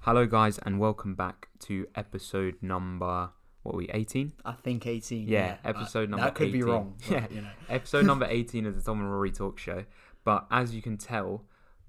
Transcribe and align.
Hello, 0.00 0.26
guys, 0.26 0.58
and 0.58 0.78
welcome 0.78 1.14
back 1.14 1.48
to 1.60 1.86
episode 1.94 2.56
number 2.62 3.30
what 3.62 3.74
are 3.74 3.76
we 3.78 3.90
18? 3.90 4.32
I 4.42 4.52
think 4.52 4.86
18. 4.86 5.28
Yeah, 5.28 5.58
episode 5.66 6.08
Uh, 6.08 6.12
number 6.12 6.24
That 6.24 6.34
could 6.34 6.48
18. 6.48 6.52
be 6.60 6.62
wrong. 6.62 6.94
but, 6.98 7.10
Yeah. 7.10 7.26
You 7.30 7.42
know. 7.42 7.50
Episode 7.68 8.06
number 8.06 8.24
18 8.28 8.64
of 8.64 8.74
the 8.74 8.80
Tom 8.80 9.00
and 9.00 9.12
Rory 9.12 9.30
Talk 9.30 9.58
Show. 9.58 9.84
But 10.24 10.46
as 10.50 10.74
you 10.74 10.80
can 10.80 10.96
tell, 10.96 11.44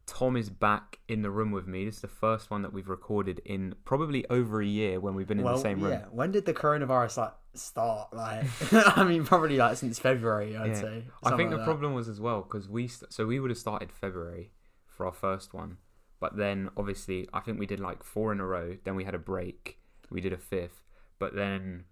Tom 0.05 0.36
is 0.36 0.50
back 0.50 1.00
in 1.08 1.21
the 1.21 1.32
room 1.32 1.52
with 1.52 1.68
me. 1.68 1.86
This 1.86 1.96
is 1.96 2.02
the 2.02 2.08
first 2.10 2.52
one 2.52 2.62
that 2.63 2.74
we've 2.74 2.89
recorded 2.89 3.39
in 3.46 3.76
probably 3.86 4.26
over 4.30 4.60
a 4.62 4.66
year 4.66 5.00
when 5.00 5.16
we've 5.16 5.28
been 5.28 5.40
in 5.40 5.46
well, 5.46 5.56
the 5.56 5.62
same 5.62 5.80
room. 5.80 5.94
yeah. 5.94 6.06
When 6.12 6.34
did 6.34 6.46
the 6.46 6.54
coronavirus 6.54 7.18
like 7.18 7.34
start? 7.54 8.14
Like, 8.14 8.44
I 8.98 9.06
mean, 9.06 9.24
probably 9.24 9.56
like 9.56 9.78
since 9.78 9.98
February. 9.98 10.58
I'd 10.58 10.72
Yeah. 10.72 10.82
say. 10.82 11.04
I 11.24 11.38
think 11.38 11.52
the 11.52 11.58
that. 11.58 11.64
problem 11.66 11.94
was 11.94 12.10
as 12.10 12.20
well 12.20 12.42
because 12.42 12.68
we 12.68 12.90
st- 12.90 13.14
so 13.14 13.26
we 13.26 13.40
would 13.40 13.50
have 13.52 13.58
started 13.58 13.94
February 13.94 14.52
for 14.88 15.06
our 15.06 15.14
first 15.14 15.54
one, 15.54 15.78
but 16.22 16.38
then 16.38 16.70
obviously 16.77 17.27
I 17.34 17.41
think 17.41 17.59
we 17.59 17.66
did 17.66 17.81
like 17.81 18.04
four 18.04 18.31
in 18.31 18.40
a 18.40 18.45
row. 18.45 18.77
Then 18.85 18.95
we 18.95 19.04
had 19.04 19.16
a 19.16 19.20
break. 19.20 19.80
We 20.09 20.22
did 20.22 20.32
a 20.32 20.38
fifth, 20.38 20.82
but 21.20 21.36
then 21.36 21.86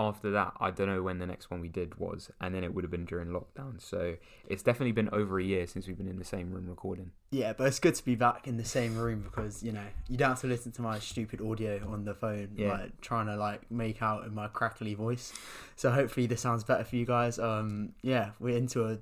after 0.00 0.30
that, 0.30 0.54
I 0.58 0.70
don't 0.70 0.86
know 0.88 1.02
when 1.02 1.18
the 1.18 1.26
next 1.26 1.50
one 1.50 1.60
we 1.60 1.68
did 1.68 1.98
was, 1.98 2.30
and 2.40 2.54
then 2.54 2.64
it 2.64 2.74
would 2.74 2.82
have 2.84 2.90
been 2.90 3.04
during 3.04 3.28
lockdown. 3.28 3.80
So 3.80 4.16
it's 4.48 4.62
definitely 4.62 4.92
been 4.92 5.10
over 5.12 5.38
a 5.38 5.44
year 5.44 5.66
since 5.66 5.86
we've 5.86 5.98
been 5.98 6.08
in 6.08 6.18
the 6.18 6.24
same 6.24 6.50
room 6.50 6.66
recording. 6.68 7.10
Yeah, 7.30 7.52
but 7.52 7.66
it's 7.66 7.78
good 7.78 7.94
to 7.96 8.04
be 8.04 8.14
back 8.14 8.48
in 8.48 8.56
the 8.56 8.64
same 8.64 8.96
room 8.96 9.20
because 9.22 9.62
you 9.62 9.72
know 9.72 9.84
you 10.08 10.16
don't 10.16 10.30
have 10.30 10.40
to 10.40 10.46
listen 10.46 10.72
to 10.72 10.82
my 10.82 10.98
stupid 10.98 11.40
audio 11.40 11.86
on 11.92 12.04
the 12.04 12.14
phone, 12.14 12.48
Yeah. 12.56 12.68
like 12.70 13.00
trying 13.02 13.26
to 13.26 13.36
like 13.36 13.70
make 13.70 14.02
out 14.02 14.24
in 14.24 14.34
my 14.34 14.48
crackly 14.48 14.94
voice. 14.94 15.32
So 15.76 15.90
hopefully 15.90 16.26
this 16.26 16.40
sounds 16.40 16.64
better 16.64 16.84
for 16.84 16.96
you 16.96 17.04
guys. 17.06 17.38
Um, 17.38 17.90
yeah, 18.02 18.30
we're 18.40 18.56
into 18.56 18.86
a 18.86 18.98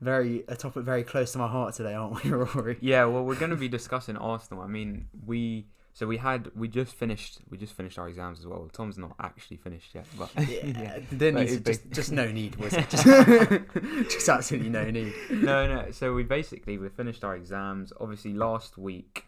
very 0.00 0.44
a 0.48 0.54
topic 0.56 0.84
very 0.84 1.02
close 1.02 1.32
to 1.32 1.38
my 1.38 1.48
heart 1.48 1.74
today, 1.74 1.94
aren't 1.94 2.22
we, 2.22 2.30
Rory? 2.42 2.78
Yeah, 2.80 3.04
well, 3.06 3.24
we're 3.24 3.34
going 3.34 3.50
to 3.50 3.56
be 3.56 3.68
discussing 3.68 4.16
Arsenal. 4.16 4.62
I 4.62 4.66
mean, 4.68 5.08
we 5.26 5.66
so 5.98 6.06
we 6.06 6.18
had 6.18 6.52
we 6.54 6.68
just 6.68 6.94
finished 6.94 7.40
we 7.50 7.58
just 7.58 7.72
finished 7.72 7.98
our 7.98 8.08
exams 8.08 8.38
as 8.38 8.46
well. 8.46 8.68
Tom's 8.72 8.96
not 8.96 9.16
actually 9.18 9.56
finished 9.56 9.96
yet, 9.96 10.06
but 10.16 10.30
Yeah, 10.48 11.00
there 11.10 11.32
But 11.32 11.40
needs 11.40 11.56
to, 11.56 11.60
just, 11.60 11.90
just 11.90 12.12
no 12.12 12.30
need, 12.30 12.54
was 12.54 12.72
it? 12.72 12.88
Just, 12.94 13.04
just 14.14 14.28
absolutely 14.28 14.70
no 14.70 14.88
need. 14.92 15.12
no, 15.28 15.66
no. 15.66 15.90
So 15.90 16.14
we 16.14 16.22
basically 16.22 16.78
we 16.78 16.88
finished 16.88 17.24
our 17.24 17.34
exams. 17.34 17.92
Obviously, 18.00 18.32
last 18.32 18.78
week. 18.78 19.24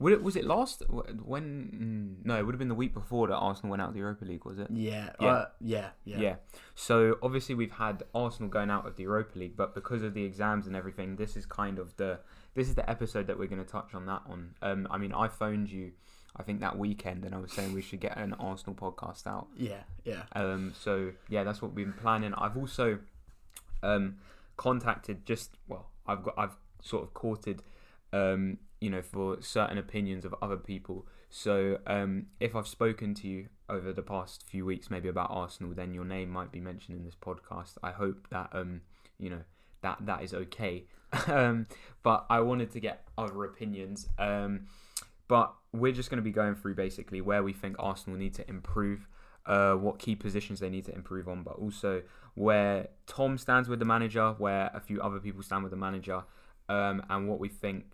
Would 0.00 0.12
it 0.12 0.22
was 0.24 0.34
it 0.34 0.44
last 0.44 0.82
when? 0.90 2.16
mm, 2.20 2.26
No, 2.26 2.36
it 2.36 2.44
would 2.44 2.54
have 2.56 2.58
been 2.58 2.66
the 2.66 2.74
week 2.74 2.92
before 2.92 3.28
that 3.28 3.36
Arsenal 3.36 3.70
went 3.70 3.80
out 3.80 3.88
of 3.90 3.94
the 3.94 4.00
Europa 4.00 4.24
League, 4.24 4.44
was 4.44 4.58
it? 4.58 4.66
Yeah, 4.72 5.10
Yeah. 5.20 5.28
Uh, 5.28 5.46
yeah, 5.60 5.88
yeah, 6.04 6.18
Yeah. 6.18 6.34
So 6.74 7.16
obviously 7.22 7.54
we've 7.54 7.70
had 7.86 8.02
Arsenal 8.12 8.48
going 8.50 8.70
out 8.70 8.86
of 8.88 8.96
the 8.96 9.04
Europa 9.04 9.38
League, 9.38 9.56
but 9.56 9.72
because 9.72 10.02
of 10.02 10.14
the 10.14 10.24
exams 10.24 10.66
and 10.66 10.74
everything, 10.74 11.14
this 11.14 11.36
is 11.36 11.46
kind 11.46 11.78
of 11.78 11.96
the 11.96 12.18
this 12.54 12.68
is 12.68 12.74
the 12.74 12.88
episode 12.88 13.26
that 13.28 13.38
we're 13.38 13.48
going 13.48 13.64
to 13.64 13.70
touch 13.70 13.94
on 13.94 14.06
that 14.06 14.22
on. 14.26 14.54
Um, 14.62 14.88
I 14.90 14.98
mean, 14.98 15.12
I 15.12 15.28
phoned 15.28 15.70
you, 15.70 15.92
I 16.36 16.42
think 16.42 16.60
that 16.60 16.78
weekend, 16.78 17.24
and 17.24 17.34
I 17.34 17.38
was 17.38 17.52
saying 17.52 17.72
we 17.72 17.82
should 17.82 18.00
get 18.00 18.16
an 18.16 18.34
Arsenal 18.34 18.74
podcast 18.74 19.26
out. 19.26 19.48
yeah, 19.56 19.82
yeah. 20.04 20.22
Um, 20.32 20.72
so 20.78 21.12
yeah, 21.28 21.44
that's 21.44 21.62
what 21.62 21.74
we've 21.74 21.86
been 21.86 21.94
planning. 21.94 22.34
I've 22.34 22.56
also 22.56 22.98
um, 23.82 24.16
contacted 24.56 25.24
just 25.26 25.56
well, 25.68 25.90
I've 26.06 26.22
got 26.22 26.34
I've 26.36 26.56
sort 26.82 27.04
of 27.04 27.14
courted, 27.14 27.62
um, 28.12 28.58
you 28.80 28.90
know, 28.90 29.02
for 29.02 29.40
certain 29.40 29.78
opinions 29.78 30.24
of 30.24 30.34
other 30.42 30.56
people. 30.56 31.06
So 31.30 31.78
um, 31.86 32.26
if 32.40 32.56
I've 32.56 32.66
spoken 32.66 33.14
to 33.14 33.28
you 33.28 33.46
over 33.68 33.92
the 33.92 34.02
past 34.02 34.44
few 34.48 34.64
weeks, 34.64 34.90
maybe 34.90 35.08
about 35.08 35.30
Arsenal, 35.30 35.72
then 35.74 35.94
your 35.94 36.04
name 36.04 36.28
might 36.28 36.50
be 36.50 36.60
mentioned 36.60 36.98
in 36.98 37.04
this 37.04 37.14
podcast. 37.14 37.74
I 37.82 37.92
hope 37.92 38.28
that 38.30 38.50
um, 38.52 38.80
you 39.18 39.30
know 39.30 39.42
that 39.82 39.98
that 40.06 40.22
is 40.22 40.34
okay. 40.34 40.84
Um, 41.26 41.66
but 42.02 42.26
I 42.30 42.40
wanted 42.40 42.70
to 42.72 42.80
get 42.80 43.06
other 43.18 43.44
opinions. 43.44 44.08
Um, 44.18 44.66
but 45.28 45.54
we're 45.72 45.92
just 45.92 46.10
going 46.10 46.18
to 46.18 46.22
be 46.24 46.32
going 46.32 46.54
through 46.56 46.74
basically 46.74 47.20
where 47.20 47.42
we 47.42 47.52
think 47.52 47.76
Arsenal 47.78 48.18
need 48.18 48.34
to 48.34 48.48
improve, 48.48 49.06
uh, 49.46 49.74
what 49.74 49.98
key 49.98 50.16
positions 50.16 50.58
they 50.60 50.68
need 50.70 50.84
to 50.86 50.94
improve 50.94 51.28
on, 51.28 51.42
but 51.42 51.54
also 51.56 52.02
where 52.34 52.88
Tom 53.06 53.38
stands 53.38 53.68
with 53.68 53.78
the 53.78 53.84
manager, 53.84 54.34
where 54.38 54.70
a 54.74 54.80
few 54.80 55.00
other 55.00 55.20
people 55.20 55.42
stand 55.42 55.62
with 55.62 55.70
the 55.70 55.76
manager, 55.76 56.24
um, 56.68 57.02
and 57.08 57.28
what 57.28 57.38
we 57.38 57.48
think 57.48 57.84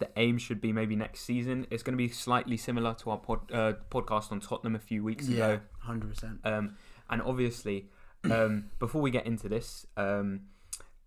the 0.00 0.08
aim 0.16 0.38
should 0.38 0.60
be 0.60 0.72
maybe 0.72 0.96
next 0.96 1.20
season. 1.20 1.66
It's 1.70 1.82
going 1.82 1.94
to 1.94 1.96
be 1.98 2.08
slightly 2.08 2.56
similar 2.56 2.94
to 2.94 3.10
our 3.10 3.18
pod, 3.18 3.50
uh, 3.52 3.72
podcast 3.90 4.30
on 4.32 4.40
Tottenham 4.40 4.74
a 4.76 4.80
few 4.80 5.02
weeks 5.04 5.28
Yeah, 5.28 5.46
ago. 5.46 5.60
hundred 5.80 6.10
percent. 6.10 6.40
Um, 6.44 6.76
and 7.10 7.22
obviously, 7.22 7.88
um, 8.30 8.66
before 8.78 9.00
we 9.02 9.10
get 9.10 9.26
into 9.26 9.48
this, 9.48 9.86
um, 9.96 10.42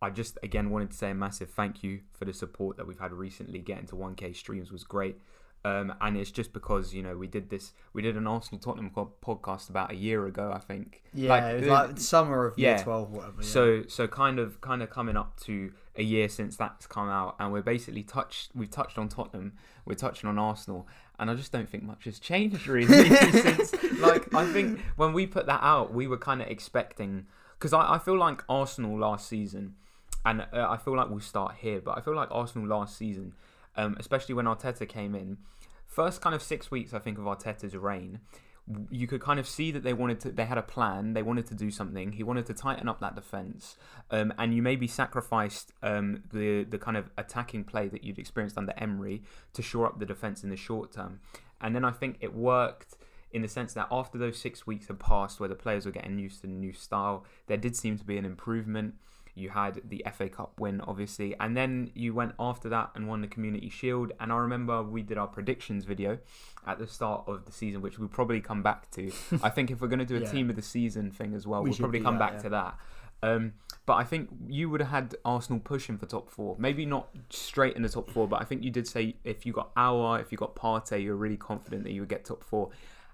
I 0.01 0.09
just 0.09 0.37
again 0.41 0.69
wanted 0.69 0.91
to 0.91 0.97
say 0.97 1.11
a 1.11 1.15
massive 1.15 1.49
thank 1.49 1.83
you 1.83 2.01
for 2.13 2.25
the 2.25 2.33
support 2.33 2.77
that 2.77 2.87
we've 2.87 2.99
had 2.99 3.13
recently. 3.13 3.59
Getting 3.59 3.85
to 3.87 3.95
1K 3.95 4.35
streams 4.35 4.71
was 4.71 4.83
great. 4.83 5.17
Um, 5.63 5.93
and 6.01 6.17
it's 6.17 6.31
just 6.31 6.53
because 6.53 6.91
you 6.91 7.03
know 7.03 7.15
we 7.15 7.27
did 7.27 7.51
this, 7.51 7.73
we 7.93 8.01
did 8.01 8.17
an 8.17 8.25
Arsenal 8.25 8.59
Tottenham 8.59 8.89
podcast 8.89 9.69
about 9.69 9.91
a 9.91 9.95
year 9.95 10.25
ago, 10.25 10.51
I 10.51 10.57
think. 10.57 11.03
Yeah, 11.13 11.49
it 11.49 11.59
was 11.59 11.69
like 11.69 11.99
summer 11.99 12.47
of 12.47 12.57
year 12.57 12.79
twelve, 12.79 13.11
whatever. 13.11 13.41
Yeah. 13.41 13.47
So 13.47 13.83
so 13.87 14.07
kind 14.07 14.39
of 14.39 14.59
kind 14.61 14.81
of 14.81 14.89
coming 14.89 15.15
up 15.15 15.39
to 15.41 15.71
a 15.95 16.01
year 16.01 16.29
since 16.29 16.57
that's 16.57 16.87
come 16.87 17.09
out, 17.09 17.35
and 17.39 17.53
we're 17.53 17.61
basically 17.61 18.01
touched. 18.01 18.49
We've 18.55 18.71
touched 18.71 18.97
on 18.97 19.07
Tottenham, 19.07 19.53
we're 19.85 19.93
touching 19.93 20.27
on 20.27 20.39
Arsenal, 20.39 20.87
and 21.19 21.29
I 21.29 21.35
just 21.35 21.51
don't 21.51 21.69
think 21.69 21.83
much 21.83 22.05
has 22.05 22.17
changed 22.17 22.65
really 22.65 23.07
since. 23.31 23.71
Like 23.99 24.33
I 24.33 24.51
think 24.51 24.79
when 24.95 25.13
we 25.13 25.27
put 25.27 25.45
that 25.45 25.61
out, 25.61 25.93
we 25.93 26.07
were 26.07 26.17
kind 26.17 26.41
of 26.41 26.47
expecting 26.47 27.27
because 27.59 27.71
I, 27.71 27.93
I 27.93 27.99
feel 27.99 28.17
like 28.17 28.43
Arsenal 28.49 28.97
last 28.97 29.27
season, 29.27 29.75
and 30.25 30.41
uh, 30.41 30.67
I 30.69 30.77
feel 30.77 30.95
like 30.95 31.09
we'll 31.09 31.19
start 31.19 31.55
here, 31.59 31.81
but 31.81 31.97
I 31.97 32.01
feel 32.01 32.15
like 32.15 32.29
Arsenal 32.31 32.67
last 32.67 32.97
season, 32.97 33.33
um, 33.75 33.95
especially 33.99 34.35
when 34.35 34.45
Arteta 34.45 34.87
came 34.87 35.15
in, 35.15 35.37
first 35.85 36.21
kind 36.21 36.35
of 36.35 36.41
six 36.41 36.71
weeks 36.71 36.93
I 36.93 36.99
think 36.99 37.17
of 37.17 37.25
Arteta's 37.25 37.75
reign 37.75 38.19
you 38.89 39.07
could 39.07 39.21
kind 39.21 39.39
of 39.39 39.47
see 39.47 39.71
that 39.71 39.83
they 39.83 39.93
wanted 39.93 40.19
to 40.19 40.31
they 40.31 40.45
had 40.45 40.57
a 40.57 40.61
plan 40.61 41.13
they 41.13 41.23
wanted 41.23 41.45
to 41.47 41.55
do 41.55 41.71
something 41.71 42.11
he 42.11 42.23
wanted 42.23 42.45
to 42.45 42.53
tighten 42.53 42.87
up 42.87 42.99
that 42.99 43.15
defense 43.15 43.75
um, 44.11 44.33
and 44.37 44.53
you 44.53 44.61
maybe 44.61 44.87
sacrificed 44.87 45.73
um, 45.81 46.23
the 46.31 46.63
the 46.63 46.77
kind 46.77 46.97
of 46.97 47.09
attacking 47.17 47.63
play 47.63 47.87
that 47.87 48.03
you'd 48.03 48.19
experienced 48.19 48.57
under 48.57 48.73
Emery 48.77 49.23
to 49.53 49.61
shore 49.61 49.87
up 49.87 49.99
the 49.99 50.05
defense 50.05 50.43
in 50.43 50.49
the 50.49 50.57
short 50.57 50.91
term. 50.91 51.21
And 51.59 51.75
then 51.75 51.85
I 51.85 51.91
think 51.91 52.17
it 52.19 52.35
worked 52.35 52.95
in 53.31 53.41
the 53.41 53.47
sense 53.47 53.73
that 53.73 53.87
after 53.89 54.17
those 54.17 54.37
six 54.37 54.67
weeks 54.67 54.87
had 54.87 54.99
passed 54.99 55.39
where 55.39 55.47
the 55.49 55.55
players 55.55 55.85
were 55.85 55.91
getting 55.91 56.19
used 56.19 56.41
to 56.41 56.47
the 56.47 56.53
new 56.53 56.73
style 56.73 57.25
there 57.47 57.57
did 57.57 57.75
seem 57.75 57.97
to 57.97 58.03
be 58.03 58.17
an 58.17 58.25
improvement 58.25 58.95
you 59.41 59.49
had 59.49 59.81
the 59.89 60.05
FA 60.13 60.29
Cup 60.29 60.59
win, 60.59 60.79
obviously, 60.81 61.35
and 61.39 61.57
then 61.57 61.91
you 61.95 62.13
went 62.13 62.33
after 62.39 62.69
that 62.69 62.91
and 62.95 63.07
won 63.07 63.21
the 63.21 63.27
Community 63.27 63.69
Shield. 63.69 64.11
And 64.19 64.31
I 64.31 64.37
remember 64.37 64.81
we 64.83 65.01
did 65.01 65.17
our 65.17 65.27
predictions 65.27 65.83
video 65.85 66.19
at 66.65 66.79
the 66.79 66.87
start 66.87 67.23
of 67.27 67.45
the 67.45 67.51
season, 67.51 67.81
which 67.81 67.97
we'll 67.99 68.07
probably 68.07 68.39
come 68.39 68.61
back 68.63 68.89
to. 68.91 69.11
I 69.43 69.49
think 69.49 69.71
if 69.71 69.81
we're 69.81 69.87
going 69.87 69.99
to 69.99 70.05
do 70.05 70.17
a 70.17 70.21
Yeah. 70.21 70.31
team 70.31 70.49
of 70.49 70.55
the 70.55 70.61
season 70.61 71.11
thing 71.11 71.33
as 71.33 71.45
well, 71.47 71.63
We 71.63 71.71
will 71.71 71.77
probably 71.77 71.99
come 72.01 72.19
that, 72.19 72.19
back 72.19 72.33
yeah. 72.35 72.41
to 72.43 72.49
that. 72.49 72.77
Um, 73.23 73.53
but 73.85 73.93
I 73.93 74.03
think 74.03 74.29
you 74.47 74.69
would 74.69 74.81
have 74.81 74.89
had 74.89 75.15
Arsenal 75.25 75.59
pushing 75.59 75.97
for 75.97 76.05
top 76.05 76.29
four. 76.29 76.55
Maybe 76.59 76.85
not 76.85 77.09
straight 77.29 77.75
in 77.75 77.81
the 77.81 77.89
top 77.89 78.09
four, 78.09 78.27
but 78.27 78.41
I 78.41 78.45
think 78.45 78.63
you 78.63 78.71
did 78.71 78.87
say 78.87 79.15
if 79.23 79.45
you 79.45 79.53
got 79.53 79.73
Aouar, 79.75 80.21
if 80.21 80.31
you 80.31 80.37
got 80.37 80.55
Partey, 80.55 81.03
you're 81.03 81.15
really 81.15 81.37
confident 81.37 81.83
that 81.83 81.91
you 81.91 82.01
would 82.01 82.09
get 82.09 82.25
top 82.25 82.43
four. 82.43 82.69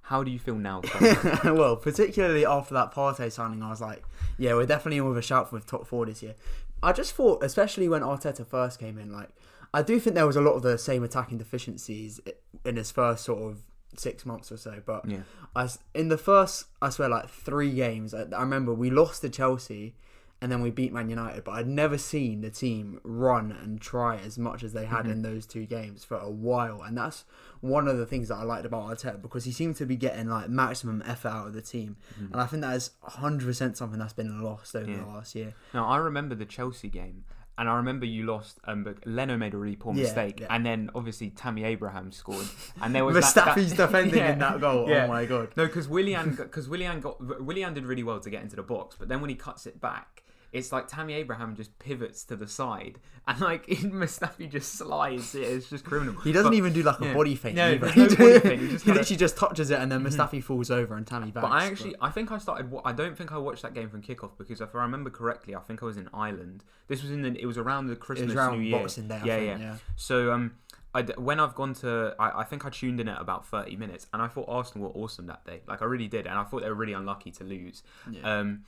How 0.08 0.24
do 0.24 0.32
you 0.32 0.40
feel 0.40 0.56
now? 0.56 0.82
Well, 1.44 1.76
particularly 1.76 2.46
after 2.46 2.74
that 2.76 2.94
Partey 2.94 3.30
signing, 3.30 3.62
I 3.62 3.70
was 3.70 3.82
like, 3.82 4.04
yeah, 4.38 4.54
we're 4.54 4.66
definitely 4.66 5.00
in 5.00 5.06
with 5.06 5.18
a 5.18 5.22
shout 5.22 5.50
for 5.50 5.60
top 5.60 5.86
four 5.86 6.06
this 6.06 6.24
year. 6.24 6.34
I 6.82 6.94
just 6.94 7.14
thought, 7.14 7.44
especially 7.44 7.90
when 7.90 8.04
Arteta 8.04 8.48
first 8.48 8.80
came 8.80 8.98
in, 8.98 9.12
like 9.12 9.30
I 9.74 9.82
do 9.82 10.00
think 10.00 10.16
there 10.16 10.26
was 10.26 10.38
a 10.38 10.42
lot 10.42 10.54
of 10.54 10.62
the 10.62 10.78
same 10.78 11.04
attacking 11.04 11.40
deficiencies 11.40 12.22
in 12.64 12.78
his 12.78 12.90
first 12.90 13.26
sort 13.26 13.52
of 13.52 13.60
six 13.98 14.26
months 14.26 14.50
or 14.50 14.56
so. 14.56 14.82
But 14.86 15.10
yeah. 15.10 15.24
I 15.54 15.68
in 15.94 16.08
the 16.08 16.18
first, 16.18 16.68
I 16.82 16.90
swear, 16.90 17.10
like 17.10 17.28
three 17.30 17.74
games, 17.74 18.14
I, 18.14 18.28
I 18.34 18.42
remember 18.42 18.74
we 18.74 18.90
lost 18.90 19.22
to 19.24 19.30
Chelsea 19.30 19.94
and 20.42 20.52
then 20.52 20.62
we 20.62 20.70
beat 20.70 20.94
Man 20.94 21.10
United, 21.10 21.44
but 21.44 21.52
I'd 21.54 21.68
never 21.68 21.98
seen 21.98 22.42
the 22.42 22.50
team 22.52 23.00
run 23.04 23.52
and 23.52 23.82
try 23.82 24.18
as 24.18 24.38
much 24.38 24.62
as 24.64 24.74
they 24.74 24.86
had 24.86 25.06
Mhm. 25.06 25.12
in 25.12 25.22
those 25.24 25.46
two 25.48 25.66
games 25.66 26.04
for 26.06 26.18
a 26.18 26.30
while. 26.30 26.84
And 26.84 26.96
that's 26.98 27.26
one 27.60 27.88
of 27.88 27.98
the 27.98 28.06
things 28.06 28.28
that 28.28 28.36
I 28.36 28.44
liked 28.44 28.66
about 28.66 28.84
Arteta 28.96 29.20
because 29.22 29.46
he 29.46 29.52
seemed 29.52 29.78
to 29.78 29.86
be 29.88 29.96
getting 29.96 30.28
like 30.30 30.48
maximum 30.50 31.02
effort 31.08 31.30
out 31.30 31.48
of 31.48 31.54
the 31.54 31.62
team. 31.64 31.98
Mhm. 32.20 32.32
And 32.34 32.42
I 32.42 32.46
think 32.46 32.62
that 32.62 32.76
is 32.76 32.92
100% 33.02 33.78
something 33.78 33.98
that's 34.00 34.14
been 34.14 34.42
lost 34.42 34.76
over 34.76 34.90
Yeah. 34.90 34.98
the 35.00 35.06
last 35.08 35.34
year. 35.36 35.54
Now 35.74 35.88
I 35.88 35.98
remember 35.98 36.36
the 36.36 36.46
Chelsea 36.46 36.88
game, 36.90 37.24
and 37.58 37.68
I 37.68 37.76
remember 37.76 38.06
you 38.06 38.24
lost. 38.28 38.60
Um, 38.66 38.84
but 38.84 39.08
Leno 39.08 39.38
made 39.38 39.56
a 39.56 39.58
really 39.58 39.76
poor 39.76 39.96
Yeah, 39.96 40.04
mistake, 40.04 40.42
yeah. 40.42 40.48
and 40.52 40.64
then 40.64 40.92
obviously 40.94 41.32
Tammy 41.32 41.64
Abraham 41.64 42.12
scored, 42.12 42.46
and 42.80 42.94
there 42.94 43.04
was 43.06 43.16
that- 43.34 43.56
that- 43.56 43.56
defending 43.76 44.16
Yeah, 44.20 44.34
in 44.34 44.40
that 44.40 44.60
goal. 44.62 44.88
Oh 44.88 45.08
my 45.08 45.26
god. 45.26 45.50
No, 45.58 45.66
because 45.66 45.88
Willian, 45.88 46.36
because 46.36 46.70
Willian 46.70 47.00
got 47.02 47.42
Willian 47.44 47.74
did 47.74 47.86
really 47.88 48.04
well 48.04 48.20
to 48.20 48.30
get 48.30 48.44
into 48.44 48.56
the 48.56 48.62
box, 48.64 48.96
but 49.00 49.08
then 49.10 49.20
when 49.20 49.30
he 49.32 49.36
cuts 49.36 49.66
it 49.66 49.82
back, 49.82 50.22
it's 50.54 50.72
like 50.72 50.88
Tammy 50.88 51.14
Abraham 51.14 51.56
just 51.56 51.78
pivots 51.80 52.24
to 52.26 52.36
the 52.36 52.48
side, 52.48 53.00
and 53.28 53.40
like 53.42 53.66
Mustafi 53.68 54.50
just 54.50 54.74
slides. 54.74 55.36
It. 55.36 55.44
It's 55.44 55.70
just 55.70 55.84
criminal. 55.84 56.20
He 56.22 56.32
doesn't 56.32 56.52
But- 56.52 56.58
even 56.58 56.74
do 56.74 56.84
like 56.84 57.00
a 57.02 57.06
yeah. 57.06 57.14
body 57.14 57.36
feint. 57.36 57.56
No, 57.56 57.74
no 57.74 57.80
body 57.80 58.16
feint, 58.40 58.62
he 58.62 58.68
just 58.70 58.86
he 58.86 58.92
literally 58.92 59.18
just 59.18 59.38
touches 59.38 59.70
it 59.72 59.80
and 59.80 59.92
then 59.92 60.04
Mustafi 60.04 60.44
falls 60.44 60.72
over 60.72 60.96
and 60.96 61.06
Tammy 61.06 61.32
backs. 61.32 61.44
But 61.44 61.52
I 61.52 61.66
actually, 61.66 61.96
I 62.02 62.10
think 62.10 62.32
I 62.32 62.38
started. 62.38 62.72
I 62.86 62.94
don't 62.94 63.18
think 63.18 63.32
I 63.32 63.38
watched 63.38 63.64
that 63.64 63.74
game 63.74 63.90
from 63.90 64.02
kickoff 64.02 64.32
because 64.38 64.62
if 64.62 64.74
I 64.74 64.82
remember 64.82 65.10
correctly, 65.10 65.56
I 65.56 65.60
think 65.60 65.84
I 65.84 65.86
was 65.86 65.98
in 65.98 66.10
Ireland. 66.14 66.64
This 66.88 67.02
was 67.02 67.12
in 67.12 67.22
the. 67.22 67.40
It 67.40 67.46
was 67.46 67.58
around 67.58 67.88
the 67.88 67.94
it 67.94 68.00
Christmas 68.00 68.28
was 68.28 68.36
around 68.36 68.60
New 68.60 68.66
Year. 68.66 68.80
Boxing 68.80 69.08
Day. 69.08 69.16
I 69.16 69.26
yeah, 69.26 69.36
think, 69.38 69.48
yeah. 69.48 69.58
yeah. 69.60 69.76
So 69.96 70.32
um, 70.32 70.56
I 70.94 71.02
when 71.18 71.40
I've 71.40 71.56
gone 71.56 71.74
to, 71.76 72.16
I, 72.18 72.42
I 72.42 72.44
think 72.44 72.66
I 72.66 72.70
tuned 72.70 73.00
in 73.00 73.08
at 73.08 73.22
about 73.22 73.46
30 73.46 73.76
minutes, 73.76 74.08
and 74.14 74.22
I 74.22 74.28
thought 74.28 74.46
Arsenal 74.48 74.90
were 74.90 75.02
awesome 75.02 75.28
that 75.28 75.46
day. 75.46 75.62
Like 75.68 75.82
I 75.82 75.86
really 75.86 76.08
did, 76.08 76.26
and 76.26 76.38
I 76.38 76.44
thought 76.44 76.62
they 76.62 76.70
were 76.70 76.76
really 76.76 76.94
unlucky 76.94 77.32
to 77.32 77.44
lose. 77.44 77.84
Yeah. 78.10 78.40
Um, 78.40 78.64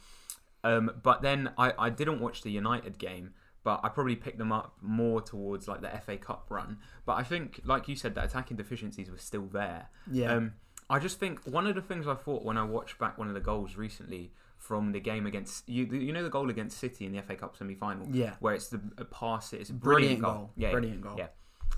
um, 0.63 0.91
but 1.03 1.21
then 1.21 1.51
I, 1.57 1.73
I 1.77 1.89
didn't 1.89 2.19
watch 2.19 2.41
the 2.41 2.51
United 2.51 2.97
game, 2.97 3.33
but 3.63 3.79
I 3.83 3.89
probably 3.89 4.15
picked 4.15 4.37
them 4.37 4.51
up 4.51 4.75
more 4.81 5.21
towards 5.21 5.67
like 5.67 5.81
the 5.81 5.89
FA 6.05 6.17
Cup 6.17 6.45
run. 6.49 6.77
But 7.05 7.13
I 7.17 7.23
think, 7.23 7.61
like 7.65 7.87
you 7.87 7.95
said, 7.95 8.15
that 8.15 8.25
attacking 8.25 8.57
deficiencies 8.57 9.09
were 9.11 9.17
still 9.17 9.45
there. 9.45 9.89
Yeah. 10.11 10.33
Um, 10.33 10.53
I 10.89 10.97
just 10.99 11.19
think 11.19 11.45
one 11.45 11.67
of 11.67 11.75
the 11.75 11.81
things 11.81 12.07
I 12.07 12.15
thought 12.15 12.43
when 12.43 12.57
I 12.57 12.63
watched 12.63 12.97
back 12.97 13.17
one 13.17 13.27
of 13.27 13.33
the 13.35 13.39
goals 13.39 13.75
recently 13.75 14.31
from 14.57 14.91
the 14.91 14.99
game 14.99 15.25
against 15.27 15.69
you, 15.69 15.85
you 15.85 16.11
know 16.11 16.23
the 16.23 16.29
goal 16.29 16.49
against 16.49 16.77
City 16.79 17.05
in 17.05 17.11
the 17.13 17.21
FA 17.21 17.35
Cup 17.35 17.55
semi 17.55 17.75
final, 17.75 18.07
Yeah. 18.11 18.33
where 18.39 18.53
it's 18.55 18.67
the 18.69 18.81
a 18.97 19.05
pass, 19.05 19.53
it's 19.53 19.69
a 19.69 19.73
Brilliant 19.73 20.19
brilliant, 20.19 20.21
goal. 20.23 20.51
Yeah, 20.57 20.71
Brilliant 20.71 21.01
goal. 21.01 21.15
Yeah, 21.17 21.27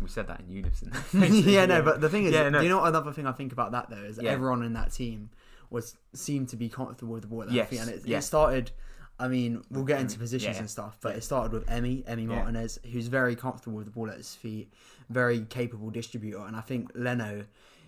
we 0.02 0.08
said 0.08 0.28
that 0.28 0.40
in 0.40 0.50
unison. 0.50 0.92
yeah, 1.14 1.66
no, 1.66 1.82
but 1.82 2.00
the 2.02 2.10
thing 2.10 2.24
is, 2.26 2.32
Yeah, 2.34 2.50
no. 2.50 2.62
you 2.62 2.70
know 2.70 2.84
another 2.86 3.12
thing 3.12 3.28
I 3.28 3.34
think 3.34 3.52
about 3.52 3.74
that 3.74 3.90
though 3.90 3.98
is 4.04 4.18
Yeah. 4.22 4.32
everyone 4.32 4.64
in 4.64 4.74
that 4.74 4.92
team 4.94 5.30
was 5.72 5.96
seemed 6.14 6.50
to 6.50 6.56
be 6.58 6.70
comfortable 6.70 7.14
with 7.14 7.24
the 7.24 7.28
ball 7.28 7.44
at 7.44 7.52
Yes, 7.52 7.70
feet, 7.70 7.80
and 7.80 7.90
it, 7.90 8.02
yeah. 8.06 8.20
it 8.20 8.22
started. 8.22 8.70
I 9.20 9.28
mean, 9.28 9.64
we'll 9.70 9.84
get 9.84 10.00
into 10.02 10.18
positions 10.18 10.56
yeah, 10.56 10.60
and 10.62 10.70
stuff, 10.70 10.98
but 11.00 11.16
it 11.16 11.24
started 11.24 11.52
with 11.54 11.66
Emi, 11.68 12.04
Emi 12.06 12.22
Yeah. 12.28 12.36
Martinez, 12.36 12.80
who's 12.92 13.08
very 13.08 13.36
comfortable 13.36 13.78
with 13.78 13.86
the 13.86 13.92
ball 13.92 14.10
at 14.10 14.18
his 14.18 14.34
feet, 14.36 14.74
very 15.10 15.42
capable 15.42 15.90
distributor, 15.92 16.40
and 16.46 16.56
I 16.56 16.62
think 16.62 16.92
Leno, 16.96 17.46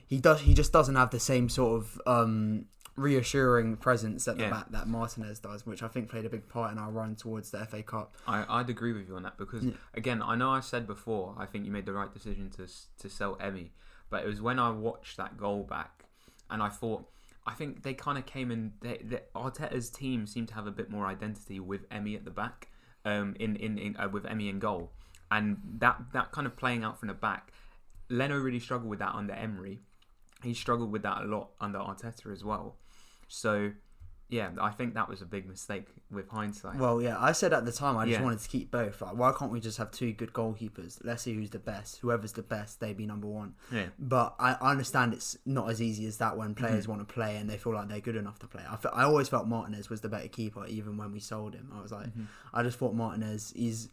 he 0.08 0.20
does, 0.20 0.42
he 0.42 0.54
just 0.54 0.72
doesn't 0.72 0.96
have 0.96 1.10
the 1.10 1.20
same 1.20 1.50
sort 1.50 1.82
of 1.82 2.02
um, 2.06 2.66
reassuring 2.96 3.78
presence 3.78 4.28
at 4.28 4.38
the 4.38 4.44
Yeah. 4.44 4.50
back 4.52 4.72
that 4.72 4.88
Martinez 4.88 5.40
does, 5.40 5.66
which 5.66 5.82
I 5.82 5.88
think 5.88 6.08
played 6.10 6.26
a 6.26 6.30
big 6.30 6.48
part 6.48 6.72
in 6.72 6.78
our 6.78 6.92
run 6.92 7.16
towards 7.16 7.50
the 7.50 7.66
FA 7.66 7.82
Cup. 7.82 8.16
I, 8.28 8.46
I'd 8.48 8.70
agree 8.70 8.94
with 8.94 9.08
you 9.08 9.16
on 9.16 9.24
that 9.24 9.38
because 9.38 9.64
Yeah. 9.66 9.74
again, 9.96 10.22
I 10.22 10.36
know 10.36 10.52
I 10.52 10.60
said 10.60 10.86
before, 10.86 11.36
I 11.38 11.48
think 11.48 11.66
you 11.66 11.72
made 11.72 11.86
the 11.88 11.94
right 11.94 12.14
decision 12.14 12.50
to 12.52 12.68
to 13.00 13.10
sell 13.10 13.36
Emi, 13.38 13.70
but 14.12 14.24
it 14.24 14.28
was 14.28 14.40
when 14.40 14.60
I 14.60 14.70
watched 14.70 15.18
that 15.18 15.36
goal 15.38 15.64
back, 15.64 16.06
and 16.52 16.62
I 16.62 16.70
thought, 16.70 17.10
I 17.46 17.54
think 17.54 17.84
they 17.84 17.94
kind 17.94 18.18
of 18.18 18.26
came 18.26 18.52
in. 18.52 18.74
They, 18.82 19.02
they, 19.04 19.20
Arteta's 19.36 19.90
team 19.90 20.26
seemed 20.26 20.48
to 20.50 20.54
have 20.54 20.68
a 20.68 20.72
bit 20.72 20.90
more 20.90 21.06
identity 21.06 21.60
with 21.60 21.88
Emi 21.90 22.16
at 22.16 22.24
the 22.24 22.32
back, 22.32 22.70
um, 23.06 23.36
in 23.40 23.56
in, 23.58 23.78
in 23.78 23.98
uh, 23.98 24.10
with 24.10 24.24
Emi 24.24 24.50
in 24.50 24.60
goal, 24.60 24.92
and 25.30 25.58
that 25.80 26.02
that 26.14 26.32
kind 26.32 26.48
of 26.48 26.56
playing 26.56 26.84
out 26.84 27.00
from 27.00 27.08
the 27.08 27.14
back. 27.14 27.52
Leno 28.10 28.38
really 28.38 28.60
struggled 28.60 28.90
with 28.90 29.00
that 29.00 29.14
under 29.16 29.34
Emery. 29.34 29.82
He 30.44 30.54
struggled 30.54 30.92
with 30.92 31.04
that 31.04 31.24
a 31.24 31.26
lot 31.26 31.52
under 31.60 31.80
Arteta 31.80 32.32
as 32.32 32.44
well. 32.44 32.78
So, 33.28 33.72
yeah, 34.30 34.50
I 34.60 34.72
think 34.72 34.96
that 34.96 35.08
was 35.08 35.22
a 35.22 35.26
big 35.26 35.48
mistake 35.48 35.86
with 36.10 36.28
hindsight. 36.30 36.78
Well, 36.78 37.02
yeah, 37.02 37.18
I 37.20 37.34
said 37.34 37.54
at 37.54 37.66
the 37.66 37.72
time 37.72 37.98
I 37.98 38.06
just 38.06 38.18
Yeah. 38.20 38.24
wanted 38.24 38.40
to 38.40 38.50
keep 38.50 38.72
both. 38.72 39.00
Like, 39.02 39.16
why 39.16 39.32
can't 39.38 39.52
we 39.52 39.60
just 39.60 39.78
have 39.78 39.92
two 39.92 40.12
good 40.14 40.34
goalkeepers? 40.34 41.00
Let's 41.04 41.22
see 41.24 41.34
who's 41.36 41.52
the 41.52 41.60
best. 41.60 41.98
Whoever's 42.00 42.32
the 42.34 42.42
best, 42.42 42.80
they 42.80 42.94
be 42.94 43.06
number 43.06 43.28
one. 43.28 43.54
yeah. 43.72 43.88
But 44.00 44.36
I, 44.40 44.54
I 44.60 44.72
understand 44.72 45.14
it's 45.14 45.38
not 45.46 45.70
as 45.70 45.82
easy 45.82 46.08
as 46.08 46.18
that 46.18 46.36
when 46.38 46.56
players 46.56 46.88
want 46.88 47.08
to 47.08 47.14
play 47.14 47.38
and 47.38 47.48
they 47.50 47.58
feel 47.58 47.74
like 47.76 47.90
they're 47.90 48.00
good 48.00 48.16
enough 48.16 48.40
to 48.40 48.48
play. 48.48 48.64
I, 48.68 48.76
fe- 48.76 48.90
I 48.94 49.04
always 49.04 49.30
felt 49.30 49.48
Martinez 49.48 49.90
was 49.90 50.02
the 50.02 50.10
better 50.10 50.28
keeper, 50.30 50.66
even 50.66 50.98
when 50.98 51.12
we 51.12 51.20
sold 51.20 51.54
him. 51.54 51.72
I 51.76 51.82
was 51.82 51.92
like, 51.92 52.08
I 52.54 52.64
just 52.64 52.80
thought 52.80 52.96
Martinez 52.96 53.52
is 53.56 53.90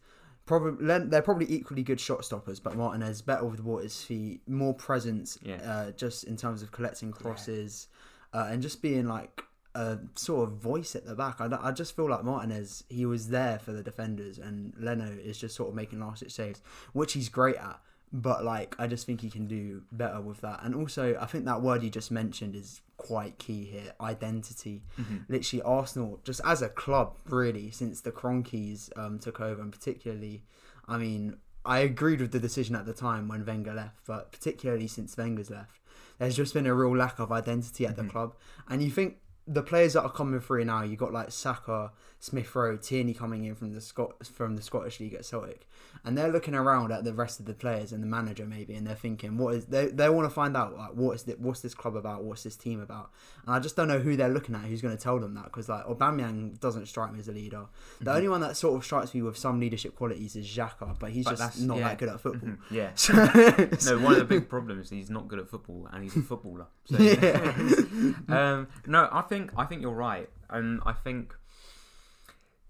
probably 0.46 0.86
they're 0.86 1.22
probably 1.22 1.52
equally 1.52 1.82
good 1.82 2.00
shot 2.00 2.24
stoppers, 2.24 2.60
but 2.60 2.76
Martinez 2.76 3.20
better 3.22 3.44
with 3.44 3.58
the 3.58 3.62
ball 3.62 3.78
at 3.78 3.84
his 3.84 4.02
feet, 4.02 4.40
more 4.48 4.74
presence, 4.74 5.38
Yeah. 5.42 5.56
uh, 5.56 5.90
just 5.92 6.24
in 6.24 6.36
terms 6.36 6.62
of 6.62 6.72
collecting 6.72 7.12
crosses, 7.12 7.88
uh, 8.32 8.48
and 8.50 8.62
just 8.62 8.80
being 8.82 9.06
like 9.06 9.42
a 9.74 9.98
sort 10.14 10.48
of 10.48 10.56
voice 10.56 10.96
at 10.96 11.06
the 11.06 11.14
back. 11.14 11.40
I, 11.40 11.48
I 11.60 11.72
just 11.72 11.94
feel 11.94 12.08
like 12.08 12.24
Martinez, 12.24 12.84
he 12.88 13.06
was 13.06 13.28
there 13.28 13.58
for 13.58 13.72
the 13.72 13.82
defenders, 13.82 14.38
and 14.38 14.72
Leno 14.78 15.10
is 15.22 15.38
just 15.38 15.54
sort 15.54 15.68
of 15.68 15.74
making 15.74 16.00
last 16.00 16.22
ditch 16.22 16.32
saves, 16.32 16.60
which 16.92 17.12
he's 17.12 17.28
great 17.28 17.56
at. 17.56 17.80
But 18.12 18.44
like, 18.44 18.74
I 18.78 18.88
just 18.88 19.06
think 19.06 19.20
he 19.20 19.30
can 19.30 19.46
do 19.46 19.82
better 19.92 20.20
with 20.20 20.40
that. 20.40 20.60
And 20.64 20.74
also, 20.74 21.16
I 21.20 21.26
think 21.26 21.44
that 21.44 21.62
word 21.62 21.84
you 21.84 21.90
just 21.90 22.10
mentioned 22.10 22.56
is 22.56 22.80
quite 22.96 23.38
key 23.38 23.64
here: 23.64 23.92
identity. 24.00 24.82
Literally, 25.28 25.62
Arsenal, 25.62 26.20
just 26.24 26.40
as 26.44 26.60
a 26.60 26.68
club, 26.68 27.16
really, 27.26 27.70
since 27.70 28.00
the 28.00 28.10
Kroenkes 28.10 28.90
um, 28.98 29.20
took 29.20 29.40
over, 29.40 29.62
and 29.62 29.70
particularly, 29.70 30.42
I 30.88 30.98
mean, 30.98 31.36
I 31.64 31.80
agreed 31.80 32.20
with 32.20 32.32
the 32.32 32.40
decision 32.40 32.74
at 32.74 32.86
the 32.86 32.92
time 32.92 33.28
when 33.28 33.46
Wenger 33.46 33.74
left, 33.74 34.00
but 34.06 34.32
particularly 34.32 34.88
since 34.88 35.16
Wenger's 35.16 35.50
left, 35.50 35.78
there's 36.18 36.36
just 36.36 36.52
been 36.52 36.66
a 36.66 36.74
real 36.74 36.96
lack 36.96 37.20
of 37.20 37.30
identity 37.30 37.86
at 37.86 37.96
the 37.96 38.04
club. 38.04 38.34
And 38.68 38.82
you 38.82 38.90
think 38.90 39.18
the 39.46 39.62
players 39.62 39.94
that 39.94 40.02
are 40.02 40.12
coming 40.12 40.40
through 40.40 40.64
now, 40.64 40.82
you 40.82 40.96
got 40.96 41.12
like 41.12 41.30
Saka, 41.30 41.92
Smith 42.22 42.54
Rowe, 42.54 42.76
Tierney 42.76 43.14
coming 43.14 43.44
in 43.46 43.54
from 43.54 43.72
the 43.72 43.80
Scot 43.80 44.26
from 44.26 44.54
the 44.54 44.60
Scottish 44.62 45.00
League 45.00 45.14
at 45.14 45.24
Celtic, 45.24 45.66
and 46.04 46.18
they're 46.18 46.30
looking 46.30 46.54
around 46.54 46.92
at 46.92 47.02
the 47.02 47.14
rest 47.14 47.40
of 47.40 47.46
the 47.46 47.54
players 47.54 47.92
and 47.92 48.02
the 48.02 48.06
manager 48.06 48.44
maybe, 48.44 48.74
and 48.74 48.86
they're 48.86 48.94
thinking, 48.94 49.38
what 49.38 49.54
is 49.54 49.64
they 49.64 49.86
they 49.86 50.08
want 50.10 50.26
to 50.26 50.30
find 50.30 50.54
out 50.54 50.76
like 50.76 50.90
what 50.94 51.12
is 51.14 51.26
it, 51.26 51.40
what's 51.40 51.60
this 51.60 51.72
club 51.74 51.96
about, 51.96 52.22
what's 52.22 52.42
this 52.42 52.56
team 52.56 52.78
about, 52.80 53.10
and 53.46 53.54
I 53.54 53.58
just 53.58 53.74
don't 53.74 53.88
know 53.88 53.98
who 54.00 54.16
they're 54.16 54.28
looking 54.28 54.54
at, 54.54 54.62
who's 54.62 54.82
going 54.82 54.94
to 54.96 55.02
tell 55.02 55.18
them 55.18 55.32
that 55.34 55.44
because 55.44 55.68
like 55.70 55.84
Aubameyang 55.86 56.60
doesn't 56.60 56.86
strike 56.86 57.10
me 57.12 57.20
as 57.20 57.28
a 57.28 57.32
leader. 57.32 57.64
The 58.02 58.12
only 58.12 58.28
one 58.28 58.42
that 58.42 58.54
sort 58.56 58.76
of 58.76 58.84
strikes 58.84 59.14
me 59.14 59.22
with 59.22 59.38
some 59.38 59.58
leadership 59.58 59.96
qualities 59.96 60.36
is 60.36 60.46
Xhaka, 60.46 60.98
but 60.98 61.10
he's 61.12 61.24
But 61.24 61.38
just 61.38 61.62
not 61.62 61.78
yeah. 61.78 61.88
that 61.88 61.98
good 61.98 62.08
at 62.10 62.20
football. 62.20 62.50
Mhm, 62.50 62.58
Yeah. 62.70 62.90
So- 62.96 63.14
no, 63.96 64.02
one 64.04 64.12
of 64.12 64.18
the 64.18 64.24
big 64.26 64.46
problems 64.48 64.86
is 64.86 64.90
he's 64.90 65.10
not 65.10 65.26
good 65.26 65.38
at 65.38 65.48
football, 65.48 65.88
and 65.90 66.02
he's 66.04 66.14
a 66.16 66.20
footballer. 66.22 66.66
So, 66.84 66.98
Yeah. 67.02 68.12
um, 68.28 68.68
no, 68.86 69.08
I 69.10 69.22
think 69.22 69.52
I 69.56 69.64
think 69.64 69.80
you're 69.80 69.90
right, 69.94 70.28
and 70.50 70.80
I 70.84 70.92
think 70.92 71.34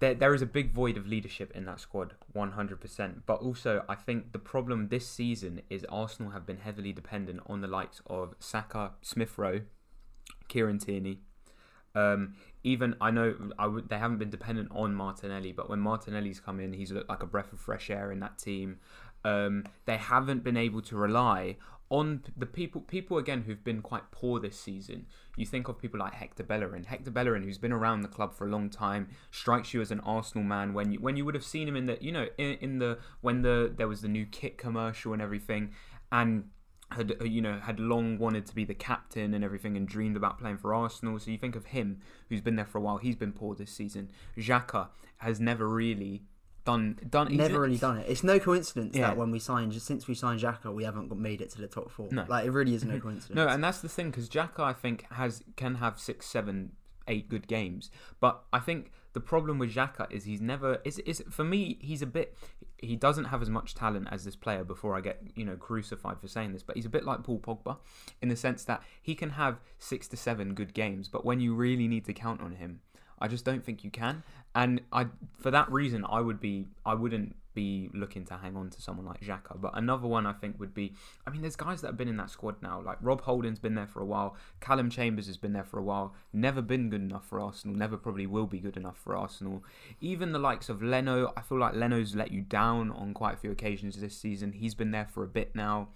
there 0.01 0.15
there 0.15 0.35
is 0.35 0.43
a 0.43 0.47
big 0.47 0.73
void 0.73 0.97
of 0.97 1.07
leadership 1.07 1.53
in 1.55 1.65
that 1.67 1.81
squad, 1.81 2.15
100. 2.33 2.81
percent 2.81 3.27
But 3.27 3.41
also, 3.41 3.85
I 3.89 3.95
think 3.95 4.33
the 4.33 4.39
problem 4.39 4.89
this 4.89 5.07
season 5.07 5.63
is 5.71 5.85
Arsenal 5.89 6.33
have 6.33 6.47
been 6.47 6.59
heavily 6.59 6.93
dependent 6.93 7.41
on 7.47 7.61
the 7.61 7.69
likes 7.69 8.03
of 8.07 8.35
Saka, 8.41 8.93
Smith 9.03 9.39
Rowe, 9.39 9.61
Kieran 10.49 10.79
Tierney. 10.79 11.21
Um, 11.95 12.35
even 12.63 12.95
I 13.01 13.11
know 13.11 13.35
I 13.59 13.67
would, 13.67 13.89
they 13.89 13.99
haven't 13.99 14.19
been 14.19 14.31
dependent 14.31 14.69
on 14.73 14.95
Martinelli, 14.95 15.53
but 15.53 15.69
when 15.69 15.81
Martinelli's 15.81 16.41
come 16.41 16.61
in, 16.61 16.73
he's 16.73 16.93
looked 16.93 17.09
like 17.09 17.23
a 17.23 17.27
breath 17.27 17.53
of 17.53 17.61
fresh 17.61 17.91
air 17.91 18.11
in 18.11 18.21
that 18.21 18.39
team. 18.39 18.79
Um, 19.25 19.65
they 19.85 19.97
haven't 19.97 20.45
been 20.45 20.57
able 20.57 20.81
to 20.83 20.97
rely 20.97 21.57
on 21.91 22.23
the 22.37 22.47
people 22.47 22.81
people 22.81 23.19
again 23.19 23.43
who've 23.43 23.65
been 23.65 23.83
quite 23.83 24.11
poor 24.13 24.39
this 24.39 24.59
season. 24.59 25.07
You 25.37 25.45
think 25.45 25.69
of 25.69 25.79
people 25.79 25.99
like 25.99 26.15
Hector 26.15 26.45
Bellerin. 26.45 26.85
Hector 26.85 27.11
Bellerin, 27.11 27.43
who's 27.43 27.59
been 27.59 27.73
around 27.73 28.03
the 28.03 28.09
club 28.09 28.33
for 28.33 28.47
a 28.47 28.51
long 28.51 28.71
time, 28.71 29.09
strikes 29.33 29.75
you 29.75 29.81
as 29.81 29.91
an 29.91 30.01
Arsenal 30.01 30.45
man 30.45 30.73
when 30.73 30.93
you 30.93 31.01
when 31.01 31.17
you 31.17 31.25
would 31.25 31.35
have 31.35 31.45
seen 31.45 31.67
him 31.67 31.77
in 31.77 31.87
the 31.87 31.99
you 32.01 32.13
know 32.13 32.29
in, 32.39 32.57
in 32.61 32.79
the 32.79 32.99
when 33.21 33.43
the 33.43 33.73
there 33.77 33.89
was 33.89 34.03
the 34.03 34.09
new 34.09 34.25
kit 34.25 34.57
commercial 34.57 35.13
and 35.13 35.21
everything, 35.21 35.73
and 36.13 36.45
had 36.93 37.15
you 37.25 37.43
know 37.43 37.59
had 37.59 37.81
long 37.81 38.19
wanted 38.19 38.47
to 38.47 38.55
be 38.55 38.65
the 38.65 38.75
captain 38.75 39.35
and 39.35 39.45
everything 39.45 39.77
and 39.77 39.89
dreamed 39.89 40.17
about 40.17 40.39
playing 40.39 40.59
for 40.59 40.73
Arsenal. 40.73 41.19
So 41.19 41.33
you 41.33 41.39
think 41.39 41.57
of 41.57 41.67
him 41.67 42.01
who's 42.29 42.41
been 42.41 42.57
there 42.57 42.67
for 42.67 42.79
a 42.79 42.81
while. 42.81 42.99
He's 42.99 43.17
been 43.17 43.33
poor 43.33 43.57
this 43.57 43.73
season. 43.73 44.11
Xhaka 44.39 44.89
has 45.19 45.41
never 45.41 45.69
really 45.69 46.23
done 46.65 46.99
done. 47.09 47.35
Never 47.37 47.61
really 47.61 47.79
done 47.79 47.99
it. 47.99 48.07
It's 48.09 48.23
no 48.25 48.39
coincidence 48.39 48.97
Yeah. 48.97 49.09
that 49.09 49.17
when 49.17 49.31
we 49.31 49.39
signed, 49.39 49.75
since 49.81 50.07
we 50.07 50.15
signed 50.15 50.41
Xhaka, 50.41 50.73
we 50.75 50.85
haven't 50.85 51.09
got 51.09 51.19
made 51.19 51.41
it 51.41 51.51
to 51.51 51.61
the 51.61 51.67
top 51.69 51.91
four. 51.91 52.09
No. 52.11 52.25
Like 52.29 52.45
it 52.47 52.51
really 52.51 52.75
is 52.75 52.85
no 52.85 52.99
coincidence. 53.07 53.37
No, 53.37 53.49
and 53.49 53.63
that's 53.63 53.81
the 53.81 53.89
thing 53.89 54.11
because 54.11 54.29
Xhaka, 54.29 54.61
I 54.61 54.73
think, 54.73 55.07
has 55.13 55.43
can 55.57 55.77
have 55.77 55.99
six, 55.99 56.27
seven, 56.27 56.73
eight 57.09 57.29
good 57.29 57.49
games, 57.49 57.91
but 58.21 58.43
I 58.53 58.59
think 58.61 58.93
the 59.13 59.21
problem 59.21 59.59
with 59.59 59.75
Xhaka 59.75 60.07
is 60.13 60.25
he's 60.25 60.41
never 60.41 60.81
is 60.85 60.99
is 61.01 61.23
for 61.31 61.43
me 61.45 61.79
he's 61.81 62.01
a 62.03 62.07
bit 62.07 62.37
he 62.79 62.95
doesn't 62.97 63.25
have 63.25 63.43
as 63.43 63.51
much 63.51 63.75
talent 63.75 64.07
as 64.13 64.25
this 64.25 64.37
player. 64.37 64.63
Before 64.63 64.97
I 64.97 65.01
get 65.01 65.21
you 65.35 65.45
know 65.45 65.57
crucified 65.57 66.21
for 66.21 66.29
saying 66.29 66.53
this, 66.53 66.63
but 66.63 66.77
he's 66.77 66.87
a 66.87 66.91
bit 66.91 67.05
like 67.05 67.25
Paul 67.25 67.41
Pogba 67.41 67.79
in 68.23 68.29
the 68.29 68.37
sense 68.37 68.65
that 68.65 68.83
he 69.03 69.15
can 69.17 69.31
have 69.31 69.59
six 69.79 70.07
to 70.09 70.17
seven 70.17 70.55
good 70.55 70.73
games, 70.75 71.09
but 71.09 71.25
when 71.25 71.41
you 71.41 71.55
really 71.55 71.89
need 71.89 72.05
to 72.05 72.13
count 72.13 72.41
on 72.41 72.53
him, 72.57 72.81
I 73.21 73.29
just 73.29 73.45
don't 73.45 73.65
think 73.65 73.85
you 73.85 73.91
can. 73.91 74.23
And 74.55 74.81
I, 74.93 75.07
for 75.39 75.51
that 75.51 75.71
reason, 75.71 76.05
I 76.09 76.21
would 76.21 76.41
be, 76.41 76.67
I 76.85 76.95
wouldn't 76.95 77.37
be 77.55 77.91
looking 77.93 78.25
to 78.25 78.35
hang 78.35 78.57
on 78.57 78.71
to 78.71 78.81
someone 78.81 79.07
like 79.07 79.21
Xhaka. 79.21 79.61
But 79.61 79.73
another 79.77 80.07
one 80.07 80.27
I 80.27 80.33
think 80.33 80.59
would 80.59 80.75
be, 80.75 80.95
I 81.27 81.31
mean, 81.31 81.43
there's 81.43 81.57
guys 81.57 81.81
that 81.81 81.89
have 81.89 81.97
been 81.97 82.09
in 82.09 82.17
that 82.17 82.31
squad 82.31 82.57
now. 82.63 82.81
Like 82.81 82.99
Rob 83.01 83.23
Holding's 83.23 83.59
been 83.59 83.75
there 83.75 83.87
for 83.87 84.01
a 84.01 84.05
while. 84.05 84.37
Callum 84.61 84.91
Chambers 84.91 85.27
has 85.27 85.37
been 85.37 85.53
there 85.53 85.65
for 85.65 85.79
a 85.79 85.83
while. 85.83 86.15
Never 86.33 86.63
been 86.63 86.91
good 86.91 87.03
enough 87.03 87.27
for 87.29 87.41
Arsenal. 87.41 87.77
Never 87.77 87.97
probably 87.97 88.27
will 88.27 88.47
be 88.47 88.59
good 88.59 88.77
enough 88.77 88.99
for 88.99 89.17
Arsenal. 89.17 89.65
Even 90.01 90.33
the 90.33 90.39
likes 90.39 90.69
of 90.69 90.83
Leno, 90.83 91.33
I 91.37 91.43
feel 91.43 91.59
like 91.59 91.75
Leno's 91.75 92.15
let 92.15 92.31
you 92.31 92.41
down 92.41 92.91
on 92.91 93.15
quite 93.15 93.35
a 93.35 93.39
few 93.39 93.51
occasions 93.51 94.01
this 94.01 94.17
season. 94.17 94.53
He's 94.53 94.75
been 94.75 94.91
there 94.91 95.07
for 95.07 95.23
a 95.23 95.29
bit 95.29 95.55
now. 95.55 95.89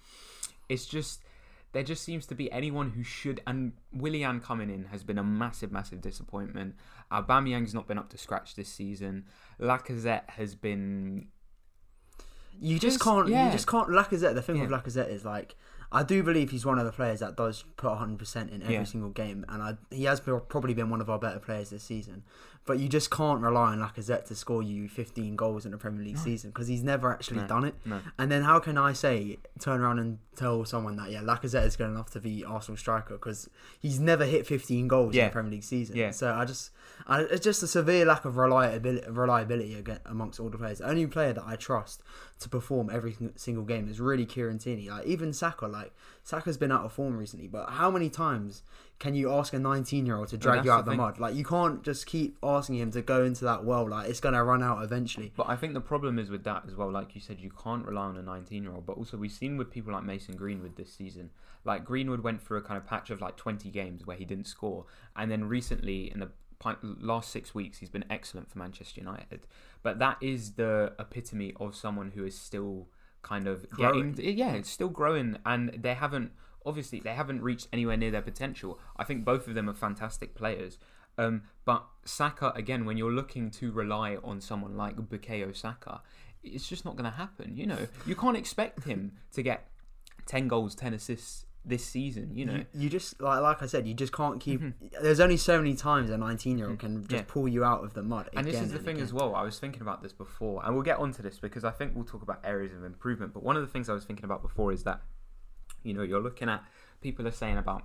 It's 0.67 0.85
just 0.85 1.23
there 1.75 1.83
just 1.83 2.03
seems 2.03 2.25
to 2.27 2.33
be 2.35 2.49
anyone 2.51 2.89
who 2.91 3.03
should 3.03 3.41
and 3.45 3.73
Willian 3.93 4.39
coming 4.39 4.69
in 4.69 4.85
has 4.85 5.03
been 5.03 5.17
a 5.17 5.23
massive, 5.23 5.71
massive 5.71 5.99
disappointment. 6.01 6.75
Aubameyang's 7.11 7.73
not 7.73 7.85
been 7.87 7.97
up 7.99 8.09
to 8.11 8.17
scratch 8.17 8.55
this 8.55 8.69
season. 8.69 9.25
Lacazette 9.59 10.29
has 10.31 10.55
been 10.55 11.27
You 12.59 12.79
just 12.79 12.95
Just- 12.95 13.03
can't. 13.03 13.27
yeah. 13.27 13.47
You 13.47 13.51
just 13.51 13.67
can't. 13.67 13.89
Lacazette. 13.89 14.33
The 14.35 14.41
thing 14.41 14.59
with 14.61 14.69
Lacazette 14.69 15.09
is 15.09 15.25
like, 15.25 15.55
I 15.95 16.03
do 16.03 16.21
believe 16.23 16.51
he's 16.51 16.65
one 16.65 16.77
of 16.77 16.85
the 16.85 16.91
players 16.91 17.21
that 17.21 17.35
does 17.37 17.63
put 17.77 17.89
100% 17.91 18.51
in 18.51 18.61
every 18.61 18.73
Yeah. 18.75 18.83
single 18.83 19.09
game, 19.11 19.45
and 19.49 19.61
I, 19.63 19.77
he 19.89 20.03
has 20.05 20.19
pro- 20.19 20.39
probably 20.41 20.73
been 20.73 20.89
one 20.89 21.01
of 21.01 21.09
our 21.09 21.17
better 21.19 21.39
players 21.39 21.69
this 21.69 21.83
season. 21.83 22.23
But 22.67 22.79
you 22.79 22.89
just 22.89 23.11
can't 23.11 23.41
rely 23.41 23.73
on 23.73 23.79
Lacazette 23.79 24.25
to 24.25 24.35
score 24.35 24.63
you 24.63 24.89
15 24.89 25.35
goals 25.35 25.67
in 25.67 25.73
a 25.75 25.77
Premier 25.77 26.03
League 26.03 26.17
season 26.17 26.49
because 26.49 26.67
he's 26.67 26.81
never 26.81 27.11
actually 27.13 27.41
No. 27.41 27.47
done 27.47 27.63
it. 27.65 27.75
No. 27.85 27.99
And 28.17 28.31
then 28.31 28.41
how 28.41 28.57
can 28.59 28.75
I 28.75 28.91
say 28.91 29.37
turn 29.59 29.81
around 29.81 29.99
and 29.99 30.17
tell 30.35 30.65
someone 30.65 30.95
that 30.95 31.11
yeah 31.11 31.21
Lacazette 31.21 31.63
is 31.67 31.75
good 31.75 31.89
enough 31.91 32.09
to 32.13 32.19
be 32.19 32.43
Arsenal 32.43 32.75
striker 32.75 33.13
because 33.13 33.47
he's 33.79 33.99
never 33.99 34.25
hit 34.25 34.47
15 34.47 34.87
goals 34.87 35.13
in 35.13 35.19
Yeah. 35.19 35.27
a 35.27 35.31
Premier 35.31 35.51
League 35.51 35.63
season. 35.63 35.95
Yeah. 35.95 36.09
So 36.09 36.33
I 36.33 36.43
just 36.45 36.71
I, 37.05 37.21
it's 37.21 37.43
just 37.43 37.61
a 37.61 37.67
severe 37.67 38.03
lack 38.03 38.25
of 38.25 38.35
reliability 38.35 39.07
reliability 39.11 39.75
again 39.75 39.99
amongst 40.07 40.39
all 40.39 40.49
the 40.49 40.57
players. 40.57 40.79
The 40.79 40.89
only 40.89 41.05
player 41.05 41.33
that 41.33 41.43
I 41.45 41.55
trust 41.57 42.01
to 42.39 42.49
perform 42.49 42.89
every 42.91 43.15
single 43.35 43.63
game 43.63 43.87
is 43.87 43.99
really 44.01 44.25
Kieran 44.25 44.57
Tierney. 44.57 44.89
Like 44.89 45.05
even 45.05 45.33
Saka, 45.33 45.67
like 45.67 45.84
Saka's 46.23 46.57
been 46.57 46.71
out 46.71 46.85
of 46.85 46.91
form 46.93 47.17
recently, 47.17 47.47
but 47.47 47.69
how 47.69 47.91
many 47.91 48.09
times 48.09 48.63
can 48.97 49.13
you 49.13 49.31
ask 49.31 49.53
a 49.53 49.59
19 49.59 50.05
year 50.05 50.17
old 50.17 50.29
to 50.29 50.37
drag 50.37 50.65
you 50.65 50.71
out 50.71 50.85
the 50.85 50.91
the 50.91 50.91
thing. 50.91 50.97
mud? 50.97 51.19
Like 51.19 51.35
you 51.35 51.43
can't 51.43 51.83
just 51.83 52.05
keep 52.05 52.37
asking 52.41 52.77
him 52.77 52.91
to 52.91 53.01
go 53.01 53.23
into 53.23 53.43
that 53.45 53.63
well. 53.65 53.87
Like 53.87 54.09
it's 54.09 54.19
gonna 54.19 54.43
run 54.43 54.63
out 54.63 54.83
eventually. 54.83 55.33
But 55.35 55.49
I 55.49 55.55
think 55.55 55.73
the 55.73 55.81
problem 55.81 56.17
is 56.17 56.29
with 56.29 56.43
that 56.45 56.63
as 56.67 56.75
well. 56.75 56.91
Like 56.91 57.15
you 57.15 57.21
said, 57.21 57.39
you 57.39 57.51
can't 57.51 57.85
rely 57.85 58.05
on 58.05 58.17
a 58.17 58.21
19 58.21 58.63
year 58.63 58.73
old. 58.73 58.85
But 58.85 58.97
also, 58.97 59.17
we've 59.17 59.31
seen 59.31 59.57
with 59.57 59.71
people 59.71 59.93
like 59.93 60.03
Mason 60.03 60.35
Greenwood 60.35 60.77
this 60.77 60.91
season. 60.91 61.31
Like 61.63 61.83
Greenwood 61.83 62.21
went 62.21 62.41
through 62.41 62.59
a 62.59 62.61
kind 62.61 62.77
of 62.77 62.85
patch 62.85 63.09
of 63.09 63.21
like 63.21 63.35
20 63.35 63.69
games 63.69 64.05
where 64.05 64.17
he 64.17 64.25
didn't 64.25 64.45
score, 64.45 64.85
and 65.15 65.29
then 65.29 65.45
recently 65.45 66.11
in 66.11 66.19
the 66.19 66.29
last 66.81 67.31
six 67.31 67.53
weeks 67.53 67.79
he's 67.79 67.89
been 67.89 68.05
excellent 68.09 68.49
for 68.49 68.59
Manchester 68.59 69.01
United. 69.01 69.45
But 69.83 69.99
that 69.99 70.17
is 70.21 70.53
the 70.53 70.93
epitome 70.97 71.53
of 71.59 71.75
someone 71.75 72.11
who 72.15 72.25
is 72.25 72.37
still 72.37 72.87
kind 73.25 73.47
of 73.47 73.67
Growing. 73.71 74.13
getting, 74.13 74.37
yeah, 74.37 74.53
it's 74.53 74.69
still 74.69 74.87
growing, 74.87 75.37
and 75.45 75.71
they 75.81 75.95
haven't 75.95 76.31
obviously 76.65 76.99
they 76.99 77.13
haven't 77.13 77.41
reached 77.41 77.67
anywhere 77.73 77.97
near 77.97 78.11
their 78.11 78.21
potential. 78.21 78.79
I 78.95 79.03
think 79.03 79.25
both 79.25 79.47
of 79.47 79.55
them 79.55 79.69
are 79.69 79.73
fantastic 79.73 80.35
players. 80.35 80.77
Um, 81.17 81.43
but 81.65 81.85
Saka 82.05 82.51
again, 82.55 82.85
when 82.85 82.97
you're 82.97 83.11
looking 83.11 83.49
to 83.51 83.71
rely 83.71 84.17
on 84.23 84.41
someone 84.41 84.77
like 84.77 84.95
Bukayo 84.95 85.55
Saka, 85.55 86.01
it's 86.43 86.67
just 86.67 86.85
not 86.85 86.95
going 86.95 87.09
to 87.09 87.17
happen. 87.17 87.57
You 87.57 87.65
know, 87.65 87.87
you 88.05 88.15
can't 88.15 88.37
expect 88.37 88.83
him 88.83 89.13
to 89.33 89.41
get 89.41 89.67
ten 90.25 90.47
goals, 90.47 90.75
ten 90.75 90.93
assists 90.93 91.44
this 91.65 91.83
season. 91.85 92.31
You 92.35 92.45
know, 92.45 92.53
You, 92.53 92.65
you 92.73 92.89
just 92.89 93.19
like 93.21 93.41
like 93.41 93.61
I 93.63 93.65
said, 93.65 93.87
you 93.87 93.93
just 93.93 94.13
can't 94.13 94.39
keep. 94.39 94.61
There's 95.01 95.19
only 95.19 95.37
so 95.37 95.57
many 95.57 95.75
times 95.75 96.09
a 96.09 96.17
19 96.17 96.57
year 96.57 96.69
old 96.69 96.79
can 96.79 96.97
just 97.01 97.07
Mm-hmm. 97.07 97.15
Yeah. 97.15 97.23
pull 97.27 97.47
you 97.47 97.63
out 97.63 97.83
of 97.83 97.93
the 97.93 98.03
mud. 98.03 98.29
and 98.35 98.45
this 98.47 98.55
is 98.61 98.71
the 98.71 98.79
thing 98.79 98.95
again. 98.97 99.03
as 99.03 99.13
well. 99.13 99.35
I 99.35 99.41
was 99.43 99.57
thinking 99.59 99.81
about 99.81 100.03
this 100.03 100.13
before, 100.13 100.63
and 100.63 100.73
we'll 100.75 100.83
get 100.83 100.99
onto 100.99 101.21
this 101.23 101.39
because 101.39 101.63
I 101.63 101.71
think 101.71 101.95
we'll 101.95 102.05
talk 102.05 102.21
about 102.21 102.39
areas 102.43 102.73
of 102.73 102.83
improvement. 102.83 103.33
But 103.33 103.43
one 103.43 103.55
of 103.55 103.61
the 103.61 103.67
things 103.67 103.89
I 103.89 103.93
was 103.93 104.05
thinking 104.05 104.25
about 104.25 104.41
before 104.41 104.71
is 104.71 104.83
that, 104.83 105.01
you 105.83 105.93
know, 105.93 106.03
you're 106.03 106.21
looking 106.21 106.49
at 106.49 106.63
people 107.01 107.27
are 107.27 107.31
saying 107.31 107.57
about 107.57 107.83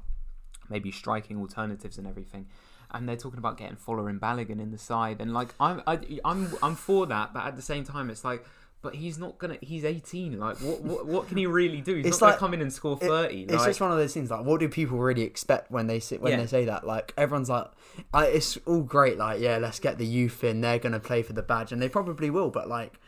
maybe 0.69 0.91
striking 0.93 1.39
alternatives 1.39 1.99
and 1.99 2.07
everything, 2.07 2.47
and 2.91 3.09
they're 3.09 3.17
talking 3.17 3.39
about 3.39 3.57
getting 3.57 3.77
Fuller 3.77 4.09
and 4.09 4.21
Balogun 4.21 4.61
in 4.61 4.71
the 4.71 4.79
side, 4.79 5.21
and 5.21 5.33
like 5.33 5.55
I'm 5.59 5.83
I, 5.87 5.99
I'm 6.25 6.53
I'm 6.63 6.75
for 6.77 7.07
that, 7.07 7.33
but 7.35 7.45
at 7.45 7.57
the 7.57 7.63
same 7.63 7.85
time, 7.85 8.11
it's 8.11 8.25
like. 8.25 8.45
But 8.83 8.95
he's 8.95 9.19
not 9.19 9.37
gonna. 9.39 9.59
He's 9.61 9.85
18. 9.85 10.39
Like, 10.39 10.57
what? 10.59 10.81
What, 10.81 11.07
what 11.07 11.29
can 11.29 11.37
he 11.37 11.45
really 11.47 11.83
do? 11.83 11.97
He's 11.97 12.07
It's 12.07 12.21
not 12.21 12.29
like- 12.29 12.35
gonna 12.39 12.41
come 12.41 12.55
in 12.55 12.63
and 12.63 12.73
score 12.73 12.99
It- 13.01 13.07
30. 13.07 13.43
It's 13.43 13.53
like, 13.53 13.67
just 13.67 13.81
one 13.81 13.91
of 13.93 13.99
those 13.99 14.15
things. 14.15 14.31
Like, 14.31 14.45
what 14.45 14.59
do 14.61 14.69
people 14.71 14.97
really 14.99 15.23
expect 15.23 15.71
when 15.71 15.87
they 15.87 16.01
sit 16.01 16.23
when 16.23 16.33
Yeah. 16.33 16.39
they 16.39 16.47
say 16.47 16.65
that? 16.65 16.87
Like, 16.87 17.13
everyone's 17.17 17.51
like, 17.51 17.71
I, 18.15 18.27
it's 18.27 18.57
all 18.65 18.81
great. 18.83 19.19
Like, 19.19 19.41
yeah, 19.41 19.59
let's 19.59 19.81
get 19.81 19.99
the 19.99 20.07
youth 20.07 20.43
in. 20.43 20.63
They're 20.63 20.79
gonna 20.79 20.99
play 21.01 21.23
for 21.23 21.35
the 21.35 21.43
badge, 21.43 21.73
and 21.73 21.83
they 21.83 21.91
probably 21.91 22.31
will. 22.31 22.49
But 22.49 22.69
like, 22.69 22.99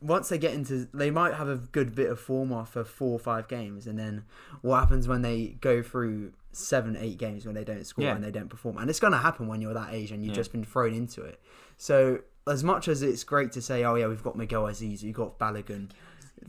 once 0.00 0.30
they 0.30 0.38
get 0.38 0.52
into, 0.54 0.88
they 0.92 1.10
might 1.12 1.34
have 1.34 1.46
a 1.48 1.56
good 1.58 1.94
bit 1.94 2.10
of 2.10 2.18
form 2.18 2.52
after 2.52 2.82
four 2.82 3.12
or 3.12 3.18
five 3.20 3.46
games, 3.46 3.86
and 3.86 3.96
then 3.98 4.24
what 4.62 4.80
happens 4.80 5.06
when 5.06 5.22
they 5.22 5.58
go 5.60 5.80
through 5.80 6.32
seven, 6.52 6.96
eight 6.96 7.18
games 7.18 7.46
when 7.46 7.54
they 7.54 7.62
don't 7.62 7.86
score 7.86 8.04
Yeah. 8.06 8.16
and 8.16 8.24
they 8.24 8.32
don't 8.32 8.48
perform? 8.48 8.78
And 8.78 8.90
it's 8.90 8.98
gonna 8.98 9.18
happen 9.18 9.46
when 9.46 9.60
you're 9.60 9.74
that 9.74 9.92
age 9.94 10.10
and 10.10 10.24
you've 10.24 10.30
Yeah. 10.32 10.40
just 10.40 10.50
been 10.50 10.64
thrown 10.64 10.92
into 10.92 11.22
it. 11.22 11.38
So 11.76 12.20
as 12.46 12.64
much 12.64 12.88
as 12.88 13.02
it's 13.02 13.24
great 13.24 13.52
to 13.52 13.62
say, 13.62 13.84
oh 13.84 13.94
yeah, 13.94 14.06
we've 14.06 14.22
got 14.22 14.36
Miguel 14.36 14.64
Azeez, 14.64 15.02
we've 15.02 15.14
got 15.14 15.38
Balogun. 15.38 15.90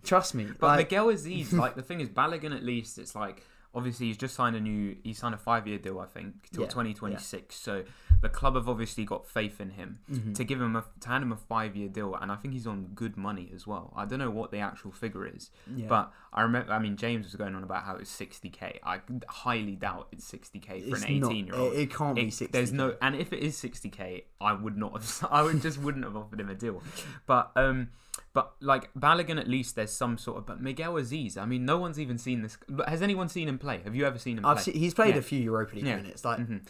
Trust 0.04 0.34
me, 0.36 0.48
But 0.60 0.68
like, 0.68 0.78
Miguel 0.80 1.08
Azeez, 1.08 1.54
like 1.54 1.76
the 1.76 1.82
thing 1.82 2.00
is, 2.00 2.10
Balogun 2.10 2.56
at 2.56 2.64
least, 2.64 2.98
it's 2.98 3.16
like 3.16 3.44
obviously 3.74 4.08
he's 4.08 4.18
just 4.18 4.36
signed 4.36 4.56
a 4.56 4.60
new, 4.60 4.96
he 5.04 5.14
signed 5.14 5.34
a 5.34 5.38
five-year 5.38 5.78
deal, 5.78 6.00
I 6.00 6.06
think, 6.06 6.50
till 6.52 6.64
Yeah, 6.64 6.70
2026. 6.70 7.56
So 7.56 7.84
the 8.22 8.30
club 8.30 8.56
have 8.56 8.68
obviously 8.70 9.06
got 9.06 9.26
faith 9.28 9.60
in 9.62 9.72
him 9.72 10.00
Mhm. 10.12 10.36
to 10.36 10.44
give 10.44 10.62
him 10.62 10.76
a 10.76 10.84
to 11.00 11.08
hand 11.08 11.24
him 11.24 11.32
a 11.32 11.38
five-year 11.38 11.90
deal, 11.90 12.14
and 12.16 12.32
I 12.32 12.36
think 12.36 12.54
he's 12.54 12.68
on 12.68 12.88
good 12.94 13.18
money 13.18 13.52
as 13.56 13.66
well. 13.66 13.94
I 13.96 14.06
don't 14.06 14.20
know 14.20 14.30
what 14.30 14.52
the 14.52 14.60
actual 14.60 14.92
figure 14.92 15.26
is, 15.26 15.50
yeah. 15.74 15.88
but 15.88 16.12
I 16.34 16.42
remember, 16.44 16.72
I 16.72 16.80
mean, 16.80 16.98
James 16.98 17.26
was 17.26 17.36
going 17.36 17.56
on 17.56 17.64
about 17.64 17.84
how 17.84 17.96
it's 17.96 18.12
60k. 18.12 18.80
I 18.84 19.02
highly 19.28 19.76
doubt 19.76 20.08
it's 20.12 20.26
60k 20.26 20.82
for 20.90 20.96
It's 20.96 21.04
an 21.06 21.20
not- 21.20 21.32
18-year-old. 21.32 21.74
It, 21.74 21.80
it 21.80 21.94
can't 21.94 22.16
be 22.16 22.28
It- 22.28 22.34
60. 22.34 22.52
There's 22.52 22.72
no, 22.74 22.96
and 23.02 23.16
if 23.16 23.32
it 23.34 23.40
is 23.40 23.58
60k, 23.58 24.24
I 24.40 24.54
would 24.54 24.78
not 24.78 24.94
have. 24.94 25.28
I 25.32 25.42
would 25.44 25.62
just 25.62 25.78
wouldn't 25.80 26.04
have 26.04 26.16
offered 26.16 26.40
him 26.40 26.50
a 26.50 26.56
deal. 26.56 26.82
But 27.26 27.52
um, 27.56 27.90
but 28.34 28.54
like 28.62 28.94
Balogun, 28.94 29.40
at 29.40 29.48
least 29.50 29.76
there's 29.76 29.92
some 29.92 30.18
sort 30.18 30.38
of. 30.38 30.46
But 30.46 30.62
Miguel 30.62 30.94
Azeez, 30.94 31.38
I 31.38 31.46
mean, 31.46 31.66
no 31.66 31.78
one's 31.78 32.00
even 32.00 32.18
seen 32.18 32.42
this. 32.44 32.58
Has 32.88 33.02
anyone 33.02 33.28
seen 33.28 33.48
him 33.50 33.58
play? 33.62 33.80
Have 33.84 33.96
you 33.96 34.06
ever 34.06 34.20
seen 34.20 34.38
him 34.38 34.46
I've 34.46 34.58
play? 34.58 34.64
seen, 34.74 34.74
he's 34.76 34.94
played 34.94 35.16
Yeah. 35.16 35.20
a 35.20 35.24
few 35.24 35.40
Europa 35.40 35.76
League 35.76 35.86
Yeah. 35.86 35.96
minutes. 35.98 36.26
Like 36.26 36.40
Mhm. 36.40 36.62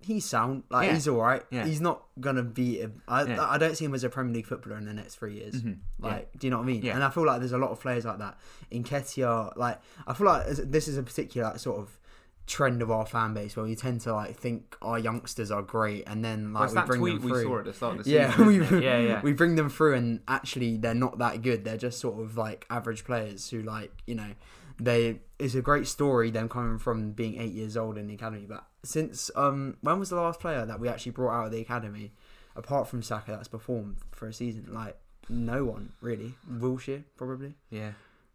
he's 0.00 0.24
sound. 0.24 0.62
Like 0.70 0.86
Yeah. 0.88 0.94
he's 0.94 1.08
all 1.08 1.20
right. 1.20 1.42
He's 1.50 1.80
not 1.80 2.04
gonna 2.20 2.42
be. 2.42 2.80
A, 2.82 2.90
I, 3.08 3.58
don't 3.58 3.76
see 3.76 3.84
him 3.84 3.94
as 3.94 4.04
a 4.04 4.08
Premier 4.08 4.32
League 4.34 4.46
footballer 4.46 4.76
in 4.78 4.84
the 4.86 4.94
next 4.94 5.16
three 5.16 5.34
years. 5.34 5.54
Mhm. 5.62 5.78
Yeah. 6.02 6.06
Like, 6.06 6.30
do 6.38 6.46
you 6.46 6.50
know 6.50 6.58
what 6.58 6.64
I 6.64 6.66
mean? 6.66 6.86
And 6.86 7.02
I 7.04 7.10
feel 7.10 7.26
like 7.26 7.40
there's 7.40 7.52
a 7.52 7.58
lot 7.58 7.70
of 7.70 7.80
players 7.80 8.04
like 8.04 8.18
that. 8.18 8.38
Nketiah, 8.72 9.56
like 9.56 9.80
I 10.06 10.14
feel 10.14 10.26
like 10.26 10.46
this 10.46 10.88
is 10.88 10.96
a 10.96 11.02
particular 11.02 11.48
like, 11.50 11.58
sort 11.58 11.78
of 11.80 11.98
trend 12.46 12.80
of 12.80 12.92
our 12.92 13.04
fan 13.04 13.34
base 13.34 13.56
where 13.56 13.66
we 13.66 13.74
tend 13.74 14.00
to 14.00 14.14
like 14.14 14.36
think 14.36 14.76
our 14.80 15.00
youngsters 15.00 15.50
are 15.50 15.62
great 15.62 16.04
and 16.06 16.24
then 16.24 16.52
like 16.52 16.70
we 16.72 16.80
bring 16.86 17.02
them 17.16 17.22
we 17.24 17.28
through. 17.30 17.42
saw 17.42 17.58
at 17.58 17.64
the 17.64 17.72
start 17.72 17.98
of 17.98 18.04
the 18.04 18.10
yeah, 18.12 18.40
we, 18.46 18.60
yeah, 18.80 18.98
yeah. 19.00 19.20
we 19.20 19.32
bring 19.32 19.56
them 19.56 19.68
through 19.68 19.94
and 19.94 20.20
actually 20.28 20.76
they're 20.76 20.94
not 20.94 21.18
that 21.18 21.42
good. 21.42 21.64
They're 21.64 21.76
just 21.76 21.98
sort 21.98 22.22
of 22.22 22.36
like 22.36 22.64
average 22.70 23.04
players 23.04 23.50
who 23.50 23.62
like, 23.62 23.90
you 24.06 24.14
know, 24.14 24.30
they 24.78 25.20
it's 25.38 25.54
a 25.54 25.62
great 25.62 25.86
story 25.86 26.30
them 26.30 26.48
coming 26.48 26.78
from 26.78 27.12
being 27.12 27.40
8 27.40 27.52
years 27.52 27.76
old 27.76 27.96
in 27.98 28.06
the 28.08 28.14
academy, 28.14 28.46
but 28.48 28.64
since 28.84 29.30
um 29.36 29.76
when 29.80 29.98
was 29.98 30.10
the 30.10 30.16
last 30.16 30.40
player 30.40 30.64
that 30.66 30.78
we 30.80 30.88
actually 30.88 31.12
brought 31.12 31.38
out 31.38 31.46
of 31.46 31.52
the 31.52 31.60
academy 31.60 32.12
apart 32.54 32.88
from 32.88 33.02
Saka 33.02 33.32
that's 33.32 33.48
performed 33.48 33.96
for 34.12 34.28
a 34.28 34.32
season? 34.32 34.66
Like 34.72 34.96
no 35.28 35.64
one 35.64 35.92
really. 36.00 36.34
Wilshere 36.50 37.04
probably. 37.16 37.54
yeah. 37.70 37.92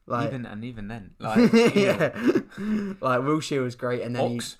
Like 0.08 0.28
even 0.28 0.46
and 0.46 0.64
even 0.66 0.88
then, 0.88 1.12
like 1.20 1.54
yeah. 1.76 2.10
like 3.00 3.22
Wilshere 3.22 3.64
was 3.64 3.76
great 3.76 4.02
and 4.02 4.16
then 4.16 4.36
Ox. 4.36 4.58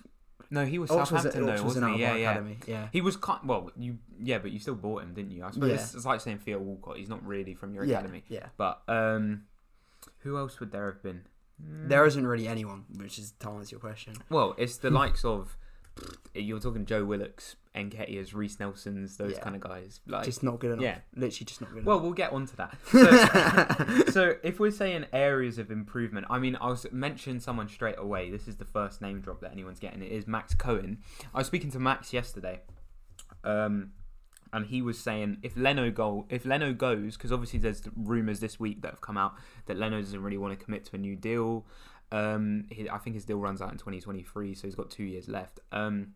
No, 0.52 0.66
he 0.66 0.78
was 0.80 0.92
he 0.92 0.98
Ox 0.98 1.12
was, 1.12 1.24
Southampton 1.24 1.50
Ox 1.50 1.60
though, 1.62 1.66
was 1.66 1.76
wasn't 1.76 1.96
he? 1.96 2.02
Yeah, 2.02 2.16
yeah. 2.16 2.32
academy. 2.32 2.58
Yeah. 2.68 2.88
He 2.94 3.02
was 3.02 3.18
kind. 3.18 3.40
Well, 3.44 3.72
you 3.76 3.98
yeah, 4.22 4.38
but 4.38 4.52
you 4.52 4.60
still 4.60 4.76
bought 4.76 5.02
him, 5.02 5.14
didn't 5.14 5.32
you? 5.32 5.44
I 5.44 5.50
suppose 5.52 5.70
Yeah. 5.70 5.76
it's, 5.76 5.96
it's 5.96 6.06
like 6.06 6.22
saying 6.22 6.38
Theo 6.40 6.60
Walcott. 6.60 6.98
He's 6.98 7.10
not 7.10 7.26
really 7.26 7.54
from 7.56 7.74
your 7.74 7.84
Yeah, 7.86 7.98
academy. 8.00 8.24
yeah. 8.28 8.48
But 8.56 8.82
um, 8.88 9.46
who 10.20 10.38
else 10.38 10.60
would 10.60 10.72
there 10.72 10.86
have 10.92 11.02
been? 11.02 11.22
There 11.88 12.06
isn't 12.06 12.26
really 12.26 12.48
anyone, 12.48 12.86
which 12.98 13.18
is 13.20 13.34
to 13.40 13.50
answer 13.50 13.76
your 13.76 13.80
question. 13.82 14.14
Well, 14.30 14.56
it's 14.58 14.78
the 14.78 14.90
likes 15.02 15.24
of 15.26 15.58
you're 16.34 16.60
talking 16.60 16.86
Joe 16.86 17.04
Willock's, 17.04 17.58
Nketiah's, 17.76 18.34
Reiss 18.34 18.60
Nelson's, 18.62 19.18
those 19.18 19.34
Yeah. 19.34 19.40
kind 19.42 19.56
of 19.56 19.62
guys. 19.62 20.00
Like, 20.08 20.24
Just 20.24 20.42
not 20.42 20.60
good 20.60 20.72
enough. 20.72 20.84
yeah. 20.84 21.00
Literally 21.16 21.46
just 21.46 21.60
not 21.60 21.74
good 21.74 21.86
well, 21.86 22.00
we'll 22.00 22.14
get 22.14 22.32
onto 22.32 22.56
that. 22.56 22.78
So, 24.06 24.12
so 24.12 24.36
if 24.42 24.60
we're 24.60 24.72
saying 24.72 25.06
areas 25.12 25.58
of 25.58 25.70
improvement, 25.70 26.28
I 26.30 26.40
mean, 26.40 26.58
I'll 26.62 26.80
mention 26.92 27.40
someone 27.42 27.68
straight 27.68 27.96
away. 27.98 28.30
This 28.32 28.48
is 28.48 28.56
the 28.56 28.66
first 28.66 29.02
name 29.02 29.20
drop 29.20 29.42
that 29.42 29.52
anyone's 29.52 29.80
getting. 29.80 30.02
It 30.02 30.12
is 30.12 30.28
Max 30.28 30.54
Cohen. 30.54 31.00
I 31.34 31.40
was 31.40 31.48
speaking 31.48 31.72
to 31.72 31.80
Max 31.80 32.14
yesterday, 32.14 32.62
um, 33.44 33.92
and 34.54 34.66
he 34.66 34.82
was 34.82 35.00
saying 35.00 35.38
if 35.44 35.56
Leno 35.56 35.90
go, 35.92 36.26
if 36.30 36.46
Leno 36.46 36.74
goes, 36.74 37.16
because 37.16 37.32
obviously 37.32 37.60
there's 37.60 37.84
rumors 37.96 38.40
this 38.40 38.60
week 38.60 38.82
that 38.82 38.92
have 38.92 39.02
come 39.02 39.18
out 39.18 39.36
that 39.66 39.78
Leno 39.78 40.00
doesn't 40.00 40.22
really 40.22 40.38
want 40.38 40.58
to 40.58 40.64
commit 40.64 40.86
to 40.86 40.96
a 40.96 41.00
new 41.00 41.16
deal. 41.16 41.66
Um, 42.12 42.66
he, 42.70 42.90
I 42.90 42.98
think 42.98 43.16
his 43.16 43.26
deal 43.26 43.38
runs 43.38 43.62
out 43.62 43.72
in 43.72 43.78
2023, 43.78 44.54
so 44.54 44.68
he's 44.68 44.76
got 44.76 44.90
two 44.90 45.04
years 45.04 45.30
left. 45.30 45.60
Um, 45.72 46.14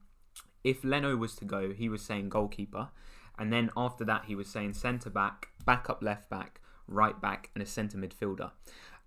if 0.63 0.83
Leno 0.83 1.15
was 1.15 1.35
to 1.35 1.45
go, 1.45 1.71
he 1.71 1.87
was 1.87 2.01
saying 2.01 2.29
goalkeeper, 2.29 2.89
and 3.37 3.53
then 3.53 3.69
after 3.77 4.03
that 4.05 4.25
he 4.25 4.35
was 4.35 4.47
saying 4.47 4.73
centre 4.73 5.09
back, 5.09 5.49
backup 5.65 6.01
left 6.03 6.29
back, 6.29 6.59
right 6.87 7.19
back, 7.21 7.51
and 7.53 7.63
a 7.63 7.65
centre 7.65 7.97
midfielder. 7.97 8.51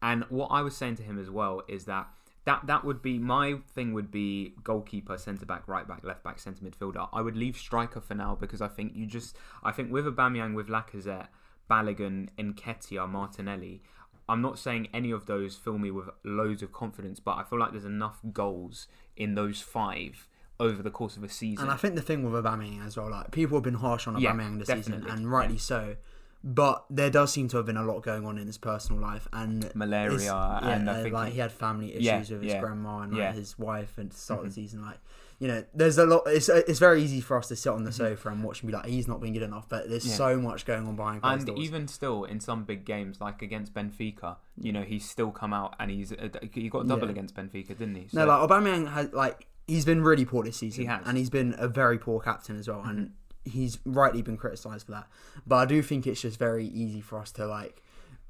And 0.01 0.25
what 0.29 0.47
I 0.47 0.63
was 0.63 0.77
saying 0.77 0.97
to 0.97 1.03
him 1.03 1.19
as 1.19 1.29
well 1.29 1.63
is 1.69 1.85
that 1.87 2.09
that 2.49 2.67
that 2.67 2.83
would 2.85 3.03
be 3.03 3.19
my 3.19 3.47
thing. 3.75 3.93
Would 3.93 4.11
be 4.11 4.55
goalkeeper, 4.65 5.17
centre 5.19 5.47
back, 5.47 5.69
right 5.69 5.87
back, 5.87 6.03
left 6.03 6.23
back, 6.25 6.39
centre 6.39 6.65
midfielder. 6.65 7.09
I 7.13 7.21
would 7.21 7.37
leave 7.37 7.57
striker 7.57 8.01
for 8.01 8.15
now 8.15 8.37
because 8.41 8.61
I 8.63 8.69
think 8.69 8.93
you 8.97 9.05
just 9.07 9.37
I 9.63 9.71
think 9.73 9.93
with 9.93 10.07
Aubameyang, 10.07 10.55
with 10.55 10.69
Lacazette, 10.69 11.29
Balogun, 11.71 12.29
Nketiah, 12.39 13.09
Martinelli. 13.09 13.83
I'm 14.31 14.43
not 14.43 14.59
saying 14.59 14.89
any 14.93 15.11
of 15.11 15.25
those 15.25 15.57
fill 15.57 15.79
me 15.79 15.91
with 15.91 16.09
loads 16.23 16.63
of 16.63 16.71
confidence, 16.73 17.19
but 17.19 17.37
I 17.39 17.45
feel 17.45 17.59
like 17.59 17.73
there's 17.73 17.87
enough 17.87 18.19
goals 18.33 18.87
in 19.17 19.35
those 19.35 19.61
five 19.63 20.29
over 20.61 20.83
the 20.83 20.91
course 20.91 21.17
of 21.17 21.23
a 21.25 21.29
season. 21.31 21.63
And 21.65 21.71
I 21.73 21.77
think 21.77 21.95
the 21.95 22.03
thing 22.03 22.23
with 22.31 22.35
Aubameyang 22.45 22.85
as 22.87 22.97
well, 22.99 23.11
like 23.11 23.31
people 23.31 23.57
have 23.57 23.65
been 23.65 23.75
harsh 23.75 24.07
on 24.07 24.19
Yeah, 24.19 24.33
Aubameyang 24.33 24.59
this 24.59 24.69
definitely. 24.69 25.03
season, 25.05 25.11
and 25.19 25.31
rightly 25.31 25.57
so. 25.59 25.97
But 26.45 26.85
there 26.89 27.11
does 27.11 27.33
seem 27.33 27.49
to 27.49 27.57
have 27.57 27.67
been 27.67 27.77
a 27.77 27.83
lot 27.83 28.03
going 28.03 28.25
on 28.25 28.39
in 28.39 28.47
his 28.47 28.59
personal 28.59 29.01
life 29.03 29.27
and 29.33 29.71
Malaria, 29.75 30.19
yeah, 30.21 30.59
and 30.69 30.89
I 30.89 31.01
uh, 31.01 31.03
think 31.03 31.15
like 31.15 31.33
he- 31.33 31.41
had 31.41 31.53
family 31.53 31.93
issues 31.95 32.05
Yeah, 32.05 32.19
with 32.19 32.43
his 32.43 32.53
yeah, 32.53 32.61
grandma 32.61 33.01
and 33.01 33.17
like, 33.17 33.35
his 33.35 33.59
wife 33.59 33.99
and 33.99 34.13
start 34.13 34.41
Mhm. 34.41 34.45
of 34.45 34.49
the 34.51 34.55
season. 34.55 34.83
Like, 34.83 34.99
you 35.41 35.47
know, 35.49 35.65
there's 35.75 35.99
a 35.99 36.07
lot. 36.07 36.23
It's 36.27 36.49
it's 36.49 36.79
very 36.79 37.03
easy 37.03 37.21
for 37.21 37.37
us 37.39 37.49
to 37.49 37.57
sit 37.57 37.71
on 37.71 37.85
the 37.85 37.91
Mhm. 37.91 37.95
sofa 37.95 38.29
and 38.31 38.43
watch 38.45 38.63
and 38.63 38.71
be 38.71 38.77
like, 38.77 38.87
he's 38.87 39.07
not 39.09 39.21
been 39.21 39.33
good 39.33 39.43
enough. 39.43 39.69
But 39.69 39.89
there's 39.89 40.07
Yeah. 40.07 40.15
so 40.15 40.37
much 40.41 40.65
going 40.65 40.87
on 40.87 40.97
behind 40.97 41.21
and 41.25 41.47
doors. 41.47 41.59
even 41.61 41.87
still, 41.89 42.25
in 42.25 42.41
some 42.41 42.65
big 42.65 42.85
games 42.85 43.21
like 43.21 43.43
against 43.43 43.73
Benfica, 43.75 44.37
you 44.61 44.73
know, 44.73 44.83
he's 44.83 45.09
still 45.09 45.31
come 45.31 45.53
out 45.53 45.75
and 45.81 45.91
he's 45.91 46.13
uh, 46.13 46.29
he 46.53 46.69
got 46.69 46.85
a 46.85 46.89
double 46.89 47.07
Yeah. 47.07 47.13
against 47.13 47.35
Benfica, 47.37 47.69
didn't 47.69 47.95
he? 47.97 48.09
no, 48.13 48.27
like 48.27 48.49
Aubameyang 48.49 48.93
has 48.93 49.13
like 49.13 49.47
he's 49.67 49.85
been 49.85 50.03
really 50.03 50.25
poor 50.25 50.43
this 50.45 50.57
season, 50.57 50.83
He 50.83 50.87
has. 50.87 51.01
Mm-hmm. 51.01 51.09
and 51.09 51.19
he's 51.19 51.31
been 51.31 51.55
a 51.59 51.69
very 51.69 51.99
poor 51.99 52.21
captain 52.21 52.57
as 52.59 52.69
well, 52.69 52.83
and 52.85 53.13
he's 53.49 53.79
rightly 53.85 54.23
been 54.23 54.37
criticised 54.37 54.87
for 54.87 54.93
that. 54.93 55.07
But 55.47 55.57
I 55.57 55.65
do 55.67 55.83
think 55.83 56.07
it's 56.07 56.21
just 56.21 56.39
very 56.39 56.67
easy 56.67 57.01
for 57.01 57.19
us 57.19 57.31
to 57.33 57.47
like 57.47 57.83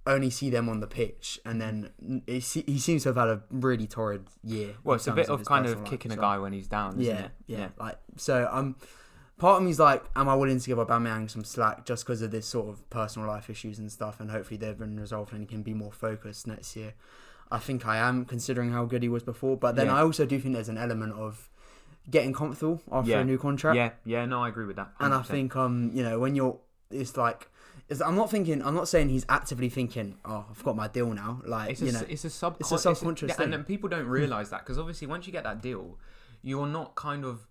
only 0.06 0.30
see 0.30 0.48
them 0.48 0.68
on 0.68 0.80
the 0.80 0.86
pitch, 0.86 1.38
and 1.44 1.60
then 1.60 1.90
it, 2.26 2.42
he 2.42 2.78
seems 2.78 3.02
to 3.02 3.10
have 3.10 3.16
had 3.16 3.28
a 3.28 3.42
really 3.50 3.86
torrid 3.86 4.26
year. 4.42 4.74
well, 4.82 4.96
it's 4.96 5.06
a 5.06 5.12
bit 5.12 5.28
of 5.28 5.40
his 5.40 5.48
kind 5.48 5.66
of 5.66 5.72
personal 5.72 5.84
life 5.84 5.90
kicking 5.90 6.12
a 6.12 6.16
guy 6.16 6.38
when 6.38 6.52
he's 6.54 6.66
down, 6.68 6.98
isn't 6.98 7.02
yeah, 7.02 7.24
it? 7.26 7.30
yeah, 7.46 7.68
Like 7.78 7.98
so, 8.16 8.48
um, 8.50 8.76
part 9.36 9.58
of 9.60 9.66
me's 9.66 9.78
like, 9.78 10.02
am 10.16 10.28
I 10.28 10.34
willing 10.34 10.58
to 10.60 10.66
give 10.66 10.78
Aubameyang 10.78 11.30
some 11.30 11.44
slack 11.44 11.84
just 11.84 12.04
because 12.06 12.22
of 12.22 12.30
this 12.30 12.46
sort 12.46 12.68
of 12.70 12.88
personal 12.88 13.28
life 13.28 13.50
issues 13.50 13.78
and 13.78 13.92
stuff, 13.92 14.18
and 14.18 14.30
hopefully 14.30 14.56
they've 14.56 14.78
been 14.78 14.98
resolved 14.98 15.32
and 15.32 15.42
he 15.42 15.46
can 15.46 15.62
be 15.62 15.74
more 15.74 15.92
focused 15.92 16.46
next 16.46 16.74
year. 16.74 16.94
I 17.50 17.58
think 17.58 17.86
I 17.86 17.98
am 17.98 18.24
considering 18.24 18.72
how 18.72 18.86
good 18.86 19.02
he 19.02 19.08
was 19.10 19.22
before, 19.22 19.56
but 19.58 19.74
then 19.76 19.86
Yeah. 19.86 19.96
I 19.96 20.02
also 20.02 20.24
do 20.24 20.38
think 20.40 20.54
there's 20.54 20.68
an 20.70 20.78
element 20.78 21.12
of 21.14 21.50
getting 22.10 22.32
comfortable 22.32 22.80
after 22.90 23.10
Yeah. 23.10 23.20
a 23.20 23.24
new 23.24 23.38
contract, 23.38 23.76
Yeah, 23.76 23.90
yeah, 24.04 24.24
no, 24.24 24.42
I 24.42 24.48
agree 24.48 24.66
with 24.66 24.76
that. 24.76 24.92
and 25.00 25.12
I 25.14 25.18
100%. 25.22 25.26
think 25.26 25.56
um, 25.56 25.90
you 25.94 26.02
know, 26.02 26.18
when 26.18 26.34
you're, 26.34 26.58
it's 26.90 27.16
like. 27.16 27.48
It's, 27.90 28.02
I'm 28.02 28.16
not 28.16 28.30
thinking. 28.30 28.62
I'm 28.62 28.74
not 28.74 28.86
saying 28.86 29.08
he's 29.08 29.24
actively 29.30 29.70
thinking. 29.70 30.18
Oh, 30.22 30.44
I've 30.50 30.62
got 30.62 30.76
my 30.76 30.88
deal 30.88 31.10
now. 31.14 31.40
Like 31.46 31.70
it's 31.70 31.80
a, 31.80 31.86
you 31.86 31.92
know, 31.92 32.02
it's 32.06 32.22
a 32.24 32.28
sub 32.28 32.56
it's 32.60 32.70
a 32.70 32.78
subconscious 32.78 33.30
yeah, 33.30 33.34
thing. 33.34 33.44
and 33.44 33.52
then 33.54 33.64
people 33.64 33.88
don't 33.88 34.06
realize 34.06 34.50
that 34.50 34.60
because 34.60 34.78
obviously 34.78 35.06
once 35.06 35.26
you 35.26 35.32
get 35.32 35.44
that 35.44 35.62
deal, 35.62 35.96
you're 36.42 36.66
not 36.66 36.96
kind 36.96 37.24
of 37.24 37.46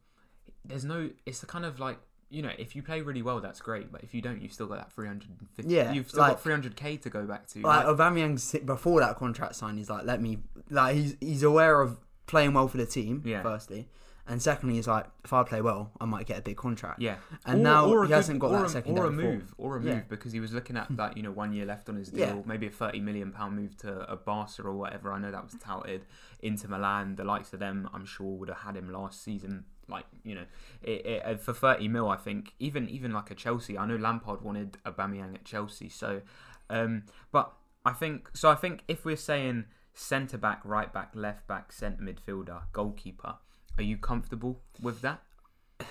there's 0.64 0.86
no 0.86 1.10
it's 1.26 1.40
the 1.40 1.48
kind 1.48 1.66
of 1.66 1.80
like 1.80 1.98
you 2.30 2.44
know 2.44 2.52
if 2.60 2.76
you 2.76 2.84
play 2.84 3.02
really 3.02 3.24
well 3.24 3.40
that's 3.40 3.60
great, 3.62 3.92
but 3.92 4.04
if 4.04 4.14
you 4.14 4.22
don't, 4.22 4.40
you've 4.40 4.54
still 4.54 4.68
got 4.68 4.78
that 4.78 4.92
350. 4.94 5.74
Yeah, 5.74 5.92
you've 5.92 6.08
still 6.10 6.20
like- 6.22 6.44
got 6.44 6.44
300k 6.44 7.02
to 7.02 7.10
go 7.10 7.26
back 7.26 7.48
to. 7.48 7.62
like 7.62 7.88
Like, 7.98 8.66
before 8.66 9.00
that 9.00 9.16
contract 9.16 9.56
sign, 9.56 9.78
he's 9.78 9.90
like, 9.90 10.06
let 10.06 10.22
me 10.22 10.38
like 10.70 10.98
he's 10.98 11.16
he's 11.20 11.42
aware 11.42 11.82
of 11.82 11.98
playing 12.28 12.54
well 12.54 12.68
for 12.68 12.78
the 12.78 12.86
team. 12.86 13.24
Yeah. 13.26 13.42
Firstly, 13.42 13.88
and 14.28 14.42
secondly, 14.42 14.76
he's 14.76 14.88
like, 14.88 15.06
if 15.24 15.32
I 15.34 15.44
play 15.44 15.62
well, 15.62 15.92
I 16.02 16.06
might 16.06 16.26
get 16.26 16.38
a 16.38 16.42
big 16.42 16.58
contract. 16.58 17.02
yeah, 17.02 17.16
And 17.46 17.60
Or- 17.60 17.64
now 17.64 17.86
or 17.88 18.06
he 18.06 18.12
hasn't 18.12 18.40
got 18.40 18.52
that 18.52 18.66
a, 18.66 18.70
secondary 18.70 19.08
or 19.08 19.10
a 19.10 19.14
form. 19.14 19.24
move, 19.38 19.56
or 19.58 19.78
a 19.78 19.82
Yeah. 19.84 19.96
move 19.96 20.10
because 20.10 20.32
he 20.34 20.40
was 20.40 20.54
looking 20.54 20.76
at 20.78 20.88
that 20.98 21.16
you 21.18 21.24
know 21.24 21.32
one 21.32 21.54
year 21.54 21.66
left 21.66 21.88
on 21.90 21.96
his 21.96 22.10
deal, 22.10 22.20
Yeah. 22.38 22.42
maybe 22.46 22.68
a 22.68 22.72
30 22.72 23.00
million 23.00 23.32
pound 23.32 23.56
move 23.56 23.78
to 23.78 24.10
a 24.12 24.16
Barca 24.16 24.64
or 24.64 24.74
whatever. 24.74 25.12
I 25.12 25.20
know 25.20 25.32
that 25.32 25.44
was 25.44 25.56
touted 25.60 26.06
into 26.42 26.68
Milan. 26.68 27.16
The 27.16 27.24
likes 27.24 27.54
of 27.54 27.60
them, 27.60 27.90
I'm 27.94 28.06
sure, 28.06 28.38
would 28.38 28.50
have 28.50 28.60
had 28.60 28.76
him 28.76 28.90
last 28.92 29.22
season. 29.24 29.66
Like 29.90 30.06
you 30.24 30.36
know, 30.36 30.46
it, 30.82 31.06
it, 31.06 31.26
uh, 31.26 31.38
for 31.38 31.54
30 31.54 31.88
mil, 31.88 32.10
I 32.10 32.18
think 32.18 32.54
even 32.60 32.90
even 32.90 33.14
like 33.14 33.32
a 33.32 33.36
Chelsea. 33.36 33.78
I 33.78 33.86
know 33.86 33.96
Lampard 33.96 34.42
wanted 34.42 34.78
a 34.86 34.92
Aubameyang 34.92 35.34
at 35.36 35.46
Chelsea, 35.46 35.88
so 35.88 36.22
um, 36.70 37.04
but 37.32 37.54
I 37.86 37.94
think 37.94 38.30
so. 38.34 38.50
I 38.50 38.56
think 38.56 38.84
if 38.90 39.06
we're 39.06 39.16
saying 39.16 39.66
centre 39.94 40.38
back, 40.38 40.60
right 40.66 40.92
back, 40.92 41.12
left 41.16 41.48
back, 41.48 41.72
centre 41.72 42.04
midfielder, 42.04 42.64
goalkeeper, 42.74 43.36
are 43.78 43.84
you 43.84 43.98
comfortable 43.98 44.60
with 44.82 45.02
that? 45.02 45.22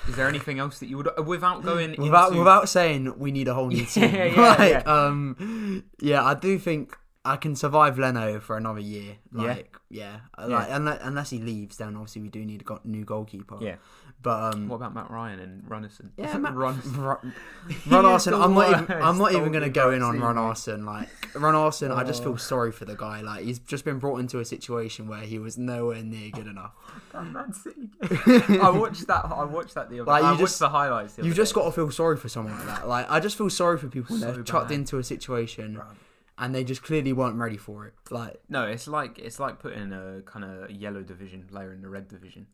Is 0.08 0.16
there 0.16 0.28
anything 0.28 0.58
else 0.58 0.80
that 0.80 0.86
you 0.86 0.96
would 0.96 1.08
without 1.26 1.62
going 1.62 1.94
Without 1.98 2.28
into, 2.28 2.38
without 2.40 2.68
saying 2.68 3.18
we 3.18 3.30
need 3.30 3.46
a 3.48 3.54
whole 3.54 3.68
new 3.68 3.76
Yeah, 3.78 3.84
team. 3.86 4.14
yeah, 4.14 4.40
like, 4.42 4.70
yeah. 4.72 4.78
um, 4.80 5.84
yeah, 6.00 6.24
I 6.24 6.34
do 6.34 6.58
think 6.58 6.96
I 7.24 7.36
can 7.36 7.54
survive 7.56 7.98
Leno 7.98 8.40
for 8.40 8.56
another 8.56 8.80
year. 8.80 9.16
Yeah. 9.32 9.42
Like, 9.42 9.76
yeah, 9.88 10.16
like 10.38 10.68
unless, 10.70 11.00
unless 11.02 11.30
he 11.30 11.38
leaves, 11.38 11.76
then 11.76 11.94
obviously 11.94 12.22
we 12.22 12.28
do 12.28 12.44
need 12.44 12.64
a 12.68 12.78
new 12.84 13.04
goalkeeper. 13.04 13.58
Yeah. 13.60 13.76
But 14.23 14.54
um, 14.54 14.68
What 14.68 14.76
about 14.76 14.92
Mat 14.94 15.08
Ryan 15.11 15.38
and 15.38 15.62
Rúnarsson? 15.64 16.11
Yeah, 16.16 16.37
Matt- 16.38 16.52
He 16.52 16.58
Ron 16.58 18.04
is 18.04 18.11
Arson. 18.11 18.35
I'm 18.35 18.54
not 18.54 18.70
even. 18.82 19.02
I'm 19.02 19.18
not 19.18 19.32
even 19.32 19.52
going 19.52 19.62
to 19.62 19.70
go 19.70 19.90
in 19.92 20.02
on 20.02 20.20
I've 20.20 20.37
Arson. 20.37 20.85
Like 20.85 21.08
Ron 21.35 21.54
Arson, 21.54 21.92
I 21.92 22.02
just 22.02 22.23
Oh. 22.23 22.26
feel 22.26 22.38
sorry 22.38 22.73
for 22.73 22.85
the 22.85 22.96
guy. 22.96 23.20
Like 23.20 23.44
he's 23.44 23.58
just 23.61 23.85
been 23.85 23.99
brought 23.99 24.18
into 24.18 24.40
a 24.40 24.44
situation 24.44 25.06
where 25.06 25.20
he 25.20 25.38
was 25.38 25.56
nowhere 25.58 26.02
near 26.02 26.30
good 26.30 26.46
enough. 26.49 26.73
Man 27.14 27.52
City. 27.52 27.88
I 28.61 28.70
watched 28.70 29.06
that. 29.06 29.26
I 29.26 29.44
watched 29.44 29.75
that 29.75 29.90
the 29.90 30.00
other. 30.00 30.10
Like, 30.10 30.25
I 30.25 30.26
you 30.32 30.38
watched 30.38 30.40
just- 30.40 30.58
the 30.58 30.69
highlights. 30.71 31.14
The 31.14 31.25
You've 31.25 31.36
just 31.36 31.54
got 31.54 31.64
to 31.67 31.71
feel 31.73 31.90
sorry 31.93 32.17
for 32.17 32.28
someone 32.28 32.54
like 32.58 32.67
that. 32.67 32.88
Like 32.88 33.06
I 33.10 33.21
just 33.21 33.36
feel 33.38 33.50
sorry 33.50 33.78
for 33.78 33.86
people 33.88 34.17
So 34.17 34.32
they're 34.32 34.43
chucked 34.43 34.71
into 34.73 34.99
a 34.99 35.04
situation 35.04 35.76
Bruv. 35.76 35.95
and 36.38 36.52
they 36.54 36.64
just 36.64 36.82
clearly 36.82 37.12
weren't 37.12 37.36
ready 37.36 37.56
for 37.58 37.86
it. 37.86 37.95
Like 38.10 38.40
No, 38.49 38.67
it's 38.67 38.88
like 38.88 39.19
it's 39.21 39.38
like 39.38 39.60
putting 39.60 39.93
a 39.93 40.23
kind 40.26 40.45
of 40.45 40.71
yellow 40.71 41.02
division 41.02 41.45
player 41.45 41.73
in 41.73 41.80
the 41.82 41.88
red 41.88 42.08
division. 42.08 42.47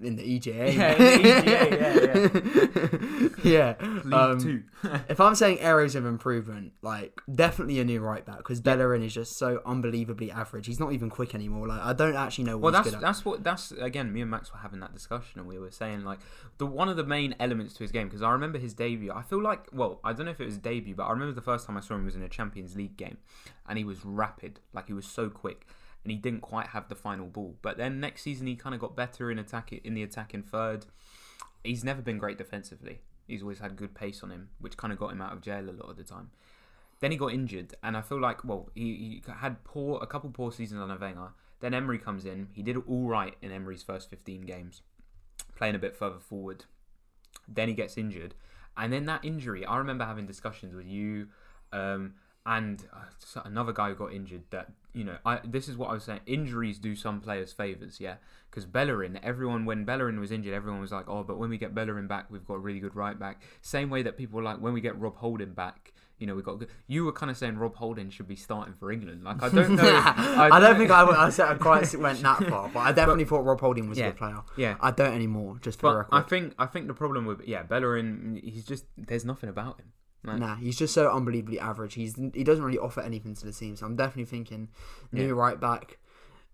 In 0.00 0.16
the 0.16 0.22
EJA. 0.38 0.74
Yeah, 0.76 0.94
the 0.94 2.30
EJA, 2.30 3.44
yeah. 3.44 3.74
League 4.04 4.12
Um, 4.12 4.38
two. 4.40 4.62
If 5.08 5.18
I'm 5.20 5.34
saying 5.34 5.58
areas 5.60 5.96
of 5.96 6.06
improvement, 6.06 6.72
like 6.82 7.20
definitely 7.32 7.80
a 7.80 7.84
new 7.84 8.00
right 8.00 8.24
back 8.24 8.38
because 8.38 8.60
Bellerin 8.60 9.02
is 9.02 9.12
just 9.14 9.36
so 9.36 9.60
unbelievably 9.66 10.30
average. 10.30 10.66
He's 10.66 10.78
not 10.78 10.92
even 10.92 11.10
quick 11.10 11.34
anymore. 11.34 11.66
Like 11.66 11.80
I 11.80 11.92
don't 11.92 12.14
actually 12.14 12.44
know 12.44 12.56
what 12.58 12.72
Well, 12.72 12.82
he's 12.82 12.92
that's 12.92 13.02
that's 13.02 13.24
what 13.24 13.42
that's 13.42 13.72
again. 13.72 14.12
Me 14.12 14.20
and 14.20 14.30
Max 14.30 14.52
were 14.52 14.58
having 14.60 14.80
that 14.80 14.92
discussion, 14.94 15.40
and 15.40 15.48
we 15.48 15.58
were 15.58 15.70
saying 15.72 16.04
like 16.04 16.20
the 16.58 16.66
one 16.66 16.88
of 16.88 16.96
the 16.96 17.04
main 17.04 17.34
elements 17.40 17.74
to 17.74 17.84
his 17.84 17.90
game 17.90 18.06
because 18.08 18.22
I 18.22 18.30
remember 18.30 18.58
his 18.58 18.74
debut. 18.74 19.10
I 19.12 19.22
feel 19.22 19.42
like 19.42 19.66
well, 19.72 20.00
I 20.04 20.12
don't 20.12 20.26
know 20.26 20.32
if 20.32 20.40
it 20.40 20.46
was 20.46 20.58
debut, 20.58 20.94
but 20.94 21.04
I 21.04 21.10
remember 21.10 21.34
the 21.34 21.40
first 21.40 21.66
time 21.66 21.76
I 21.76 21.80
saw 21.80 21.94
him 21.94 22.04
was 22.04 22.14
in 22.14 22.22
a 22.22 22.28
Champions 22.28 22.76
League 22.76 22.96
game, 22.96 23.16
and 23.68 23.78
he 23.78 23.84
was 23.84 24.04
rapid, 24.04 24.60
like 24.72 24.86
he 24.86 24.92
was 24.92 25.06
so 25.06 25.28
quick, 25.28 25.66
and 26.06 26.12
he 26.12 26.16
didn't 26.16 26.40
quite 26.40 26.68
have 26.68 26.88
the 26.88 26.94
final 26.94 27.26
ball. 27.26 27.56
But 27.62 27.78
then 27.78 27.98
next 27.98 28.22
season 28.22 28.46
he 28.46 28.54
kind 28.54 28.76
of 28.76 28.80
got 28.80 28.94
better 28.94 29.28
in 29.28 29.40
attack 29.40 29.72
in 29.72 29.94
the 29.94 30.04
attacking 30.04 30.44
third. 30.44 30.86
He's 31.64 31.82
never 31.82 32.00
been 32.00 32.16
great 32.16 32.38
defensively. 32.38 33.00
He's 33.26 33.42
always 33.42 33.58
had 33.58 33.74
good 33.74 33.92
pace 33.92 34.22
on 34.22 34.30
him, 34.30 34.50
which 34.60 34.76
kind 34.76 34.92
of 34.92 35.00
got 35.00 35.10
him 35.10 35.20
out 35.20 35.32
of 35.32 35.40
jail 35.40 35.68
a 35.68 35.72
lot 35.72 35.90
of 35.90 35.96
the 35.96 36.04
time. 36.04 36.30
Then 37.00 37.10
he 37.10 37.16
got 37.16 37.32
injured, 37.32 37.74
and 37.82 37.96
I 37.96 38.02
feel 38.02 38.20
like 38.20 38.44
well, 38.44 38.70
he, 38.76 38.82
he 38.82 39.22
had 39.40 39.64
poor 39.64 39.98
a 40.00 40.06
couple 40.06 40.30
poor 40.30 40.52
seasons 40.52 40.80
under 40.80 40.96
Wenger. 40.96 41.32
Then 41.58 41.74
Emery 41.74 41.98
comes 41.98 42.24
in. 42.24 42.50
He 42.52 42.62
did 42.62 42.76
all 42.86 43.08
right 43.08 43.34
in 43.42 43.50
Emery's 43.50 43.82
first 43.82 44.08
15 44.08 44.42
games, 44.42 44.82
playing 45.56 45.74
a 45.74 45.80
bit 45.80 45.96
further 45.96 46.20
forward. 46.20 46.66
Then 47.48 47.66
he 47.66 47.74
gets 47.74 47.98
injured, 47.98 48.36
and 48.76 48.92
then 48.92 49.06
that 49.06 49.24
injury. 49.24 49.66
I 49.66 49.78
remember 49.78 50.04
having 50.04 50.26
discussions 50.26 50.72
with 50.72 50.86
you, 50.86 51.26
um, 51.72 52.14
and 52.46 52.84
uh, 52.92 53.40
another 53.44 53.72
guy 53.72 53.88
who 53.88 53.96
got 53.96 54.12
injured. 54.12 54.44
That 54.50 54.70
you 54.96 55.04
know, 55.04 55.18
I 55.24 55.40
this 55.44 55.68
is 55.68 55.76
what 55.76 55.90
I 55.90 55.92
was 55.92 56.04
saying. 56.04 56.20
Injuries 56.26 56.78
do 56.78 56.96
some 56.96 57.20
players 57.20 57.52
favors, 57.52 58.00
yeah. 58.00 58.14
Because 58.50 58.64
Bellerin, 58.64 59.20
everyone 59.22 59.66
when 59.66 59.84
Bellerin 59.84 60.18
was 60.18 60.32
injured, 60.32 60.54
everyone 60.54 60.80
was 60.80 60.90
like, 60.90 61.06
oh, 61.08 61.22
but 61.22 61.38
when 61.38 61.50
we 61.50 61.58
get 61.58 61.74
Bellerin 61.74 62.06
back, 62.06 62.30
we've 62.30 62.46
got 62.46 62.54
a 62.54 62.58
really 62.58 62.80
good 62.80 62.96
right 62.96 63.18
back. 63.18 63.42
Same 63.60 63.90
way 63.90 64.02
that 64.02 64.16
people 64.16 64.38
were 64.38 64.42
like 64.42 64.58
when 64.60 64.72
we 64.72 64.80
get 64.80 64.98
Rob 64.98 65.16
Holding 65.16 65.52
back. 65.52 65.92
You 66.18 66.26
know, 66.26 66.34
we 66.34 66.40
got. 66.40 66.58
Good. 66.60 66.70
You 66.86 67.04
were 67.04 67.12
kind 67.12 67.30
of 67.30 67.36
saying 67.36 67.58
Rob 67.58 67.74
Holding 67.76 68.08
should 68.08 68.26
be 68.26 68.36
starting 68.36 68.72
for 68.72 68.90
England. 68.90 69.22
Like 69.22 69.42
I 69.42 69.50
don't 69.50 69.76
know. 69.76 69.84
I, 69.84 70.58
don't 70.58 70.78
think 70.78 70.90
I, 70.90 71.04
went- 71.04 71.18
I, 71.18 71.28
said 71.28 71.46
I 71.48 71.54
quite 71.56 71.94
went 71.96 72.22
that 72.22 72.42
far, 72.48 72.70
but 72.72 72.80
I 72.80 72.92
definitely 72.92 73.26
thought 73.26 73.44
Rob 73.44 73.60
Holding 73.60 73.86
was 73.90 73.98
Yeah. 73.98 74.06
a 74.06 74.10
good 74.12 74.16
player. 74.18 74.40
Yeah, 74.56 74.76
I 74.80 74.92
don't 74.92 75.12
anymore, 75.12 75.58
just 75.60 75.78
for 75.78 75.88
the 75.88 75.92
But 75.92 75.98
record. 75.98 76.16
I 76.16 76.22
think 76.22 76.54
I 76.58 76.64
think 76.64 76.86
the 76.86 76.94
problem 76.94 77.26
with 77.26 77.42
yeah 77.46 77.64
Bellerin, 77.64 78.40
he's 78.42 78.64
just 78.64 78.86
there's 78.96 79.26
nothing 79.26 79.50
about 79.50 79.78
him. 79.78 79.92
Nah, 80.26 80.56
he's 80.56 80.76
just 80.76 80.92
so 80.92 81.10
unbelievably 81.10 81.58
average. 81.60 81.94
He's 81.94 82.16
he 82.34 82.42
doesn't 82.44 82.64
really 82.64 82.78
offer 82.78 83.00
anything 83.00 83.34
to 83.34 83.46
the 83.46 83.52
team. 83.52 83.76
So 83.76 83.86
I'm 83.86 83.96
definitely 83.96 84.24
thinking 84.24 84.68
new 85.12 85.26
Yeah. 85.36 85.40
right 85.40 85.60
back. 85.60 85.98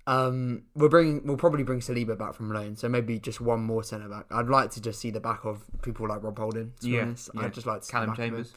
Um, 0.07 0.65
we're 0.75 0.89
bringing 0.89 1.25
we'll 1.27 1.37
probably 1.37 1.63
bring 1.63 1.79
Saliba 1.81 2.19
back 2.19 2.35
from 2.35 2.51
loan, 2.53 2.75
so 2.77 2.89
maybe 2.89 3.19
just 3.21 3.41
one 3.41 3.61
more 3.61 3.85
centre 3.85 4.09
back. 4.09 4.27
I'd 4.33 4.49
like 4.49 4.71
to 4.73 4.81
just 4.81 4.99
see 5.01 5.11
the 5.11 5.21
back 5.21 5.45
of 5.45 5.63
people 5.83 6.09
like 6.09 6.23
Rob 6.25 6.39
Holding. 6.39 6.73
To 6.81 6.87
be 6.87 6.93
Yeah, 6.95 7.03
honest, 7.03 7.31
yeah. 7.35 7.43
I'd 7.43 7.55
just 7.55 7.67
like 7.67 7.81
to 7.83 7.87
see 7.87 7.93
Callum. 7.93 8.17
Chambers. 8.17 8.53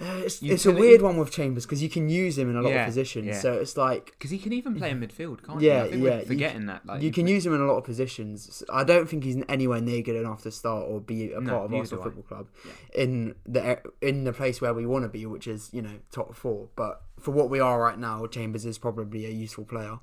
Uh, 0.00 0.22
It's, 0.24 0.42
it's 0.42 0.66
a 0.66 0.72
weird 0.72 1.02
one 1.02 1.16
with 1.18 1.30
Chambers 1.30 1.64
because 1.66 1.80
you 1.80 1.88
can 1.88 2.08
use 2.08 2.36
him 2.36 2.50
in 2.50 2.56
a 2.56 2.62
lot 2.62 2.70
Yeah, 2.72 2.80
of 2.80 2.86
positions. 2.86 3.26
yeah. 3.26 3.38
So 3.40 3.52
it's 3.52 3.76
like 3.76 4.06
Because 4.06 4.30
he 4.32 4.38
can 4.38 4.52
even 4.52 4.74
play 4.74 4.90
in 4.90 5.00
midfield, 5.00 5.44
can't 5.44 5.60
Yeah, 5.60 5.82
he? 5.82 5.88
I 5.88 5.90
think 5.90 6.02
yeah, 6.02 6.10
We're 6.10 6.18
you 6.20 6.24
forgetting 6.26 6.66
that. 6.66 6.84
Like 6.84 7.00
you 7.02 7.12
can 7.12 7.28
use 7.28 7.46
him 7.46 7.54
in 7.54 7.60
a 7.60 7.64
lot 7.66 7.76
of 7.78 7.84
positions. 7.84 8.64
I 8.72 8.82
don't 8.82 9.08
think 9.08 9.22
he's 9.22 9.40
anywhere 9.48 9.80
near 9.80 10.02
good 10.02 10.16
enough 10.16 10.42
to 10.42 10.50
start 10.50 10.84
or 10.88 11.00
be 11.00 11.32
a 11.32 11.40
No, 11.40 11.50
part 11.52 11.64
of 11.66 11.70
neither 11.70 11.82
Arsenal 11.82 12.02
do 12.02 12.08
I. 12.08 12.12
Football 12.12 12.22
Club 12.24 12.46
Yeah. 12.66 13.02
in 13.02 13.34
the 13.46 13.80
in 14.00 14.24
the 14.24 14.32
place 14.32 14.60
where 14.60 14.74
we 14.74 14.84
want 14.84 15.04
to 15.04 15.08
be, 15.08 15.26
which 15.26 15.46
is 15.46 15.70
you 15.72 15.82
know 15.82 15.94
top 16.10 16.34
four. 16.34 16.70
But 16.74 17.00
for 17.20 17.30
what 17.30 17.48
we 17.48 17.60
are 17.60 17.80
right 17.80 17.98
now, 17.98 18.26
Chambers 18.26 18.66
is 18.66 18.78
probably 18.78 19.26
a 19.26 19.30
useful 19.30 19.64
player. 19.64 20.00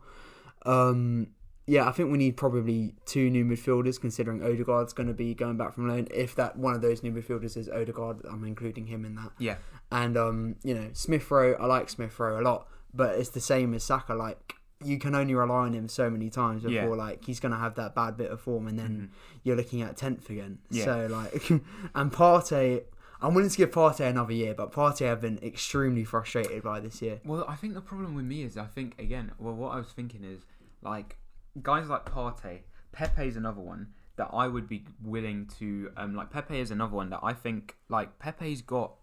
Um, 0.65 1.27
yeah, 1.71 1.87
I 1.87 1.93
think 1.93 2.11
we 2.11 2.17
need 2.17 2.35
probably 2.35 2.95
two 3.05 3.29
new 3.29 3.45
midfielders, 3.45 3.99
considering 3.99 4.43
Odegaard's 4.43 4.91
going 4.91 5.07
to 5.07 5.13
be 5.13 5.33
going 5.33 5.55
back 5.55 5.73
from 5.73 5.87
loan. 5.87 6.07
If 6.13 6.35
that 6.35 6.57
one 6.57 6.73
of 6.75 6.81
those 6.81 7.01
new 7.01 7.11
midfielders 7.13 7.55
is 7.55 7.69
Odegaard, 7.69 8.17
I'm 8.29 8.43
including 8.43 8.87
him 8.87 9.05
in 9.05 9.15
that. 9.15 9.31
Yeah, 9.39 9.55
And 9.89 10.17
um, 10.17 10.55
you 10.63 10.73
know, 10.73 10.89
Smith 10.91 11.31
Rowe, 11.31 11.53
I 11.53 11.65
like 11.67 11.89
Smith 11.89 12.19
Rowe 12.19 12.39
a 12.39 12.43
lot, 12.43 12.67
but 12.93 13.15
it's 13.17 13.29
the 13.29 13.39
same 13.39 13.73
as 13.73 13.83
Saka. 13.85 14.13
Like 14.15 14.55
you 14.83 14.97
can 14.99 15.15
only 15.15 15.33
rely 15.33 15.65
on 15.67 15.73
him 15.73 15.87
so 15.87 16.09
many 16.09 16.29
times 16.29 16.63
before 16.63 16.73
Yeah. 16.73 17.03
like 17.05 17.23
he's 17.23 17.39
gonna 17.39 17.57
have 17.59 17.75
that 17.75 17.95
bad 17.95 18.17
bit 18.17 18.31
of 18.31 18.41
form, 18.41 18.67
and 18.67 18.77
then 18.77 18.91
Mhm. 19.13 19.39
you're 19.43 19.55
looking 19.55 19.81
at 19.81 19.95
tenth 19.95 20.29
again. 20.29 20.57
Yeah. 20.71 20.83
So 20.85 21.07
like, 21.09 21.49
and 21.95 22.11
Partey, 22.11 22.83
I'm 23.21 23.33
willing 23.33 23.49
to 23.51 23.57
give 23.57 23.71
Partey 23.71 24.09
another 24.09 24.33
year, 24.33 24.53
but 24.55 24.73
Partey 24.73 25.09
I've 25.09 25.21
been 25.21 25.37
extremely 25.41 26.03
frustrated 26.03 26.63
by 26.63 26.81
this 26.81 27.01
year. 27.01 27.21
Well, 27.23 27.45
I 27.47 27.55
think 27.55 27.75
the 27.75 27.81
problem 27.81 28.13
with 28.15 28.25
me 28.25 28.43
is 28.43 28.57
I 28.57 28.65
think 28.65 28.99
again. 28.99 29.31
Well, 29.39 29.53
what 29.55 29.69
I 29.73 29.77
was 29.77 29.91
thinking 29.93 30.23
is 30.25 30.41
like 30.81 31.17
guys 31.61 31.89
like 31.89 32.05
Partey, 32.05 32.59
Pepe's 32.91 33.35
another 33.35 33.61
one 33.61 33.87
that 34.17 34.29
I 34.33 34.47
would 34.47 34.67
be 34.67 34.83
willing 35.03 35.49
to 35.59 35.91
um 35.97 36.15
like 36.15 36.29
Pepe 36.29 36.59
is 36.59 36.71
another 36.71 36.95
one 36.95 37.09
that 37.09 37.21
I 37.23 37.33
think 37.33 37.75
like 37.89 38.19
Pepe's 38.19 38.61
got. 38.61 38.93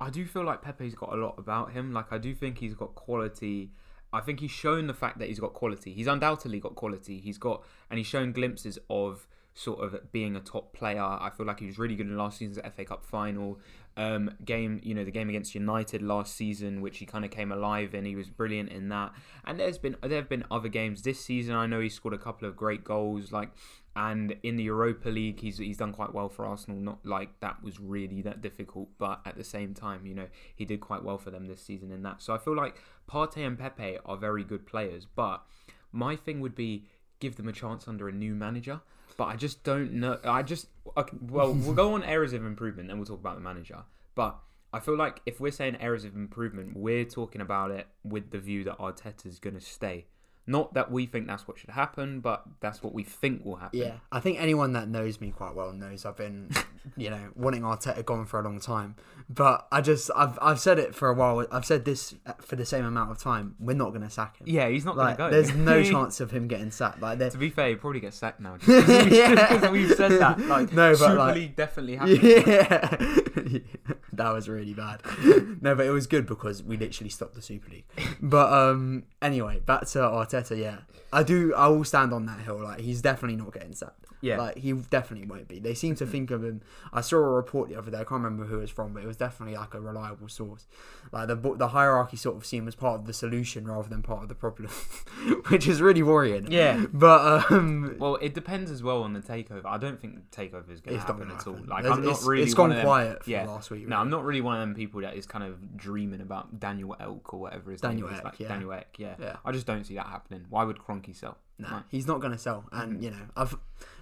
I 0.00 0.10
do 0.10 0.26
feel 0.26 0.44
like 0.44 0.62
Pepe's 0.62 0.94
got 0.94 1.12
a 1.12 1.16
lot 1.16 1.34
about 1.38 1.72
him. 1.72 1.92
Like 1.92 2.12
I 2.12 2.18
do 2.18 2.34
think 2.34 2.58
he's 2.58 2.74
got 2.74 2.94
quality. 2.94 3.72
I 4.12 4.20
think 4.20 4.40
he's 4.40 4.50
shown 4.50 4.86
the 4.86 4.94
fact 4.94 5.18
that 5.18 5.28
he's 5.28 5.40
got 5.40 5.54
quality. 5.54 5.92
He's 5.92 6.06
undoubtedly 6.06 6.60
got 6.60 6.74
quality. 6.74 7.20
He's 7.20 7.38
got 7.38 7.64
and 7.90 7.98
he's 7.98 8.06
shown 8.06 8.32
glimpses 8.32 8.78
of 8.88 9.26
sort 9.54 9.80
of 9.80 10.10
being 10.12 10.36
a 10.36 10.40
top 10.40 10.72
player. 10.72 11.02
I 11.02 11.30
feel 11.36 11.46
like 11.46 11.60
he 11.60 11.66
was 11.66 11.78
really 11.78 11.94
good 11.94 12.06
in 12.06 12.16
last 12.16 12.38
season's 12.38 12.58
FA 12.74 12.84
Cup 12.84 13.04
final 13.04 13.58
um, 13.96 14.30
game. 14.44 14.80
You 14.82 14.94
know, 14.94 15.04
the 15.04 15.10
game 15.10 15.28
against 15.28 15.54
United 15.54 16.02
last 16.02 16.36
season, 16.36 16.80
which 16.80 16.98
he 16.98 17.06
kind 17.06 17.24
of 17.24 17.30
came 17.30 17.52
alive 17.52 17.94
in. 17.94 18.04
He 18.04 18.16
was 18.16 18.28
brilliant 18.28 18.70
in 18.70 18.88
that. 18.88 19.12
And 19.44 19.58
there's 19.58 19.78
been 19.78 19.96
there 20.02 20.18
have 20.18 20.28
been 20.28 20.44
other 20.50 20.68
games 20.68 21.02
this 21.02 21.20
season. 21.20 21.54
I 21.54 21.66
know 21.66 21.80
he 21.80 21.88
scored 21.88 22.14
a 22.14 22.18
couple 22.18 22.48
of 22.48 22.56
great 22.56 22.84
goals. 22.84 23.32
Like 23.32 23.50
and 23.96 24.34
in 24.42 24.56
the 24.56 24.64
Europa 24.64 25.08
League, 25.08 25.40
he's 25.40 25.58
he's 25.58 25.76
done 25.76 25.92
quite 25.92 26.12
well 26.12 26.28
for 26.28 26.44
Arsenal. 26.44 26.78
Not 26.78 27.04
like 27.06 27.38
that 27.40 27.62
was 27.62 27.78
really 27.78 28.22
that 28.22 28.42
difficult, 28.42 28.88
but 28.98 29.20
at 29.24 29.36
the 29.36 29.44
same 29.44 29.72
time, 29.72 30.04
you 30.04 30.14
know, 30.14 30.26
he 30.54 30.64
did 30.64 30.80
quite 30.80 31.04
well 31.04 31.18
for 31.18 31.30
them 31.30 31.46
this 31.46 31.62
season 31.62 31.92
in 31.92 32.02
that. 32.02 32.20
So 32.20 32.34
I 32.34 32.38
feel 32.38 32.56
like 32.56 32.76
Partey 33.08 33.46
and 33.46 33.58
Pepe 33.58 33.98
are 34.04 34.16
very 34.16 34.42
good 34.42 34.66
players, 34.66 35.06
but 35.06 35.44
my 35.92 36.16
thing 36.16 36.40
would 36.40 36.56
be 36.56 36.86
give 37.20 37.36
them 37.36 37.46
a 37.46 37.52
chance 37.52 37.86
under 37.86 38.08
a 38.08 38.12
new 38.12 38.34
manager. 38.34 38.80
But 39.16 39.24
I 39.24 39.36
just 39.36 39.62
don't 39.62 39.92
know. 39.92 40.18
I 40.24 40.42
just 40.42 40.66
well, 40.94 41.52
we'll 41.52 41.74
go 41.74 41.94
on 41.94 42.02
areas 42.02 42.32
of 42.32 42.44
improvement, 42.44 42.90
and 42.90 42.98
we'll 42.98 43.06
talk 43.06 43.20
about 43.20 43.36
the 43.36 43.42
manager. 43.42 43.84
But 44.14 44.38
I 44.72 44.80
feel 44.80 44.96
like 44.96 45.20
if 45.24 45.40
we're 45.40 45.52
saying 45.52 45.76
areas 45.80 46.04
of 46.04 46.16
improvement, 46.16 46.76
we're 46.76 47.04
talking 47.04 47.40
about 47.40 47.70
it 47.70 47.86
with 48.02 48.30
the 48.30 48.38
view 48.38 48.64
that 48.64 48.78
Arteta's 48.78 49.38
going 49.38 49.54
to 49.54 49.60
stay. 49.60 50.06
Not 50.46 50.74
that 50.74 50.90
we 50.90 51.06
think 51.06 51.26
that's 51.26 51.48
what 51.48 51.58
should 51.58 51.70
happen, 51.70 52.20
but 52.20 52.42
that's 52.60 52.82
what 52.82 52.92
we 52.92 53.02
think 53.02 53.44
will 53.46 53.56
happen. 53.56 53.78
Yeah, 53.80 53.92
I 54.12 54.20
think 54.20 54.38
anyone 54.38 54.72
that 54.74 54.88
knows 54.88 55.18
me 55.20 55.30
quite 55.30 55.54
well 55.54 55.72
knows 55.72 56.04
I've 56.04 56.18
been, 56.18 56.50
you 56.98 57.08
know, 57.08 57.30
wanting 57.34 57.62
Arteta 57.62 58.04
gone 58.04 58.26
for 58.26 58.40
a 58.40 58.42
long 58.42 58.60
time. 58.60 58.94
But 59.30 59.66
I 59.72 59.80
just, 59.80 60.10
I've, 60.14 60.38
I've 60.42 60.60
said 60.60 60.78
it 60.78 60.94
for 60.94 61.08
a 61.08 61.14
while. 61.14 61.46
I've 61.50 61.64
said 61.64 61.86
this 61.86 62.14
for 62.42 62.56
the 62.56 62.66
same 62.66 62.84
amount 62.84 63.10
of 63.10 63.18
time. 63.18 63.54
We're 63.58 63.72
not 63.74 63.90
going 63.90 64.02
to 64.02 64.10
sack 64.10 64.36
him. 64.36 64.46
Yeah, 64.46 64.68
he's 64.68 64.84
not 64.84 64.98
Like, 64.98 65.16
going 65.16 65.32
to 65.32 65.36
go. 65.38 65.42
there's 65.42 65.56
no 65.56 65.82
chance 65.90 66.20
of 66.20 66.30
him 66.30 66.46
getting 66.46 66.70
sacked. 66.70 67.00
Like, 67.00 67.18
to 67.20 67.38
be 67.38 67.48
fair, 67.48 67.70
he 67.70 67.76
probably 67.76 68.00
gets 68.00 68.18
sacked 68.18 68.40
now. 68.40 68.56
Just 68.60 68.86
because 68.88 69.70
we've 69.70 69.94
said 69.94 70.12
that. 70.20 70.38
Like, 70.40 70.74
No, 70.74 70.90
but, 70.92 70.98
Super 70.98 71.14
like- 71.14 71.34
League 71.36 71.56
definitely 71.56 71.96
happened. 71.96 72.22
yeah, 72.22 73.33
that 74.12 74.32
was 74.32 74.48
really 74.48 74.74
bad. 74.74 75.00
No, 75.60 75.74
but 75.74 75.86
it 75.86 75.90
was 75.90 76.06
good 76.06 76.26
because 76.26 76.62
we 76.62 76.76
literally 76.76 77.08
stopped 77.08 77.34
the 77.34 77.40
Super 77.40 77.70
League. 77.70 77.84
But 78.20 78.52
um, 78.52 79.04
anyway, 79.22 79.60
back 79.60 79.86
to 79.88 79.98
Arteta. 79.98 80.58
Yeah, 80.58 80.78
I 81.10 81.22
do. 81.22 81.54
I 81.54 81.68
will 81.68 81.84
stand 81.84 82.12
on 82.12 82.26
that 82.26 82.40
hill. 82.40 82.62
Like 82.62 82.80
he's 82.80 83.00
definitely 83.00 83.36
not 83.36 83.52
getting 83.54 83.74
sacked. 83.74 84.03
Yeah. 84.24 84.38
like 84.38 84.56
he 84.58 84.72
definitely 84.72 85.26
won't 85.28 85.48
be. 85.48 85.58
They 85.58 85.74
seem 85.74 85.94
to 85.96 86.06
think 86.06 86.30
of 86.30 86.42
him. 86.42 86.62
I 86.92 87.00
saw 87.00 87.16
a 87.16 87.20
report 87.20 87.68
the 87.68 87.76
other 87.76 87.90
day. 87.90 87.98
I 87.98 88.04
can't 88.04 88.22
remember 88.22 88.44
who 88.44 88.58
it 88.58 88.62
was 88.62 88.70
from, 88.70 88.94
but 88.94 89.02
it 89.02 89.06
was 89.06 89.16
definitely 89.16 89.56
like 89.56 89.74
a 89.74 89.80
reliable 89.80 90.28
source. 90.28 90.66
Like 91.12 91.28
the 91.28 91.36
the 91.36 91.68
hierarchy 91.68 92.16
sort 92.16 92.36
of 92.36 92.46
seem 92.46 92.66
as 92.68 92.74
part 92.74 93.00
of 93.00 93.06
the 93.06 93.12
solution 93.12 93.66
rather 93.66 93.88
than 93.88 94.02
part 94.02 94.22
of 94.22 94.28
the 94.28 94.34
problem, 94.34 94.70
which 95.48 95.66
is 95.68 95.80
really 95.82 96.02
worrying. 96.02 96.50
Yeah. 96.50 96.86
but 96.92 97.50
um, 97.50 97.96
Well, 97.98 98.16
it 98.16 98.34
depends 98.34 98.70
as 98.70 98.82
well 98.82 99.02
on 99.02 99.12
the 99.12 99.20
takeover. 99.20 99.66
I 99.66 99.78
don't 99.78 100.00
think 100.00 100.14
the 100.30 100.36
takeover 100.36 100.70
is 100.72 100.80
going 100.80 100.98
to 100.98 101.02
happen 101.04 101.30
at 101.30 101.46
all. 101.46 101.58
Like, 101.66 101.82
There's- 101.82 101.98
I'm 101.98 102.04
not 102.04 102.22
really. 102.24 102.42
It's 102.42 102.54
gone 102.54 102.70
them- 102.70 102.84
quiet 102.84 103.24
for 103.24 103.30
yeah. 103.30 103.46
last 103.46 103.70
week. 103.70 103.86
No, 103.88 103.96
I'm 103.96 104.10
not 104.10 104.24
really 104.24 104.40
one 104.40 104.56
of 104.56 104.60
them 104.60 104.74
people 104.74 105.00
that 105.02 105.16
is 105.16 105.26
kind 105.26 105.44
of 105.44 105.76
dreaming 105.76 106.20
about 106.20 106.58
Daniel 106.60 106.96
Elk 106.98 107.34
or 107.34 107.40
whatever 107.40 107.70
his 107.70 107.80
Daniel 107.80 108.08
name 108.08 108.18
is. 108.18 108.24
Like 108.24 108.40
yeah. 108.40 108.48
Daniel 108.48 108.72
Ek, 108.72 108.96
yeah. 108.98 109.14
Yeah. 109.20 109.36
I 109.44 109.52
just 109.52 109.66
don't 109.66 109.84
see 109.84 109.94
that 109.96 110.06
happening. 110.06 110.46
Why 110.48 110.64
would 110.64 110.78
Kroenke 110.78 111.14
sell? 111.14 111.36
No, 111.58 111.68
Right. 111.68 111.82
he's 111.88 112.06
not 112.06 112.20
going 112.20 112.32
to 112.32 112.38
sell. 112.38 112.62
Mm-hmm. 112.72 112.80
And 112.80 113.04
you 113.04 113.10
know, 113.10 113.26
I've 113.36 113.56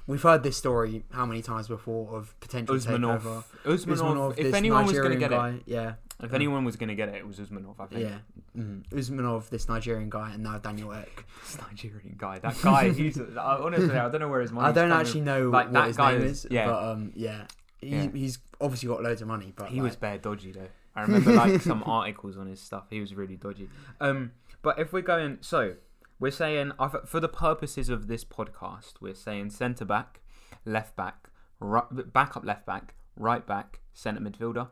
we've 0.07 0.23
heard 0.23 0.43
this 0.43 0.57
story 0.57 1.05
how 1.12 1.27
many 1.27 1.43
times 1.43 1.69
before 1.69 2.17
of 2.17 2.38
potential 2.41 2.75
Usmanov. 2.75 3.21
takeover. 3.23 3.45
Usmanov. 3.65 4.31
If 4.38 4.45
this 4.47 4.55
anyone 4.55 4.85
was 4.87 4.93
going 4.93 5.05
to 5.12 5.19
Nigerian 5.19 5.21
get 5.21 5.31
guy, 5.31 5.49
it, 5.51 5.62
yeah, 5.67 5.93
if 6.23 6.33
anyone 6.33 6.65
was 6.65 6.77
going 6.77 6.88
to 6.88 6.95
get 6.95 7.09
it, 7.11 7.17
it 7.17 7.27
was 7.27 7.37
Usmanov. 7.38 7.75
I 7.79 7.87
think. 7.87 8.01
yeah, 8.03 8.19
mm. 8.57 8.83
Usmanov, 8.88 9.51
this 9.51 9.69
Nigerian 9.69 10.09
guy, 10.09 10.33
and 10.33 10.43
now 10.43 10.59
Daniel 10.59 10.93
Ek. 10.95 11.25
This 11.43 11.59
Nigerian 11.61 12.15
guy. 12.17 12.38
That 12.38 12.57
guy. 12.62 12.91
He's 12.93 13.19
honestly. 13.19 13.91
I 13.91 14.09
don't 14.09 14.21
know 14.21 14.29
where 14.29 14.41
his 14.41 14.51
money. 14.53 14.71
Is. 14.71 14.77
I 14.77 14.81
don't 14.81 14.93
actually 14.93 15.21
know 15.23 15.51
like, 15.51 15.67
what 15.67 15.73
that 15.75 15.87
his 15.88 15.97
guy 15.97 16.12
name 16.12 16.23
is- 16.23 16.45
is, 16.47 16.51
yeah. 16.51 16.67
but 16.67 16.83
um, 16.85 17.12
yeah, 17.15 17.47
he, 17.81 17.88
Yeah. 17.91 18.09
he's 18.15 18.38
obviously 18.61 18.88
got 18.88 19.03
loads 19.03 19.21
of 19.21 19.29
money. 19.29 19.53
But 19.55 19.69
He 19.69 19.77
like, 19.77 19.85
was 19.91 19.97
bare 19.97 20.19
dodgy 20.19 20.53
though. 20.53 20.69
I 20.97 21.03
remember 21.03 21.33
like 21.33 21.61
some 21.62 21.83
articles 21.87 22.37
on 22.38 22.47
his 22.47 22.61
stuff. 22.61 22.85
He 22.91 23.01
was 23.01 23.15
really 23.15 23.37
dodgy. 23.37 23.69
Um, 24.01 24.33
but 24.62 24.79
if 24.79 24.93
we're 24.93 25.01
going, 25.03 25.38
so 25.41 25.75
we're 26.23 26.31
saying 26.31 26.73
for 27.07 27.21
the 27.21 27.29
purposes 27.29 27.89
of 27.89 28.07
this 28.07 28.25
podcast, 28.25 28.95
we're 29.01 29.15
saying 29.15 29.51
centre 29.51 29.85
back, 29.85 30.21
left 30.65 30.95
back, 30.97 31.29
right, 31.59 32.13
back 32.13 32.37
up 32.37 32.45
left 32.45 32.65
back, 32.65 32.95
right 33.17 33.45
back, 33.47 33.81
centre 33.93 34.21
midfielder. 34.21 34.69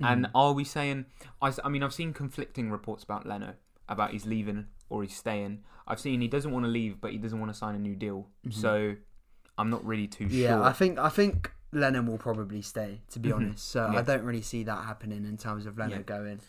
And 0.00 0.28
are 0.34 0.52
we 0.52 0.64
saying? 0.64 1.06
I 1.40 1.68
mean, 1.68 1.82
I've 1.82 1.94
seen 1.94 2.12
conflicting 2.12 2.70
reports 2.70 3.04
about 3.04 3.26
Leno 3.26 3.54
about 3.88 4.10
he's 4.10 4.26
leaving 4.26 4.66
or 4.90 5.02
he's 5.02 5.16
staying. 5.16 5.60
I've 5.86 5.98
seen 6.00 6.20
he 6.20 6.28
doesn't 6.28 6.50
want 6.52 6.64
to 6.66 6.70
leave, 6.70 7.00
but 7.00 7.12
he 7.12 7.18
doesn't 7.18 7.40
want 7.40 7.50
to 7.52 7.56
sign 7.58 7.74
a 7.74 7.78
new 7.78 7.94
deal. 7.96 8.28
So 8.50 8.94
I'm 9.56 9.70
not 9.70 9.84
really 9.84 10.06
too 10.06 10.24
yeah, 10.24 10.48
sure. 10.50 10.58
Yeah, 10.58 10.62
I 10.62 10.72
think 10.72 10.98
I 10.98 11.08
think 11.08 11.52
Leno 11.72 12.02
will 12.02 12.18
probably 12.18 12.62
stay. 12.62 13.00
To 13.10 13.18
be 13.18 13.30
Mhm. 13.30 13.34
honest, 13.36 13.70
so 13.70 13.90
Yeah. 13.90 13.98
I 13.98 14.02
don't 14.02 14.22
really 14.24 14.42
see 14.42 14.62
that 14.64 14.84
happening 14.84 15.24
in 15.24 15.36
terms 15.36 15.64
of 15.66 15.78
Leno 15.78 15.96
Yeah. 15.96 16.02
going. 16.02 16.40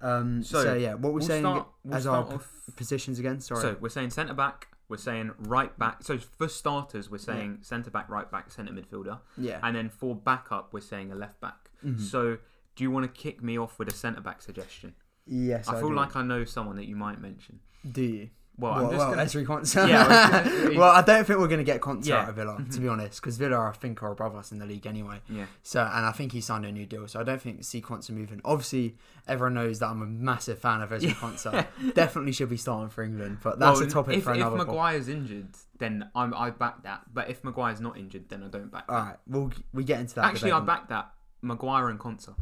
Um, 0.00 0.42
So, 0.42 0.62
so, 0.62 0.74
yeah, 0.74 0.94
what 0.94 1.12
we're 1.12 1.18
we'll 1.18 1.26
saying 1.26 1.42
start, 1.42 1.68
we'll 1.84 1.94
as 1.94 2.06
our 2.06 2.24
off 2.34 2.48
positions 2.76 3.18
again. 3.18 3.40
Sorry. 3.40 3.60
So 3.60 3.76
we're 3.80 3.88
saying 3.88 4.10
centre 4.10 4.34
back, 4.34 4.68
we're 4.88 4.96
saying 4.96 5.32
right 5.38 5.76
back. 5.78 6.02
So 6.02 6.18
for 6.18 6.48
starters, 6.48 7.10
we're 7.10 7.18
saying 7.18 7.58
centre 7.62 7.90
back, 7.90 8.08
right 8.08 8.30
back, 8.30 8.50
centre 8.50 8.72
midfielder, 8.72 9.20
yeah. 9.36 9.60
and 9.62 9.76
then 9.76 9.88
for 9.88 10.14
backup, 10.14 10.72
we're 10.72 10.80
saying 10.80 11.12
a 11.12 11.14
left 11.14 11.40
back. 11.40 11.70
Mhm. 11.84 12.00
So 12.00 12.38
do 12.76 12.84
you 12.84 12.90
want 12.90 13.04
to 13.12 13.20
kick 13.20 13.42
me 13.42 13.58
off 13.58 13.78
with 13.78 13.88
a 13.88 13.94
centre 13.94 14.20
back 14.20 14.42
suggestion? 14.42 14.94
Yes, 15.26 15.68
I 15.68 15.78
feel 15.78 15.90
do. 15.90 15.94
like 15.94 16.16
I 16.16 16.22
know 16.22 16.44
someone 16.44 16.76
that 16.76 16.86
you 16.86 16.96
might 16.96 17.20
mention. 17.20 17.60
Do 17.90 18.02
you? 18.02 18.30
Well, 18.60 18.72
well, 18.74 18.84
I'm 18.84 18.90
just 19.22 19.34
well, 19.34 19.44
gonna, 19.44 19.62
Konsa. 19.62 19.88
Yeah, 19.88 20.04
I 20.04 20.42
was 20.42 20.52
gonna- 20.52 20.78
well, 20.78 20.90
I 20.90 21.02
don't 21.02 21.26
think 21.26 21.38
we're 21.38 21.48
going 21.48 21.58
to 21.58 21.64
get 21.64 21.80
Konsa 21.80 22.06
Yeah. 22.06 22.22
out 22.22 22.28
of 22.28 22.36
Villa, 22.36 22.56
to 22.56 22.62
be 22.62 22.70
mm-hmm. 22.70 22.90
honest, 22.90 23.20
because 23.20 23.36
Villa, 23.36 23.58
I 23.58 23.72
think, 23.72 24.02
are 24.02 24.12
above 24.12 24.36
us 24.36 24.52
in 24.52 24.58
the 24.58 24.66
league 24.66 24.86
anyway. 24.86 25.20
yeah, 25.28 25.46
So, 25.62 25.80
and 25.80 26.04
I 26.04 26.12
think 26.12 26.32
he 26.32 26.40
signed 26.40 26.66
a 26.66 26.72
new 26.72 26.86
deal, 26.86 27.08
so 27.08 27.20
I 27.20 27.22
don't 27.22 27.40
think 27.40 27.64
see 27.64 27.80
Konsa 27.80 28.10
moving. 28.10 28.40
Obviously, 28.44 28.96
everyone 29.26 29.54
knows 29.54 29.78
that 29.78 29.86
I'm 29.86 30.02
a 30.02 30.06
massive 30.06 30.58
fan 30.58 30.82
of 30.82 30.90
Ezri 30.90 31.02
Yeah. 31.02 31.12
Konsa. 31.14 31.66
Definitely 31.94 32.32
should 32.32 32.50
be 32.50 32.56
starting 32.56 32.90
for 32.90 33.02
England, 33.02 33.38
but 33.42 33.58
that's 33.58 33.80
Well, 33.80 33.88
a 33.88 33.90
topic 33.90 34.18
if, 34.18 34.24
for 34.24 34.32
another. 34.32 34.56
If. 34.56 34.66
Maguire's 34.66 35.08
injured, 35.08 35.48
then 35.78 36.10
I'm 36.14 36.34
I 36.34 36.50
back 36.50 36.82
that. 36.82 37.02
But 37.12 37.30
if 37.30 37.42
Maguire's 37.42 37.80
not 37.80 37.96
injured, 37.96 38.28
then 38.28 38.42
I 38.42 38.48
don't 38.48 38.70
back 38.70 38.86
that. 38.86 38.92
All 38.92 39.00
right, 39.00 39.16
we'll 39.26 39.50
we 39.72 39.84
get 39.84 40.00
into 40.00 40.16
that. 40.16 40.24
Actually, 40.26 40.52
I 40.52 40.60
back 40.60 40.88
that. 40.88 41.10
Maguire 41.42 41.88
and 41.88 41.98
Konsa. 41.98 42.34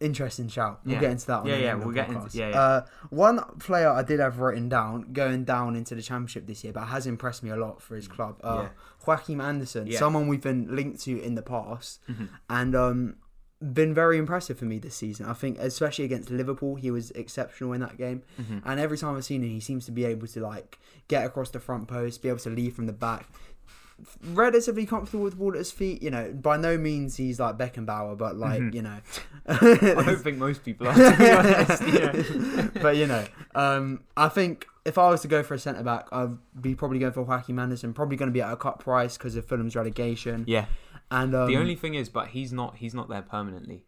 Interesting 0.00 0.48
shout. 0.48 0.80
We'll 0.84 0.94
Yeah. 0.94 1.00
get 1.00 1.10
into 1.12 1.26
that. 1.26 1.38
On 1.40 1.46
Yeah, 1.46 1.56
yeah, 1.56 1.74
we'll 1.74 1.92
get 1.92 2.08
into- 2.08 2.36
yeah, 2.36 2.48
yeah. 2.48 2.58
Uh, 2.60 2.86
one 3.10 3.38
player 3.58 3.90
I 3.90 4.02
did 4.02 4.18
have 4.18 4.38
written 4.38 4.68
down 4.70 5.12
going 5.12 5.44
down 5.44 5.76
into 5.76 5.94
the 5.94 6.00
championship 6.02 6.46
this 6.46 6.64
year, 6.64 6.72
but 6.72 6.84
has 6.86 7.06
impressed 7.06 7.42
me 7.42 7.50
a 7.50 7.56
lot 7.56 7.82
for 7.82 7.96
his 7.96 8.08
club. 8.08 8.40
Uh, 8.42 8.62
Yeah. 8.62 8.68
Joachim 9.06 9.40
Andersen, 9.42 9.92
someone 9.92 10.26
we've 10.26 10.42
been 10.42 10.74
linked 10.74 11.00
to 11.02 11.20
in 11.20 11.34
the 11.34 11.42
past, 11.42 12.00
Mhm. 12.08 12.28
and 12.48 12.74
um, 12.74 13.16
been 13.62 13.92
very 13.92 14.16
impressive 14.16 14.58
for 14.58 14.64
me 14.64 14.78
this 14.78 14.94
season. 14.94 15.26
I 15.26 15.34
think, 15.34 15.58
especially 15.58 16.06
against 16.06 16.30
Liverpool, 16.30 16.76
he 16.76 16.90
was 16.90 17.10
exceptional 17.10 17.74
in 17.74 17.82
that 17.82 17.98
game. 17.98 18.22
Mhm. 18.40 18.62
And 18.64 18.80
every 18.80 18.96
time 18.96 19.16
I've 19.16 19.24
seen 19.26 19.42
him, 19.42 19.50
he 19.50 19.60
seems 19.60 19.84
to 19.84 19.92
be 19.92 20.06
able 20.06 20.26
to 20.28 20.40
like 20.40 20.78
get 21.08 21.26
across 21.26 21.50
the 21.50 21.60
front 21.60 21.86
post, 21.86 22.22
be 22.22 22.30
able 22.30 22.38
to 22.38 22.48
leave 22.48 22.74
from 22.74 22.86
the 22.86 22.94
back. 22.94 23.26
Relatively 24.32 24.86
comfortable 24.86 25.24
with 25.24 25.34
the 25.34 25.38
ball 25.38 25.52
at 25.52 25.58
his 25.58 25.70
feet, 25.72 26.02
you 26.02 26.10
know. 26.10 26.32
By 26.32 26.56
no 26.56 26.76
means 26.78 27.16
he's 27.16 27.38
like 27.40 27.56
Beckenbauer, 27.58 28.16
but 28.18 28.36
like 28.36 28.60
Mhm. 28.60 28.74
you 28.74 28.82
know, 28.82 28.96
I 29.46 30.02
don't 30.04 30.22
think 30.22 30.38
most 30.38 30.64
people 30.64 30.88
are. 30.88 30.92
Honest, 30.94 31.82
yeah. 31.88 32.68
but 32.82 32.96
you 32.96 33.06
know, 33.06 33.24
um, 33.54 34.04
I 34.16 34.28
think 34.28 34.66
if 34.84 34.96
I 34.98 35.08
was 35.10 35.20
to 35.22 35.28
go 35.28 35.42
for 35.42 35.54
a 35.54 35.58
centre 35.58 35.82
back, 35.82 36.08
I'd 36.12 36.36
be 36.60 36.74
probably 36.74 36.98
going 36.98 37.12
for 37.12 37.22
Joaquin 37.22 37.58
Andersen. 37.58 37.92
Probably 37.92 38.16
going 38.16 38.28
to 38.28 38.32
be 38.32 38.42
at 38.42 38.52
a 38.52 38.56
cut 38.56 38.78
price 38.80 39.16
because 39.18 39.36
of 39.36 39.44
Fulham's 39.46 39.76
relegation. 39.76 40.44
yeah. 40.46 40.66
And 41.12 41.34
um, 41.34 41.48
The 41.48 41.56
only 41.56 41.74
thing 41.74 41.94
is, 41.94 42.08
but 42.08 42.28
he's 42.28 42.52
not. 42.52 42.76
He's 42.76 42.94
not 42.94 43.08
there 43.08 43.22
permanently. 43.22 43.84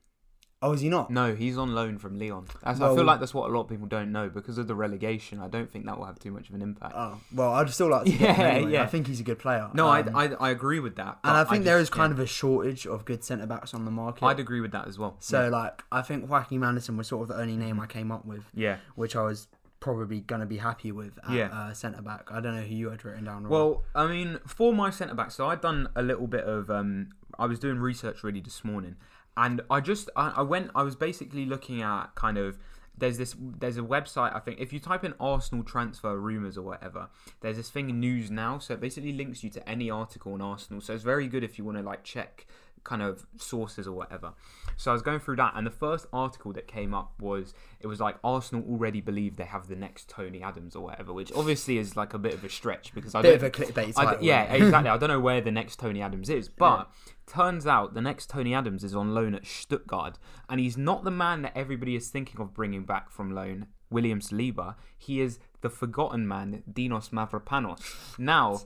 Oh, 0.63 0.73
is 0.73 0.81
he 0.81 0.89
not? 0.89 1.11
No, 1.11 1.35
he's 1.35 1.59
on 1.59 1.75
loan 1.75 1.99
from 1.99 2.19
Lyon. 2.19 2.45
That's, 2.63 2.81
I 2.81 2.85
Well- 2.85 2.95
feel 2.97 3.05
like 3.05 3.19
that's 3.21 3.35
what 3.35 3.51
a 3.51 3.53
lot 3.53 3.63
of 3.63 3.69
people 3.69 3.87
don't 3.87 4.13
know 4.13 4.29
because 4.29 4.59
of 4.59 4.69
the 4.69 4.75
relegation. 4.75 5.41
I 5.41 5.49
don't 5.49 5.71
think 5.71 5.87
that 5.87 5.99
will 5.99 6.05
have 6.07 6.19
too 6.21 6.31
much 6.31 6.49
of 6.49 6.55
an 6.55 6.63
impact. 6.63 6.95
Oh, 6.97 7.19
well, 7.35 7.53
I'd 7.53 7.69
still 7.71 7.89
like 7.91 8.05
to. 8.05 8.11
get 8.13 8.19
him 8.37 8.41
Yeah, 8.41 8.49
anyway. 8.53 8.73
yeah. 8.73 8.83
I 8.85 8.87
think 8.87 9.07
he's 9.09 9.21
a 9.21 9.25
good 9.25 9.39
player. 9.41 9.69
no, 9.75 9.89
Um, 9.89 10.15
I, 10.15 10.27
I 10.27 10.33
I 10.35 10.51
agree 10.51 10.79
with 10.81 10.97
that. 10.97 11.19
and 11.25 11.37
I 11.37 11.45
think 11.45 11.65
there 11.65 11.79
is 11.81 11.91
kind 11.91 12.13
of 12.13 12.19
a 12.21 12.27
shortage 12.27 12.87
of 12.87 13.05
good 13.05 13.25
centre 13.25 13.47
backs 13.47 13.75
on 13.75 13.85
the 13.85 13.91
market. 13.91 14.25
I'd 14.25 14.39
agree 14.41 14.61
with 14.61 14.73
that 14.73 14.87
as 14.87 14.99
well. 14.99 15.17
so 15.21 15.49
like, 15.49 15.83
I 15.91 16.03
think 16.03 16.31
Joaquin 16.31 16.63
Andersen 16.63 16.97
was 16.97 17.09
sort 17.09 17.23
of 17.23 17.29
the 17.37 17.41
only 17.43 17.57
name 17.57 17.81
I 17.81 17.87
came 17.87 18.13
up 18.13 18.25
with, 18.25 18.45
yeah. 18.55 18.77
which 18.95 19.17
I 19.17 19.23
was 19.23 19.49
probably 19.81 20.21
going 20.21 20.41
to 20.41 20.47
be 20.47 20.59
happy 20.59 20.93
with 20.93 21.19
at 21.29 21.35
Yeah. 21.35 21.49
uh, 21.53 21.73
centre 21.75 22.03
back. 22.03 22.31
I 22.31 22.41
don't 22.41 22.55
know 22.55 22.63
who 22.63 22.73
you 22.75 22.91
had 22.91 23.05
written 23.05 23.25
down. 23.25 23.43
Rob. 23.43 23.51
Well, 23.51 23.83
I 23.97 24.07
mean, 24.07 24.39
for 24.47 24.73
my 24.73 24.91
centre 24.91 25.15
back, 25.17 25.33
so 25.33 25.47
I'd 25.49 25.61
done 25.61 25.89
a 25.97 26.03
little 26.03 26.29
bit 26.29 26.45
of. 26.45 26.71
Um, 26.71 27.09
I 27.39 27.47
was 27.47 27.59
doing 27.59 27.79
research 27.79 28.23
really 28.23 28.41
this 28.41 28.63
morning, 28.63 28.95
and 29.37 29.61
I 29.71 29.81
just 29.81 30.11
I, 30.17 30.35
I 30.37 30.43
went 30.43 30.71
I 30.75 30.83
was 30.83 30.97
basically 30.97 31.47
looking 31.47 31.83
at 31.83 32.15
kind 32.15 32.39
of 32.39 32.59
there's 32.97 33.19
this 33.19 33.35
there's 33.39 33.79
a 33.79 33.83
website 33.83 34.35
I 34.35 34.39
think 34.39 34.61
if 34.61 34.73
you 34.73 34.79
type 34.79 35.05
in 35.05 35.15
Arsenal 35.19 35.65
transfer 35.65 36.17
rumors 36.17 36.59
or 36.59 36.63
whatever 36.63 37.09
there's 37.41 37.57
this 37.57 37.71
thing 37.71 37.87
news 37.99 38.31
now 38.31 38.59
so 38.59 38.75
it 38.75 38.81
basically 38.81 39.13
links 39.13 39.43
you 39.43 39.51
to 39.51 39.69
any 39.69 39.91
article 39.91 40.35
on 40.35 40.43
Arsenal. 40.43 40.81
So 40.81 40.95
it's 40.95 41.03
very 41.03 41.27
good 41.27 41.43
if 41.43 41.59
you 41.59 41.65
want 41.65 41.79
to 41.79 41.83
like 41.83 42.05
check 42.05 42.47
kind 42.85 43.03
of 43.03 43.27
sources 43.37 43.87
or 43.87 43.93
whatever. 43.93 44.33
So 44.77 44.91
I 44.91 44.95
was 44.95 45.03
going 45.03 45.21
through 45.21 45.37
that 45.37 45.53
and 45.55 45.67
the 45.67 45.71
first 45.71 46.07
article 46.13 46.53
that 46.55 46.67
came 46.67 46.93
up 46.93 47.13
was 47.21 47.55
it 47.81 47.87
was 47.87 48.01
like 48.01 48.17
Arsenal 48.25 48.65
already 48.69 49.01
believe 49.01 49.37
they 49.37 49.45
have 49.45 49.69
the 49.69 49.77
next 49.77 50.09
Tony 50.09 50.43
Adams 50.43 50.75
or 50.75 50.85
whatever 50.85 51.13
which 51.13 51.33
obviously 51.33 51.79
is 51.79 51.97
like 51.97 52.13
a 52.13 52.19
bit 52.19 52.35
of 52.35 52.45
a 52.45 52.49
stretch 52.49 52.93
because 52.95 53.15
I 53.15 53.23
Bit 53.23 53.41
don't 53.41 53.49
of 53.49 53.61
a 53.61 53.73
clickbait 53.73 53.95
I 53.97 54.19
yeah, 54.21 54.43
exactly. 54.53 54.91
I 54.91 54.97
don't 54.97 55.09
know 55.09 55.21
where 55.21 55.41
the 55.41 55.53
next 55.53 55.79
Tony 55.79 56.03
Adams 56.03 56.29
is, 56.29 56.49
but 56.49 56.91
turns 57.33 57.67
out 57.67 57.95
the 57.95 58.01
next 58.01 58.29
Tony 58.29 58.55
Adams 58.55 58.85
is 58.85 58.95
on 58.95 59.15
loan 59.15 59.35
at 59.35 59.47
Stuttgart, 59.47 60.19
and 60.49 60.61
he's 60.61 60.77
not 60.77 61.05
the 61.05 61.11
man 61.11 61.43
that 61.43 61.57
everybody 61.57 61.97
is 61.97 62.09
thinking 62.09 62.41
of 62.41 62.53
bringing 62.53 62.85
back 62.85 63.11
from 63.11 63.35
loan, 63.35 63.67
William 63.91 64.21
Saliba. 64.21 64.75
He 64.99 65.21
is 65.21 65.39
the 65.63 65.71
forgotten 65.71 66.29
man, 66.29 66.63
Dinos 66.71 67.11
Mavropanos. 67.11 68.19
Now, 68.19 68.61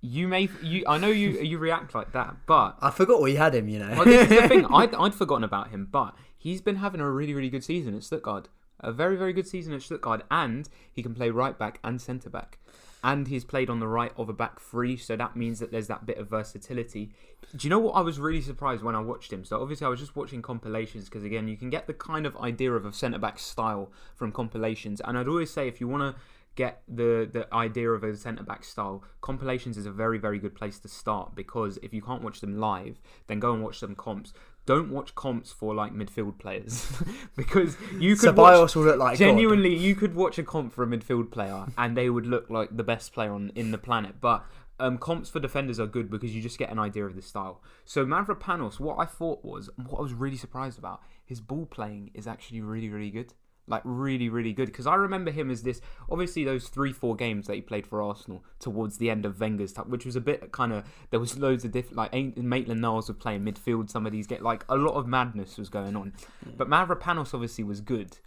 you 0.00 0.26
may, 0.26 0.48
you, 0.62 0.84
I 0.86 0.98
know 0.98 1.08
you, 1.08 1.30
you 1.40 1.58
react 1.58 1.94
like 1.94 2.12
that, 2.12 2.36
but 2.46 2.76
I 2.80 2.90
forgot 2.90 3.22
we 3.22 3.36
had 3.36 3.54
him. 3.54 3.68
You 3.68 3.78
know. 3.80 3.90
well, 3.90 4.04
this 4.04 4.30
is 4.30 4.42
the 4.42 4.48
thing. 4.48 4.66
I'd, 4.70 4.94
I'd 4.94 5.14
forgotten 5.14 5.44
about 5.44 5.70
him, 5.70 5.88
but 5.90 6.14
he's 6.36 6.60
been 6.60 6.76
having 6.76 7.00
a 7.00 7.08
really, 7.10 7.34
really 7.34 7.50
good 7.50 7.64
season 7.64 7.94
at 7.94 8.02
Stuttgart. 8.02 8.48
A 8.80 8.92
very, 8.92 9.16
very 9.16 9.32
good 9.32 9.46
season 9.46 9.74
at 9.74 9.82
Stuttgart, 9.82 10.24
and 10.30 10.68
he 10.92 11.02
can 11.02 11.14
play 11.14 11.30
right 11.30 11.58
back 11.58 11.80
and 11.82 12.00
centre 12.00 12.30
back. 12.30 12.58
And 13.02 13.28
he's 13.28 13.44
played 13.44 13.70
on 13.70 13.78
the 13.78 13.86
right 13.86 14.12
of 14.16 14.28
a 14.28 14.32
back 14.32 14.60
three, 14.60 14.96
so 14.96 15.16
that 15.16 15.36
means 15.36 15.60
that 15.60 15.70
there's 15.70 15.86
that 15.86 16.04
bit 16.04 16.18
of 16.18 16.28
versatility. 16.28 17.12
Do 17.56 17.66
you 17.66 17.70
know 17.70 17.78
what 17.78 17.92
I 17.92 18.00
was 18.00 18.18
really 18.18 18.40
surprised 18.40 18.82
when 18.82 18.96
I 18.96 19.00
watched 19.00 19.32
him? 19.32 19.44
So 19.44 19.60
obviously 19.62 19.86
I 19.86 19.90
was 19.90 20.00
just 20.00 20.16
watching 20.16 20.42
compilations 20.42 21.04
because 21.04 21.22
again 21.22 21.46
you 21.46 21.56
can 21.56 21.70
get 21.70 21.86
the 21.86 21.94
kind 21.94 22.26
of 22.26 22.36
idea 22.38 22.72
of 22.72 22.84
a 22.84 22.92
centre 22.92 23.18
back 23.18 23.38
style 23.38 23.92
from 24.16 24.32
compilations, 24.32 25.00
and 25.00 25.16
I'd 25.16 25.28
always 25.28 25.50
say 25.50 25.68
if 25.68 25.80
you 25.80 25.86
want 25.86 26.16
to 26.16 26.20
get 26.56 26.82
the 26.88 27.28
the 27.32 27.46
idea 27.54 27.88
of 27.88 28.02
a 28.02 28.16
centre 28.16 28.42
back 28.42 28.64
style, 28.64 29.04
compilations 29.20 29.78
is 29.78 29.86
a 29.86 29.92
very 29.92 30.18
very 30.18 30.40
good 30.40 30.56
place 30.56 30.80
to 30.80 30.88
start 30.88 31.36
because 31.36 31.78
if 31.84 31.94
you 31.94 32.02
can't 32.02 32.22
watch 32.22 32.40
them 32.40 32.58
live, 32.58 32.98
then 33.28 33.38
go 33.38 33.52
and 33.52 33.62
watch 33.62 33.78
some 33.78 33.94
comps. 33.94 34.32
Don't 34.68 34.90
watch 34.90 35.14
comps 35.14 35.50
for 35.50 35.74
like 35.74 35.94
midfield 35.94 36.38
players 36.38 36.92
because 37.36 37.74
you 37.98 38.16
could 38.16 38.36
watch, 38.36 38.54
Ceballos 38.54 38.76
will 38.76 38.82
look 38.84 38.98
like 38.98 39.18
God. 39.18 39.24
genuinely 39.24 39.74
you 39.74 39.94
could 39.94 40.14
watch 40.14 40.38
a 40.38 40.42
comp 40.42 40.74
for 40.74 40.82
a 40.82 40.86
midfield 40.86 41.30
player 41.30 41.64
and 41.78 41.96
they 41.96 42.10
would 42.10 42.26
look 42.26 42.50
like 42.50 42.76
the 42.76 42.84
best 42.84 43.14
player 43.14 43.32
on 43.32 43.50
in 43.54 43.70
the 43.70 43.78
planet, 43.78 44.16
but. 44.20 44.44
Um, 44.80 44.96
comps 44.96 45.28
for 45.28 45.40
defenders 45.40 45.80
are 45.80 45.88
good 45.88 46.08
because 46.08 46.36
you 46.36 46.40
just 46.40 46.56
get 46.56 46.70
an 46.70 46.78
idea 46.78 47.04
of 47.04 47.16
the 47.16 47.20
style. 47.20 47.60
So 47.84 48.06
Mavropanos, 48.06 48.78
what 48.78 48.96
I 49.00 49.06
thought 49.06 49.44
was, 49.44 49.68
what 49.74 49.98
I 49.98 50.02
was 50.02 50.12
really 50.12 50.36
surprised 50.36 50.78
about, 50.78 51.00
his 51.24 51.40
ball 51.40 51.66
playing 51.66 52.12
is 52.14 52.28
actually 52.28 52.60
really, 52.60 52.88
really 52.88 53.10
good 53.10 53.34
like 53.68 53.82
really 53.84 54.28
really 54.28 54.52
good. 54.52 54.66
Because 54.66 54.86
I 54.86 54.94
remember 54.94 55.30
him 55.30 55.50
as 55.50 55.62
this 55.62 55.80
obviously 56.10 56.44
those 56.44 56.68
three 56.68 56.92
four 56.92 57.16
games 57.16 57.46
that 57.46 57.54
he 57.54 57.60
played 57.60 57.86
for 57.86 58.02
Arsenal 58.02 58.44
towards 58.58 58.98
the 58.98 59.10
end 59.10 59.24
of 59.24 59.40
Wenger's 59.40 59.72
time 59.72 59.90
which 59.90 60.04
was 60.04 60.16
a 60.16 60.20
bit 60.20 60.52
kind 60.52 60.72
of 60.72 60.84
there 61.10 61.20
was 61.20 61.38
loads 61.38 61.64
of 61.64 61.72
different 61.72 61.96
like 61.96 62.36
Maitland 62.36 62.80
Niles 62.80 63.08
were 63.08 63.14
playing 63.14 63.44
midfield 63.44 63.90
some 63.90 64.06
of 64.06 64.12
these 64.12 64.26
get 64.26 64.42
like 64.42 64.64
a 64.68 64.76
lot 64.76 64.94
of 64.94 65.06
madness 65.06 65.58
was 65.58 65.68
going 65.68 65.96
on. 65.96 66.12
But 66.56 66.68
Mavropanos 66.68 67.34
obviously 67.34 67.64
was 67.64 67.80
good 67.80 68.18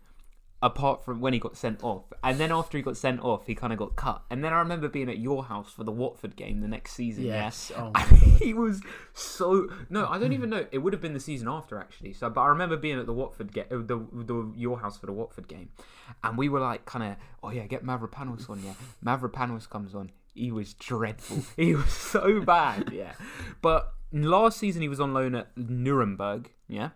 apart 0.62 1.04
from 1.04 1.20
when 1.20 1.34
he 1.34 1.40
got 1.40 1.58
sent 1.58 1.84
off 1.84 2.04
and 2.24 2.40
then 2.40 2.52
after 2.52 2.78
he 2.78 2.84
got 2.84 2.96
sent 2.96 3.20
off 3.22 3.48
he 3.48 3.56
kind 3.56 3.74
of 3.74 3.80
got 3.80 3.96
cut 3.96 4.22
and 4.30 4.44
then 4.44 4.54
I 4.54 4.60
remember 4.60 4.88
being 4.88 5.10
at 5.10 5.18
your 5.18 5.46
house 5.46 5.72
for 5.72 5.84
the 5.84 5.92
Watford 5.92 6.36
game 6.36 6.62
the 6.62 6.68
next 6.68 6.94
season 6.94 7.26
yeah? 7.26 7.46
Yes. 7.46 7.72
Oh 7.76 7.92
he 8.40 8.54
was 8.54 8.82
so 9.14 9.70
no. 9.90 10.08
I 10.08 10.20
don't 10.20 10.34
even 10.34 10.50
know. 10.50 10.66
It 10.72 10.80
would 10.80 10.94
have 10.94 11.02
been 11.02 11.14
the 11.14 11.20
season 11.20 11.48
after 11.48 11.78
actually. 11.80 12.14
So, 12.14 12.30
but 12.30 12.42
I 12.42 12.48
remember 12.48 12.78
being 12.78 13.00
at 13.00 13.06
the 13.06 13.14
Watford 13.14 13.54
game, 13.54 13.66
uh, 13.72 13.78
the, 13.78 14.06
the 14.14 14.52
your 14.56 14.80
house 14.80 14.98
for 14.98 15.06
the 15.06 15.14
Watford 15.14 15.48
game, 15.48 15.70
and 16.24 16.38
we 16.38 16.50
were 16.50 16.60
like, 16.60 16.86
kind 16.86 17.04
of, 17.04 17.18
oh 17.44 17.50
yeah, 17.50 17.66
get 17.66 17.86
Mavropanos 17.86 18.50
on. 18.50 18.64
Yeah, 18.64 18.74
Mavropanos 19.04 19.70
comes 19.70 19.96
on. 19.96 20.12
He 20.34 20.52
was 20.52 20.74
dreadful. 20.74 21.44
he 21.56 21.76
was 21.76 21.92
so 21.92 22.42
bad. 22.42 22.92
Yeah, 22.92 23.14
but 23.62 23.94
last 24.12 24.58
season 24.58 24.82
he 24.82 24.90
was 24.90 25.00
on 25.00 25.14
loan 25.14 25.36
at 25.36 25.56
Nuremberg. 25.58 26.52
Yeah. 26.68 26.90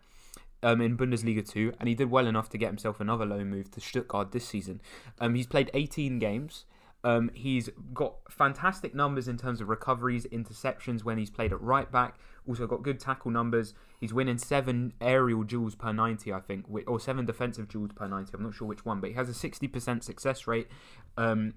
Um, 0.65 0.81
in 0.81 0.97
Bundesliga 0.97 1.47
2, 1.47 1.73
and 1.79 1.87
he 1.87 1.93
did 1.93 2.09
well 2.09 2.25
enough 2.25 2.49
to 2.49 2.57
get 2.57 2.69
himself 2.69 2.99
another 2.99 3.23
loan 3.23 3.51
move 3.51 3.69
to 3.69 3.79
Stuttgart 3.79 4.31
this 4.31 4.47
season. 4.47 4.81
Um, 5.19 5.35
he's 5.35 5.45
played 5.45 5.69
18 5.75 6.17
games. 6.17 6.65
Um, 7.05 7.29
he's 7.35 7.69
got 7.93 8.15
fantastic 8.31 8.95
numbers 8.95 9.27
in 9.27 9.37
terms 9.37 9.61
of 9.61 9.69
recoveries, 9.69 10.25
interceptions 10.31 11.03
when 11.03 11.19
he's 11.19 11.29
played 11.29 11.53
at 11.53 11.61
right 11.61 11.91
back. 11.91 12.17
Also 12.47 12.65
got 12.65 12.81
good 12.81 12.99
tackle 12.99 13.29
numbers. 13.29 13.75
He's 13.99 14.11
winning 14.11 14.39
seven 14.39 14.93
aerial 14.99 15.43
duels 15.43 15.75
per 15.75 15.93
90, 15.93 16.33
I 16.33 16.39
think, 16.39 16.65
or 16.87 16.99
seven 16.99 17.27
defensive 17.27 17.67
duels 17.67 17.91
per 17.95 18.07
90. 18.07 18.31
I'm 18.33 18.41
not 18.41 18.55
sure 18.55 18.67
which 18.67 18.85
one, 18.85 18.99
but 19.01 19.11
he 19.11 19.15
has 19.15 19.29
a 19.29 19.33
60% 19.33 20.03
success 20.03 20.47
rate. 20.47 20.67
Um, 21.15 21.53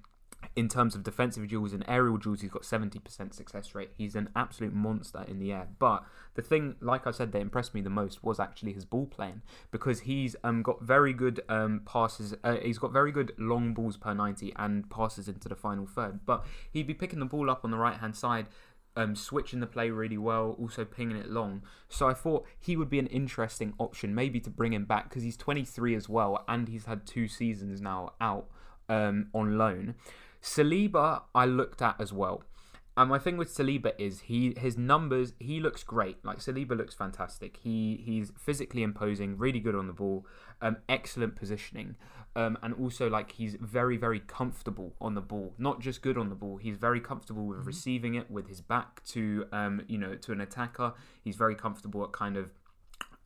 in 0.58 0.68
terms 0.68 0.96
of 0.96 1.04
defensive 1.04 1.46
duels 1.46 1.72
and 1.72 1.84
aerial 1.86 2.16
duels, 2.16 2.40
he's 2.40 2.50
got 2.50 2.62
70% 2.62 3.32
success 3.32 3.74
rate. 3.76 3.90
He's 3.96 4.16
an 4.16 4.28
absolute 4.34 4.74
monster 4.74 5.24
in 5.28 5.38
the 5.38 5.52
air. 5.52 5.68
But 5.78 6.04
the 6.34 6.42
thing, 6.42 6.74
like 6.80 7.06
I 7.06 7.12
said, 7.12 7.30
that 7.30 7.40
impressed 7.40 7.74
me 7.74 7.80
the 7.80 7.90
most 7.90 8.24
was 8.24 8.40
actually 8.40 8.72
his 8.72 8.84
ball 8.84 9.06
playing 9.06 9.42
because 9.70 10.00
he's 10.00 10.34
um, 10.42 10.62
got 10.62 10.82
very 10.82 11.12
good 11.12 11.42
um, 11.48 11.82
passes. 11.86 12.34
Uh, 12.42 12.56
he's 12.56 12.78
got 12.78 12.92
very 12.92 13.12
good 13.12 13.32
long 13.38 13.72
balls 13.72 13.96
per 13.96 14.14
90 14.14 14.52
and 14.56 14.90
passes 14.90 15.28
into 15.28 15.48
the 15.48 15.54
final 15.54 15.86
third. 15.86 16.26
But 16.26 16.44
he'd 16.72 16.88
be 16.88 16.94
picking 16.94 17.20
the 17.20 17.26
ball 17.26 17.50
up 17.50 17.64
on 17.64 17.70
the 17.70 17.78
right 17.78 17.98
hand 17.98 18.16
side. 18.16 18.46
Um, 18.96 19.14
switching 19.14 19.60
the 19.60 19.66
play 19.68 19.90
really 19.90 20.18
well, 20.18 20.56
also 20.58 20.84
pinging 20.84 21.18
it 21.18 21.30
long. 21.30 21.62
So 21.88 22.08
I 22.08 22.14
thought 22.14 22.44
he 22.58 22.76
would 22.76 22.90
be 22.90 22.98
an 22.98 23.06
interesting 23.06 23.74
option, 23.78 24.12
maybe 24.12 24.40
to 24.40 24.50
bring 24.50 24.72
him 24.72 24.86
back 24.86 25.08
because 25.08 25.22
he's 25.22 25.36
23 25.36 25.94
as 25.94 26.08
well, 26.08 26.44
and 26.48 26.66
he's 26.66 26.86
had 26.86 27.06
two 27.06 27.28
seasons 27.28 27.80
now 27.80 28.14
out 28.20 28.48
um, 28.88 29.28
on 29.32 29.56
loan. 29.56 29.94
Saliba, 30.48 31.22
I 31.34 31.44
looked 31.44 31.82
at 31.82 32.00
as 32.00 32.12
well. 32.12 32.42
And 32.96 33.08
my 33.08 33.20
thing 33.20 33.36
with 33.36 33.54
Saliba 33.54 33.92
is 33.96 34.22
he 34.22 34.54
his 34.58 34.76
numbers 34.76 35.34
he 35.38 35.60
looks 35.60 35.84
great. 35.84 36.24
Like 36.24 36.38
Saliba 36.38 36.76
looks 36.76 36.94
fantastic. 36.94 37.58
He 37.58 38.02
he's 38.04 38.32
physically 38.36 38.82
imposing, 38.82 39.38
really 39.38 39.60
good 39.60 39.76
on 39.76 39.86
the 39.86 39.92
ball, 39.92 40.26
um, 40.60 40.78
excellent 40.88 41.36
positioning, 41.36 41.94
um, 42.34 42.58
and 42.60 42.74
also 42.74 43.08
like 43.08 43.30
he's 43.32 43.54
very 43.60 43.96
very 43.96 44.18
comfortable 44.18 44.96
on 45.00 45.14
the 45.14 45.20
ball. 45.20 45.54
Not 45.58 45.80
just 45.80 46.02
good 46.02 46.18
on 46.18 46.28
the 46.28 46.34
ball. 46.34 46.56
He's 46.56 46.76
very 46.76 47.00
comfortable 47.00 47.46
with 47.46 47.64
receiving 47.64 48.16
it 48.16 48.28
with 48.32 48.48
his 48.48 48.60
back 48.60 49.04
to 49.14 49.46
um, 49.52 49.82
you 49.86 49.98
know 49.98 50.16
to 50.16 50.32
an 50.32 50.40
attacker. 50.40 50.94
He's 51.22 51.36
very 51.36 51.54
comfortable 51.54 52.02
at 52.02 52.10
kind 52.10 52.36
of 52.36 52.50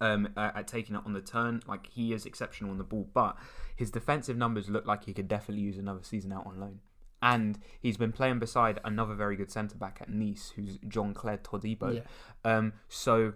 um, 0.02 0.28
uh, 0.36 0.50
at 0.54 0.68
taking 0.68 0.96
it 0.96 1.02
on 1.06 1.14
the 1.14 1.22
turn. 1.22 1.62
Like 1.66 1.86
he 1.86 2.12
is 2.12 2.26
exceptional 2.26 2.72
on 2.72 2.76
the 2.76 2.84
ball, 2.84 3.08
but 3.14 3.38
his 3.74 3.90
defensive 3.90 4.36
numbers 4.36 4.68
look 4.68 4.84
like 4.86 5.06
he 5.06 5.14
could 5.14 5.28
definitely 5.28 5.62
use 5.62 5.78
another 5.78 6.02
season 6.02 6.30
out 6.30 6.46
on 6.46 6.60
loan. 6.60 6.80
And 7.22 7.58
he's 7.80 7.96
been 7.96 8.12
playing 8.12 8.40
beside 8.40 8.80
another 8.84 9.14
very 9.14 9.36
good 9.36 9.50
centre 9.50 9.76
back 9.76 9.98
at 10.00 10.10
Nice, 10.10 10.52
who's 10.56 10.78
Jean-Clair 10.88 11.38
Todibo. 11.38 11.94
Yeah. 11.94 12.02
Um, 12.44 12.72
so 12.88 13.34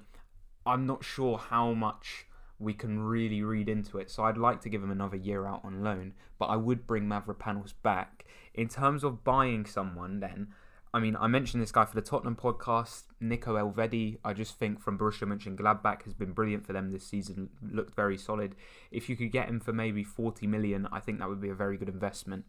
I'm 0.66 0.86
not 0.86 1.04
sure 1.04 1.38
how 1.38 1.72
much 1.72 2.26
we 2.58 2.74
can 2.74 2.98
really 2.98 3.42
read 3.42 3.68
into 3.68 3.98
it. 3.98 4.10
So 4.10 4.24
I'd 4.24 4.38
like 4.38 4.60
to 4.62 4.68
give 4.68 4.82
him 4.82 4.90
another 4.90 5.16
year 5.16 5.46
out 5.46 5.60
on 5.64 5.84
loan, 5.84 6.14
but 6.38 6.46
I 6.46 6.56
would 6.56 6.86
bring 6.86 7.04
Mavropanos 7.04 7.74
back. 7.82 8.24
In 8.54 8.68
terms 8.68 9.04
of 9.04 9.22
buying 9.22 9.66
someone, 9.66 10.20
then 10.20 10.48
I 10.96 10.98
mean, 10.98 11.14
I 11.20 11.26
mentioned 11.26 11.62
this 11.62 11.72
guy 11.72 11.84
for 11.84 11.94
the 11.94 12.00
Tottenham 12.00 12.36
podcast, 12.36 13.02
Nico 13.20 13.56
Elvedi. 13.56 14.16
I 14.24 14.32
just 14.32 14.58
think 14.58 14.80
from 14.80 14.98
Borussia 14.98 15.24
Mönchengladbach 15.24 16.04
has 16.04 16.14
been 16.14 16.32
brilliant 16.32 16.66
for 16.66 16.72
them 16.72 16.90
this 16.90 17.06
season. 17.06 17.50
Looked 17.62 17.94
very 17.94 18.16
solid. 18.16 18.54
If 18.90 19.10
you 19.10 19.16
could 19.16 19.30
get 19.30 19.48
him 19.48 19.60
for 19.60 19.74
maybe 19.74 20.02
40 20.02 20.46
million, 20.46 20.88
I 20.90 21.00
think 21.00 21.18
that 21.18 21.28
would 21.28 21.40
be 21.40 21.50
a 21.50 21.54
very 21.54 21.76
good 21.76 21.90
investment. 21.90 22.46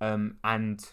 Um, 0.00 0.36
and 0.44 0.84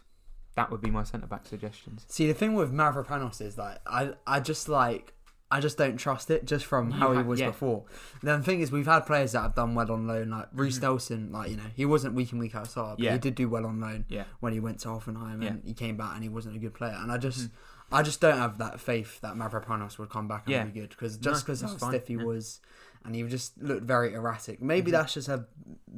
that 0.56 0.72
would 0.72 0.82
be 0.82 0.90
my 0.90 1.04
centre 1.04 1.28
back 1.28 1.46
suggestions. 1.46 2.06
See, 2.08 2.28
the 2.28 2.34
thing 2.34 2.54
with 2.56 2.72
Mavropanos 2.74 3.42
is 3.42 3.58
like 3.58 3.78
I, 3.86 4.14
I 4.26 4.40
just 4.40 4.68
like 4.70 5.14
I 5.52 5.60
just 5.60 5.78
don't 5.78 5.98
trust 5.98 6.32
it 6.32 6.46
just 6.46 6.66
from 6.66 6.90
how 6.92 7.14
he 7.14 7.22
was 7.22 7.40
yeah. 7.40 7.48
before. 7.48 7.84
The 8.24 8.40
thing 8.42 8.62
is, 8.62 8.72
we've 8.72 8.88
had 8.88 9.02
players 9.06 9.34
that 9.34 9.42
have 9.42 9.54
done 9.56 9.76
well 9.76 9.92
on 9.92 10.08
loan, 10.08 10.32
like 10.32 10.48
Reiss 10.54 10.82
Nelson. 10.82 11.32
Like 11.32 11.52
you 11.52 11.58
know, 11.58 11.64
he 11.76 11.86
wasn't 11.86 12.16
week 12.16 12.32
in 12.34 12.40
week 12.40 12.56
out 12.56 12.68
starter, 12.68 12.96
but 12.96 12.98
Mm-hmm. 12.98 13.04
Yeah. 13.06 13.12
he 13.14 13.20
did 13.20 13.36
do 13.36 13.48
well 13.48 13.66
on 13.68 13.80
loan 13.80 14.06
Yeah. 14.10 14.24
when 14.40 14.54
he 14.54 14.60
went 14.60 14.80
to 14.80 14.88
Hoffenheim 14.88 15.44
Yeah. 15.44 15.50
and 15.50 15.64
he 15.64 15.74
came 15.74 15.98
back 15.98 16.16
and 16.16 16.24
he 16.24 16.30
wasn't 16.30 16.56
a 16.56 16.60
good 16.60 16.74
player. 16.74 16.98
And 17.00 17.12
I 17.12 17.18
just, 17.18 17.40
Mm-hmm. 17.42 17.96
I 17.96 18.02
just 18.02 18.20
don't 18.20 18.38
have 18.40 18.58
that 18.58 18.80
faith 18.80 19.22
that 19.22 19.36
Mavropanos 19.36 20.00
would 20.00 20.10
come 20.10 20.28
back 20.28 20.44
and 20.48 20.52
Yeah. 20.54 20.64
be 20.66 20.80
good 20.80 20.90
because 20.90 21.16
just 21.18 21.46
because 21.46 21.62
that's 21.62 21.80
how 21.80 21.90
stiff 21.90 22.08
he 22.08 22.18
was. 22.18 22.60
And 23.06 23.16
he 23.16 23.22
just 23.24 23.62
looked 23.62 23.84
very 23.84 24.14
erratic. 24.14 24.62
Maybe 24.62 24.86
Mm-hmm. 24.92 24.92
that's 25.00 25.14
just 25.14 25.28
a 25.30 25.46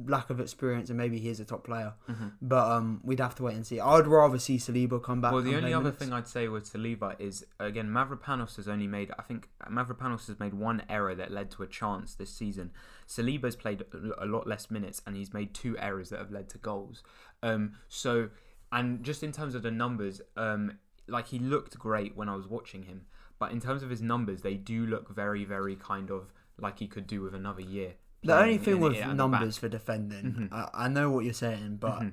lack 0.06 0.28
of 0.30 0.40
experience, 0.40 0.90
and 0.90 0.98
maybe 0.98 1.18
he 1.18 1.28
is 1.30 1.40
a 1.40 1.44
top 1.44 1.64
player. 1.64 1.94
Mm-hmm. 2.08 2.28
But 2.42 2.70
um, 2.70 3.00
we'd 3.02 3.18
have 3.20 3.34
to 3.36 3.42
wait 3.44 3.54
and 3.56 3.66
see. 3.66 3.80
I'd 3.80 4.06
rather 4.06 4.38
see 4.38 4.58
Saliba 4.58 5.02
come 5.02 5.20
back. 5.22 5.32
Well, 5.32 5.40
the 5.42 5.56
only 5.56 5.72
other 5.72 5.84
minutes. 5.84 5.98
thing 6.04 6.12
I'd 6.12 6.28
say 6.28 6.48
with 6.48 6.70
Saliba 6.72 7.18
is 7.18 7.44
again 7.58 7.88
Mavropanos 7.88 8.56
has 8.56 8.68
only 8.68 8.86
made 8.86 9.10
I 9.18 9.22
think 9.22 9.48
Mavropanos 9.70 10.26
has 10.26 10.38
made 10.38 10.52
one 10.54 10.82
error 10.88 11.14
that 11.14 11.30
led 11.32 11.50
to 11.52 11.62
a 11.62 11.66
chance 11.66 12.14
this 12.14 12.30
season. 12.32 12.72
Saliba's 13.08 13.56
played 13.56 13.82
a 14.18 14.26
lot 14.26 14.46
less 14.46 14.70
minutes 14.70 15.00
and 15.06 15.16
he's 15.16 15.32
made 15.32 15.54
two 15.54 15.76
errors 15.78 16.10
that 16.10 16.18
have 16.18 16.30
led 16.30 16.48
to 16.50 16.58
goals. 16.58 17.02
Um, 17.42 17.72
so 17.88 18.28
and 18.70 19.02
just 19.02 19.22
in 19.22 19.32
terms 19.32 19.54
of 19.54 19.62
the 19.62 19.70
numbers, 19.70 20.20
um, 20.36 20.78
like 21.08 21.28
he 21.28 21.38
looked 21.38 21.78
great 21.78 22.16
when 22.16 22.28
I 22.28 22.36
was 22.36 22.46
watching 22.46 22.82
him, 22.82 23.06
but 23.38 23.50
in 23.50 23.60
terms 23.60 23.82
of 23.82 23.88
his 23.88 24.02
numbers, 24.02 24.42
they 24.42 24.54
do 24.54 24.84
look 24.86 25.08
very 25.14 25.44
very 25.44 25.74
kind 25.76 26.10
of 26.10 26.32
like 26.58 26.78
he 26.78 26.86
could 26.86 27.06
do 27.06 27.22
with 27.22 27.34
another 27.34 27.60
year. 27.62 27.94
The 28.22 28.36
only 28.36 28.58
thing 28.58 28.80
with 28.80 28.96
in- 28.96 29.02
at 29.02 29.08
the 29.08 29.14
numbers 29.14 29.56
for 29.58 29.68
defending, 29.68 30.24
Mhm. 30.50 30.52
I, 30.52 30.68
I 30.84 30.88
know 30.88 31.10
what 31.10 31.24
you're 31.24 31.32
saying, 31.34 31.76
but 31.76 32.00
Mhm. 32.00 32.12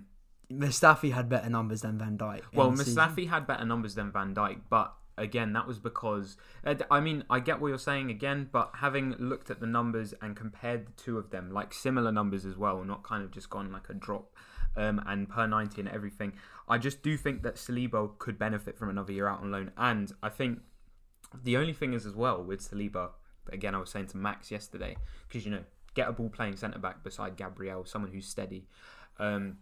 Mustafi 0.52 1.12
had 1.12 1.28
better 1.30 1.50
numbers 1.50 1.82
than 1.82 1.98
Van 1.98 2.18
Dijk. 2.18 2.42
Well, 2.54 2.76
season. 2.76 2.96
Mustafi 2.96 3.28
had 3.30 3.48
better 3.48 3.66
numbers 3.66 3.96
than 3.96 4.12
Van 4.12 4.36
Dijk, 4.36 4.62
but 4.70 4.96
again, 5.18 5.54
that 5.54 5.66
was 5.66 5.80
because 5.80 6.38
uh, 6.64 6.76
I 6.92 7.00
mean, 7.00 7.24
I 7.30 7.40
get 7.40 7.60
what 7.60 7.70
you're 7.70 7.78
saying 7.80 8.12
again, 8.12 8.50
but 8.52 8.70
having 8.76 9.14
looked 9.18 9.50
at 9.50 9.60
the 9.60 9.66
numbers 9.68 10.14
and 10.22 10.36
compared 10.36 10.88
the 10.88 10.92
two 10.92 11.18
of 11.18 11.32
them, 11.32 11.52
like 11.52 11.74
similar 11.74 12.12
numbers 12.12 12.46
as 12.46 12.56
well, 12.58 12.84
not 12.84 13.02
kind 13.04 13.24
of 13.24 13.32
just 13.32 13.50
gone 13.50 13.72
like 13.72 13.90
a 13.90 13.94
drop. 13.94 14.32
Um, 14.78 15.02
and 15.08 15.30
per 15.30 15.48
90 15.48 15.80
and 15.80 15.90
everything, 15.90 16.34
I 16.68 16.78
just 16.80 17.02
do 17.02 17.16
think 17.16 17.44
that 17.44 17.56
Saliba 17.56 18.18
could 18.20 18.38
benefit 18.38 18.78
from 18.78 18.90
another 18.90 19.14
year 19.14 19.26
out 19.26 19.40
on 19.40 19.50
loan. 19.50 19.72
And 19.78 20.12
I 20.22 20.28
think 20.28 20.60
the 21.44 21.56
only 21.56 21.72
thing 21.72 21.94
is 21.94 22.06
as 22.06 22.14
well 22.14 22.44
with 22.44 22.60
Saliba, 22.60 23.12
again, 23.52 23.76
I 23.76 23.80
was 23.80 23.90
saying 23.90 24.08
to 24.08 24.18
Max 24.18 24.52
yesterday, 24.52 24.98
because 25.28 25.46
you 25.46 25.52
know, 25.52 25.64
get 25.94 26.08
a 26.10 26.12
ball 26.12 26.30
playing 26.30 26.58
centre 26.58 26.80
back 26.80 27.04
beside 27.04 27.36
Gabriel, 27.38 27.86
someone 27.86 28.12
who's 28.12 28.28
steady. 28.28 28.68
Um, 29.20 29.58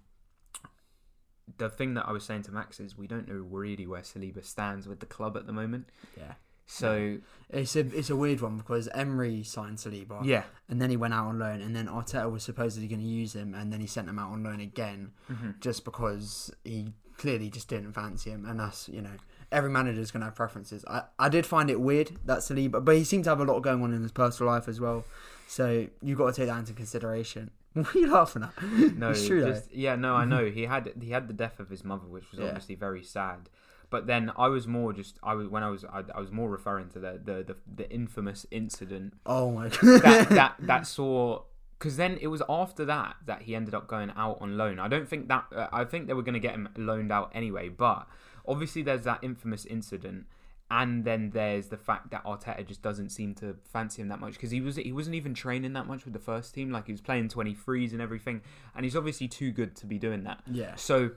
the 1.58 1.70
thing 1.70 1.94
that 1.96 2.08
I 2.08 2.12
was 2.12 2.24
saying 2.24 2.44
to 2.44 2.52
Max 2.52 2.80
is 2.80 2.98
we 2.98 3.08
don't 3.08 3.28
know 3.28 3.36
really 3.50 3.86
where 3.86 4.02
Saliba 4.02 4.44
stands 4.44 4.88
with 4.88 5.00
the 5.00 5.06
club 5.06 5.36
at 5.38 5.46
the 5.46 5.54
moment. 5.54 5.90
yeah, 6.18 6.34
So 6.66 7.18
it's 7.50 7.76
a 7.76 7.80
it's 7.82 8.10
a 8.10 8.16
weird 8.16 8.40
one 8.42 8.58
because 8.58 8.88
Emery 8.94 9.44
signed 9.44 9.78
Saliba, 9.78 10.24
yeah, 10.24 10.44
and 10.70 10.82
then 10.82 10.90
he 10.90 10.98
went 10.98 11.14
out 11.14 11.28
on 11.28 11.38
loan, 11.40 11.62
and 11.62 11.76
then 11.76 11.88
Arteta 11.88 12.32
was 12.32 12.44
supposedly 12.44 12.88
going 12.88 13.02
to 13.02 13.06
use 13.06 13.36
him, 13.36 13.54
and 13.54 13.72
then 13.74 13.82
he 13.82 13.88
sent 13.88 14.08
him 14.08 14.18
out 14.18 14.32
on 14.32 14.44
loan 14.44 14.62
again, 14.62 15.12
Mhm. 15.30 15.60
just 15.60 15.84
because 15.84 16.50
he 16.64 16.94
clearly 17.18 17.50
just 17.50 17.68
didn't 17.68 17.92
fancy 17.94 18.32
him, 18.32 18.46
and 18.46 18.60
that's 18.60 18.88
you 18.88 19.02
know 19.02 19.18
every 19.54 19.70
manager 19.70 20.02
is 20.02 20.12
going 20.12 20.22
to 20.22 20.26
have 20.26 20.36
preferences. 20.36 20.84
I 20.88 21.04
I 21.18 21.30
did 21.30 21.46
find 21.46 21.70
it 21.70 21.80
weird 21.80 22.18
that 22.26 22.40
Saliba, 22.40 22.84
but 22.84 22.96
he 22.96 23.04
seemed 23.04 23.24
to 23.26 23.30
have 23.30 23.40
a 23.40 23.46
lot 23.46 23.60
going 23.62 23.82
on 23.84 23.94
in 23.94 24.02
his 24.02 24.12
personal 24.12 24.52
life 24.52 24.68
as 24.68 24.80
well, 24.82 25.06
so 25.48 25.88
you've 26.02 26.18
got 26.18 26.34
to 26.34 26.42
take 26.42 26.48
that 26.50 26.58
into 26.60 26.74
consideration. 26.74 27.52
What 27.74 27.96
are 27.96 28.00
you 28.00 28.12
laughing 28.12 28.44
at? 28.44 28.54
no, 28.98 29.10
it's 29.12 29.26
true 29.26 29.44
just, 29.46 29.74
yeah, 29.74 29.96
no, 29.96 30.14
I 30.14 30.26
know 30.26 30.46
he 30.58 30.64
had 30.66 30.92
he 31.02 31.10
had 31.10 31.28
the 31.28 31.34
death 31.34 31.60
of 31.60 31.70
his 31.70 31.84
mother, 31.84 32.06
which 32.08 32.30
was 32.32 32.40
Yeah. 32.40 32.48
obviously 32.48 32.76
very 32.76 33.02
sad. 33.04 33.50
But 33.90 34.06
then 34.08 34.32
I 34.38 34.48
was 34.48 34.68
more 34.68 34.92
just 34.94 35.18
I 35.24 35.34
was 35.36 35.48
when 35.48 35.64
I 35.64 35.70
was 35.70 35.84
I, 35.86 36.04
I 36.16 36.20
was 36.20 36.32
more 36.32 36.50
referring 36.50 36.90
to 36.90 37.00
the 37.00 37.14
the 37.24 37.44
the, 37.50 37.56
the 37.76 37.90
infamous 37.92 38.46
incident. 38.52 39.14
Oh 39.26 39.52
my 39.52 39.70
god. 39.70 39.80
that 40.04 40.30
that 40.30 40.56
that 40.60 40.88
saw 40.88 41.44
because 41.80 41.98
then 41.98 42.18
it 42.22 42.28
was 42.28 42.42
after 42.48 42.86
that 42.86 43.16
that 43.26 43.42
he 43.44 43.56
ended 43.56 43.74
up 43.74 43.88
going 43.88 44.12
out 44.16 44.38
on 44.40 44.56
loan. 44.58 44.80
I 44.80 44.88
don't 44.88 45.08
think 45.10 45.28
that 45.30 45.46
uh, 45.56 45.68
I 45.74 45.84
think 45.84 46.08
they 46.08 46.14
were 46.14 46.22
going 46.24 46.34
to 46.42 46.46
get 46.48 46.54
him 46.54 46.70
loaned 46.78 47.12
out 47.12 47.32
anyway, 47.36 47.70
but 47.70 48.08
obviously 48.46 48.82
there's 48.82 49.04
that 49.04 49.20
infamous 49.22 49.66
incident. 49.66 50.26
And 50.72 51.06
then 51.06 51.32
there's 51.32 51.68
the 51.68 51.78
fact 51.78 52.10
that 52.12 52.24
Arteta 52.24 52.66
just 52.66 52.82
doesn't 52.82 53.10
seem 53.10 53.36
to 53.36 53.58
fancy 53.72 54.02
him 54.02 54.08
that 54.08 54.20
much 54.20 54.34
because 54.34 54.50
he 54.50 54.60
was 54.60 54.78
he 54.78 54.92
wasn't 54.92 55.16
even 55.16 55.36
training 55.36 55.74
that 55.74 55.86
much 55.86 56.04
with 56.04 56.14
the 56.14 56.20
first 56.20 56.56
team. 56.56 56.72
Like 56.72 56.88
he 56.88 56.92
was 56.92 57.02
playing 57.02 57.30
23s 57.30 57.92
and 57.92 58.02
everything, 58.02 58.42
and 58.76 58.84
he's 58.84 58.96
obviously 58.96 59.28
too 59.28 59.52
good 59.52 59.76
to 59.76 59.86
be 59.86 60.00
doing 60.00 60.24
that. 60.24 60.42
yeah. 60.50 60.74
So 60.76 61.12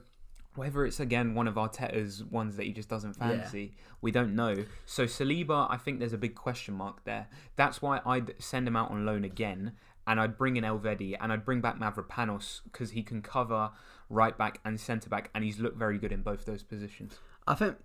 whether 0.53 0.85
it's 0.85 0.99
again 0.99 1.33
one 1.33 1.47
of 1.47 1.55
Arteta's 1.55 2.23
ones 2.23 2.55
that 2.57 2.65
he 2.65 2.71
just 2.73 2.89
doesn't 2.89 3.15
fancy, 3.15 3.73
we 4.01 4.11
don't 4.11 4.35
know. 4.35 4.65
So 4.85 5.05
Saliba, 5.05 5.67
I 5.71 5.77
think 5.77 5.99
there's 5.99 6.13
a 6.13 6.19
big 6.19 6.35
question 6.35 6.75
mark 6.75 7.03
there. 7.05 7.27
That's 7.55 7.81
why 7.81 8.01
I'd 8.05 8.35
send 8.39 8.67
him 8.67 8.75
out 8.75 8.91
on 8.91 9.05
loan 9.05 9.23
again, 9.23 9.71
and 10.05 10.19
I'd 10.19 10.37
bring 10.37 10.57
in 10.57 10.63
Elvedi 10.63 11.15
and 11.19 11.31
I'd 11.31 11.45
bring 11.45 11.61
back 11.61 11.79
Mavropanos 11.79 12.61
because 12.65 12.91
he 12.91 13.01
can 13.01 13.21
cover 13.21 13.71
right 14.09 14.37
back 14.37 14.59
and 14.65 14.79
centre 14.79 15.09
back, 15.09 15.29
and 15.35 15.43
he's 15.43 15.59
looked 15.59 15.77
very 15.77 15.97
good 15.97 16.11
in 16.11 16.21
both 16.21 16.45
those 16.45 16.63
positions. 16.63 17.19
I 17.47 17.55
think 17.55 17.75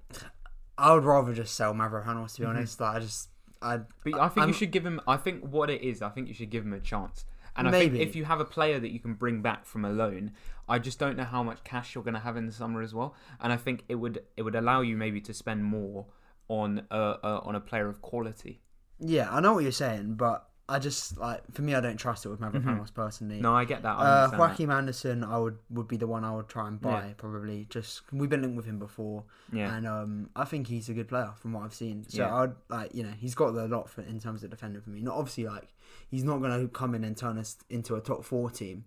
I 0.79 0.95
would 0.95 1.05
rather 1.05 1.33
just 1.35 1.55
sell 1.55 1.75
Mavropanos 1.75 2.35
to 2.37 2.41
be 2.43 2.47
Mhm. 2.47 2.51
honest. 2.51 2.81
Like 2.81 2.97
I 2.97 3.01
just 3.01 3.29
I 3.61 3.77
But 4.05 4.15
I 4.21 4.29
think 4.29 4.39
I'm- 4.39 4.49
you 4.49 4.55
should 4.55 4.73
give 4.73 4.85
him. 4.85 5.01
I 5.07 5.17
think 5.17 5.45
what 5.45 5.71
it 5.71 5.83
is, 5.83 6.03
I 6.03 6.09
think 6.09 6.27
you 6.29 6.35
should 6.35 6.51
give 6.51 6.65
him 6.65 6.73
a 6.73 6.81
chance. 6.81 7.25
And 7.55 7.69
I 7.69 7.71
Maybe. 7.71 7.99
think 7.99 8.09
if 8.09 8.17
you 8.17 8.25
have 8.25 8.41
a 8.41 8.45
player 8.47 8.81
that 8.81 8.91
you 8.91 8.99
can 8.99 9.15
bring 9.15 9.43
back 9.43 9.67
from 9.67 9.85
a 9.85 9.91
loan, 9.91 10.33
I 10.69 10.79
just 10.79 10.99
don't 10.99 11.17
know 11.17 11.25
how 11.25 11.43
much 11.43 11.63
cash 11.65 11.95
you're 11.95 12.03
going 12.03 12.15
to 12.15 12.21
have 12.21 12.37
in 12.37 12.47
the 12.47 12.53
summer 12.53 12.81
as 12.81 12.95
well. 12.95 13.15
And 13.41 13.53
I 13.53 13.57
think 13.57 13.85
it 13.89 13.97
would 13.97 14.25
it 14.37 14.43
would 14.43 14.55
allow 14.57 14.81
you 14.81 14.97
maybe 14.97 15.21
to 15.21 15.35
spend 15.35 15.65
more 15.65 16.07
on 16.49 16.87
a, 16.91 16.99
a 17.23 17.41
on 17.45 17.55
a 17.55 17.61
player 17.61 17.89
of 17.89 18.01
quality. 18.03 18.63
yeah 18.99 19.31
I 19.33 19.41
know 19.41 19.53
what 19.55 19.63
you're 19.63 19.73
saying, 19.73 20.15
but 20.15 20.49
I 20.69 20.79
just 20.79 21.19
like 21.19 21.43
for 21.53 21.63
me 21.63 21.75
I 21.75 21.81
don't 21.81 21.97
trust 21.97 22.25
it 22.25 22.29
with 22.31 22.41
personally. 22.41 23.35
Mm-hmm. 23.37 23.43
No, 23.43 23.55
I 23.55 23.65
get 23.65 23.83
that. 23.83 23.97
I 23.97 24.01
Uh, 24.01 24.25
understand 24.25 24.43
that. 24.43 24.49
Joachim 24.51 24.71
Andersen, 24.71 25.25
I 25.25 25.39
would 25.39 25.59
would 25.71 25.89
be 25.89 25.97
the 25.97 26.07
one 26.07 26.25
I 26.25 26.35
would 26.35 26.49
try 26.49 26.69
and 26.69 26.81
buy 26.81 27.07
Yeah. 27.09 27.13
probably. 27.17 27.67
Just 27.69 28.03
we've 28.13 28.31
been 28.31 28.43
linked 28.43 28.57
with 28.57 28.65
him 28.67 28.79
before, 28.79 29.25
Yeah, 29.53 29.75
and 29.75 29.87
um, 29.87 30.31
I 30.37 30.45
think 30.45 30.69
he's 30.69 30.89
a 30.89 30.95
good 30.95 31.09
player 31.09 31.33
from 31.37 31.53
what 31.53 31.65
I've 31.65 31.75
seen. 31.75 32.05
So 32.09 32.19
Yeah. 32.23 32.35
I'd 32.35 32.53
like 32.69 32.95
you 32.95 33.03
know 33.03 33.11
he's 33.11 33.35
got 33.35 33.49
a 33.49 33.67
lot 33.67 33.91
for, 33.91 34.03
in 34.03 34.19
terms 34.21 34.43
of 34.45 34.51
defending 34.51 34.81
for 34.83 34.91
me. 34.91 35.01
Not 35.03 35.17
obviously 35.17 35.45
like 35.47 35.69
he's 36.11 36.25
not 36.25 36.39
going 36.41 36.59
to 36.61 36.69
come 36.69 36.95
in 36.95 37.03
and 37.05 37.17
turn 37.17 37.39
us 37.39 37.59
into 37.69 37.97
a 37.97 38.01
top 38.01 38.25
four 38.25 38.49
team, 38.51 38.85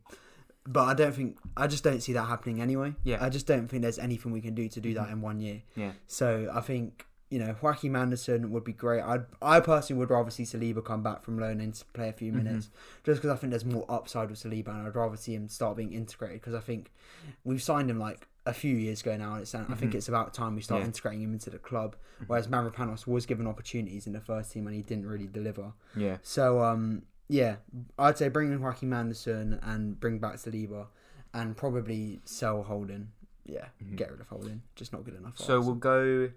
but 0.66 0.84
I 0.86 0.94
don't 0.94 1.14
think 1.14 1.38
I 1.58 1.68
just 1.68 1.84
don't 1.84 2.02
see 2.02 2.14
that 2.14 2.24
happening 2.24 2.62
anyway. 2.62 2.96
Yeah. 3.04 3.24
I 3.24 3.30
just 3.30 3.46
don't 3.48 3.68
think 3.68 3.82
there's 3.84 4.00
anything 4.00 4.32
we 4.32 4.42
can 4.42 4.56
do 4.56 4.68
to 4.70 4.80
do 4.80 4.94
that 4.96 5.10
Mhm. 5.10 5.12
in 5.12 5.22
one 5.22 5.40
year. 5.42 5.62
yeah, 5.76 5.92
So 6.08 6.50
I 6.54 6.62
think 6.62 7.06
you 7.30 7.40
know 7.40 7.56
Joachim 7.62 7.96
Andersen 7.96 8.52
would 8.52 8.64
be 8.64 8.74
great. 8.74 9.02
I 9.02 9.20
I 9.42 9.60
personally 9.60 10.00
would 10.00 10.10
rather 10.10 10.30
see 10.32 10.44
Saliba 10.44 10.84
come 10.84 11.02
back 11.04 11.24
from 11.24 11.40
loan 11.40 11.60
and 11.60 11.82
play 11.94 12.10
a 12.10 12.14
few 12.14 12.32
Mhm. 12.32 12.36
minutes, 12.44 12.70
just 13.04 13.22
because 13.22 13.36
I 13.36 13.40
think 13.40 13.52
there's 13.52 13.66
more 13.66 13.86
upside 13.90 14.30
with 14.30 14.40
Saliba, 14.40 14.68
and 14.70 14.88
I'd 14.88 14.96
rather 14.96 15.18
see 15.18 15.34
him 15.34 15.48
start 15.48 15.78
being 15.78 15.92
integrated. 15.94 16.42
Because 16.42 16.54
I 16.54 16.60
think 16.60 16.92
we've 17.44 17.62
signed 17.64 17.90
him 17.90 18.00
like 18.00 18.28
a 18.46 18.54
few 18.54 18.76
years 18.76 19.02
ago 19.02 19.18
now, 19.18 19.34
and 19.34 19.42
it's 19.42 19.56
I 19.56 19.64
think 19.64 19.94
Mhm. 19.94 19.96
it's 19.96 20.08
about 20.08 20.34
time 20.36 20.56
we 20.56 20.62
start 20.62 20.82
Yeah. 20.82 20.86
integrating 20.86 21.24
him 21.24 21.34
into 21.34 21.50
the 21.50 21.58
club. 21.58 21.96
Mhm. 22.22 22.28
Whereas 22.28 22.48
Mavropanos 22.48 23.08
was 23.08 23.26
given 23.26 23.48
opportunities 23.48 24.06
in 24.06 24.14
the 24.14 24.22
first 24.22 24.52
team 24.52 24.68
and 24.68 24.76
he 24.76 24.84
didn't 24.84 25.08
really 25.08 25.28
deliver. 25.28 25.74
yeah. 25.96 26.18
So 26.22 26.62
um 26.64 27.04
yeah, 27.28 27.56
I'd 27.98 28.20
say 28.20 28.30
bring 28.30 28.52
in 28.52 28.60
Joachim 28.62 28.94
Andersen 28.94 29.54
and 29.64 30.00
bring 30.00 30.20
back 30.20 30.36
Saliba, 30.36 30.88
and 31.34 31.58
probably 31.58 32.22
sell 32.24 32.62
Holding. 32.62 33.12
Yeah, 33.46 33.70
Mhm. 33.84 33.96
get 33.96 34.12
rid 34.12 34.22
of 34.22 34.28
Holding. 34.28 34.62
Just 34.76 34.94
not 34.94 35.04
good 35.06 35.16
enough. 35.16 35.38
So 35.40 35.60
us. 35.60 35.66
we'll 35.66 35.74
go. 35.76 36.30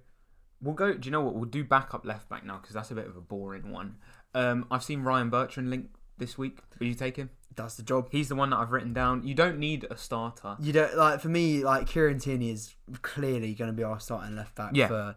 We'll 0.60 0.74
go. 0.74 0.94
Do 0.94 1.06
you 1.06 1.10
know 1.12 1.20
what? 1.20 1.34
We'll 1.34 1.44
do 1.44 1.64
backup 1.64 2.04
left 2.04 2.28
back 2.28 2.44
now 2.44 2.58
because 2.58 2.74
that's 2.74 2.90
a 2.90 2.94
bit 2.94 3.06
of 3.06 3.16
a 3.16 3.20
boring 3.20 3.70
one. 3.70 3.96
Um, 4.34 4.66
I've 4.70 4.82
seen 4.84 5.02
Ryan 5.02 5.30
Bertrand 5.30 5.70
linked 5.70 5.94
this 6.18 6.36
week. 6.36 6.58
Will 6.78 6.86
you 6.88 6.94
take 6.94 7.16
him? 7.16 7.30
does 7.54 7.76
the 7.76 7.82
job. 7.82 8.06
He's 8.12 8.28
the 8.28 8.36
one 8.36 8.50
that 8.50 8.58
I've 8.58 8.70
written 8.70 8.92
down. 8.92 9.24
You 9.26 9.34
don't 9.34 9.58
need 9.58 9.84
a 9.90 9.96
starter. 9.96 10.56
You 10.60 10.72
don't 10.72 10.96
like 10.96 11.18
for 11.20 11.26
me 11.28 11.64
like 11.64 11.88
Kieran 11.88 12.20
Tierney 12.20 12.50
is 12.50 12.76
clearly 13.02 13.52
going 13.54 13.68
to 13.68 13.72
be 13.76 13.82
our 13.82 13.98
starting 13.98 14.36
left 14.36 14.54
back 14.54 14.70
Yeah. 14.76 14.86
for 14.86 15.16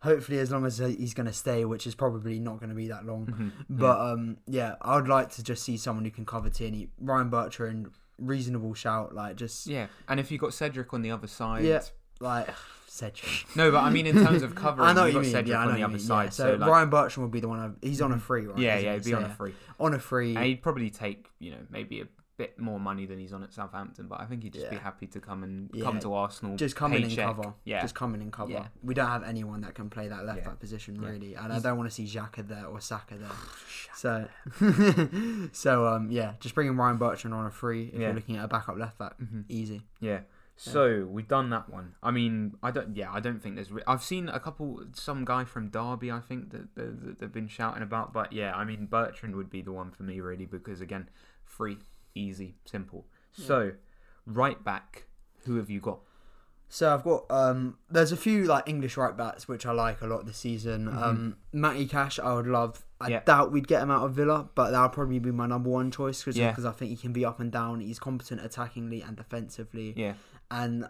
hopefully 0.00 0.40
as 0.40 0.50
long 0.50 0.64
as 0.66 0.78
he's 0.78 1.14
going 1.14 1.26
to 1.28 1.32
stay, 1.32 1.64
which 1.64 1.86
is 1.86 1.94
probably 1.94 2.40
not 2.40 2.58
going 2.58 2.70
to 2.70 2.74
be 2.74 2.88
that 2.88 3.06
long. 3.06 3.26
Mhm. 3.26 3.52
But 3.70 4.00
um 4.00 4.38
yeah, 4.48 4.74
I 4.82 4.96
would 4.96 5.06
like 5.06 5.30
to 5.36 5.44
just 5.44 5.62
see 5.62 5.76
someone 5.76 6.04
who 6.04 6.10
can 6.10 6.26
cover 6.26 6.50
Tierney. 6.50 6.90
Ryan 7.00 7.28
Bertrand, 7.30 7.90
reasonable 8.18 8.74
shout, 8.74 9.14
like 9.14 9.36
just 9.36 9.68
yeah, 9.68 9.86
and 10.08 10.18
if 10.18 10.32
you've 10.32 10.40
got 10.40 10.54
Cedric 10.54 10.92
on 10.92 11.02
the 11.02 11.12
other 11.12 11.28
side, 11.28 11.64
Yeah. 11.64 11.82
like 12.18 12.48
Cedric. 12.96 13.56
No, 13.56 13.70
but 13.70 13.78
I 13.84 13.90
mean 13.90 14.06
in 14.06 14.24
terms 14.24 14.42
of 14.42 14.54
covering, 14.54 14.88
I 14.88 14.92
know 14.92 15.04
you 15.04 15.14
what 15.14 15.14
got 15.14 15.18
you 15.18 15.22
mean. 15.22 15.32
Cedric 15.32 15.48
Yeah, 15.52 15.66
on 15.66 15.74
the 15.74 15.82
other 15.82 15.92
mean. 15.92 15.98
side. 16.00 16.24
Yeah. 16.24 16.30
So, 16.30 16.54
like, 16.54 16.70
Ryan 16.70 16.90
Bertrand 16.90 17.24
would 17.26 17.32
be 17.32 17.40
the 17.40 17.48
one. 17.48 17.60
Of, 17.60 17.76
he's 17.82 18.00
on 18.00 18.12
a 18.12 18.16
Mhm. 18.16 18.20
free, 18.20 18.46
right? 18.46 18.58
yeah, 18.58 18.78
yeah, 18.78 18.90
he? 18.92 18.96
he'd 18.98 19.04
be 19.04 19.10
So, 19.10 19.16
on 19.18 19.24
a 19.24 19.28
yeah. 19.28 19.34
free, 19.34 19.54
on 19.80 19.94
a 19.94 19.98
free. 19.98 20.34
and 20.36 20.44
he'd 20.44 20.62
probably 20.62 20.90
take 20.90 21.28
you 21.38 21.50
know 21.52 21.58
maybe 21.70 22.00
a 22.00 22.06
bit 22.38 22.58
more 22.58 22.78
money 22.78 23.06
than 23.06 23.18
he's 23.18 23.32
on 23.32 23.42
at 23.42 23.50
Southampton. 23.52 24.08
But 24.08 24.20
I 24.20 24.26
think 24.26 24.42
he'd 24.42 24.52
just 24.52 24.68
be 24.68 24.76
happy 24.76 25.06
to 25.06 25.20
come 25.20 25.42
and 25.42 25.70
Yeah. 25.72 25.84
come 25.84 25.98
to 26.00 26.12
Arsenal. 26.12 26.54
just 26.56 26.76
come 26.76 26.92
in 26.92 27.02
and 27.04 27.16
cover. 27.16 27.54
Yeah, 27.64 27.80
Just 27.80 27.94
come 27.94 28.14
in 28.14 28.20
and 28.20 28.30
cover. 28.30 28.52
Yeah. 28.52 28.66
We 28.82 28.92
don't 28.92 29.08
have 29.08 29.22
anyone 29.22 29.62
that 29.62 29.74
can 29.74 29.88
play 29.88 30.08
that 30.08 30.26
left 30.26 30.40
Yeah. 30.40 30.44
back 30.48 30.60
position 30.60 30.96
Yeah. 31.00 31.08
really, 31.08 31.34
and 31.34 31.46
He's- 31.50 31.64
I 31.64 31.68
don't 31.70 31.78
want 31.78 31.88
to 31.88 31.94
see 31.94 32.04
Xhaka 32.04 32.46
there 32.46 32.66
or 32.66 32.80
Saka 32.80 33.16
there. 33.16 33.28
So, 33.96 34.28
so 35.52 35.86
um, 35.86 36.10
yeah, 36.10 36.34
just 36.40 36.54
bringing 36.54 36.76
Ryan 36.76 36.98
Bertrand 36.98 37.32
on 37.34 37.46
a 37.46 37.50
free 37.50 37.86
if 37.86 37.94
Yeah. 37.94 38.00
you're 38.08 38.14
looking 38.14 38.36
at 38.36 38.44
a 38.44 38.48
backup 38.48 38.76
left 38.76 38.98
back, 38.98 39.16
Mhm. 39.18 39.44
easy. 39.48 39.82
Yeah. 40.00 40.20
So 40.58 41.06
we've 41.10 41.28
done 41.28 41.50
that 41.50 41.68
one. 41.68 41.94
I 42.02 42.10
mean, 42.10 42.54
I 42.62 42.70
don't. 42.70 42.96
Yeah, 42.96 43.12
I 43.12 43.20
don't 43.20 43.42
think 43.42 43.56
there's. 43.56 43.70
Re- 43.70 43.82
I've 43.86 44.02
seen 44.02 44.28
a 44.30 44.40
couple. 44.40 44.82
Some 44.94 45.24
guy 45.24 45.44
from 45.44 45.68
Derby, 45.68 46.10
I 46.10 46.20
think 46.20 46.50
that, 46.52 46.74
that, 46.76 47.04
that 47.04 47.18
they've 47.18 47.32
been 47.32 47.48
shouting 47.48 47.82
about. 47.82 48.12
But 48.14 48.32
yeah, 48.32 48.54
I 48.54 48.64
mean, 48.64 48.86
Bertrand 48.86 49.36
would 49.36 49.50
be 49.50 49.60
the 49.60 49.72
one 49.72 49.90
for 49.90 50.02
me 50.04 50.20
really 50.20 50.46
because 50.46 50.80
again, 50.80 51.10
free, 51.44 51.76
easy, 52.14 52.54
simple. 52.64 53.04
So, 53.32 53.72
right 54.24 54.62
back. 54.64 55.04
Who 55.44 55.56
have 55.56 55.68
you 55.70 55.78
got? 55.80 56.00
So 56.68 56.92
I've 56.92 57.04
got 57.04 57.30
um, 57.30 57.76
there's 57.88 58.10
a 58.10 58.16
few 58.16 58.44
like 58.44 58.68
English 58.68 58.96
right 58.96 59.16
backs 59.16 59.46
which 59.46 59.64
I 59.64 59.70
like 59.70 60.00
a 60.00 60.06
lot 60.06 60.26
this 60.26 60.38
season. 60.38 60.86
Mhm. 60.86 61.00
Um, 61.02 61.36
Matty 61.52 61.86
Cash, 61.86 62.18
I 62.18 62.32
would 62.34 62.48
love. 62.48 62.84
I 63.00 63.08
Yeah. 63.08 63.20
doubt 63.24 63.52
we'd 63.52 63.68
get 63.68 63.82
him 63.82 63.90
out 63.92 64.02
of 64.04 64.14
Villa, 64.14 64.48
but 64.56 64.70
that'll 64.72 64.88
probably 64.88 65.20
be 65.20 65.30
my 65.30 65.46
number 65.46 65.68
one 65.70 65.92
choice 65.92 66.24
because 66.24 66.36
Yeah. 66.36 66.56
I 66.66 66.72
think 66.72 66.90
he 66.90 66.96
can 66.96 67.12
be 67.12 67.24
up 67.24 67.38
and 67.38 67.52
down. 67.52 67.78
He's 67.80 68.00
competent 68.00 68.40
attackingly 68.40 69.06
and 69.06 69.16
defensively, 69.16 69.92
Yeah. 69.96 70.14
And 70.50 70.86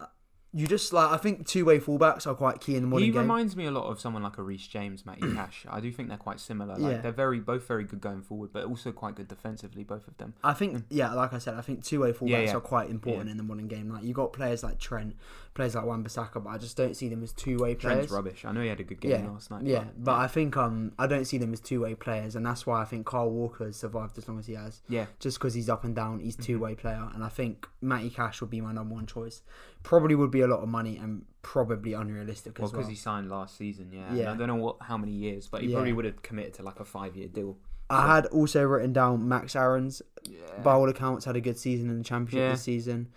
you 0.52 0.66
just 0.66 0.90
like 0.92 1.10
I 1.10 1.18
think 1.18 1.46
two 1.46 1.66
way 1.66 1.78
fullbacks 1.78 2.26
are 2.26 2.34
quite 2.34 2.60
key 2.60 2.76
in 2.76 2.82
the 2.82 2.88
modern 2.88 3.02
game. 3.02 3.06
He 3.08 3.12
game. 3.12 3.22
reminds 3.22 3.56
me 3.56 3.66
a 3.66 3.70
lot 3.70 3.84
of 3.90 4.00
someone 4.00 4.22
like 4.22 4.38
a 4.38 4.42
Reece 4.42 4.66
James, 4.66 5.04
Matty 5.04 5.20
Cash. 5.34 5.66
I 5.68 5.80
do 5.80 5.92
think 5.92 6.08
they're 6.08 6.16
quite 6.16 6.40
similar. 6.40 6.76
Like 6.78 6.92
Yeah. 6.92 7.00
they're 7.02 7.12
very 7.12 7.40
both 7.40 7.66
very 7.68 7.84
good 7.84 8.00
going 8.00 8.22
forward, 8.22 8.50
but 8.54 8.64
also 8.64 8.90
quite 8.90 9.16
good 9.16 9.28
defensively, 9.28 9.84
both 9.84 10.08
of 10.08 10.16
them. 10.16 10.32
I 10.42 10.54
think, 10.54 10.84
yeah, 10.88 11.12
like 11.12 11.34
I 11.34 11.38
said, 11.38 11.54
I 11.56 11.60
think 11.60 11.84
two 11.84 12.00
way 12.00 12.12
fullbacks 12.12 12.28
Yeah, 12.30 12.40
yeah. 12.40 12.56
are 12.56 12.60
quite 12.60 12.88
important 12.88 13.28
in 13.28 13.36
the 13.36 13.42
modern 13.42 13.68
game. 13.68 13.90
Like 13.90 14.04
you 14.04 14.14
got 14.14 14.32
players 14.32 14.62
like 14.62 14.78
Trent, 14.78 15.16
players 15.56 15.74
like 15.74 15.84
Wan-Bissaka, 15.84 16.44
but 16.44 16.50
I 16.50 16.58
just 16.58 16.76
don't 16.76 16.94
see 16.96 17.08
them 17.08 17.22
as 17.24 17.32
two 17.32 17.56
way 17.56 17.74
players. 17.74 17.96
Trent's 17.96 18.12
rubbish. 18.12 18.44
I 18.44 18.52
know 18.52 18.60
he 18.60 18.68
had 18.68 18.78
a 18.78 18.84
good 18.84 19.00
game 19.00 19.10
Yeah, 19.24 19.28
last 19.30 19.50
night. 19.50 19.64
Yeah, 19.64 19.84
but 19.98 20.14
I 20.14 20.28
think 20.28 20.56
um 20.56 20.92
I 20.98 21.08
don't 21.08 21.24
see 21.24 21.38
them 21.38 21.52
as 21.52 21.58
two 21.60 21.80
way 21.80 21.94
players, 21.96 22.36
and 22.36 22.46
that's 22.46 22.64
why 22.66 22.80
I 22.80 22.84
think 22.84 23.06
Kyle 23.06 23.28
Walker 23.28 23.64
has 23.66 23.76
survived 23.76 24.16
as 24.18 24.28
long 24.28 24.38
as 24.38 24.46
he 24.46 24.54
has. 24.54 24.82
yeah, 24.88 25.06
Just 25.18 25.38
because 25.38 25.54
he's 25.54 25.68
up 25.68 25.82
and 25.82 25.96
down, 25.96 26.18
Mm-hmm. 26.18 26.24
he's 26.24 26.36
two 26.36 26.60
way 26.60 26.74
player, 26.76 27.08
and 27.14 27.24
I 27.24 27.28
think 27.28 27.66
Matty 27.80 28.10
Cash 28.10 28.40
would 28.40 28.50
be 28.50 28.60
my 28.60 28.72
number 28.72 28.94
one 28.94 29.06
choice. 29.06 29.42
Probably 29.82 30.14
would 30.14 30.30
be 30.30 30.42
a 30.42 30.46
lot 30.46 30.60
of 30.60 30.68
money 30.68 30.96
and 30.96 31.24
probably 31.42 31.92
unrealistic 31.94 32.58
well 32.58 32.68
because 32.68 32.84
well. 32.84 32.90
he 32.90 32.96
signed 32.96 33.30
last 33.30 33.56
season. 33.56 33.90
Yeah, 33.92 34.06
and 34.08 34.28
I 34.28 34.36
don't 34.36 34.48
know 34.48 34.56
what 34.56 34.76
how 34.82 34.96
many 34.96 35.12
years, 35.12 35.48
but 35.48 35.62
he 35.62 35.68
Yeah. 35.68 35.74
probably 35.76 35.92
would 35.92 36.04
have 36.04 36.22
committed 36.22 36.54
to 36.54 36.62
like 36.62 36.78
a 36.80 36.84
five 36.84 37.16
year 37.16 37.28
deal. 37.28 37.56
I 37.88 38.16
had 38.16 38.26
also 38.26 38.64
written 38.64 38.92
down 38.92 39.28
Max 39.28 39.54
Aarons. 39.54 40.02
Yeah. 40.28 40.38
By 40.64 40.72
all 40.72 40.88
accounts, 40.88 41.24
had 41.24 41.36
a 41.36 41.40
good 41.40 41.56
season 41.56 41.88
in 41.88 41.98
the 41.98 42.02
championship 42.04 42.40
Yeah. 42.40 42.50
this 42.50 42.62
season. 42.62 43.08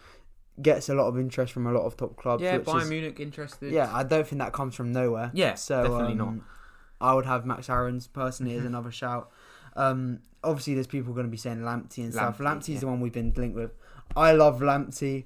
Gets 0.61 0.89
a 0.89 0.93
lot 0.93 1.07
of 1.07 1.17
interest 1.17 1.53
from 1.53 1.67
a 1.67 1.71
lot 1.71 1.83
of 1.85 1.95
top 1.95 2.15
clubs. 2.17 2.43
yeah, 2.43 2.57
Bayern 2.59 2.81
is, 2.81 2.89
Munich 2.89 3.19
interested. 3.19 3.71
Yeah, 3.71 3.89
I 3.93 4.03
don't 4.03 4.27
think 4.27 4.39
that 4.41 4.51
comes 4.53 4.75
from 4.75 4.91
nowhere. 4.91 5.31
Yeah, 5.33 5.53
so 5.55 5.83
definitely 5.83 6.13
um, 6.13 6.17
not. 6.17 6.33
I 7.09 7.13
would 7.13 7.25
have 7.25 7.45
Max 7.45 7.69
Aarons 7.69 8.07
personally 8.07 8.51
Mm-hmm. 8.53 8.59
as 8.61 8.65
another 8.65 8.91
shout. 8.91 9.31
Um, 9.75 10.19
obviously, 10.43 10.73
there's 10.73 10.87
people 10.87 11.13
going 11.13 11.25
to 11.27 11.31
be 11.31 11.37
saying 11.37 11.59
Lamptey 11.59 11.99
and 12.03 12.13
stuff. 12.13 12.39
Lamptey, 12.39 12.43
Lamptey's 12.45 12.69
yeah. 12.69 12.79
the 12.81 12.87
one 12.87 12.99
we've 12.99 13.13
been 13.13 13.31
linked 13.37 13.55
with. 13.55 13.71
I 14.17 14.33
love 14.33 14.59
Lamptey. 14.59 15.25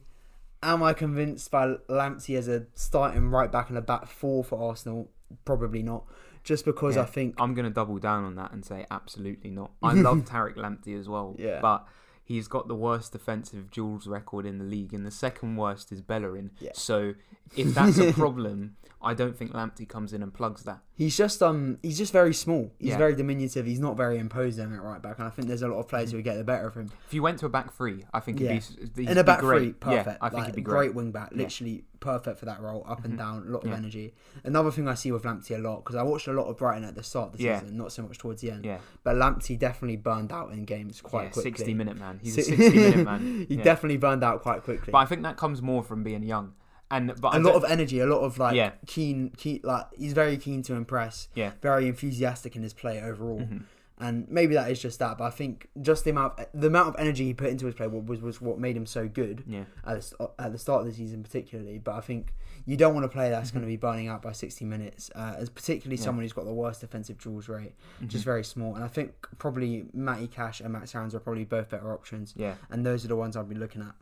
Am 0.61 0.83
I 0.83 0.93
convinced 0.93 1.49
by 1.51 1.75
Lamptey 1.89 2.37
as 2.37 2.47
a 2.47 2.67
starting 2.75 3.29
right 3.29 3.51
back 3.51 3.69
in 3.69 3.77
a 3.77 3.81
back 3.81 4.07
four 4.07 4.43
for 4.43 4.61
Arsenal? 4.69 5.09
Probably 5.45 5.81
not. 5.81 6.05
Just 6.43 6.63
because 6.65 6.95
Yeah. 6.95 7.01
I 7.01 7.05
think 7.05 7.35
I'm 7.39 7.53
going 7.55 7.65
to 7.65 7.71
double 7.71 7.97
down 7.97 8.23
on 8.23 8.35
that 8.35 8.51
and 8.51 8.63
say 8.63 8.85
absolutely 8.91 9.49
not. 9.49 9.71
I 9.81 9.93
love 9.93 10.19
Tariq 10.19 10.55
Lamptey 10.57 10.97
as 10.99 11.09
well, 11.09 11.35
Yeah. 11.39 11.59
but 11.61 11.87
he's 12.23 12.47
got 12.47 12.67
the 12.67 12.75
worst 12.75 13.11
defensive 13.11 13.69
duels 13.71 14.07
record 14.07 14.45
in 14.45 14.57
the 14.57 14.65
league, 14.65 14.93
and 14.93 15.05
the 15.05 15.11
second 15.11 15.55
worst 15.55 15.91
is 15.91 16.01
Bellerin. 16.01 16.51
Yeah. 16.59 16.71
So 16.73 17.13
if 17.55 17.73
that's 17.73 17.97
a 17.99 18.11
problem, 18.13 18.75
I 19.05 19.13
don't 19.13 19.35
think 19.37 19.51
Lamptey 19.51 19.87
comes 19.87 20.13
in 20.13 20.23
and 20.23 20.33
plugs 20.33 20.63
that. 20.63 20.79
he's 20.95 21.17
just 21.17 21.43
um 21.43 21.77
he's 21.83 21.97
just 21.97 22.13
very 22.13 22.33
small. 22.33 22.71
He's 22.79 22.91
Yeah. 22.91 22.97
very 22.97 23.15
diminutive. 23.15 23.65
He's 23.65 23.79
not 23.81 23.97
very 23.97 24.17
imposing 24.17 24.73
at 24.73 24.81
right 24.81 25.01
back, 25.01 25.17
and 25.19 25.27
I 25.27 25.29
think 25.29 25.49
there's 25.49 25.61
a 25.61 25.67
lot 25.67 25.79
of 25.79 25.87
players 25.89 26.11
who 26.11 26.17
would 26.17 26.23
get 26.23 26.35
the 26.37 26.43
better 26.45 26.67
of 26.67 26.75
him. 26.75 26.89
If 27.07 27.13
you 27.13 27.21
went 27.21 27.37
to 27.39 27.45
a 27.45 27.49
back 27.49 27.73
three, 27.73 28.05
I 28.13 28.21
think 28.21 28.39
Yeah. 28.39 28.53
he'd 28.53 28.93
be 28.95 29.03
he'd 29.03 29.11
in 29.11 29.17
a 29.17 29.23
back 29.23 29.39
great. 29.39 29.59
three, 29.59 29.71
perfect. 29.73 30.07
Yeah, 30.07 30.17
I 30.21 30.29
think 30.29 30.39
like, 30.39 30.45
he'd 30.47 30.55
be 30.55 30.61
great. 30.61 30.95
wing 30.95 31.11
back, 31.11 31.31
Yeah. 31.31 31.39
literally 31.39 31.83
perfect 31.99 32.39
for 32.39 32.45
that 32.45 32.61
role, 32.61 32.83
up 32.87 33.03
and 33.03 33.15
Mhm. 33.15 33.17
down, 33.17 33.47
a 33.47 33.51
lot 33.51 33.63
of 33.65 33.69
Yeah. 33.71 33.75
energy. 33.77 34.13
Another 34.45 34.71
thing 34.71 34.87
I 34.87 34.93
see 34.93 35.11
with 35.11 35.23
Lamptey 35.23 35.55
a 35.57 35.59
lot 35.59 35.83
because 35.83 35.95
I 35.95 36.03
watched 36.03 36.27
a 36.27 36.33
lot 36.33 36.45
of 36.47 36.57
Brighton 36.57 36.85
at 36.85 36.95
the 36.95 37.03
start 37.03 37.33
of 37.33 37.37
the 37.39 37.43
Yeah. 37.43 37.59
season, 37.59 37.75
not 37.77 37.91
so 37.91 38.03
much 38.03 38.17
towards 38.19 38.41
the 38.41 38.51
end. 38.51 38.63
Yeah, 38.65 38.77
But 39.03 39.15
Lamptey 39.17 39.59
definitely 39.59 39.97
burned 39.97 40.31
out 40.31 40.51
in 40.53 40.63
games 40.63 41.01
quite 41.01 41.23
yeah, 41.23 41.29
quickly. 41.31 41.51
sixty 41.51 41.73
minute 41.73 41.97
man. 41.99 42.19
He's 42.23 42.37
a 42.37 42.41
sixty 42.43 42.69
minute 42.69 43.03
man. 43.05 43.45
he 43.49 43.55
Yeah. 43.55 43.63
definitely 43.63 43.97
burned 43.97 44.23
out 44.23 44.41
quite 44.41 44.63
quickly. 44.63 44.91
But 44.93 44.99
I 44.99 45.05
think 45.05 45.23
that 45.23 45.35
comes 45.35 45.61
more 45.61 45.83
from 45.83 46.03
being 46.03 46.23
young, 46.23 46.53
and 46.95 47.13
but 47.21 47.35
a 47.35 47.39
lot 47.39 47.55
of 47.55 47.63
energy, 47.65 47.99
a 47.99 48.05
lot 48.05 48.19
of 48.21 48.37
like 48.37 48.55
Yeah. 48.55 48.71
keen, 48.87 49.31
keen, 49.37 49.61
like 49.63 49.85
he's 49.97 50.13
very 50.13 50.37
keen 50.37 50.61
to 50.63 50.73
impress. 50.75 51.27
Yeah. 51.35 51.51
Very 51.61 51.87
enthusiastic 51.87 52.55
in 52.55 52.63
his 52.63 52.73
play 52.73 53.01
overall. 53.01 53.39
Mhm. 53.39 53.63
and 53.99 54.27
maybe 54.27 54.53
that 54.55 54.69
is 54.69 54.81
just 54.81 54.99
that. 54.99 55.17
But 55.19 55.25
I 55.25 55.29
think 55.29 55.69
just 55.81 56.03
the 56.03 56.09
amount, 56.09 56.33
the 56.53 56.67
amount 56.67 56.89
of 56.89 56.95
energy 56.99 57.25
he 57.25 57.33
put 57.33 57.49
into 57.49 57.67
his 57.67 57.75
play 57.75 57.87
was 57.87 58.21
was 58.21 58.41
what 58.41 58.57
made 58.59 58.75
him 58.75 58.85
so 58.85 59.07
good 59.07 59.43
yeah. 59.47 59.63
at 59.85 60.01
the, 60.01 60.29
at 60.39 60.51
the 60.51 60.57
start 60.57 60.81
of 60.81 60.87
the 60.87 60.93
season, 60.93 61.23
particularly. 61.23 61.77
But 61.77 61.93
I 61.95 62.01
think 62.01 62.33
you 62.65 62.75
don't 62.75 62.93
want 62.95 63.03
to 63.05 63.07
play 63.07 63.29
that's 63.29 63.49
Mm-hmm. 63.49 63.59
going 63.59 63.65
to 63.69 63.71
be 63.71 63.77
burning 63.77 64.07
out 64.07 64.21
by 64.21 64.31
60 64.31 64.65
minutes, 64.65 65.11
uh, 65.15 65.35
as 65.37 65.49
particularly 65.49 65.97
Yeah. 65.97 66.03
someone 66.05 66.23
who's 66.25 66.33
got 66.33 66.45
the 66.45 66.53
worst 66.53 66.81
defensive 66.81 67.17
draws 67.17 67.47
rate, 67.47 67.75
Mhm. 68.01 68.07
just 68.07 68.25
very 68.25 68.43
small. 68.43 68.73
And 68.75 68.83
I 68.83 68.87
think 68.87 69.13
probably 69.37 69.85
Matty 69.93 70.27
Cash 70.27 70.59
and 70.59 70.73
Max 70.73 70.93
Aarons 70.95 71.13
are 71.15 71.19
probably 71.19 71.45
both 71.45 71.69
better 71.69 71.93
options, 71.93 72.33
yeah. 72.35 72.55
and 72.71 72.85
those 72.85 73.05
are 73.05 73.09
the 73.09 73.15
ones 73.15 73.37
I'd 73.37 73.47
be 73.47 73.55
looking 73.55 73.81
at. 73.83 73.93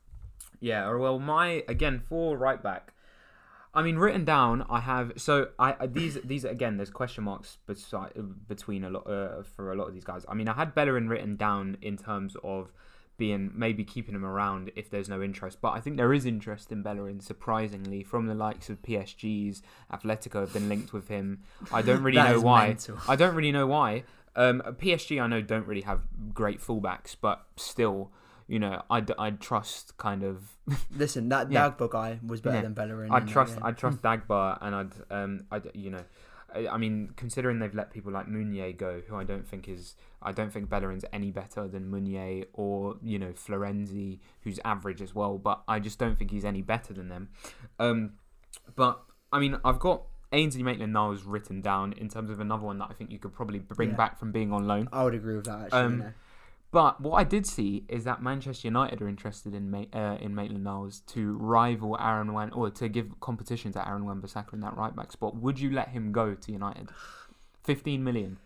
Yeah, 0.61 0.87
or 0.87 0.97
well, 0.99 1.19
my 1.19 1.63
again 1.67 1.99
for 1.99 2.37
right 2.37 2.61
back. 2.61 2.93
I 3.73 3.81
mean, 3.81 3.97
written 3.97 4.25
down, 4.25 4.65
I 4.69 4.81
have 4.81 5.13
so 5.17 5.49
I, 5.57 5.75
I 5.79 5.87
these 5.87 6.17
these 6.23 6.45
again. 6.45 6.77
There's 6.77 6.89
question 6.89 7.23
marks 7.23 7.57
beside 7.65 8.11
between 8.47 8.83
a 8.83 8.89
lot 8.89 9.07
uh, 9.07 9.43
for 9.43 9.71
a 9.71 9.75
lot 9.75 9.87
of 9.87 9.93
these 9.93 10.03
guys. 10.03 10.25
I 10.29 10.33
mean, 10.33 10.47
I 10.47 10.53
had 10.53 10.75
Bellerin 10.75 11.09
written 11.09 11.35
down 11.35 11.77
in 11.81 11.97
terms 11.97 12.35
of 12.43 12.71
being 13.17 13.51
maybe 13.53 13.83
keeping 13.83 14.15
him 14.15 14.25
around 14.25 14.71
if 14.75 14.89
there's 14.89 15.07
no 15.07 15.21
interest, 15.21 15.59
but 15.61 15.69
I 15.69 15.79
think 15.79 15.95
there 15.95 16.13
is 16.13 16.25
interest 16.25 16.71
in 16.71 16.83
Bellerin. 16.83 17.21
Surprisingly, 17.21 18.03
from 18.03 18.27
the 18.27 18.35
likes 18.35 18.69
of 18.69 18.81
PSG's, 18.81 19.61
Atletico 19.91 20.41
have 20.41 20.53
been 20.53 20.67
linked 20.67 20.91
with 20.91 21.07
him. 21.07 21.41
I 21.71 21.81
don't 21.81 22.03
really 22.07 22.17
know 22.17 22.41
why. 22.41 22.67
mental. 22.67 22.97
I 23.07 23.15
don't 23.15 23.35
really 23.35 23.51
know 23.51 23.67
why. 23.67 24.03
Um, 24.35 24.61
PSG, 24.65 25.21
I 25.21 25.27
know, 25.27 25.41
don't 25.41 25.67
really 25.67 25.81
have 25.81 26.01
great 26.33 26.59
fullbacks, 26.59 27.15
but 27.19 27.45
still, 27.57 28.11
you 28.47 28.59
know, 28.59 28.81
I'd, 28.89 29.11
I'd 29.17 29.39
trust 29.39 29.97
kind 29.97 30.23
of. 30.23 30.57
Listen, 30.91 31.29
that 31.29 31.51
Yeah. 31.51 31.69
Dagba 31.71 31.89
guy 31.89 32.19
was 32.25 32.41
better 32.41 32.57
Yeah. 32.57 32.61
than 32.63 32.73
Bellerin. 32.73 33.11
I'd 33.11 33.27
that 33.27 33.31
trust. 33.31 33.57
I'd 33.61 33.77
trust 33.77 34.01
Dagba, 34.01 34.57
and 34.61 34.75
I'd, 34.75 34.93
um, 35.09 35.45
I'd, 35.51 35.71
you 35.73 35.89
know, 35.91 36.03
I, 36.53 36.67
I 36.67 36.77
mean, 36.77 37.11
considering 37.15 37.59
they've 37.59 37.73
let 37.73 37.91
people 37.91 38.11
like 38.11 38.27
Meunier 38.27 38.73
go, 38.73 39.01
who 39.07 39.15
I 39.15 39.23
don't 39.23 39.47
think 39.47 39.69
is, 39.69 39.95
I 40.21 40.31
don't 40.33 40.51
think 40.51 40.69
Bellerin's 40.69 41.05
any 41.13 41.31
better 41.31 41.67
than 41.67 41.89
Meunier 41.89 42.45
or 42.53 42.97
you 43.01 43.17
know 43.19 43.31
Florenzi, 43.31 44.19
who's 44.41 44.59
average 44.65 45.01
as 45.01 45.15
well, 45.15 45.37
but 45.37 45.61
I 45.67 45.79
just 45.79 45.97
don't 45.97 46.17
think 46.19 46.31
he's 46.31 46.43
any 46.45 46.61
better 46.61 46.93
than 46.93 47.07
them. 47.09 47.29
Um, 47.79 48.13
but 48.75 49.01
I 49.31 49.39
mean, 49.39 49.57
I've 49.63 49.79
got 49.79 50.03
Ainsley 50.33 50.63
Maitland-Niles 50.63 51.23
written 51.23 51.61
down 51.61 51.93
in 51.93 52.09
terms 52.09 52.29
of 52.29 52.39
another 52.41 52.63
one 52.63 52.77
that 52.79 52.87
I 52.89 52.93
think 52.93 53.11
you 53.11 53.19
could 53.19 53.33
probably 53.33 53.59
bring 53.59 53.91
Yeah. 53.91 53.95
back 53.95 54.19
from 54.19 54.31
being 54.33 54.51
on 54.51 54.67
loan. 54.67 54.89
I 54.91 55.03
would 55.03 55.13
agree 55.15 55.35
with 55.35 55.45
that. 55.45 55.65
Actually, 55.65 55.79
Um, 55.79 55.99
know. 55.99 56.11
But 56.71 57.01
what 57.01 57.15
I 57.17 57.25
did 57.25 57.45
see 57.45 57.83
is 57.89 58.05
that 58.05 58.23
Manchester 58.23 58.67
United 58.67 59.01
are 59.01 59.09
interested 59.09 59.53
in 59.53 59.69
Ma- 59.69 59.85
uh, 59.93 60.17
in 60.21 60.33
Maitland 60.33 60.63
Niles 60.63 61.01
to 61.07 61.37
rival 61.37 61.97
Aaron 61.99 62.31
Wan 62.31 62.49
or 62.51 62.69
to 62.69 62.87
give 62.87 63.19
competition 63.19 63.73
to 63.73 63.85
Aaron 63.87 64.05
Wan-Bissaka 64.05 64.53
in 64.53 64.61
that 64.61 64.77
right 64.77 64.95
back 64.95 65.11
spot. 65.11 65.35
Would 65.35 65.59
you 65.59 65.69
let 65.71 65.89
him 65.89 66.13
go 66.13 66.33
to 66.33 66.51
United? 66.51 66.87
Fifteen 67.63 68.03
million, 68.05 68.37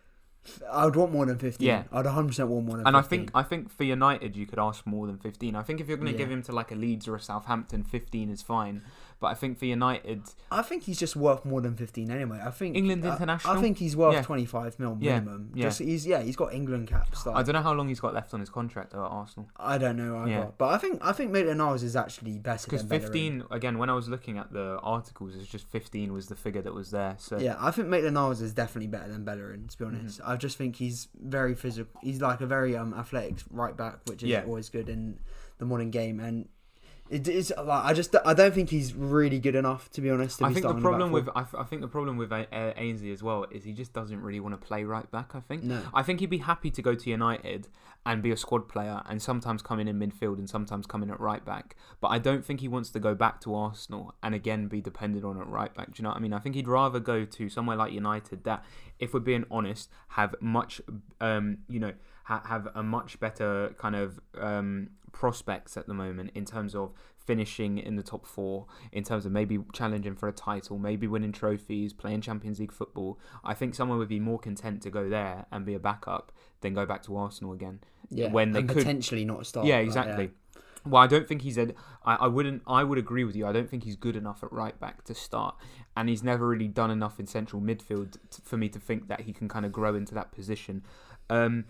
I 0.71 0.85
would 0.85 0.95
want 0.95 1.11
more 1.11 1.25
than 1.25 1.37
15. 1.37 1.65
Yeah. 1.67 1.83
I'd 1.91 2.05
100 2.05 2.27
percent 2.27 2.49
want 2.49 2.65
more 2.65 2.77
than. 2.77 2.87
and 2.87 2.97
I 2.97 3.01
15. 3.01 3.19
think 3.19 3.31
I 3.35 3.43
think 3.43 3.69
for 3.71 3.83
United 3.83 4.35
you 4.35 4.45
could 4.47 4.59
ask 4.59 4.85
more 4.87 5.05
than 5.07 5.17
fifteen. 5.19 5.55
I 5.55 5.61
think 5.61 5.79
if 5.79 5.87
you're 5.87 5.97
going 5.97 6.07
to 6.07 6.13
Yeah. 6.13 6.17
give 6.25 6.31
him 6.31 6.41
to 6.43 6.51
like 6.51 6.71
a 6.71 6.75
Leeds 6.75 7.07
or 7.07 7.15
a 7.15 7.19
Southampton, 7.19 7.83
fifteen 7.83 8.29
is 8.29 8.41
fine. 8.41 8.81
But 9.19 9.27
I 9.27 9.33
think 9.33 9.57
for 9.57 9.65
United, 9.65 10.21
I 10.51 10.61
think 10.61 10.83
he's 10.83 10.99
just 10.99 11.15
worth 11.15 11.45
more 11.45 11.61
than 11.61 11.75
15 11.75 12.11
anyway. 12.11 12.41
I 12.45 12.51
think 12.51 12.75
England 12.75 13.05
I- 13.05 13.13
international? 13.13 13.57
I, 13.57 13.61
think 13.61 13.77
he's 13.77 13.95
worth 13.95 14.13
Yeah. 14.13 14.21
25 14.21 14.77
mil 14.79 14.95
minimum. 14.95 15.51
yeah. 15.55 15.63
Just 15.63 15.79
he's 15.79 16.05
yeah, 16.05 16.21
he's 16.21 16.35
got 16.35 16.53
England 16.53 16.87
caps. 16.89 17.25
Like, 17.25 17.35
I 17.37 17.41
don't 17.43 17.53
know 17.55 17.61
how 17.61 17.73
long 17.73 17.87
he's 17.87 18.01
got 18.01 18.13
left 18.13 18.33
on 18.33 18.41
his 18.41 18.49
contract 18.49 18.91
though 18.91 19.05
at 19.05 19.11
Arsenal. 19.11 19.49
I 19.57 19.77
don't 19.77 19.95
know 19.95 20.17
either. 20.17 20.29
Yeah. 20.31 20.47
But 20.57 20.67
I 20.73 20.77
think 20.77 20.99
I 21.03 21.13
think 21.13 21.31
Maitland 21.31 21.59
Niles 21.59 21.81
is 21.81 21.95
actually 21.95 22.37
better 22.39 22.65
Because 22.65 22.81
than 22.81 22.89
Bellerin. 22.89 23.03
fifteen 23.13 23.43
again, 23.51 23.77
when 23.77 23.89
I 23.89 23.93
was 23.93 24.09
looking 24.09 24.37
at 24.37 24.51
the 24.51 24.79
articles, 24.83 25.35
it's 25.35 25.47
just 25.47 25.65
fifteen 25.69 26.11
was 26.11 26.27
the 26.27 26.35
figure 26.35 26.61
that 26.61 26.73
was 26.73 26.91
there. 26.91 27.15
So 27.17 27.37
Yeah, 27.39 27.55
I 27.59 27.71
think 27.71 27.87
Maitland 27.87 28.15
Niles 28.15 28.41
is 28.41 28.53
definitely 28.53 28.87
better 28.87 29.09
than 29.11 29.23
Bellerin. 29.23 29.67
To 29.69 29.77
be 29.77 29.85
Mm-hmm. 29.85 29.95
honest, 29.99 30.21
I 30.25 30.35
just 30.35 30.57
think 30.57 30.75
he's 30.75 31.07
very 31.19 31.55
physical. 31.55 31.99
He's 32.03 32.19
like 32.21 32.41
a 32.41 32.45
very 32.47 32.75
um 32.75 32.93
athletic 32.93 33.35
right 33.49 33.75
back, 33.77 33.99
which 34.07 34.23
is 34.23 34.29
Yeah. 34.29 34.43
always 34.45 34.69
good 34.69 34.89
in 34.89 35.19
the 35.57 35.65
modern 35.65 35.89
game. 35.89 36.19
And 36.19 36.49
it 37.07 37.27
is 37.27 37.53
like 37.55 37.85
I 37.85 37.93
just 37.93 38.15
I 38.25 38.33
don't 38.33 38.53
think 38.53 38.69
he's 38.71 38.95
really 38.95 39.39
good 39.39 39.55
enough 39.55 39.89
to 39.91 40.01
be 40.01 40.09
honest. 40.09 40.39
To 40.39 40.45
I 40.45 40.47
be 40.49 40.55
think 40.55 40.65
the 40.65 40.73
problem 40.73 41.11
with 41.11 41.29
I, 41.35 41.45
I 41.57 41.63
think 41.63 41.81
the 41.81 41.87
problem 41.87 42.17
with 42.17 42.31
uh, 42.31 42.45
Ainsley 42.51 43.11
as 43.11 43.21
well 43.21 43.45
is 43.51 43.63
he 43.63 43.73
just 43.73 43.93
doesn't 43.93 44.21
really 44.21 44.39
want 44.39 44.59
to 44.59 44.67
play 44.67 44.83
right 44.83 45.09
back. 45.11 45.35
I 45.35 45.39
think 45.39 45.63
no. 45.63 45.83
I 45.93 46.01
think 46.01 46.19
he'd 46.19 46.31
be 46.31 46.39
happy 46.39 46.71
to 46.71 46.81
go 46.81 46.95
to 46.95 47.09
United 47.09 47.67
and 48.07 48.23
be 48.23 48.31
a 48.31 48.37
squad 48.37 48.67
player 48.67 49.01
and 49.07 49.21
sometimes 49.21 49.61
come 49.61 49.79
in 49.79 49.87
in 49.87 49.99
midfield 49.99 50.37
and 50.37 50.49
sometimes 50.49 50.87
come 50.87 51.03
in 51.03 51.11
at 51.11 51.19
right 51.19 51.45
back. 51.45 51.75
But 52.01 52.07
I 52.07 52.17
don't 52.17 52.43
think 52.43 52.59
he 52.59 52.67
wants 52.67 52.89
to 52.91 52.99
go 52.99 53.13
back 53.13 53.39
to 53.41 53.53
Arsenal 53.53 54.15
and 54.23 54.33
again 54.33 54.67
be 54.67 54.81
dependent 54.81 55.23
on 55.23 55.39
at 55.39 55.47
right 55.47 55.73
back. 55.73 55.87
Do 55.87 55.93
you 55.97 56.03
know 56.03 56.09
what 56.09 56.17
I 56.17 56.21
mean? 56.21 56.33
I 56.33 56.39
think 56.39 56.55
he'd 56.55 56.67
rather 56.67 56.99
go 56.99 57.25
to 57.25 57.49
somewhere 57.49 57.75
like 57.75 57.93
United 57.93 58.43
that, 58.45 58.63
if 58.99 59.13
we're 59.13 59.19
being 59.19 59.45
honest, 59.51 59.89
have 60.09 60.33
much, 60.39 60.81
um, 61.21 61.59
you 61.67 61.79
know, 61.79 61.93
ha- 62.25 62.43
have 62.45 62.67
a 62.75 62.83
much 62.83 63.19
better 63.19 63.73
kind 63.77 63.95
of 63.95 64.19
um, 64.39 64.89
prospects 65.15 65.77
at 65.77 65.87
the 65.87 65.93
moment 65.93 66.29
in 66.35 66.43
terms 66.43 66.75
of 66.75 66.91
finishing 67.17 67.77
in 67.77 67.95
the 67.95 68.03
top 68.03 68.25
four, 68.27 68.65
in 68.91 69.01
terms 69.03 69.25
of 69.25 69.31
maybe 69.31 69.57
challenging 69.73 70.13
for 70.13 70.27
a 70.27 70.33
title, 70.33 70.77
maybe 70.77 71.07
winning 71.07 71.31
trophies, 71.31 71.93
playing 71.93 72.19
Champions 72.19 72.59
League 72.59 72.73
football. 72.73 73.17
I 73.43 73.53
think 73.53 73.73
someone 73.75 73.97
would 73.97 74.09
be 74.09 74.19
more 74.19 74.37
content 74.37 74.81
to 74.83 74.89
go 74.89 75.09
there 75.09 75.45
and 75.53 75.65
be 75.65 75.73
a 75.73 75.79
backup 75.79 76.33
than 76.59 76.73
go 76.73 76.85
back 76.85 77.01
to 77.03 77.15
Arsenal 77.15 77.53
again. 77.53 77.79
Yeah, 78.09 78.29
when 78.29 78.51
they 78.51 78.59
and 78.59 78.67
could- 78.67 78.77
potentially 78.77 79.23
not 79.23 79.45
start. 79.47 79.65
yeah, 79.65 79.77
like, 79.77 79.85
exactly. 79.85 80.31
Well, 80.85 81.01
I 81.01 81.07
don't 81.07 81.27
think 81.27 81.41
he's 81.41 81.57
a. 81.57 81.73
I, 82.05 82.15
I 82.15 82.27
wouldn't. 82.27 82.61
I 82.67 82.83
would 82.83 82.99
agree 82.99 83.23
with 83.23 83.35
you. 83.35 83.47
I 83.47 83.51
don't 83.53 83.67
think 83.69 83.85
he's 83.85 83.95
good 83.95 84.15
enough 84.15 84.43
at 84.43 84.51
right 84.51 84.79
back 84.79 85.03
to 85.05 85.15
start, 85.15 85.55
and 85.97 86.09
he's 86.09 86.21
never 86.21 86.47
really 86.47 86.67
done 86.67 86.91
enough 86.91 87.19
in 87.19 87.25
central 87.25 87.59
midfield 87.59 88.11
t- 88.29 88.43
for 88.43 88.57
me 88.57 88.69
to 88.69 88.79
think 88.79 89.07
that 89.07 89.21
he 89.21 89.33
can 89.33 89.47
kind 89.47 89.65
of 89.65 89.71
grow 89.71 89.95
into 89.95 90.13
that 90.13 90.31
position. 90.31 90.83
Um, 91.29 91.65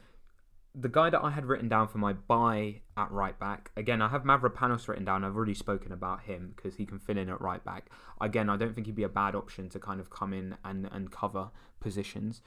the 0.78 0.90
guy 0.90 1.10
that 1.10 1.24
I 1.24 1.32
had 1.32 1.46
written 1.46 1.70
down 1.70 1.88
for 1.88 2.00
my 2.00 2.14
buy 2.14 2.82
at 2.98 3.10
right 3.10 3.38
back, 3.40 3.72
again, 3.78 4.02
I 4.02 4.10
have 4.10 4.24
Mavropanos 4.24 4.88
written 4.88 5.06
down. 5.06 5.24
I've 5.24 5.36
already 5.36 5.54
spoken 5.54 5.92
about 5.92 6.24
him 6.24 6.54
because 6.56 6.76
he 6.76 6.86
can 6.86 7.00
fill 7.00 7.18
in 7.18 7.30
at 7.30 7.40
right 7.40 7.64
back. 7.64 7.90
Again, 8.20 8.50
I 8.50 8.58
don't 8.58 8.76
think 8.76 8.88
he'd 8.88 8.96
be 8.96 9.04
a 9.04 9.10
bad 9.10 9.36
option 9.36 9.70
to 9.70 9.80
kind 9.80 10.00
of 10.00 10.10
come 10.10 10.34
in 10.34 10.58
and, 10.66 10.90
and 10.92 11.12
cover 11.12 11.50
positions. 11.80 12.42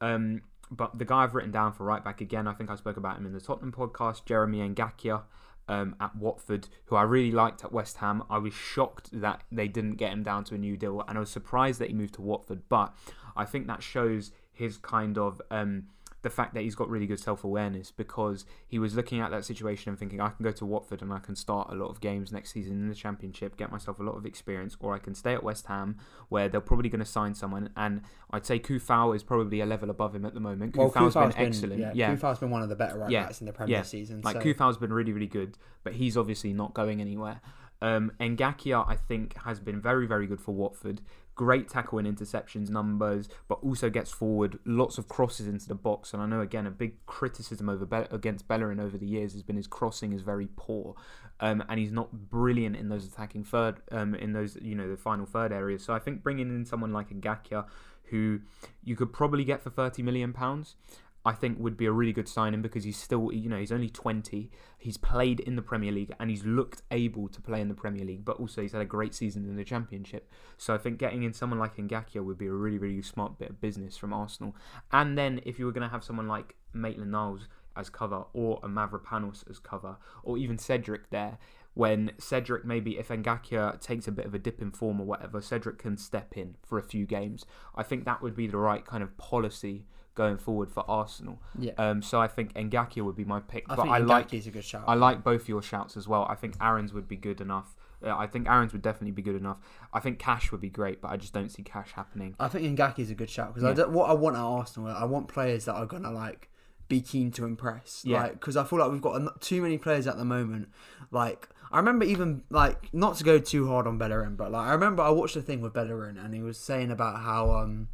Um, 0.00 0.42
but 0.70 0.98
the 0.98 1.04
guy 1.04 1.22
I've 1.22 1.34
written 1.34 1.50
down 1.50 1.72
for 1.72 1.84
right 1.84 2.04
back, 2.04 2.20
again, 2.20 2.46
I 2.46 2.52
think 2.52 2.70
I 2.70 2.76
spoke 2.76 2.98
about 2.98 3.16
him 3.16 3.26
in 3.26 3.32
the 3.32 3.40
Tottenham 3.40 3.72
podcast, 3.72 4.26
Jeremy 4.26 4.58
Ngakia. 4.68 5.22
Um, 5.68 5.94
at 6.00 6.16
Watford, 6.16 6.66
who 6.86 6.96
I 6.96 7.02
really 7.02 7.30
liked 7.30 7.64
at 7.64 7.72
West 7.72 7.98
Ham. 7.98 8.24
I 8.28 8.36
was 8.38 8.52
shocked 8.52 9.08
that 9.12 9.44
they 9.50 9.68
didn't 9.68 9.94
get 9.94 10.12
him 10.12 10.24
down 10.24 10.42
to 10.44 10.56
a 10.56 10.58
new 10.58 10.76
deal, 10.76 11.04
and 11.06 11.16
I 11.16 11.20
was 11.20 11.30
surprised 11.30 11.78
that 11.78 11.88
he 11.88 11.94
moved 11.94 12.14
to 12.14 12.20
Watford. 12.20 12.62
But 12.68 12.92
I 13.36 13.44
think 13.44 13.68
that 13.68 13.80
shows 13.80 14.32
his 14.50 14.76
kind 14.76 15.16
of 15.16 15.40
um, 15.52 15.84
the 16.22 16.30
fact 16.30 16.54
that 16.54 16.62
he's 16.62 16.74
got 16.74 16.88
really 16.88 17.06
good 17.06 17.20
self 17.20 17.44
awareness 17.44 17.90
because 17.90 18.44
he 18.66 18.78
was 18.78 18.94
looking 18.94 19.20
at 19.20 19.30
that 19.30 19.44
situation 19.44 19.90
and 19.90 19.98
thinking, 19.98 20.20
I 20.20 20.28
can 20.30 20.44
go 20.44 20.52
to 20.52 20.64
Watford 20.64 21.02
and 21.02 21.12
I 21.12 21.18
can 21.18 21.36
start 21.36 21.68
a 21.70 21.74
lot 21.74 21.88
of 21.88 22.00
games 22.00 22.32
next 22.32 22.52
season 22.52 22.74
in 22.74 22.88
the 22.88 22.94
Championship, 22.94 23.56
get 23.56 23.70
myself 23.70 23.98
a 23.98 24.02
lot 24.02 24.16
of 24.16 24.24
experience, 24.24 24.76
or 24.80 24.94
I 24.94 24.98
can 24.98 25.14
stay 25.14 25.34
at 25.34 25.42
West 25.42 25.66
Ham 25.66 25.98
where 26.28 26.48
they're 26.48 26.60
probably 26.60 26.88
going 26.88 27.00
to 27.00 27.06
sign 27.06 27.34
someone. 27.34 27.70
And 27.76 28.02
I'd 28.30 28.46
say 28.46 28.58
Coufal 28.58 29.14
is 29.14 29.22
probably 29.22 29.60
a 29.60 29.66
level 29.66 29.90
above 29.90 30.14
him 30.14 30.24
at 30.24 30.34
the 30.34 30.40
moment. 30.40 30.76
Well, 30.76 30.90
Coufal's 30.90 31.14
Coufal's 31.14 31.34
been 31.34 31.46
excellent. 31.46 31.80
Yeah, 31.80 31.92
yeah. 31.94 32.14
Coufal's 32.14 32.38
been 32.38 32.50
one 32.50 32.62
of 32.62 32.68
the 32.68 32.76
better 32.76 32.98
right 32.98 33.10
Yeah, 33.10 33.24
backs 33.24 33.40
in 33.40 33.46
the 33.46 33.52
Premier 33.52 33.76
yeah. 33.76 33.82
season. 33.82 34.22
Like 34.22 34.36
so. 34.36 34.42
Coufal's 34.42 34.78
been 34.78 34.92
really, 34.92 35.12
really 35.12 35.26
good, 35.26 35.58
but 35.82 35.94
he's 35.94 36.16
obviously 36.16 36.52
not 36.52 36.74
going 36.74 37.00
anywhere. 37.00 37.40
Um, 37.82 38.12
Ngakia, 38.20 38.88
I 38.88 38.94
think, 38.94 39.36
has 39.38 39.58
been 39.58 39.80
very, 39.80 40.06
very 40.06 40.28
good 40.28 40.40
for 40.40 40.54
Watford. 40.54 41.00
Great 41.34 41.68
tackle 41.68 41.98
and 41.98 42.06
interceptions 42.06 42.68
numbers, 42.68 43.28
but 43.48 43.58
also 43.62 43.88
gets 43.88 44.10
forward, 44.10 44.58
lots 44.66 44.98
of 44.98 45.08
crosses 45.08 45.46
into 45.46 45.66
the 45.66 45.74
box. 45.74 46.12
And 46.12 46.22
I 46.22 46.26
know, 46.26 46.40
again, 46.40 46.66
a 46.66 46.70
big 46.70 47.04
criticism 47.06 47.68
over 47.68 47.86
Be- 47.86 48.06
against 48.10 48.46
Bellerin 48.46 48.78
over 48.78 48.98
the 48.98 49.06
years 49.06 49.32
has 49.32 49.42
been 49.42 49.56
his 49.56 49.66
crossing 49.66 50.12
is 50.12 50.22
very 50.22 50.48
poor, 50.56 50.94
um, 51.40 51.64
and 51.68 51.80
he's 51.80 51.92
not 51.92 52.12
brilliant 52.12 52.76
in 52.76 52.88
those 52.90 53.06
attacking 53.06 53.44
third, 53.44 53.80
um, 53.90 54.14
in 54.14 54.32
those 54.32 54.56
you 54.60 54.74
know 54.74 54.88
the 54.88 54.96
final 54.96 55.24
third 55.24 55.52
areas. 55.52 55.82
So 55.82 55.94
I 55.94 55.98
think 55.98 56.22
bringing 56.22 56.48
in 56.48 56.66
someone 56.66 56.92
like 56.92 57.08
Ngakia, 57.08 57.66
who 58.10 58.40
you 58.84 58.94
could 58.94 59.12
probably 59.12 59.44
get 59.44 59.62
for 59.62 59.70
thirty 59.70 60.02
million 60.02 60.32
pounds. 60.32 60.76
I 61.24 61.32
think 61.32 61.58
would 61.60 61.76
be 61.76 61.86
a 61.86 61.92
really 61.92 62.12
good 62.12 62.28
signing 62.28 62.62
because 62.62 62.84
he's 62.84 62.96
still, 62.96 63.32
you 63.32 63.48
know, 63.48 63.58
he's 63.58 63.70
only 63.70 63.88
20. 63.88 64.50
He's 64.76 64.96
played 64.96 65.38
in 65.40 65.54
the 65.54 65.62
Premier 65.62 65.92
League 65.92 66.12
and 66.18 66.28
he's 66.28 66.44
looked 66.44 66.82
able 66.90 67.28
to 67.28 67.40
play 67.40 67.60
in 67.60 67.68
the 67.68 67.74
Premier 67.74 68.04
League, 68.04 68.24
but 68.24 68.40
also 68.40 68.60
he's 68.60 68.72
had 68.72 68.82
a 68.82 68.86
great 68.86 69.14
season 69.14 69.44
in 69.44 69.56
the 69.56 69.64
Championship. 69.64 70.28
So 70.58 70.74
I 70.74 70.78
think 70.78 70.98
getting 70.98 71.22
in 71.22 71.32
someone 71.32 71.60
like 71.60 71.76
Ngakia 71.76 72.24
would 72.24 72.38
be 72.38 72.46
a 72.46 72.52
really, 72.52 72.78
really 72.78 73.02
smart 73.02 73.38
bit 73.38 73.50
of 73.50 73.60
business 73.60 73.96
from 73.96 74.12
Arsenal. 74.12 74.56
And 74.90 75.16
then 75.16 75.40
if 75.44 75.58
you 75.58 75.66
were 75.66 75.72
going 75.72 75.86
to 75.86 75.92
have 75.92 76.02
someone 76.02 76.26
like 76.26 76.56
Maitland 76.72 77.12
Niles 77.12 77.46
as 77.76 77.88
cover 77.88 78.24
or 78.32 78.58
a 78.62 78.68
Mavropanos 78.68 79.48
as 79.48 79.60
cover 79.60 79.96
or 80.24 80.36
even 80.38 80.58
Cedric 80.58 81.10
there, 81.10 81.38
when 81.74 82.10
Cedric 82.18 82.64
maybe 82.64 82.98
if 82.98 83.08
Ngakia 83.08 83.80
takes 83.80 84.08
a 84.08 84.12
bit 84.12 84.26
of 84.26 84.34
a 84.34 84.38
dip 84.38 84.60
in 84.60 84.72
form 84.72 85.00
or 85.00 85.06
whatever, 85.06 85.40
Cedric 85.40 85.78
can 85.78 85.96
step 85.96 86.36
in 86.36 86.56
for 86.62 86.78
a 86.78 86.82
few 86.82 87.06
games. 87.06 87.46
I 87.76 87.84
think 87.84 88.04
that 88.04 88.22
would 88.22 88.36
be 88.36 88.48
the 88.48 88.58
right 88.58 88.84
kind 88.84 89.02
of 89.02 89.16
policy 89.16 89.86
going 90.14 90.36
forward 90.36 90.70
for 90.70 90.84
Arsenal. 90.88 91.40
Yeah. 91.58 91.72
Um, 91.78 92.02
so 92.02 92.20
I 92.20 92.28
think 92.28 92.54
Ngakia 92.54 93.04
would 93.04 93.16
be 93.16 93.24
my 93.24 93.40
pick, 93.40 93.64
I 93.68 93.76
but 93.76 93.88
I 93.88 93.98
like 93.98 94.28
Ngakia's 94.28 94.46
a 94.46 94.50
good 94.50 94.64
shout. 94.64 94.84
I 94.86 94.94
like 94.94 95.22
both 95.24 95.48
your 95.48 95.62
shouts 95.62 95.96
as 95.96 96.06
well. 96.06 96.26
I 96.28 96.34
think 96.34 96.54
Aarons 96.60 96.92
would 96.92 97.08
be 97.08 97.16
good 97.16 97.40
enough. 97.40 97.74
Uh, 98.04 98.16
I 98.16 98.26
think 98.26 98.48
Aarons 98.48 98.72
would 98.72 98.82
definitely 98.82 99.12
be 99.12 99.22
good 99.22 99.36
enough. 99.36 99.58
I 99.92 100.00
think 100.00 100.18
Cash 100.18 100.50
would 100.52 100.60
be 100.60 100.68
great, 100.68 101.00
but 101.00 101.10
I 101.10 101.16
just 101.16 101.32
don't 101.32 101.50
see 101.50 101.62
Cash 101.62 101.92
happening. 101.92 102.34
I 102.40 102.48
think 102.48 102.78
Ngakia's 102.78 103.10
a 103.10 103.14
good 103.14 103.30
shout 103.30 103.54
because 103.54 103.78
Yeah. 103.78 103.84
I 103.84 103.88
what 103.88 104.10
I 104.10 104.14
want 104.14 104.36
at 104.36 104.42
Arsenal, 104.42 104.88
I 104.88 105.04
want 105.04 105.28
players 105.28 105.64
that 105.66 105.74
are 105.74 105.86
gonna 105.86 106.10
like 106.10 106.50
be 106.88 107.00
keen 107.00 107.30
to 107.32 107.44
impress. 107.44 108.02
Yeah. 108.04 108.22
Like 108.22 108.32
because 108.32 108.56
I 108.56 108.64
feel 108.64 108.78
like 108.80 108.90
we've 108.90 109.00
got 109.00 109.40
too 109.40 109.62
many 109.62 109.78
players 109.78 110.06
at 110.06 110.18
the 110.18 110.24
moment. 110.24 110.68
Like 111.10 111.48
I 111.70 111.78
remember 111.78 112.04
even 112.04 112.42
like 112.50 112.92
not 112.92 113.16
to 113.16 113.24
go 113.24 113.38
too 113.38 113.68
hard 113.68 113.86
on 113.86 113.96
Bellerin, 113.98 114.36
but 114.36 114.50
like 114.52 114.66
I 114.66 114.72
remember 114.72 115.02
I 115.02 115.10
watched 115.10 115.36
a 115.36 115.40
thing 115.42 115.60
with 115.62 115.72
Bellerin 115.72 116.18
and 116.18 116.34
he 116.34 116.42
was 116.42 116.58
saying 116.58 116.90
about 116.90 117.20
how 117.20 117.50
um 117.52 117.88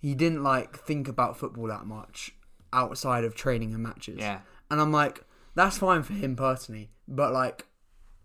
he 0.00 0.14
didn't 0.14 0.42
like 0.42 0.78
think 0.78 1.08
about 1.08 1.38
football 1.38 1.66
that 1.68 1.86
much 1.86 2.32
outside 2.72 3.24
of 3.24 3.34
training 3.34 3.74
and 3.74 3.82
matches. 3.82 4.18
Yeah. 4.18 4.40
And 4.70 4.80
I'm 4.80 4.92
like, 4.92 5.24
that's 5.54 5.78
fine 5.78 6.02
for 6.02 6.12
him 6.12 6.36
personally, 6.36 6.90
but 7.06 7.32
like 7.32 7.66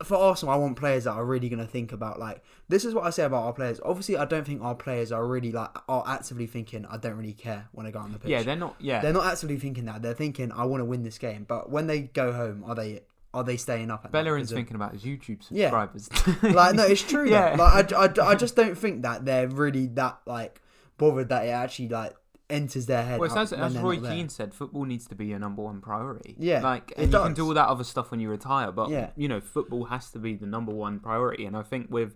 for 0.03 0.17
Arsenal, 0.17 0.53
I 0.53 0.57
want 0.57 0.75
players 0.75 1.05
that 1.05 1.11
are 1.11 1.25
really 1.25 1.49
going 1.49 1.59
to 1.59 1.67
think 1.67 1.91
about 1.91 2.19
like 2.19 2.43
this 2.67 2.85
is 2.85 2.93
what 2.93 3.05
I 3.05 3.09
say 3.09 3.23
about 3.23 3.43
our 3.43 3.53
players. 3.53 3.79
Obviously, 3.83 4.17
I 4.17 4.25
don't 4.25 4.45
think 4.45 4.61
our 4.61 4.75
players 4.75 5.11
are 5.11 5.25
really 5.25 5.51
like 5.51 5.69
are 5.87 6.03
actively 6.07 6.47
thinking. 6.47 6.85
I 6.85 6.97
don't 6.97 7.17
really 7.17 7.33
care 7.33 7.67
when 7.71 7.85
I 7.85 7.91
go 7.91 7.99
on 7.99 8.11
the 8.11 8.19
pitch. 8.19 8.29
Yeah, 8.29 8.43
they're 8.43 8.55
not. 8.55 8.75
Yeah, 8.79 9.01
they're 9.01 9.13
not 9.13 9.25
actively 9.25 9.57
thinking 9.57 9.85
that. 9.85 10.01
They're 10.01 10.13
thinking 10.13 10.51
I 10.51 10.65
want 10.65 10.81
to 10.81 10.85
win 10.85 11.03
this 11.03 11.17
game. 11.17 11.45
But 11.47 11.69
when 11.69 11.87
they 11.87 12.01
go 12.01 12.33
home, 12.33 12.63
are 12.65 12.75
they 12.75 13.01
are 13.33 13.43
they 13.43 13.57
staying 13.57 13.91
up? 13.91 14.05
At? 14.05 14.11
Bellerin's 14.11 14.51
thinking 14.51 14.75
about 14.75 14.93
his 14.93 15.03
YouTube 15.03 15.43
subscribers. 15.43 16.09
Yeah. 16.43 16.51
like 16.51 16.75
no, 16.75 16.85
it's 16.85 17.01
true. 17.01 17.29
Yeah. 17.29 17.55
yeah. 17.55 17.63
Like 17.63 17.93
I, 17.93 18.05
I, 18.05 18.31
I 18.31 18.35
just 18.35 18.55
don't 18.55 18.77
think 18.77 19.03
that 19.03 19.25
they're 19.25 19.47
really 19.47 19.87
that 19.87 20.19
like 20.25 20.61
bothered 21.09 21.29
that 21.29 21.45
it 21.45 21.49
actually 21.49 21.89
like 21.89 22.13
enters 22.49 22.85
their 22.85 23.03
head. 23.03 23.19
Well, 23.19 23.27
it's 23.27 23.35
up 23.35 23.59
as, 23.59 23.75
as 23.75 23.77
Roy. 23.77 23.99
Keane 23.99 24.29
said, 24.29 24.53
football 24.53 24.85
needs 24.85 25.07
to 25.07 25.15
be 25.15 25.25
your 25.27 25.39
number 25.39 25.61
one 25.63 25.81
priority. 25.81 26.35
Yeah, 26.37 26.61
like, 26.61 26.91
it 26.91 26.97
and 26.97 27.11
you 27.11 27.17
can 27.19 27.27
does. 27.29 27.35
do 27.37 27.45
all 27.47 27.53
that 27.53 27.67
other 27.67 27.83
stuff 27.83 28.11
when 28.11 28.19
you 28.19 28.29
retire, 28.29 28.71
but 28.71 28.89
Yeah. 28.89 29.09
you 29.15 29.27
know, 29.27 29.39
football 29.41 29.85
has 29.85 30.11
to 30.11 30.19
be 30.19 30.35
the 30.35 30.45
number 30.45 30.71
one 30.73 30.99
priority. 30.99 31.45
And 31.45 31.55
I 31.57 31.63
think 31.63 31.87
with, 31.89 32.15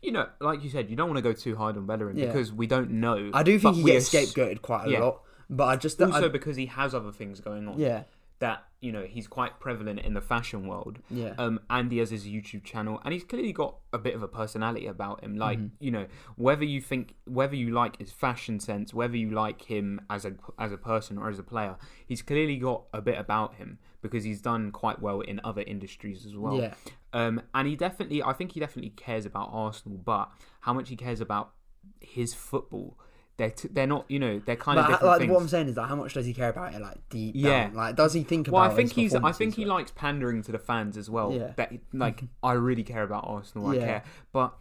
you 0.00 0.12
know, 0.12 0.28
like 0.40 0.62
you 0.64 0.70
said, 0.70 0.88
you 0.90 0.96
don't 0.96 1.08
want 1.08 1.18
to 1.18 1.22
go 1.22 1.32
too 1.32 1.56
hard 1.56 1.76
on 1.76 1.86
Bellerin 1.86 2.16
Yeah. 2.16 2.26
because 2.26 2.52
we 2.52 2.66
don't 2.66 2.90
know. 2.92 3.30
I 3.34 3.42
do 3.42 3.58
think 3.58 3.76
he 3.76 3.82
gets 3.84 4.14
ass- 4.14 4.32
scapegoated 4.32 4.62
quite 4.62 4.86
a 4.86 4.90
yeah. 4.92 5.00
lot, 5.00 5.22
but 5.50 5.64
I 5.64 5.76
just 5.76 6.00
Also, 6.00 6.26
I, 6.26 6.28
because 6.28 6.56
he 6.56 6.66
has 6.66 6.94
other 6.94 7.12
things 7.12 7.40
going 7.40 7.68
on. 7.68 7.78
yeah, 7.78 8.04
That 8.38 8.64
you 8.84 8.92
know 8.92 9.04
he's 9.14 9.28
quite 9.38 9.52
prevalent 9.66 9.98
in 10.00 10.12
the 10.14 10.20
fashion 10.20 10.60
world. 10.70 10.96
yeah. 11.10 11.34
Um, 11.38 11.54
and 11.76 11.90
he 11.92 11.98
has 11.98 12.10
his 12.10 12.24
YouTube 12.34 12.64
channel, 12.64 13.00
and 13.04 13.12
he's 13.14 13.24
clearly 13.24 13.52
got 13.52 13.72
a 13.92 13.98
bit 14.06 14.14
of 14.14 14.22
a 14.22 14.28
personality 14.40 14.86
about 14.86 15.22
him. 15.24 15.32
Like 15.36 15.58
Mm-hmm. 15.58 15.84
you 15.84 15.90
know, 15.96 16.06
whether 16.36 16.64
you 16.74 16.80
think 16.90 17.14
whether 17.38 17.56
you 17.56 17.70
like 17.70 17.94
his 17.98 18.12
fashion 18.24 18.60
sense, 18.60 18.92
whether 19.00 19.16
you 19.16 19.30
like 19.30 19.60
him 19.74 20.00
as 20.10 20.24
a 20.24 20.32
as 20.58 20.72
a 20.72 20.76
person 20.92 21.18
or 21.18 21.28
as 21.28 21.38
a 21.38 21.42
player, 21.52 21.76
he's 22.06 22.22
clearly 22.22 22.56
got 22.56 22.80
a 22.92 23.00
bit 23.00 23.18
about 23.18 23.54
him 23.60 23.78
because 24.02 24.22
he's 24.24 24.42
done 24.42 24.70
quite 24.70 25.00
well 25.00 25.20
in 25.22 25.40
other 25.44 25.62
industries 25.62 26.26
as 26.26 26.36
well. 26.36 26.58
Yeah. 26.60 26.74
Um, 27.14 27.40
and 27.54 27.66
he 27.66 27.74
definitely, 27.76 28.22
I 28.22 28.32
think 28.34 28.52
he 28.52 28.60
definitely 28.60 28.90
cares 28.90 29.24
about 29.24 29.48
Arsenal, 29.52 29.96
but 29.96 30.26
how 30.60 30.74
much 30.74 30.88
he 30.90 30.96
cares 30.96 31.20
about 31.22 31.52
his 32.00 32.34
football, 32.34 32.98
they're 33.36 33.50
t- 33.50 33.68
they're 33.72 33.86
not, 33.86 34.04
you 34.08 34.18
know, 34.18 34.40
they're 34.44 34.54
kind 34.56 34.76
But 34.76 34.82
of 34.82 34.86
different 34.90 35.06
like 35.10 35.18
things. 35.20 35.32
what 35.32 35.42
I'm 35.42 35.48
saying 35.48 35.68
is 35.68 35.74
that 35.74 35.88
how 35.88 35.96
much 35.96 36.14
does 36.14 36.24
he 36.26 36.32
care 36.34 36.50
about 36.50 36.72
it? 36.74 36.80
Like 36.80 36.98
deep 37.10 37.34
Yeah. 37.36 37.64
down, 37.66 37.74
like 37.74 37.96
does 37.96 38.12
he 38.12 38.22
think 38.22 38.46
about? 38.48 38.56
Well, 38.62 38.70
I 38.70 38.74
think 38.74 38.92
he's. 38.92 39.14
I 39.14 39.32
think 39.32 39.54
he 39.56 39.64
likes 39.64 39.90
pandering 39.90 40.42
to 40.44 40.52
the 40.52 40.58
fans 40.58 40.96
as 40.96 41.10
well. 41.10 41.32
Yeah. 41.32 41.52
That 41.56 41.72
like 41.92 42.22
I 42.42 42.52
really 42.52 42.84
care 42.84 43.02
about 43.02 43.24
Arsenal. 43.26 43.68
I 43.68 43.74
Yeah. 43.74 43.84
care, 43.84 44.02
but 44.32 44.54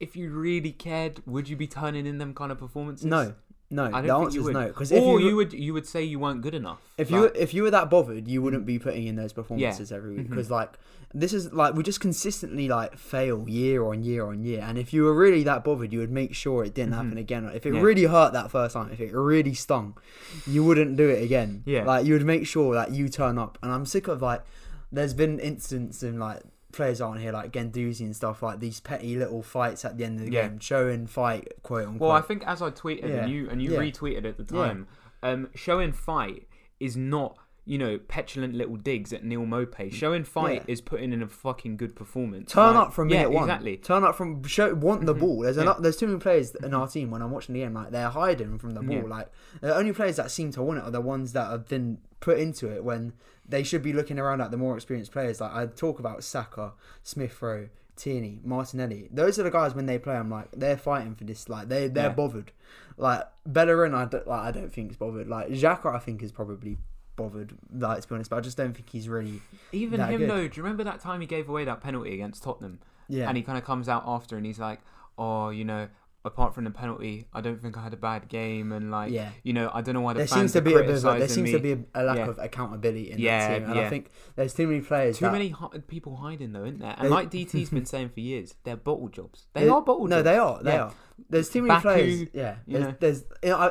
if 0.00 0.14
you 0.14 0.30
really 0.30 0.72
cared, 0.72 1.22
would 1.26 1.48
you 1.48 1.56
be 1.56 1.66
turning 1.66 2.06
in 2.06 2.18
them 2.18 2.34
kind 2.34 2.52
of 2.52 2.58
performances? 2.58 3.04
no, 3.06 3.34
no. 3.70 3.88
The 3.90 4.12
answer 4.14 4.38
is 4.38 4.44
would. 4.44 4.54
no. 4.54 4.66
Because 4.68 4.90
if 4.92 5.02
or 5.02 5.20
you, 5.20 5.28
you 5.28 5.36
would, 5.36 5.52
you 5.52 5.72
would 5.74 5.86
say 5.86 6.02
you 6.02 6.18
weren't 6.18 6.40
good 6.42 6.54
enough. 6.54 6.80
if 6.96 7.10
you 7.10 7.24
if 7.24 7.52
you 7.52 7.62
were 7.62 7.70
that 7.70 7.90
bothered, 7.90 8.26
you 8.26 8.40
wouldn't 8.42 8.64
be 8.66 8.78
putting 8.78 9.06
in 9.06 9.16
those 9.16 9.32
performances 9.32 9.92
every 9.92 10.14
week. 10.16 10.28
Because 10.30 10.50
like 10.50 10.78
this 11.14 11.32
is 11.32 11.52
like 11.52 11.74
we 11.74 11.82
just 11.82 12.00
consistently 12.00 12.68
like 12.68 12.96
fail 12.98 13.48
year 13.48 13.84
on 13.84 14.02
year 14.02 14.26
on 14.26 14.42
year. 14.42 14.60
And 14.62 14.76
if 14.78 14.92
you 14.92 15.04
were 15.04 15.14
really 15.14 15.42
that 15.44 15.64
bothered, 15.64 15.92
you 15.92 15.98
would 16.00 16.10
make 16.10 16.34
sure 16.34 16.64
it 16.64 16.74
didn't 16.74 16.92
happen 16.94 17.16
again. 17.18 17.44
If 17.46 17.64
it 17.66 17.68
Mm-hmm. 17.70 17.76
Yeah. 17.76 17.82
really 17.82 18.04
hurt 18.04 18.32
that 18.32 18.50
first 18.50 18.74
time, 18.74 18.90
if 18.92 19.00
it 19.00 19.12
really 19.14 19.54
stung, 19.54 19.96
you 20.46 20.64
wouldn't 20.64 20.96
do 20.96 21.08
it 21.08 21.22
again. 21.22 21.62
Yeah. 21.66 21.84
Like 21.84 22.06
you 22.06 22.14
would 22.14 22.24
make 22.26 22.46
sure 22.46 22.74
that 22.74 22.90
you 22.92 23.08
turn 23.08 23.38
up. 23.38 23.58
And 23.62 23.70
I'm 23.72 23.84
sick 23.86 24.08
of 24.08 24.22
like 24.22 24.42
there's 24.90 25.12
been 25.14 25.38
instances 25.38 26.02
in 26.02 26.18
like 26.18 26.42
players 26.72 27.00
aren't 27.00 27.20
here 27.20 27.32
like 27.32 27.52
Guendouzi 27.52 28.00
and 28.02 28.14
stuff 28.14 28.42
like 28.42 28.60
these 28.60 28.80
petty 28.80 29.16
little 29.16 29.42
fights 29.42 29.84
at 29.84 29.96
the 29.96 30.04
end 30.04 30.20
of 30.20 30.26
the 30.26 30.32
Yeah. 30.32 30.48
game, 30.48 30.58
showing 30.58 31.06
fight 31.06 31.52
quote 31.62 31.86
unquote. 31.86 32.00
well, 32.00 32.10
I 32.10 32.20
think 32.20 32.46
as 32.46 32.60
I 32.62 32.70
tweeted 32.70 33.08
Yeah. 33.08 33.16
and 33.22 33.32
you 33.32 33.48
and 33.48 33.62
you 33.62 33.72
Yeah. 33.72 33.78
retweeted 33.80 34.24
at 34.26 34.36
the 34.36 34.54
Yeah. 34.54 34.66
time, 34.66 34.86
um, 35.22 35.48
showing 35.54 35.92
fight 35.92 36.46
is 36.80 36.96
not. 36.96 37.36
You 37.64 37.76
know, 37.76 37.98
petulant 37.98 38.54
little 38.54 38.76
digs 38.76 39.12
at 39.12 39.24
Neal 39.24 39.42
Maupay. 39.42 39.92
Showing 39.92 40.24
fight 40.24 40.62
Yeah. 40.66 40.72
is 40.72 40.80
putting 40.80 41.12
in 41.12 41.20
a 41.22 41.26
fucking 41.28 41.76
good 41.76 41.94
performance. 41.94 42.50
Turn 42.50 42.74
Like- 42.76 42.86
up 42.86 42.94
from 42.94 43.10
yeah, 43.10 43.16
minute 43.24 43.30
one. 43.32 43.42
Exactly. 43.44 43.76
Turn 43.76 44.04
up 44.04 44.14
from 44.14 44.42
show 44.44 44.72
want 44.72 45.04
the 45.04 45.12
ball. 45.12 45.40
There's 45.42 45.56
Yeah. 45.58 45.64
enough, 45.64 45.82
there's 45.82 45.98
too 45.98 46.06
many 46.06 46.18
players 46.18 46.54
in 46.54 46.72
our 46.72 46.88
team 46.88 47.10
when 47.10 47.20
I'm 47.20 47.30
watching 47.30 47.52
the 47.52 47.60
game. 47.60 47.74
Like 47.74 47.90
they're 47.90 48.08
hiding 48.08 48.56
from 48.56 48.70
the 48.70 48.80
ball. 48.80 48.94
Yeah. 48.96 49.02
Like 49.02 49.28
the 49.60 49.76
only 49.76 49.92
players 49.92 50.16
that 50.16 50.30
seem 50.30 50.50
to 50.52 50.62
want 50.62 50.78
it 50.78 50.84
are 50.84 50.90
the 50.90 51.02
ones 51.02 51.34
that 51.34 51.50
have 51.50 51.68
been 51.68 51.98
put 52.20 52.38
into 52.38 52.74
it 52.74 52.84
when 52.84 53.12
they 53.48 53.62
should 53.62 53.82
be 53.82 53.92
looking 53.92 54.18
around 54.18 54.40
at 54.40 54.50
the 54.50 54.56
more 54.56 54.74
experienced 54.76 55.12
players. 55.12 55.40
Like 55.40 55.52
I 55.54 55.66
talk 55.66 55.98
about 55.98 56.22
Saka, 56.24 56.72
Smith 57.02 57.40
Rowe, 57.40 57.68
Tierney, 57.96 58.40
Martinelli. 58.44 59.08
Those 59.10 59.38
are 59.38 59.42
the 59.42 59.50
guys 59.50 59.74
when 59.74 59.86
they 59.86 59.98
play. 59.98 60.16
I'm 60.16 60.30
like 60.30 60.50
they're 60.52 60.76
fighting 60.76 61.14
for 61.14 61.24
this. 61.24 61.48
Like 61.48 61.68
they 61.68 61.88
they're 61.88 62.04
Yeah. 62.08 62.12
bothered. 62.14 62.52
Like 62.96 63.24
Bellerin, 63.46 63.94
I 63.94 64.04
don't 64.06 64.26
like. 64.26 64.40
I 64.40 64.50
don't 64.50 64.72
think 64.72 64.90
is 64.90 64.96
bothered. 64.96 65.28
Like 65.28 65.48
Xhaka, 65.48 65.94
I 65.94 65.98
think 65.98 66.22
is 66.22 66.32
probably 66.32 66.78
bothered. 67.16 67.56
Like 67.72 68.02
to 68.02 68.08
be 68.08 68.14
honest, 68.16 68.30
but 68.30 68.36
I 68.36 68.40
just 68.40 68.56
don't 68.56 68.74
think 68.74 68.90
he's 68.90 69.08
really. 69.08 69.40
Even 69.72 70.00
him 70.00 70.18
good. 70.18 70.30
though, 70.30 70.48
do 70.48 70.56
you 70.56 70.62
remember 70.62 70.84
that 70.84 71.00
time 71.00 71.20
he 71.20 71.26
gave 71.26 71.48
away 71.48 71.64
that 71.64 71.80
penalty 71.80 72.14
against 72.14 72.42
Tottenham? 72.42 72.80
Yeah. 73.08 73.28
And 73.28 73.36
he 73.36 73.42
kind 73.42 73.56
of 73.56 73.64
comes 73.64 73.88
out 73.88 74.02
after 74.06 74.36
and 74.36 74.44
he's 74.44 74.58
like, 74.58 74.80
"Oh, 75.16 75.48
you 75.50 75.64
know, 75.64 75.88
apart 76.24 76.54
from 76.54 76.64
the 76.64 76.70
penalty, 76.70 77.26
I 77.32 77.40
don't 77.40 77.62
think 77.62 77.76
I 77.78 77.82
had 77.82 77.94
a 77.94 77.96
bad 77.96 78.28
game, 78.28 78.72
and 78.72 78.90
like, 78.90 79.12
Yeah. 79.12 79.30
you 79.44 79.52
know, 79.52 79.70
I 79.72 79.80
don't 79.82 79.94
know 79.94 80.00
why 80.00 80.12
the 80.14 80.18
There 80.18 80.26
fans 80.26 80.40
seems 80.40 80.52
to 80.54 80.60
be 80.62 80.74
a 80.74 80.78
bit 80.82 80.90
of 80.90 81.04
a, 81.04 81.18
there 81.18 81.28
seems 81.28 81.50
to 81.52 81.58
be 81.58 81.72
a, 81.94 82.02
lack 82.02 82.16
Yeah. 82.18 82.28
of 82.28 82.38
accountability 82.38 83.10
in 83.12 83.18
Yeah, 83.18 83.48
that 83.48 83.54
team, 83.60 83.64
and 83.68 83.76
yeah. 83.76 83.86
I 83.86 83.88
think 83.88 84.10
there's 84.36 84.52
too 84.54 84.66
many 84.66 84.80
players. 84.80 85.18
Too 85.18 85.26
that, 85.26 85.32
many 85.32 85.54
people 85.86 86.16
hiding 86.16 86.52
though, 86.52 86.64
isn't 86.64 86.80
there? 86.80 86.94
And 86.98 87.06
They- 87.06 87.10
like 87.10 87.30
DT's 87.30 87.70
been 87.70 87.86
saying 87.94 88.10
for 88.10 88.20
years, 88.20 88.54
they're 88.64 88.76
bottle 88.76 89.08
jobs. 89.08 89.46
They 89.54 89.68
are 89.68 89.80
bottle 89.80 90.06
No, 90.06 90.16
jobs. 90.16 90.24
they 90.24 90.36
are. 90.36 90.62
They 90.62 90.76
are. 90.76 90.92
There's 91.30 91.50
too 91.50 91.62
many 91.62 91.68
Baku, 91.68 91.82
players. 91.82 92.28
Yeah. 92.32 92.56
There's, 92.66 92.84
know. 92.84 92.94
there's 93.00 93.24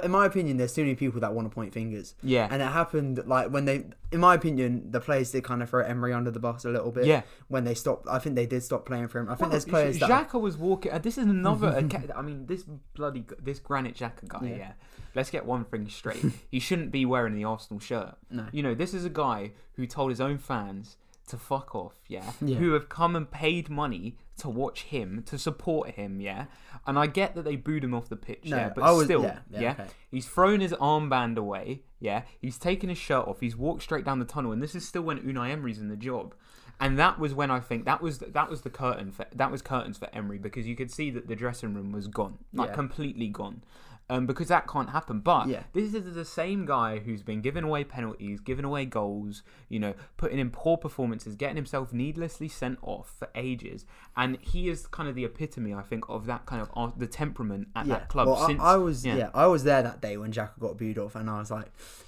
in 0.03 0.11
my 0.11 0.25
opinion, 0.25 0.57
there's 0.57 0.73
too 0.73 0.83
many 0.83 0.95
people 0.95 1.21
that 1.21 1.33
want 1.33 1.49
to 1.49 1.53
point 1.53 1.73
fingers, 1.73 2.15
Yeah, 2.21 2.47
and 2.49 2.61
it 2.61 2.65
happened 2.65 3.23
like 3.25 3.49
when 3.49 3.65
they, 3.65 3.85
in 4.11 4.19
my 4.19 4.35
opinion, 4.35 4.91
the 4.91 4.99
players 4.99 5.31
did 5.31 5.43
kind 5.43 5.63
of 5.63 5.69
throw 5.69 5.83
Emery 5.83 6.13
under 6.13 6.31
the 6.31 6.39
bus 6.39 6.65
a 6.65 6.69
little 6.69 6.91
bit. 6.91 7.05
yeah. 7.05 7.21
When 7.47 7.63
they 7.63 7.73
stopped, 7.73 8.07
I 8.09 8.19
think 8.19 8.35
they 8.35 8.45
did 8.45 8.63
stop 8.63 8.85
playing 8.85 9.07
for 9.07 9.19
him. 9.19 9.27
I 9.27 9.31
think 9.31 9.41
Well, 9.41 9.49
there's 9.51 9.65
players 9.65 9.99
that. 9.99 10.09
Xhaka 10.09 10.39
was 10.39 10.57
walking. 10.57 10.91
Uh, 10.91 10.99
this 10.99 11.17
is 11.17 11.25
another. 11.25 11.69
I 12.15 12.21
mean, 12.21 12.45
this 12.45 12.63
bloody 12.93 13.25
this 13.41 13.59
Granit 13.59 13.95
Xhaka 13.95 14.27
guy. 14.27 14.47
Yeah. 14.47 14.55
Yeah. 14.57 14.71
Let's 15.15 15.31
get 15.31 15.45
one 15.45 15.65
thing 15.65 15.89
straight. 15.89 16.23
he 16.51 16.59
shouldn't 16.59 16.91
be 16.91 17.05
wearing 17.05 17.33
the 17.33 17.43
Arsenal 17.43 17.79
shirt. 17.79 18.15
No. 18.29 18.45
You 18.51 18.61
know, 18.61 18.75
this 18.75 18.93
is 18.93 19.03
a 19.03 19.09
guy 19.09 19.51
who 19.73 19.87
told 19.87 20.11
his 20.11 20.21
own 20.21 20.37
fans 20.37 20.97
to 21.29 21.37
fuck 21.37 21.73
off. 21.73 21.95
Yeah. 22.07 22.33
Yeah. 22.39 22.57
Who 22.57 22.73
have 22.73 22.87
come 22.87 23.15
and 23.15 23.29
paid 23.29 23.69
money 23.69 24.17
to 24.37 24.49
watch 24.49 24.83
him 24.83 25.23
to 25.27 25.37
support 25.37 25.91
him. 25.91 26.19
Yeah. 26.21 26.45
And 26.85 26.97
I 26.97 27.07
get 27.07 27.35
that 27.35 27.43
they 27.43 27.55
booed 27.55 27.83
him 27.83 27.93
off 27.93 28.07
the 28.09 28.15
pitch. 28.15 28.45
No, 28.45 28.57
yeah. 28.57 28.69
But 28.73 28.83
oh, 28.83 28.87
I 28.87 28.91
was- 28.91 29.05
still. 29.05 29.23
yeah, 29.23 29.39
Yeah. 29.49 29.59
yeah, 29.61 29.71
okay. 29.71 29.85
He's 30.11 30.27
thrown 30.27 30.59
his 30.59 30.73
armband 30.73 31.37
away. 31.37 31.81
Yeah. 31.99 32.23
He's 32.39 32.57
taken 32.57 32.89
his 32.89 32.97
shirt 32.97 33.27
off. 33.27 33.39
He's 33.39 33.55
walked 33.55 33.81
straight 33.83 34.05
down 34.05 34.19
the 34.19 34.25
tunnel. 34.25 34.51
And 34.51 34.61
this 34.61 34.75
is 34.75 34.87
still 34.87 35.01
when 35.01 35.19
Unai 35.19 35.49
Emery's 35.51 35.79
in 35.79 35.89
the 35.89 35.95
job. 35.97 36.35
And 36.79 36.99
that 36.99 37.17
was 37.17 37.33
when 37.33 37.49
I 37.49 37.59
think 37.59 37.85
that 37.85 38.03
was 38.03 38.19
that 38.19 38.49
was 38.51 38.61
the 38.61 38.69
curtain 38.69 39.11
for 39.11 39.25
that 39.33 39.51
was 39.51 39.63
curtains 39.63 39.97
for 39.97 40.07
Emery 40.13 40.37
because 40.37 40.67
you 40.67 40.75
could 40.75 40.91
see 40.91 41.09
that 41.09 41.27
the 41.27 41.35
dressing 41.35 41.73
room 41.73 41.91
was 41.91 42.07
gone, 42.07 42.37
like 42.53 42.69
Yeah. 42.69 42.75
completely 42.75 43.29
gone. 43.29 43.63
Um, 44.09 44.25
because 44.25 44.47
that 44.47 44.67
can't 44.69 44.91
happen. 44.91 45.19
But 45.19 45.47
Yeah. 45.49 45.63
this 45.73 45.93
is 45.93 46.15
the 46.15 46.23
same 46.23 46.65
guy 46.65 46.99
who's 46.99 47.23
been 47.23 47.41
giving 47.41 47.65
away 47.65 47.83
penalties, 47.83 48.39
giving 48.39 48.63
away 48.63 48.85
goals, 48.85 49.43
you 49.67 49.79
know, 49.81 49.95
putting 50.15 50.39
in 50.39 50.49
poor 50.49 50.77
performances, 50.77 51.35
getting 51.35 51.57
himself 51.57 51.91
needlessly 51.91 52.47
sent 52.47 52.79
off 52.81 53.13
for 53.19 53.27
ages, 53.35 53.85
and 54.15 54.37
he 54.39 54.69
is 54.69 54.87
kind 54.87 55.09
of 55.09 55.15
the 55.15 55.25
epitome, 55.25 55.73
I 55.73 55.81
think, 55.81 56.05
of 56.07 56.25
that 56.27 56.45
kind 56.45 56.61
of 56.61 56.69
uh, 56.73 56.91
the 56.95 57.05
temperament 57.07 57.67
at 57.75 57.85
yeah. 57.85 57.95
that 57.95 58.07
club. 58.07 58.27
Well, 58.27 58.37
I- 58.37 58.47
since 58.47 58.61
I, 58.61 58.77
was 58.77 59.05
yeah. 59.05 59.15
yeah. 59.17 59.29
I 59.33 59.45
was 59.47 59.65
there 59.65 59.83
that 59.83 59.99
day 60.01 60.15
when 60.15 60.31
Jack 60.31 60.57
got 60.57 60.77
booed 60.77 60.97
off, 60.97 61.15
and 61.15 61.29
I 61.29 61.39
was 61.39 61.51
like, 61.51 61.67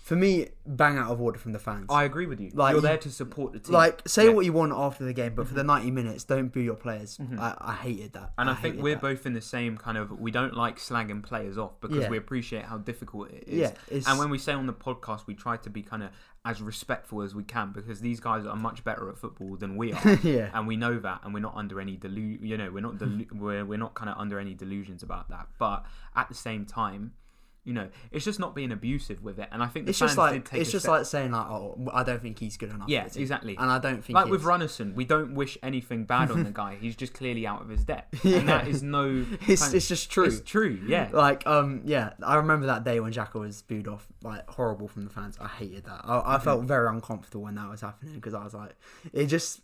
for 0.09 0.15
me, 0.15 0.47
bang 0.65 0.97
out 0.97 1.11
of 1.11 1.21
order 1.21 1.37
from 1.37 1.51
the 1.51 1.59
fans. 1.59 1.85
I 1.89 2.03
agree 2.03 2.25
with 2.25 2.39
you. 2.39 2.49
Like, 2.55 2.73
You're 2.73 2.81
there 2.81 2.97
to 2.97 3.11
support 3.11 3.53
the 3.53 3.59
team. 3.59 3.73
like 3.75 4.01
say 4.07 4.23
Yeah. 4.23 4.29
Mm-hmm. 4.29 4.35
what 4.37 4.45
you 4.45 4.53
want 4.53 4.73
after 4.73 5.05
the 5.05 5.13
game, 5.13 5.35
but 5.35 5.47
for 5.47 5.53
the 5.53 5.63
90 5.63 5.91
minutes, 5.91 6.23
don't 6.23 6.47
boo 6.51 6.59
your 6.61 6.73
players. 6.75 7.19
I, 7.37 7.55
I 7.61 7.73
hated 7.75 8.13
that. 8.13 8.33
And 8.39 8.49
I, 8.49 8.55
think 8.55 8.81
we're 8.81 8.95
that. 8.95 9.01
both 9.01 9.27
in 9.27 9.33
the 9.33 9.41
same 9.41 9.77
kind 9.77 9.99
of. 9.99 10.19
We 10.19 10.31
don't 10.31 10.55
like 10.55 10.79
slagging 10.79 11.21
players 11.21 11.59
off 11.59 11.79
because 11.79 11.97
Yeah. 11.97 12.09
we 12.09 12.17
appreciate 12.17 12.65
how 12.65 12.79
difficult 12.79 13.29
it 13.29 13.43
is. 13.47 13.71
Yeah, 13.91 14.01
And 14.07 14.17
when 14.17 14.31
we 14.31 14.39
say 14.39 14.53
on 14.53 14.65
the 14.65 14.73
podcast, 14.73 15.27
we 15.27 15.35
try 15.35 15.57
to 15.57 15.69
be 15.69 15.83
kind 15.83 16.01
of 16.01 16.09
as 16.43 16.59
respectful 16.59 17.21
as 17.21 17.35
we 17.35 17.43
can 17.43 17.71
because 17.71 17.99
these 17.99 18.19
guys 18.19 18.47
are 18.47 18.55
much 18.55 18.83
better 18.83 19.09
at 19.09 19.17
football 19.19 19.57
than 19.57 19.75
we 19.77 19.93
are. 19.93 20.19
yeah. 20.23 20.49
and 20.55 20.67
we 20.67 20.75
know 20.75 20.97
that, 20.97 21.19
and 21.23 21.35
we're 21.35 21.39
not 21.41 21.53
under 21.55 21.79
any 21.79 21.95
delu- 21.97 22.41
You 22.41 22.57
know, 22.57 22.71
we're 22.71 22.81
not 22.81 22.95
delu- 22.97 23.31
we're 23.45 23.63
we're 23.63 23.77
not 23.77 23.93
kind 23.93 24.09
of 24.09 24.17
under 24.17 24.39
any 24.39 24.55
delusions 24.55 25.03
about 25.03 25.29
that. 25.29 25.47
But 25.59 25.85
at 26.15 26.29
the 26.29 26.35
same 26.35 26.65
time, 26.65 27.11
you 27.69 27.75
know, 27.75 27.87
it's 28.11 28.25
just 28.25 28.39
not 28.39 28.55
being 28.55 28.71
abusive 28.71 29.21
with 29.23 29.37
it. 29.37 29.47
And 29.51 29.61
I 29.61 29.67
think 29.67 29.85
the 29.85 29.91
It's 29.91 29.99
fans 29.99 30.11
just 30.11 30.17
like 30.17 30.33
did 30.33 30.45
take 30.45 30.61
it's 30.61 30.71
just 30.71 30.85
step- 30.85 30.91
like 30.97 31.05
saying 31.05 31.31
like, 31.31 31.45
oh, 31.45 31.77
I 31.93 32.01
don't 32.03 32.19
think 32.19 32.39
he's 32.39 32.57
good 32.57 32.71
enough. 32.71 32.89
Yeah, 32.89 33.07
exactly. 33.15 33.55
And 33.57 33.69
I 33.69 33.77
don't 33.77 34.03
think 34.03 34.15
like 34.15 34.27
with 34.27 34.41
Rúnarsson, 34.43 34.95
we 34.95 35.05
don't 35.05 35.35
wish 35.35 35.55
anything 35.61 36.05
bad 36.05 36.31
on 36.31 36.43
the 36.43 36.49
guy. 36.51 36.77
He's 36.81 36.95
just 36.95 37.13
clearly 37.13 37.45
out 37.45 37.61
of 37.61 37.69
his 37.69 37.83
depth, 37.85 38.25
Yeah. 38.25 38.37
and 38.39 38.49
that 38.49 38.67
is 38.67 38.81
no. 38.81 39.25
It's, 39.47 39.61
kind- 39.61 39.75
it's 39.75 39.87
just 39.87 40.09
true. 40.11 40.25
It's 40.25 40.41
true. 40.41 40.79
Yeah. 40.87 41.09
Like 41.13 41.45
um 41.45 41.81
yeah, 41.85 42.13
I 42.23 42.35
remember 42.35 42.65
that 42.65 42.83
day 42.83 42.99
when 42.99 43.13
Xhaka 43.13 43.35
was 43.39 43.61
booed 43.61 43.87
off, 43.87 44.07
like 44.23 44.49
horrible 44.49 44.87
from 44.87 45.03
the 45.03 45.09
fans. 45.11 45.37
I 45.39 45.47
hated 45.47 45.83
that. 45.85 46.01
I, 46.03 46.17
Mm-hmm. 46.19 46.29
I 46.31 46.39
felt 46.39 46.63
very 46.65 46.87
uncomfortable 46.89 47.43
when 47.43 47.55
that 47.55 47.69
was 47.69 47.81
happening 47.81 48.15
because 48.15 48.33
I 48.33 48.43
was 48.43 48.53
like, 48.53 48.71
it 49.13 49.27
just 49.27 49.61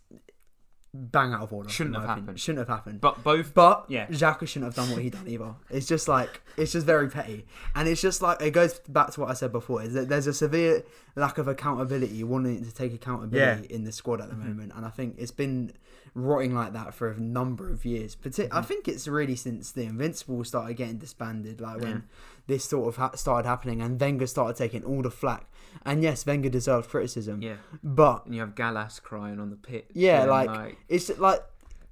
bang 1.12 1.32
out 1.32 1.42
of 1.42 1.52
order. 1.52 1.68
Shouldn't 1.68 1.94
have 1.96 2.04
opinion. 2.04 2.24
happened. 2.24 2.40
Shouldn't 2.40 2.58
have 2.68 2.76
happened. 2.76 3.00
But 3.00 3.22
both. 3.22 3.54
But 3.54 3.84
Yeah. 3.88 4.06
Xhaka 4.06 4.46
shouldn't 4.48 4.74
have 4.74 4.74
done 4.74 4.92
what 4.94 5.02
he 5.02 5.10
done 5.10 5.26
either. 5.28 5.54
It's 5.70 5.86
just 5.86 6.08
like 6.08 6.42
it's 6.56 6.72
just 6.72 6.86
very 6.86 7.08
petty, 7.10 7.46
and 7.74 7.86
it's 7.88 8.00
just 8.00 8.22
like 8.22 8.40
it 8.40 8.50
goes 8.52 8.78
back 8.88 9.10
to 9.12 9.20
what 9.20 9.30
I 9.30 9.34
said 9.34 9.52
before. 9.52 9.82
Is 9.82 9.92
that 9.94 10.08
there's 10.08 10.26
a 10.26 10.32
severe 10.34 10.82
lack 11.14 11.38
of 11.38 11.48
accountability, 11.48 12.22
wanting 12.24 12.64
to 12.64 12.72
take 12.74 12.92
accountability 12.94 13.66
in 13.72 13.84
the 13.84 13.92
squad 13.92 14.20
at 14.20 14.28
the 14.28 14.34
Mm-hmm. 14.34 14.48
moment, 14.48 14.72
and 14.76 14.84
I 14.86 14.90
think 14.90 15.16
it's 15.18 15.30
been 15.30 15.72
rotting 16.14 16.54
like 16.54 16.72
that 16.72 16.94
for 16.94 17.10
a 17.10 17.20
number 17.20 17.68
of 17.70 17.84
years. 17.84 18.16
Partic- 18.16 18.48
Mm-hmm. 18.48 18.56
I 18.56 18.62
think 18.62 18.88
it's 18.88 19.06
really 19.06 19.36
since 19.36 19.72
the 19.72 19.82
Invincibles 19.82 20.48
started 20.48 20.74
getting 20.74 20.96
disbanded, 20.98 21.60
like 21.60 21.80
when 21.80 21.90
Yeah. 21.90 22.00
this 22.46 22.64
sort 22.64 22.88
of 22.88 22.96
ha- 22.96 23.14
started 23.16 23.46
happening, 23.46 23.82
and 23.82 24.00
Wenger 24.00 24.26
started 24.26 24.56
taking 24.56 24.82
all 24.84 25.02
the 25.02 25.10
flack. 25.10 25.46
And 25.84 26.02
yes, 26.02 26.24
Wenger 26.26 26.48
deserved 26.48 26.88
criticism, 26.90 27.42
Yeah. 27.42 27.56
but 27.82 28.26
And 28.26 28.34
you 28.34 28.40
have 28.40 28.54
Gallas 28.54 29.00
crying 29.00 29.38
on 29.40 29.50
the 29.50 29.56
pitch. 29.56 29.86
yeah, 29.92 30.22
and, 30.22 30.30
like, 30.30 30.76
it's 30.88 31.16
like 31.18 31.40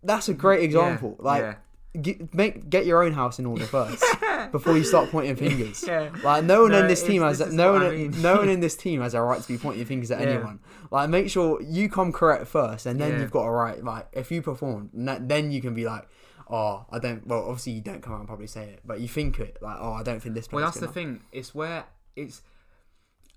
that's 0.03 0.29
a 0.29 0.35
great 0.35 0.63
example. 0.65 1.17
yeah, 1.19 1.25
like 1.25 1.43
yeah. 1.43 2.01
get, 2.03 2.35
make 2.35 2.69
get 2.69 2.87
your 2.87 3.03
own 3.03 3.13
house 3.13 3.39
in 3.39 3.47
order 3.47 3.65
first 3.65 4.05
before 4.53 4.77
you 4.77 4.85
start 4.85 5.11
pointing 5.11 5.37
fingers. 5.45 5.85
Yeah. 5.87 6.11
Like 6.23 6.45
no 6.45 6.63
one 6.63 6.73
No, 6.73 6.81
in 6.81 6.89
this 6.89 7.03
team 7.03 7.23
has 7.23 7.39
this 7.39 7.53
no 7.53 7.73
one 7.73 7.83
I 7.83 7.91
mean. 7.91 8.21
no 8.21 8.37
one 8.37 8.49
in 8.55 8.61
this 8.61 8.77
team 8.77 9.01
has 9.01 9.15
a 9.15 9.23
right 9.23 9.41
to 9.41 9.49
be 9.49 9.57
pointing 9.59 9.85
fingers 9.87 10.11
at 10.11 10.21
Yeah. 10.21 10.27
anyone. 10.35 10.61
Like 10.91 11.09
make 11.09 11.31
sure 11.31 11.61
you 11.63 11.89
come 11.89 12.13
correct 12.13 12.47
first, 12.49 12.87
and 12.87 13.01
then 13.01 13.13
Yeah. 13.13 13.21
you've 13.21 13.31
got 13.31 13.45
a 13.45 13.51
right. 13.51 13.83
Like 13.83 14.09
if 14.13 14.31
you 14.31 14.43
perform, 14.43 14.91
then 14.93 15.51
you 15.53 15.61
can 15.63 15.73
be 15.75 15.85
like, 15.87 16.07
oh, 16.51 16.85
I 16.91 16.99
don't. 16.99 17.27
Well, 17.27 17.41
obviously 17.49 17.73
you 17.73 17.81
don't 17.81 18.03
come 18.03 18.13
out 18.13 18.19
and 18.19 18.29
probably 18.29 18.47
say 18.49 18.65
it, 18.65 18.81
but 18.85 19.01
you 19.01 19.09
think 19.09 19.39
it 19.41 19.59
like, 19.63 19.77
oh, 19.81 19.93
I 19.93 20.03
don't 20.03 20.21
think 20.21 20.35
this. 20.35 20.51
Well, 20.53 20.65
that's 20.65 20.79
the 20.81 20.87
good 20.87 20.95
thing. 20.95 21.21
It's 21.33 21.55
where 21.55 21.85
it's 22.15 22.43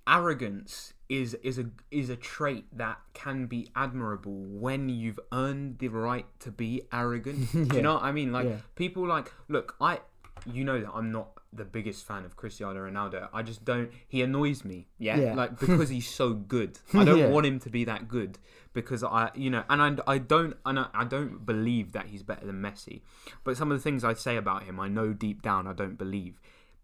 arrogance 0.08 0.94
is 1.10 1.34
is 1.36 1.58
a 1.60 1.66
is 1.92 2.10
a 2.10 2.16
trait 2.16 2.66
that 2.76 2.98
can 3.14 3.46
be 3.46 3.70
admirable 3.76 4.34
when 4.46 4.90
you've 4.90 5.20
earned 5.32 5.78
the 5.80 5.88
right 5.88 6.26
to 6.40 6.52
be 6.52 6.82
arrogant. 6.92 7.52
Do 7.52 7.60
Yeah. 7.60 7.74
you 7.76 7.82
know 7.82 7.94
what 7.96 8.04
I 8.04 8.12
mean? 8.12 8.32
Like 8.32 8.46
Yeah. 8.48 8.58
people 8.76 9.06
like 9.08 9.32
look, 9.48 9.76
I 9.80 10.00
you 10.46 10.64
know 10.64 10.80
that 10.80 10.92
I'm 10.94 11.12
not 11.12 11.30
the 11.54 11.66
biggest 11.66 12.06
fan 12.06 12.26
of 12.26 12.36
Cristiano 12.36 12.80
Ronaldo. 12.80 13.30
I 13.34 13.42
just 13.42 13.64
don't 13.64 13.90
he 14.08 14.22
annoys 14.22 14.64
me. 14.66 14.88
Yeah. 15.00 15.18
Yeah. 15.18 15.34
Like 15.36 15.60
because 15.64 15.90
he's 15.90 16.08
so 16.08 16.34
good. 16.34 16.78
I 16.94 17.06
don't 17.06 17.32
want 17.32 17.46
him 17.46 17.60
to 17.62 17.70
be 17.70 17.86
that 17.86 18.08
good 18.08 18.38
because 18.74 19.04
I 19.04 19.32
you 19.34 19.50
know 19.50 19.64
and 19.70 19.82
I, 19.82 20.14
I 20.14 20.18
don't 20.18 20.56
and 20.66 20.78
I, 20.80 20.88
I 20.94 21.06
don't 21.06 21.46
believe 21.46 21.94
that 21.94 22.08
he's 22.08 22.22
better 22.24 22.46
than 22.46 22.62
Messi. 22.62 23.02
But 23.44 23.56
some 23.58 23.72
of 23.72 23.78
the 23.78 23.82
things 23.84 24.04
I 24.04 24.14
say 24.14 24.36
about 24.36 24.64
him 24.64 24.80
I 24.80 24.88
know 24.90 25.14
deep 25.14 25.42
down 25.42 25.68
I 25.68 25.74
don't 25.74 25.98
believe 25.98 26.40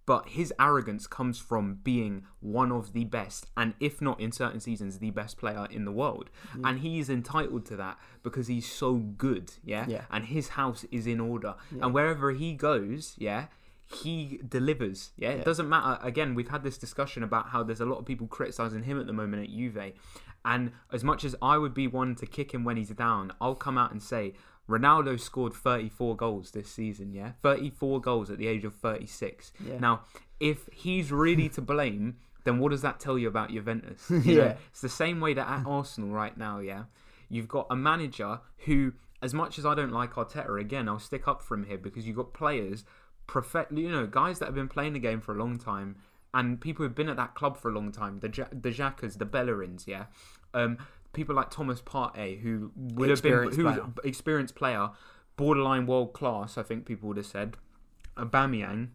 but 0.05 0.29
his 0.29 0.53
arrogance 0.59 1.07
comes 1.07 1.39
from 1.39 1.75
being 1.83 2.23
one 2.41 2.71
of 2.71 2.93
the 2.93 3.05
best 3.05 3.45
and 3.55 3.73
if 3.79 4.01
not 4.01 4.19
in 4.19 4.31
certain 4.31 4.59
seasons 4.59 4.99
the 4.99 5.11
best 5.11 5.37
player 5.37 5.65
in 5.71 5.85
the 5.85 5.91
world. 5.91 6.29
Mm. 6.55 6.69
And 6.69 6.79
he's 6.79 7.09
entitled 7.09 7.65
to 7.67 7.75
that 7.77 7.97
because 8.21 8.47
he's 8.47 8.69
so 8.69 8.95
good 8.95 9.53
yeah, 9.63 9.85
Yeah. 9.87 10.05
and 10.11 10.25
his 10.25 10.49
house 10.49 10.85
is 10.91 11.07
in 11.07 11.19
order. 11.19 11.55
And 11.81 11.93
wherever 11.93 12.31
he 12.31 12.53
goes 12.53 13.15
yeah 13.17 13.45
he 13.93 14.39
delivers 14.47 15.11
yeah? 15.17 15.29
it 15.29 15.45
doesn't 15.45 15.69
matter. 15.69 15.99
Again 16.05 16.35
we've 16.35 16.49
had 16.49 16.63
this 16.63 16.77
discussion 16.77 17.23
about 17.23 17.49
how 17.49 17.63
there's 17.63 17.81
a 17.81 17.85
lot 17.85 17.99
of 17.99 18.05
people 18.05 18.27
criticizing 18.27 18.83
him 18.83 18.99
at 18.99 19.07
the 19.07 19.13
moment 19.13 19.43
at 19.43 19.49
Juve. 19.49 19.93
And 20.45 20.71
as 20.91 21.03
much 21.03 21.23
as 21.23 21.35
I 21.41 21.57
would 21.57 21.73
be 21.73 21.87
one 21.87 22.15
to 22.15 22.25
kick 22.25 22.53
him 22.53 22.63
when 22.65 22.75
he's 22.75 22.89
down 22.89 23.31
I'll 23.39 23.55
come 23.55 23.77
out 23.77 23.91
and 23.91 24.01
say 24.03 24.33
Ronaldo 24.69 25.19
scored 25.19 25.53
34 25.53 26.15
goals 26.15 26.51
this 26.51 26.69
season, 26.69 27.13
yeah? 27.13 27.33
34 27.41 27.99
goals 28.01 28.29
at 28.29 28.37
the 28.37 28.47
age 28.47 28.63
of 28.63 28.73
36. 28.75 29.51
Yeah. 29.65 29.79
Now, 29.79 30.01
if 30.39 30.69
he's 30.71 31.11
really 31.11 31.49
to 31.49 31.61
blame, 31.61 32.17
then 32.45 32.59
what 32.59 32.71
does 32.71 32.81
that 32.81 32.99
tell 32.99 33.17
you 33.17 33.27
about 33.27 33.51
Juventus? 33.51 34.05
You 34.09 34.19
Yeah. 34.19 34.35
know, 34.35 34.55
it's 34.71 34.81
the 34.81 34.89
same 34.89 35.19
way 35.19 35.33
that 35.33 35.47
at 35.47 35.63
Arsenal 35.67 36.09
right 36.11 36.37
now, 36.37 36.59
yeah? 36.59 36.83
You've 37.29 37.47
got 37.47 37.67
a 37.69 37.75
manager 37.75 38.39
who, 38.65 38.93
as 39.21 39.33
much 39.33 39.57
as 39.59 39.65
I 39.65 39.75
don't 39.75 39.91
like 39.91 40.13
Arteta, 40.13 40.59
again, 40.59 40.87
I'll 40.87 40.99
stick 40.99 41.27
up 41.27 41.41
for 41.41 41.55
him 41.55 41.65
here 41.65 41.77
because 41.77 42.05
you've 42.07 42.15
got 42.17 42.33
players, 42.33 42.85
perfect, 43.27 43.71
you 43.73 43.89
know, 43.91 44.05
guys 44.07 44.39
that 44.39 44.45
have 44.45 44.55
been 44.55 44.69
playing 44.69 44.93
the 44.93 44.99
game 44.99 45.19
for 45.21 45.33
a 45.33 45.37
long 45.37 45.57
time 45.57 45.97
and 46.33 46.59
people 46.59 46.83
who've 46.85 46.95
been 46.95 47.09
at 47.09 47.17
that 47.17 47.35
club 47.35 47.57
for 47.57 47.69
a 47.69 47.73
long 47.73 47.91
time, 47.91 48.19
the 48.19 48.29
ja- 48.29 48.47
the 48.51 48.69
Xhakas, 48.69 49.17
the 49.19 49.25
Bellerins, 49.25 49.87
yeah? 49.87 50.05
Um, 50.53 50.77
people 51.13 51.35
like 51.35 51.49
Thomas 51.49 51.81
Partey, 51.81 52.41
who 52.41 52.71
would 52.75 53.09
have 53.09 53.21
been 53.21 53.51
who 53.51 53.65
was 53.65 53.79
experienced 54.03 54.55
player, 54.55 54.89
borderline 55.37 55.85
world 55.85 56.13
class. 56.13 56.57
I 56.57 56.63
think 56.63 56.85
people 56.85 57.07
would 57.07 57.17
have 57.17 57.25
said. 57.25 57.57
Aubameyang, 58.15 58.89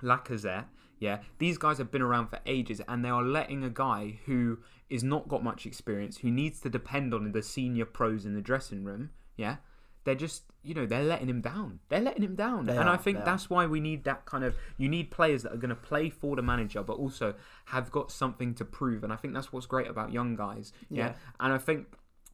Lacazette, 0.00 0.66
yeah, 1.00 1.18
these 1.38 1.58
guys 1.58 1.78
have 1.78 1.90
been 1.90 2.02
around 2.02 2.28
for 2.28 2.38
ages, 2.46 2.80
and 2.86 3.04
they 3.04 3.08
are 3.08 3.22
letting 3.22 3.64
a 3.64 3.70
guy 3.70 4.20
who 4.26 4.58
is 4.88 5.02
not 5.02 5.28
got 5.28 5.42
much 5.42 5.66
experience, 5.66 6.18
who 6.18 6.30
needs 6.30 6.60
to 6.60 6.70
depend 6.70 7.12
on 7.12 7.32
the 7.32 7.42
senior 7.42 7.84
pros 7.84 8.24
in 8.24 8.34
the 8.34 8.40
dressing 8.40 8.84
room, 8.84 9.10
yeah. 9.36 9.56
They're 10.04 10.14
just, 10.14 10.44
you 10.62 10.74
know, 10.74 10.84
they're 10.86 11.02
letting 11.02 11.28
him 11.28 11.40
down. 11.40 11.80
They're 11.88 12.00
letting 12.00 12.22
him 12.22 12.34
down, 12.34 12.66
They 12.66 12.76
and 12.76 12.88
I 12.90 12.96
think 12.98 13.18
are. 13.20 13.24
that's 13.24 13.48
why 13.48 13.66
we 13.66 13.80
need 13.80 14.04
that 14.04 14.26
kind 14.26 14.44
of. 14.44 14.54
You 14.76 14.88
need 14.88 15.10
players 15.10 15.42
that 15.44 15.52
are 15.52 15.56
going 15.56 15.70
to 15.70 15.74
play 15.74 16.10
for 16.10 16.36
the 16.36 16.42
manager, 16.42 16.82
but 16.82 16.94
also 16.98 17.34
have 17.66 17.90
got 17.90 18.12
something 18.12 18.54
to 18.56 18.64
prove, 18.64 19.02
and 19.02 19.12
I 19.12 19.16
think 19.16 19.32
that's 19.34 19.52
what's 19.52 19.66
great 19.66 19.88
about 19.88 20.12
young 20.12 20.36
guys. 20.36 20.72
Yeah, 20.90 21.06
Yeah. 21.06 21.12
and 21.40 21.52
I 21.52 21.58
think 21.58 21.86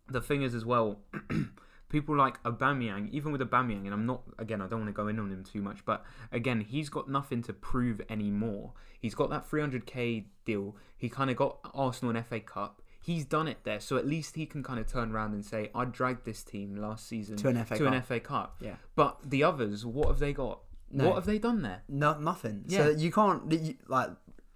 the 0.09 0.21
thing 0.21 0.43
is 0.43 0.55
as 0.55 0.64
well. 0.64 0.99
people 1.89 2.16
like 2.16 2.41
Aubameyang, 2.45 3.11
even 3.11 3.33
with 3.33 3.41
Aubameyang, 3.41 3.85
and 3.85 3.93
I'm 3.93 4.07
not 4.07 4.23
again, 4.39 4.61
I 4.61 4.66
don't 4.68 4.81
want 4.81 4.89
to 4.89 4.93
go 4.93 5.09
in 5.09 5.18
on 5.18 5.31
him 5.31 5.45
too 5.45 5.61
much, 5.62 5.85
but 5.85 6.05
again, 6.33 6.61
he's 6.61 6.89
got 6.89 7.09
nothing 7.09 7.43
to 7.45 7.53
prove 7.53 8.01
anymore. 8.09 8.73
He's 9.01 9.14
got 9.14 9.31
that 9.31 9.49
300k 9.51 10.25
deal. 10.45 10.77
He 10.97 11.09
kind 11.09 11.31
of 11.31 11.37
got 11.37 11.59
Arsenal 11.75 12.14
and 12.16 12.25
FA 12.27 12.41
Cup. 12.41 12.83
He's 13.11 13.24
done 13.24 13.48
it 13.48 13.58
there, 13.64 13.80
so 13.80 13.96
at 13.96 14.06
least 14.06 14.36
he 14.36 14.46
can 14.46 14.62
kind 14.62 14.78
of 14.78 14.86
turn 14.86 15.11
around 15.11 15.32
and 15.32 15.44
say, 15.44 15.70
"I 15.74 15.84
dragged 15.84 16.24
this 16.24 16.44
team 16.44 16.76
last 16.76 17.08
season 17.08 17.36
To 17.38 17.48
an 17.48 17.56
FA 17.64 17.76
to 17.78 17.84
Cup. 17.84 17.92
an 17.92 18.02
FA 18.02 18.20
Cup." 18.20 18.56
Yeah. 18.61 18.76
But 18.94 19.18
the 19.24 19.42
others, 19.42 19.84
what 19.84 20.06
have 20.08 20.18
they 20.20 20.32
got? 20.32 20.61
No. 20.92 21.08
What 21.08 21.14
have 21.16 21.26
they 21.26 21.38
done 21.38 21.62
there? 21.62 21.82
No, 21.88 22.18
nothing. 22.18 22.64
Yeah. 22.68 22.78
So 22.78 22.90
you 22.90 23.11
can't 23.11 23.50
you, 23.50 23.74
like. 23.88 24.11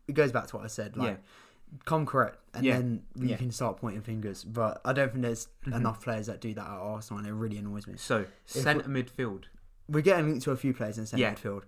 It 0.07 0.13
goes 0.13 0.33
back 0.33 0.47
to 0.49 0.57
what 0.57 0.65
I 0.65 0.69
said. 0.69 0.97
Like, 0.97 1.19
come 1.85 2.07
correct, 2.07 2.39
and 2.53 2.65
Yeah. 2.65 2.77
then 2.77 3.03
you 3.17 3.29
Yeah. 3.29 3.37
can 3.37 3.51
start 3.51 3.79
pointing 3.79 4.03
fingers. 4.03 4.45
But 4.45 4.81
I 4.85 4.93
don't 4.93 5.11
think 5.11 5.23
there's 5.23 5.49
mm-hmm. 5.65 5.73
enough 5.73 6.03
players 6.03 6.27
that 6.27 6.41
do 6.41 6.55
that 6.55 6.67
at 6.67 6.79
Arsenal, 6.93 7.19
and 7.19 7.27
it 7.27 7.33
really 7.33 7.59
annoys 7.59 7.87
me. 7.87 7.95
So 7.97 8.27
centre 8.47 8.89
midfield. 8.89 9.45
We're 9.89 10.03
getting 10.03 10.27
linked 10.27 10.45
to 10.45 10.51
a 10.53 10.57
few 10.57 10.73
players 10.75 10.99
in 10.99 11.07
centre 11.07 11.23
Yeah. 11.23 11.35
midfield. 11.35 11.65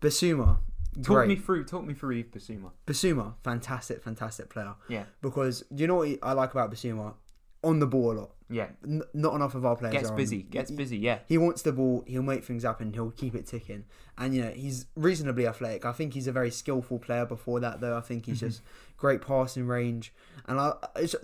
Bissouma, 0.00 0.58
Talk 1.02 1.16
great. 1.16 1.28
me 1.28 1.36
through. 1.36 1.64
Talk 1.64 1.84
me 1.84 1.94
through 1.94 2.16
Yves 2.18 2.30
Bissouma. 2.30 2.70
Bissouma, 2.86 3.34
fantastic, 3.42 4.02
fantastic 4.02 4.48
player. 4.48 4.74
Yeah, 4.88 5.04
Because 5.22 5.62
do 5.74 5.82
you 5.82 5.86
know 5.88 5.96
what 5.96 6.18
I 6.22 6.32
like 6.32 6.52
about 6.52 6.72
Bissouma? 6.72 7.14
On 7.62 7.78
the 7.78 7.86
ball 7.86 8.12
a 8.12 8.14
lot. 8.20 8.30
yeah. 8.50 8.68
N- 8.86 9.00
not 9.14 9.34
enough 9.34 9.54
of 9.54 9.64
our 9.64 9.74
players 9.74 9.92
Gets 9.94 10.08
are 10.08 10.12
on- 10.12 10.16
busy. 10.18 10.42
Gets 10.42 10.68
he- 10.68 10.76
busy. 10.76 10.98
Yeah. 10.98 11.20
He 11.26 11.38
wants 11.38 11.62
the 11.62 11.72
ball. 11.72 12.04
He'll 12.06 12.20
make 12.22 12.44
things 12.44 12.62
happen. 12.62 12.92
He'll 12.92 13.10
keep 13.10 13.34
it 13.34 13.46
ticking. 13.46 13.84
And 14.18 14.34
you 14.34 14.42
know 14.42 14.50
he's 14.50 14.84
reasonably 14.96 15.46
athletic. 15.46 15.86
I 15.86 15.92
think 15.92 16.12
he's 16.12 16.26
a 16.26 16.32
very 16.32 16.50
skillful 16.50 16.98
player. 16.98 17.24
Before 17.24 17.58
that, 17.60 17.80
though, 17.80 17.96
I 17.96 18.02
think 18.02 18.26
he's 18.26 18.36
Mm-hmm. 18.36 18.46
just 18.48 18.60
great 18.96 19.20
passing 19.22 19.66
range. 19.66 20.12
And 20.46 20.60
I, 20.60 20.74
it's, 20.96 21.14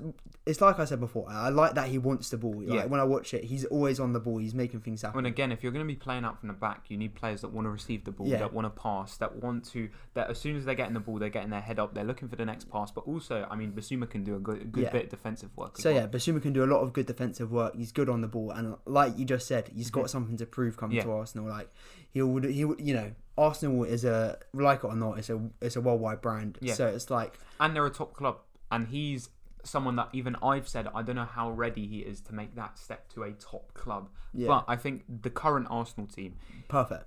it's 0.46 0.60
like 0.60 0.78
I 0.78 0.84
said 0.86 0.98
before. 1.00 1.26
I 1.28 1.50
like 1.50 1.74
that 1.74 1.88
he 1.88 1.98
wants 1.98 2.30
the 2.30 2.36
ball. 2.38 2.62
Like, 2.62 2.68
Yeah. 2.78 2.86
When 2.86 3.00
I 3.00 3.04
watch 3.04 3.34
it, 3.34 3.44
he's 3.44 3.64
always 3.66 4.00
on 4.00 4.12
the 4.12 4.20
ball. 4.20 4.38
He's 4.38 4.54
making 4.54 4.80
things 4.80 5.02
happen. 5.02 5.18
And 5.18 5.26
again, 5.26 5.52
if 5.52 5.62
you're 5.62 5.72
going 5.72 5.86
to 5.86 5.92
be 5.92 5.96
playing 5.98 6.24
out 6.24 6.38
from 6.40 6.48
the 6.48 6.54
back, 6.54 6.84
you 6.88 6.96
need 6.96 7.14
players 7.14 7.42
that 7.42 7.52
want 7.52 7.66
to 7.66 7.70
receive 7.70 8.04
the 8.04 8.12
ball, 8.12 8.26
Yeah. 8.26 8.38
that 8.38 8.52
want 8.52 8.64
to 8.66 8.80
pass, 8.82 9.16
that 9.18 9.36
want 9.36 9.64
to. 9.72 9.88
That 10.14 10.30
as 10.30 10.38
soon 10.40 10.56
as 10.56 10.64
they're 10.64 10.74
getting 10.74 10.94
the 10.94 11.00
ball, 11.00 11.18
they're 11.18 11.28
getting 11.28 11.50
their 11.50 11.60
head 11.60 11.78
up, 11.78 11.94
they're 11.94 12.04
looking 12.04 12.28
for 12.28 12.36
the 12.36 12.46
next 12.46 12.70
pass. 12.70 12.90
But 12.90 13.02
also, 13.06 13.46
I 13.50 13.56
mean, 13.56 13.72
Bissouma 13.72 14.08
can 14.08 14.24
do 14.24 14.36
a 14.36 14.40
good, 14.40 14.62
a 14.62 14.64
good 14.64 14.84
Yeah. 14.84 14.90
bit 14.90 15.04
of 15.04 15.10
defensive 15.10 15.50
work. 15.56 15.78
So 15.78 15.92
well. 15.92 16.00
yeah, 16.02 16.06
Bissouma 16.08 16.40
can 16.42 16.52
do 16.52 16.64
a 16.64 16.66
lot 16.66 16.80
of 16.80 16.92
good 16.92 17.06
defensive 17.06 17.50
work. 17.52 17.76
He's 17.76 17.92
good 17.92 18.08
on 18.08 18.20
the 18.22 18.28
ball, 18.28 18.50
and 18.52 18.76
like 18.86 19.18
you 19.18 19.24
just 19.24 19.46
said, 19.46 19.68
he's 19.74 19.90
got 19.90 20.10
something 20.10 20.36
to 20.38 20.46
prove 20.46 20.76
coming 20.76 20.98
Mm-hmm. 20.98 21.08
To 21.08 21.14
Arsenal. 21.14 21.48
Like 21.48 21.70
he 22.12 22.22
would, 22.22 22.44
he 22.44 22.64
would, 22.64 22.80
you 22.80 22.94
know, 22.94 23.12
Arsenal 23.38 23.84
is 23.84 24.04
a 24.04 24.38
like 24.52 24.84
it 24.84 24.86
or 24.86 24.96
not, 24.96 25.18
it's 25.18 25.30
a 25.30 25.40
it's 25.60 25.76
a 25.76 25.80
worldwide 25.80 26.20
brand. 26.20 26.58
Yeah. 26.60 26.74
So 26.74 26.86
it's 26.86 27.10
like 27.10 27.38
and 27.58 27.74
they're 27.74 27.86
a 27.86 27.90
top 27.90 28.14
club, 28.14 28.38
and 28.70 28.88
he's 28.88 29.30
someone 29.62 29.96
that 29.96 30.08
even 30.12 30.36
I've 30.42 30.68
said 30.68 30.88
I 30.94 31.02
don't 31.02 31.16
know 31.16 31.24
how 31.24 31.50
ready 31.50 31.86
he 31.86 31.98
is 32.00 32.20
to 32.22 32.34
make 32.34 32.54
that 32.56 32.78
step 32.78 33.08
to 33.14 33.22
a 33.22 33.32
top 33.32 33.74
club. 33.74 34.08
Yeah. 34.32 34.48
But 34.48 34.64
I 34.68 34.76
think 34.76 35.04
the 35.22 35.30
current 35.30 35.66
Arsenal 35.70 36.06
team, 36.06 36.36
perfect. 36.68 37.04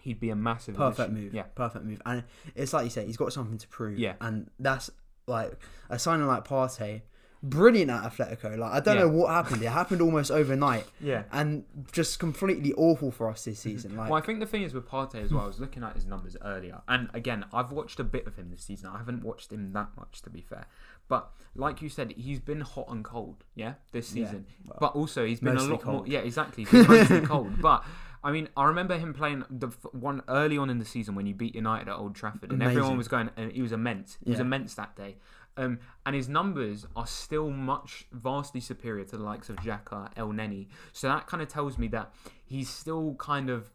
he'd 0.00 0.20
be 0.20 0.30
a 0.30 0.36
massive 0.36 0.76
perfect 0.76 1.10
addition. 1.10 1.24
move. 1.24 1.34
Yeah, 1.34 1.44
perfect 1.54 1.84
move. 1.84 2.00
And 2.06 2.24
it's 2.54 2.72
like 2.72 2.84
you 2.84 2.90
say, 2.90 3.06
he's 3.06 3.16
got 3.16 3.32
something 3.32 3.58
to 3.58 3.68
prove. 3.68 3.98
Yeah. 3.98 4.14
and 4.20 4.50
that's 4.58 4.90
like 5.26 5.52
a 5.88 5.98
signing 5.98 6.26
like 6.26 6.46
Partey, 6.46 7.02
brilliant 7.42 7.90
at 7.90 8.02
Atletico. 8.12 8.56
Like 8.58 8.72
I 8.72 8.80
don't 8.80 8.96
Yeah. 8.96 9.02
know 9.02 9.08
what 9.08 9.30
happened. 9.30 9.62
It 9.62 9.68
happened 9.68 10.02
almost 10.02 10.30
overnight, 10.30 10.86
yeah. 11.00 11.24
and 11.32 11.64
just 11.92 12.18
completely 12.18 12.72
awful 12.74 13.10
for 13.10 13.30
us 13.30 13.44
this 13.44 13.60
season. 13.60 13.96
Like 13.96 14.10
Well, 14.10 14.18
I 14.18 14.24
think 14.24 14.40
the 14.40 14.46
thing 14.46 14.62
is 14.62 14.74
with 14.74 14.86
Partey 14.88 15.16
as 15.22 15.32
well. 15.32 15.44
I 15.44 15.46
was 15.46 15.60
looking 15.60 15.82
at 15.82 15.94
his 15.94 16.04
numbers 16.06 16.36
earlier, 16.44 16.82
and 16.88 17.08
again, 17.14 17.44
I've 17.52 17.72
watched 17.72 17.98
a 18.00 18.04
bit 18.04 18.26
of 18.26 18.36
him 18.36 18.50
this 18.50 18.62
season. 18.62 18.88
I 18.92 18.98
haven't 18.98 19.22
watched 19.24 19.52
him 19.52 19.72
that 19.72 19.88
much, 19.96 20.22
to 20.22 20.30
be 20.30 20.42
fair. 20.42 20.66
But 21.08 21.30
like 21.54 21.82
you 21.82 21.88
said, 21.88 22.12
he's 22.12 22.38
been 22.40 22.60
hot 22.60 22.86
and 22.88 23.04
cold, 23.04 23.44
yeah, 23.54 23.74
this 23.92 24.14
Yeah, 24.14 24.26
season. 24.26 24.46
well, 24.66 24.76
but 24.80 24.94
also, 24.94 25.24
he's 25.24 25.40
been 25.40 25.56
a 25.56 25.60
lot 25.60 25.68
more. 25.70 25.78
cold. 25.78 26.08
Yeah, 26.08 26.20
exactly. 26.20 26.64
He's 26.70 26.86
mostly 26.88 27.20
cold, 27.22 27.60
but. 27.60 27.84
I 28.22 28.32
mean, 28.32 28.50
I 28.54 28.64
remember 28.66 28.98
him 28.98 29.14
playing 29.14 29.44
the 29.48 29.68
f- 29.68 29.78
one 29.92 30.20
early 30.28 30.58
on 30.58 30.68
in 30.68 30.78
the 30.78 30.84
season 30.84 31.14
when 31.14 31.24
you 31.24 31.32
beat 31.32 31.54
United 31.54 31.88
at 31.88 31.96
Old 31.96 32.14
Trafford, 32.14 32.52
and 32.52 32.62
everyone 32.62 32.98
was 32.98 33.08
going, 33.08 33.30
and 33.34 33.50
he 33.50 33.62
was 33.62 33.72
immense. 33.72 34.18
He 34.22 34.30
was 34.30 34.40
immense 34.40 34.74
that 34.74 34.94
day, 34.94 35.16
um, 35.56 35.78
and 36.06 36.14
his 36.14 36.28
numbers 36.28 36.86
are 36.96 37.06
still 37.06 37.50
much 37.50 38.06
vastly 38.12 38.60
superior 38.60 39.04
to 39.04 39.16
the 39.16 39.22
likes 39.22 39.48
of 39.48 39.56
Xhaka, 39.56 40.14
Elneny. 40.14 40.68
So 40.92 41.08
that 41.08 41.26
kind 41.26 41.42
of 41.42 41.48
tells 41.48 41.78
me 41.78 41.88
that 41.88 42.12
he's 42.44 42.68
still 42.68 43.14
kind 43.18 43.50
of 43.50 43.70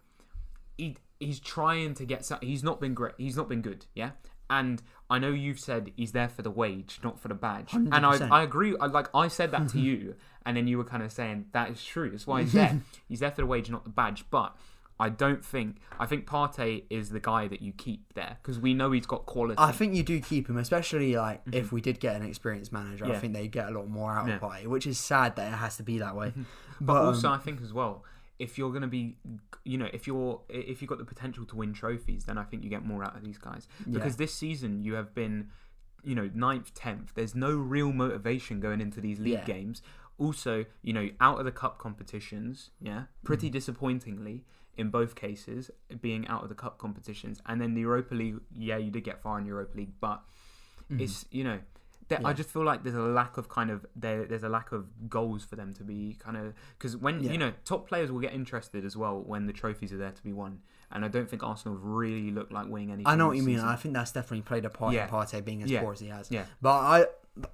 he 0.77 0.97
he's 1.19 1.39
trying 1.39 1.93
to 1.95 2.05
get 2.05 2.29
he's 2.41 2.63
not 2.63 2.81
been 2.81 2.93
great 2.93 3.13
he's 3.17 3.37
not 3.37 3.47
been 3.49 3.61
good 3.61 3.85
yeah? 3.93 4.11
And 4.49 4.81
i 5.09 5.17
know 5.17 5.29
you've 5.29 5.59
said 5.59 5.91
he's 5.95 6.11
there 6.11 6.27
for 6.27 6.41
the 6.41 6.51
wage 6.51 6.99
not 7.03 7.19
for 7.19 7.29
the 7.29 7.35
badge. 7.35 7.73
And 7.73 8.05
I, 8.05 8.27
I 8.27 8.43
agree 8.43 8.75
I, 8.79 8.87
like 8.87 9.07
i 9.13 9.27
said 9.27 9.51
that 9.51 9.69
to 9.69 9.79
you 9.89 10.15
and 10.45 10.57
then 10.57 10.67
you 10.67 10.77
were 10.77 10.83
kind 10.83 11.01
of 11.03 11.11
saying 11.11 11.45
that 11.53 11.69
is 11.69 11.83
true 11.83 12.11
that's 12.11 12.27
why 12.27 12.41
he's 12.41 12.53
there. 12.53 12.81
He's 13.07 13.19
there 13.19 13.31
for 13.31 13.41
the 13.41 13.47
wage 13.47 13.69
not 13.69 13.83
the 13.83 13.89
badge. 13.89 14.25
But 14.29 14.55
I 14.99 15.09
don't 15.09 15.43
think. 15.43 15.77
I 15.99 16.05
think 16.05 16.25
Partey 16.25 16.83
is 16.89 17.09
the 17.09 17.19
guy 17.19 17.47
that 17.49 17.61
you 17.61 17.73
keep 17.73 18.13
there 18.13 18.37
because 18.41 18.59
we 18.59 18.73
know 18.73 18.91
he's 18.91 19.05
got 19.05 19.25
quality. 19.25 19.55
I 19.57 19.71
think 19.73 19.93
you 19.93 20.03
do 20.03 20.21
keep 20.21 20.47
him, 20.49 20.57
especially 20.57 21.15
like 21.17 21.41
if 21.51 21.71
we 21.71 21.81
did 21.81 21.99
get 21.99 22.15
an 22.15 22.23
experienced 22.23 22.71
manager. 22.71 23.05
I 23.05 23.09
Mm-hmm. 23.09 23.19
Think 23.19 23.33
they 23.33 23.47
get 23.49 23.67
a 23.67 23.71
lot 23.71 23.89
more 23.89 24.13
out 24.13 24.27
Yeah. 24.27 24.35
of 24.35 24.41
Partey, 24.41 24.67
which 24.67 24.87
is 24.87 24.97
sad 24.97 25.35
that 25.35 25.51
it 25.51 25.55
has 25.57 25.75
to 25.77 25.83
be 25.83 25.97
that 25.99 26.15
way. 26.15 26.31
But, 26.35 26.45
But, 26.93 27.01
also, 27.03 27.27
um, 27.27 27.33
I 27.33 27.37
think 27.43 27.61
as 27.61 27.73
well, 27.73 28.03
if 28.39 28.57
you're 28.57 28.69
going 28.69 28.81
to 28.83 28.87
be, 28.87 29.17
you 29.63 29.77
know, 29.77 29.89
if 29.93 30.07
you're 30.07 30.41
if 30.49 30.81
you've 30.81 30.89
got 30.89 30.97
the 30.97 31.05
potential 31.05 31.45
to 31.45 31.55
win 31.57 31.73
trophies, 31.73 32.23
then 32.25 32.37
I 32.37 32.43
think 32.43 32.63
you 32.63 32.69
get 32.69 32.85
more 32.85 33.03
out 33.03 33.15
of 33.17 33.23
these 33.23 33.37
guys. 33.37 33.67
Because 33.89 34.13
Yeah. 34.13 34.17
this 34.17 34.33
season 34.33 34.81
you 34.81 34.93
have 34.95 35.13
been, 35.13 35.49
you 36.03 36.15
know, 36.15 36.29
ninth, 36.33 36.73
tenth. 36.73 37.13
There's 37.15 37.35
no 37.35 37.51
real 37.55 37.91
motivation 37.91 38.59
going 38.61 38.79
into 38.79 39.01
these 39.01 39.19
league 39.19 39.33
Yeah. 39.33 39.45
games. 39.45 39.81
Also, 40.17 40.63
you 40.81 40.93
know, 40.93 41.09
out 41.19 41.39
of 41.39 41.45
the 41.45 41.51
cup 41.51 41.77
competitions, 41.79 42.71
yeah, 42.79 43.05
pretty 43.25 43.49
Mm. 43.49 43.53
disappointingly 43.53 44.45
in 44.77 44.89
both 44.89 45.15
cases, 45.15 45.71
being 46.01 46.27
out 46.27 46.43
of 46.43 46.49
the 46.49 46.55
cup 46.55 46.77
competitions, 46.77 47.41
and 47.45 47.59
then 47.61 47.73
the 47.73 47.81
Europa 47.81 48.13
League. 48.15 48.39
Yeah, 48.53 48.77
you 48.77 48.91
did 48.91 49.03
get 49.03 49.21
far 49.21 49.37
in 49.39 49.45
Europa 49.45 49.77
League, 49.77 49.93
but 49.99 50.21
it's 50.89 51.25
you 51.31 51.43
know. 51.43 51.59
That 52.07 52.19
I 52.19 52.21
Mm-hmm. 52.29 52.37
Just 52.37 52.49
feel 52.49 52.63
like 52.63 52.83
there's 52.83 52.93
a 52.95 52.99
lack 53.01 53.35
of 53.37 53.49
kind 53.49 53.71
of 53.71 53.83
there. 53.95 54.25
There's 54.25 54.43
a 54.43 54.49
lack 54.49 54.71
of 54.71 55.09
goals 55.09 55.43
for 55.43 55.55
them 55.55 55.73
to 55.73 55.83
be 55.83 56.15
kind 56.19 56.37
of 56.37 56.53
because 56.77 56.95
when 56.95 57.23
Yeah. 57.23 57.31
you 57.31 57.39
know 57.39 57.51
top 57.63 57.87
players 57.87 58.11
will 58.11 58.19
get 58.19 58.31
interested 58.31 58.85
as 58.85 58.95
well 58.95 59.19
when 59.19 59.47
the 59.47 59.53
trophies 59.53 59.91
are 59.91 59.97
there 59.97 60.11
to 60.11 60.23
be 60.23 60.31
won, 60.31 60.59
and 60.91 61.03
I 61.03 61.07
don't 61.07 61.27
think 61.27 61.41
Arsenal 61.41 61.79
really 61.79 62.29
looked 62.29 62.51
like 62.51 62.67
winning 62.67 62.91
anything. 62.91 63.07
I 63.07 63.15
know 63.15 63.25
what 63.25 63.37
you 63.37 63.41
mean. 63.41 63.59
I 63.59 63.75
think 63.75 63.95
that's 63.95 64.11
definitely 64.11 64.43
played 64.43 64.65
a 64.65 64.69
part 64.69 64.93
Yeah. 64.93 65.05
in 65.05 65.09
Partey 65.09 65.43
being 65.43 65.63
as 65.63 65.71
Yeah. 65.71 65.81
poor 65.81 65.93
as 65.93 65.99
he 65.99 66.09
has. 66.09 66.29
Yeah. 66.29 66.45
But 66.61 66.77
I 66.77 67.05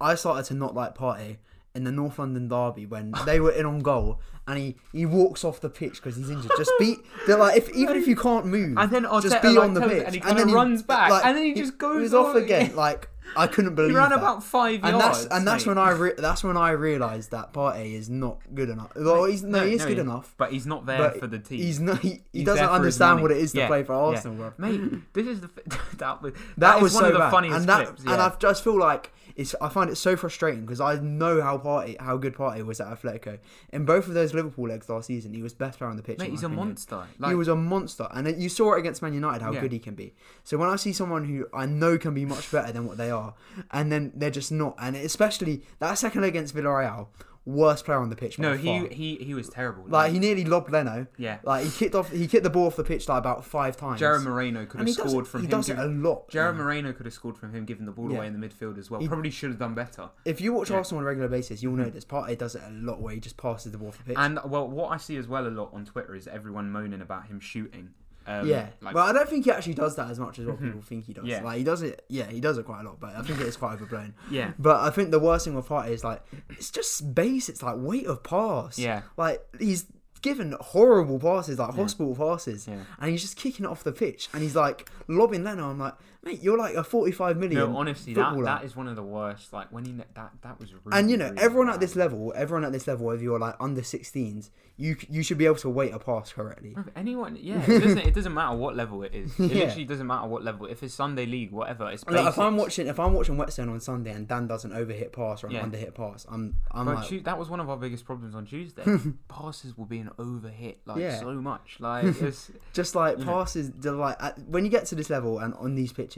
I 0.02 0.14
started 0.16 0.44
to 0.48 0.54
not 0.54 0.74
like 0.74 0.94
Partey 0.94 1.38
in 1.74 1.84
the 1.84 1.92
North 1.92 2.18
London 2.18 2.48
derby 2.48 2.86
when 2.86 3.14
they 3.26 3.40
were 3.40 3.50
in 3.52 3.64
on 3.66 3.80
goal 3.80 4.20
and 4.46 4.58
he, 4.58 4.76
he 4.92 5.06
walks 5.06 5.44
off 5.44 5.60
the 5.60 5.70
pitch 5.70 5.94
because 5.94 6.16
he's 6.16 6.28
injured. 6.28 6.50
Just 6.58 6.72
be 6.78 6.96
they're 7.26 7.38
like 7.38 7.56
if 7.56 7.68
even 7.74 7.96
if 7.96 8.06
you 8.06 8.16
can't 8.16 8.44
move, 8.46 8.76
And 8.76 8.90
then 8.90 9.04
just 9.22 9.40
be 9.40 9.48
like, 9.50 9.58
on 9.68 9.74
the 9.74 9.80
pitch 9.80 10.02
and 10.04 10.14
he 10.14 10.20
then 10.20 10.36
kinda 10.36 10.52
runs 10.54 10.82
back, 10.82 11.24
and 11.24 11.36
then 11.36 11.44
he 11.44 11.54
just 11.54 11.78
goes 11.78 12.02
he's 12.02 12.14
off 12.14 12.34
again. 12.34 12.74
Like 12.76 13.08
I 13.34 13.46
couldn't 13.46 13.74
believe 13.76 13.90
he 13.92 13.96
ran 13.96 14.10
that. 14.10 14.18
about 14.18 14.42
five 14.42 14.80
and 14.82 14.98
yards. 14.98 15.22
that's 15.22 15.34
and 15.34 15.46
that's 15.46 15.64
mate. 15.64 15.70
when 15.70 15.78
I 15.78 15.90
re- 15.92 16.12
that's 16.18 16.44
when 16.44 16.56
I 16.56 16.70
realised 16.72 17.30
that 17.30 17.52
Partey 17.54 17.94
is 17.94 18.10
not 18.10 18.40
good 18.52 18.68
enough. 18.68 18.92
Well, 18.96 19.24
he's 19.24 19.42
no, 19.42 19.64
he 19.64 19.74
is 19.74 19.84
good 19.84 19.98
enough. 20.00 20.34
but 20.36 20.52
he's 20.52 20.66
not 20.66 20.84
there 20.86 21.12
for 21.12 21.26
the 21.28 21.38
team. 21.38 21.58
He's 21.58 21.80
not. 21.80 22.00
He, 22.00 22.08
he 22.08 22.20
He's 22.40 22.44
doesn't 22.44 22.58
there 22.58 22.66
for 22.68 22.84
his 22.84 23.00
understand 23.00 23.22
what 23.22 23.30
it 23.30 23.38
is 23.38 23.52
to 23.52 23.58
Yeah, 23.58 23.66
play 23.68 23.84
for 23.84 23.92
yeah. 23.94 23.98
Arsenal, 24.16 24.36
bro. 24.36 24.52
Mate, 24.58 25.14
this 25.14 25.26
is 25.28 25.40
the 25.40 25.48
that 25.98 26.20
was 26.20 26.32
That, 26.32 26.40
that 26.58 26.82
was 26.82 26.90
is 26.92 26.94
one 26.96 27.04
so 27.04 27.08
of 27.08 27.12
the 27.14 27.18
bad. 27.20 27.30
funniest 27.30 27.56
and 27.60 27.68
that, 27.68 27.86
clips. 27.86 28.02
and. 28.02 28.10
I 28.20 28.32
just 28.38 28.64
feel 28.64 28.78
like 28.78 29.12
it's. 29.36 29.54
I 29.60 29.68
find 29.68 29.90
it 29.90 29.96
so 29.96 30.16
frustrating 30.16 30.62
because 30.62 30.80
I 30.80 30.96
know 30.96 31.40
how 31.42 31.58
Partey, 31.58 32.00
how 32.00 32.16
good 32.16 32.34
Partey 32.34 32.64
was 32.64 32.80
at 32.80 32.88
Atletico. 32.88 33.38
In 33.72 33.84
both 33.84 34.08
of 34.08 34.14
those 34.14 34.34
Liverpool 34.34 34.68
legs 34.68 34.88
last 34.88 35.06
season, 35.06 35.34
he 35.34 35.42
was 35.42 35.52
best 35.54 35.78
player 35.78 35.90
on 35.90 35.96
the 35.96 36.02
pitch. 36.02 36.18
Mate, 36.18 36.30
he's 36.30 36.42
a 36.42 36.46
opinion. 36.46 36.66
monster. 36.68 37.04
he 37.28 37.34
was 37.34 37.48
a 37.48 37.56
monster, 37.56 38.08
and 38.12 38.40
you 38.42 38.48
saw 38.48 38.74
it 38.74 38.80
against 38.80 39.02
Man 39.02 39.14
United 39.14 39.42
how 39.42 39.52
Yeah. 39.52 39.60
good 39.60 39.72
he 39.72 39.78
can 39.78 39.94
be. 39.94 40.14
So 40.44 40.56
when 40.56 40.68
I 40.68 40.76
see 40.76 40.92
someone 40.92 41.24
who 41.24 41.46
I 41.52 41.66
know 41.66 41.98
can 41.98 42.14
be 42.14 42.24
much 42.24 42.50
better 42.50 42.72
than 42.72 42.86
what 42.86 42.96
they 42.96 43.10
are, 43.10 43.34
and 43.70 43.90
then 43.90 44.12
they're 44.14 44.30
just 44.30 44.52
not, 44.52 44.74
and 44.78 44.96
especially 44.96 45.62
that 45.78 45.94
second 45.98 46.22
leg 46.22 46.30
against 46.30 46.54
Villarreal, 46.54 47.08
worst 47.44 47.84
player 47.84 47.98
on 47.98 48.08
the 48.08 48.16
pitch. 48.16 48.36
by 48.36 48.42
no, 48.42 48.56
he 48.56 48.86
he 48.88 49.16
he 49.16 49.34
was 49.34 49.48
terrible. 49.48 49.84
like 49.88 50.12
he 50.12 50.18
nearly 50.18 50.44
lobbed 50.44 50.70
Leno. 50.70 51.06
yeah. 51.16 51.38
Like 51.42 51.64
he 51.64 51.70
kicked 51.70 51.94
off, 51.94 52.10
he 52.10 52.26
kicked 52.26 52.44
the 52.44 52.50
ball 52.50 52.66
off 52.66 52.76
the 52.76 52.84
pitch 52.84 53.08
like 53.08 53.18
about 53.18 53.44
five 53.44 53.76
times. 53.76 53.98
Gerard 54.00 54.22
Moreno 54.22 54.64
could 54.66 54.80
and 54.80 54.88
have 54.88 54.96
he 54.96 55.02
does, 55.02 55.10
scored 55.10 55.26
from 55.28 55.40
he 55.40 55.46
him. 55.46 55.50
does 55.50 55.68
it 55.68 55.78
a 55.78 55.86
lot. 55.86 56.28
Gerard 56.28 56.56
Yeah. 56.56 56.62
Moreno 56.62 56.92
could 56.92 57.06
have 57.06 57.14
scored 57.14 57.36
from 57.36 57.52
him 57.54 57.64
giving 57.64 57.86
the 57.86 57.92
ball 57.92 58.10
Yeah. 58.10 58.18
away 58.18 58.26
in 58.28 58.38
the 58.40 58.46
midfield 58.48 58.78
as 58.78 58.90
well. 58.90 59.00
He- 59.00 59.08
Probably 59.08 59.30
should 59.30 59.50
have 59.50 59.58
done 59.58 59.74
better. 59.74 60.10
If 60.24 60.40
you 60.40 60.52
watch 60.52 60.70
Yeah. 60.70 60.76
Arsenal 60.76 60.98
on 61.00 61.04
a 61.04 61.06
regular 61.08 61.28
basis, 61.28 61.62
you'll 61.62 61.76
know 61.76 61.84
hmm. 61.84 61.90
this. 61.90 62.04
Partey 62.04 62.38
does 62.38 62.54
it 62.54 62.62
a 62.66 62.70
lot 62.70 63.00
where 63.00 63.14
he 63.14 63.20
just 63.20 63.36
passes 63.36 63.72
the 63.72 63.78
ball 63.78 63.88
off 63.88 63.98
the 63.98 64.04
pitch. 64.04 64.16
And 64.18 64.38
well, 64.44 64.68
what 64.68 64.90
I 64.92 64.96
see 64.96 65.16
as 65.16 65.26
well 65.26 65.46
a 65.46 65.50
lot 65.50 65.70
on 65.72 65.84
Twitter 65.84 66.14
is 66.14 66.28
everyone 66.28 66.70
moaning 66.70 67.00
about 67.00 67.26
him 67.26 67.40
shooting. 67.40 67.90
Um, 68.26 68.46
yeah, 68.46 68.68
like, 68.80 68.94
well, 68.94 69.06
I 69.06 69.12
don't 69.12 69.28
think 69.28 69.44
he 69.44 69.50
actually 69.50 69.74
does 69.74 69.96
that 69.96 70.10
as 70.10 70.18
much 70.18 70.38
as 70.38 70.46
what 70.46 70.60
people 70.60 70.80
think 70.80 71.06
he 71.06 71.12
does. 71.12 71.24
Yeah. 71.24 71.42
Like 71.42 71.58
he 71.58 71.64
does 71.64 71.82
it, 71.82 72.04
yeah, 72.08 72.30
he 72.30 72.40
does 72.40 72.58
it 72.58 72.64
quite 72.64 72.80
a 72.80 72.84
lot, 72.84 73.00
but 73.00 73.14
I 73.16 73.22
think 73.22 73.40
it 73.40 73.46
is 73.46 73.56
quite 73.56 73.74
overblown. 73.74 74.14
yeah, 74.30 74.52
But 74.58 74.80
I 74.80 74.90
think 74.90 75.10
the 75.10 75.18
worst 75.20 75.44
thing 75.44 75.54
with 75.54 75.68
Hart 75.68 75.88
is 75.88 76.04
like 76.04 76.22
it's 76.50 76.70
just 76.70 77.14
base. 77.14 77.48
It's 77.48 77.62
like 77.62 77.76
weight 77.78 78.06
of 78.06 78.22
pass. 78.22 78.78
yeah. 78.78 79.02
like 79.16 79.40
he's 79.58 79.86
given 80.22 80.54
horrible 80.60 81.18
passes, 81.18 81.58
like 81.58 81.74
hospital 81.74 82.14
passes, 82.14 82.68
Yeah. 82.68 82.76
and 83.00 83.10
he's 83.10 83.22
just 83.22 83.36
kicking 83.36 83.64
it 83.64 83.68
off 83.68 83.82
the 83.82 83.90
pitch, 83.92 84.28
and 84.32 84.42
he's 84.42 84.54
like 84.54 84.88
lobbing 85.08 85.42
Leno. 85.42 85.68
I'm 85.70 85.78
like, 85.80 85.94
mate, 86.24 86.42
you're 86.42 86.58
like 86.58 86.74
a 86.74 86.84
45 86.84 87.36
million. 87.36 87.58
No, 87.72 87.76
honestly, 87.76 88.14
that, 88.14 88.24
footballer. 88.24 88.44
that 88.44 88.64
is 88.64 88.76
one 88.76 88.88
of 88.88 88.96
the 88.96 89.02
worst. 89.02 89.52
Like 89.52 89.72
when 89.72 89.84
he 89.84 89.92
that 89.92 90.32
that 90.42 90.58
was 90.58 90.72
really, 90.72 90.98
and 90.98 91.10
you 91.10 91.16
know, 91.16 91.26
really 91.30 91.38
everyone 91.42 91.70
at 91.70 91.80
this 91.80 91.96
level, 91.96 92.32
everyone 92.36 92.64
at 92.64 92.72
this 92.72 92.86
level, 92.86 93.06
whether 93.06 93.22
you're 93.22 93.38
like 93.38 93.56
under 93.60 93.80
16s, 93.82 94.50
you 94.76 94.96
you 95.10 95.22
should 95.22 95.36
be 95.38 95.46
able 95.46 95.56
to 95.56 95.68
wait 95.68 95.92
a 95.92 95.98
pass 95.98 96.32
correctly. 96.32 96.74
Anyone, 96.96 97.36
yeah, 97.40 97.62
it 97.66 97.80
doesn't, 97.80 97.98
it 97.98 98.14
doesn't 98.14 98.32
matter 98.34 98.56
what 98.56 98.74
level 98.74 99.02
it 99.02 99.14
is. 99.14 99.38
It 99.38 99.52
Yeah. 99.52 99.64
literally 99.64 99.84
doesn't 99.84 100.06
matter 100.06 100.26
what 100.28 100.42
level. 100.42 100.66
If 100.66 100.82
it's 100.82 100.94
Sunday 100.94 101.26
league, 101.26 101.52
whatever, 101.52 101.90
it's 101.90 102.04
Like, 102.06 102.26
if 102.26 102.38
I'm 102.38 102.56
watching, 102.56 102.86
if 102.86 102.98
I'm 102.98 103.12
watching 103.12 103.36
Whetstone 103.36 103.68
on 103.68 103.80
Sunday 103.80 104.12
and 104.12 104.26
Dan 104.26 104.46
does 104.46 104.64
an 104.64 104.70
overhit 104.72 105.12
pass 105.12 105.44
or 105.44 105.48
an 105.48 105.52
Yeah. 105.52 105.62
underhit 105.64 105.94
pass, 105.94 106.24
I'm 106.30 106.54
I'm 106.70 106.86
Bro, 106.86 106.94
like, 106.94 107.06
Tu- 107.08 107.20
that 107.20 107.38
was 107.38 107.48
one 107.50 107.60
of 107.60 107.68
our 107.68 107.76
biggest 107.76 108.04
problems 108.04 108.34
on 108.34 108.46
Tuesday. 108.46 108.82
Passes 109.28 109.76
were 109.76 109.86
being 109.86 110.08
overhit 110.18 110.76
like 110.86 110.98
Yeah. 111.00 111.20
so 111.20 111.32
much. 111.34 111.76
Like 111.78 112.06
just 112.72 112.94
like 112.94 113.18
know. 113.18 113.24
passes. 113.26 113.70
they're 113.72 113.92
like 113.92 114.16
at, 114.22 114.38
when 114.48 114.64
you 114.64 114.70
get 114.70 114.86
to 114.86 114.94
this 114.94 115.10
level 115.10 115.38
and 115.38 115.52
on 115.54 115.74
these 115.74 115.92
pitches, 115.92 116.11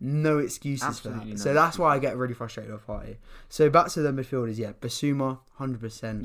no 0.00 0.38
excuses 0.38 0.86
Absolutely 0.86 1.20
for 1.22 1.26
no 1.28 1.32
that. 1.34 1.38
so 1.38 1.54
that's 1.54 1.78
why 1.78 1.94
I 1.94 1.98
get 1.98 2.16
really 2.16 2.34
frustrated 2.34 2.72
with 2.72 2.86
Partey. 2.86 3.16
So 3.48 3.70
back 3.70 3.88
to 3.90 4.00
the 4.02 4.10
midfielders, 4.10 4.58
yeah, 4.58 4.72
Bissouma, 4.80 5.38
hundred 5.54 5.80
percent. 5.80 6.24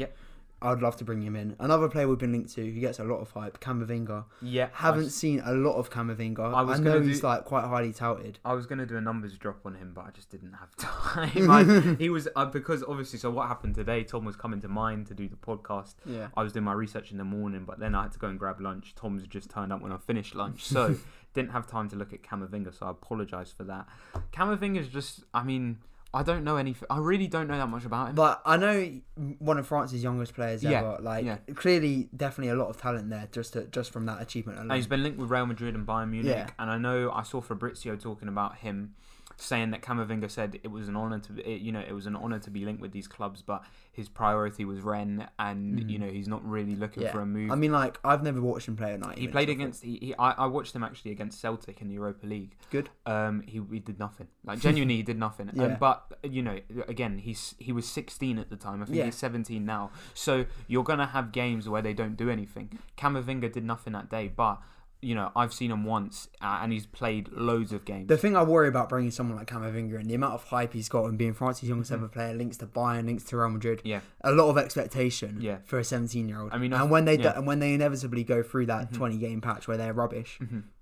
Yep. 0.61 0.71
I'd 0.71 0.81
love 0.81 0.97
to 0.97 1.03
bring 1.03 1.21
him 1.21 1.35
in. 1.35 1.55
Another 1.59 1.87
player 1.87 2.07
we've 2.07 2.17
been 2.17 2.31
linked 2.31 2.53
to 2.55 2.65
who 2.65 2.79
gets 2.79 2.99
a 2.99 3.03
lot 3.03 3.17
of 3.19 3.29
hype, 3.31 3.59
Camavinga. 3.59 4.25
yeah. 4.41 4.69
Haven't 4.73 5.05
I, 5.05 5.09
seen 5.09 5.41
a 5.45 5.53
lot 5.53 5.75
of 5.75 5.89
Camavinga. 5.89 6.39
I 6.53 6.61
I, 6.61 6.77
know 6.77 6.93
gonna 6.93 7.05
he's 7.05 7.21
do- 7.21 7.27
like 7.27 7.45
quite 7.45 7.65
highly 7.65 7.93
touted. 7.93 8.39
I 8.43 8.53
was 8.53 8.65
gonna 8.65 8.85
do 8.85 8.97
a 8.97 9.01
numbers 9.01 9.37
drop 9.37 9.59
on 9.65 9.75
him, 9.75 9.91
but 9.93 10.05
I 10.05 10.09
just 10.11 10.29
didn't 10.29 10.53
have 10.53 10.75
time. 10.77 11.49
I, 11.51 11.95
he 11.99 12.09
was 12.09 12.27
uh, 12.35 12.45
because 12.45 12.83
obviously. 12.83 13.19
So 13.19 13.29
what 13.29 13.47
happened 13.47 13.75
today? 13.75 14.03
Tom 14.03 14.25
was 14.25 14.35
coming 14.35 14.61
to 14.61 14.67
mine 14.67 15.05
to 15.05 15.13
do 15.13 15.27
the 15.27 15.35
podcast. 15.35 15.95
Yeah. 16.05 16.27
I 16.35 16.43
was 16.43 16.53
doing 16.53 16.65
my 16.65 16.73
research 16.73 17.11
in 17.11 17.17
the 17.17 17.23
morning, 17.23 17.63
but 17.65 17.79
then 17.79 17.93
I 17.95 18.03
had 18.03 18.11
to 18.13 18.19
go 18.19 18.27
and 18.27 18.39
grab 18.39 18.59
lunch. 18.59 18.95
Tom's 18.95 19.25
just 19.27 19.49
turned 19.49 19.71
up 19.71 19.81
when 19.81 19.91
I 19.91 19.97
finished 19.97 20.33
lunch, 20.35 20.63
so 20.65 20.95
didn't 21.33 21.51
have 21.51 21.67
time 21.67 21.87
to 21.89 21.95
look 21.95 22.13
at 22.13 22.23
Camavinga. 22.23 22.77
So 22.77 22.87
I 22.87 22.91
apologise 22.91 23.51
for 23.51 23.63
that. 23.65 23.85
Camavinga's 24.31 24.87
just, 24.87 25.23
I 25.33 25.43
mean, 25.43 25.77
I 26.13 26.23
don't 26.23 26.43
know 26.43 26.55
any. 26.55 26.75
I 26.89 26.99
really 26.99 27.27
don't 27.27 27.47
know 27.47 27.57
that 27.57 27.67
much 27.67 27.85
about 27.85 28.09
him. 28.09 28.15
But 28.15 28.41
I 28.45 28.57
know 28.57 28.91
one 29.39 29.57
of 29.57 29.67
France's 29.67 30.01
youngest 30.01 30.33
players 30.33 30.63
Yeah, 30.63 30.79
ever. 30.79 30.97
Like 31.01 31.25
yeah. 31.25 31.37
clearly, 31.55 32.09
definitely 32.15 32.51
a 32.51 32.55
lot 32.55 32.69
of 32.69 32.77
talent 32.77 33.09
there, 33.09 33.27
just 33.31 33.53
to, 33.53 33.65
just 33.65 33.91
from 33.91 34.05
that 34.05 34.21
achievement 34.21 34.57
alone. 34.57 34.71
And 34.71 34.77
he's 34.77 34.87
been 34.87 35.03
linked 35.03 35.19
with 35.19 35.29
Real 35.29 35.45
Madrid 35.45 35.75
and 35.75 35.85
Bayern 35.85 36.09
Munich. 36.09 36.31
Yeah. 36.31 36.49
And 36.57 36.71
I 36.71 36.77
know 36.77 37.11
I 37.11 37.23
saw 37.23 37.41
Fabrizio 37.41 37.95
talking 37.97 38.27
about 38.29 38.57
him 38.57 38.95
saying 39.39 39.69
that 39.71 39.81
Camavinga 39.83 40.29
said 40.31 40.59
it 40.63 40.69
was 40.71 40.87
an 40.87 40.95
honor 40.95 41.19
to 41.19 41.31
be, 41.31 41.41
it- 41.43 41.61
you 41.61 41.71
know 41.71 41.79
it 41.79 41.93
was 41.93 42.07
an 42.07 42.15
honor 42.15 42.39
to 42.39 42.49
be 42.49 42.65
linked 42.65 42.81
with 42.81 42.91
these 42.91 43.07
clubs, 43.07 43.41
but 43.43 43.63
his 43.91 44.09
priority 44.09 44.65
was 44.65 44.81
Rennes, 44.81 45.23
and 45.39 45.89
you 45.91 45.99
know 45.99 46.07
he's 46.09 46.27
not 46.27 46.43
really 46.47 46.75
looking 46.75 47.03
Mm. 47.03 47.05
yeah. 47.05 47.11
for 47.11 47.21
a 47.21 47.25
move. 47.25 47.51
I 47.51 47.55
mean, 47.55 47.71
like 47.71 47.99
I've 48.03 48.23
never 48.23 48.41
watched 48.41 48.67
him 48.67 48.75
play 48.75 48.93
at 48.93 48.99
night. 48.99 49.17
he 49.17 49.27
played 49.27 49.49
against. 49.49 49.83
He, 49.83 49.97
he 50.01 50.15
I, 50.15 50.31
I 50.31 50.45
watched 50.47 50.75
him 50.75 50.83
actually 50.83 51.11
against 51.11 51.39
Celtic 51.39 51.81
in 51.81 51.87
the 51.87 51.93
Europa 51.93 52.25
League. 52.25 52.55
Good. 52.71 52.89
Um, 53.05 53.43
he, 53.47 53.61
he 53.71 53.79
did 53.79 53.99
nothing. 53.99 54.27
Like 54.43 54.59
genuinely, 54.59 54.95
he 54.97 55.03
did 55.03 55.17
nothing. 55.19 55.49
Yeah. 55.53 55.63
Um, 55.63 55.77
but 55.79 56.17
you 56.23 56.41
know, 56.41 56.59
again, 56.87 57.19
he's 57.19 57.53
he 57.59 57.71
was 57.71 57.87
16 57.87 58.39
at 58.39 58.49
the 58.49 58.55
time. 58.55 58.81
I 58.81 58.85
think 58.85 58.97
Yeah. 58.97 59.05
he's 59.05 59.15
17 59.15 59.63
now. 59.65 59.91
So 60.15 60.45
you're 60.67 60.83
gonna 60.83 61.07
have 61.07 61.31
games 61.31 61.69
where 61.69 61.81
they 61.83 61.93
don't 61.93 62.17
do 62.17 62.29
anything. 62.29 62.79
Camavinga 62.97 63.51
did 63.51 63.63
nothing 63.63 63.93
that 63.93 64.09
day, 64.09 64.31
but 64.35 64.59
you 65.01 65.13
know, 65.13 65.31
I've 65.35 65.53
seen 65.53 65.69
him 65.71 65.83
once, 65.83 66.27
uh, 66.41 66.59
and 66.63 66.73
he's 66.73 66.85
played 66.87 67.29
loads 67.31 67.71
of 67.71 67.85
games. 67.85 68.07
The 68.07 68.17
thing 68.17 68.35
I 68.35 68.41
worry 68.43 68.67
about 68.67 68.89
bringing 68.89 69.11
someone 69.11 69.37
like 69.37 69.47
Camavinga 69.47 69.99
and 69.99 70.09
the 70.09 70.15
amount 70.15 70.33
of 70.33 70.43
hype 70.45 70.73
he's 70.73 70.89
got 70.89 71.05
and 71.05 71.17
being 71.17 71.33
France's 71.33 71.69
youngest 71.69 71.91
ever 71.91 72.07
player, 72.07 72.33
links 72.33 72.57
to 72.57 72.65
Bayern, 72.65 73.05
links 73.05 73.23
to 73.25 73.37
Real 73.37 73.49
Madrid, 73.49 73.79
Mm-hmm. 73.79 73.87
yeah, 73.89 73.99
a 74.21 74.31
lot 74.31 74.49
of 74.49 74.57
expectation 74.57 75.37
Yeah. 75.39 75.57
for 75.65 75.77
a 75.77 75.83
17 75.83 76.27
year 76.27 76.41
old. 76.41 76.51
I 76.51 76.57
mean, 76.57 76.73
and 76.73 76.81
th- 76.83 76.91
when 76.91 77.05
they 77.05 77.17
yeah. 77.17 77.29
Mm-hmm. 77.29 77.37
and 77.37 77.47
when 77.47 77.59
they 77.59 77.73
inevitably 77.75 78.23
go 78.23 78.41
through 78.41 78.65
that 78.67 78.91
20 78.93 79.17
game 79.17 79.39
patch 79.41 79.67
where 79.67 79.77
they're 79.77 79.93
rubbish, 79.93 80.39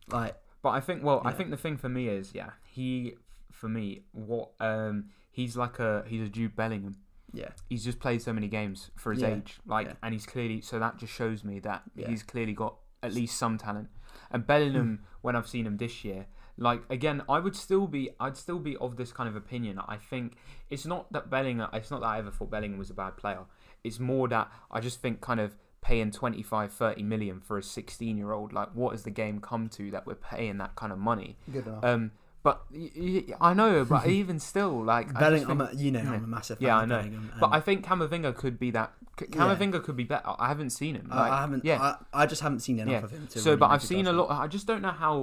like 0.09 0.35
but 0.61 0.69
I 0.69 0.79
think 0.79 1.03
well, 1.03 1.21
I 1.25 1.31
think 1.33 1.49
the 1.49 1.57
thing 1.57 1.75
for 1.77 1.89
me 1.89 2.07
is 2.07 2.33
yeah, 2.33 2.51
he 2.65 3.15
for 3.51 3.67
me 3.69 4.03
what 4.13 4.51
um 4.59 5.05
he's 5.31 5.57
like 5.57 5.79
a 5.79 6.03
he's 6.07 6.21
a 6.21 6.29
Jude 6.29 6.55
Bellingham. 6.55 6.95
yeah, 7.33 7.49
he's 7.69 7.83
just 7.83 7.99
played 7.99 8.21
so 8.21 8.31
many 8.31 8.47
games 8.47 8.91
for 8.95 9.11
his 9.11 9.21
Yeah, 9.21 9.35
age, 9.35 9.59
like, 9.65 9.87
yeah. 9.87 9.93
and 10.01 10.13
he's 10.13 10.25
clearly 10.25 10.61
so 10.61 10.79
that 10.79 10.97
just 10.97 11.11
shows 11.13 11.43
me 11.43 11.59
that 11.59 11.83
Yeah. 11.95 12.07
he's 12.07 12.23
clearly 12.23 12.53
got 12.53 12.77
at 13.03 13.13
least 13.13 13.37
some 13.37 13.57
talent. 13.57 13.89
And 14.35 14.45
Bellingham, 14.45 14.99
when 15.21 15.35
I've 15.35 15.47
seen 15.47 15.65
him 15.65 15.77
this 15.77 16.03
year, 16.03 16.27
like 16.57 16.81
again, 16.89 17.21
I 17.29 17.39
would 17.39 17.55
still 17.55 17.87
be, 17.87 18.09
I'd 18.19 18.37
still 18.37 18.59
be 18.59 18.75
of 18.77 18.97
this 18.97 19.11
kind 19.11 19.29
of 19.29 19.35
opinion. 19.35 19.79
I 19.87 19.95
think 19.97 20.35
it's 20.69 20.85
not 20.85 21.11
that 21.13 21.29
Bellingham, 21.29 21.69
it's 21.73 21.89
not 21.89 22.01
that 22.01 22.07
I 22.07 22.17
ever 22.19 22.31
thought 22.31 22.51
Bellingham 22.51 22.77
was 22.77 22.89
a 22.89 22.93
bad 22.93 23.15
player. 23.15 23.45
It's 23.83 23.99
more 23.99 24.27
that 24.27 24.51
I 24.69 24.81
just 24.81 25.01
think 25.01 25.21
kind 25.21 25.39
of 25.39 25.55
paying 25.81 26.11
25 26.11 26.73
30 26.73 27.03
million 27.03 27.39
for 27.39 27.59
a 27.59 27.63
16 27.63 28.17
year 28.17 28.31
old 28.31 28.51
like 28.51 28.69
what 28.73 28.91
has 28.91 29.03
the 29.03 29.11
game 29.11 29.39
come 29.39 29.69
to 29.69 29.91
that 29.91 30.07
we're 30.07 30.15
paying 30.15 30.57
that 30.57 30.75
kind 30.75 30.91
of 30.91 30.97
money 30.97 31.37
good 31.53 31.67
enough. 31.67 31.83
um 31.83 32.11
but 32.45 32.61
y- 32.71 32.91
y- 32.95 33.23
I 33.41 33.53
know 33.53 33.83
but 33.83 34.07
even 34.21 34.37
still 34.39 34.75
like 34.83 35.07
I 35.07 35.09
just 35.09 35.19
Bellingham, 35.19 35.57
think- 35.59 35.69
I'm 35.71 35.77
a, 35.77 35.81
you 35.83 35.91
know. 35.91 35.99
I'm 35.99 36.23
a 36.23 36.27
massive 36.37 36.59
fan 36.59 36.67
yeah, 36.67 36.77
of 36.77 36.83
I 36.83 36.85
know. 36.85 36.97
Bellingham. 36.99 37.31
But 37.41 37.45
and 37.47 37.55
I 37.55 37.59
think 37.59 37.85
Camavinga 37.85 38.35
could 38.35 38.57
be 38.65 38.71
that. 38.71 38.93
C- 39.19 39.25
Yeah. 39.29 39.37
Camavinga 39.37 39.83
could 39.83 39.95
be 39.95 40.03
better. 40.03 40.31
I 40.39 40.47
haven't 40.47 40.69
seen 40.71 40.93
him. 40.95 41.07
I- 41.11 41.19
Like, 41.21 41.31
I 41.31 41.39
haven't, 41.41 41.65
Yeah. 41.65 41.81
I, 41.81 42.21
I 42.21 42.25
just 42.25 42.41
haven't 42.41 42.59
seen 42.67 42.79
enough 42.79 42.91
yeah. 42.91 43.03
of 43.03 43.11
him. 43.11 43.27
To 43.27 43.39
So, 43.39 43.45
really 43.51 43.59
but 43.59 43.67
make 43.69 43.73
I've 43.75 43.83
seen 43.83 43.99
a 44.01 44.03
judgment. 44.11 44.29
lot. 44.29 44.41
I 44.43 44.47
just 44.47 44.67
don't 44.67 44.81
know 44.81 44.91
how, 45.05 45.15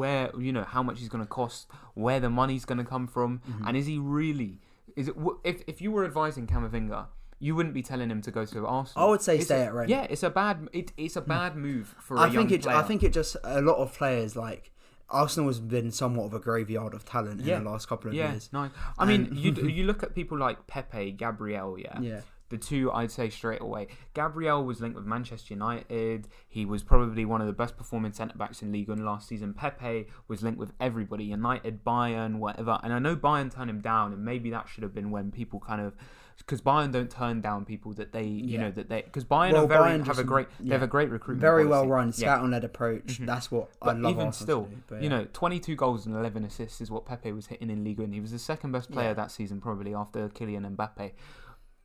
where 0.00 0.30
you 0.38 0.52
know, 0.52 0.64
how 0.64 0.82
much 0.82 0.98
he's 1.00 1.08
going 1.14 1.24
to 1.24 1.28
cost, 1.40 1.68
where 1.94 2.18
the 2.20 2.30
money's 2.30 2.64
going 2.64 2.78
to 2.78 2.84
come 2.94 3.06
from, 3.06 3.40
Mm-hmm. 3.48 3.66
and 3.68 3.76
is 3.76 3.86
he 3.86 3.98
really? 3.98 4.58
Is 4.96 5.08
it? 5.08 5.16
w- 5.16 5.38
If 5.44 5.62
if 5.66 5.80
you 5.80 5.90
were 5.92 6.04
advising 6.04 6.46
Camavinga, 6.46 7.06
you 7.38 7.54
wouldn't 7.56 7.74
be 7.74 7.82
telling 7.82 8.10
him 8.10 8.20
to 8.22 8.30
go 8.30 8.44
to 8.44 8.66
Arsenal. 8.66 9.06
I 9.06 9.10
would 9.10 9.22
say 9.22 9.36
It's 9.36 9.46
stay 9.46 9.62
a- 9.62 9.66
at 9.66 9.74
Rennes. 9.74 9.90
Yeah, 9.90 10.06
it's 10.08 10.22
a 10.22 10.30
bad. 10.30 10.68
It, 10.72 10.92
it's 10.96 11.16
a 11.16 11.20
bad 11.22 11.56
move 11.56 11.94
for 11.98 12.16
a 12.16 12.20
I 12.20 12.26
young 12.26 12.48
think 12.48 12.52
it. 12.52 12.62
player. 12.62 12.76
I 12.76 12.82
think 12.82 13.02
it 13.02 13.12
just 13.12 13.36
a 13.44 13.60
lot 13.62 13.76
of 13.78 13.92
players 13.94 14.36
like 14.36 14.70
Arsenal 15.12 15.48
has 15.48 15.60
been 15.60 15.90
somewhat 15.92 16.24
of 16.26 16.34
a 16.34 16.38
graveyard 16.40 16.94
of 16.94 17.04
talent 17.04 17.40
Yeah. 17.42 17.58
in 17.58 17.64
the 17.64 17.70
last 17.70 17.88
couple 17.88 18.08
of 18.08 18.14
Yeah, 18.14 18.32
years. 18.32 18.50
nice. 18.52 18.70
I 18.98 19.04
mean, 19.04 19.26
And- 19.26 19.38
you 19.38 19.52
you 19.68 19.84
look 19.84 20.02
at 20.02 20.14
people 20.14 20.38
like 20.38 20.66
Pepe, 20.66 21.12
Gabriel, 21.12 21.78
yeah. 21.78 22.00
Yeah. 22.00 22.20
The 22.48 22.58
two 22.58 22.92
I'd 22.92 23.10
say 23.10 23.30
straight 23.30 23.62
away. 23.62 23.88
Gabriel 24.12 24.62
was 24.62 24.78
linked 24.78 24.94
with 24.96 25.06
Manchester 25.06 25.54
United. 25.54 26.28
He 26.46 26.66
was 26.66 26.82
probably 26.82 27.24
one 27.24 27.40
of 27.40 27.46
the 27.46 27.52
best 27.54 27.78
performing 27.78 28.12
centre 28.12 28.36
backs 28.36 28.60
in 28.60 28.70
Ligue 28.72 28.88
1 28.90 29.02
last 29.02 29.26
season. 29.26 29.54
Pepe 29.54 30.06
was 30.28 30.42
linked 30.42 30.58
with 30.58 30.72
everybody, 30.78 31.24
United, 31.24 31.82
Bayern, 31.82 32.36
whatever. 32.40 32.78
And 32.82 32.92
I 32.92 32.98
know 32.98 33.16
Bayern 33.16 33.50
turned 33.50 33.70
him 33.70 33.80
down, 33.80 34.12
and 34.12 34.22
maybe 34.22 34.50
that 34.50 34.68
should 34.68 34.82
have 34.82 34.92
been 34.94 35.10
when 35.10 35.30
people 35.30 35.60
kind 35.60 35.80
of 35.80 35.94
because 36.38 36.60
Bayern 36.60 36.90
don't 36.92 37.10
turn 37.10 37.40
down 37.40 37.64
people 37.64 37.92
that 37.94 38.12
they 38.12 38.24
you 38.24 38.54
Yeah. 38.54 38.60
know 38.62 38.70
that 38.72 38.88
they 38.88 39.02
because 39.02 39.24
Bayern 39.24 39.52
Well, 39.52 39.64
are 39.64 39.68
very 39.68 39.90
Bayern 39.90 40.06
have 40.06 40.18
a 40.18 40.22
just- 40.22 40.26
great 40.26 40.48
they 40.60 40.70
have 40.72 40.82
a 40.82 40.86
great 40.86 41.10
recruitment 41.10 41.40
Very 41.40 41.66
well 41.66 41.86
run, 41.86 42.08
Yeah. 42.08 42.12
scout 42.12 42.48
led 42.48 42.64
approach. 42.64 43.04
Mm-hmm. 43.14 43.26
That's 43.26 43.50
what 43.50 43.68
I 43.80 43.92
love. 43.92 44.12
even 44.12 44.32
still, 44.32 44.64
do, 44.64 44.76
but 44.88 45.02
you 45.02 45.08
know, 45.08 45.26
22 45.32 45.76
goals 45.76 46.06
and 46.06 46.14
11 46.14 46.44
assists 46.44 46.80
is 46.80 46.90
what 46.90 47.06
Pepe 47.06 47.32
was 47.32 47.46
hitting 47.46 47.70
in 47.70 47.84
Ligue 47.84 47.98
1. 48.00 48.12
He 48.12 48.20
was 48.20 48.32
the 48.32 48.38
second 48.38 48.72
best 48.72 48.90
player 48.90 49.08
Yeah. 49.08 49.14
that 49.14 49.30
season, 49.30 49.60
probably 49.60 49.94
after 49.94 50.28
Kylian 50.28 50.76
Mbappe. 50.76 51.12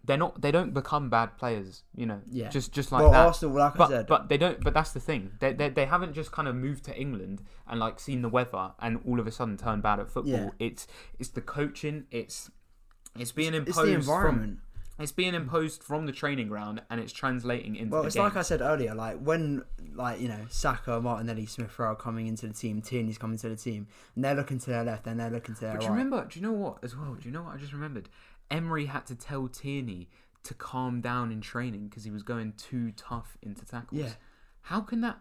They're 0.06 0.16
not. 0.16 0.40
They 0.42 0.52
don't 0.52 0.74
become 0.74 1.10
bad 1.10 1.38
players, 1.38 1.84
you 1.94 2.06
know. 2.06 2.22
Yeah. 2.32 2.48
Just, 2.48 2.72
just 2.72 2.94
like 2.94 3.02
well, 3.02 3.12
that. 3.12 3.26
Arsenal, 3.28 3.56
like 3.58 3.74
I 3.76 3.78
but, 3.78 3.90
said, 3.90 4.08
but 4.08 4.30
they 4.30 4.38
don't. 4.38 4.64
But 4.64 4.74
that's 4.74 4.94
the 4.94 5.02
thing. 5.02 5.32
They, 5.42 5.52
they, 5.52 5.68
they 5.68 5.86
haven't 5.86 6.14
just 6.14 6.32
kind 6.32 6.48
of 6.48 6.56
moved 6.56 6.86
to 6.86 6.98
England 6.98 7.42
and 7.68 7.78
like 7.78 8.00
seen 8.00 8.22
the 8.22 8.30
weather 8.30 8.72
and 8.80 9.02
all 9.06 9.20
of 9.20 9.28
a 9.28 9.32
sudden 9.32 9.58
turned 9.58 9.84
bad 9.84 10.00
at 10.00 10.10
football. 10.10 10.32
Yeah. 10.34 10.50
It's 10.60 10.88
it's 11.20 11.30
the 11.32 11.42
coaching. 11.42 12.06
It's 12.10 12.50
it's 13.20 13.32
being 13.32 13.54
it's 13.54 13.70
imposed 13.70 14.08
the 14.08 14.12
from 14.22 14.62
it's 15.00 15.12
being 15.12 15.36
imposed 15.36 15.84
from 15.84 16.08
the 16.08 16.12
training 16.12 16.48
ground 16.48 16.82
and 16.90 17.00
it's 17.00 17.14
translating 17.14 17.76
into 17.76 17.94
Well, 17.94 18.06
it's 18.06 18.16
game. 18.16 18.24
like 18.24 18.36
I 18.36 18.42
said 18.42 18.62
earlier, 18.62 18.96
like 18.96 19.20
when, 19.20 19.64
like 19.94 20.20
you 20.20 20.28
know, 20.28 20.46
Saka, 20.50 21.00
Martinelli, 21.00 21.46
Smith 21.46 21.78
Rowe 21.78 21.96
coming 21.96 22.26
into 22.26 22.48
the 22.48 22.54
team, 22.54 22.82
Tierney's 22.82 23.20
coming 23.20 23.38
to 23.38 23.50
the 23.50 23.56
team, 23.56 23.86
and 24.16 24.24
they're 24.26 24.34
looking 24.34 24.58
to 24.58 24.70
their 24.72 24.84
left, 24.84 25.06
and 25.06 25.20
they're 25.20 25.30
looking 25.30 25.54
to 25.56 25.62
their 25.62 25.74
But 25.74 25.82
do 25.82 25.86
you 25.86 25.92
remember? 25.92 26.26
Do 26.26 26.40
you 26.40 26.46
know 26.46 26.54
what 26.54 26.78
as 26.84 26.96
well? 26.96 27.14
Do 27.14 27.28
you 27.28 27.32
know 27.32 27.44
what 27.44 27.54
I 27.54 27.58
just 27.58 27.74
remembered? 27.74 28.10
Emery 28.50 28.86
had 28.86 29.06
to 29.08 29.16
tell 29.16 29.48
Tierney 29.48 30.10
to 30.44 30.54
calm 30.56 31.02
down 31.02 31.32
in 31.32 31.42
training 31.42 31.90
because 31.90 32.04
he 32.04 32.10
was 32.12 32.24
going 32.24 32.54
too 32.58 32.92
tough 32.94 33.38
into 33.44 33.66
tackles. 33.66 34.02
Yeah. 34.02 34.14
How 34.62 34.82
can 34.82 35.02
that? 35.02 35.20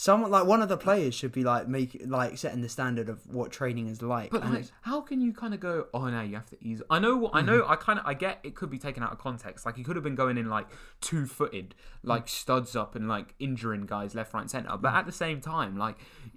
Someone 0.00 0.30
like 0.30 0.46
one 0.46 0.62
of 0.62 0.70
the 0.70 0.78
players 0.78 1.14
should 1.14 1.30
be 1.30 1.44
like 1.44 1.68
make 1.68 2.00
like 2.06 2.38
setting 2.38 2.62
the 2.62 2.70
standard 2.70 3.10
of 3.10 3.20
what 3.26 3.52
training 3.52 3.86
is 3.86 4.00
like. 4.00 4.30
But 4.30 4.42
and 4.42 4.54
like, 4.54 4.64
how 4.80 5.02
can 5.02 5.20
you 5.20 5.34
kind 5.34 5.52
of 5.52 5.60
go? 5.60 5.88
Oh 5.92 6.08
no, 6.08 6.22
you 6.22 6.36
have 6.36 6.46
to 6.46 6.56
ease. 6.62 6.80
I 6.88 6.98
know. 6.98 7.18
what 7.18 7.32
I 7.34 7.42
know. 7.42 7.60
Mm-hmm. 7.60 7.70
I 7.70 7.76
kind 7.76 7.98
of. 7.98 8.06
I 8.06 8.14
get 8.14 8.38
it. 8.42 8.54
Could 8.54 8.70
be 8.70 8.78
taken 8.78 9.02
out 9.02 9.12
of 9.12 9.18
context. 9.18 9.66
Like 9.66 9.76
he 9.76 9.84
could 9.84 9.96
have 9.96 10.02
been 10.02 10.14
going 10.14 10.38
in 10.38 10.48
like 10.48 10.68
two 11.02 11.26
footed, 11.26 11.74
like 12.02 12.24
mm. 12.24 12.28
studs 12.30 12.74
up 12.74 12.94
and 12.94 13.10
like 13.10 13.34
injuring 13.38 13.84
guys 13.84 14.14
left, 14.14 14.32
right, 14.32 14.40
and 14.40 14.50
center. 14.50 14.74
But 14.78 14.90
mm. 14.90 14.96
at 14.96 15.04
the 15.04 15.12
same 15.12 15.42
time, 15.42 15.76
like 15.76 15.96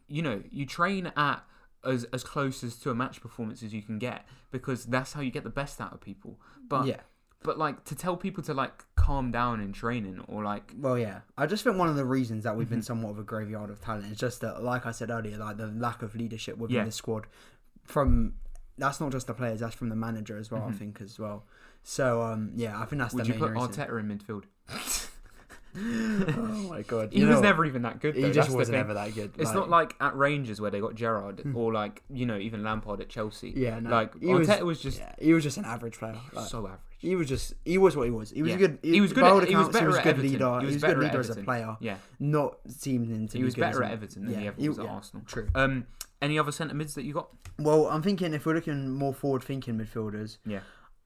you 0.10 0.22
know, 0.22 0.44
you 0.52 0.66
train 0.66 1.14
at 1.16 1.46
as 1.86 2.04
as 2.12 2.22
close 2.22 2.66
as 2.66 2.76
to 2.80 2.90
a 2.90 2.96
match 2.96 3.22
performance 3.22 3.64
as 3.64 3.74
you 3.74 3.82
can 3.82 3.98
get 3.98 4.26
because 4.52 4.84
that's 4.84 5.14
how 5.14 5.22
you 5.22 5.32
get 5.32 5.46
the 5.46 5.50
best 5.50 5.80
out 5.80 5.94
of 5.94 6.02
people. 6.02 6.38
But 6.68 6.86
yeah. 6.86 7.00
But 7.44 7.58
like 7.58 7.84
to 7.86 7.96
tell 7.96 8.16
people 8.18 8.42
to 8.44 8.54
like 8.54 8.72
calm 8.96 9.32
down 9.32 9.60
in 9.60 9.74
training 9.74 10.24
or 10.28 10.44
like 10.44 10.72
Well, 10.78 10.98
yeah. 10.98 11.22
I 11.38 11.46
just 11.46 11.64
think 11.64 11.78
one 11.78 11.90
of 11.90 11.96
the 11.96 12.06
reasons 12.06 12.44
that 12.46 12.56
we've 12.56 12.66
Mm-hmm. 12.68 12.76
been 12.76 12.82
somewhat 12.84 13.10
of 13.12 13.20
a 13.20 13.24
graveyard 13.24 13.70
of 13.70 13.82
talent 13.82 14.12
is 14.12 14.18
just 14.18 14.42
that, 14.42 14.64
like 14.64 14.86
I 14.86 14.92
said 14.92 15.10
earlier, 15.10 15.38
like 15.38 15.58
the 15.58 15.68
lack 15.68 16.02
of 16.02 16.16
leadership 16.16 16.58
within 16.58 16.78
Yeah. 16.78 16.86
the 16.86 16.92
squad. 16.92 17.28
From 17.84 18.36
that's 18.78 19.00
not 19.02 19.12
just 19.12 19.28
the 19.28 19.34
players, 19.34 19.60
that's 19.60 19.76
from 19.76 19.90
the 19.90 19.96
manager 19.96 20.38
as 20.38 20.50
well. 20.50 20.64
I 20.68 20.72
think 20.72 21.02
as 21.02 21.20
well. 21.20 21.46
So 21.84 22.22
um, 22.22 22.52
yeah, 22.56 22.80
I 22.80 22.86
think 22.86 23.02
that's 23.02 23.14
would 23.14 23.24
the 23.26 23.28
you 23.28 23.34
main 23.34 23.40
put 23.40 23.52
reason. 23.52 23.86
Arteta 23.88 24.00
in 24.00 24.18
midfield? 24.18 24.44
oh 25.76 26.70
my 26.70 26.82
god, 26.84 27.12
He 27.12 27.20
You 27.22 27.28
was 27.28 27.38
know, 27.38 27.42
never 27.42 27.66
even 27.66 27.82
that 27.82 28.00
good. 28.00 28.16
Though. 28.16 28.28
He 28.28 28.32
just 28.32 28.52
the 28.52 28.56
wasn't 28.58 28.78
ever 28.78 28.94
that 28.94 29.14
good. 29.16 29.34
It's 29.40 29.54
not 29.54 29.70
like 29.70 29.96
at 30.00 30.16
Rangers 30.16 30.62
where 30.62 30.70
they 30.72 30.80
got 30.80 30.96
Gerrard, 30.96 31.42
or 31.56 31.74
like 31.74 32.04
you 32.10 32.26
know 32.26 32.38
even 32.38 32.64
Lampard 32.64 33.02
at 33.02 33.10
Chelsea. 33.10 33.54
yeah, 33.56 33.80
no, 33.80 33.90
like 33.90 34.20
he 34.20 34.28
was, 34.34 34.48
was, 34.62 34.80
just 34.82 35.00
yeah, 35.00 35.14
he 35.20 35.34
was 35.34 35.44
just 35.44 35.58
an 35.58 35.66
average 35.66 35.98
player. 35.98 36.16
Like, 36.32 36.48
so 36.48 36.60
average. 36.66 36.80
He 37.04 37.16
was 37.16 37.28
just 37.28 37.54
he 37.66 37.78
was 37.78 37.96
what 37.96 38.04
he 38.06 38.12
was. 38.12 38.32
He 38.32 38.42
was 38.42 38.50
Yeah. 38.50 38.56
a 38.56 38.60
good. 38.60 38.80
He 38.82 39.02
was 39.02 39.14
good 39.14 39.24
at- 39.24 39.48
he 39.50 39.56
was 39.56 39.70
better 39.70 39.80
he 39.82 39.88
was 39.88 39.98
good 39.98 40.08
Everton. 40.08 40.32
leader. 40.32 40.54
He 40.54 40.60
He 40.60 40.66
was 40.66 40.74
was, 40.76 40.82
better 40.82 40.94
good 40.96 41.04
leader 41.04 41.20
as 41.20 41.30
a 41.30 41.36
player. 41.44 41.78
Yeah, 41.80 41.98
Not 42.20 42.58
seeming 42.68 43.28
to 43.28 43.34
he 43.34 43.40
be 43.40 43.46
was 43.46 43.54
good 43.56 43.62
better 43.62 43.84
at 43.84 43.92
Everton 43.92 44.26
than 44.26 44.34
yeah, 44.34 44.40
he 44.40 44.48
ever 44.48 44.62
he- 44.62 44.70
was 44.70 44.80
at 44.80 44.86
yeah, 44.86 44.92
Arsenal. 44.92 45.26
True. 45.28 45.48
Um, 45.54 45.86
any 46.22 46.40
other 46.40 46.52
centre 46.52 46.74
mids 46.74 46.96
that 46.96 47.04
you 47.04 47.14
got? 47.14 47.30
Well, 47.60 47.88
I'm 47.88 48.02
thinking 48.02 48.34
if 48.34 48.46
we're 48.46 48.56
looking 48.56 48.90
more 48.92 49.14
forward 49.14 49.44
thinking 49.44 49.78
midfielders, 49.78 50.38
Yeah. 50.46 50.62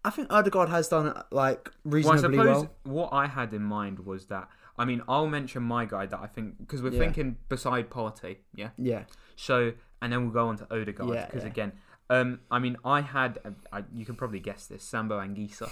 I 0.06 0.10
think 0.12 0.32
Odegaard 0.32 0.70
has 0.70 0.88
done 0.88 1.14
like 1.32 1.70
reasonably 1.84 2.38
Well, 2.38 2.48
I 2.50 2.54
suppose 2.54 2.70
well. 2.86 2.94
what 2.96 3.14
I 3.14 3.28
had 3.28 3.54
in 3.54 3.64
mind 3.64 4.00
was 4.00 4.28
that 4.28 4.48
I 4.78 4.86
mean 4.86 5.02
I'll 5.08 5.28
mention 5.28 5.64
my 5.64 5.86
guy 5.86 6.06
that 6.06 6.20
I 6.20 6.28
think 6.28 6.60
because 6.60 6.82
we're 6.84 6.92
Yeah. 6.94 7.00
thinking 7.00 7.38
beside 7.50 7.90
Partey, 7.90 8.38
yeah. 8.56 8.70
Yeah, 8.78 9.04
So 9.36 9.74
and 10.02 10.14
then 10.14 10.22
we'll 10.22 10.32
go 10.34 10.48
on 10.48 10.58
to 10.58 10.66
Odegaard 10.72 11.10
Yeah, 11.14 11.26
because 11.26 11.42
yeah. 11.44 11.50
again, 11.50 11.72
um, 12.10 12.40
I 12.50 12.60
mean 12.60 12.78
I 12.86 13.02
had 13.02 13.40
I, 13.72 13.84
you 13.94 14.06
can 14.06 14.16
probably 14.16 14.40
guess 14.40 14.68
this 14.68 14.90
Zambo 14.90 15.20
Anguissa 15.20 15.68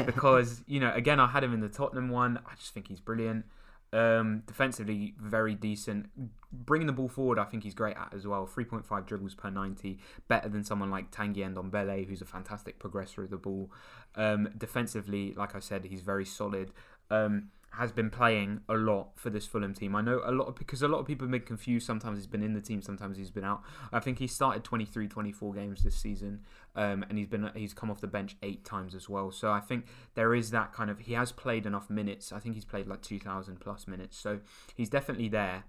because 0.06 0.62
you 0.66 0.80
know 0.80 0.92
again 0.94 1.20
I 1.20 1.26
had 1.26 1.44
him 1.44 1.52
in 1.52 1.60
the 1.60 1.68
Tottenham 1.68 2.08
one. 2.08 2.38
I 2.46 2.54
just 2.54 2.72
think 2.72 2.88
he's 2.88 3.00
brilliant. 3.00 3.44
Um, 3.92 4.42
defensively, 4.46 5.14
very 5.18 5.54
decent. 5.54 6.10
Bringing 6.52 6.86
the 6.86 6.92
ball 6.92 7.08
forward, 7.08 7.38
I 7.38 7.44
think 7.44 7.62
he's 7.62 7.74
great 7.74 7.96
at 7.96 8.12
as 8.12 8.26
well. 8.26 8.46
3.5 8.46 9.06
dribbles 9.06 9.34
per 9.34 9.48
90, 9.48 9.98
better 10.28 10.48
than 10.48 10.64
someone 10.64 10.90
like 10.90 11.10
Tanguy 11.12 11.38
Ndombele, 11.38 12.06
who's 12.06 12.20
a 12.20 12.26
fantastic 12.26 12.78
progressor 12.78 13.24
of 13.24 13.30
the 13.30 13.36
ball. 13.36 13.70
Um, 14.16 14.48
defensively, 14.58 15.34
like 15.34 15.54
I 15.54 15.60
said, 15.60 15.84
he's 15.84 16.00
very 16.00 16.24
solid. 16.24 16.72
Um, 17.10 17.50
has 17.76 17.92
been 17.92 18.10
playing 18.10 18.60
a 18.68 18.74
lot 18.74 19.08
for 19.16 19.30
this 19.30 19.46
Fulham 19.46 19.74
team. 19.74 19.94
I 19.94 20.00
know 20.00 20.20
a 20.24 20.32
lot 20.32 20.48
of, 20.48 20.56
because 20.56 20.82
a 20.82 20.88
lot 20.88 20.98
of 20.98 21.06
people 21.06 21.26
have 21.26 21.32
been 21.32 21.42
confused. 21.42 21.86
Sometimes 21.86 22.18
he's 22.18 22.26
been 22.26 22.42
in 22.42 22.54
the 22.54 22.60
team, 22.60 22.80
sometimes 22.80 23.18
he's 23.18 23.30
been 23.30 23.44
out. 23.44 23.62
I 23.92 24.00
think 24.00 24.18
he 24.18 24.26
started 24.26 24.64
23, 24.64 25.08
24 25.08 25.54
games 25.54 25.84
this 25.84 25.94
season, 25.96 26.40
um, 26.74 27.04
and 27.08 27.18
he's 27.18 27.26
been 27.26 27.50
he's 27.54 27.74
come 27.74 27.90
off 27.90 28.00
the 28.00 28.06
bench 28.06 28.36
eight 28.42 28.64
times 28.64 28.94
as 28.94 29.08
well. 29.08 29.30
So 29.30 29.50
I 29.50 29.60
think 29.60 29.86
there 30.14 30.34
is 30.34 30.50
that 30.50 30.72
kind 30.72 30.90
of 30.90 31.00
he 31.00 31.12
has 31.14 31.32
played 31.32 31.66
enough 31.66 31.90
minutes. 31.90 32.32
I 32.32 32.38
think 32.38 32.54
he's 32.54 32.64
played 32.64 32.86
like 32.86 33.02
2,000 33.02 33.60
plus 33.60 33.86
minutes, 33.86 34.16
so 34.16 34.40
he's 34.74 34.88
definitely 34.88 35.28
there. 35.28 35.64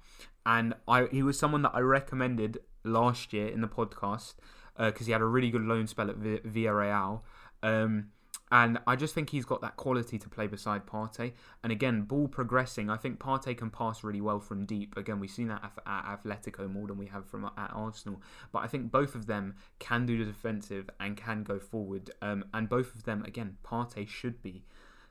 And 0.45 0.75
I 0.87 1.07
he 1.11 1.23
was 1.23 1.37
someone 1.37 1.61
that 1.63 1.71
I 1.73 1.79
recommended 1.79 2.59
last 2.83 3.33
year 3.33 3.47
in 3.47 3.61
the 3.61 3.67
podcast 3.67 4.35
because 4.77 5.07
he 5.07 5.11
had 5.11 5.21
a 5.21 5.25
really 5.25 5.49
good 5.49 5.63
loan 5.63 5.87
spell 5.87 6.09
at 6.09 6.17
Vi- 6.17 6.39
Villarreal. 6.39 7.21
Um, 7.63 8.11
and 8.51 8.79
I 8.87 8.95
just 8.95 9.13
think 9.13 9.29
he's 9.29 9.45
got 9.45 9.61
that 9.61 9.75
quality 9.75 10.17
to 10.17 10.29
play 10.29 10.47
beside 10.47 10.85
Partey. 10.85 11.33
And 11.63 11.71
again, 11.71 12.03
ball 12.03 12.27
progressing. 12.29 12.89
I 12.89 12.95
think 12.95 13.19
Partey 13.19 13.57
can 13.57 13.69
pass 13.69 14.03
really 14.03 14.21
well 14.21 14.39
from 14.39 14.65
deep. 14.65 14.95
Again, 14.95 15.19
we've 15.19 15.29
seen 15.29 15.49
that 15.49 15.63
at, 15.63 15.71
at 15.85 16.23
Atletico 16.23 16.71
more 16.71 16.87
than 16.87 16.97
we 16.97 17.07
have 17.07 17.25
from 17.25 17.43
at 17.43 17.71
Arsenal. 17.73 18.21
But 18.53 18.59
I 18.59 18.67
think 18.67 18.89
both 18.89 19.15
of 19.15 19.25
them 19.25 19.55
can 19.79 20.05
do 20.05 20.17
the 20.17 20.23
defensive 20.23 20.89
and 20.99 21.17
can 21.17 21.43
go 21.43 21.59
forward. 21.59 22.09
Um, 22.21 22.45
and 22.53 22.69
both 22.69 22.95
of 22.95 23.03
them, 23.03 23.23
again, 23.25 23.57
Partey 23.65 24.07
should 24.07 24.41
be 24.41 24.63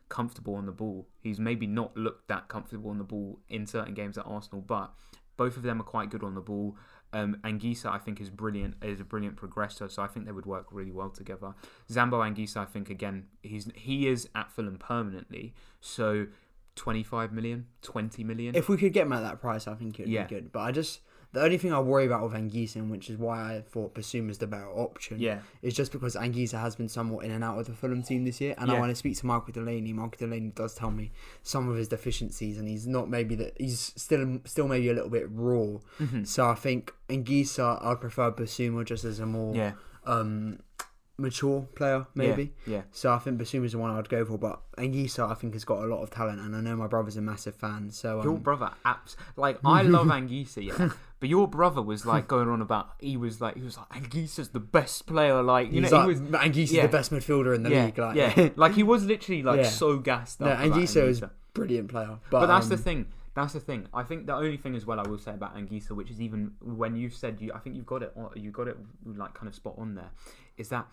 comfortable 0.08 0.54
on 0.54 0.64
the 0.64 0.72
ball. 0.72 1.06
He's 1.20 1.38
maybe 1.38 1.66
not 1.66 1.94
looked 1.94 2.28
that 2.28 2.48
comfortable 2.48 2.90
on 2.90 2.98
the 2.98 3.04
ball 3.04 3.40
in 3.50 3.66
certain 3.66 3.92
games 3.92 4.16
at 4.16 4.24
Arsenal, 4.26 4.62
but 4.62 4.94
both 5.36 5.56
of 5.56 5.62
them 5.62 5.80
are 5.80 5.84
quite 5.84 6.10
good 6.10 6.22
on 6.22 6.34
the 6.34 6.40
ball. 6.40 6.76
Um, 7.12 7.36
Anguissa, 7.44 7.86
I 7.86 7.98
think, 7.98 8.20
is 8.20 8.30
brilliant. 8.30 8.74
Is 8.82 9.00
a 9.00 9.04
brilliant 9.04 9.36
progressor, 9.36 9.90
so 9.90 10.02
I 10.02 10.06
think 10.06 10.26
they 10.26 10.32
would 10.32 10.44
work 10.46 10.66
really 10.70 10.90
well 10.92 11.08
together. 11.10 11.54
Zambo 11.90 12.18
Anguissa, 12.20 12.58
I 12.58 12.64
think, 12.64 12.90
again, 12.90 13.26
he's 13.42 13.70
he 13.74 14.08
is 14.08 14.28
at 14.34 14.50
Fulham 14.50 14.76
permanently, 14.76 15.54
so 15.80 16.26
25 16.74 17.32
million, 17.32 17.66
20 17.82 18.22
million. 18.24 18.54
if 18.54 18.68
we 18.68 18.76
could 18.76 18.92
get 18.92 19.06
him 19.06 19.12
at 19.12 19.20
that 19.22 19.40
price, 19.40 19.66
I 19.66 19.74
think 19.74 19.98
it 19.98 20.02
would 20.04 20.10
Yeah. 20.12 20.24
be 20.24 20.34
good. 20.34 20.52
But 20.52 20.60
I 20.60 20.72
just 20.72 21.00
the 21.36 21.42
only 21.42 21.58
thing 21.58 21.70
I 21.72 21.80
worry 21.80 22.06
about 22.06 22.22
with 22.22 22.32
Anguissa, 22.32 22.88
which 22.88 23.10
is 23.10 23.18
why 23.18 23.56
I 23.56 23.60
thought 23.60 23.94
Bissouma's 23.94 24.38
the 24.38 24.46
better 24.46 24.70
option, 24.70 25.18
yeah, 25.20 25.40
is 25.60 25.74
just 25.74 25.92
because 25.92 26.16
Anguissa 26.16 26.58
has 26.58 26.74
been 26.76 26.88
somewhat 26.88 27.26
in 27.26 27.30
and 27.30 27.44
out 27.44 27.58
of 27.58 27.66
the 27.66 27.74
Fulham 27.74 28.02
team 28.02 28.24
this 28.24 28.40
year. 28.40 28.54
And 28.56 28.70
I 28.70 28.78
want 28.78 28.90
to 28.90 28.96
speak 28.96 29.16
to 29.18 29.26
Michael 29.26 29.52
Delaney. 29.52 29.92
Michael 29.92 30.26
Delaney 30.26 30.52
does 30.54 30.74
tell 30.74 30.90
me 30.90 31.12
some 31.42 31.68
of 31.68 31.76
his 31.76 31.88
deficiencies, 31.88 32.58
and 32.58 32.66
he's 32.66 32.86
not 32.86 33.10
maybe 33.10 33.34
that 33.34 33.52
he's 33.60 33.92
still 33.96 34.40
still 34.46 34.66
maybe 34.66 34.88
a 34.88 34.94
little 34.94 35.10
bit 35.10 35.26
raw. 35.30 35.78
Mhm. 36.00 36.26
So 36.26 36.48
I 36.48 36.54
think 36.54 36.92
Anguissa, 37.10 37.84
I'd 37.84 38.00
prefer 38.00 38.30
Bissouma 38.32 38.84
just 38.84 39.04
as 39.04 39.20
a 39.20 39.26
more 39.26 39.54
yeah, 39.54 39.72
um 40.06 40.60
mature 41.18 41.62
player, 41.74 42.06
maybe. 42.14 42.52
yeah, 42.66 42.82
So 42.92 43.10
I 43.10 43.18
think 43.18 43.40
Bissouma's 43.40 43.72
the 43.72 43.78
one 43.78 43.90
I'd 43.90 44.08
go 44.08 44.22
for, 44.26 44.36
but 44.36 44.60
Anguissa 44.76 45.30
I 45.30 45.34
think 45.34 45.54
has 45.54 45.64
got 45.64 45.82
a 45.82 45.86
lot 45.86 46.02
of 46.02 46.10
talent, 46.10 46.40
and 46.40 46.54
I 46.54 46.60
know 46.60 46.76
my 46.76 46.86
brother's 46.86 47.16
a 47.16 47.22
massive 47.22 47.54
fan. 47.54 47.90
So 47.90 48.22
Your 48.22 48.34
um, 48.34 48.40
brother, 48.42 48.70
apps 48.84 49.16
like 49.36 49.58
I 49.64 49.82
love 49.82 50.08
Anguissa, 50.08 50.62
yeah. 50.66 50.90
But 51.18 51.28
your 51.28 51.48
brother 51.48 51.80
was 51.80 52.04
like 52.04 52.28
going 52.34 52.48
on 52.48 52.60
about 52.60 52.90
he 52.98 53.16
was 53.16 53.40
like 53.40 53.56
he 53.56 53.62
was 53.62 53.78
like 53.78 53.88
Anguissa's 53.90 54.50
the 54.50 54.60
best 54.60 55.06
player, 55.06 55.42
like 55.42 55.72
you 55.72 55.82
he's 55.82 55.90
know 55.90 55.98
like, 55.98 56.16
he 56.16 56.20
was 56.20 56.20
Anguissa's 56.20 56.72
yeah. 56.72 56.82
the 56.82 56.88
best 56.88 57.10
midfielder 57.10 57.54
in 57.54 57.62
the 57.62 57.70
yeah, 57.70 57.84
league. 57.86 57.98
Like, 57.98 58.16
yeah, 58.16 58.48
like 58.56 58.74
he 58.74 58.82
was 58.82 59.04
literally 59.04 59.42
like 59.42 59.58
Yeah. 59.58 59.68
so 59.68 59.98
gassed 59.98 60.42
up. 60.42 60.58
no, 60.58 60.68
Anguissa 60.68 61.08
is 61.08 61.22
brilliant 61.54 61.88
player, 61.88 62.18
but, 62.30 62.40
But 62.40 62.46
that's 62.46 62.68
the 62.68 62.74
um, 62.74 62.82
thing. 62.82 63.06
That's 63.34 63.52
the 63.52 63.60
thing. 63.60 63.86
I 63.92 64.02
think 64.02 64.26
the 64.26 64.34
only 64.34 64.56
thing 64.56 64.74
as 64.74 64.86
well 64.86 64.98
I 64.98 65.06
will 65.06 65.18
say 65.18 65.32
about 65.32 65.56
Anguissa, 65.56 65.90
which 65.90 66.10
is 66.10 66.22
even 66.22 66.52
when 66.62 66.96
you 66.96 67.10
said 67.10 67.38
you, 67.40 67.52
I 67.54 67.58
think 67.58 67.76
you've 67.76 67.86
got 67.86 68.02
it, 68.02 68.12
you 68.34 68.50
got 68.50 68.68
it 68.68 68.78
like 69.04 69.34
kind 69.34 69.48
of 69.48 69.54
spot 69.54 69.74
on 69.76 69.94
there, 69.94 70.10
is 70.56 70.70
that 70.70 70.86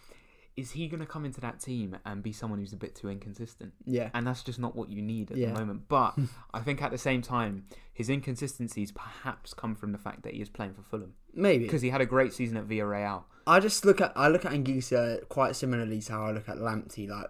is 0.55 0.71
he 0.71 0.87
going 0.87 0.99
to 0.99 1.05
come 1.05 1.25
into 1.25 1.41
that 1.41 1.59
team 1.59 1.97
and 2.05 2.21
be 2.21 2.31
someone 2.31 2.59
who's 2.59 2.73
a 2.73 2.77
bit 2.77 2.95
too 2.95 3.09
inconsistent? 3.09 3.73
Yeah, 3.85 4.09
And 4.13 4.27
that's 4.27 4.43
just 4.43 4.59
not 4.59 4.75
what 4.75 4.89
you 4.89 5.01
need 5.01 5.31
at 5.31 5.37
Yeah. 5.37 5.47
the 5.51 5.59
moment. 5.59 5.83
But 5.87 6.15
I 6.53 6.59
think 6.59 6.81
at 6.81 6.91
the 6.91 6.97
same 6.97 7.21
time, 7.23 7.65
his 7.91 8.07
inconsistencies 8.09 8.91
perhaps 8.91 9.53
come 9.53 9.73
from 9.75 9.91
the 9.93 9.97
fact 9.97 10.23
that 10.23 10.33
he 10.33 10.41
is 10.41 10.49
playing 10.49 10.73
for 10.73 10.81
Fulham 10.83 11.13
maybe. 11.33 11.63
because 11.65 11.81
he 11.81 11.89
had 11.89 12.01
a 12.01 12.05
great 12.05 12.33
season 12.33 12.57
at 12.57 12.67
Villarreal. 12.67 13.23
I 13.47 13.59
just 13.59 13.83
look 13.83 13.99
at 13.99 14.13
I 14.15 14.27
look 14.29 14.45
at 14.45 14.51
Anguissa 14.53 15.27
quite 15.27 15.55
similarly 15.55 15.99
to 16.01 16.11
how 16.13 16.25
I 16.27 16.31
look 16.31 16.47
at 16.47 16.57
Lamptey. 16.57 17.09
Like 17.09 17.27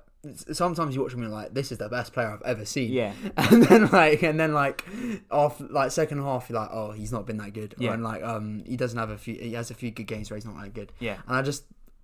sometimes 0.51 0.95
you 0.95 1.01
watch 1.01 1.13
him 1.13 1.23
and 1.23 1.31
like, 1.31 1.53
this 1.53 1.71
is 1.71 1.79
the 1.79 1.89
best 1.89 2.13
player 2.13 2.27
I've 2.31 2.41
ever 2.43 2.65
seen. 2.65 2.91
Yeah, 2.91 3.13
and 3.37 3.63
then 3.63 3.89
like 3.89 4.21
and 4.23 4.39
then 4.39 4.53
like 4.53 4.85
off 5.31 5.59
like 5.69 5.91
second 5.91 6.21
half 6.21 6.49
you're 6.49 6.59
like 6.59 6.69
oh 6.71 6.91
he's 6.91 7.11
not 7.11 7.25
been 7.25 7.37
that 7.37 7.53
good 7.53 7.75
Yeah. 7.77 7.93
and 7.93 8.03
like 8.03 8.23
um 8.23 8.63
he 8.65 8.77
doesn't 8.77 8.97
have 8.97 9.09
a 9.09 9.17
few 9.17 9.35
he 9.35 9.53
has 9.53 9.71
a 9.71 9.73
few 9.73 9.91
good 9.91 10.07
games 10.07 10.29
where 10.29 10.37
he's 10.37 10.45
not 10.45 10.59
that 10.61 10.73
good 10.73 10.91
yeah, 10.99 11.17
and 11.27 11.35
I 11.35 11.41
just 11.41 11.63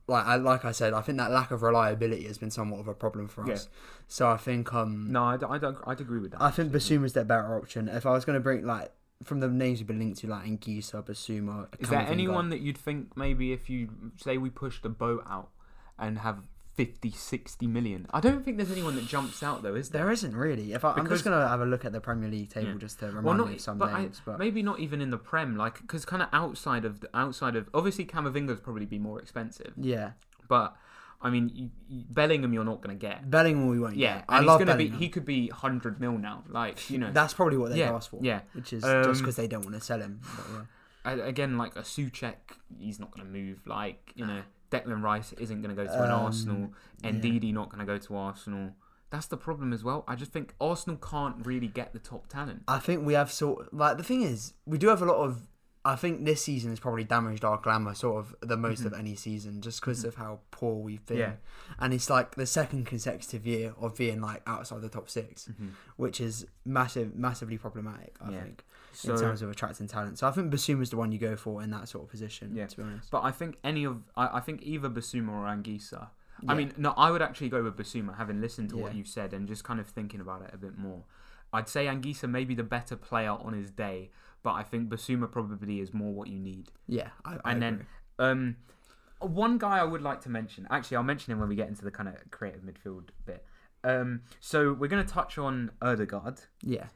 like 0.10 0.26
I 0.26 0.36
like 0.36 0.66
I 0.66 0.72
said 0.72 0.94
I 0.94 1.02
think 1.02 1.18
that 1.18 1.32
lack 1.32 1.52
of 1.52 1.62
reliability 1.62 2.26
has 2.26 2.38
been 2.38 2.52
somewhat 2.52 2.80
of 2.80 2.88
a 2.88 2.94
problem 2.94 3.28
for 3.28 3.50
us. 3.52 3.68
Yeah. 3.72 3.80
so 4.08 4.30
I 4.30 4.38
think 4.38 4.74
um 4.74 5.12
no, 5.12 5.24
I 5.24 5.38
don't, 5.38 5.52
I 5.52 5.58
don't, 5.58 5.78
I'd 5.86 6.02
agree 6.02 6.20
with 6.20 6.32
that. 6.32 6.42
I 6.42 6.52
think 6.52 6.74
actually. 6.74 6.98
Bissouma's 6.98 7.14
the 7.14 7.26
better 7.26 7.56
option 7.56 7.88
if 7.88 8.06
I 8.06 8.12
was 8.12 8.26
going 8.26 8.36
to 8.36 8.42
bring 8.42 8.66
like 8.66 8.92
from 9.24 9.40
the 9.40 9.48
names 9.48 9.80
we've 9.80 9.88
been 9.88 10.00
linked 10.00 10.20
to 10.20 10.28
like 10.28 10.46
Anguissa 10.46 11.04
Bissouma 11.04 11.68
Is 11.80 11.90
there 11.90 12.00
anyone 12.00 12.50
that 12.50 12.62
you'd 12.62 12.78
think 12.78 13.18
maybe 13.18 13.52
if 13.52 13.70
you 13.70 13.90
say 14.18 14.38
we 14.38 14.50
push 14.50 14.82
the 14.82 14.90
boat 14.90 15.24
out 15.30 15.50
and 15.98 16.20
have 16.20 16.40
50, 16.80 17.12
60 17.12 17.68
million? 17.68 18.06
I 18.12 18.20
don't 18.22 18.44
think 18.46 18.58
there's 18.58 18.72
anyone 18.72 18.96
that 18.96 19.06
jumps 19.06 19.44
out 19.44 19.64
though, 19.64 19.76
is 19.76 19.90
there? 19.90 20.04
there 20.04 20.12
isn't 20.12 20.36
really 20.36 20.72
if 20.74 20.86
I, 20.86 20.94
I'm 20.94 21.08
just 21.10 21.24
going 21.26 21.38
to 21.40 21.46
have 21.48 21.60
a 21.62 21.66
look 21.66 21.84
at 21.84 21.92
the 21.92 22.00
Premier 22.00 22.30
League 22.30 22.50
table 22.50 22.70
Yeah. 22.72 22.78
just 22.78 23.00
to 23.00 23.08
remind 23.08 23.26
Well, 23.26 23.34
me 23.36 23.44
not 23.46 23.54
of 23.56 23.62
some 23.62 23.78
but 23.78 23.90
I- 23.90 24.02
names 24.04 24.22
but 24.26 24.40
maybe 24.40 24.62
not 24.64 24.80
even 24.80 25.02
in 25.02 25.10
the 25.10 25.18
Prem, 25.18 25.58
like 25.58 25.82
because 25.82 26.06
kind 26.06 26.22
of 26.24 26.30
outside 26.32 26.86
of 26.86 27.02
the, 27.02 27.10
outside 27.14 27.56
of 27.56 27.70
obviously 27.74 28.06
Camavinga's 28.06 28.60
probably 28.62 28.86
be 28.86 29.00
more 29.00 29.20
expensive, 29.20 29.74
yeah 29.78 30.12
but 30.48 30.76
I 31.22 31.30
mean 31.30 31.52
you, 31.54 31.70
you, 31.90 32.04
Bellingham 32.10 32.54
you're 32.54 32.64
not 32.64 32.80
gonna 32.82 32.96
get. 32.96 33.30
Bellingham 33.30 33.68
we 33.68 33.78
won't 33.80 33.98
Yeah, 33.98 34.20
get. 34.20 34.26
I 34.30 34.40
love 34.40 34.60
gonna 34.60 34.72
Bellingham. 34.72 34.98
be 35.00 35.06
he 35.06 35.10
could 35.10 35.26
be 35.26 35.50
hundred 35.50 36.00
mil 36.00 36.18
now, 36.18 36.44
like 36.48 36.90
you 36.90 36.98
know. 36.98 37.12
That's 37.12 37.34
probably 37.34 37.58
what 37.58 37.72
they 37.72 37.80
yeah, 37.80 37.92
asked 37.94 38.10
for. 38.12 38.20
yeah. 38.22 38.40
Which 38.54 38.72
is 38.72 38.86
Um, 38.86 39.04
just 39.04 39.20
because 39.22 39.36
they 39.36 39.48
don't 39.48 39.64
want 39.64 39.76
to 39.76 39.82
sell 39.82 40.00
him. 40.00 40.22
But 40.24 40.46
yeah. 41.16 41.26
Again, 41.26 41.58
like 41.58 41.76
a 41.76 41.82
Soucek, 41.82 42.36
he's 42.78 43.00
not 43.02 43.12
going 43.12 43.26
to 43.26 43.32
move. 43.34 43.60
Like 43.66 44.14
you 44.16 44.26
know, 44.26 44.42
Declan 44.72 45.02
Rice 45.02 45.34
isn't 45.34 45.62
going 45.62 45.76
to 45.76 45.82
go 45.84 45.88
to 45.88 46.04
an 46.04 46.12
Um, 46.12 46.26
Arsenal. 46.26 46.70
yeah. 47.04 47.12
Ndidi 47.12 47.54
not 47.54 47.70
going 47.70 47.80
to 47.80 47.86
go 47.86 47.98
to 47.98 48.16
Arsenal. 48.16 48.72
That's 49.10 49.26
the 49.26 49.38
problem 49.38 49.74
as 49.74 49.84
well. 49.84 50.04
I 50.08 50.16
just 50.16 50.32
think 50.32 50.54
Arsenal 50.62 50.98
can't 50.98 51.44
really 51.46 51.68
get 51.68 51.94
the 51.94 52.00
top 52.00 52.28
talent. 52.28 52.64
I 52.68 52.78
think 52.80 53.06
we 53.06 53.14
have 53.14 53.32
sort 53.32 53.74
like 53.74 53.98
the 53.98 54.04
thing 54.04 54.22
is 54.22 54.54
we 54.66 54.78
do 54.78 54.88
have 54.90 55.02
a 55.02 55.06
lot 55.06 55.18
of. 55.18 55.48
I 55.86 55.96
think 55.96 56.26
this 56.26 56.44
season 56.44 56.72
has 56.72 56.80
probably 56.80 57.06
damaged 57.06 57.46
our 57.46 57.58
glamour 57.58 57.96
sort 57.96 58.18
of 58.20 58.36
the 58.48 58.58
most 58.58 58.84
of 58.84 58.94
any 58.94 59.16
season 59.16 59.62
just 59.62 59.80
because 59.80 60.04
of 60.04 60.16
how 60.16 60.42
poor 60.52 60.76
we've 60.76 61.04
been. 61.06 61.18
Mm-hmm. 61.18 61.32
Yeah. 61.32 61.76
And 61.80 61.94
it's 61.94 62.10
like 62.10 62.36
the 62.36 62.46
second 62.46 62.86
consecutive 62.86 63.48
year 63.48 63.74
of 63.80 63.96
being 63.96 64.20
like 64.20 64.42
outside 64.46 64.82
the 64.82 64.90
top 64.90 65.10
6 65.10 65.50
which 65.96 66.20
is 66.20 66.46
massive, 66.66 67.16
massively 67.16 67.58
problematic. 67.58 68.18
I 68.20 68.26
Mm-hmm. 68.26 68.34
Yeah. 68.34 68.42
think 68.44 68.66
So, 69.02 69.14
in 69.14 69.20
terms 69.20 69.42
of 69.42 69.50
attracting 69.50 69.88
talent. 69.88 70.20
So 70.20 70.28
I 70.28 70.32
think 70.32 70.52
Bissouma's 70.54 70.90
the 70.90 70.98
one 70.98 71.12
you 71.12 71.20
go 71.20 71.36
for 71.36 71.62
in 71.64 71.70
that 71.72 71.88
sort 71.88 72.04
of 72.04 72.10
position. 72.10 72.54
Yeah. 72.56 72.68
To 72.68 72.78
be 72.78 72.84
honest. 72.84 73.10
but 73.12 73.24
I 73.24 73.32
think 73.32 73.58
any 73.64 73.86
of 73.86 73.98
I, 74.18 74.38
I 74.38 74.40
think 74.42 74.62
either 74.64 74.90
Bissouma 74.90 75.30
or 75.30 75.46
Anguissa. 75.46 76.10
I 76.48 76.54
mean, 76.56 76.72
no, 76.78 76.94
I 76.96 77.12
would 77.12 77.22
actually 77.22 77.50
go 77.50 77.62
with 77.62 77.76
Bissouma, 77.76 78.18
having 78.18 78.40
listened 78.40 78.70
to 78.70 78.78
what 78.78 78.94
Yeah. 78.94 79.00
you 79.00 79.04
said 79.06 79.34
and 79.34 79.46
just 79.48 79.64
kind 79.66 79.80
of 79.80 79.88
thinking 79.88 80.22
about 80.22 80.42
it 80.42 80.52
a 80.54 80.58
bit 80.58 80.78
more. 80.78 81.04
I'd 81.52 81.68
say 81.68 81.86
Anguissa 81.88 82.30
may 82.30 82.46
be 82.46 82.56
the 82.56 82.64
better 82.64 82.96
player 82.96 83.32
on 83.32 83.52
his 83.54 83.72
day, 83.72 84.10
but 84.44 84.52
I 84.54 84.64
think 84.64 84.90
Bissouma 84.90 85.30
probably 85.30 85.82
is 85.82 85.94
more 85.94 86.14
what 86.14 86.28
you 86.30 86.40
need. 86.40 86.70
Yeah. 86.88 87.10
I, 87.26 87.38
I 87.44 87.52
and 87.52 87.64
agree. 87.64 87.78
then 87.78 87.86
um, 88.20 88.56
one 89.20 89.58
guy 89.58 89.80
I 89.80 89.84
would 89.84 90.02
like 90.02 90.22
to 90.22 90.30
mention. 90.30 90.66
Actually, 90.72 90.98
I'll 90.98 91.04
mention 91.04 91.34
him 91.34 91.40
when 91.40 91.50
we 91.50 91.56
get 91.56 91.68
into 91.68 91.84
the 91.84 91.92
kind 91.92 92.08
of 92.08 92.16
creative 92.32 92.62
midfield 92.62 93.10
bit. 93.26 93.44
Um, 93.84 94.22
so 94.40 94.72
we're 94.74 94.88
going 94.88 95.06
to 95.06 95.14
touch 95.14 95.38
on 95.38 95.72
Odegaard. 95.82 96.40
yeah. 96.64 96.88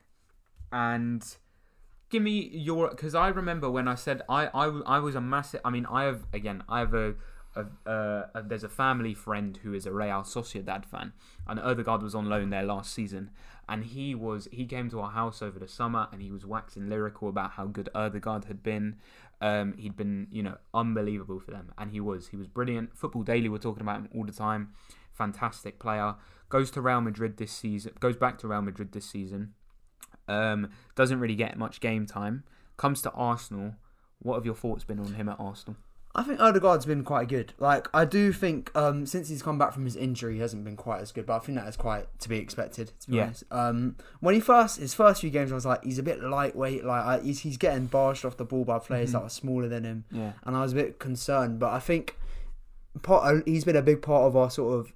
and 0.71 1.35
give 2.13 2.23
me 2.23 2.49
your 2.53 2.89
because 2.89 3.15
I 3.15 3.27
remember 3.29 3.69
when 3.69 3.87
I 3.87 3.95
said 3.95 4.21
I, 4.29 4.45
I 4.53 4.67
I 4.85 4.99
was 4.99 5.15
a 5.15 5.21
massive. 5.21 5.59
I 5.65 5.71
mean, 5.71 5.85
I 5.87 6.03
have 6.03 6.25
again. 6.31 6.63
I 6.69 6.79
have 6.79 6.93
a. 6.93 7.15
A, 7.55 7.67
uh, 7.87 8.25
a, 8.33 8.41
there's 8.41 8.63
a 8.63 8.67
family 8.67 9.13
friend 9.13 9.59
who 9.61 9.75
is 9.75 9.85
a 9.85 9.91
Real 9.91 10.23
Sociedad 10.23 10.85
fan, 10.85 11.13
and 11.45 11.59
Odegaard 11.59 12.01
was 12.01 12.15
on 12.15 12.25
loan 12.25 12.49
there 12.49 12.63
last 12.63 12.91
season, 12.91 13.29
and 13.69 13.83
he 13.85 14.15
was 14.15 14.47
he 14.51 14.65
came 14.65 14.89
to 14.89 14.99
our 15.01 15.11
house 15.11 15.39
over 15.39 15.59
the 15.59 15.67
summer, 15.67 16.07
and 16.11 16.19
he 16.19 16.31
was 16.31 16.47
waxing 16.47 16.89
lyrical 16.89 17.29
about 17.29 17.51
how 17.51 17.67
good 17.67 17.89
Odegaard 17.93 18.45
had 18.45 18.63
been. 18.63 18.95
Um, 19.39 19.75
he'd 19.77 19.95
been 19.95 20.29
you 20.31 20.41
know 20.41 20.57
unbelievable 20.73 21.39
for 21.39 21.51
them, 21.51 21.71
and 21.77 21.91
he 21.91 21.99
was 21.99 22.29
he 22.29 22.37
was 22.37 22.47
brilliant. 22.47 22.97
Football 22.97 23.21
Daily 23.21 23.49
were 23.49 23.59
talking 23.59 23.83
about 23.83 23.97
him 23.97 24.09
all 24.15 24.25
the 24.25 24.33
time. 24.33 24.73
Fantastic 25.11 25.77
player. 25.77 26.15
Goes 26.49 26.71
to 26.71 26.81
Real 26.81 27.01
Madrid 27.01 27.37
this 27.37 27.51
season. 27.51 27.93
Goes 27.99 28.17
back 28.17 28.39
to 28.39 28.47
Real 28.47 28.63
Madrid 28.63 28.93
this 28.93 29.05
season. 29.05 29.53
Um, 30.27 30.69
doesn't 30.95 31.19
really 31.19 31.35
get 31.35 31.57
much 31.57 31.79
game 31.79 32.05
time. 32.05 32.43
Comes 32.77 33.01
to 33.03 33.11
Arsenal. 33.11 33.75
What 34.19 34.35
have 34.35 34.45
your 34.45 34.55
thoughts 34.55 34.83
been 34.83 34.99
on 34.99 35.13
him 35.15 35.27
at 35.29 35.39
Arsenal? 35.39 35.75
I 36.15 36.21
think 36.21 36.39
Odegaard's 36.39 36.85
been 36.85 37.03
quite 37.03 37.27
good. 37.27 37.53
Like 37.57 37.87
I 37.91 38.05
do 38.05 38.31
think 38.31 38.69
um, 38.75 39.05
since 39.07 39.29
he's 39.29 39.41
come 39.41 39.57
back 39.57 39.73
from 39.73 39.83
his 39.83 39.95
injury, 39.95 40.35
he 40.35 40.39
hasn't 40.41 40.63
been 40.63 40.75
quite 40.77 41.01
as 41.01 41.11
good. 41.11 41.25
But 41.25 41.37
I 41.37 41.39
think 41.39 41.57
that 41.57 41.67
is 41.67 41.75
quite 41.75 42.05
to 42.19 42.29
be 42.29 42.37
expected. 42.37 42.91
To 43.01 43.09
be 43.09 43.17
Yeah. 43.17 43.23
honest, 43.23 43.43
um, 43.51 43.95
when 44.19 44.35
he 44.35 44.39
first 44.39 44.77
his 44.79 44.93
first 44.93 45.21
few 45.21 45.31
games, 45.31 45.51
I 45.51 45.55
was 45.55 45.65
like, 45.65 45.83
he's 45.83 45.97
a 45.97 46.03
bit 46.03 46.21
lightweight. 46.23 46.85
Like 46.85 47.03
I, 47.03 47.19
he's, 47.19 47.39
he's 47.39 47.57
getting 47.57 47.87
barged 47.87 48.25
off 48.25 48.37
the 48.37 48.45
ball 48.45 48.63
by 48.63 48.77
players 48.77 49.09
Mhm. 49.09 49.13
that 49.13 49.21
are 49.23 49.29
smaller 49.29 49.67
than 49.67 49.83
him, 49.85 50.05
Yeah. 50.11 50.33
and 50.43 50.55
I 50.55 50.61
was 50.61 50.73
a 50.73 50.75
bit 50.75 50.99
concerned. 50.99 51.57
But 51.59 51.73
I 51.73 51.79
think 51.79 52.15
part 53.01 53.25
uh, 53.25 53.41
he's 53.45 53.65
been 53.65 53.75
a 53.75 53.81
big 53.81 54.01
part 54.03 54.23
of 54.25 54.37
our 54.37 54.51
sort 54.51 54.79
of. 54.79 54.93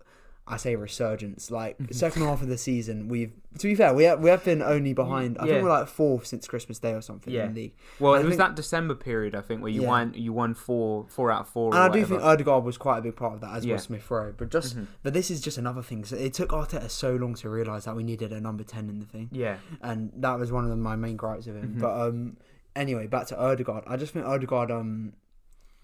I 0.49 0.55
say 0.57 0.75
resurgence. 0.77 1.51
Like 1.51 1.77
Mhm. 1.77 1.93
second 1.93 2.21
half 2.21 2.41
of 2.41 2.47
the 2.47 2.57
season, 2.57 3.09
we've 3.09 3.33
to 3.59 3.67
be 3.67 3.75
fair, 3.75 3.93
we 3.93 4.03
have, 4.05 4.19
we 4.21 4.29
have 4.29 4.45
been 4.45 4.61
only 4.61 4.93
behind. 4.93 5.37
I 5.39 5.45
Yeah. 5.45 5.53
think 5.53 5.63
we're 5.63 5.69
like 5.71 5.87
fourth 5.87 6.25
since 6.27 6.47
Christmas 6.47 6.77
Day 6.79 6.93
or 6.93 7.01
something 7.01 7.33
Yeah. 7.33 7.45
in 7.47 7.53
the 7.53 7.61
league. 7.61 7.73
Well, 7.99 8.13
I 8.13 8.19
it 8.19 8.23
was 8.23 8.31
think- 8.31 8.39
that 8.39 8.55
December 8.55 8.95
period, 8.95 9.35
I 9.35 9.41
think, 9.41 9.61
where 9.61 9.71
you 9.71 9.81
Yeah. 9.81 9.87
won 9.89 10.13
you 10.15 10.31
won 10.31 10.53
four 10.53 11.05
four 11.09 11.31
out 11.31 11.41
of 11.41 11.49
four. 11.49 11.73
And 11.73 11.83
I 11.83 11.89
do 11.89 12.05
think 12.05 12.21
Odegaard 12.21 12.63
was 12.63 12.77
quite 12.77 12.99
a 12.99 13.01
big 13.01 13.15
part 13.15 13.33
of 13.33 13.41
that, 13.41 13.55
as 13.55 13.65
Yeah. 13.65 13.73
was 13.73 13.83
Smith 13.83 14.09
Rowe. 14.09 14.33
But 14.37 14.49
just, 14.49 14.77
Mhm. 14.77 14.87
but 15.03 15.13
this 15.13 15.29
is 15.29 15.41
just 15.41 15.57
another 15.57 15.81
thing. 15.81 16.05
So 16.05 16.15
it 16.15 16.33
took 16.33 16.49
Arteta 16.49 16.89
so 16.89 17.15
long 17.15 17.33
to 17.35 17.49
realise 17.49 17.85
that 17.85 17.95
we 17.95 18.03
needed 18.03 18.31
a 18.31 18.39
number 18.39 18.63
ten 18.63 18.87
in 18.89 18.99
the 18.99 19.05
thing, 19.05 19.29
Yeah. 19.33 19.57
and 19.81 20.11
that 20.15 20.39
was 20.39 20.51
one 20.51 20.63
of 20.63 20.69
the, 20.69 20.75
my 20.77 20.95
main 20.95 21.17
gripes 21.17 21.47
of 21.47 21.55
him. 21.55 21.75
Mhm. 21.75 21.81
But 21.81 21.99
um, 22.07 22.37
anyway, 22.75 23.07
back 23.07 23.27
to 23.27 23.37
Odegaard. 23.39 23.83
I 23.87 23.97
just 23.97 24.13
think 24.13 24.25
Odegaard 24.25 24.71
um, 24.71 25.13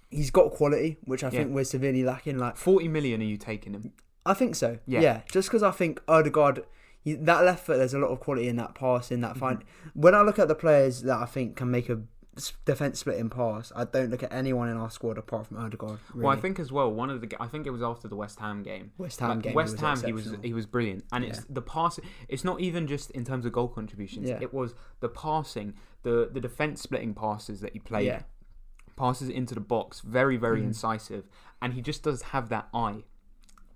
he's 0.10 0.30
got 0.30 0.52
quality, 0.52 0.98
which 1.06 1.24
I 1.24 1.30
think 1.32 1.52
we're 1.52 1.64
severely 1.64 2.04
lacking. 2.04 2.38
Like 2.38 2.56
Forty 2.56 2.88
million 2.88 3.20
are 3.22 3.26
you 3.26 3.38
taking 3.38 3.74
him? 3.74 3.92
I 4.26 4.34
think 4.34 4.56
so. 4.56 4.80
Yeah. 4.88 5.02
Yeah, 5.02 5.22
just 5.32 5.50
because 5.50 5.64
I 5.64 5.72
think 5.72 6.02
Odegaard. 6.08 6.66
he- 7.02 7.16
That 7.16 7.44
left 7.44 7.66
foot, 7.66 7.78
there's 7.78 7.94
a 7.94 8.00
lot 8.00 8.08
of 8.12 8.20
quality 8.22 8.48
in 8.48 8.56
that 8.58 8.74
pass, 8.76 9.12
in 9.12 9.22
that 9.22 9.38
find. 9.38 9.60
Mm-hmm. 9.60 10.02
When 10.02 10.16
I 10.16 10.22
look 10.22 10.40
at 10.40 10.48
the 10.48 10.56
players 10.56 11.02
that 11.04 11.18
I 11.20 11.26
think 11.26 11.56
can 11.58 11.70
make 11.70 11.90
a 11.90 12.02
defense 12.66 13.00
splitting 13.00 13.30
pass, 13.30 13.72
I 13.76 13.84
don't 13.84 14.10
look 14.10 14.24
at 14.24 14.32
anyone 14.34 14.68
in 14.70 14.78
our 14.78 14.90
squad 14.90 15.18
apart 15.18 15.48
from 15.48 15.58
Odegaard. 15.58 16.00
Really. 16.14 16.26
Well, 16.26 16.36
I 16.36 16.40
think 16.40 16.58
as 16.60 16.72
well 16.72 16.92
one 16.92 17.10
of 17.10 17.22
the 17.22 17.30
I 17.40 17.48
think 17.48 17.68
it 17.68 17.72
was 17.72 17.84
after 17.84 18.08
the 18.08 18.16
West 18.16 18.40
Ham 18.40 18.64
game. 18.64 18.92
West 18.98 19.20
Ham 19.20 19.30
Like, 19.30 19.42
game. 19.42 19.54
West 19.54 19.80
Ham, 19.82 20.02
he 20.04 20.14
was 20.14 20.34
he 20.42 20.54
was 20.54 20.66
brilliant, 20.66 21.04
and 21.12 21.24
it's 21.26 21.40
Yeah. 21.40 21.46
the 21.50 21.62
pass. 21.62 22.00
It's 22.30 22.44
not 22.46 22.60
even 22.62 22.88
just 22.88 23.12
in 23.12 23.24
terms 23.26 23.46
of 23.46 23.52
goal 23.52 23.68
contributions. 23.68 24.30
Yeah. 24.30 24.40
It 24.42 24.54
was 24.54 24.74
the 25.02 25.10
passing, 25.10 25.74
the 26.04 26.30
the 26.32 26.40
defense 26.40 26.82
splitting 26.82 27.14
passes 27.14 27.60
that 27.62 27.74
he 27.74 27.80
played, 27.80 28.24
passes 28.96 29.30
into 29.30 29.54
the 29.54 29.62
box, 29.62 30.00
very 30.02 30.38
very 30.38 30.62
Mhm. 30.62 30.68
incisive, 30.68 31.26
and 31.62 31.74
he 31.74 31.82
just 31.82 32.02
does 32.04 32.22
have 32.34 32.50
that 32.50 32.68
eye. 32.74 33.04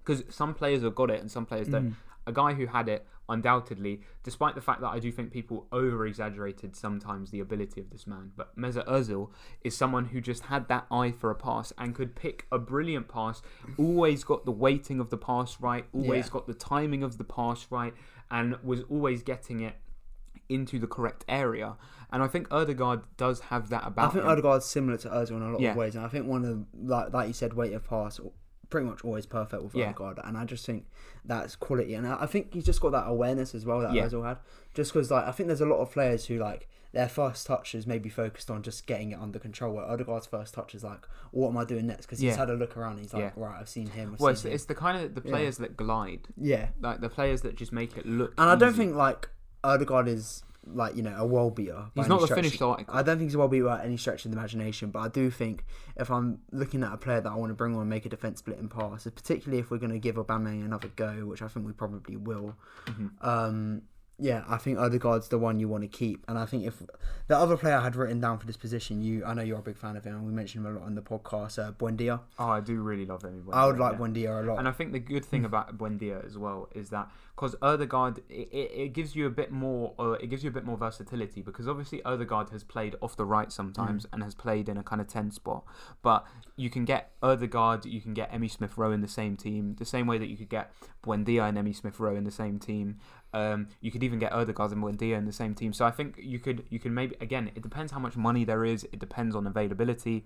Because 0.08 0.24
some 0.34 0.53
players 0.53 0.84
have 0.84 0.95
got 0.95 1.10
it 1.12 1.20
and 1.20 1.30
some 1.30 1.45
players 1.45 1.68
don't. 1.68 1.89
Mhm. 1.91 1.95
A 2.26 2.32
guy 2.34 2.53
who 2.53 2.66
had 2.66 2.88
it, 2.89 3.05
undoubtedly, 3.30 4.01
despite 4.24 4.55
the 4.55 4.62
fact 4.62 4.82
that 4.82 4.88
I 4.89 4.99
do 4.99 5.12
think 5.12 5.32
people 5.32 5.68
over 5.72 6.05
exaggerated 6.05 6.76
sometimes 6.76 7.32
the 7.32 7.39
ability 7.41 7.80
of 7.82 7.89
this 7.89 8.05
man, 8.08 8.32
but 8.36 8.58
Mesut 8.58 8.86
Ozil 8.86 9.30
is 9.62 9.76
someone 9.78 10.05
who 10.05 10.20
just 10.22 10.43
had 10.43 10.68
that 10.70 10.88
eye 10.91 11.12
for 11.12 11.30
a 11.32 11.36
pass 11.36 11.72
and 11.78 11.95
could 11.95 12.16
pick 12.16 12.45
a 12.51 12.58
brilliant 12.60 13.08
pass, 13.08 13.41
always 13.78 14.24
got 14.26 14.43
the 14.45 14.51
weighting 14.51 14.99
of 14.99 15.10
the 15.10 15.18
pass 15.18 15.60
right, 15.62 15.86
always 15.93 16.26
Yeah. 16.28 16.32
got 16.34 16.47
the 16.47 16.53
timing 16.53 17.01
of 17.03 17.18
the 17.18 17.24
pass 17.24 17.68
right, 17.70 17.93
and 18.30 18.58
was 18.64 18.84
always 18.89 19.24
getting 19.24 19.60
it 19.62 19.76
into 20.49 20.80
the 20.80 20.88
correct 20.88 21.24
area. 21.30 21.76
And 22.12 22.22
I 22.24 22.28
think 22.28 22.47
Odegaard 22.51 23.01
does 23.18 23.39
have 23.51 23.70
that 23.70 23.86
about. 23.88 24.03
Him. 24.05 24.10
I 24.10 24.14
think 24.14 24.24
him. 24.26 24.32
Odegaard's 24.32 24.66
similar 24.66 24.97
to 24.99 25.10
Ozil 25.10 25.32
in 25.38 25.41
a 25.43 25.51
lot 25.51 25.60
Yeah. 25.62 25.72
of 25.72 25.78
ways, 25.78 25.95
and 25.95 26.05
I 26.05 26.10
think 26.10 26.26
one 26.28 26.43
of 26.45 26.49
the, 26.49 26.66
like 26.93 27.14
like 27.14 27.28
you 27.28 27.34
said, 27.34 27.53
weight 27.53 27.74
of 27.74 27.86
pass, 27.86 28.20
pretty 28.70 28.88
much 28.88 29.03
always 29.03 29.26
perfect 29.26 29.63
with 29.63 29.76
Yeah. 29.76 29.86
Odegaard, 29.89 30.20
and 30.24 30.38
I 30.38 30.45
just 30.45 30.65
think 30.65 30.86
that's 31.26 31.55
quality, 31.55 31.93
and 31.93 32.07
I 32.07 32.24
I 32.24 32.26
think 32.26 32.53
he's 32.53 32.65
just 32.65 32.82
got 32.82 32.91
that 32.91 33.05
awareness 33.07 33.53
as 33.55 33.65
well 33.65 33.80
that 33.82 33.93
Yeah. 33.93 34.07
Ozil 34.07 34.26
had. 34.26 34.38
Just 34.74 34.93
because 34.93 35.09
like 35.11 35.26
I 35.26 35.32
think 35.32 35.47
there's 35.47 35.61
a 35.61 35.65
lot 35.65 35.80
of 35.80 35.91
players 35.91 36.26
who 36.26 36.38
like 36.38 36.68
their 36.93 37.09
first 37.09 37.45
touch 37.45 37.76
is 37.76 37.86
maybe 37.86 38.09
focused 38.09 38.49
on 38.49 38.63
just 38.63 38.88
getting 38.88 39.11
it 39.11 39.20
under 39.20 39.38
control, 39.39 39.74
where 39.76 39.86
Odegaard's 39.86 40.26
first 40.26 40.53
touch 40.53 40.74
is 40.74 40.84
like, 40.84 41.05
what 41.32 41.49
am 41.49 41.57
I 41.57 41.65
doing 41.65 41.86
next? 41.86 42.05
Because 42.05 42.20
he's 42.20 42.30
Yeah. 42.34 42.38
had 42.38 42.49
a 42.49 42.53
look 42.55 42.78
around, 42.78 42.93
and 42.93 43.01
he's 43.01 43.13
like, 43.13 43.24
Yeah. 43.24 43.32
right, 43.36 43.59
I've 43.59 43.70
seen 43.70 43.88
him. 43.88 44.13
I've 44.13 44.20
well, 44.20 44.32
it's, 44.32 44.45
him. 44.45 44.53
it's 44.53 44.65
the 44.65 44.76
kind 44.76 45.03
of 45.03 45.13
the 45.13 45.22
players 45.22 45.57
that 45.57 45.76
glide, 45.78 46.28
yeah, 46.38 46.70
like 46.82 47.01
the 47.01 47.09
players 47.09 47.41
that 47.41 47.55
just 47.55 47.72
make 47.74 47.97
it 47.97 48.05
look. 48.05 48.34
and 48.38 48.49
I 48.49 48.55
don't 48.55 48.74
think 48.76 48.95
like 48.95 49.30
Odegaard 49.63 50.07
is 50.07 50.43
like 50.74 50.95
you 50.95 51.03
know 51.03 51.15
a 51.18 51.26
world 51.26 51.55
beater. 51.55 51.86
he's 51.95 52.07
not 52.07 52.22
the 52.22 52.28
finished 52.28 52.61
article. 52.61 52.93
I 52.93 53.01
don't 53.03 53.18
think 53.18 53.30
he's 53.30 53.36
a 53.36 53.39
well 53.39 53.47
beater 53.47 53.65
by 53.65 53.84
any 53.84 53.97
stretch 53.97 54.26
of 54.26 54.32
the 54.32 54.38
imagination, 54.38 54.91
but 54.91 54.99
I 54.99 55.07
do 55.07 55.30
think 55.32 55.65
if 55.95 56.09
I'm 56.11 56.39
looking 56.51 56.84
at 56.84 56.93
a 56.93 56.97
player 56.97 57.22
that 57.22 57.32
I 57.32 57.36
want 57.36 57.49
to 57.49 57.55
bring 57.55 57.74
on 57.76 57.82
and 57.82 57.89
make 57.89 58.05
a 58.05 58.09
defence 58.09 58.39
split 58.39 58.57
and 58.59 58.70
pass, 58.70 59.03
particularly 59.05 59.59
if 59.59 59.72
we're 59.72 59.78
going 59.78 59.91
to 59.91 59.99
give 59.99 60.15
Aubameyang 60.15 60.65
another 60.65 60.89
go, 60.95 61.26
which 61.26 61.41
I 61.41 61.47
think 61.47 61.65
we 61.65 61.72
probably 61.74 62.15
will, 62.18 62.55
Mhm. 62.86 63.11
um, 63.26 63.82
yeah, 64.20 64.43
I 64.49 64.57
think 64.57 64.80
Odegaard's 64.80 65.28
the 65.28 65.38
one 65.38 65.59
you 65.59 65.68
want 65.68 65.84
to 65.84 65.88
keep. 65.88 66.26
And 66.28 66.39
I 66.39 66.47
think 66.47 66.65
if 66.65 66.82
the 67.28 67.38
other 67.38 67.55
player 67.55 67.76
I 67.76 67.84
had 67.84 67.95
written 67.95 68.20
down 68.20 68.39
for 68.39 68.47
this 68.47 68.57
position, 68.57 69.03
you, 69.03 69.24
I 69.24 69.36
know 69.36 69.43
you're 69.43 69.59
a 69.59 69.61
big 69.61 69.78
fan 69.78 69.95
of 69.95 70.03
him, 70.05 70.15
and 70.15 70.26
we 70.26 70.32
mentioned 70.32 70.65
him 70.65 70.76
a 70.76 70.80
lot 70.80 70.88
on 70.88 70.95
the 70.95 71.03
podcast, 71.03 71.63
uh, 71.63 71.72
Buendia. 71.74 72.22
Oh, 72.39 72.47
I 72.49 72.59
do 72.59 72.82
really 72.82 73.05
love 73.05 73.22
him. 73.22 73.47
I 73.53 73.68
would 73.68 73.78
like 73.78 73.93
yeah. 73.93 73.99
Buendia 73.99 74.43
a 74.43 74.47
lot. 74.47 74.57
And 74.57 74.68
I 74.68 74.72
think 74.72 74.91
the 74.91 74.99
good 74.99 75.24
thing 75.24 75.45
about 75.51 75.78
Buendia 75.78 76.26
as 76.26 76.36
well 76.36 76.68
is 76.74 76.89
that 76.89 77.09
because 77.38 77.56
Odegaard, 77.62 78.18
it, 78.30 78.50
it, 78.52 78.72
it 78.74 78.94
gives 78.94 79.16
you 79.16 79.28
a 79.28 79.30
bit 79.30 79.52
more, 79.52 79.94
uh, 80.00 80.14
it 80.14 80.28
gives 80.28 80.44
you 80.44 80.50
a 80.50 80.54
bit 80.54 80.66
more 80.66 80.76
versatility 80.76 81.44
because 81.44 81.68
obviously 81.68 82.02
Odegaard 82.04 82.50
has 82.50 82.64
played 82.64 82.96
off 83.00 83.16
the 83.16 83.26
right 83.26 83.52
sometimes 83.52 84.06
Mm. 84.08 84.10
and 84.14 84.24
has 84.24 84.34
played 84.34 84.68
in 84.68 84.76
a 84.76 84.84
kind 84.84 85.00
of 85.00 85.08
ten 85.08 85.30
spot, 85.30 85.64
but 86.02 86.26
you 86.56 86.72
can 86.72 86.84
get 86.84 87.12
Odegaard, 87.22 87.86
you 87.86 88.02
can 88.02 88.16
get 88.16 88.34
Emile 88.34 88.50
Smith 88.50 88.76
Rowe 88.76 88.92
in 88.92 89.02
the 89.02 89.08
same 89.08 89.38
team, 89.38 89.76
the 89.78 89.86
same 89.86 90.08
way 90.08 90.18
that 90.18 90.30
you 90.30 90.36
could 90.36 90.50
get 90.50 90.72
Buendia 91.04 91.48
and 91.48 91.60
Emile 91.60 91.74
Smith 91.76 92.00
Rowe 92.00 92.16
in 92.16 92.24
the 92.24 92.32
same 92.32 92.58
team. 92.58 92.98
Um, 93.34 93.68
you 93.82 93.92
could 93.92 94.04
even 94.04 94.18
get 94.18 94.32
Odegaard 94.34 94.72
and 94.72 94.82
Buendia 94.82 95.16
in 95.16 95.26
the 95.26 95.32
same 95.32 95.54
team. 95.54 95.74
So 95.74 95.86
I 95.86 95.92
think 95.92 96.16
you 96.18 96.40
could, 96.40 96.66
you 96.70 96.80
can 96.80 96.94
maybe 96.94 97.16
again, 97.22 97.52
it 97.56 97.62
depends 97.62 97.92
how 97.92 98.00
much 98.00 98.18
money 98.18 98.46
there 98.46 98.66
is. 98.66 98.84
It 98.86 99.00
depends 99.00 99.36
on 99.36 99.46
availability. 99.46 100.26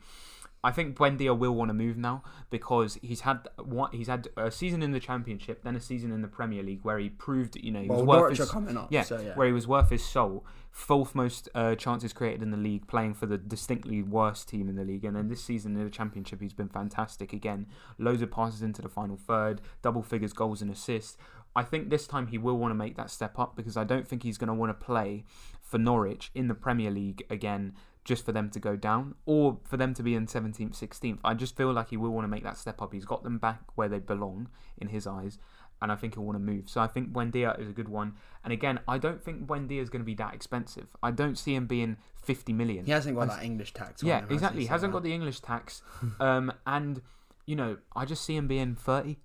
I 0.63 0.71
think 0.71 0.95
Buendia 0.95 1.37
will 1.37 1.55
want 1.55 1.69
to 1.69 1.73
move 1.73 1.97
now 1.97 2.23
because 2.49 2.97
he's 3.01 3.21
had 3.21 3.47
what 3.63 3.95
he's 3.95 4.07
had 4.07 4.27
a 4.37 4.51
season 4.51 4.83
in 4.83 4.91
the 4.91 4.99
Championship, 4.99 5.63
then 5.63 5.75
a 5.75 5.81
season 5.81 6.11
in 6.11 6.21
the 6.21 6.27
Premier 6.27 6.61
League 6.61 6.81
where 6.83 6.99
he 6.99 7.09
proved 7.09 7.55
you 7.55 7.71
know 7.71 7.81
he 7.81 7.87
well, 7.87 8.05
was 8.05 8.21
worth 8.21 8.37
his, 8.37 8.51
coming 8.51 8.77
up, 8.77 8.87
yeah, 8.91 9.01
so 9.01 9.19
yeah. 9.19 9.33
where 9.35 9.47
he 9.47 9.53
was 9.53 9.67
worth 9.67 9.89
his 9.89 10.03
soul. 10.03 10.45
Fourth 10.69 11.15
most 11.15 11.49
uh, 11.53 11.75
chances 11.75 12.13
created 12.13 12.41
in 12.41 12.51
the 12.51 12.57
league, 12.57 12.87
playing 12.87 13.15
for 13.15 13.25
the 13.25 13.37
distinctly 13.37 14.01
worst 14.01 14.47
team 14.47 14.69
in 14.69 14.75
the 14.75 14.85
league, 14.85 15.03
and 15.03 15.15
then 15.15 15.27
this 15.27 15.43
season 15.43 15.75
in 15.75 15.83
the 15.83 15.89
Championship 15.89 16.41
he's 16.41 16.53
been 16.53 16.69
fantastic 16.69 17.33
again. 17.33 17.65
Loads 17.97 18.21
of 18.21 18.31
passes 18.31 18.61
into 18.61 18.81
the 18.81 18.89
final 18.89 19.17
third, 19.17 19.61
double 19.81 20.03
figures 20.03 20.33
goals 20.33 20.61
and 20.61 20.71
assists. 20.71 21.17
I 21.55 21.63
think 21.63 21.89
this 21.89 22.07
time 22.07 22.27
he 22.27 22.37
will 22.37 22.57
want 22.57 22.71
to 22.71 22.75
make 22.75 22.95
that 22.95 23.09
step 23.09 23.37
up 23.37 23.55
because 23.55 23.75
I 23.75 23.83
don't 23.83 24.07
think 24.07 24.23
he's 24.23 24.37
going 24.37 24.47
to 24.47 24.53
want 24.53 24.69
to 24.69 24.85
play 24.85 25.25
for 25.61 25.77
Norwich 25.77 26.31
in 26.33 26.47
the 26.47 26.53
Premier 26.53 26.91
League 26.91 27.23
again 27.29 27.73
just 28.03 28.25
for 28.25 28.31
them 28.31 28.49
to 28.49 28.59
go 28.59 28.75
down 28.75 29.15
or 29.25 29.59
for 29.63 29.77
them 29.77 29.93
to 29.93 30.03
be 30.03 30.15
in 30.15 30.25
17th, 30.25 30.79
16th. 30.79 31.19
I 31.23 31.33
just 31.33 31.55
feel 31.55 31.71
like 31.71 31.89
he 31.89 31.97
will 31.97 32.09
want 32.09 32.23
to 32.23 32.29
make 32.29 32.43
that 32.43 32.57
step 32.57 32.81
up. 32.81 32.93
He's 32.93 33.05
got 33.05 33.23
them 33.23 33.37
back 33.37 33.61
where 33.75 33.87
they 33.87 33.99
belong 33.99 34.49
in 34.77 34.87
his 34.87 35.05
eyes, 35.05 35.37
and 35.81 35.91
I 35.91 35.95
think 35.95 36.15
he'll 36.15 36.23
want 36.23 36.35
to 36.35 36.39
move. 36.39 36.69
So 36.69 36.81
I 36.81 36.87
think 36.87 37.11
Buendia 37.11 37.59
is 37.59 37.69
a 37.69 37.73
good 37.73 37.89
one. 37.89 38.13
And 38.43 38.51
again, 38.51 38.79
I 38.87 38.97
don't 38.97 39.23
think 39.23 39.45
Buendia 39.45 39.81
is 39.81 39.89
going 39.89 40.01
to 40.01 40.05
be 40.05 40.15
that 40.15 40.33
expensive. 40.33 40.87
I 41.03 41.11
don't 41.11 41.37
see 41.37 41.53
him 41.53 41.67
being 41.67 41.97
50 42.23 42.53
million. 42.53 42.85
He 42.85 42.91
hasn't 42.91 43.15
got 43.15 43.27
that 43.27 43.43
English 43.43 43.73
tax. 43.73 44.01
Yeah, 44.01 44.19
him, 44.19 44.27
exactly. 44.31 44.61
He 44.61 44.67
hasn't 44.67 44.93
got 44.93 45.03
the 45.03 45.13
English 45.13 45.41
tax. 45.41 45.81
um, 46.19 46.51
and, 46.65 47.01
you 47.45 47.55
know, 47.55 47.77
I 47.95 48.05
just 48.05 48.25
see 48.25 48.35
him 48.35 48.47
being 48.47 48.75
30. 48.75 49.17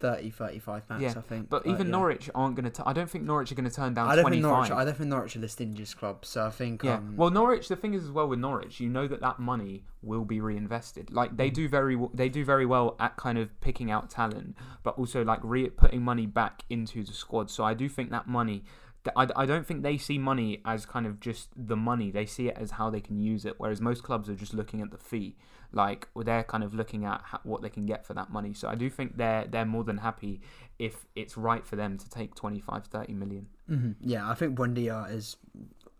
30, 0.00 0.30
35 0.30 0.82
max, 0.88 1.02
Yeah, 1.02 1.08
I 1.16 1.20
think. 1.20 1.50
But 1.50 1.66
even 1.66 1.86
yeah. 1.86 1.92
Norwich 1.92 2.30
aren't 2.34 2.54
going 2.54 2.70
to. 2.70 2.82
I 2.86 2.92
don't 2.92 3.10
think 3.10 3.24
Norwich 3.24 3.50
are 3.50 3.54
going 3.54 3.68
to 3.68 3.74
turn 3.74 3.94
down 3.94 4.08
I 4.08 4.14
don't 4.14 4.22
25. 4.24 4.32
think 4.32 4.42
Norwich. 4.42 4.70
I 4.70 4.84
don't 4.84 4.96
think 4.96 5.08
Norwich 5.10 5.36
are 5.36 5.40
the 5.40 5.46
stingiest 5.48 5.96
club. 5.96 6.24
So 6.24 6.46
I 6.46 6.50
think. 6.50 6.84
Yeah. 6.84 6.94
Um, 6.96 7.16
well, 7.16 7.30
Norwich. 7.30 7.68
The 7.68 7.76
thing 7.76 7.94
is, 7.94 8.04
as 8.04 8.10
well 8.10 8.28
with 8.28 8.38
Norwich, 8.38 8.80
you 8.80 8.88
know 8.88 9.08
that 9.08 9.20
that 9.20 9.38
money 9.38 9.84
will 10.02 10.24
be 10.24 10.40
reinvested. 10.40 11.12
Like 11.12 11.36
they 11.36 11.50
do 11.50 11.68
very, 11.68 11.98
they 12.14 12.28
do 12.28 12.44
very 12.44 12.66
well 12.66 12.96
at 13.00 13.16
kind 13.16 13.38
of 13.38 13.60
picking 13.60 13.90
out 13.90 14.10
talent, 14.10 14.56
but 14.82 14.96
also 14.98 15.24
like 15.24 15.40
re- 15.42 15.70
putting 15.70 16.02
money 16.02 16.26
back 16.26 16.62
into 16.70 17.02
the 17.02 17.12
squad. 17.12 17.50
So 17.50 17.64
I 17.64 17.74
do 17.74 17.88
think 17.88 18.10
that 18.10 18.26
money. 18.26 18.64
I, 19.16 19.28
I 19.34 19.46
don't 19.46 19.66
think 19.66 19.82
they 19.82 19.96
see 19.96 20.18
money 20.18 20.60
as 20.64 20.84
kind 20.84 21.06
of 21.06 21.18
just 21.18 21.48
the 21.56 21.76
money. 21.76 22.10
They 22.10 22.26
see 22.26 22.48
it 22.48 22.56
as 22.58 22.72
how 22.72 22.90
they 22.90 23.00
can 23.00 23.18
use 23.18 23.44
it. 23.44 23.54
Whereas 23.56 23.80
most 23.80 24.02
clubs 24.02 24.28
are 24.28 24.34
just 24.34 24.52
looking 24.54 24.80
at 24.82 24.90
the 24.90 24.98
fee. 24.98 25.36
Like 25.72 26.08
well, 26.14 26.24
they're 26.24 26.44
kind 26.44 26.64
of 26.64 26.72
looking 26.74 27.04
at 27.04 27.22
what 27.42 27.60
they 27.62 27.68
can 27.68 27.84
get 27.86 28.06
for 28.06 28.14
that 28.14 28.30
money. 28.30 28.54
So 28.54 28.68
I 28.68 28.74
do 28.74 28.88
think 28.88 29.16
they're 29.18 29.44
they're 29.46 29.66
more 29.66 29.84
than 29.84 29.98
happy 29.98 30.40
if 30.78 31.04
it's 31.14 31.36
right 31.36 31.66
for 31.66 31.76
them 31.76 31.98
to 31.98 32.08
take 32.08 32.34
25, 32.34 32.86
30 32.86 33.12
million. 33.14 33.46
mhm, 33.68 33.94
Yeah, 34.00 34.30
I 34.30 34.34
think 34.34 34.56
Buendia 34.56 35.10
is 35.12 35.36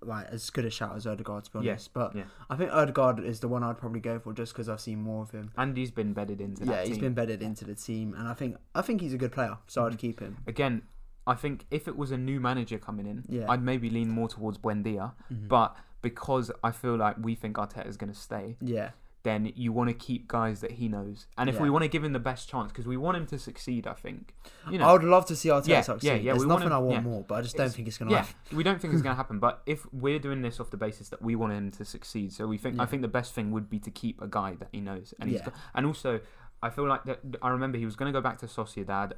like 0.00 0.26
as 0.28 0.48
good 0.50 0.64
a 0.64 0.70
shout 0.70 0.94
as 0.96 1.06
Odegaard 1.06 1.44
to 1.44 1.50
be 1.50 1.58
Yeah, 1.64 1.72
honest. 1.72 1.92
But 1.92 2.14
yeah. 2.14 2.24
I 2.48 2.56
think 2.56 2.70
Odegaard 2.72 3.18
is 3.18 3.40
the 3.40 3.48
one 3.48 3.62
I'd 3.64 3.76
probably 3.78 3.98
go 4.00 4.18
for 4.20 4.32
just 4.32 4.52
because 4.52 4.68
I've 4.68 4.80
seen 4.80 5.00
more 5.02 5.22
of 5.24 5.32
him. 5.32 5.50
And 5.56 5.76
he's 5.76 5.90
been 5.90 6.12
bedded 6.12 6.40
into 6.40 6.64
that 6.64 6.72
yeah, 6.72 6.80
he's 6.84 6.92
team. 6.92 7.00
been 7.00 7.14
bedded 7.14 7.42
into 7.42 7.64
the 7.64 7.74
team, 7.74 8.14
and 8.16 8.28
I 8.28 8.34
think 8.34 8.56
I 8.74 8.82
think 8.82 9.00
he's 9.00 9.12
a 9.12 9.18
good 9.18 9.32
player, 9.32 9.58
so 9.66 9.82
Mm-hmm. 9.82 9.92
I'd 9.92 9.98
keep 9.98 10.20
him. 10.20 10.36
Again, 10.46 10.82
I 11.26 11.34
think 11.34 11.66
if 11.70 11.88
it 11.88 11.96
was 11.96 12.10
a 12.12 12.16
new 12.16 12.40
manager 12.40 12.78
coming 12.78 13.06
in, 13.06 13.24
Yeah. 13.28 13.46
I'd 13.50 13.62
maybe 13.62 13.90
lean 13.90 14.08
more 14.08 14.28
towards 14.28 14.56
Buendia. 14.56 15.12
Mhm. 15.30 15.48
But 15.48 15.76
because 16.00 16.50
I 16.62 16.70
feel 16.70 16.96
like 16.96 17.16
we 17.20 17.34
think 17.34 17.56
Arteta 17.56 17.86
is 17.86 17.96
going 17.96 18.12
to 18.12 18.18
stay, 18.18 18.56
Yeah, 18.60 18.90
then 19.24 19.52
you 19.56 19.72
want 19.72 19.88
to 19.88 19.94
keep 19.94 20.28
guys 20.28 20.60
that 20.60 20.72
he 20.72 20.88
knows. 20.88 21.26
And 21.36 21.48
if 21.48 21.56
Yeah. 21.56 21.62
we 21.62 21.70
want 21.70 21.82
to 21.82 21.88
give 21.88 22.04
him 22.04 22.12
the 22.12 22.18
best 22.20 22.48
chance, 22.48 22.70
because 22.70 22.86
we 22.86 22.96
want 22.96 23.16
him 23.16 23.26
to 23.26 23.38
succeed, 23.38 23.86
I 23.86 23.94
think. 23.94 24.34
You 24.70 24.78
know, 24.78 24.86
I 24.88 24.92
would 24.92 25.02
love 25.04 25.26
to 25.26 25.36
see 25.36 25.48
Arteta 25.48 25.66
Yeah, 25.68 25.80
succeed. 25.80 26.06
yeah, 26.06 26.14
yeah, 26.14 26.32
There's 26.32 26.46
nothing 26.46 26.68
him- 26.68 26.72
I 26.72 26.78
want 26.78 26.92
yeah. 26.94 27.00
more, 27.10 27.24
but 27.24 27.34
I 27.34 27.42
just 27.42 27.56
don't 27.56 27.64
It's- 27.66 27.76
think 27.76 27.88
it's 27.88 27.98
gonna 27.98 28.12
yeah, 28.12 28.24
happen. 28.24 28.56
we 28.56 28.62
don't 28.62 28.80
think 28.80 28.94
it's 28.94 29.02
going 29.02 29.12
to 29.14 29.16
happen. 29.16 29.38
But 29.40 29.62
if 29.66 29.86
we're 29.92 30.18
doing 30.20 30.42
this 30.42 30.60
off 30.60 30.70
the 30.70 30.76
basis 30.76 31.08
that 31.08 31.20
we 31.20 31.34
want 31.36 31.52
him 31.52 31.70
to 31.72 31.84
succeed, 31.84 32.32
so 32.32 32.46
we 32.46 32.58
think 32.58 32.78
I 32.80 32.86
think 32.86 33.02
the 33.02 33.08
best 33.08 33.34
thing 33.34 33.50
would 33.50 33.68
be 33.68 33.78
to 33.80 33.90
keep 33.90 34.20
a 34.22 34.28
guy 34.28 34.54
that 34.54 34.68
he 34.72 34.80
knows, 34.80 35.12
and 35.20 35.30
Yeah. 35.30 35.44
got, 35.46 35.54
and 35.74 35.84
also 35.86 36.20
I 36.62 36.70
feel 36.70 36.86
like 36.88 37.04
that. 37.04 37.20
I 37.42 37.50
remember 37.50 37.78
he 37.78 37.84
was 37.84 37.94
going 37.96 38.12
to 38.12 38.16
go 38.16 38.20
back 38.22 38.38
to 38.38 38.46
Sociedad. 38.46 39.12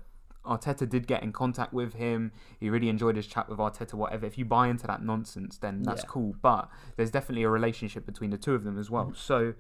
Arteta 0.45 0.89
did 0.89 1.07
get 1.07 1.23
in 1.23 1.33
contact 1.33 1.73
with 1.73 1.93
him. 1.95 2.33
He 2.59 2.71
really 2.71 2.89
enjoyed 2.89 3.17
his 3.17 3.27
chat 3.27 3.49
with 3.49 3.59
Arteta. 3.59 3.95
Whatever. 3.95 4.25
If 4.27 4.39
you 4.39 4.45
buy 4.47 4.69
into 4.69 4.87
that 4.87 5.03
nonsense, 5.03 5.59
then 5.59 5.83
that's 5.83 6.03
Yeah. 6.03 6.09
cool. 6.09 6.35
But 6.41 6.71
there's 6.97 7.11
definitely 7.11 7.43
a 7.45 7.51
relationship 7.51 8.07
between 8.07 8.31
the 8.31 8.39
two 8.39 8.55
of 8.55 8.65
them 8.65 8.79
as 8.79 8.91
well. 8.91 9.07
Mm. 9.13 9.17
So 9.17 9.55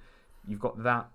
you've 0.47 0.61
got 0.61 0.83
that. 0.83 1.09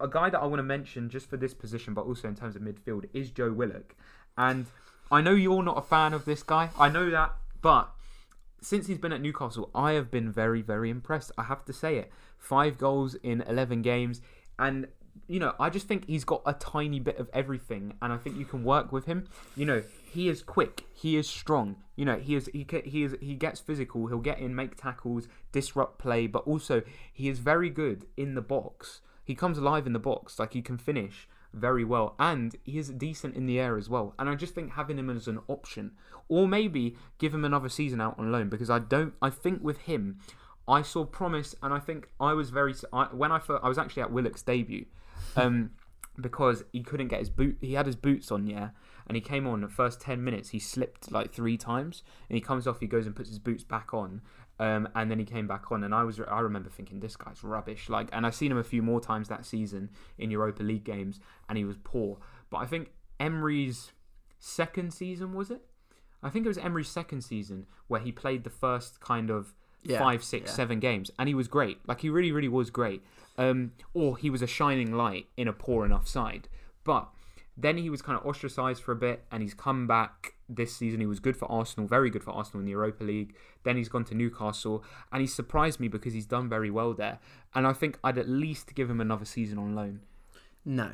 A 0.00 0.08
guy 0.08 0.30
that 0.30 0.38
I 0.38 0.46
want 0.46 0.60
to 0.60 0.64
mention 0.64 1.10
just 1.10 1.28
for 1.28 1.36
this 1.36 1.54
position, 1.54 1.92
but 1.94 2.06
also 2.06 2.28
in 2.28 2.36
terms 2.36 2.54
of 2.54 2.62
midfield, 2.62 3.08
is 3.12 3.30
Joe 3.30 3.52
Willock. 3.52 3.96
And 4.36 4.66
I 5.10 5.20
know 5.20 5.32
you're 5.32 5.62
not 5.62 5.78
a 5.78 5.82
fan 5.82 6.14
of 6.14 6.24
this 6.24 6.42
guy. 6.42 6.70
I 6.78 6.88
know 6.88 7.10
that, 7.10 7.34
but 7.60 7.90
since 8.60 8.86
he's 8.86 8.98
been 8.98 9.12
at 9.12 9.20
Newcastle, 9.20 9.70
I 9.74 9.92
have 9.92 10.10
been 10.10 10.30
very, 10.30 10.62
very 10.62 10.90
impressed. 10.90 11.32
I 11.38 11.44
have 11.44 11.64
to 11.66 11.72
say 11.72 11.96
it. 11.96 12.12
Five 12.36 12.78
goals 12.78 13.14
in 13.16 13.42
11 13.42 13.82
games. 13.82 14.20
And, 14.58 14.88
you 15.28 15.38
know, 15.38 15.54
I 15.60 15.70
just 15.70 15.86
think 15.86 16.06
he's 16.06 16.24
got 16.24 16.42
a 16.46 16.54
tiny 16.54 16.98
bit 16.98 17.18
of 17.18 17.28
everything. 17.32 17.94
And 18.02 18.12
I 18.12 18.16
think 18.16 18.36
you 18.36 18.44
can 18.44 18.64
work 18.64 18.90
with 18.90 19.04
him. 19.04 19.28
You 19.56 19.66
know, 19.66 19.82
he 20.10 20.28
is 20.28 20.42
quick. 20.42 20.84
He 20.92 21.16
is 21.16 21.28
strong. 21.28 21.76
You 21.96 22.06
know, 22.06 22.16
he 22.16 22.34
is 22.34 22.48
he 22.52 22.66
he 22.84 23.04
is 23.04 23.14
he 23.20 23.34
gets 23.34 23.60
physical. 23.60 24.06
He'll 24.06 24.18
get 24.18 24.38
in, 24.38 24.54
make 24.54 24.76
tackles, 24.76 25.28
disrupt 25.52 25.98
play, 25.98 26.26
but 26.26 26.46
also 26.46 26.82
he 27.12 27.28
is 27.28 27.38
very 27.38 27.70
good 27.70 28.06
in 28.16 28.34
the 28.34 28.40
box. 28.40 29.00
He 29.24 29.34
comes 29.34 29.58
alive 29.58 29.86
in 29.86 29.92
the 29.92 29.98
box, 29.98 30.38
like 30.38 30.54
he 30.54 30.62
can 30.62 30.78
finish 30.78 31.28
very 31.52 31.84
well, 31.84 32.14
and 32.18 32.56
he 32.64 32.78
is 32.78 32.88
decent 32.88 33.34
in 33.34 33.46
the 33.46 33.58
air 33.60 33.76
as 33.76 33.88
well. 33.88 34.14
And 34.18 34.28
I 34.28 34.34
just 34.34 34.54
think 34.54 34.72
having 34.72 34.98
him 34.98 35.10
as 35.10 35.28
an 35.28 35.40
option, 35.48 35.92
or 36.28 36.48
maybe 36.48 36.96
give 37.18 37.34
him 37.34 37.44
another 37.44 37.68
season 37.68 38.00
out 38.00 38.18
on 38.18 38.32
loan, 38.32 38.48
because 38.48 38.70
I 38.70 38.78
don't. 38.78 39.14
I 39.20 39.30
think 39.30 39.62
with 39.62 39.78
him, 39.80 40.18
I 40.66 40.82
saw 40.82 41.04
promise, 41.04 41.54
and 41.62 41.74
I 41.74 41.78
think 41.78 42.08
I 42.18 42.32
was 42.32 42.50
very. 42.50 42.74
I, 42.92 43.04
when 43.06 43.32
I 43.32 43.38
first, 43.38 43.62
I 43.62 43.68
was 43.68 43.78
actually 43.78 44.02
at 44.02 44.12
Willock's 44.12 44.42
debut, 44.42 44.86
um, 45.36 45.70
because 46.20 46.64
he 46.72 46.82
couldn't 46.82 47.08
get 47.08 47.20
his 47.20 47.30
boot. 47.30 47.58
He 47.60 47.74
had 47.74 47.86
his 47.86 47.96
boots 47.96 48.30
on, 48.30 48.46
yeah, 48.46 48.70
and 49.06 49.16
he 49.16 49.20
came 49.20 49.46
on 49.46 49.60
the 49.60 49.68
first 49.68 50.00
ten 50.00 50.22
minutes. 50.24 50.50
He 50.50 50.58
slipped 50.58 51.10
like 51.10 51.32
three 51.32 51.56
times, 51.56 52.02
and 52.28 52.36
he 52.36 52.40
comes 52.40 52.66
off. 52.66 52.80
He 52.80 52.86
goes 52.86 53.06
and 53.06 53.14
puts 53.14 53.28
his 53.28 53.38
boots 53.38 53.64
back 53.64 53.94
on, 53.94 54.20
um, 54.58 54.88
and 54.94 55.10
then 55.10 55.18
he 55.18 55.24
came 55.24 55.46
back 55.46 55.70
on. 55.70 55.84
And 55.84 55.94
I 55.94 56.04
was, 56.04 56.20
I 56.20 56.40
remember 56.40 56.70
thinking, 56.70 57.00
this 57.00 57.16
guy's 57.16 57.42
rubbish. 57.44 57.88
Like, 57.88 58.08
and 58.12 58.26
I've 58.26 58.34
seen 58.34 58.50
him 58.50 58.58
a 58.58 58.64
few 58.64 58.82
more 58.82 59.00
times 59.00 59.28
that 59.28 59.44
season 59.44 59.90
in 60.18 60.30
Europa 60.30 60.62
League 60.62 60.84
games, 60.84 61.20
and 61.48 61.56
he 61.56 61.64
was 61.64 61.76
poor. 61.82 62.18
But 62.50 62.58
I 62.58 62.66
think 62.66 62.90
Emery's 63.20 63.92
second 64.38 64.92
season 64.92 65.34
was 65.34 65.50
it? 65.50 65.62
I 66.22 66.30
think 66.30 66.44
it 66.44 66.48
was 66.48 66.58
Emery's 66.58 66.88
second 66.88 67.22
season 67.22 67.66
where 67.86 68.00
he 68.00 68.10
played 68.10 68.44
the 68.44 68.50
first 68.50 69.00
kind 69.00 69.30
of 69.30 69.54
Yeah, 69.82 69.98
five, 69.98 70.22
six, 70.24 70.50
yeah. 70.50 70.56
seven 70.56 70.80
games, 70.80 71.10
and 71.18 71.28
he 71.28 71.34
was 71.34 71.48
great. 71.48 71.78
Like 71.86 72.00
he 72.00 72.10
really, 72.10 72.32
really 72.32 72.48
was 72.48 72.70
great. 72.70 73.02
Um, 73.36 73.72
or 73.94 74.16
he 74.16 74.30
was 74.30 74.42
a 74.42 74.46
shining 74.46 74.92
light 74.92 75.28
in 75.36 75.46
a 75.46 75.52
poor 75.52 75.86
enough 75.86 76.08
side. 76.08 76.48
But 76.82 77.08
then 77.56 77.76
he 77.76 77.90
was 77.90 78.02
kind 78.02 78.18
of 78.18 78.26
ostracized 78.26 78.82
for 78.82 78.92
a 78.92 78.96
bit, 78.96 79.24
and 79.30 79.42
he's 79.42 79.54
come 79.54 79.86
back 79.86 80.34
this 80.48 80.74
season. 80.74 81.00
He 81.00 81.06
was 81.06 81.20
good 81.20 81.36
for 81.36 81.50
Arsenal, 81.50 81.88
very 81.88 82.08
good 82.08 82.22
for 82.22 82.30
Arsenal 82.30 82.60
in 82.60 82.66
the 82.66 82.72
Europa 82.72 83.04
League. 83.04 83.34
Then 83.64 83.76
he's 83.76 83.88
gone 83.88 84.04
to 84.06 84.14
Newcastle, 84.14 84.84
and 85.12 85.20
he's 85.20 85.34
surprised 85.34 85.80
me 85.80 85.88
because 85.88 86.14
he's 86.14 86.26
done 86.26 86.48
very 86.48 86.70
well 86.70 86.94
there. 86.94 87.18
And 87.54 87.66
I 87.66 87.72
think 87.72 87.98
I'd 88.04 88.18
at 88.18 88.28
least 88.28 88.74
give 88.74 88.88
him 88.88 89.00
another 89.00 89.24
season 89.24 89.58
on 89.58 89.74
loan. 89.74 90.00
No. 90.64 90.92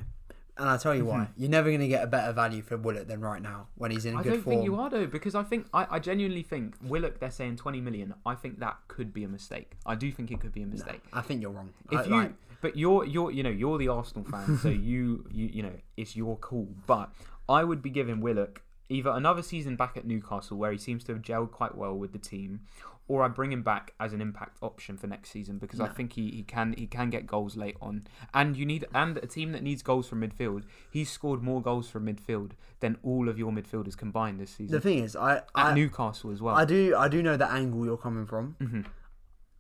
And 0.56 0.68
I'll 0.68 0.78
tell 0.78 0.94
you 0.94 1.04
why. 1.04 1.16
Mm-hmm. 1.24 1.40
You're 1.42 1.50
never 1.50 1.68
going 1.68 1.80
to 1.80 1.88
get 1.88 2.04
a 2.04 2.06
better 2.06 2.32
value 2.32 2.62
for 2.62 2.76
Willock 2.76 3.08
than 3.08 3.20
right 3.20 3.42
now 3.42 3.66
when 3.74 3.90
he's 3.90 4.04
in 4.04 4.16
I 4.16 4.22
good 4.22 4.30
don't 4.34 4.42
form. 4.42 4.56
think 4.56 4.64
you 4.66 4.76
are 4.76 4.88
though, 4.88 5.06
because 5.06 5.34
I 5.34 5.42
think 5.42 5.66
I, 5.74 5.86
I 5.90 5.98
genuinely 5.98 6.42
think 6.42 6.76
Willock. 6.82 7.18
They're 7.18 7.30
saying 7.32 7.56
twenty 7.56 7.80
million. 7.80 8.14
I 8.24 8.34
think 8.36 8.60
that 8.60 8.76
could 8.86 9.12
be 9.12 9.24
a 9.24 9.28
mistake. 9.28 9.72
I 9.84 9.96
do 9.96 10.12
think 10.12 10.30
it 10.30 10.40
could 10.40 10.52
be 10.52 10.62
a 10.62 10.66
mistake. 10.66 11.02
I 11.12 11.22
think 11.22 11.42
you're 11.42 11.50
wrong. 11.50 11.70
If 11.90 11.98
I- 12.00 12.04
you, 12.04 12.10
like, 12.10 12.32
but 12.60 12.76
you're 12.76 13.04
you're 13.04 13.30
you 13.32 13.42
know 13.42 13.50
you're 13.50 13.78
the 13.78 13.88
Arsenal 13.88 14.24
fan, 14.30 14.58
so 14.58 14.68
you 14.90 15.26
you 15.32 15.50
you 15.52 15.62
know 15.64 15.72
it's 15.96 16.14
your 16.14 16.36
call. 16.36 16.68
But 16.86 17.10
I 17.48 17.64
would 17.64 17.82
be 17.82 17.90
giving 17.90 18.20
Willock 18.20 18.62
either 18.88 19.10
another 19.10 19.42
season 19.42 19.74
back 19.76 19.96
at 19.96 20.06
Newcastle 20.06 20.56
where 20.56 20.70
he 20.70 20.78
seems 20.78 21.02
to 21.04 21.14
have 21.14 21.22
gelled 21.22 21.50
quite 21.50 21.74
well 21.76 21.94
with 21.94 22.12
the 22.12 22.18
team, 22.18 22.60
or 23.06 23.22
I 23.22 23.28
bring 23.28 23.52
him 23.52 23.62
back 23.62 23.92
as 24.00 24.12
an 24.12 24.20
impact 24.20 24.58
option 24.62 24.96
for 24.96 25.06
next 25.06 25.30
season 25.30 25.58
because 25.58 25.78
I 25.78 25.88
think 25.88 26.14
he, 26.14 26.30
he 26.30 26.42
can 26.42 26.74
he 26.76 26.86
can 26.86 27.10
get 27.10 27.26
goals 27.26 27.56
late 27.56 27.76
on. 27.80 28.06
And 28.32 28.56
you 28.56 28.64
need 28.64 28.86
and 28.94 29.18
a 29.18 29.26
team 29.26 29.52
that 29.52 29.62
needs 29.62 29.82
goals 29.82 30.08
from 30.08 30.22
midfield. 30.22 30.64
He's 30.90 31.10
scored 31.10 31.42
more 31.42 31.60
goals 31.60 31.88
from 31.88 32.06
midfield 32.06 32.52
than 32.80 32.96
all 33.02 33.28
of 33.28 33.38
your 33.38 33.52
midfielders 33.52 33.96
combined 33.96 34.40
this 34.40 34.50
season 34.50 34.74
the 34.74 34.80
thing 34.80 34.98
is, 34.98 35.14
I 35.16 35.36
at 35.36 35.48
I, 35.54 35.74
Newcastle 35.74 36.30
as 36.30 36.40
well. 36.40 36.54
I 36.54 36.64
do 36.64 36.94
I 36.96 37.08
do 37.08 37.22
know 37.22 37.36
the 37.36 37.50
angle 37.50 37.84
you're 37.84 37.96
coming 37.98 38.26
from. 38.26 38.56
Mm-hmm. 38.60 38.82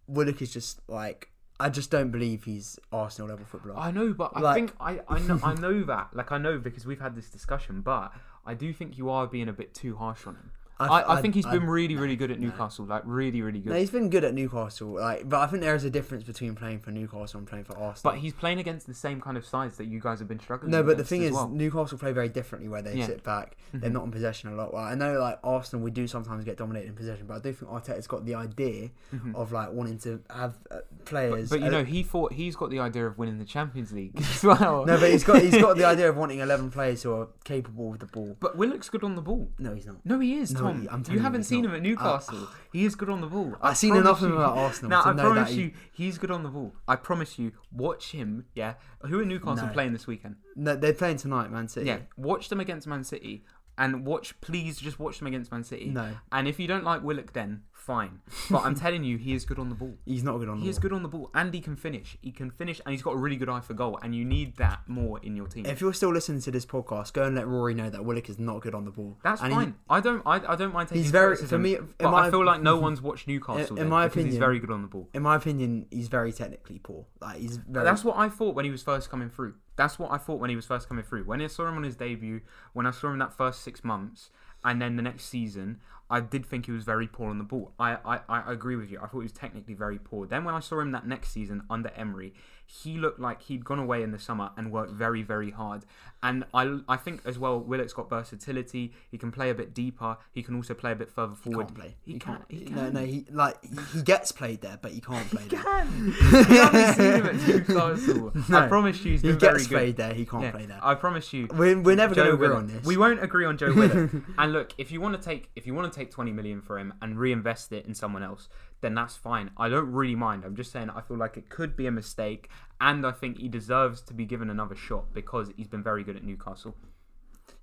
Willock 0.06 0.40
is 0.40 0.52
just 0.52 0.80
like 0.88 1.30
I 1.60 1.68
just 1.68 1.90
don't 1.90 2.10
believe 2.10 2.44
he's 2.44 2.78
Arsenal 2.92 3.28
level 3.28 3.44
footballer. 3.44 3.78
I 3.78 3.90
know, 3.90 4.12
but 4.12 4.32
I 4.34 4.54
think 4.54 4.72
I, 4.80 5.00
I 5.08 5.18
know 5.20 5.38
I 5.42 5.54
know 5.60 5.84
that. 5.84 6.14
Like 6.14 6.32
I 6.32 6.38
know 6.38 6.58
because 6.58 6.86
we've 6.86 7.00
had 7.00 7.14
this 7.14 7.28
discussion, 7.28 7.82
but 7.82 8.12
I 8.46 8.54
do 8.54 8.72
think 8.72 8.98
you 8.98 9.10
are 9.10 9.26
being 9.26 9.48
a 9.48 9.52
bit 9.52 9.74
too 9.74 9.96
harsh 9.96 10.26
on 10.26 10.34
him. 10.34 10.50
I, 10.80 10.86
I, 10.86 11.14
I- 11.18 11.22
think 11.22 11.34
he's 11.34 11.46
I- 11.46 11.52
been 11.52 11.66
really, 11.66 11.96
really 11.96 12.16
good 12.16 12.30
at. 12.30 12.40
Newcastle. 12.40 12.84
Like 12.84 13.02
really, 13.04 13.40
really 13.42 13.60
good. 13.60 13.72
no, 13.72 13.78
he's 13.78 13.90
been 13.90 14.10
good 14.10 14.24
at 14.24 14.34
Newcastle, 14.34 14.88
like, 14.94 15.28
but 15.28 15.40
I 15.40 15.46
think 15.46 15.62
there 15.62 15.74
is 15.74 15.84
a 15.84 15.90
difference 15.90 16.24
between 16.24 16.54
playing 16.54 16.80
for 16.80 16.90
Newcastle 16.90 17.38
and 17.38 17.46
playing 17.46 17.64
for 17.64 17.76
Arsenal. 17.78 18.12
but 18.14 18.18
he's 18.20 18.32
playing 18.32 18.58
against 18.58 18.86
the 18.86 18.94
same 18.94 19.20
kind 19.20 19.36
of 19.36 19.46
sides 19.46 19.76
that 19.76 19.86
you 19.86 20.00
guys 20.00 20.18
have 20.18 20.28
been 20.28 20.40
struggling. 20.40 20.70
no, 20.72 20.82
but 20.82 20.96
the 20.98 21.04
thing 21.04 21.22
is, 21.22 21.32
well. 21.32 21.48
Newcastle 21.48 21.96
play 21.98 22.12
very 22.12 22.28
differently 22.28 22.68
where 22.68 22.82
they 22.82 22.94
Yeah. 22.96 23.06
sit 23.06 23.22
back. 23.22 23.56
They're 23.72 23.88
Mhm. 23.88 23.94
not 23.94 24.04
in 24.04 24.10
possession 24.10 24.50
a 24.52 24.56
lot. 24.56 24.74
Well, 24.74 24.82
I 24.84 24.94
know 24.94 25.18
like 25.20 25.38
Arsenal, 25.44 25.84
we 25.84 25.90
do 25.90 26.06
sometimes 26.06 26.44
get 26.44 26.56
dominated 26.56 26.88
in 26.88 26.94
possession, 26.94 27.26
but 27.26 27.34
I 27.36 27.38
do 27.40 27.52
think 27.52 27.70
Arteta's 27.70 28.06
got 28.06 28.24
the 28.26 28.34
idea 28.34 28.90
Mhm. 29.14 29.34
of 29.34 29.52
like 29.52 29.72
wanting 29.72 29.98
to 30.00 30.20
have 30.30 30.54
uh, 30.70 30.78
players. 31.04 31.50
but 31.50 31.60
you 31.60 31.66
uh, 31.66 31.70
know, 31.70 31.84
he 31.84 32.02
thought 32.02 32.32
he's 32.32 32.56
got 32.56 32.70
the 32.70 32.80
idea 32.80 33.06
of 33.06 33.16
winning 33.18 33.38
the 33.38 33.44
Champions 33.44 33.92
League 33.92 34.12
as 34.18 34.42
well. 34.42 34.84
no, 34.86 34.98
but 34.98 35.10
he's 35.10 35.24
got 35.24 35.40
he's 35.40 35.56
got 35.60 35.76
the 35.76 35.84
idea 35.94 36.08
of 36.08 36.16
wanting 36.16 36.40
eleven 36.40 36.70
players 36.70 37.02
who 37.02 37.12
are 37.12 37.28
capable 37.44 37.90
with 37.90 38.00
the 38.00 38.06
ball. 38.06 38.36
But 38.40 38.56
Willock's 38.56 38.88
good 38.90 39.04
on 39.04 39.14
the 39.14 39.22
ball. 39.22 39.50
No, 39.58 39.74
he's 39.74 39.86
not. 39.86 39.96
No, 40.04 40.18
he 40.18 40.34
is, 40.36 40.52
No, 40.52 40.63
Tom. 40.64 40.88
I'm 40.90 41.04
you 41.14 41.18
haven't 41.20 41.44
seen 41.44 41.62
not. 41.62 41.70
him 41.70 41.76
at 41.76 41.82
Newcastle. 41.82 42.38
Ah, 42.40 42.50
ah. 42.52 42.56
he 42.72 42.84
is 42.84 42.94
good 42.94 43.08
on 43.10 43.20
the 43.20 43.26
ball. 43.26 43.54
I've 43.62 43.76
seen 43.76 43.94
enough 43.96 44.20
of 44.22 44.30
him 44.30 44.36
about 44.36 44.56
Arsenal 44.58 44.90
Now 44.90 45.02
to 45.02 45.08
I 45.08 45.12
know 45.12 45.22
promise 45.22 45.48
that 45.50 45.54
he- 45.54 45.62
you, 45.62 45.72
he's 45.92 46.18
good 46.18 46.30
on 46.30 46.42
the 46.42 46.48
ball. 46.48 46.74
I 46.88 46.96
promise 46.96 47.38
you. 47.38 47.52
Watch 47.72 48.12
him. 48.12 48.46
Yeah. 48.54 48.74
Who 49.02 49.20
are 49.20 49.24
Newcastle 49.24 49.66
No. 49.66 49.72
playing 49.72 49.92
this 49.92 50.06
weekend? 50.06 50.36
No, 50.56 50.76
they're 50.76 50.92
playing 50.94 51.16
tonight, 51.18 51.50
Man 51.50 51.68
City. 51.68 51.86
Yeah, 51.86 51.98
watch 52.16 52.48
them 52.48 52.60
against 52.60 52.86
Man 52.86 53.04
City, 53.04 53.44
and 53.78 54.04
watch. 54.06 54.38
Please, 54.40 54.78
just 54.78 54.98
watch 54.98 55.18
them 55.18 55.26
against 55.26 55.50
Man 55.52 55.64
City. 55.64 55.86
No, 55.90 56.16
And 56.32 56.46
if 56.48 56.58
you 56.58 56.66
don't 56.66 56.84
like 56.84 57.02
Willock, 57.02 57.32
then 57.32 57.62
fine. 57.72 58.20
But 58.50 58.64
I'm 58.64 58.74
telling 58.84 59.04
you, 59.04 59.18
he 59.18 59.34
is 59.34 59.44
good 59.44 59.58
on 59.58 59.68
the 59.68 59.74
ball. 59.74 59.94
he's 60.06 60.22
not 60.22 60.38
good 60.38 60.48
on 60.48 60.58
the 60.58 60.64
He 60.64 60.70
is 60.70 60.78
good 60.78 60.92
on 60.92 61.02
the 61.02 61.08
ball, 61.08 61.30
and 61.34 61.52
he 61.52 61.60
can 61.60 61.76
finish. 61.76 62.16
He 62.22 62.30
can 62.30 62.50
finish, 62.50 62.80
and 62.86 62.92
he's 62.92 63.02
got 63.02 63.10
a 63.12 63.16
really 63.16 63.36
good 63.36 63.48
eye 63.48 63.60
for 63.60 63.74
goal. 63.74 63.98
And 64.02 64.14
you 64.14 64.24
need 64.24 64.56
that 64.56 64.80
more 64.86 65.18
in 65.22 65.36
your 65.36 65.46
team. 65.46 65.66
If 65.66 65.80
you're 65.80 65.92
still 65.92 66.12
listening 66.12 66.40
to 66.42 66.50
this 66.50 66.64
podcast, 66.64 67.12
go 67.12 67.24
and 67.24 67.34
let 67.36 67.46
Rory 67.46 67.74
know 67.74 67.90
that 67.90 68.04
Willock 68.04 68.28
is 68.30 68.38
not 68.38 68.62
good 68.62 68.74
on 68.74 68.84
the 68.84 68.90
ball. 68.90 69.18
That's 69.22 69.40
And 69.42 69.50
he- 69.52 69.56
fine. 69.56 69.74
I 69.90 70.00
don't. 70.00 70.22
I, 70.24 70.52
I 70.52 70.56
don't 70.56 70.72
mind 70.72 70.88
taking. 70.88 71.02
He's 71.02 71.10
very 71.12 71.36
for 71.36 71.58
me. 71.58 71.76
But 71.98 72.10
my, 72.10 72.26
I 72.28 72.30
feel 72.30 72.44
like 72.44 72.62
no 72.62 72.76
one's 72.80 73.02
watched 73.02 73.28
Newcastle. 73.28 73.76
in 73.76 73.82
then, 73.82 73.88
my 73.88 74.06
opinion 74.06 74.30
he's 74.30 74.38
very 74.38 74.58
good 74.60 74.70
on 74.70 74.82
the 74.82 74.88
ball. 74.88 75.08
in 75.12 75.22
my 75.22 75.36
opinion, 75.36 75.86
he's 75.90 76.08
very 76.08 76.32
technically 76.32 76.78
poor. 76.78 77.04
Like 77.20 77.38
he's 77.38 77.56
very. 77.58 77.84
That's 77.84 78.04
what 78.04 78.16
I 78.16 78.28
thought 78.30 78.54
when 78.54 78.64
he 78.64 78.70
was 78.70 78.82
first 78.82 79.10
coming 79.10 79.28
through. 79.28 79.54
That's 79.76 79.98
what 79.98 80.12
I 80.12 80.18
thought 80.18 80.40
when 80.40 80.50
he 80.50 80.56
was 80.56 80.66
first 80.66 80.88
coming 80.88 81.04
through. 81.04 81.24
When 81.24 81.40
I 81.40 81.46
saw 81.48 81.68
him 81.68 81.76
on 81.76 81.82
his 81.82 81.96
debut, 81.96 82.40
when 82.72 82.86
I 82.86 82.90
saw 82.90 83.10
him 83.10 83.18
that 83.18 83.32
first 83.32 83.62
six 83.62 83.82
months, 83.82 84.30
and 84.64 84.80
then 84.80 84.96
the 84.96 85.02
next 85.02 85.24
season, 85.26 85.80
I 86.08 86.20
did 86.20 86.46
think 86.46 86.66
he 86.66 86.72
was 86.72 86.84
very 86.84 87.06
poor 87.06 87.30
on 87.30 87.38
the 87.38 87.44
ball. 87.44 87.72
I, 87.78 87.98
I, 88.04 88.20
I 88.28 88.52
agree 88.52 88.76
with 88.76 88.90
you. 88.90 88.98
I 88.98 89.06
thought 89.06 89.18
he 89.18 89.24
was 89.24 89.32
technically 89.32 89.74
very 89.74 89.98
poor. 89.98 90.26
Then 90.26 90.44
when 90.44 90.54
I 90.54 90.60
saw 90.60 90.80
him 90.80 90.92
that 90.92 91.06
next 91.06 91.30
season 91.30 91.64
under 91.68 91.90
Emery, 91.90 92.32
he 92.66 92.96
looked 92.98 93.20
like 93.20 93.42
he'd 93.42 93.64
gone 93.64 93.78
away 93.78 94.02
in 94.02 94.10
the 94.12 94.18
summer 94.18 94.50
and 94.56 94.72
worked 94.72 94.92
very, 94.92 95.22
very 95.22 95.50
hard. 95.50 95.84
And 96.22 96.44
I, 96.54 96.78
I 96.88 96.96
think 96.96 97.20
as 97.26 97.38
well, 97.38 97.60
Willock's 97.60 97.92
got 97.92 98.08
versatility. 98.08 98.94
He 99.10 99.18
can 99.18 99.30
play 99.30 99.50
a 99.50 99.54
bit 99.54 99.74
deeper. 99.74 100.16
He 100.32 100.42
can 100.42 100.56
also 100.56 100.72
play 100.72 100.92
a 100.92 100.96
bit 100.96 101.10
further 101.10 101.34
forward. 101.34 101.68
he 101.70 101.74
can't 101.74 101.74
play. 101.76 101.94
He, 102.04 102.12
He 102.14 102.18
can. 102.18 102.34
can't. 102.36 102.44
He 102.48 102.64
No, 102.64 102.82
can. 102.84 102.94
no. 102.94 103.00
He 103.04 103.26
like 103.30 103.56
he, 103.62 103.98
he 103.98 104.02
gets 104.02 104.32
played 104.32 104.62
there, 104.62 104.78
but 104.80 104.92
he 104.92 105.00
can't 105.02 105.28
play 105.30 105.44
there. 105.48 105.60
can. 105.62 106.06
you 106.20 106.60
haven't 106.62 106.94
seen 106.94 107.12
him 107.12 107.26
at 107.26 107.34
Newcastle. 107.46 108.32
I 108.56 108.66
promise 108.68 109.04
you, 109.04 109.12
he's 109.12 109.20
He 109.22 109.28
been 109.28 109.38
very 109.38 109.52
gets 109.58 109.66
good. 109.66 109.74
played 109.76 109.96
there. 109.96 110.14
He 110.14 110.24
can't 110.24 110.44
Yeah, 110.44 110.50
play 110.52 110.66
there. 110.66 110.80
I 110.82 110.94
promise 110.94 111.32
you. 111.34 111.46
We're, 111.54 111.78
we're 111.80 111.96
never 111.96 112.14
going 112.14 112.28
to 112.28 112.34
agree 112.34 112.48
Willock. 112.48 112.62
on 112.62 112.66
this. 112.68 112.84
We 112.86 112.96
won't 112.96 113.22
agree 113.22 113.44
on 113.44 113.58
Joe 113.58 113.74
Willock. 113.74 114.10
and 114.38 114.52
look, 114.52 114.72
if 114.78 114.90
you 114.90 115.00
want 115.02 115.20
to 115.20 115.22
take 115.22 115.50
if 115.54 115.66
you 115.66 115.74
want 115.74 115.92
to 115.92 115.98
take 115.98 116.10
20 116.10 116.32
million 116.32 116.62
for 116.62 116.78
him 116.78 116.94
and 117.02 117.18
reinvest 117.18 117.72
it 117.72 117.84
in 117.86 117.94
someone 117.94 118.22
else, 118.22 118.48
then 118.80 118.94
that's 118.94 119.16
fine. 119.16 119.50
I 119.58 119.68
don't 119.68 119.92
really 119.92 120.14
mind. 120.14 120.44
I'm 120.44 120.56
just 120.56 120.72
saying 120.72 120.88
I 120.90 121.02
feel 121.02 121.16
like 121.18 121.36
it 121.36 121.48
could 121.50 121.76
be 121.76 121.86
a 121.86 121.90
mistake, 121.90 122.48
and 122.80 123.06
I 123.06 123.12
think 123.12 123.38
he 123.38 123.48
deserves 123.48 124.00
to 124.02 124.14
be 124.14 124.24
given 124.24 124.50
another 124.50 124.74
shot 124.74 125.12
because 125.14 125.50
he's 125.56 125.68
been 125.68 125.82
very 125.82 126.04
good 126.04 126.16
at 126.16 126.24
Newcastle. 126.24 126.74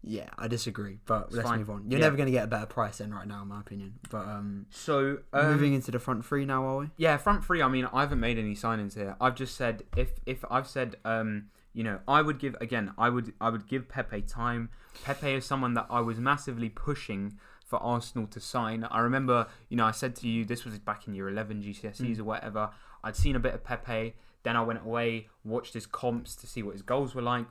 Yeah, 0.03 0.29
I 0.37 0.47
disagree, 0.47 0.97
but 1.05 1.27
It's 1.27 1.35
let's 1.35 1.49
fine. 1.49 1.59
move 1.59 1.69
on. 1.69 1.83
You're 1.89 1.99
Yeah. 1.99 2.05
never 2.07 2.15
going 2.17 2.25
to 2.25 2.31
get 2.31 2.43
a 2.43 2.47
better 2.47 2.65
price 2.65 2.97
than 2.97 3.13
right 3.13 3.27
now, 3.27 3.43
in 3.43 3.47
my 3.49 3.59
opinion. 3.59 3.99
But 4.09 4.27
um, 4.27 4.65
So 4.71 5.19
um, 5.31 5.51
moving 5.51 5.73
into 5.73 5.91
the 5.91 5.99
front 5.99 6.25
three 6.25 6.43
now, 6.43 6.65
are 6.65 6.77
we? 6.79 6.89
Yeah, 6.97 7.17
front 7.17 7.45
three. 7.45 7.61
I 7.61 7.67
mean, 7.67 7.85
I 7.93 8.01
haven't 8.01 8.19
made 8.19 8.39
any 8.39 8.55
signings 8.55 8.95
here. 8.95 9.15
I've 9.21 9.35
just 9.35 9.55
said 9.55 9.83
if 9.95 10.13
if 10.25 10.43
I've 10.49 10.67
said 10.67 10.95
um 11.05 11.49
you 11.73 11.83
know 11.83 11.99
I 12.07 12.21
would 12.23 12.39
give 12.39 12.55
again 12.59 12.93
I 12.97 13.09
would 13.09 13.33
I 13.39 13.49
would 13.49 13.67
give 13.67 13.87
Pepe 13.89 14.21
time. 14.23 14.69
Pepe 15.03 15.33
is 15.33 15.45
someone 15.45 15.75
that 15.75 15.85
I 15.89 16.01
was 16.01 16.19
massively 16.19 16.69
pushing 16.69 17.37
for 17.65 17.77
Arsenal 17.77 18.25
to 18.27 18.39
sign. 18.39 18.83
I 18.85 18.99
remember 19.01 19.47
you 19.69 19.77
know 19.77 19.85
I 19.85 19.91
said 19.91 20.15
to 20.17 20.27
you 20.27 20.45
this 20.45 20.65
was 20.65 20.79
back 20.79 21.07
in 21.07 21.13
year 21.13 21.29
eleven 21.29 21.61
GCSEs 21.61 22.17
or 22.19 22.23
whatever. 22.23 22.71
I'd 23.03 23.15
seen 23.15 23.35
a 23.35 23.39
bit 23.39 23.53
of 23.53 23.63
Pepe. 23.63 24.15
Then 24.43 24.55
I 24.55 24.61
went 24.63 24.81
away, 24.83 25.27
watched 25.43 25.73
his 25.73 25.85
comps 25.85 26.35
to 26.37 26.47
see 26.47 26.63
what 26.63 26.73
his 26.73 26.81
goals 26.81 27.13
were 27.13 27.21
like, 27.21 27.45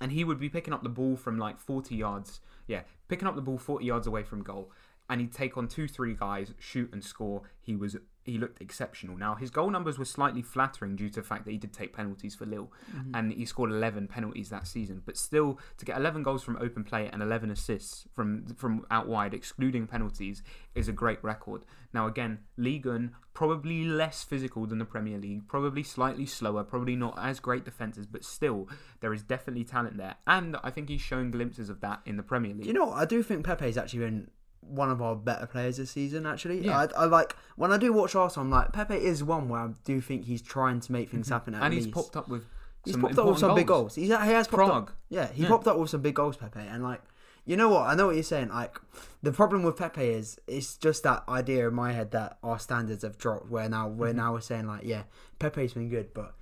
and 0.00 0.12
he 0.12 0.24
would 0.24 0.38
be 0.38 0.48
picking 0.48 0.72
up 0.72 0.82
the 0.82 0.88
ball 0.88 1.16
from 1.16 1.38
like 1.38 1.58
forty 1.58 1.96
yards. 1.96 2.40
Yeah, 2.66 2.82
picking 3.08 3.28
up 3.28 3.34
the 3.34 3.42
ball 3.42 3.58
forty 3.58 3.86
yards 3.86 4.06
away 4.06 4.22
from 4.22 4.42
goal 4.42 4.70
and 5.08 5.20
he'd 5.20 5.32
take 5.32 5.56
on 5.56 5.68
two, 5.68 5.88
three 5.88 6.14
guys, 6.14 6.52
shoot 6.58 6.92
and 6.92 7.02
score. 7.02 7.42
He 7.60 7.74
was 7.76 7.96
he 8.28 8.38
looked 8.38 8.60
exceptional. 8.60 9.16
Now 9.16 9.34
his 9.34 9.50
goal 9.50 9.70
numbers 9.70 9.98
were 9.98 10.04
slightly 10.04 10.42
flattering 10.42 10.96
due 10.96 11.08
to 11.08 11.20
the 11.20 11.26
fact 11.26 11.44
that 11.44 11.50
he 11.50 11.58
did 11.58 11.72
take 11.72 11.92
penalties 11.92 12.34
for 12.34 12.46
Lille, 12.46 12.70
mm-hmm. 12.94 13.14
and 13.14 13.32
he 13.32 13.44
scored 13.44 13.70
11 13.70 14.08
penalties 14.08 14.50
that 14.50 14.66
season. 14.66 15.02
But 15.04 15.16
still, 15.16 15.58
to 15.78 15.84
get 15.84 15.96
11 15.96 16.22
goals 16.22 16.42
from 16.42 16.56
open 16.60 16.84
play 16.84 17.08
and 17.12 17.22
11 17.22 17.50
assists 17.50 18.06
from 18.14 18.46
from 18.56 18.86
out 18.90 19.08
wide, 19.08 19.34
excluding 19.34 19.86
penalties, 19.86 20.42
is 20.74 20.88
a 20.88 20.92
great 20.92 21.22
record. 21.22 21.64
Now 21.92 22.06
again, 22.06 22.40
Ligue 22.56 22.86
1 22.86 23.14
probably 23.38 23.84
less 23.84 24.24
physical 24.24 24.66
than 24.66 24.78
the 24.78 24.84
Premier 24.84 25.16
League, 25.16 25.46
probably 25.46 25.84
slightly 25.84 26.26
slower, 26.26 26.64
probably 26.64 26.96
not 26.96 27.16
as 27.16 27.38
great 27.38 27.64
defenses, 27.64 28.04
but 28.04 28.24
still 28.24 28.68
there 28.98 29.14
is 29.14 29.22
definitely 29.22 29.62
talent 29.62 29.96
there, 29.96 30.16
and 30.26 30.56
I 30.64 30.70
think 30.70 30.88
he's 30.88 31.00
shown 31.00 31.30
glimpses 31.30 31.70
of 31.70 31.80
that 31.80 32.00
in 32.04 32.16
the 32.16 32.24
Premier 32.24 32.52
League. 32.52 32.66
You 32.66 32.72
know, 32.72 32.86
what? 32.86 32.98
I 32.98 33.04
do 33.04 33.22
think 33.22 33.46
Pepe's 33.46 33.76
actually 33.76 34.00
been 34.00 34.30
one 34.60 34.90
of 34.90 35.00
our 35.00 35.16
better 35.16 35.46
players 35.46 35.76
this 35.78 35.90
season. 35.90 36.26
Actually, 36.26 36.64
Yeah. 36.66 36.78
I, 36.96 37.02
I 37.02 37.04
like 37.06 37.34
when 37.56 37.72
I 37.72 37.78
do 37.78 37.92
watch 37.92 38.14
Arsenal. 38.14 38.44
I'm 38.46 38.50
like 38.50 38.72
Pepe 38.72 38.94
is 38.96 39.22
one 39.24 39.48
where 39.48 39.60
I 39.60 39.68
do 39.84 40.00
think 40.00 40.24
he's 40.24 40.42
trying 40.42 40.80
to 40.80 40.92
make 40.92 41.10
things 41.10 41.28
happen. 41.28 41.54
At 41.54 41.58
Mm-hmm. 41.58 41.64
and 41.66 41.74
he's 41.74 41.86
popped 41.86 42.16
up 42.16 42.28
with 42.28 42.44
He's 42.84 42.92
some 42.94 43.00
popped 43.02 43.18
up 43.18 43.26
with 43.26 43.38
some 43.38 43.54
big 43.54 43.66
goals. 43.66 43.94
He's, 43.96 44.08
he 44.08 44.12
has 44.14 44.46
popped 44.46 44.56
Prague. 44.56 44.70
up. 44.70 44.90
Yeah, 45.08 45.28
he 45.32 45.42
Yeah. 45.42 45.48
popped 45.48 45.66
up 45.66 45.78
with 45.78 45.90
some 45.90 46.00
big 46.00 46.14
goals, 46.14 46.36
Pepe. 46.36 46.60
And 46.60 46.82
like, 46.82 47.02
you 47.44 47.56
know 47.56 47.68
what? 47.70 47.86
I 47.88 47.94
know 47.94 48.06
what 48.06 48.14
you're 48.14 48.22
saying. 48.22 48.48
Like, 48.50 48.78
the 49.22 49.32
problem 49.32 49.62
with 49.62 49.76
Pepe 49.76 50.02
is 50.06 50.38
it's 50.46 50.76
just 50.76 51.02
that 51.02 51.24
idea 51.28 51.66
in 51.68 51.74
my 51.74 51.92
head 51.92 52.10
that 52.12 52.38
our 52.42 52.58
standards 52.58 53.02
have 53.02 53.18
dropped. 53.18 53.48
Where 53.50 53.68
now 53.68 53.88
we're 53.88 54.08
Mm-hmm. 54.08 54.16
now 54.18 54.32
we're 54.34 54.40
saying 54.42 54.66
like, 54.66 54.84
yeah, 54.84 55.04
Pepe's 55.38 55.72
been 55.72 55.88
good, 55.88 56.12
but 56.14 56.34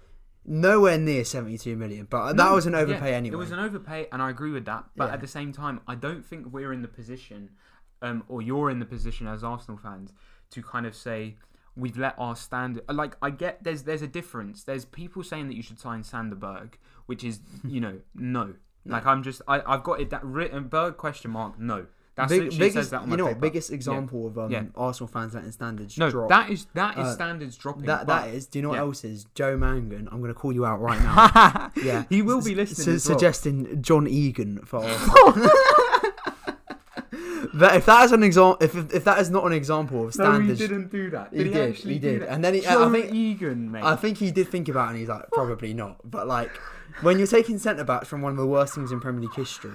nowhere 0.44 0.98
near 0.98 1.24
72 1.24 1.76
million. 1.76 2.06
But 2.08 2.34
that 2.34 2.36
No, 2.36 2.54
was 2.54 2.66
an 2.66 2.72
yeah, 2.74 2.80
overpay 2.80 3.14
anyway. 3.14 3.34
It 3.34 3.38
was 3.38 3.50
an 3.50 3.58
overpay, 3.58 4.08
and 4.12 4.20
I 4.22 4.30
agree 4.30 4.50
with 4.52 4.64
that. 4.66 4.84
But 4.96 5.06
Yeah. 5.08 5.14
at 5.14 5.20
the 5.20 5.26
same 5.28 5.52
time, 5.52 5.80
I 5.88 5.94
don't 5.94 6.24
think 6.24 6.52
we're 6.52 6.72
in 6.72 6.82
the 6.82 6.88
position, 6.88 7.50
um, 8.02 8.24
or 8.28 8.42
you're 8.42 8.70
in 8.70 8.78
the 8.78 8.86
position 8.86 9.26
as 9.26 9.42
Arsenal 9.44 9.78
fans 9.78 10.12
to 10.50 10.62
kind 10.62 10.86
of 10.86 10.94
say 10.94 11.36
we've 11.76 11.98
let 11.98 12.14
our 12.18 12.34
standard. 12.36 12.84
Like 12.88 13.16
I 13.20 13.30
get 13.30 13.62
there's 13.64 13.82
there's 13.84 14.02
a 14.02 14.06
difference. 14.06 14.64
There's 14.64 14.84
people 14.84 15.22
saying 15.22 15.48
that 15.48 15.54
you 15.56 15.62
should 15.62 15.78
sign 15.78 16.02
Sander 16.04 16.36
Berge, 16.36 16.78
which 17.06 17.22
is 17.24 17.40
you 17.66 17.80
know 17.80 18.00
no. 18.14 18.54
Like 18.84 19.04
I'm 19.04 19.22
just 19.24 19.42
I 19.48 19.60
I've 19.66 19.82
got 19.82 20.00
it 20.00 20.10
that 20.10 20.24
written 20.24 20.64
Berge 20.68 20.96
question 20.96 21.30
mark 21.32 21.58
no. 21.58 21.86
That's 22.14 22.32
Big, 22.32 22.44
literally 22.44 22.58
biggest, 22.60 22.74
says 22.76 22.90
that 22.92 23.00
on 23.02 23.08
my 23.10 23.12
you 23.12 23.16
know, 23.18 23.24
what, 23.24 23.30
paper. 23.34 23.40
biggest 23.40 23.70
example 23.70 24.26
of 24.26 24.38
um, 24.38 24.50
Yeah. 24.50 24.62
Arsenal 24.74 25.06
fans 25.06 25.34
letting 25.34 25.52
standards 25.52 25.98
No, 25.98 26.08
drop. 26.10 26.30
that 26.30 26.48
is 26.48 26.66
that 26.72 26.96
is 26.96 27.04
Uh, 27.08 27.12
standards 27.14 27.58
dropping. 27.58 27.84
that, 27.84 28.06
but- 28.06 28.22
that 28.24 28.34
is. 28.34 28.46
Do 28.46 28.58
you 28.58 28.62
know 28.62 28.70
what 28.70 28.76
yeah. 28.76 28.80
else 28.80 29.04
is? 29.04 29.26
Joe 29.34 29.58
Mangan. 29.58 30.08
I'm 30.10 30.20
going 30.20 30.32
to 30.32 30.34
call 30.34 30.50
you 30.50 30.64
out 30.64 30.80
right 30.80 30.98
now. 31.02 31.70
yeah, 31.84 32.04
he 32.08 32.22
will 32.22 32.40
be 32.42 32.54
listening. 32.54 32.94
as 32.96 33.06
well. 33.06 33.18
suggesting 33.18 33.82
John 33.82 34.06
Egan 34.06 34.60
for 34.64 34.78
Arsenal. 34.82 35.50
But 37.58 37.76
if 37.76 37.86
that 37.86 38.04
is 38.04 38.12
an 38.12 38.22
example, 38.22 38.58
if, 38.60 38.74
if 38.94 39.04
that 39.04 39.18
is 39.18 39.30
not 39.30 39.44
an 39.46 39.52
example 39.52 40.06
of 40.06 40.14
standards, 40.14 40.60
No, 40.60 40.66
he 40.66 40.72
didn't 40.72 40.90
do 40.90 41.10
that. 41.10 41.28
He 41.32 41.38
Did 41.38 41.46
he, 41.46 41.52
did, 41.52 41.70
actually 41.70 41.92
he 41.94 41.98
did. 41.98 42.22
And 42.22 42.44
then 42.44 42.54
he- 42.54 42.66
I 42.66 42.90
think- 42.90 43.12
Egan, 43.14 43.70
mate. 43.72 43.82
I 43.84 43.96
think 43.96 44.18
he 44.18 44.30
did 44.30 44.48
think 44.48 44.68
about 44.68 44.86
it 44.88 44.90
and 44.90 44.98
he's 44.98 45.08
like, 45.08 45.30
probably 45.32 45.72
not. 45.74 45.98
But 46.04 46.26
like, 46.26 46.50
when 47.02 47.18
you're 47.18 47.26
taking 47.26 47.58
centre 47.58 47.84
backs 47.84 48.08
from 48.08 48.22
one 48.22 48.32
of 48.32 48.38
the 48.38 48.46
worst 48.46 48.74
teams 48.74 48.92
in 48.92 49.00
Premier 49.00 49.22
League 49.22 49.34
history, 49.34 49.70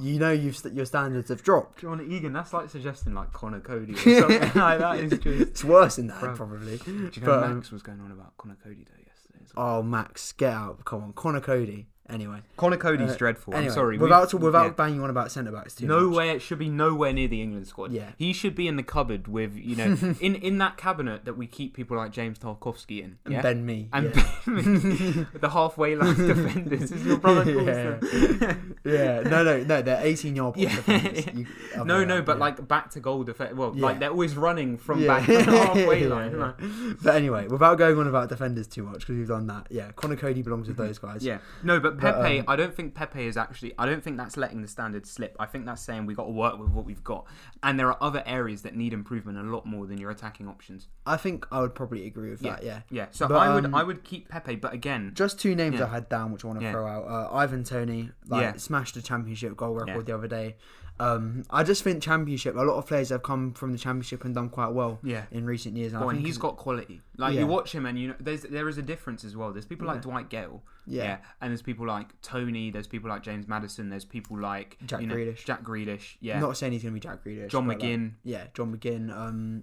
you 0.00 0.18
know 0.18 0.30
you've 0.30 0.56
st- 0.56 0.74
your 0.74 0.84
standards 0.84 1.28
have 1.30 1.42
dropped. 1.42 1.80
John 1.80 2.00
Egan, 2.00 2.32
that's 2.32 2.52
like 2.52 2.68
suggesting 2.70 3.14
like 3.14 3.32
Conor 3.32 3.60
Coady 3.60 3.94
or 3.94 3.96
something 4.20 4.40
like 4.54 4.78
that. 4.78 4.98
Is 5.00 5.10
just. 5.12 5.26
It's 5.26 5.64
worse 5.64 5.96
than 5.96 6.08
that, 6.08 6.20
Bro. 6.20 6.36
probably. 6.36 6.76
Do 6.76 6.90
you 6.92 7.22
know 7.22 7.26
But, 7.40 7.50
Max 7.54 7.70
was 7.72 7.82
going 7.82 8.00
on 8.00 8.12
about 8.12 8.36
Conor 8.36 8.56
Coady 8.62 8.84
though 8.84 9.02
yesterday? 9.04 9.46
Well? 9.56 9.78
Oh, 9.78 9.82
Max, 9.82 10.32
get 10.32 10.52
out! 10.52 10.84
Come 10.84 11.02
on, 11.02 11.12
Conor 11.14 11.40
Coady. 11.40 11.88
Anyway, 12.10 12.38
Conor 12.56 12.78
Coady's 12.78 13.10
uh, 13.10 13.16
dreadful. 13.16 13.54
anyway, 13.54 13.68
I'm 13.68 13.74
sorry. 13.74 13.98
Without 13.98 14.32
without 14.32 14.64
yeah. 14.64 14.70
banging 14.70 15.02
on 15.02 15.10
about 15.10 15.30
centre 15.30 15.52
backs 15.52 15.74
too 15.74 15.86
No 15.86 16.08
much. 16.08 16.16
way. 16.16 16.30
It 16.30 16.40
should 16.40 16.58
be 16.58 16.68
nowhere 16.70 17.12
near 17.12 17.28
the 17.28 17.42
England 17.42 17.66
squad. 17.66 17.92
Yeah. 17.92 18.10
he 18.16 18.32
should 18.32 18.54
be 18.54 18.66
in 18.66 18.76
the 18.76 18.82
cupboard 18.82 19.28
with 19.28 19.54
you 19.54 19.76
know 19.76 19.84
in 20.20 20.34
in 20.36 20.56
that 20.58 20.76
cabinet 20.78 21.26
that 21.26 21.36
we 21.36 21.46
keep 21.46 21.74
people 21.74 21.96
like 21.98 22.10
James 22.12 22.38
Tarkowski 22.38 23.02
in. 23.02 23.18
And 23.26 23.34
Yeah? 23.34 23.42
Ben 23.42 23.66
me. 23.66 23.88
and 23.92 24.06
yeah. 24.14 24.22
the 25.40 25.50
halfway 25.52 25.96
line 25.96 26.14
defenders 26.26 26.90
is 26.90 27.04
your 27.04 27.18
brother 27.18 27.44
Yeah. 27.50 28.54
yeah, 28.84 29.20
no, 29.20 29.42
no, 29.44 29.62
no. 29.64 29.82
They're 29.82 30.00
18 30.04 30.34
yard 30.36 30.56
Yeah. 30.56 30.74
defenders. 30.76 31.26
You- 31.34 31.84
No, 31.84 32.04
no, 32.04 32.22
but 32.22 32.38
like 32.38 32.66
back 32.66 32.90
to 32.92 33.00
goal 33.00 33.22
defense. 33.24 33.54
Well, 33.54 33.72
like 33.74 33.98
they're 33.98 34.10
always 34.10 34.34
running 34.36 34.78
from 34.78 35.06
back 35.06 35.26
to 35.26 35.36
the 35.38 35.42
halfway 35.44 36.06
line. 36.06 36.32
right? 36.34 36.54
But 37.02 37.14
anyway, 37.16 37.46
without 37.48 37.76
going 37.76 37.98
on 37.98 38.06
about 38.06 38.28
defenders 38.28 38.66
too 38.66 38.82
much 38.82 39.00
because 39.00 39.16
we've 39.16 39.28
done 39.28 39.46
that. 39.48 39.66
Yeah, 39.70 39.90
Conor 39.92 40.16
Coady 40.16 40.42
belongs 40.42 40.68
with 40.68 40.76
those 40.76 40.98
guys. 40.98 41.24
Yeah, 41.24 41.38
no, 41.62 41.78
but 41.80 41.97
But, 42.00 42.22
Pepe, 42.22 42.38
um, 42.40 42.44
I 42.48 42.56
don't 42.56 42.74
think 42.74 42.94
Pepe 42.94 43.26
is 43.26 43.36
actually. 43.36 43.72
I 43.78 43.86
don't 43.86 44.02
think 44.02 44.16
that's 44.16 44.36
letting 44.36 44.62
the 44.62 44.68
standard 44.68 45.06
slip. 45.06 45.36
I 45.38 45.46
think 45.46 45.66
that's 45.66 45.82
saying 45.82 46.06
we 46.06 46.14
got 46.14 46.24
to 46.24 46.30
work 46.30 46.58
with 46.58 46.70
what 46.70 46.84
we've 46.84 47.02
got, 47.04 47.26
and 47.62 47.78
there 47.78 47.88
are 47.88 47.98
other 48.02 48.22
areas 48.26 48.62
that 48.62 48.74
need 48.76 48.92
improvement 48.92 49.38
a 49.38 49.42
lot 49.42 49.66
more 49.66 49.86
than 49.86 49.98
your 49.98 50.10
attacking 50.10 50.48
options. 50.48 50.88
I 51.06 51.16
think 51.16 51.46
I 51.50 51.60
would 51.60 51.74
probably 51.74 52.06
agree 52.06 52.30
with 52.30 52.40
that. 52.40 52.62
Yeah. 52.62 52.80
Yeah, 52.90 53.06
so 53.10 53.28
But, 53.28 53.36
I 53.36 53.54
would, 53.54 53.64
um, 53.66 53.74
I 53.74 53.82
would 53.82 54.04
keep 54.04 54.28
Pepe, 54.28 54.56
but 54.56 54.72
again, 54.72 55.12
Just 55.14 55.40
two 55.40 55.54
names 55.54 55.78
Yeah. 55.78 55.86
I 55.86 55.88
had 55.88 56.08
down, 56.08 56.32
which 56.32 56.44
I 56.44 56.48
want 56.48 56.60
to 56.60 56.66
Yeah. 56.66 56.72
throw 56.72 56.86
out. 56.86 57.04
Uh, 57.06 57.34
Ivan 57.34 57.64
Toney, 57.64 58.10
like 58.26 58.42
Yeah. 58.42 58.56
smashed 58.56 58.94
the 58.94 59.02
championship 59.02 59.56
goal 59.56 59.74
record 59.74 59.96
Yeah. 59.96 60.02
the 60.02 60.14
other 60.14 60.28
day. 60.28 60.56
Um, 61.00 61.44
I 61.50 61.62
just 61.62 61.82
think 61.82 62.02
championship. 62.02 62.56
A 62.56 62.60
lot 62.60 62.76
of 62.76 62.86
players 62.86 63.10
have 63.10 63.22
come 63.22 63.52
from 63.54 63.72
the 63.72 63.78
championship 63.78 64.24
and 64.24 64.34
done 64.34 64.48
quite 64.48 64.72
well 64.72 64.98
yeah. 65.02 65.24
in 65.30 65.46
recent 65.46 65.76
years. 65.76 65.92
And 65.92 65.98
I 65.98 66.00
Well, 66.00 66.10
and 66.10 66.18
think 66.18 66.26
he's 66.26 66.38
got 66.38 66.56
quality. 66.56 67.00
Like 67.16 67.34
Yeah. 67.34 67.40
you 67.40 67.46
watch 67.46 67.72
him, 67.72 67.86
and 67.86 67.98
you 67.98 68.08
know, 68.08 68.14
there's 68.18 68.42
there 68.42 68.68
is 68.68 68.78
a 68.78 68.82
difference 68.82 69.24
as 69.24 69.36
well. 69.36 69.52
There's 69.52 69.66
people 69.66 69.86
like 69.86 70.02
Dwight 70.02 70.28
Gayle, 70.28 70.62
yeah, 70.86 71.18
and 71.40 71.50
there's 71.50 71.62
people 71.62 71.86
like 71.86 72.20
Toney. 72.22 72.70
There's 72.70 72.86
people 72.88 73.08
like 73.08 73.22
James 73.22 73.46
Maddison. 73.46 73.90
There's 73.90 74.04
people 74.04 74.38
like 74.38 74.76
Jack 74.84 75.00
you 75.00 75.06
know, 75.06 75.14
Grealish. 75.14 75.44
Jack 75.44 75.62
Grealish. 75.62 76.16
Yeah, 76.20 76.40
Not 76.40 76.56
saying 76.56 76.72
he's 76.72 76.82
to 76.82 76.90
be 76.90 77.00
Jack 77.00 77.24
Grealish. 77.24 77.48
John 77.48 77.66
but, 77.66 77.80
like, 77.80 77.88
McGinn. 77.88 78.12
yeah, 78.24 78.44
John 78.54 78.76
McGinn. 78.76 79.16
Um, 79.16 79.62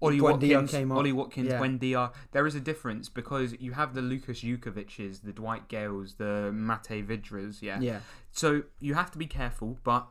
Ollie 0.00 0.20
Watkins. 0.20 0.74
Ollie 0.74 1.12
Watkins, 1.12 1.48
Yeah. 1.48 1.60
Buendia. 1.60 2.12
There 2.32 2.46
is 2.46 2.54
a 2.54 2.60
difference 2.60 3.08
because 3.08 3.54
you 3.58 3.72
have 3.72 3.94
the 3.94 4.02
Lukas 4.02 4.42
Jutkiewicz's, 4.42 5.20
the 5.20 5.32
Dwight 5.32 5.68
Gayles, 5.68 6.16
the 6.18 6.50
Matej 6.54 7.06
Vydras, 7.06 7.62
yeah. 7.62 7.80
yeah, 7.80 8.00
So 8.30 8.62
you 8.80 8.94
have 8.94 9.10
to 9.12 9.18
be 9.18 9.26
careful, 9.26 9.78
but 9.82 10.06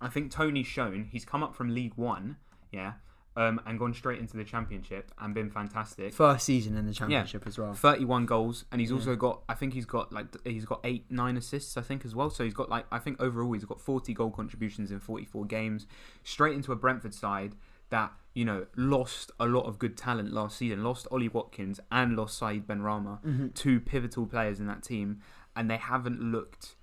I 0.00 0.08
think 0.08 0.30
Toney's 0.30 0.66
shown 0.66 1.08
he's 1.10 1.24
come 1.24 1.42
up 1.42 1.54
from 1.54 1.74
League 1.74 1.94
One, 1.96 2.36
yeah, 2.72 2.94
um, 3.36 3.60
and 3.66 3.78
gone 3.78 3.94
straight 3.94 4.18
into 4.18 4.36
the 4.36 4.44
Championship 4.44 5.10
and 5.18 5.34
been 5.34 5.50
fantastic. 5.50 6.12
first 6.14 6.44
season 6.46 6.76
in 6.76 6.86
the 6.86 6.92
championship 6.92 7.46
as 7.46 7.58
well. 7.58 7.72
31 7.74 8.26
goals 8.26 8.64
and 8.72 8.80
he's 8.80 8.90
Yeah. 8.90 8.96
also 8.96 9.16
got 9.16 9.42
I 9.48 9.54
think 9.54 9.72
he's 9.74 9.86
got 9.86 10.12
like 10.12 10.26
he's 10.44 10.64
got 10.64 10.80
8 10.84 11.04
9 11.10 11.36
assists 11.36 11.76
I 11.76 11.82
think 11.82 12.04
as 12.04 12.14
well 12.14 12.30
so 12.30 12.44
he's 12.44 12.54
got 12.54 12.68
like 12.70 12.86
I 12.90 12.98
think 12.98 13.20
overall 13.20 13.52
he's 13.52 13.64
got 13.64 13.80
40 13.80 14.12
goal 14.14 14.30
contributions 14.30 14.90
in 14.90 15.00
44 15.00 15.44
games 15.46 15.86
straight 16.24 16.54
into 16.54 16.72
a 16.72 16.76
Brentford 16.76 17.14
side 17.14 17.54
that 17.90 18.12
you 18.34 18.44
know 18.44 18.66
lost 18.76 19.30
a 19.38 19.46
lot 19.46 19.62
of 19.66 19.78
good 19.78 19.96
talent 19.96 20.32
last 20.32 20.56
season 20.58 20.82
lost 20.82 21.06
Ollie 21.10 21.28
Watkins 21.28 21.78
and 21.92 22.16
lost 22.16 22.40
Saïd 22.40 22.64
Benrahma 22.66 23.22
Mm-hmm. 23.22 23.48
two 23.54 23.80
pivotal 23.80 24.26
players 24.26 24.60
in 24.60 24.66
that 24.66 24.82
team 24.82 25.20
and 25.54 25.70
they 25.70 25.76
haven't 25.78 26.20
looked 26.20 26.74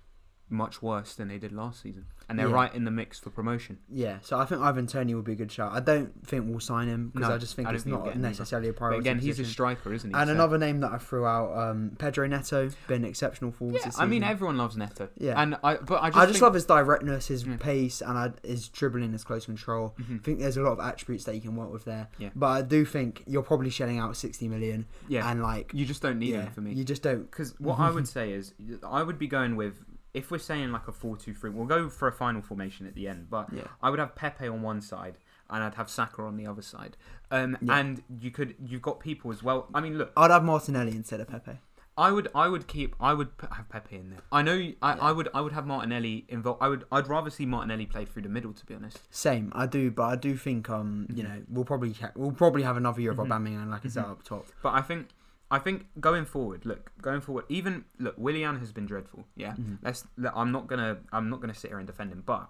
much 0.54 0.80
worse 0.82 1.14
than 1.14 1.28
they 1.28 1.38
did 1.38 1.52
last 1.52 1.82
season 1.82 2.06
and 2.28 2.38
they're 2.38 2.48
Yeah. 2.48 2.54
right 2.54 2.74
in 2.74 2.84
the 2.84 2.90
mix 2.90 3.18
for 3.18 3.28
promotion 3.30 3.78
Yeah, 3.90 4.18
so 4.22 4.38
I 4.38 4.46
think 4.46 4.62
Ivan 4.62 4.86
Toney 4.86 5.14
would 5.14 5.24
be 5.26 5.32
a 5.32 5.36
good 5.36 5.52
shout. 5.52 5.72
I 5.74 5.80
don't 5.80 6.26
think 6.26 6.46
we'll 6.48 6.60
sign 6.60 6.88
him 6.88 7.10
because 7.12 7.28
No, 7.28 7.34
I 7.34 7.38
just 7.38 7.54
think 7.54 7.68
I 7.68 7.74
it's 7.74 7.84
think 7.84 8.02
not 8.02 8.16
necessarily 8.16 8.68
a 8.68 8.72
but 8.72 8.78
priority. 8.78 9.00
again 9.00 9.18
he's 9.18 9.38
a 9.40 9.44
striker 9.44 9.92
isn't 9.92 10.08
he 10.10 10.16
And 10.16 10.28
So- 10.28 10.34
another 10.34 10.56
name 10.56 10.80
that 10.80 10.92
I 10.92 10.98
threw 10.98 11.26
out, 11.26 11.56
um, 11.56 11.90
Pedro 11.98 12.26
Neto, 12.26 12.70
been 12.88 13.04
exceptional 13.04 13.50
for 13.52 13.74
us 13.74 13.82
yeah, 13.84 13.90
I 13.98 14.06
mean 14.06 14.22
everyone 14.22 14.56
loves 14.56 14.76
Neto 14.76 15.08
Yeah. 15.18 15.40
and 15.40 15.56
I 15.62 15.74
but 15.76 16.02
I 16.02 16.08
just, 16.08 16.16
I 16.18 16.24
just 16.26 16.32
think- 16.34 16.42
love 16.42 16.54
his 16.54 16.64
directness, 16.64 17.26
his 17.28 17.44
Yeah. 17.44 17.56
pace, 17.58 18.00
and 18.00 18.16
I, 18.16 18.32
his 18.42 18.68
dribbling, 18.68 19.12
his 19.12 19.24
close 19.24 19.44
control. 19.46 19.94
Mhm. 20.00 20.20
I 20.20 20.22
think 20.22 20.38
there's 20.38 20.56
a 20.56 20.62
lot 20.62 20.72
of 20.72 20.80
attributes 20.80 21.24
that 21.24 21.34
you 21.34 21.40
can 21.42 21.56
work 21.56 21.70
with 21.72 21.84
there. 21.84 22.08
Yeah. 22.18 22.30
But 22.34 22.46
I 22.46 22.62
do 22.62 22.84
think 22.84 23.22
you're 23.26 23.42
probably 23.42 23.70
shelling 23.70 23.98
out 23.98 24.16
60 24.16 24.48
million, 24.48 24.86
yeah 25.08 25.30
and 25.30 25.42
like, 25.42 25.72
you 25.74 25.84
just 25.84 26.00
don't 26.00 26.18
need 26.18 26.30
yeah, 26.30 26.42
him 26.44 26.52
for 26.52 26.60
me 26.62 26.72
you 26.72 26.84
just 26.84 27.02
don't. 27.02 27.30
Because 27.30 27.58
what 27.60 27.78
I 27.78 27.90
would 27.90 28.08
say 28.16 28.32
is, 28.32 28.54
I 28.82 29.02
would 29.02 29.18
be 29.18 29.26
going 29.26 29.56
with 29.56 29.84
if 30.14 30.30
we're 30.30 30.38
saying 30.38 30.72
like 30.72 30.88
a 30.88 30.92
four-two-three, 30.92 31.50
we'll 31.50 31.66
go 31.66 31.88
for 31.88 32.08
a 32.08 32.12
final 32.12 32.40
formation 32.40 32.86
at 32.86 32.94
the 32.94 33.08
end. 33.08 33.28
But 33.28 33.52
Yeah. 33.52 33.64
I 33.82 33.90
would 33.90 33.98
have 33.98 34.14
Pepe 34.14 34.46
on 34.48 34.62
one 34.62 34.80
side 34.80 35.18
and 35.50 35.62
I'd 35.62 35.74
have 35.74 35.90
Saka 35.90 36.22
on 36.22 36.36
the 36.36 36.46
other 36.46 36.62
side. 36.62 36.96
Um, 37.30 37.58
Yeah. 37.60 37.78
and 37.78 38.02
you 38.20 38.30
could 38.30 38.54
you've 38.64 38.82
got 38.82 39.00
people 39.00 39.30
as 39.32 39.42
well. 39.42 39.68
I 39.74 39.80
mean, 39.80 39.98
look, 39.98 40.12
I'd 40.16 40.30
have 40.30 40.44
Martinelli 40.44 40.92
instead 40.96 41.20
of 41.20 41.28
Pepe. 41.28 41.58
I 41.96 42.10
would 42.10 42.26
I 42.34 42.48
would 42.48 42.66
keep 42.66 42.96
I 43.00 43.14
would 43.14 43.36
put, 43.36 43.52
have 43.52 43.68
Pepe 43.68 43.94
in 43.96 44.10
there. 44.10 44.18
I 44.32 44.42
know 44.42 44.72
I, 44.82 44.92
I 44.94 45.12
would 45.12 45.28
I 45.32 45.40
would 45.40 45.52
have 45.52 45.64
Martinelli 45.66 46.24
involved. 46.28 46.60
I 46.62 46.68
would 46.68 46.84
I'd 46.90 47.06
rather 47.08 47.30
see 47.30 47.46
Martinelli 47.46 47.86
play 47.86 48.04
through 48.04 48.22
the 48.22 48.28
middle 48.28 48.52
to 48.52 48.66
be 48.66 48.74
honest. 48.74 48.98
Same, 49.14 49.52
I 49.54 49.66
do, 49.66 49.90
but 49.92 50.02
I 50.04 50.16
do 50.16 50.36
think 50.36 50.68
um, 50.70 51.06
you 51.08 51.22
Mm-hmm. 51.22 51.32
know, 51.34 51.42
we'll 51.48 51.64
probably 51.64 51.92
ha- 51.92 52.10
we'll 52.16 52.32
probably 52.32 52.62
have 52.62 52.76
another 52.76 53.00
year 53.00 53.12
of 53.12 53.18
Aubameyang 53.18 53.62
and 53.62 53.72
Lacazette 53.72 54.10
up 54.10 54.24
top. 54.24 54.46
But 54.62 54.74
I 54.74 54.80
think 54.80 55.08
I 55.54 55.58
think 55.58 55.86
going 56.00 56.24
forward, 56.34 56.60
look, 56.66 56.90
going 57.00 57.20
forward, 57.20 57.44
even 57.48 57.84
look, 57.98 58.14
Willian 58.18 58.58
has 58.58 58.70
been 58.72 58.86
dreadful. 58.86 59.24
Yeah, 59.36 59.52
Mm-hmm. 59.52 59.76
let's. 59.86 60.00
I'm 60.34 60.50
not 60.56 60.66
gonna 60.66 60.98
I'm 61.12 61.30
not 61.30 61.40
gonna 61.40 61.54
sit 61.62 61.70
here 61.70 61.78
and 61.78 61.86
defend 61.86 62.10
him, 62.12 62.22
but 62.26 62.48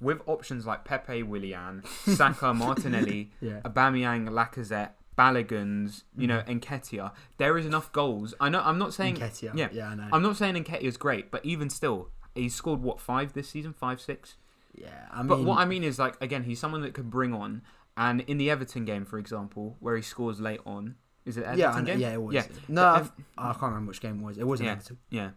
with 0.00 0.20
options 0.26 0.66
like 0.66 0.84
Pepe, 0.84 1.22
Willian, 1.22 1.82
Saka, 2.18 2.52
Martinelli, 2.52 3.30
Yeah. 3.40 3.60
Aubameyang, 3.64 4.28
Lacazette, 4.28 4.90
Balogun's, 5.16 6.04
you 6.16 6.26
know, 6.26 6.42
Nketiah, 6.46 7.12
there 7.38 7.56
is 7.56 7.66
enough 7.66 7.92
goals. 7.92 8.34
I 8.40 8.48
know. 8.48 8.60
I'm 8.64 8.78
not 8.78 8.92
saying. 8.94 9.16
Nketiah, 9.16 9.54
Yeah, 9.54 9.68
yeah, 9.72 9.88
I 9.90 9.94
know. 9.94 10.08
I'm 10.12 10.22
not 10.22 10.36
saying 10.36 10.54
Nketiah 10.56 10.80
is 10.80 10.96
great, 10.96 11.30
but 11.30 11.44
even 11.44 11.70
still, 11.70 12.08
he's 12.34 12.54
scored 12.54 12.82
what 12.82 13.00
five 13.00 13.32
this 13.32 13.48
season, 13.48 13.72
five 13.72 14.00
six. 14.00 14.36
Yeah, 14.74 14.88
I 15.10 15.18
mean, 15.18 15.28
But 15.28 15.44
what 15.44 15.58
I 15.58 15.64
mean 15.66 15.84
is 15.84 15.98
like 15.98 16.20
again, 16.20 16.44
he's 16.44 16.58
someone 16.58 16.82
that 16.82 16.94
could 16.94 17.10
bring 17.10 17.32
on. 17.34 17.62
And 17.96 18.22
in 18.22 18.38
the 18.38 18.48
Everton 18.50 18.84
game, 18.86 19.04
for 19.04 19.18
example, 19.18 19.76
where 19.80 19.94
he 19.96 20.02
scores 20.02 20.40
late 20.40 20.60
on, 20.64 20.94
is 21.24 21.36
it 21.36 21.44
yeah, 21.56 21.80
game? 21.82 21.98
yeah, 22.00 22.12
it 22.14 22.22
was. 22.22 22.34
Yeah, 22.34 22.46
No, 22.68 22.94
Ev- 22.94 23.12
I 23.38 23.52
can't 23.52 23.62
remember 23.62 23.90
which 23.90 24.00
game 24.00 24.20
it 24.20 24.24
was. 24.24 24.38
It 24.38 24.46
wasn't 24.46 24.66
Yeah. 24.66 24.72
Everton. 24.72 24.98
yeah. 25.10 25.30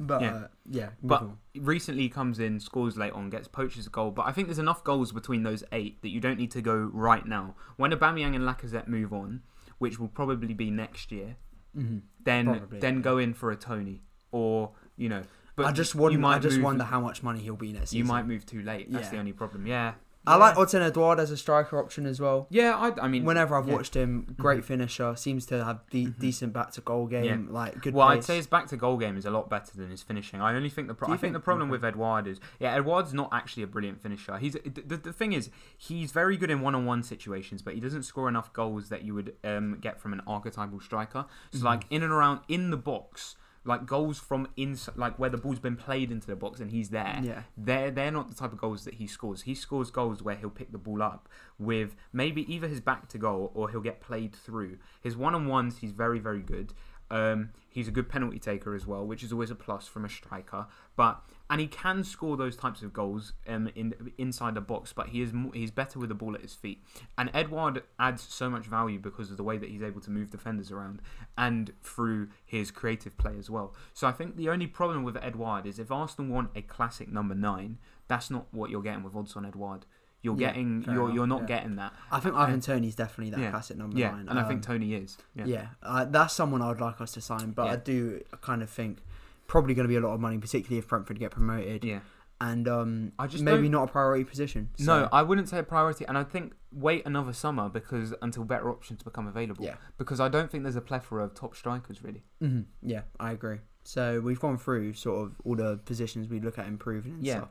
But 0.00 0.22
Yeah. 0.22 0.34
uh, 0.34 0.48
yeah 0.70 0.88
But 1.02 1.22
on. 1.22 1.38
recently 1.56 2.08
comes 2.08 2.38
in, 2.38 2.60
scores 2.60 2.96
late 2.96 3.12
on, 3.12 3.30
gets 3.30 3.48
poaches 3.48 3.86
a 3.86 3.90
goal. 3.90 4.10
But 4.12 4.26
I 4.26 4.32
think 4.32 4.46
there's 4.46 4.58
enough 4.60 4.84
goals 4.84 5.10
between 5.12 5.42
those 5.42 5.64
eight 5.72 6.00
that 6.02 6.10
you 6.10 6.20
don't 6.20 6.38
need 6.38 6.52
to 6.52 6.62
go 6.62 6.76
right 6.76 7.26
now. 7.26 7.56
When 7.76 7.90
Aubameyang 7.90 8.34
and 8.36 8.44
Lacazette 8.44 8.86
move 8.86 9.12
on, 9.12 9.42
which 9.78 9.98
will 9.98 10.08
probably 10.08 10.54
be 10.54 10.70
next 10.70 11.10
year, 11.10 11.36
Mhm. 11.76 12.02
then 12.22 12.46
Probably, 12.46 12.78
then 12.80 12.96
yeah. 12.96 13.02
go 13.02 13.18
in 13.18 13.34
for 13.34 13.50
a 13.50 13.56
Toney 13.56 14.02
or 14.30 14.72
you 14.96 15.08
know. 15.08 15.22
But 15.56 15.66
I 15.66 15.72
just 15.72 15.96
wonder. 15.96 16.16
I 16.18 16.20
might 16.20 16.42
just 16.42 16.56
move- 16.58 16.64
wonder 16.64 16.84
how 16.84 17.00
much 17.00 17.22
money 17.24 17.40
he'll 17.40 17.56
be 17.56 17.72
next 17.72 17.92
You 17.92 18.02
season. 18.02 18.06
might 18.06 18.26
move 18.26 18.46
too 18.46 18.62
late. 18.62 18.90
That's 18.92 19.06
Yeah. 19.06 19.10
the 19.10 19.18
only 19.18 19.32
problem. 19.32 19.66
Yeah. 19.66 19.94
I 20.28 20.36
like 20.36 20.56
Odsonne 20.56 20.82
Edouard 20.82 21.18
as 21.20 21.30
a 21.30 21.36
striker 21.36 21.78
option 21.78 22.06
as 22.06 22.20
well. 22.20 22.46
Yeah, 22.50 22.76
I, 22.76 23.04
I 23.04 23.08
mean, 23.08 23.24
Whenever 23.24 23.56
I've 23.56 23.66
yeah. 23.66 23.74
watched 23.74 23.94
him, 23.94 24.34
great 24.38 24.64
finisher, 24.64 25.16
seems 25.16 25.46
to 25.46 25.64
have 25.64 25.80
de- 25.90 26.06
decent 26.06 26.52
back 26.52 26.70
to 26.72 26.80
goal 26.80 27.06
game, 27.06 27.48
like 27.50 27.80
good. 27.82 27.94
Well, 27.94 28.08
pace. 28.08 28.18
I'd 28.18 28.24
say 28.24 28.36
his 28.36 28.46
back 28.46 28.66
to 28.68 28.76
goal 28.76 28.96
game 28.98 29.16
is 29.16 29.24
a 29.26 29.30
lot 29.30 29.48
better 29.50 29.76
than 29.76 29.90
his 29.90 30.02
finishing. 30.02 30.40
I 30.40 30.54
only 30.54 30.70
think 30.70 30.88
the 30.88 30.94
pro- 30.94 31.08
I 31.08 31.12
you 31.12 31.18
think 31.18 31.32
the 31.32 31.40
problem 31.40 31.68
okay. 31.68 31.72
with 31.72 31.84
Edouard 31.84 32.26
is 32.26 32.38
yeah, 32.60 32.74
Edouard's 32.74 33.12
not 33.14 33.28
actually 33.32 33.62
a 33.62 33.66
brilliant 33.66 34.02
finisher. 34.02 34.36
He's 34.38 34.52
the, 34.52 34.82
the, 34.86 34.96
the 34.96 35.12
thing 35.12 35.32
is 35.32 35.50
he's 35.76 36.12
very 36.12 36.36
good 36.36 36.50
in 36.50 36.60
one-on-one 36.60 37.02
situations, 37.02 37.62
but 37.62 37.74
he 37.74 37.80
doesn't 37.80 38.02
score 38.04 38.28
enough 38.28 38.52
goals 38.52 38.88
that 38.90 39.02
you 39.04 39.14
would 39.14 39.34
um, 39.44 39.78
get 39.80 40.00
from 40.00 40.12
an 40.12 40.20
archetypal 40.26 40.80
striker. 40.80 41.24
So 41.52 41.58
Mm-hmm. 41.58 41.66
like 41.66 41.84
in 41.90 42.02
and 42.02 42.12
around 42.12 42.40
in 42.48 42.70
the 42.70 42.76
box. 42.76 43.36
Like 43.68 43.84
goals 43.84 44.18
from 44.18 44.48
inside, 44.56 44.96
like 44.96 45.18
where 45.18 45.28
the 45.28 45.36
ball's 45.36 45.58
been 45.58 45.76
played 45.76 46.10
into 46.10 46.26
the 46.26 46.36
box 46.36 46.58
and 46.58 46.70
he's 46.70 46.88
there. 46.88 47.20
Yeah. 47.22 47.42
They're 47.54 47.90
they're 47.90 48.10
not 48.10 48.28
the 48.28 48.34
type 48.34 48.52
of 48.52 48.58
goals 48.58 48.84
that 48.86 48.94
he 48.94 49.06
scores. 49.06 49.42
He 49.42 49.54
scores 49.54 49.90
goals 49.90 50.22
where 50.22 50.36
he'll 50.36 50.48
pick 50.48 50.72
the 50.72 50.78
ball 50.78 51.02
up 51.02 51.28
with 51.58 51.94
maybe 52.10 52.50
either 52.52 52.66
his 52.66 52.80
back 52.80 53.08
to 53.10 53.18
goal 53.18 53.52
or 53.54 53.68
he'll 53.68 53.82
get 53.82 54.00
played 54.00 54.34
through. 54.34 54.78
His 55.02 55.18
one 55.18 55.34
on 55.34 55.46
ones, 55.46 55.78
he's 55.82 55.92
very 55.92 56.18
very 56.18 56.40
good. 56.40 56.72
Um, 57.10 57.50
he's 57.68 57.88
a 57.88 57.90
good 57.90 58.08
penalty 58.08 58.38
taker 58.38 58.74
as 58.74 58.86
well, 58.86 59.06
which 59.06 59.22
is 59.22 59.32
always 59.32 59.50
a 59.50 59.54
plus 59.54 59.86
from 59.86 60.04
a 60.04 60.08
striker. 60.08 60.66
But 60.96 61.22
and 61.50 61.60
he 61.60 61.66
can 61.66 62.04
score 62.04 62.36
those 62.36 62.56
types 62.56 62.82
of 62.82 62.92
goals 62.92 63.32
um, 63.46 63.70
in 63.74 64.12
inside 64.18 64.54
the 64.54 64.60
box. 64.60 64.92
But 64.92 65.08
he 65.08 65.22
is 65.22 65.32
he's 65.54 65.70
better 65.70 65.98
with 65.98 66.08
the 66.10 66.14
ball 66.14 66.34
at 66.34 66.42
his 66.42 66.54
feet. 66.54 66.84
And 67.16 67.30
Edouard 67.32 67.82
adds 67.98 68.22
so 68.22 68.50
much 68.50 68.66
value 68.66 68.98
because 68.98 69.30
of 69.30 69.36
the 69.36 69.42
way 69.44 69.56
that 69.58 69.70
he's 69.70 69.82
able 69.82 70.00
to 70.02 70.10
move 70.10 70.30
defenders 70.30 70.70
around 70.70 71.00
and 71.36 71.72
through 71.82 72.28
his 72.44 72.70
creative 72.70 73.16
play 73.16 73.36
as 73.38 73.48
well. 73.48 73.74
So 73.94 74.06
I 74.06 74.12
think 74.12 74.36
the 74.36 74.48
only 74.50 74.66
problem 74.66 75.04
with 75.04 75.16
Edouard 75.16 75.66
is 75.66 75.78
if 75.78 75.90
Arsenal 75.90 76.30
want 76.32 76.50
a 76.54 76.62
classic 76.62 77.10
number 77.10 77.34
nine, 77.34 77.78
that's 78.08 78.30
not 78.30 78.46
what 78.52 78.70
you're 78.70 78.82
getting 78.82 79.02
with 79.02 79.14
Odsonne 79.14 79.46
Edouard. 79.46 79.86
You're 80.20 80.34
Yeah, 80.36 80.48
getting 80.48 80.82
you're 80.82 81.04
enough, 81.04 81.14
you're 81.14 81.26
not 81.28 81.40
yeah. 81.42 81.46
getting 81.46 81.76
that. 81.76 81.92
I 82.10 82.18
think 82.18 82.34
Ivan 82.34 82.60
Toney's 82.60 82.96
definitely 82.96 83.30
that 83.30 83.40
Yeah. 83.40 83.50
classic 83.50 83.76
number 83.76 83.96
Yeah, 83.96 84.10
nine. 84.10 84.28
and 84.28 84.36
I 84.38 84.42
think 84.48 84.58
Um, 84.58 84.62
Toney 84.62 84.94
is. 84.94 85.16
Yeah. 85.34 85.44
Yeah, 85.44 85.66
uh, 85.80 86.06
that's 86.06 86.34
someone 86.34 86.60
I'd 86.60 86.80
like 86.80 87.00
us 87.00 87.12
to 87.12 87.20
sign, 87.20 87.52
but 87.52 87.66
Yeah. 87.66 87.72
I 87.72 87.76
do 87.76 88.22
kind 88.40 88.60
of 88.62 88.68
think 88.68 89.00
probably 89.48 89.74
going 89.74 89.84
to 89.84 89.88
be 89.88 89.96
a 89.96 90.00
lot 90.00 90.14
of 90.14 90.20
money, 90.20 90.38
particularly 90.38 90.78
if 90.78 90.86
Brentford 90.86 91.18
get 91.18 91.32
promoted, 91.32 91.82
Yeah. 91.84 92.00
and 92.40 92.68
um, 92.68 93.12
I 93.18 93.26
just 93.26 93.42
maybe 93.42 93.62
don't- 93.62 93.72
not 93.72 93.88
a 93.88 93.92
priority 93.92 94.22
position. 94.24 94.68
So, 94.78 94.84
No, 95.00 95.08
I 95.12 95.22
wouldn't 95.22 95.48
say 95.48 95.58
a 95.58 95.62
priority, 95.64 96.04
and 96.06 96.16
I 96.16 96.22
think 96.22 96.54
wait 96.72 97.04
another 97.06 97.32
summer 97.32 97.68
because 97.68 98.14
until 98.22 98.44
better 98.44 98.70
options 98.70 99.02
become 99.02 99.26
available. 99.26 99.64
Yeah. 99.64 99.74
Because 99.96 100.20
I 100.20 100.28
don't 100.28 100.50
think 100.50 100.62
there's 100.62 100.76
a 100.76 100.80
plethora 100.82 101.24
of 101.24 101.34
top 101.34 101.56
strikers 101.56 102.04
really. 102.04 102.22
Mhm, 102.42 102.66
yeah, 102.82 103.02
I 103.18 103.32
agree. 103.32 103.58
So 103.84 104.20
we've 104.20 104.38
gone 104.38 104.58
through 104.58 104.92
sort 104.92 105.24
of 105.26 105.40
all 105.44 105.56
the 105.56 105.78
positions 105.78 106.28
we 106.28 106.40
look 106.40 106.58
at 106.58 106.66
improving 106.68 107.14
and 107.14 107.24
Yeah. 107.24 107.36
stuff. 107.38 107.50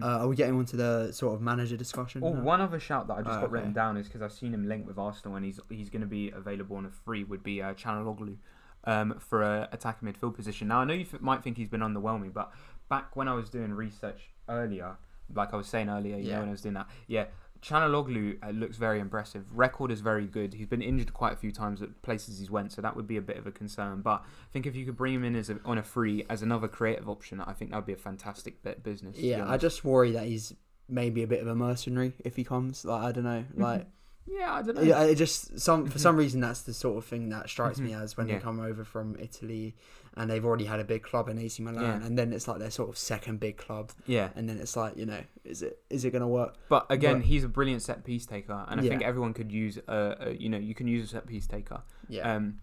Uh, 0.00 0.06
are 0.20 0.28
we 0.28 0.36
getting 0.36 0.56
onto 0.56 0.76
the 0.76 1.10
sort 1.10 1.34
of 1.34 1.40
manager 1.40 1.76
discussion? 1.76 2.22
Oh, 2.24 2.32
now? 2.32 2.40
one 2.42 2.60
other 2.60 2.78
shout 2.78 3.08
that 3.08 3.14
I 3.14 3.22
just 3.22 3.36
Oh, 3.38 3.40
got 3.42 3.50
written 3.50 3.72
down 3.72 3.96
is 3.96 4.06
because 4.06 4.22
I've 4.22 4.32
seen 4.32 4.54
him 4.54 4.68
linked 4.68 4.86
with 4.86 4.96
Arsenal 4.98 5.34
and 5.36 5.44
he's 5.44 5.58
he's 5.70 5.90
going 5.90 6.02
to 6.02 6.06
be 6.06 6.30
available 6.30 6.76
on 6.76 6.86
a 6.86 6.90
free 6.90 7.24
would 7.24 7.42
be 7.42 7.60
uh, 7.62 7.74
Calhanoglu 7.74 8.36
um, 8.84 9.16
for 9.18 9.42
a 9.42 9.68
attacking 9.72 10.12
midfield 10.12 10.34
position. 10.34 10.68
Now 10.68 10.80
I 10.80 10.84
know 10.84 10.94
you 10.94 11.06
might 11.20 11.42
think 11.42 11.56
he's 11.56 11.68
been 11.68 11.80
underwhelming, 11.80 12.32
but 12.32 12.52
back 12.88 13.14
when 13.16 13.28
I 13.28 13.34
was 13.34 13.48
doing 13.50 13.72
research 13.72 14.30
earlier, 14.48 14.96
like 15.34 15.52
I 15.52 15.56
was 15.56 15.66
saying 15.68 15.88
earlier, 15.88 16.16
you 16.16 16.24
Yeah. 16.28 16.34
know, 16.34 16.40
when 16.40 16.48
I 16.48 16.52
was 16.52 16.60
doing 16.62 16.74
that, 16.74 16.88
yeah. 17.06 17.26
Calhanoglu 17.62 18.38
uh, 18.42 18.50
looks 18.50 18.76
very 18.76 18.98
impressive. 18.98 19.44
Record 19.52 19.92
is 19.92 20.00
very 20.00 20.26
good. 20.26 20.54
He's 20.54 20.66
been 20.66 20.82
injured 20.82 21.14
quite 21.14 21.32
a 21.32 21.36
few 21.36 21.52
times 21.52 21.80
at 21.80 22.02
places 22.02 22.40
he's 22.40 22.50
went, 22.50 22.72
so 22.72 22.82
that 22.82 22.96
would 22.96 23.06
be 23.06 23.16
a 23.16 23.22
bit 23.22 23.36
of 23.36 23.46
a 23.46 23.52
concern. 23.52 24.02
But 24.02 24.22
I 24.24 24.52
think 24.52 24.66
if 24.66 24.74
you 24.74 24.84
could 24.84 24.96
bring 24.96 25.14
him 25.14 25.24
in 25.24 25.36
as 25.36 25.48
a, 25.48 25.60
on 25.64 25.78
a 25.78 25.82
free 25.84 26.24
as 26.28 26.42
another 26.42 26.66
creative 26.66 27.08
option, 27.08 27.40
I 27.40 27.52
think 27.52 27.70
that 27.70 27.76
would 27.76 27.86
be 27.86 27.92
a 27.92 27.96
fantastic 27.96 28.62
bit 28.64 28.78
of 28.78 28.82
business. 28.82 29.16
yeah, 29.16 29.48
I 29.48 29.58
just 29.58 29.84
worry 29.84 30.10
that 30.10 30.24
he's 30.26 30.52
maybe 30.88 31.22
a 31.22 31.26
bit 31.28 31.40
of 31.40 31.46
a 31.46 31.54
mercenary 31.54 32.14
if 32.24 32.34
he 32.34 32.42
comes. 32.42 32.84
Like 32.84 33.02
I 33.04 33.12
don't 33.12 33.22
know, 33.24 33.44
like 33.54 33.86
yeah, 34.26 34.52
I 34.54 34.62
don't 34.62 34.76
know. 34.76 34.82
yeah, 34.82 35.02
it 35.04 35.16
just 35.16 35.58
some 35.58 35.86
for 35.86 35.98
some 35.98 36.16
reason 36.16 36.40
that's 36.40 36.62
the 36.62 36.72
sort 36.74 36.98
of 36.98 37.04
thing 37.04 37.28
that 37.30 37.48
strikes 37.50 37.78
me 37.80 37.92
as 37.94 38.16
when 38.16 38.28
Yeah. 38.28 38.36
they 38.36 38.40
come 38.40 38.60
over 38.60 38.84
from 38.84 39.16
Italy 39.20 39.74
and 40.16 40.30
they've 40.30 40.44
already 40.44 40.66
had 40.66 40.78
a 40.78 40.84
big 40.84 41.02
club 41.02 41.28
in 41.30 41.38
AC 41.38 41.62
Milan, 41.62 41.82
Yeah. 42.00 42.06
and 42.06 42.18
then 42.18 42.32
it's 42.32 42.46
like 42.46 42.58
their 42.58 42.70
sort 42.70 42.90
of 42.90 42.98
second 42.98 43.40
big 43.40 43.56
club, 43.56 43.92
yeah. 44.06 44.28
and 44.36 44.48
then 44.48 44.58
it's 44.58 44.76
like 44.76 44.96
you 44.96 45.06
know, 45.06 45.20
is 45.44 45.62
it 45.62 45.80
is 45.90 46.04
it 46.04 46.10
gonna 46.10 46.28
work? 46.28 46.54
But 46.68 46.86
again, 46.90 47.18
But- 47.18 47.26
he's 47.26 47.44
a 47.44 47.48
brilliant 47.48 47.82
set 47.82 48.04
piece 48.04 48.26
taker, 48.26 48.64
and 48.68 48.80
I 48.80 48.84
Yeah. 48.84 48.90
think 48.90 49.02
everyone 49.02 49.32
could 49.34 49.50
use 49.50 49.78
a, 49.88 50.16
a 50.20 50.30
you 50.32 50.48
know 50.48 50.58
you 50.58 50.74
can 50.74 50.86
use 50.86 51.04
a 51.04 51.08
set 51.08 51.26
piece 51.26 51.46
taker. 51.46 51.82
Yeah, 52.08 52.34
Um, 52.36 52.60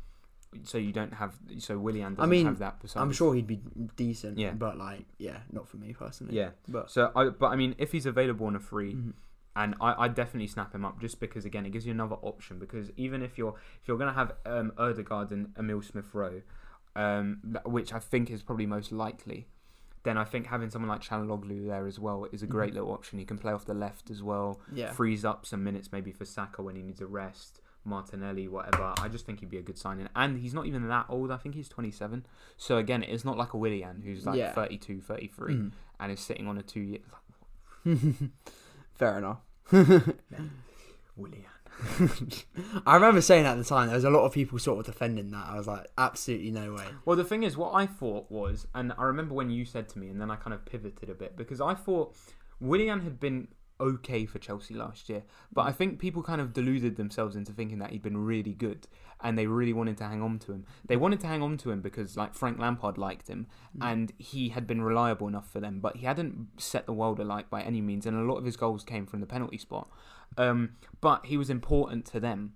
so 0.64 0.78
you 0.78 0.92
don't 0.92 1.14
have 1.14 1.38
so 1.60 1.78
Willian 1.78 2.16
doesn't 2.16 2.24
I 2.24 2.28
mean, 2.28 2.46
have 2.46 2.60
that. 2.60 2.80
Besides. 2.82 3.02
I'm 3.02 3.12
sure 3.12 3.34
he'd 3.36 3.48
be 3.48 3.62
decent. 3.96 4.38
Yeah. 4.38 4.52
but 4.54 4.78
like 4.78 5.06
yeah, 5.18 5.40
not 5.52 5.68
for 5.68 5.78
me 5.78 5.94
personally. 5.94 6.36
Yeah. 6.36 6.52
but 6.68 6.90
So 6.92 7.12
I 7.16 7.30
but 7.30 7.48
I 7.48 7.56
mean, 7.56 7.76
if 7.78 7.92
he's 7.92 8.06
available 8.06 8.46
on 8.48 8.56
a 8.56 8.60
free, 8.60 8.94
Mhm. 8.96 9.14
And 9.56 9.76
I 9.82 10.06
I 10.06 10.08
definitely 10.08 10.48
snap 10.48 10.74
him 10.74 10.86
up 10.86 11.00
just 11.02 11.20
because 11.20 11.44
again 11.46 11.66
it 11.66 11.72
gives 11.72 11.86
you 11.86 11.92
another 11.92 12.16
option 12.22 12.60
because 12.60 12.92
even 12.98 13.22
if 13.22 13.38
you're 13.38 13.56
if 13.82 13.88
you're 13.88 13.98
gonna 13.98 14.14
have 14.14 14.34
um 14.46 14.72
Odegaard 14.78 15.32
and 15.32 15.54
Emile 15.58 15.82
Smith 15.82 16.14
Rowe, 16.14 16.42
um 16.96 17.58
which 17.66 17.92
I 17.94 18.00
think 18.00 18.30
is 18.32 18.42
probably 18.44 18.66
most 18.66 18.92
likely. 18.92 19.48
Then 20.04 20.18
I 20.18 20.24
think 20.24 20.48
having 20.48 20.70
someone 20.70 20.88
like 20.88 21.02
Calhanoglu 21.02 21.68
there 21.68 21.86
as 21.86 22.00
well 22.00 22.26
is 22.32 22.42
a 22.42 22.48
great 22.48 22.72
Mhm. 22.72 22.76
little 22.76 22.92
option. 22.94 23.20
He 23.20 23.26
can 23.26 23.38
play 23.38 23.52
off 23.52 23.66
the 23.66 23.74
left 23.74 24.10
as 24.10 24.24
well. 24.24 24.62
yeah, 24.72 24.94
frees 24.94 25.26
up 25.26 25.46
some 25.46 25.62
minutes 25.64 25.92
maybe 25.92 26.14
for 26.14 26.24
Saka 26.24 26.62
when 26.64 26.78
he 26.78 26.82
needs 26.82 27.02
a 27.02 27.06
rest, 27.08 27.60
Martinelli, 27.84 28.48
whatever. 28.48 28.94
I 28.98 29.10
just 29.10 29.26
think 29.26 29.42
he'd 29.42 29.50
be 29.50 29.58
a 29.58 29.62
good 29.62 29.78
signing. 29.78 30.08
And 30.16 30.40
he's 30.40 30.54
not 30.54 30.68
even 30.68 30.88
that 30.88 31.08
old. 31.10 31.32
I 31.32 31.38
think 31.38 31.54
he's 31.56 31.68
27. 31.68 32.26
So 32.56 32.78
again, 32.78 33.04
it's 33.04 33.26
not 33.26 33.38
like 33.38 33.54
a 33.54 33.58
Willian 33.58 34.02
who's 34.04 34.26
like 34.26 34.38
Yeah. 34.38 34.54
32, 34.54 35.02
33 35.02 35.56
Mhm. 35.56 35.72
and 36.00 36.12
is 36.14 36.22
sitting 36.22 36.48
on 36.48 36.58
a 36.58 36.64
two 36.64 36.80
year. 36.80 37.00
fair 39.00 39.18
enough. 39.18 39.40
Willian. 41.16 41.46
I 42.86 42.96
remember 42.96 43.22
saying 43.22 43.46
at 43.46 43.58
the 43.58 43.64
time 43.64 43.88
there 43.88 43.96
was 43.96 44.04
a 44.04 44.10
lot 44.10 44.26
of 44.26 44.34
people 44.34 44.60
sort 44.60 44.80
of 44.80 44.86
defending 44.86 45.32
that. 45.32 45.48
I 45.48 45.58
was 45.58 45.68
like, 45.68 45.88
absolutely 45.98 46.52
no 46.52 46.74
way. 46.74 46.84
Well, 47.06 47.16
the 47.16 47.24
thing 47.24 47.44
is, 47.44 47.56
what 47.56 47.74
I 47.74 47.86
thought 47.86 48.30
was, 48.30 48.68
and 48.76 48.94
I 48.98 49.04
remember 49.04 49.34
when 49.34 49.50
you 49.50 49.64
said 49.64 49.88
to 49.90 50.00
me, 50.00 50.10
and 50.10 50.20
then 50.20 50.30
I 50.30 50.36
kind 50.36 50.54
of 50.54 50.66
pivoted 50.66 51.10
a 51.10 51.14
bit 51.14 51.38
because 51.38 51.62
I 51.62 51.74
thought 51.74 52.16
Willian 52.60 53.02
had 53.02 53.20
been 53.20 53.48
okay 53.80 54.26
for 54.26 54.40
Chelsea 54.40 54.74
last 54.74 55.10
year, 55.10 55.24
but 55.52 55.66
I 55.66 55.72
think 55.72 56.00
people 56.00 56.22
kind 56.24 56.42
of 56.42 56.54
deluded 56.54 56.96
themselves 56.96 57.36
into 57.36 57.52
thinking 57.52 57.80
that 57.80 57.92
he'd 57.92 58.02
been 58.02 58.18
really 58.18 58.54
good, 58.54 58.88
and 59.22 59.38
they 59.38 59.48
really 59.48 59.74
wanted 59.74 59.98
to 59.98 60.06
hang 60.06 60.22
on 60.22 60.40
to 60.40 60.52
him. 60.52 60.66
They 60.86 60.98
wanted 60.98 61.20
to 61.22 61.28
hang 61.28 61.42
on 61.42 61.58
to 61.58 61.72
him 61.72 61.82
because, 61.82 62.16
like, 62.18 62.34
Frank 62.34 62.60
Lampard 62.60 62.98
liked 62.98 63.28
him, 63.28 63.48
and 63.82 64.14
he 64.18 64.50
had 64.50 64.68
been 64.68 64.82
reliable 64.82 65.28
enough 65.28 65.52
for 65.52 65.60
them, 65.60 65.80
but 65.80 65.98
he 65.98 66.06
hadn't 66.06 66.48
set 66.58 66.86
the 66.86 66.94
world 66.94 67.20
alight 67.20 67.50
by 67.50 67.62
any 67.62 67.82
means, 67.82 68.06
and 68.06 68.18
a 68.18 68.32
lot 68.32 68.38
of 68.38 68.46
his 68.46 68.58
goals 68.58 68.84
came 68.84 69.06
from 69.06 69.20
the 69.20 69.28
penalty 69.28 69.58
spot. 69.58 69.90
Um, 70.38 70.76
but 71.02 71.26
he 71.26 71.38
was 71.38 71.50
important 71.50 72.06
to 72.08 72.20
them. 72.20 72.54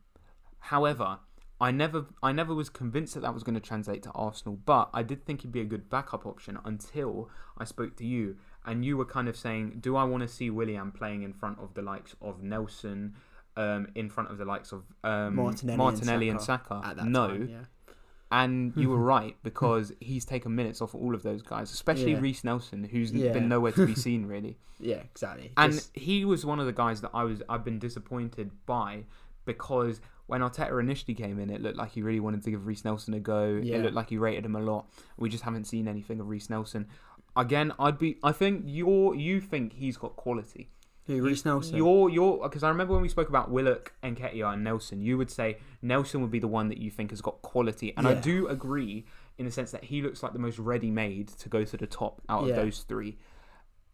However, 0.60 1.20
I 1.60 1.72
never, 1.72 2.08
I 2.22 2.32
never 2.32 2.54
was 2.54 2.70
convinced 2.70 3.14
that 3.14 3.22
that 3.22 3.34
was 3.34 3.44
going 3.44 3.56
to 3.56 3.62
translate 3.62 4.04
to 4.04 4.12
Arsenal, 4.12 4.58
but 4.66 4.90
I 4.94 5.02
did 5.04 5.26
think 5.26 5.42
he'd 5.42 5.52
be 5.52 5.62
a 5.62 5.66
good 5.66 5.90
backup 5.90 6.26
option 6.26 6.60
until 6.66 7.30
I 7.58 7.64
spoke 7.64 7.96
to 7.98 8.06
you, 8.06 8.38
and 8.66 8.84
you 8.86 8.98
were 8.98 9.06
kind 9.06 9.28
of 9.28 9.36
saying, 9.36 9.78
"Do 9.82 9.96
I 9.96 10.04
want 10.04 10.22
to 10.24 10.28
see 10.28 10.50
Willian 10.50 10.92
playing 10.92 11.24
in 11.24 11.34
front 11.34 11.60
of 11.60 11.74
the 11.74 11.82
likes 11.82 12.16
of 12.22 12.42
Nelson, 12.44 13.16
um, 13.58 13.88
in 13.96 14.10
front 14.10 14.32
of 14.32 14.38
the 14.38 14.46
likes 14.46 14.72
of 14.72 14.84
um, 15.04 15.36
Martinelli, 15.36 15.78
Martinelli, 15.78 16.30
and 16.30 16.38
and 16.40 16.46
Saka 16.46 16.68
Saka?" 16.76 16.88
At 16.88 16.98
that 16.98 17.06
no, 17.06 17.28
time, 17.28 17.50
yeah. 17.50 17.94
and 18.32 18.74
you 18.76 18.90
were 18.90 18.98
right 19.16 19.36
because 19.44 19.92
he's 20.00 20.26
taken 20.26 20.56
minutes 20.56 20.82
off 20.82 20.96
all 20.96 21.14
of 21.14 21.24
those 21.24 21.42
guys, 21.42 21.72
especially 21.72 22.12
Yeah. 22.14 22.20
Reiss 22.20 22.44
Nelson, 22.44 22.84
who's 22.84 23.12
Yeah. 23.12 23.34
been 23.34 23.48
nowhere 23.50 23.72
to 23.74 23.86
be 23.86 23.96
seen 24.08 24.26
really. 24.26 24.58
Yeah, 24.80 24.98
exactly. 24.98 25.52
And 25.56 25.86
he 25.94 26.26
was 26.26 26.46
one 26.46 26.60
of 26.60 26.66
the 26.66 26.74
guys 26.74 27.02
that 27.02 27.12
I 27.14 27.24
was 27.24 27.42
I've 27.48 27.64
been 27.64 27.80
disappointed 27.80 28.52
by 28.66 29.06
because 29.46 30.02
when 30.28 30.42
Arteta 30.42 30.80
initially 30.80 31.14
came 31.14 31.38
in, 31.38 31.50
it 31.50 31.62
looked 31.62 31.78
like 31.78 31.92
he 31.92 32.02
really 32.02 32.20
wanted 32.22 32.44
to 32.44 32.52
give 32.52 32.66
Reiss 32.66 32.86
Nelson 32.86 33.14
a 33.14 33.20
go. 33.20 33.60
Yeah. 33.62 33.76
It 33.76 33.84
looked 33.84 33.96
like 33.96 34.10
he 34.10 34.18
rated 34.18 34.46
him 34.46 34.56
a 34.56 34.62
lot. 34.62 34.88
We 35.18 35.30
just 35.30 35.44
haven't 35.44 35.66
seen 35.66 35.88
anything 35.88 36.20
of 36.20 36.28
Reiss 36.30 36.50
Nelson. 36.50 36.88
Again, 37.36 37.74
I'd 37.80 37.98
be. 37.98 38.18
I 38.24 38.32
think 38.32 38.64
you're. 38.68 39.16
You 39.16 39.42
think 39.42 39.74
he's 39.74 39.98
got 39.98 40.16
quality. 40.16 40.70
who, 41.06 41.22
Reiss 41.24 41.46
Nelson. 41.46 41.76
You're. 41.76 42.10
You're. 42.10 42.44
Because 42.44 42.64
I 42.64 42.70
remember 42.70 42.94
when 42.94 43.02
we 43.02 43.10
spoke 43.10 43.30
about 43.30 43.50
Willock, 43.50 43.94
Nketiah 44.04 44.54
and 44.54 44.64
Nelson. 44.64 45.02
You 45.02 45.18
would 45.18 45.32
say 45.32 45.58
Nelson 45.82 46.22
would 46.22 46.32
be 46.32 46.40
the 46.40 46.48
one 46.48 46.70
that 46.70 46.78
you 46.78 46.92
think 46.92 47.10
has 47.10 47.22
got 47.22 47.42
quality, 47.42 47.94
and 47.98 48.08
I 48.08 48.14
do 48.14 48.48
agree 48.48 49.06
in 49.38 49.46
the 49.46 49.52
sense 49.52 49.72
that 49.72 49.86
he 49.86 50.02
looks 50.02 50.22
like 50.22 50.34
the 50.34 50.40
most 50.40 50.60
ready-made 50.60 51.28
to 51.30 51.50
go 51.50 51.64
to 51.64 51.76
the 51.76 51.88
top 51.88 52.22
out 52.30 52.44
of 52.44 52.50
Yeah. 52.50 52.56
those 52.58 52.82
three. 52.82 53.18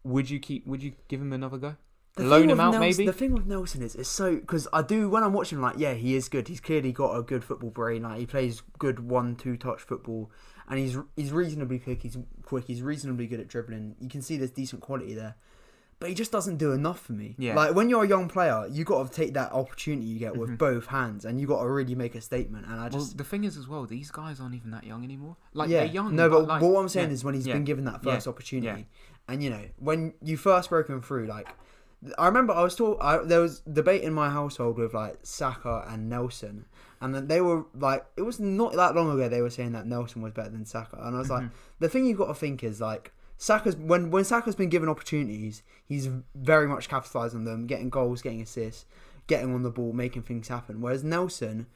Would 0.04 0.28
you 0.28 0.38
keep? 0.38 0.66
Would 0.66 0.82
you 0.82 0.92
give 1.08 1.20
him 1.20 1.32
another 1.32 1.56
go? 1.56 1.76
The 2.16 2.24
Loan 2.24 2.50
him 2.50 2.58
out, 2.58 2.72
Nelson, 2.72 2.80
maybe? 2.80 3.06
The 3.06 3.12
thing 3.12 3.32
with 3.32 3.46
Nelson 3.46 3.82
is, 3.82 3.94
it's 3.94 4.08
so 4.08 4.34
because 4.36 4.66
I 4.72 4.82
do 4.82 5.08
when 5.08 5.22
I'm 5.22 5.32
watching, 5.32 5.60
like, 5.60 5.76
yeah, 5.78 5.94
he 5.94 6.16
is 6.16 6.28
good. 6.28 6.48
He's 6.48 6.60
clearly 6.60 6.90
got 6.92 7.16
a 7.16 7.22
good 7.22 7.44
football 7.44 7.70
brain. 7.70 8.02
Like, 8.02 8.18
he 8.18 8.26
plays 8.26 8.62
good 8.78 8.98
one-two 8.98 9.56
touch 9.56 9.80
football, 9.80 10.30
and 10.70 10.78
he's 10.78 10.96
he's 11.16 11.32
reasonably 11.32 11.78
quick. 11.78 12.00
He's 12.02 12.16
quick. 12.44 12.64
He's 12.66 12.80
reasonably 12.80 13.26
good 13.26 13.40
at 13.40 13.48
dribbling. 13.48 13.96
You 14.00 14.08
can 14.08 14.22
see 14.22 14.38
there's 14.38 14.52
decent 14.52 14.80
quality 14.80 15.12
there, 15.14 15.34
but 15.98 16.08
he 16.08 16.14
just 16.14 16.32
doesn't 16.32 16.56
do 16.56 16.72
enough 16.72 17.00
for 17.00 17.12
me. 17.12 17.34
Yeah. 17.38 17.54
Like 17.56 17.74
when 17.74 17.90
you're 17.90 18.04
a 18.04 18.08
young 18.08 18.28
player, 18.28 18.66
you 18.70 18.84
got 18.84 19.06
to 19.06 19.12
take 19.12 19.34
that 19.34 19.52
opportunity 19.52 20.06
you 20.06 20.18
get 20.18 20.36
with 20.36 20.50
Mhm. 20.50 20.58
both 20.58 20.86
hands, 20.86 21.24
and 21.26 21.38
you 21.40 21.46
got 21.46 21.60
to 21.62 21.68
really 21.68 21.94
make 21.94 22.14
a 22.14 22.20
statement. 22.20 22.64
And 22.66 22.76
I 22.76 22.82
Well, 22.84 22.90
just 23.00 23.18
the 23.18 23.24
thing 23.24 23.44
is 23.44 23.56
as 23.58 23.68
well, 23.68 23.84
these 23.84 24.10
guys 24.10 24.40
aren't 24.40 24.54
even 24.54 24.70
that 24.70 24.84
young 24.84 25.04
anymore. 25.04 25.36
Like 25.52 25.68
yeah, 25.68 25.80
they're 25.80 25.92
young. 25.92 26.14
no, 26.16 26.30
but, 26.30 26.46
like, 26.46 26.62
what 26.62 26.78
I'm 26.80 26.88
saying 26.88 27.08
yeah, 27.08 27.14
is 27.14 27.24
when 27.24 27.34
he's 27.34 27.46
yeah, 27.46 27.54
been 27.54 27.64
given 27.64 27.84
that 27.86 28.02
first 28.02 28.26
opportunity, 28.28 28.86
and 29.28 29.42
you 29.42 29.50
know 29.50 29.64
when 29.78 30.14
you 30.22 30.36
first 30.36 30.70
broke 30.70 30.88
him 30.88 31.02
through, 31.02 31.26
like 31.26 31.48
I 32.18 32.26
remember 32.26 32.52
I 32.54 32.62
was 32.62 32.74
talk, 32.74 32.98
I, 33.00 33.18
there 33.18 33.40
was 33.40 33.60
debate 33.60 34.02
in 34.02 34.12
my 34.14 34.30
household 34.30 34.78
with 34.78 34.94
like 34.94 35.18
Saka 35.22 35.84
and 35.88 36.08
Nelson, 36.08 36.64
and 37.00 37.14
then 37.14 37.26
they 37.28 37.40
were 37.40 37.64
like, 37.74 38.06
it 38.16 38.22
was 38.22 38.40
not 38.40 38.72
that 38.74 38.94
long 38.94 39.10
ago 39.10 39.28
they 39.28 39.42
were 39.42 39.50
saying 39.50 39.72
that 39.72 39.86
Nelson 39.86 40.22
was 40.22 40.32
better 40.32 40.50
than 40.50 40.64
Saka, 40.64 40.96
and 41.02 41.14
I 41.14 41.18
was 41.18 41.28
like, 41.30 41.42
Mhm. 41.44 41.50
the 41.78 41.88
thing 41.88 42.06
you've 42.06 42.18
got 42.18 42.28
to 42.28 42.34
think 42.34 42.62
is 42.64 42.80
like. 42.80 43.12
Saka's 43.42 43.74
when 43.74 44.10
when 44.10 44.22
Saka's 44.24 44.54
been 44.54 44.68
given 44.68 44.90
opportunities, 44.90 45.62
he's 45.86 46.10
very 46.34 46.68
much 46.68 46.90
capitalised 46.90 47.34
on 47.34 47.44
them, 47.46 47.66
getting 47.66 47.88
goals, 47.88 48.20
getting 48.20 48.42
assists, 48.42 48.84
getting 49.28 49.54
on 49.54 49.62
the 49.62 49.70
ball, 49.70 49.94
making 49.94 50.20
things 50.24 50.48
happen. 50.48 50.82
Whereas 50.82 51.02
Nelson, 51.02 51.66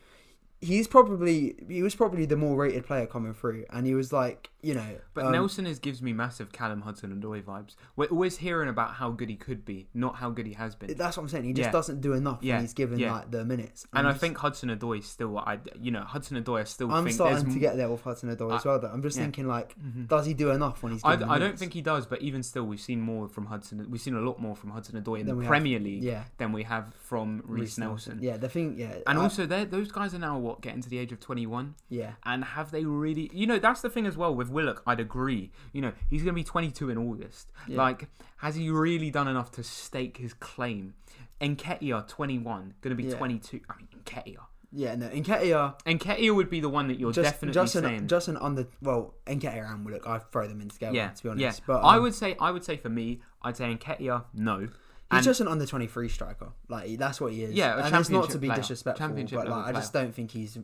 he's 0.61 0.87
probably 0.87 1.57
he 1.67 1.83
was 1.83 1.95
probably 1.95 2.27
the 2.27 2.37
more 2.37 2.55
rated 2.55 2.85
player 2.85 3.07
coming 3.07 3.33
through, 3.33 3.65
and 3.71 3.87
he 3.87 3.95
was 3.95 4.13
like, 4.13 4.51
you 4.65 4.75
know, 4.75 4.87
But 5.15 5.27
um, 5.27 5.33
Nelson 5.33 5.67
is 5.67 5.79
gives 5.79 6.01
me 6.03 6.13
massive 6.13 6.53
Callum 6.53 6.81
Hudson-Odoi 6.83 7.43
vibes. 7.43 7.77
We're 7.97 8.07
always 8.07 8.39
hearing 8.39 8.69
about 8.69 8.95
how 8.95 9.11
good 9.11 9.29
he 9.29 9.37
could 9.37 9.65
be, 9.65 9.89
not 9.95 10.17
how 10.17 10.31
good 10.31 10.47
he 10.47 10.55
has 10.55 10.75
been. 10.75 10.95
That's 10.97 11.17
what 11.17 11.23
I'm 11.25 11.29
saying. 11.29 11.45
He 11.45 11.53
just 11.53 11.69
Yeah. 11.69 11.73
doesn't 11.73 12.01
do 12.01 12.13
enough 12.15 12.39
Yeah, 12.43 12.55
when 12.55 12.63
he's 12.63 12.75
given 12.75 12.99
yeah. 12.99 13.13
like 13.13 13.31
the 13.31 13.45
minutes. 13.45 13.87
and 13.93 14.07
I 14.07 14.11
just- 14.11 14.21
think 14.21 14.39
Hudson 14.39 14.71
Odoi 14.71 15.03
still, 15.03 15.39
I 15.39 15.59
you 15.81 15.91
know, 15.91 16.03
Hudson 16.03 16.43
Odoi 16.43 16.61
I 16.61 16.65
still 16.65 16.91
I'm 16.91 17.11
starting 17.11 17.53
to 17.53 17.59
get 17.59 17.77
there 17.77 17.89
with 17.89 18.03
Hudson 18.03 18.35
Odoi 18.35 18.57
as 18.57 18.65
well. 18.65 18.79
Though 18.79 18.89
I'm 18.89 19.03
just 19.03 19.19
thinking 19.19 19.47
like, 19.47 19.75
Mhm. 19.79 20.09
does 20.09 20.27
he 20.27 20.35
do 20.35 20.51
enough 20.51 20.83
when 20.83 20.93
he's? 20.93 21.05
I, 21.05 21.13
I 21.35 21.39
don't 21.39 21.59
think 21.59 21.73
he 21.73 21.83
does, 21.83 22.07
but 22.07 22.23
even 22.23 22.43
still, 22.43 22.65
we've 22.65 22.81
seen 22.81 23.01
more 23.01 23.29
from 23.29 23.47
Hudson. 23.47 23.87
We've 23.91 24.01
seen 24.01 24.15
a 24.15 24.21
lot 24.21 24.41
more 24.41 24.57
from 24.57 24.71
Hudson 24.71 24.95
Odoi 25.03 25.21
in 25.21 25.27
Than 25.27 25.35
the 25.37 25.39
we 25.41 25.45
have- 25.45 25.51
Premier 25.51 25.79
League 25.79 26.03
Yeah, 26.03 26.25
than 26.39 26.53
we 26.53 26.63
have 26.65 26.95
from 26.95 27.43
Reiss 27.47 27.61
Reiss 27.65 27.79
Nelson. 27.79 28.19
Yeah, 28.23 28.37
the 28.37 28.49
thing. 28.49 28.79
Yeah, 28.79 28.95
And 29.07 29.19
I- 29.19 29.23
also, 29.23 29.47
those 29.47 29.91
guys 29.93 30.15
are 30.15 30.19
now 30.19 30.39
what 30.39 30.61
getting 30.61 30.81
to 30.83 30.89
the 30.89 30.99
age 30.99 31.13
of 31.13 31.21
21. 31.21 31.75
yeah, 31.89 32.13
And 32.25 32.45
have 32.45 32.71
they 32.71 32.85
really? 32.85 33.31
You 33.33 33.47
know, 33.47 33.59
that's 33.59 33.81
the 33.81 33.91
thing 33.91 34.07
as 34.07 34.17
well 34.17 34.35
with 34.35 34.51
Willock. 34.55 34.83
I'd 34.87 35.01
agree. 35.01 35.53
You 35.73 35.83
know, 35.83 35.93
he's 36.09 36.23
going 36.23 36.35
to 36.35 36.41
be 36.41 36.45
22 36.45 36.89
in 36.89 36.97
August. 36.97 37.51
Yeah. 37.69 37.77
Like, 37.77 38.09
has 38.39 38.55
he 38.55 38.71
really 38.71 39.11
done 39.11 39.29
enough 39.29 39.51
to 39.53 39.63
stake 39.63 40.17
his 40.17 40.33
claim? 40.33 40.95
Nketiah, 41.41 42.09
21, 42.09 42.75
going 42.81 42.97
to 42.97 43.03
be 43.03 43.09
Yeah. 43.09 43.17
22. 43.17 43.61
I 43.69 43.77
mean, 43.77 43.89
Nketiah. 44.05 44.37
yeah. 44.73 44.95
No, 44.95 45.09
Nketiah 45.09 45.79
Enketia 45.85 46.35
would 46.35 46.49
be 46.49 46.61
the 46.61 46.69
one 46.69 46.89
that 46.89 46.99
you're 46.99 47.13
just 47.13 47.25
definitely 47.25 47.55
just 47.55 47.73
saying. 47.75 47.85
an 47.85 48.09
just 48.09 48.29
an 48.29 48.37
under. 48.39 48.67
Well, 48.81 49.15
Nketiah 49.27 49.73
and 49.73 49.85
Willock, 49.85 50.07
I 50.07 50.19
throw 50.19 50.47
them 50.47 50.61
in 50.61 50.69
together. 50.69 50.95
yeah, 50.95 51.11
to 51.11 51.23
be 51.23 51.29
honest. 51.29 51.43
yeah. 51.61 51.65
But 51.67 51.81
I 51.81 51.97
um, 51.97 52.03
would 52.03 52.15
say, 52.15 52.37
I 52.41 52.51
would 52.51 52.65
say 52.65 52.77
for 52.77 52.89
me, 52.89 53.21
I'd 53.43 53.57
say 53.57 53.75
Nketiah, 53.75 54.25
no. 54.33 54.69
He's 55.11 55.19
And- 55.19 55.25
just 55.25 55.41
an 55.43 55.49
under 55.49 55.67
twenty 55.67 55.87
three 55.87 56.09
striker. 56.09 56.49
Like 56.69 56.97
that's 56.99 57.21
what 57.21 57.33
he 57.33 57.43
is. 57.45 57.53
Yeah, 57.55 57.85
and 57.85 57.95
it's 57.95 58.09
not 58.11 58.31
to 58.31 58.39
be 58.39 58.49
player. 58.49 58.57
disrespectful, 58.61 59.09
but 59.09 59.49
like 59.49 59.67
I 59.67 59.73
just 59.73 59.93
don't 59.93 60.15
think 60.15 60.31
he's 60.33 60.59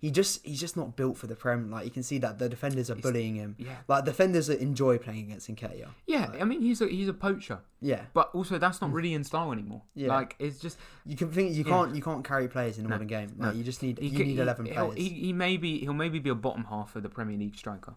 he 0.00 0.10
just 0.10 0.44
he's 0.44 0.58
just 0.60 0.76
not 0.76 0.96
built 0.96 1.16
for 1.16 1.26
the 1.28 1.36
prem. 1.36 1.70
Like 1.70 1.84
you 1.84 1.90
can 1.92 2.02
see 2.02 2.18
that 2.18 2.38
the 2.40 2.48
defenders 2.48 2.90
are 2.90 2.94
He's- 2.96 3.02
bullying 3.02 3.36
him. 3.36 3.54
Yeah, 3.56 3.76
Like 3.88 4.04
defenders 4.04 4.48
enjoy 4.50 4.98
playing 4.98 5.26
against 5.26 5.48
Nketiah. 5.48 5.88
yeah. 6.06 6.26
Like- 6.26 6.42
I 6.42 6.44
mean, 6.44 6.60
he's 6.60 6.80
a 6.80 6.88
he's 6.88 7.08
a 7.08 7.14
poacher, 7.14 7.60
Yeah, 7.80 8.02
but 8.12 8.30
also 8.34 8.58
that's 8.58 8.80
not 8.80 8.92
really 8.92 9.14
in 9.14 9.22
style 9.24 9.52
anymore. 9.52 9.82
Yeah. 9.94 10.08
Like 10.08 10.34
it's 10.40 10.58
just 10.58 10.76
you 11.06 11.16
can 11.16 11.30
think 11.30 11.54
you 11.54 11.64
can't 11.64 11.94
you 11.94 12.02
can't 12.02 12.24
carry 12.24 12.48
players 12.48 12.78
in 12.78 12.86
a 12.86 12.88
No, 12.88 12.96
modern 12.96 13.06
game. 13.06 13.36
no. 13.38 13.52
You 13.52 13.62
just 13.62 13.80
need 13.80 13.98
he 14.00 14.08
you 14.08 14.18
need 14.18 14.34
he- 14.34 14.40
eleven 14.40 14.66
players. 14.66 14.94
He, 14.96 15.08
he 15.08 15.32
maybe 15.32 15.78
he'll 15.78 15.94
maybe 15.94 16.18
be 16.18 16.30
a 16.30 16.34
bottom 16.34 16.64
half 16.64 16.96
of 16.96 17.04
the 17.04 17.08
Premier 17.08 17.38
League 17.38 17.56
striker 17.56 17.94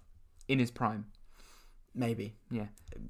in 0.48 0.60
his 0.60 0.70
prime. 0.72 1.08
Maybe. 1.98 2.36
Yeah. 2.52 2.68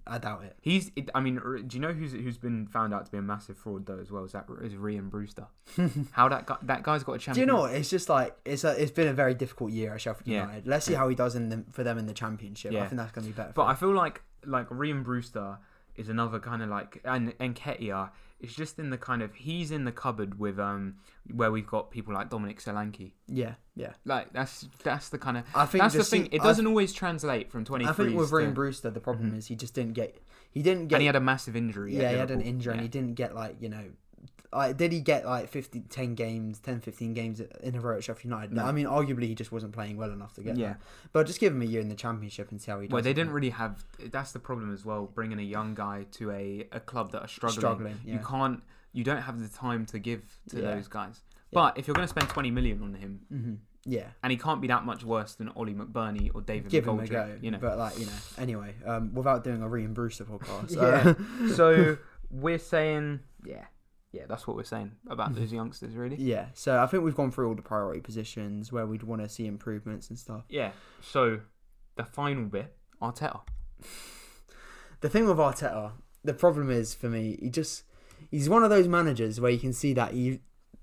I 0.08 0.18
doubt 0.18 0.44
it. 0.44 0.56
He's. 0.62 0.92
It, 0.96 1.10
I 1.14 1.20
mean, 1.20 1.36
do 1.68 1.76
you 1.76 1.82
know 1.82 1.92
who's 1.94 2.14
who's 2.14 2.38
been 2.38 2.68
found 2.68 2.94
out 2.94 3.06
to 3.06 3.12
be 3.12 3.18
a 3.18 3.22
massive 3.22 3.58
fraud 3.58 3.86
though 3.86 4.00
as 4.00 4.10
well? 4.10 4.24
Is 4.24 4.32
that 4.32 4.46
is 4.62 4.74
Rhian 4.74 5.10
Brewster? 5.10 5.48
How 6.12 6.30
that 6.30 6.46
guy, 6.46 6.58
that 6.64 6.84
guy's 6.84 7.04
got 7.04 7.14
a 7.14 7.20
champion. 7.20 7.34
Do 7.48 7.52
you 7.52 7.58
know 7.58 7.62
what? 7.64 7.74
It's 7.74 7.90
just 7.90 8.08
like 8.10 8.36
it's 8.46 8.64
a, 8.64 8.82
it's 8.82 8.92
been 8.92 9.08
a 9.08 9.14
very 9.14 9.34
difficult 9.34 9.72
year 9.72 9.94
at 9.94 10.02
Sheffield 10.02 10.28
Yeah. 10.28 10.42
United. 10.44 10.68
Let's 10.68 10.86
see 10.86 10.94
how 10.94 11.08
he 11.10 11.16
does 11.16 11.36
in 11.36 11.50
the, 11.50 11.64
for 11.72 11.84
them 11.84 11.98
in 11.98 12.06
the 12.08 12.14
championship. 12.14 12.74
I 12.74 12.86
think 12.88 12.98
that's 12.98 13.12
going 13.12 13.28
to 13.28 13.34
be 13.34 13.36
better. 13.38 13.52
But 13.54 13.66
I 13.66 13.76
feel 13.76 13.94
like 13.94 14.22
like 14.46 14.70
Rhian 14.70 15.04
Brewster 15.04 15.58
is 15.96 16.10
another 16.10 16.40
kind 16.40 16.62
of 16.62 16.70
like 16.70 17.02
and 17.04 17.34
and 17.40 17.56
Ketia 17.56 18.10
is 18.40 18.56
just 18.56 18.78
in 18.78 18.90
the 18.92 18.98
kind 18.98 19.22
of 19.24 19.34
he's 19.36 19.72
in 19.72 19.84
the 19.86 19.92
cupboard 19.92 20.38
with 20.40 20.60
um 20.60 20.96
where 21.34 21.52
we've 21.52 21.66
got 21.68 21.90
people 21.92 22.14
like 22.14 22.30
Dominic 22.30 22.60
Solanke. 22.62 23.14
yeah, 23.28 23.56
yeah. 23.76 23.94
Like 24.06 24.32
that's 24.34 24.68
that's 24.84 25.10
the 25.10 25.18
kind 25.18 25.38
of 25.38 25.44
I 25.56 25.66
think 25.66 25.82
that's 25.84 25.96
the 25.96 26.04
thing. 26.04 26.30
It 26.32 26.42
doesn't 26.44 26.68
always 26.68 26.94
translate 26.94 27.52
from 27.52 27.66
twenty 27.66 27.86
I 27.86 27.94
think 27.94 28.16
with 28.18 28.30
Rhian 28.32 28.54
Brewster, 28.54 28.90
the 28.92 29.00
problem 29.00 29.32
Mhm. 29.32 29.38
is 29.38 29.48
he 29.48 29.56
just 29.56 29.74
didn't 29.74 29.94
get. 29.94 30.22
He 30.52 30.62
didn't 30.62 30.88
get. 30.88 30.96
and 30.96 31.02
he 31.02 31.08
had 31.08 31.16
a 31.16 31.20
massive 31.20 31.56
injury. 31.56 31.96
yeah, 31.96 32.12
he 32.12 32.18
had 32.18 32.32
an 32.32 32.42
injury 32.42 32.74
and 32.74 32.82
he 32.82 32.88
didn't 32.88 33.16
get 33.16 33.34
like 33.36 33.58
you 33.60 33.70
know. 33.70 33.86
Like, 34.54 34.78
did 34.78 34.92
he 34.94 35.02
get 35.02 35.26
like 35.26 35.50
50, 35.50 35.82
10 35.90 36.16
games, 36.16 36.60
10, 36.60 36.80
15 36.80 37.14
games 37.14 37.42
in 37.62 37.76
a 37.76 37.80
row 37.82 37.98
at 37.98 38.04
Sheffield 38.04 38.24
United? 38.26 38.54
No. 38.54 38.64
I 38.64 38.72
mean, 38.72 38.86
arguably 38.86 39.24
he 39.24 39.36
just 39.36 39.52
wasn't 39.52 39.74
playing 39.74 39.98
well 39.98 40.12
enough 40.12 40.34
to 40.36 40.42
get 40.42 40.56
Yeah. 40.56 40.68
there. 40.68 40.80
But 41.12 41.28
just 41.28 41.40
give 41.40 41.54
him 41.54 41.62
a 41.62 41.66
year 41.66 41.82
in 41.82 41.90
the 41.90 41.96
championship 41.96 42.50
and 42.52 42.62
see 42.62 42.72
how 42.72 42.80
he 42.80 42.88
does. 42.88 42.94
Well, 42.94 43.02
they 43.04 43.14
didn't 43.14 43.34
really 43.34 43.50
have. 43.50 43.84
That's 44.12 44.32
the 44.32 44.40
problem 44.40 44.74
as 44.74 44.86
well. 44.86 45.06
Bringing 45.14 45.40
a 45.40 45.44
young 45.44 45.76
guy 45.76 46.06
to 46.14 46.32
a, 46.32 46.68
a 46.72 46.80
club 46.80 47.12
that 47.12 47.22
are 47.24 47.28
struggling, 47.28 47.60
struggling. 47.60 47.98
you 48.06 48.20
can't. 48.20 48.64
You 48.94 49.04
don't 49.04 49.22
have 49.22 49.40
the 49.40 49.50
time 49.50 49.86
to 49.88 50.00
give 50.00 50.22
to 50.50 50.62
Yeah. 50.62 50.76
those 50.76 50.88
guys. 50.88 51.22
Yeah. 51.52 51.60
But 51.62 51.78
if 51.78 51.88
you're 51.88 51.94
going 51.96 52.08
to 52.08 52.10
spend 52.10 52.30
twenty 52.30 52.50
million 52.52 52.82
on 52.82 52.94
him, 52.96 53.20
hmm 53.30 53.54
Yeah. 53.86 54.08
and 54.24 54.32
he 54.32 54.38
can't 54.38 54.62
be 54.62 54.68
that 54.70 54.86
much 54.86 55.04
worse 55.04 55.36
than 55.36 55.52
Oli 55.56 55.74
McBurnie 55.74 56.32
or 56.34 56.42
David 56.42 56.72
give 56.72 56.88
him 56.88 57.00
a 57.00 57.06
go. 57.08 57.36
you 57.42 57.52
know. 57.52 57.58
But 57.60 57.78
like 57.78 58.00
you 58.00 58.06
know, 58.06 58.12
anyway, 58.38 58.76
um, 58.86 59.14
without 59.14 59.44
doing 59.44 59.62
a 59.62 59.68
Rhian 59.68 59.94
Brewster 59.94 60.24
podcast, 60.26 60.76
Yeah. 60.76 61.14
uh, 61.50 61.54
so 61.54 61.98
we're 62.32 62.58
saying, 62.60 63.20
yeah, 63.46 63.66
yeah, 64.12 64.24
that's 64.28 64.48
what 64.48 64.56
we're 64.56 64.64
saying 64.64 64.92
about 65.10 65.36
those 65.36 65.52
youngsters, 65.60 65.96
really. 65.96 66.16
yeah. 66.18 66.48
So 66.54 66.80
I 66.82 66.88
think 66.88 67.04
we've 67.04 67.16
gone 67.16 67.32
through 67.32 67.48
all 67.50 67.56
the 67.56 67.62
priority 67.62 68.02
positions 68.02 68.72
where 68.72 68.86
we'd 68.86 69.04
want 69.04 69.22
to 69.22 69.30
see 69.30 69.46
improvements 69.48 70.10
and 70.10 70.18
stuff. 70.18 70.44
Yeah. 70.50 70.72
So 71.02 71.42
the 71.96 72.06
final 72.06 72.46
bit, 72.46 72.76
Arteta. 73.02 73.42
The 75.00 75.10
thing 75.10 75.28
with 75.28 75.38
Arteta, 75.38 75.92
the 76.24 76.34
problem 76.34 76.72
is 76.72 76.96
for 76.96 77.08
me, 77.08 77.38
he 77.40 77.52
just 77.52 77.84
he's 78.32 78.50
one 78.50 78.64
of 78.64 78.72
those 78.72 78.88
managers 78.88 79.40
where 79.40 79.52
you 79.52 79.60
can 79.60 79.72
see 79.74 79.94
that 79.94 80.14
he 80.14 80.40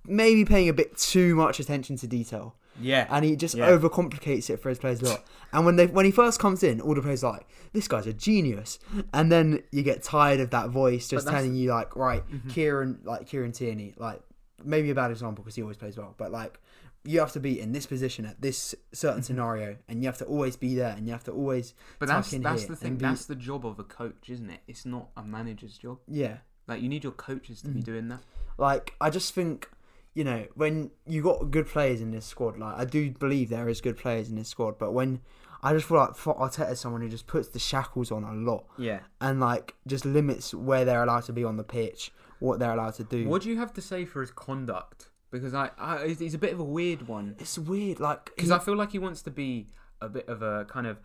maybe 0.07 0.45
paying 0.45 0.69
a 0.69 0.73
bit 0.73 0.97
too 0.97 1.35
much 1.35 1.59
attention 1.59 1.97
to 1.97 2.07
detail. 2.07 2.55
Yeah. 2.81 3.07
and 3.11 3.25
he 3.25 3.37
just 3.37 3.55
Yeah. 3.55 3.69
overcomplicates 3.71 4.51
it 4.51 4.59
for 4.59 4.69
his 4.69 4.79
players 4.79 5.01
a 5.03 5.07
lot. 5.07 5.25
And 5.53 5.65
when 5.67 5.77
they 5.77 5.87
when 5.87 6.05
he 6.05 6.11
first 6.11 6.41
comes 6.41 6.63
in, 6.63 6.81
all 6.81 6.95
the 6.95 7.03
players 7.03 7.23
are 7.25 7.33
like, 7.35 7.47
"This 7.73 7.87
guy's 7.89 8.07
a 8.07 8.13
genius," 8.13 8.79
and 9.13 9.31
then 9.31 9.63
you 9.71 9.83
get 9.83 10.03
tired 10.03 10.41
of 10.41 10.51
that 10.51 10.71
voice 10.71 11.09
just 11.09 11.29
telling 11.29 11.55
you 11.55 11.71
like, 11.71 11.95
"Right, 11.97 12.23
Mhm. 12.29 12.51
Kieran, 12.51 13.01
like 13.05 13.27
Kieran 13.27 13.53
Tierney, 13.53 13.95
like 13.97 14.21
maybe 14.65 14.91
a 14.91 14.95
bad 14.95 15.11
example 15.11 15.45
because 15.45 15.55
he 15.57 15.63
always 15.63 15.77
plays 15.77 15.97
well, 15.97 16.15
but 16.19 16.31
like." 16.33 16.61
You 17.07 17.21
have 17.21 17.33
to 17.33 17.41
be 17.41 17.61
in 17.61 17.73
this 17.73 17.85
position 17.85 18.25
at 18.25 18.41
this 18.41 18.75
certain 18.95 19.19
Mm-hmm. 19.19 19.25
scenario, 19.27 19.77
and 19.89 20.01
you 20.03 20.07
have 20.09 20.17
to 20.17 20.25
always 20.25 20.57
be 20.57 20.75
there, 20.75 20.95
and 20.97 21.07
you 21.07 21.13
have 21.13 21.23
to 21.25 21.33
always, 21.33 21.75
But 21.99 22.09
that's 22.09 22.31
that's 22.31 22.65
the 22.65 22.75
thing. 22.77 22.95
be- 22.97 23.03
That's 23.03 23.27
the 23.27 23.35
job 23.35 23.67
of 23.67 23.79
a 23.79 23.85
coach, 23.85 24.31
isn't 24.31 24.49
it? 24.49 24.61
It's 24.67 24.87
not 24.87 25.11
a 25.15 25.23
manager's 25.23 25.77
job. 25.77 25.99
yeah. 26.09 26.39
Like 26.67 26.81
you 26.81 26.89
need 26.89 27.03
your 27.05 27.13
coaches 27.13 27.61
to 27.61 27.69
be 27.69 27.81
Mhm. 27.83 27.85
doing 27.85 28.09
that. 28.09 28.23
Like 28.57 28.95
I 29.03 29.11
just 29.11 29.35
think 29.35 29.69
you 30.15 30.25
know, 30.25 30.47
when 30.55 30.91
you 31.07 31.23
got 31.23 31.51
good 31.51 31.67
players 31.67 32.01
in 32.01 32.11
this 32.13 32.25
squad, 32.25 32.59
like 32.59 32.77
I 32.77 32.85
do 32.85 33.11
believe 33.11 33.49
there 33.51 33.69
is 33.69 33.81
good 33.81 33.97
players 33.97 34.29
in 34.31 34.37
this 34.37 34.49
squad, 34.49 34.79
but 34.79 34.93
when 34.93 35.21
I 35.63 35.73
just 35.73 35.87
feel 35.89 35.97
like 35.99 36.11
Arteta 36.15 36.71
is 36.73 36.81
someone 36.81 37.01
who 37.01 37.09
just 37.09 37.27
puts 37.27 37.49
the 37.49 37.59
shackles 37.59 38.13
on 38.13 38.23
a 38.23 38.33
lot 38.33 38.67
Yeah. 38.79 39.01
and 39.21 39.41
like 39.41 39.75
just 39.87 40.05
limits 40.05 40.55
where 40.55 40.85
they're 40.85 41.03
allowed 41.03 41.25
to 41.25 41.33
be 41.33 41.43
on 41.43 41.57
the 41.57 41.65
pitch, 41.65 42.13
what 42.39 42.59
they're 42.59 42.73
allowed 42.73 42.95
to 42.95 43.05
do. 43.05 43.27
What 43.29 43.43
do 43.43 43.49
you 43.49 43.57
have 43.59 43.73
to 43.75 43.81
say 43.81 44.05
for 44.05 44.21
his 44.21 44.31
conduct? 44.31 45.09
Because 45.31 45.53
I, 45.55 45.71
I 45.79 46.15
he's 46.19 46.35
a 46.35 46.39
bit 46.39 46.53
of 46.53 46.61
a 46.61 46.65
weird 46.65 47.09
one. 47.09 47.35
It's 47.41 47.59
weird, 47.59 47.99
like 47.99 48.27
Because 48.37 48.51
I 48.53 48.59
feel 48.61 48.77
like 48.77 48.93
he 48.93 48.99
wants 49.01 49.23
to 49.23 49.31
be 49.33 49.67
a 50.01 50.09
bit 50.09 50.29
of 50.29 50.43
a 50.43 50.65
kind 50.67 50.87
of 50.87 50.99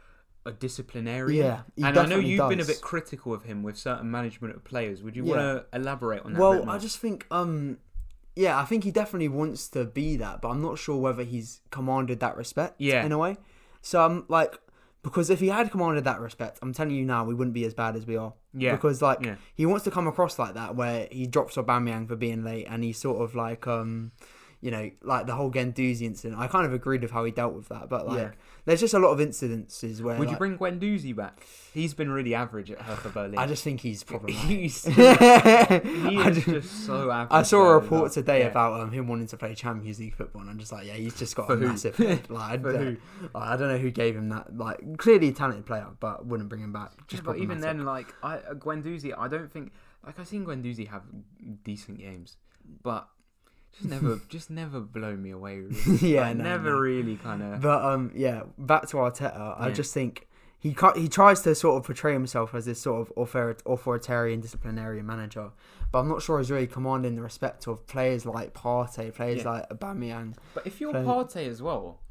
a 0.45 0.51
disciplinarian. 0.51 1.45
Yeah, 1.75 1.87
and 1.87 1.97
I 1.97 2.05
know 2.05 2.17
you've 2.17 2.47
been 2.49 2.59
a 2.59 2.65
bit 2.65 2.81
critical 2.81 3.33
of 3.33 3.43
him 3.43 3.63
with 3.63 3.77
certain 3.77 4.09
management 4.11 4.55
of 4.55 4.63
players. 4.63 5.01
Would 5.01 5.15
you 5.15 5.25
Yeah. 5.25 5.35
want 5.35 5.41
to 5.71 5.77
elaborate 5.77 6.23
on 6.23 6.33
that? 6.33 6.39
well? 6.39 6.69
I 6.69 6.77
just 6.77 6.99
think, 6.99 7.25
um, 7.31 7.77
yeah, 8.35 8.57
I 8.59 8.65
think 8.65 8.83
he 8.83 8.91
definitely 8.91 9.27
wants 9.27 9.67
to 9.69 9.85
be 9.85 10.15
that, 10.17 10.41
but 10.41 10.49
I'm 10.49 10.61
not 10.61 10.77
sure 10.79 10.97
whether 10.97 11.23
he's 11.23 11.61
commanded 11.71 12.19
that 12.21 12.37
respect. 12.37 12.75
Yeah. 12.79 13.05
in 13.05 13.11
a 13.11 13.17
way. 13.17 13.37
So 13.81 14.03
I'm 14.05 14.25
like, 14.27 14.57
because 15.03 15.29
if 15.29 15.39
he 15.39 15.47
had 15.47 15.71
commanded 15.71 16.03
that 16.03 16.19
respect, 16.19 16.59
I'm 16.61 16.73
telling 16.73 16.93
you 16.95 17.05
now, 17.05 17.23
we 17.23 17.33
wouldn't 17.33 17.53
be 17.53 17.63
as 17.65 17.73
bad 17.73 17.95
as 17.95 18.05
we 18.05 18.17
are. 18.17 18.33
Yeah. 18.53 18.73
Because 18.73 19.01
like 19.01 19.23
Yeah. 19.25 19.35
he 19.55 19.65
wants 19.65 19.83
to 19.85 19.91
come 19.91 20.07
across 20.07 20.37
like 20.39 20.53
that, 20.55 20.75
where 20.75 21.07
he 21.11 21.25
drops 21.27 21.55
Aubameyang 21.55 22.07
for 22.07 22.15
being 22.15 22.43
late, 22.43 22.65
and 22.69 22.83
he's 22.83 22.97
sort 22.97 23.21
of 23.21 23.35
like, 23.35 23.65
um, 23.67 24.11
you 24.61 24.71
know, 24.71 24.91
like 25.03 25.25
the 25.25 25.33
whole 25.33 25.49
Guendouzi 25.49 26.01
incident. 26.01 26.39
I 26.39 26.47
kind 26.47 26.65
of 26.65 26.73
agreed 26.73 27.01
with 27.01 27.11
how 27.11 27.23
he 27.23 27.31
dealt 27.31 27.53
with 27.53 27.69
that, 27.69 27.87
but 27.87 28.05
like, 28.07 28.17
Yeah. 28.17 28.31
there's 28.65 28.81
just 28.81 28.93
a 28.93 28.99
lot 28.99 29.11
of 29.11 29.19
incidences 29.19 30.01
where 30.01 30.17
Would 30.17 30.29
you 30.29 30.35
bring 30.35 30.57
Guendouzi 30.57 31.15
back? 31.15 31.45
He's 31.73 31.93
been 31.93 32.11
really 32.11 32.35
average 32.35 32.69
at 32.69 32.81
Hertha 32.81 33.09
Berlin. 33.09 33.37
I 33.37 33.45
just 33.47 33.63
think 33.63 33.79
he's 33.79 34.03
problematic. 34.03 34.41
he's 34.49 34.83
he 34.85 35.01
I 35.01 36.29
is 36.29 36.43
just 36.43 36.85
so 36.85 37.09
average. 37.09 37.31
I 37.31 37.43
saw 37.43 37.61
a 37.69 37.73
report 37.79 38.03
like, 38.03 38.11
today 38.11 38.39
yeah. 38.39 38.47
about 38.47 38.81
um, 38.81 38.91
him 38.91 39.07
wanting 39.07 39.27
to 39.27 39.37
play 39.37 39.55
Champions 39.55 39.99
League 39.99 40.15
football, 40.15 40.41
and 40.41 40.51
I'm 40.51 40.59
just 40.59 40.73
like, 40.73 40.85
yeah, 40.87 40.93
he's 40.93 41.17
just 41.17 41.35
got 41.37 41.47
For 41.47 41.53
a 41.53 41.57
who? 41.57 41.67
massive 41.67 41.95
head. 41.97 42.29
Like, 42.29 42.51
I, 42.51 42.57
For 42.57 42.73
don't, 42.73 42.99
like, 43.33 43.43
I 43.43 43.55
don't 43.55 43.69
know 43.69 43.77
who 43.77 43.91
gave 43.91 44.15
him 44.17 44.27
that. 44.29 44.57
Like, 44.57 44.97
clearly 44.97 45.29
a 45.29 45.31
talented 45.31 45.65
player, 45.65 45.87
but 46.01 46.25
wouldn't 46.25 46.49
bring 46.49 46.61
him 46.61 46.73
back. 46.73 46.91
Just 47.07 47.23
Yeah, 47.23 47.27
but 47.27 47.37
even 47.37 47.61
then, 47.61 47.85
like 47.85 48.13
I 48.21 48.35
uh, 48.39 48.55
Guendouzi, 48.55 49.13
I 49.17 49.29
don't 49.29 49.49
think 49.51 49.71
like 50.05 50.19
I've 50.19 50.27
seen 50.27 50.45
Guendouzi 50.45 50.87
have 50.89 51.03
decent 51.63 51.99
games, 51.99 52.35
but 52.83 53.07
just 53.77 53.89
never, 53.89 54.21
just 54.29 54.49
never 54.49 54.79
blow 54.79 55.15
me 55.15 55.31
away. 55.31 55.59
Really. 55.59 55.97
Yeah, 56.01 56.27
Like, 56.27 56.37
no, 56.37 56.43
never 56.43 56.71
no. 56.71 56.77
really 56.77 57.15
kind 57.17 57.41
of. 57.41 57.61
But 57.61 57.83
um, 57.83 58.11
yeah, 58.15 58.43
back 58.57 58.87
to 58.89 58.97
Arteta. 58.97 59.59
I 59.59 59.71
just 59.71 59.93
think 59.93 60.27
he 60.59 60.75
he 60.95 61.07
tries 61.07 61.41
to 61.43 61.55
sort 61.55 61.77
of 61.77 61.85
portray 61.85 62.13
himself 62.13 62.53
as 62.53 62.65
this 62.65 62.81
sort 62.81 63.01
of 63.01 63.13
author- 63.15 63.55
authoritarian 63.65 64.41
disciplinarian 64.41 65.05
manager, 65.05 65.51
but 65.91 65.99
I'm 65.99 66.09
not 66.09 66.21
sure 66.21 66.37
he's 66.39 66.51
really 66.51 66.67
commanding 66.67 67.15
the 67.15 67.21
respect 67.21 67.67
of 67.67 67.87
players 67.87 68.25
like 68.25 68.53
Partey, 68.53 69.13
players 69.13 69.43
Yeah. 69.43 69.49
like 69.51 69.69
Aubameyang. 69.69 70.35
But 70.53 70.67
if 70.67 70.81
you're 70.81 70.91
Play- 70.91 71.03
Partey 71.03 71.47
as 71.47 71.61
well, 71.61 72.01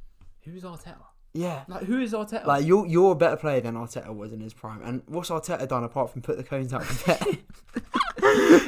who's 0.44 0.62
Arteta? 0.62 0.96
Yeah. 1.34 1.64
Like 1.68 1.82
who 1.84 2.00
is 2.00 2.14
Arteta? 2.14 2.46
Like 2.46 2.64
you're 2.64 2.86
you're 2.86 3.12
a 3.12 3.14
better 3.14 3.36
player 3.36 3.60
than 3.60 3.74
Arteta 3.74 4.14
was 4.16 4.32
in 4.32 4.40
his 4.40 4.54
prime, 4.54 4.80
and 4.82 5.02
what's 5.06 5.28
Arteta 5.28 5.68
done 5.68 5.84
apart 5.84 6.10
from 6.10 6.22
put 6.22 6.38
the 6.38 6.42
cones 6.42 6.72
out 6.72 6.80
the 6.82 7.18
net? 7.26 7.82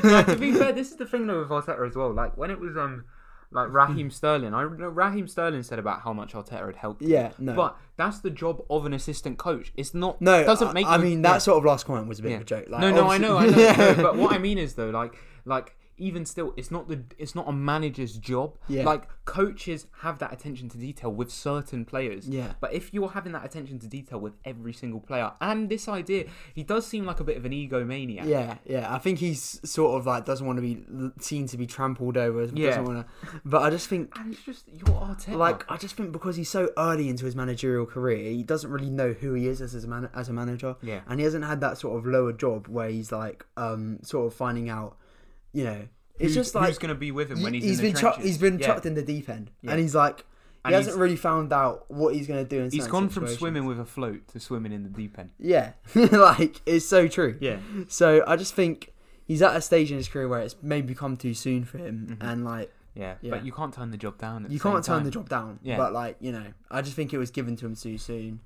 Like, 0.04 0.26
to 0.26 0.36
be 0.36 0.52
fair, 0.52 0.72
this 0.72 0.90
is 0.90 0.96
the 0.96 1.06
thing 1.06 1.26
though 1.26 1.40
with 1.40 1.48
Arteta 1.50 1.86
as 1.88 1.94
well. 1.96 2.12
Like 2.12 2.36
when 2.36 2.50
it 2.50 2.58
was 2.60 2.76
um 2.76 3.04
like 3.52 3.68
Raheem 3.72 4.10
Sterling, 4.10 4.54
I 4.54 4.62
know 4.62 4.88
Raheem 4.88 5.26
Sterling 5.26 5.62
said 5.64 5.78
about 5.80 6.02
how 6.02 6.12
much 6.12 6.34
Arteta 6.34 6.66
had 6.66 6.76
helped. 6.76 7.02
him. 7.02 7.08
Yeah, 7.10 7.32
no. 7.38 7.54
But 7.54 7.76
that's 7.96 8.20
the 8.20 8.30
job 8.30 8.64
of 8.70 8.86
an 8.86 8.92
assistant 8.94 9.38
coach. 9.38 9.72
It's 9.76 9.92
not. 9.92 10.20
No, 10.22 10.40
it 10.40 10.44
doesn't 10.44 10.68
I- 10.68 10.72
make. 10.72 10.86
I 10.86 10.98
mean 10.98 11.22
yeah. 11.22 11.32
that 11.32 11.42
sort 11.42 11.58
of 11.58 11.64
last 11.64 11.84
comment 11.86 12.06
was 12.06 12.20
a 12.20 12.22
bit 12.22 12.30
Yeah. 12.30 12.36
of 12.36 12.42
a 12.42 12.44
joke. 12.44 12.66
Like, 12.68 12.80
no, 12.80 12.90
no, 12.92 13.08
I 13.10 13.18
know, 13.18 13.36
I 13.38 13.46
know. 13.46 13.50
obviously- 13.50 13.84
no, 13.96 14.02
but 14.02 14.16
what 14.16 14.32
I 14.32 14.38
mean 14.48 14.58
is 14.58 14.74
though, 14.74 14.90
like, 14.90 15.14
like 15.44 15.76
even 16.00 16.24
still, 16.24 16.52
it's 16.56 16.70
not 16.70 16.88
the, 16.88 17.04
it's 17.18 17.34
not 17.34 17.48
a 17.48 17.52
manager's 17.52 18.16
job. 18.16 18.56
Yeah. 18.68 18.84
Like 18.84 19.04
coaches 19.24 19.86
have 20.00 20.18
that 20.18 20.32
attention 20.32 20.68
to 20.70 20.78
detail 20.78 21.12
with 21.12 21.30
certain 21.30 21.84
players. 21.84 22.28
Yeah. 22.28 22.54
But 22.60 22.72
if 22.72 22.92
you're 22.92 23.10
having 23.10 23.32
that 23.32 23.44
attention 23.44 23.78
to 23.80 23.86
detail 23.86 24.18
with 24.18 24.32
every 24.44 24.72
single 24.72 25.00
player, 25.00 25.32
and 25.40 25.68
this 25.68 25.88
idea, 25.88 26.24
he 26.54 26.64
does 26.64 26.86
seem 26.86 27.04
like 27.04 27.20
a 27.20 27.24
bit 27.24 27.36
of 27.36 27.44
an 27.44 27.52
egomaniac. 27.52 28.26
Yeah, 28.26 28.56
yeah. 28.64 28.92
I 28.92 28.98
think 28.98 29.18
he's 29.18 29.60
sort 29.68 29.98
of 30.00 30.06
like 30.06 30.24
doesn't 30.24 30.46
want 30.46 30.56
to 30.56 30.62
be 30.62 30.82
seen 31.20 31.46
to 31.48 31.56
be 31.56 31.66
trampled 31.66 32.16
over. 32.16 32.46
Yeah. 32.52 32.68
Doesn't 32.70 32.84
want 32.84 33.06
to. 33.06 33.40
But 33.44 33.62
I 33.62 33.70
just 33.70 33.88
think, 33.88 34.10
And 34.18 34.32
it's 34.32 34.42
just 34.42 34.66
you're 34.68 34.96
Arteta. 34.96 35.36
like, 35.36 35.70
I 35.70 35.76
just 35.76 35.94
think 35.96 36.12
because 36.12 36.36
he's 36.36 36.48
so 36.48 36.70
early 36.78 37.08
into 37.08 37.24
his 37.26 37.36
managerial 37.36 37.86
career, 37.86 38.30
he 38.30 38.42
doesn't 38.42 38.70
really 38.70 38.90
know 38.90 39.12
who 39.12 39.34
he 39.34 39.46
is 39.46 39.60
as 39.60 39.74
a 39.74 39.86
man 39.86 40.08
as 40.14 40.28
a 40.28 40.32
manager. 40.32 40.76
Yeah. 40.82 41.00
And 41.06 41.20
he 41.20 41.24
hasn't 41.24 41.44
had 41.44 41.60
that 41.60 41.78
sort 41.78 41.98
of 41.98 42.06
lower 42.06 42.32
job 42.32 42.68
where 42.68 42.88
he's 42.88 43.12
like, 43.12 43.44
um, 43.56 43.98
sort 44.02 44.26
of 44.26 44.34
finding 44.34 44.68
out, 44.70 44.96
you 45.52 45.64
know, 45.64 45.88
it's 46.18 46.34
just 46.34 46.54
like 46.54 46.66
who's 46.68 46.78
going 46.78 46.90
to 46.94 46.98
be 46.98 47.10
with 47.10 47.30
him 47.30 47.42
when 47.42 47.54
he's, 47.54 47.78
in 47.78 47.84
been 47.86 47.94
the 47.94 48.00
chucked. 48.00 48.14
trenches? 48.16 48.24
He's 48.30 48.38
been 48.38 48.58
Yeah. 48.58 48.66
chucked 48.66 48.86
in 48.86 48.94
the 48.94 49.02
deep 49.02 49.28
end, 49.28 49.50
Yeah. 49.62 49.70
and 49.72 49.80
he's 49.80 49.94
like, 49.94 50.18
he 50.20 50.24
And 50.66 50.74
hasn't 50.74 50.96
really 50.98 51.16
found 51.16 51.52
out 51.52 51.90
what 51.90 52.14
he's 52.14 52.26
going 52.26 52.44
to 52.44 52.48
do. 52.48 52.58
In 52.58 52.64
He's 52.70 52.82
certain 52.82 52.90
gone 52.92 53.02
from 53.08 53.22
situations. 53.22 53.38
swimming 53.38 53.64
with 53.64 53.80
a 53.80 53.84
float 53.86 54.28
to 54.28 54.40
swimming 54.40 54.72
in 54.72 54.82
the 54.82 54.90
deep 54.90 55.18
end. 55.18 55.30
Yeah, 55.38 55.72
like 55.94 56.60
it's 56.66 56.84
so 56.86 57.08
true. 57.08 57.36
Yeah. 57.40 57.58
So 57.88 58.22
I 58.26 58.36
just 58.36 58.54
think 58.54 58.92
he's 59.24 59.40
at 59.40 59.56
a 59.56 59.60
stage 59.62 59.90
in 59.90 59.96
his 59.96 60.08
career 60.08 60.28
where 60.28 60.40
it's 60.40 60.56
maybe 60.62 60.94
come 60.94 61.16
too 61.16 61.32
soon 61.34 61.64
for 61.64 61.78
him, 61.78 62.18
Mhm. 62.20 62.26
and 62.30 62.44
like 62.44 62.70
Yeah. 62.94 63.14
Yeah. 63.22 63.30
But 63.30 63.46
you 63.46 63.52
can't 63.52 63.72
turn 63.72 63.90
the 63.92 63.96
job 63.96 64.18
down. 64.18 64.44
At 64.44 64.50
you 64.50 64.58
the 64.58 64.62
same 64.64 64.72
can't 64.72 64.84
turn 64.84 64.96
time. 64.98 65.04
the 65.04 65.10
job 65.12 65.28
down. 65.30 65.60
Yeah. 65.62 65.76
But 65.78 65.92
like 65.94 66.16
you 66.20 66.32
know, 66.32 66.44
I 66.70 66.82
just 66.82 66.94
think 66.96 67.14
it 67.14 67.18
was 67.18 67.30
given 67.30 67.56
to 67.56 67.66
him 67.66 67.74
too 67.76 67.96
soon, 67.96 68.40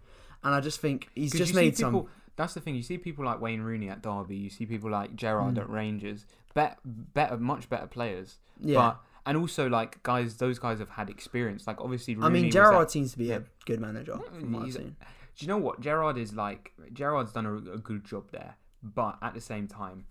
and 0.45 0.55
I 0.55 0.61
just 0.61 0.81
think 0.81 1.09
he's 1.17 1.33
'Cause 1.33 1.39
just 1.41 1.53
you 1.53 1.59
see 1.59 1.65
made 1.65 1.77
some. 1.79 1.95
people, 1.95 2.09
That's 2.37 2.55
the 2.55 2.61
thing. 2.61 2.75
You 2.75 2.83
see 2.83 2.99
people 2.99 3.25
like 3.25 3.41
Wayne 3.41 3.61
Rooney 3.63 3.89
at 3.89 4.03
Derby. 4.03 4.37
You 4.37 4.51
see 4.51 4.67
people 4.67 4.91
like 4.91 5.15
Gerrard 5.15 5.55
Mm. 5.55 5.61
at 5.61 5.71
Rangers. 5.71 6.27
Bet, 6.55 6.79
better, 6.85 7.37
much 7.37 7.69
better 7.69 7.87
players. 7.87 8.39
Yeah. 8.61 8.77
But 8.77 9.01
and 9.27 9.37
also 9.39 9.69
like 9.69 10.03
guys, 10.03 10.37
those 10.37 10.59
guys 10.59 10.79
have 10.81 10.91
had 10.91 11.09
experience. 11.11 11.67
Like 11.67 11.81
obviously, 11.81 12.15
Rooney 12.15 12.27
I 12.27 12.31
mean, 12.31 12.45
was 12.47 12.53
Gerrard 12.55 12.91
seems 12.91 13.13
to 13.13 13.19
be 13.19 13.31
a 13.31 13.45
good 13.67 13.81
manager 13.81 14.19
from 14.39 14.53
what 14.53 14.65
I've 14.67 14.73
seen. 14.73 14.97
Do 15.37 15.45
you 15.45 15.49
know 15.49 15.59
what 15.59 15.81
Gerrard 15.81 16.17
is 16.19 16.33
like? 16.35 16.73
Gerrard's 16.93 17.33
done 17.33 17.47
a, 17.47 17.55
a 17.57 17.79
good 17.79 18.05
job 18.05 18.31
there, 18.33 18.57
but 18.83 19.19
at 19.23 19.35
the 19.35 19.41
same 19.41 19.67
time, 19.67 20.07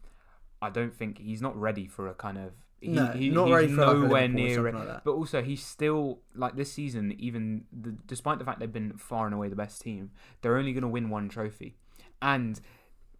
I 0.61 0.69
don't 0.69 0.93
think 0.93 1.17
he's 1.19 1.41
not 1.41 1.55
ready 1.59 1.87
for 1.87 2.07
a 2.07 2.13
kind 2.13 2.37
of. 2.37 2.51
He, 2.81 2.89
No, 2.89 3.07
he- 3.07 3.29
not 3.29 3.45
he's 3.47 3.55
ready 3.55 3.67
for 3.69 3.75
nowhere 3.75 4.27
near 4.27 4.67
it. 4.67 4.75
like. 4.75 5.03
But 5.05 5.11
also, 5.11 5.41
he's 5.41 5.63
still 5.65 6.19
like 6.35 6.57
this 6.57 6.73
season. 6.73 7.15
Even 7.17 7.63
the, 7.71 7.91
despite 8.05 8.39
the 8.39 8.45
fact 8.45 8.59
they've 8.59 8.71
been 8.73 8.97
far 8.97 9.25
and 9.25 9.33
away 9.33 9.47
the 9.47 9.55
best 9.55 9.81
team, 9.81 10.11
they're 10.41 10.57
only 10.57 10.73
going 10.73 10.81
to 10.81 10.89
win 10.89 11.09
one 11.09 11.29
trophy. 11.29 11.77
And 12.23 12.59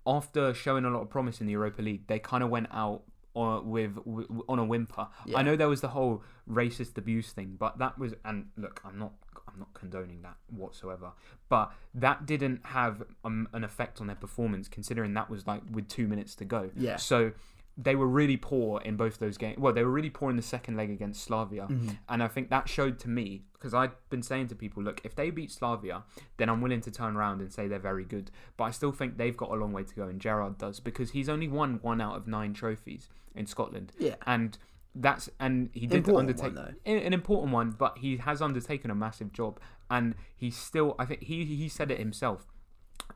after 0.08 0.54
showing 0.54 0.86
a 0.86 0.90
lot 0.90 1.02
of 1.02 1.10
promise 1.10 1.42
in 1.42 1.46
the 1.46 1.54
Europa 1.54 1.82
League, 1.82 2.08
they 2.08 2.18
kind 2.18 2.44
of 2.44 2.50
went 2.50 2.68
out 2.72 3.04
on, 3.36 3.70
with, 3.70 3.98
with 4.06 4.28
on 4.48 4.60
a 4.60 4.64
whimper. 4.66 5.08
Yeah. 5.26 5.38
I 5.38 5.44
know 5.44 5.56
there 5.56 5.70
was 5.70 5.82
the 5.82 5.90
whole 5.90 6.24
racist 6.50 6.98
abuse 6.98 7.32
thing, 7.32 7.58
but 7.60 7.78
that 7.78 8.00
was 8.00 8.14
and 8.26 8.48
look, 8.58 8.82
I'm 8.86 8.98
not 8.98 9.12
I'm 9.48 9.60
not 9.60 9.74
condoning 9.74 10.22
that 10.24 10.38
whatsoever. 10.50 11.12
But 11.50 11.72
that 11.94 12.26
didn't 12.26 12.62
have 12.64 13.04
um, 13.24 13.48
an 13.54 13.64
effect 13.64 14.02
on 14.02 14.08
their 14.08 14.16
performance, 14.16 14.68
considering 14.68 15.14
that 15.14 15.30
was 15.30 15.46
like 15.46 15.62
with 15.72 15.88
two 15.88 16.08
minutes 16.08 16.34
to 16.36 16.46
go. 16.46 16.72
Yeah. 16.76 16.96
So 16.96 17.34
they 17.78 17.96
were 17.96 18.08
really 18.08 18.38
poor 18.38 18.80
in 18.82 18.96
both 18.96 19.18
those 19.18 19.38
games. 19.38 19.58
Well, 19.58 19.74
they 19.74 19.84
were 19.84 19.90
really 19.92 20.10
poor 20.12 20.30
in 20.30 20.36
the 20.36 20.44
second 20.44 20.78
leg 20.78 20.92
against 20.92 21.24
Slavia, 21.24 21.68
Mhm. 21.68 21.98
and 22.08 22.22
I 22.22 22.28
think 22.28 22.50
that 22.50 22.70
showed 22.70 23.00
to 23.00 23.10
me 23.10 23.46
because 23.54 23.74
I'd 23.74 23.92
been 24.10 24.22
saying 24.22 24.48
to 24.48 24.56
people, 24.56 24.84
look, 24.84 25.02
if 25.06 25.16
they 25.16 25.30
beat 25.32 25.50
Slavia, 25.50 26.04
then 26.38 26.50
I'm 26.50 26.60
willing 26.62 26.82
to 26.82 26.92
turn 26.92 27.16
around 27.16 27.40
and 27.42 27.52
say 27.52 27.68
they're 27.68 27.80
very 27.80 28.04
good. 28.04 28.30
But 28.58 28.66
I 28.66 28.72
still 28.72 28.92
think 28.92 29.18
they've 29.18 29.36
got 29.38 29.50
a 29.52 29.56
long 29.56 29.72
way 29.72 29.84
to 29.84 29.96
go, 29.96 30.08
and 30.08 30.20
Gerrard 30.22 30.58
does 30.58 30.80
because 30.80 31.12
he's 31.12 31.30
only 31.30 31.48
won 31.48 31.80
one 31.82 32.00
out 32.02 32.16
of 32.18 32.28
nine 32.28 32.54
trophies 32.54 33.10
in 33.34 33.46
Scotland, 33.48 33.92
Yeah. 33.98 34.16
and 34.28 34.58
that's 34.96 35.28
and 35.40 35.72
he 35.74 35.88
did 35.88 36.08
undertake 36.08 36.56
one, 36.56 36.76
an 36.86 36.98
an 36.98 37.14
important 37.14 37.52
one, 37.52 37.72
but 37.72 37.98
he 37.98 38.18
has 38.18 38.40
undertaken 38.42 38.92
a 38.92 38.96
massive 38.96 39.34
job, 39.34 39.60
and 39.90 40.14
he's 40.36 40.56
still. 40.56 40.96
I 41.00 41.06
think 41.06 41.24
he 41.24 41.44
he 41.46 41.68
said 41.68 41.90
it 41.90 41.98
himself. 41.98 42.53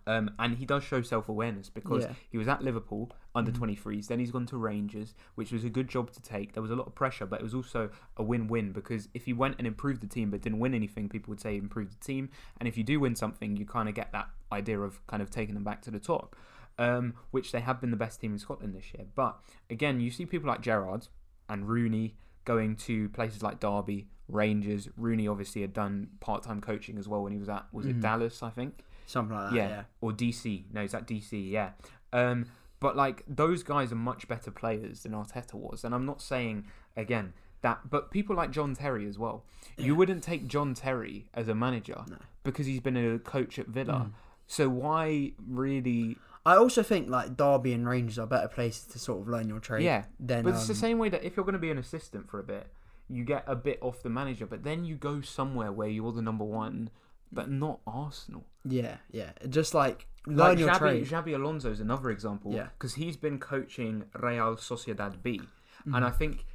Um, 0.05 0.31
and 0.39 0.55
he 0.57 0.65
does 0.65 0.84
show 0.84 1.01
self 1.01 1.27
awareness 1.27 1.69
because 1.69 2.03
Yeah. 2.05 2.14
he 2.30 2.38
was 2.38 2.47
at 2.47 2.64
Liverpool 2.64 3.11
under 3.35 3.51
Mhm. 3.51 3.55
23s, 3.57 4.07
then 4.07 4.19
he's 4.19 4.31
gone 4.31 4.45
to 4.47 4.57
Rangers, 4.57 5.14
which 5.35 5.51
was 5.51 5.64
a 5.64 5.69
good 5.69 5.88
job 5.89 6.11
to 6.11 6.22
take. 6.22 6.53
There 6.53 6.61
was 6.64 6.72
a 6.72 6.76
lot 6.76 6.88
of 6.88 6.95
pressure, 6.95 7.26
but 7.26 7.39
it 7.41 7.43
was 7.43 7.53
also 7.53 7.89
a 8.15 8.23
win 8.23 8.47
win 8.47 8.72
because 8.72 9.09
if 9.14 9.26
he 9.26 9.34
went 9.34 9.55
and 9.57 9.68
improved 9.68 10.01
the 10.01 10.07
team 10.07 10.31
but 10.31 10.41
didn't 10.41 10.59
win 10.59 10.73
anything, 10.73 11.09
people 11.09 11.31
would 11.31 11.41
say 11.41 11.51
he 11.53 11.57
improved 11.57 11.91
the 11.99 12.03
team. 12.05 12.30
And 12.57 12.68
if 12.68 12.77
you 12.77 12.84
do 12.84 12.99
win 12.99 13.15
something, 13.15 13.57
you 13.57 13.65
kind 13.65 13.89
of 13.89 13.95
get 13.95 14.11
that 14.14 14.30
idea 14.51 14.80
of 14.80 15.05
kind 15.07 15.22
of 15.22 15.30
taking 15.30 15.55
them 15.55 15.64
back 15.65 15.81
to 15.84 15.91
the 15.91 15.99
top, 15.99 16.35
um, 16.77 17.14
which 17.31 17.51
they 17.51 17.59
have 17.59 17.81
been 17.81 17.91
the 17.91 17.97
best 17.97 18.22
team 18.22 18.31
in 18.31 18.39
Scotland 18.39 18.73
this 18.76 18.93
year. 18.93 19.07
But 19.15 19.39
again, 19.69 19.99
you 19.99 20.09
see 20.11 20.26
people 20.26 20.47
like 20.47 20.61
Gerrard 20.61 21.07
and 21.49 21.68
Rooney 21.68 22.15
going 22.45 22.76
to 22.77 23.09
places 23.09 23.43
like 23.43 23.59
Derby, 23.59 24.07
Rangers. 24.30 24.89
Rooney 24.97 25.27
obviously 25.27 25.61
had 25.61 25.73
done 25.73 26.11
part 26.22 26.43
time 26.43 26.61
coaching 26.61 26.97
as 26.97 27.07
well 27.07 27.23
when 27.23 27.31
he 27.34 27.38
was 27.39 27.49
at, 27.49 27.65
was 27.73 27.85
it 27.85 27.97
Mhm. 27.97 28.01
Dallas, 28.01 28.41
I 28.43 28.49
think? 28.49 28.84
Something 29.07 29.35
like 29.35 29.49
that. 29.49 29.55
yeah. 29.55 29.67
Yeah. 29.69 29.84
or 30.01 30.11
DC. 30.11 30.65
No, 30.71 30.81
he's 30.84 30.93
at 30.93 31.07
DC. 31.07 31.49
Yeah. 31.49 31.71
Um, 32.13 32.45
but 32.79 32.95
like 32.95 33.23
those 33.27 33.63
guys 33.63 33.91
are 33.91 33.95
much 33.95 34.27
better 34.27 34.51
players 34.51 35.01
than 35.01 35.13
Arteta 35.13 35.55
was, 35.55 35.84
and 35.84 35.95
I'm 35.95 36.05
not 36.05 36.21
saying 36.21 36.65
again 36.95 37.34
that, 37.61 37.89
but 37.89 38.11
people 38.11 38.35
like 38.35 38.51
John 38.51 38.75
Terry 38.75 39.07
as 39.07 39.17
well. 39.17 39.43
You 39.77 39.95
wouldn't 39.95 40.23
take 40.23 40.47
John 40.47 40.73
Terry 40.75 41.27
as 41.34 41.47
a 41.47 41.55
manager 41.55 42.03
No. 42.07 42.17
because 42.43 42.67
he's 42.67 42.79
been 42.79 42.97
a 42.97 43.17
coach 43.17 43.57
at 43.57 43.67
Villa. 43.67 44.07
Mm. 44.09 44.11
So 44.45 44.69
why 44.69 45.31
really? 45.47 46.17
I 46.45 46.55
also 46.55 46.84
think 46.84 47.09
like 47.09 47.35
Derby 47.35 47.73
and 47.73 47.88
Rangers 47.89 48.17
are 48.19 48.27
better 48.27 48.47
places 48.47 48.85
to 48.93 48.99
sort 48.99 49.21
of 49.21 49.27
learn 49.27 49.49
your 49.49 49.59
trade. 49.59 49.84
Yeah, 49.84 50.05
Than, 50.19 50.43
but 50.43 50.53
it's 50.53 50.67
the 50.67 50.73
um, 50.73 50.79
same 50.79 50.97
way 50.99 51.09
that 51.09 51.23
if 51.23 51.35
you're 51.35 51.43
going 51.43 51.53
to 51.53 51.59
be 51.59 51.71
an 51.71 51.77
assistant 51.77 52.29
for 52.29 52.39
a 52.39 52.43
bit, 52.43 52.67
you 53.09 53.25
get 53.25 53.43
a 53.47 53.55
bit 53.55 53.79
off 53.81 54.01
the 54.03 54.09
manager, 54.09 54.45
but 54.45 54.63
then 54.63 54.85
you 54.85 54.95
go 54.95 55.21
somewhere 55.21 55.71
where 55.71 55.89
you're 55.89 56.11
the 56.13 56.21
number 56.21 56.45
one, 56.45 56.89
but 57.31 57.49
not 57.49 57.79
Arsenal. 57.87 58.45
Yeah, 58.65 58.97
yeah. 59.11 59.31
Just 59.49 59.73
like 59.73 60.07
learn 60.25 60.37
Like 60.37 60.59
your 60.59 60.69
Xabi, 60.69 60.77
trade. 60.79 61.05
Xabi 61.07 61.35
Alonso 61.35 61.71
is 61.71 61.79
another 61.79 62.09
example. 62.09 62.53
Yeah. 62.53 62.67
because 62.77 62.95
he's 62.95 63.17
been 63.17 63.39
coaching 63.39 64.03
Real 64.19 64.55
Sociedad 64.57 65.21
B, 65.23 65.39
Mm-hmm. 65.81 65.95
and 65.95 66.03
I 66.05 66.09
think 66.09 66.45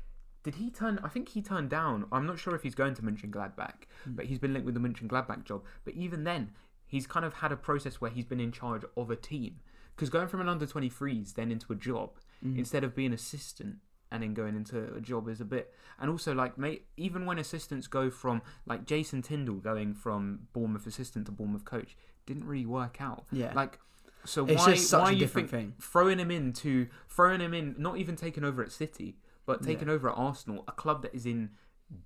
did 0.43 0.57
he 0.57 0.70
turn? 0.70 0.99
I 1.05 1.09
think 1.09 1.28
he 1.31 1.40
turned 1.40 1.70
down. 1.70 2.07
I'm 2.11 2.27
not 2.27 2.39
sure 2.39 2.55
if 2.55 2.62
he's 2.65 2.74
going 2.74 2.94
to 2.94 3.03
Mönchengladbach, 3.03 3.86
Mm. 4.09 4.16
but 4.16 4.24
he's 4.27 4.39
been 4.40 4.53
linked 4.53 4.66
with 4.66 4.74
the 4.74 4.81
Mönchengladbach 4.81 5.44
job. 5.44 5.62
But 5.85 5.94
even 5.94 6.24
then, 6.24 6.51
he's 6.86 7.07
kind 7.07 7.24
of 7.24 7.35
had 7.35 7.53
a 7.53 7.57
process 7.57 8.01
where 8.01 8.11
he's 8.11 8.24
been 8.24 8.40
in 8.40 8.51
charge 8.53 8.82
of 8.97 9.11
a 9.11 9.16
team. 9.16 9.61
Because 9.94 10.11
going 10.11 10.27
from 10.27 10.40
an 10.40 10.49
under 10.49 10.66
23s 10.66 11.35
then 11.35 11.53
into 11.53 11.73
a 11.73 11.77
job 11.77 12.19
Mm. 12.44 12.59
instead 12.59 12.82
of 12.82 12.94
being 12.97 13.12
assistant 13.12 13.77
and 14.13 14.23
then 14.23 14.35
going 14.35 14.55
into 14.55 14.95
a 14.95 15.01
job 15.01 15.29
is 15.29 15.41
a 15.41 15.45
bit. 15.45 15.73
And 15.99 16.11
also, 16.11 16.35
like, 16.35 16.57
mate, 16.59 16.85
even 16.97 17.27
when 17.27 17.39
assistants 17.39 17.87
go 17.89 18.11
from 18.11 18.43
like 18.67 18.85
Jason 18.85 19.23
Tindall 19.23 19.57
going 19.57 19.95
from 19.95 20.47
Bournemouth 20.53 20.87
assistant 20.87 21.27
to 21.27 21.33
Bournemouth 21.33 21.65
coach, 21.65 21.97
didn't 22.27 22.45
really 22.45 22.67
work 22.67 23.01
out. 23.01 23.25
Yeah. 23.33 23.53
Like, 23.55 23.79
so 24.25 24.47
It's 24.47 24.93
why 24.93 24.99
why 25.01 25.11
a 25.11 25.13
you 25.15 25.19
different 25.19 25.51
think 25.51 25.63
thing. 25.63 25.75
throwing 25.81 26.19
him 26.21 26.31
into 26.31 26.87
throwing 27.09 27.41
him 27.41 27.53
in, 27.55 27.75
not 27.79 27.97
even 27.97 28.15
taking 28.15 28.45
over 28.45 28.63
at 28.63 28.71
City, 28.71 29.17
but 29.47 29.63
taking 29.65 29.89
over 29.89 30.09
at 30.11 30.15
Arsenal, 30.17 30.63
a 30.69 30.73
club 30.73 31.03
that 31.03 31.13
is 31.15 31.27
in 31.27 31.51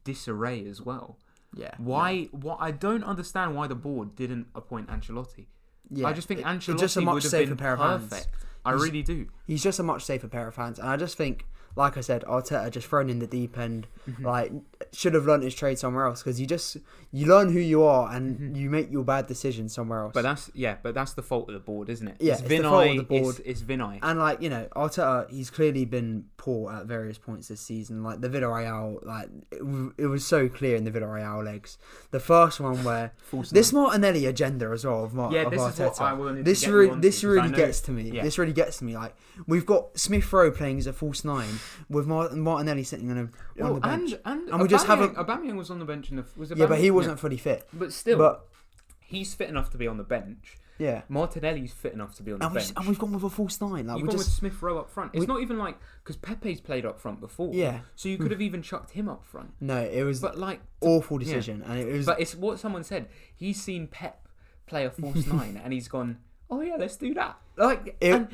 disarray 0.04 0.66
as 0.66 0.80
well. 0.82 1.18
yeah. 1.54 1.74
Why? 1.78 2.24
What 2.32 2.58
I 2.60 2.70
don't 2.70 3.04
understand 3.04 3.54
why 3.56 3.66
the 3.66 3.74
board 3.74 4.14
didn't 4.16 4.46
appoint 4.54 4.88
Ancelotti. 4.88 5.46
Yeah. 5.90 6.06
I 6.08 6.12
just 6.12 6.26
think 6.28 6.40
It- 6.40 6.46
Ancelotti 6.46 6.78
just 6.80 6.96
a 6.96 7.00
much 7.00 7.14
would 7.14 7.22
have 7.22 7.30
safer 7.30 7.50
been 7.50 7.56
pair 7.58 7.74
of 7.74 7.80
hands. 7.80 8.26
I 8.64 8.70
He's- 8.72 8.82
really 8.82 9.02
do. 9.02 9.28
He's 9.46 9.62
just 9.62 9.78
a 9.78 9.82
much 9.82 10.04
safer 10.04 10.26
pair 10.28 10.48
of 10.48 10.56
hands, 10.56 10.78
and 10.80 10.88
I 10.88 10.96
just 10.96 11.16
think, 11.16 11.46
like 11.76 11.96
I 11.96 12.00
said, 12.00 12.24
Arteta 12.24 12.70
just 12.70 12.88
thrown 12.88 13.08
in 13.08 13.18
the 13.18 13.26
deep 13.26 13.56
end. 13.58 13.86
Mm-hmm. 14.08 14.26
Like 14.26 14.52
should 14.96 15.12
have 15.12 15.26
learned 15.26 15.42
his 15.42 15.54
trade 15.54 15.78
somewhere 15.78 16.06
else 16.06 16.22
because 16.22 16.40
you 16.40 16.46
just 16.46 16.78
you 17.12 17.26
learn 17.26 17.52
who 17.52 17.60
you 17.60 17.82
are 17.82 18.12
and 18.14 18.38
mm-hmm. 18.38 18.56
you 18.56 18.70
make 18.70 18.90
your 18.90 19.04
bad 19.04 19.26
decisions 19.26 19.74
somewhere 19.74 20.02
else. 20.02 20.12
But 20.14 20.22
that's 20.22 20.50
yeah, 20.54 20.76
but 20.82 20.94
that's 20.94 21.12
the 21.12 21.22
fault 21.22 21.48
of 21.48 21.54
the 21.54 21.60
board, 21.60 21.90
isn't 21.90 22.08
it? 22.08 22.16
Yeah, 22.18 22.32
it's 22.32 22.42
it's 22.42 22.48
the 22.50 22.62
fault 22.62 22.88
of 22.88 22.96
the 22.96 23.02
board. 23.02 23.38
It's, 23.40 23.60
it's 23.60 23.62
Vinai. 23.62 23.98
And 24.02 24.18
like 24.18 24.40
you 24.40 24.48
know, 24.48 24.68
Arteta, 24.74 25.30
he's 25.30 25.50
clearly 25.50 25.84
been 25.84 26.24
poor 26.38 26.72
at 26.72 26.86
various 26.86 27.18
points 27.18 27.48
this 27.48 27.60
season. 27.60 28.02
Like 28.02 28.22
the 28.22 28.28
Villarreal, 28.28 29.04
like 29.04 29.28
it, 29.50 29.92
it 29.98 30.06
was 30.06 30.26
so 30.26 30.48
clear 30.48 30.76
in 30.76 30.84
the 30.84 30.90
Villarreal 30.90 31.44
legs. 31.44 31.76
The 32.10 32.20
first 32.20 32.58
one 32.58 32.82
where 32.82 33.12
this 33.50 33.72
Martinelli 33.72 34.24
agenda 34.24 34.70
as 34.70 34.86
well 34.86 35.04
of, 35.04 35.12
Mar- 35.12 35.32
Yeah, 35.32 35.42
of 35.42 35.50
this 35.50 35.60
is 35.60 35.78
Arteta. 35.78 35.88
what 35.90 36.00
I 36.00 36.12
wanted 36.14 36.36
to 36.38 36.42
this 36.44 36.66
re- 36.66 36.88
onto, 36.88 37.00
this 37.02 37.22
really 37.22 37.50
gets 37.50 37.80
to 37.82 37.90
me. 37.90 38.10
yeah. 38.10 38.22
This 38.22 38.38
really 38.38 38.54
gets 38.54 38.78
to 38.78 38.84
me. 38.84 38.94
Like 38.94 39.14
we've 39.46 39.66
got 39.66 39.98
Smith 39.98 40.32
Rowe 40.32 40.50
playing 40.50 40.78
as 40.78 40.86
a 40.86 40.92
false 40.94 41.22
nine 41.22 41.60
with 41.90 42.06
Mar- 42.06 42.30
Martinelli 42.30 42.84
sitting 42.84 43.10
oh, 43.10 43.12
on 43.12 43.18
a 43.18 43.20
on 43.22 43.30
Well, 43.58 43.74
the 43.74 43.80
bench. 43.80 44.12
and 44.12 44.20
and, 44.24 44.48
And 44.50 44.62
we 44.62 44.68
just 44.68 44.85
Aubameyang- 44.86 45.14
haven't- 45.14 45.44
Aubameyang 45.44 45.56
was 45.56 45.70
on 45.70 45.78
the 45.78 45.84
bench 45.84 46.10
in 46.10 46.16
the 46.16 46.24
was 46.36 46.50
yeah, 46.54 46.66
but 46.66 46.78
he 46.78 46.90
wasn't 46.90 47.18
fully 47.18 47.36
fit. 47.36 47.68
But 47.72 47.92
still, 47.92 48.18
But 48.18 48.46
he's 49.00 49.34
fit 49.34 49.48
enough 49.48 49.70
to 49.70 49.78
be 49.78 49.86
on 49.86 49.96
the 49.98 50.04
bench. 50.04 50.56
yeah, 50.78 51.02
Martinelli's 51.08 51.72
fit 51.72 51.92
enough 51.94 52.14
to 52.16 52.22
be 52.22 52.32
on 52.32 52.38
the 52.38 52.46
and, 52.46 52.54
we, 52.54 52.60
bench. 52.60 52.72
and 52.76 52.86
we've 52.86 52.98
gone 52.98 53.12
with 53.12 53.24
a 53.24 53.30
false 53.30 53.60
nine. 53.60 53.86
Like 53.86 53.98
You've 53.98 54.08
gone 54.08 54.16
just 54.16 54.28
with 54.28 54.34
Smith 54.34 54.62
Rowe 54.62 54.78
up 54.78 54.90
front. 54.90 55.12
It's 55.14 55.20
we- 55.20 55.26
not 55.26 55.40
even 55.40 55.58
like 55.58 55.78
because 56.02 56.16
Pepe's 56.16 56.60
played 56.60 56.84
up 56.84 57.00
front 57.00 57.20
before. 57.20 57.52
Yeah. 57.54 57.80
So 57.94 58.08
you 58.08 58.18
could 58.18 58.30
have 58.30 58.42
even 58.42 58.62
chucked 58.62 58.90
him 58.90 59.08
up 59.08 59.24
front. 59.24 59.54
no, 59.60 59.78
it 59.82 60.02
was 60.02 60.20
But 60.20 60.38
like, 60.38 60.60
awful 60.80 61.18
decision, 61.18 61.62
and 61.66 61.78
it 61.78 61.90
was 61.92 62.06
but 62.06 62.20
it's 62.20 62.34
what 62.34 62.58
someone 62.58 62.84
said. 62.84 63.08
He's 63.34 63.62
seen 63.62 63.86
Pep 63.88 64.28
play 64.66 64.84
a 64.84 64.90
false 64.90 65.26
nine, 65.32 65.60
and 65.62 65.72
he's 65.72 65.88
gone, 65.88 66.18
"Oh 66.50 66.60
yeah, 66.60 66.76
let's 66.78 66.96
do 66.96 67.14
that." 67.14 67.36
Like, 67.56 67.96
It- 68.00 68.12
and 68.12 68.28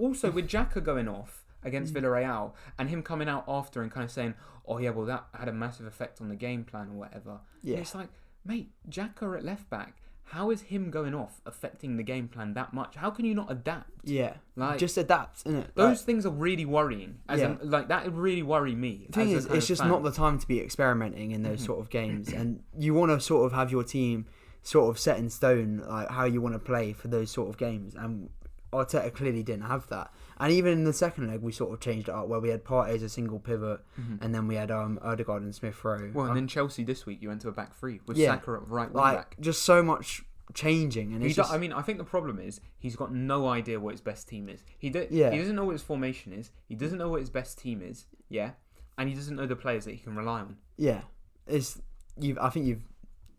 also 0.00 0.30
with 0.32 0.48
Xhaka 0.48 0.82
going 0.82 1.06
off 1.08 1.44
against 1.64 1.92
Villarreal, 1.94 2.52
and 2.78 2.88
him 2.88 3.02
coming 3.02 3.28
out 3.28 3.44
after 3.48 3.82
and 3.82 3.90
kind 3.90 4.04
of 4.04 4.10
saying, 4.10 4.34
"Oh 4.66 4.78
yeah, 4.78 4.90
well 4.90 5.06
that 5.06 5.26
had 5.34 5.48
a 5.48 5.52
massive 5.52 5.86
effect 5.86 6.20
on 6.20 6.28
the 6.28 6.36
game 6.36 6.64
plan 6.64 6.88
or 6.90 6.94
whatever." 6.94 7.30
And 7.30 7.70
Yeah. 7.70 7.78
it's 7.78 7.94
like, 7.94 8.08
mate, 8.44 8.70
Xhaka 8.88 9.36
at 9.38 9.44
left 9.44 9.68
back. 9.70 9.96
How 10.32 10.50
is 10.50 10.60
him 10.60 10.90
going 10.90 11.14
off 11.14 11.40
affecting 11.46 11.96
the 11.96 12.02
game 12.02 12.28
plan 12.28 12.52
that 12.52 12.74
much? 12.74 12.96
How 12.96 13.08
can 13.08 13.24
you 13.24 13.34
not 13.34 13.50
adapt? 13.50 13.90
yeah, 14.04 14.34
Like 14.56 14.78
just 14.78 14.98
adapt, 14.98 15.44
innit? 15.46 15.68
those 15.74 16.02
things 16.02 16.26
are 16.26 16.30
really 16.30 16.66
worrying. 16.66 17.20
As 17.30 17.40
Yeah. 17.40 17.56
a, 17.60 17.64
like 17.64 17.88
that 17.88 18.04
would 18.04 18.14
really 18.18 18.42
worry 18.42 18.74
me. 18.74 19.06
The 19.08 19.12
thing 19.14 19.30
is, 19.30 19.46
it's 19.46 19.66
just 19.66 19.80
fan. 19.80 19.90
not 19.90 20.02
the 20.02 20.12
time 20.12 20.38
to 20.38 20.46
be 20.46 20.60
experimenting 20.60 21.30
in 21.30 21.40
Mm-hmm. 21.40 21.50
those 21.52 21.64
sort 21.64 21.80
of 21.80 21.88
games, 21.88 22.30
and 22.32 22.62
you 22.78 22.92
want 22.92 23.10
to 23.10 23.20
sort 23.20 23.46
of 23.46 23.52
have 23.52 23.70
your 23.72 23.82
team 23.84 24.26
sort 24.62 24.90
of 24.90 24.98
set 25.00 25.18
in 25.18 25.30
stone, 25.30 25.82
like 25.88 26.10
how 26.10 26.24
you 26.26 26.42
want 26.42 26.54
to 26.54 26.58
play 26.58 26.92
for 26.92 27.08
those 27.08 27.30
sort 27.30 27.48
of 27.48 27.56
games. 27.56 27.94
And 27.94 28.28
Arteta 28.70 29.10
clearly 29.14 29.42
didn't 29.42 29.62
have 29.64 29.86
that. 29.88 30.12
And 30.40 30.52
even 30.52 30.72
in 30.72 30.84
the 30.84 30.92
second 30.92 31.28
leg, 31.28 31.40
we 31.42 31.52
sort 31.52 31.72
of 31.72 31.80
changed 31.80 32.08
it 32.08 32.14
up 32.14 32.28
where 32.28 32.38
we 32.40 32.48
had 32.48 32.64
Partey 32.64 32.90
as 32.94 33.02
a 33.02 33.08
single 33.08 33.38
pivot, 33.40 33.80
and 34.20 34.34
then 34.34 34.46
we 34.46 34.54
had 34.54 34.70
um 34.70 34.98
Odegaard 35.02 35.42
and 35.42 35.54
Smith 35.54 35.84
Rowe. 35.84 35.98
Mm-hmm. 35.98 36.12
Well, 36.12 36.26
and 36.26 36.36
then 36.36 36.46
Chelsea 36.48 36.84
this 36.84 37.06
week 37.06 37.18
you 37.20 37.28
went 37.28 37.40
to 37.42 37.48
a 37.48 37.52
back 37.52 37.74
three 37.74 38.00
with 38.06 38.16
Yeah. 38.16 38.28
Saka 38.34 38.52
at 38.52 38.68
right 38.68 38.88
wing 38.92 39.02
like 39.02 39.16
back. 39.16 39.36
just 39.40 39.62
so 39.62 39.82
much 39.82 40.22
changing, 40.54 41.12
and 41.12 41.22
He 41.22 41.32
just, 41.32 41.52
I 41.52 41.58
mean, 41.58 41.72
I 41.74 41.82
think 41.82 41.98
the 41.98 42.04
problem 42.04 42.38
is 42.38 42.60
he's 42.78 42.96
got 42.96 43.12
no 43.12 43.48
idea 43.48 43.78
what 43.78 43.92
his 43.92 44.00
best 44.00 44.28
team 44.28 44.48
is. 44.48 44.64
He 44.78 44.88
do- 44.90 45.06
Yeah. 45.10 45.30
he 45.30 45.38
doesn't 45.38 45.54
know 45.56 45.64
what 45.66 45.72
his 45.72 45.82
formation 45.82 46.32
is. 46.32 46.50
He 46.66 46.74
doesn't 46.74 46.96
know 46.98 47.08
what 47.10 47.20
his 47.20 47.28
best 47.30 47.58
team 47.58 47.82
is. 47.82 48.06
Yeah, 48.30 48.52
and 48.96 49.08
he 49.08 49.14
doesn't 49.14 49.36
know 49.36 49.46
the 49.46 49.56
players 49.56 49.84
that 49.84 49.92
he 49.92 49.98
can 49.98 50.16
rely 50.16 50.40
on. 50.40 50.56
yeah, 50.76 51.02
it's 51.46 51.80
you. 52.18 52.36
I 52.40 52.48
think 52.50 52.64
you've 52.66 52.82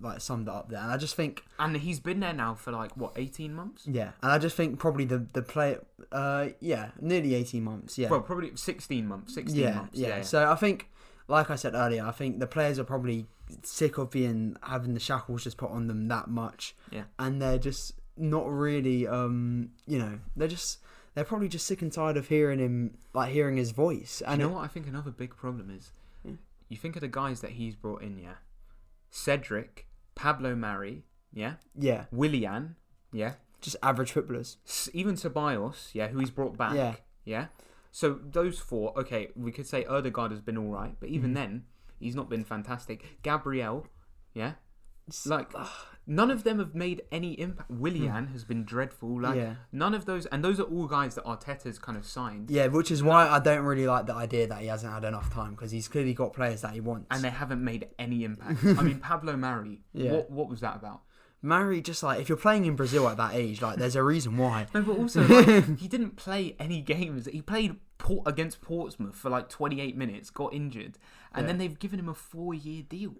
like 0.01 0.21
summed 0.21 0.47
it 0.47 0.53
up 0.53 0.69
there, 0.69 0.79
and 0.79 0.91
I 0.91 0.97
just 0.97 1.15
think 1.15 1.43
And 1.59 1.75
he's 1.77 1.99
been 1.99 2.19
there 2.21 2.33
now 2.33 2.55
for 2.55 2.71
like 2.71 2.95
what 2.95 3.13
eighteen 3.17 3.53
months. 3.53 3.85
yeah, 3.87 4.11
and 4.21 4.31
I 4.31 4.37
just 4.37 4.55
think 4.55 4.79
probably 4.79 5.05
the 5.05 5.25
the 5.33 5.41
play, 5.41 5.77
uh, 6.11 6.49
yeah, 6.59 6.91
nearly 7.01 7.33
eighteen 7.35 7.63
months, 7.63 7.97
yeah. 7.97 8.09
Well, 8.09 8.21
probably 8.21 8.55
sixteen 8.55 9.07
months. 9.07 9.33
Sixteen 9.33 9.59
yeah, 9.61 9.73
months. 9.75 9.97
yeah, 9.97 10.07
Yeah. 10.17 10.21
So 10.21 10.49
I 10.51 10.55
think, 10.55 10.89
like 11.27 11.49
I 11.49 11.55
said 11.55 11.73
earlier, 11.75 12.05
I 12.05 12.11
think 12.11 12.39
the 12.39 12.47
players 12.47 12.79
are 12.79 12.83
probably 12.83 13.27
sick 13.63 13.97
of 13.97 14.11
being 14.11 14.55
having 14.63 14.93
the 14.93 14.99
shackles 14.99 15.43
just 15.43 15.57
put 15.57 15.71
on 15.71 15.87
them 15.87 16.07
that 16.07 16.27
much. 16.29 16.75
Yeah. 16.91 17.03
And 17.17 17.41
they're 17.41 17.57
just 17.57 17.93
not 18.15 18.47
really, 18.49 19.07
um, 19.07 19.69
you 19.87 19.97
know, 19.97 20.19
they're 20.35 20.47
just 20.47 20.77
they're 21.15 21.23
probably 21.25 21.47
just 21.49 21.65
sick 21.65 21.81
and 21.81 21.91
tired 21.91 22.15
of 22.15 22.27
hearing 22.27 22.59
him, 22.59 22.97
like 23.13 23.31
hearing 23.33 23.57
his 23.57 23.71
voice. 23.71 24.21
And 24.25 24.39
you 24.39 24.47
know 24.47 24.51
it- 24.53 24.55
what 24.55 24.63
I 24.63 24.67
think 24.67 24.87
another 24.87 25.11
big 25.11 25.35
problem 25.35 25.69
is? 25.69 25.91
You 26.71 26.77
think 26.77 26.95
of 26.95 27.01
the 27.01 27.07
guys 27.07 27.41
that 27.41 27.51
he's 27.53 27.75
brought 27.75 28.03
in, 28.03 28.19
yeah. 28.19 28.35
Cedric, 29.09 29.87
Pablo 30.19 30.53
Mari, 30.55 31.03
yeah. 31.33 31.53
yeah, 31.77 32.05
Willian, 32.11 32.75
yeah. 33.13 33.33
just 33.61 33.77
average 33.81 34.11
footballers. 34.11 34.57
S- 34.67 34.89
even 34.93 35.15
Ceballos, 35.15 35.93
yeah, 35.93 36.07
who 36.09 36.19
he's 36.19 36.29
brought 36.29 36.57
back, 36.57 36.73
Yeah. 36.75 36.95
yeah. 37.23 37.45
So 37.91 38.19
those 38.21 38.59
four, 38.59 38.97
okay, 38.99 39.29
we 39.35 39.51
could 39.53 39.65
say 39.65 39.85
Odegaard 39.85 40.31
has 40.31 40.41
been 40.41 40.57
all 40.57 40.71
right, 40.71 40.95
but 40.99 41.07
even 41.09 41.31
Mhm. 41.31 41.35
then, 41.35 41.65
he's 41.99 42.15
not 42.15 42.29
been 42.29 42.43
fantastic. 42.43 43.21
Gabriel, 43.23 43.87
yeah, 44.33 44.53
like 45.25 45.51
none 46.07 46.31
of 46.31 46.43
them 46.43 46.59
have 46.59 46.73
made 46.73 47.03
any 47.11 47.33
impact. 47.39 47.69
Willian 47.69 48.27
has 48.27 48.43
been 48.43 48.63
dreadful. 48.63 49.21
Like 49.21 49.33
Hmm. 49.35 49.39
yeah. 49.39 49.53
none 49.71 49.93
of 49.93 50.05
those, 50.05 50.25
and 50.27 50.43
those 50.43 50.59
are 50.59 50.63
all 50.63 50.87
guys 50.87 51.15
that 51.15 51.25
Arteta's 51.25 51.77
kind 51.79 51.97
of 51.97 52.05
signed, 52.05 52.49
Yeah, 52.49 52.67
which 52.67 52.89
is 52.91 53.03
why 53.03 53.27
I 53.27 53.39
don't 53.39 53.63
really 53.63 53.85
like 53.87 54.05
the 54.07 54.15
idea 54.15 54.47
that 54.47 54.61
he 54.61 54.67
hasn't 54.67 54.91
had 54.91 55.03
enough 55.03 55.31
time 55.33 55.51
because 55.51 55.71
he's 55.71 55.87
clearly 55.87 56.13
got 56.13 56.33
players 56.33 56.61
that 56.61 56.73
he 56.73 56.81
wants. 56.81 57.07
and 57.11 57.23
they 57.23 57.29
haven't 57.29 57.63
made 57.63 57.87
any 57.99 58.23
impact. 58.23 58.63
I 58.65 58.81
mean, 58.81 58.99
Pablo 58.99 59.35
Mari, 59.37 59.81
Yeah. 59.93 60.13
what 60.13 60.31
what 60.31 60.49
was 60.49 60.61
that 60.61 60.75
about? 60.75 61.01
Mari, 61.41 61.79
just 61.81 62.03
like 62.03 62.19
if 62.19 62.27
you're 62.27 62.37
playing 62.37 62.65
in 62.65 62.75
Brazil 62.75 63.07
at 63.07 63.15
that 63.17 63.33
age, 63.33 63.61
like 63.61 63.77
there's 63.77 63.95
a 63.95 64.03
reason 64.03 64.35
why. 64.35 64.67
No, 64.73 64.81
but 64.81 64.97
also 64.97 65.21
like, 65.25 65.77
he 65.79 65.87
didn't 65.87 66.17
play 66.17 66.55
any 66.59 66.81
games. 66.81 67.27
He 67.31 67.41
played 67.41 67.77
Port 67.97 68.23
against 68.27 68.59
Portsmouth 68.61 69.15
for 69.15 69.29
like 69.29 69.47
28 69.47 69.95
minutes, 69.95 70.29
got 70.31 70.53
injured, 70.53 70.97
and 71.33 71.47
then 71.47 71.57
they've 71.57 71.79
given 71.79 71.97
him 71.99 72.09
a 72.09 72.13
four-year 72.13 72.83
deal. 72.89 73.13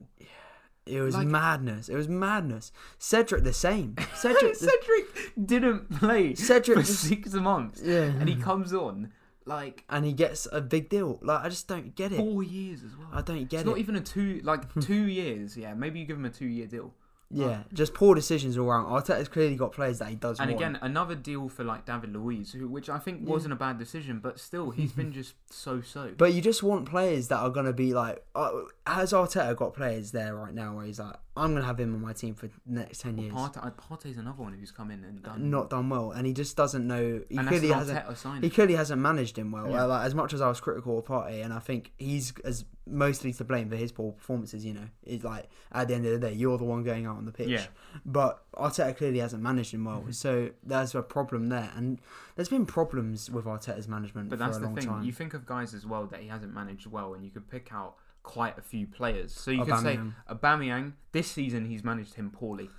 It 0.90 1.02
was 1.02 1.16
Like- 1.16 1.28
madness. 1.28 1.88
It 1.90 1.96
was 1.96 2.08
madness. 2.08 2.72
Cedric 2.98 3.44
the 3.44 3.54
same. 3.54 3.96
Cedric, 4.16 4.58
the, 4.58 4.66
Cedric 4.70 5.06
didn't 5.46 5.90
play 6.00 6.36
Cedric 6.36 6.80
for 6.80 6.84
just- 6.84 7.02
six 7.04 7.34
months, 7.34 7.82
yeah, 7.84 8.04
and 8.20 8.28
he 8.28 8.36
comes 8.36 8.74
on 8.74 9.12
like 9.46 9.84
and 9.90 10.06
he 10.06 10.14
gets 10.14 10.48
a 10.52 10.62
big 10.62 10.90
deal. 10.90 11.20
Like 11.22 11.44
I 11.46 11.50
just 11.50 11.68
don't 11.68 11.96
get 11.96 12.12
it. 12.12 12.18
four 12.18 12.44
years 12.44 12.84
as 12.84 12.96
well. 12.96 13.08
I 13.12 13.22
don't 13.22 13.50
get 13.50 13.58
it. 13.58 13.62
it's 13.62 13.66
not 13.66 13.78
even 13.80 13.96
a 13.96 14.02
two, 14.02 14.42
like 14.44 14.64
two 14.82 15.04
years. 15.08 15.58
Yeah, 15.58 15.74
maybe 15.74 16.00
you 16.00 16.06
give 16.06 16.18
him 16.18 16.26
a 16.26 16.30
two-year 16.30 16.68
deal. 16.68 16.94
Yeah, 17.32 17.64
just 17.74 17.94
poor 17.94 18.16
decisions 18.16 18.58
all 18.58 18.68
around. 18.68 18.86
Arteta's 18.86 19.28
clearly 19.28 19.56
got 19.56 19.72
players 19.72 20.00
that 20.00 20.10
he 20.10 20.16
does 20.16 20.40
And 20.40 20.50
want. 20.52 20.62
again, 20.62 20.80
another 20.82 21.16
deal 21.16 21.48
for 21.50 21.64
like 21.64 21.86
David 21.86 22.14
Luiz, 22.14 22.52
who, 22.54 22.68
which 22.68 22.90
I 22.90 22.98
think 22.98 23.22
Yeah. 23.24 23.30
wasn't 23.30 23.54
a 23.54 23.56
bad 23.56 23.78
decision, 23.78 24.20
but 24.20 24.40
still, 24.40 24.72
he's 24.72 24.92
been 24.94 25.12
just 25.14 25.36
so-so. 25.52 26.14
but 26.18 26.34
you 26.34 26.42
just 26.42 26.64
want 26.64 26.88
players 26.90 27.28
that 27.28 27.38
are 27.38 27.50
gonna 27.50 27.74
be 27.74 27.94
like. 27.94 28.24
Uh, 28.36 28.52
has 28.88 29.14
Arteta 29.14 29.56
got 29.56 29.74
players 29.74 30.12
there 30.12 30.36
right 30.36 30.54
now 30.54 30.76
where 30.76 30.86
he's 30.86 31.00
like, 31.00 31.16
I'm 31.40 31.54
gonna 31.54 31.66
have 31.66 31.80
him 31.80 31.94
on 31.96 32.02
my 32.02 32.14
team 32.14 32.36
for 32.36 32.48
the 32.48 32.54
next 32.68 33.00
ten 33.02 33.18
years. 33.18 33.34
Partey, 33.34 33.66
uh, 33.66 33.72
Partey's 33.72 34.18
another 34.18 34.42
one 34.44 34.54
who's 34.54 34.72
come 34.72 34.92
in 34.92 35.04
and 35.04 35.24
done. 35.24 35.50
Not 35.50 35.70
done 35.70 35.90
well, 35.90 36.12
and 36.12 36.28
he 36.28 36.34
just 36.34 36.56
doesn't 36.58 36.86
know. 36.86 37.22
He 37.30 37.38
clearly 37.38 37.70
hasn't. 37.70 38.44
He 38.44 38.50
clearly 38.50 38.76
hasn't 38.76 39.02
managed 39.02 39.38
him 39.38 39.52
well. 39.52 39.70
Yeah. 39.70 39.84
Like 39.86 40.06
as 40.06 40.14
much 40.14 40.34
as 40.34 40.42
I 40.42 40.48
was 40.50 40.60
critical 40.60 41.00
of 41.00 41.06
Partey, 41.06 41.44
and 41.44 41.54
I 41.54 41.60
think 41.60 41.92
he's 41.98 42.34
as 42.44 42.66
mostly 42.92 43.32
to 43.32 43.44
blame 43.44 43.70
for 43.70 43.76
his 43.76 43.92
poor 43.92 44.12
performances. 44.14 44.66
You 44.66 44.74
know, 44.74 44.88
it's 45.04 45.24
like 45.24 45.48
at 45.72 45.88
the 45.88 45.96
end 45.96 46.06
of 46.06 46.12
the 46.12 46.20
day, 46.28 46.34
you're 46.34 46.58
the 46.58 46.64
one 46.66 46.84
going 46.84 47.06
out 47.06 47.18
on 47.18 47.26
the 47.26 47.32
pitch. 47.32 47.50
Yeah. 47.50 47.66
But 48.06 48.42
Arteta 48.54 48.96
clearly 48.98 49.20
hasn't 49.20 49.42
managed 49.44 49.74
him 49.74 49.80
Mm-hmm. 49.86 50.04
well, 50.06 50.12
so 50.12 50.50
there's 50.64 50.94
a 50.96 51.02
problem 51.02 51.50
there, 51.50 51.72
and 51.76 52.00
there's 52.36 52.50
been 52.50 52.66
problems 52.66 53.30
with 53.30 53.46
Arteta's 53.46 53.88
management 53.88 54.30
But 54.30 54.40
for 54.40 54.46
that's 54.46 54.58
a 54.58 54.60
the 54.60 54.66
long 54.66 54.76
thing. 54.76 54.86
time. 54.88 55.04
You 55.04 55.12
think 55.14 55.34
of 55.34 55.46
guys 55.46 55.74
as 55.74 55.86
well 55.86 56.06
that 56.08 56.20
he 56.20 56.28
hasn't 56.28 56.54
managed 56.54 56.86
well, 56.88 57.14
and 57.14 57.24
you 57.24 57.32
could 57.32 57.50
pick 57.50 57.72
out 57.74 57.96
quite 58.24 58.58
a 58.58 58.62
few 58.62 58.86
players. 58.88 59.34
So 59.34 59.52
you 59.52 59.66
could 59.66 59.80
say 59.80 60.00
Aubameyang. 60.30 60.94
This 61.12 61.30
season, 61.32 61.66
he's 61.66 61.84
managed 61.84 62.16
him 62.16 62.30
poorly. 62.32 62.70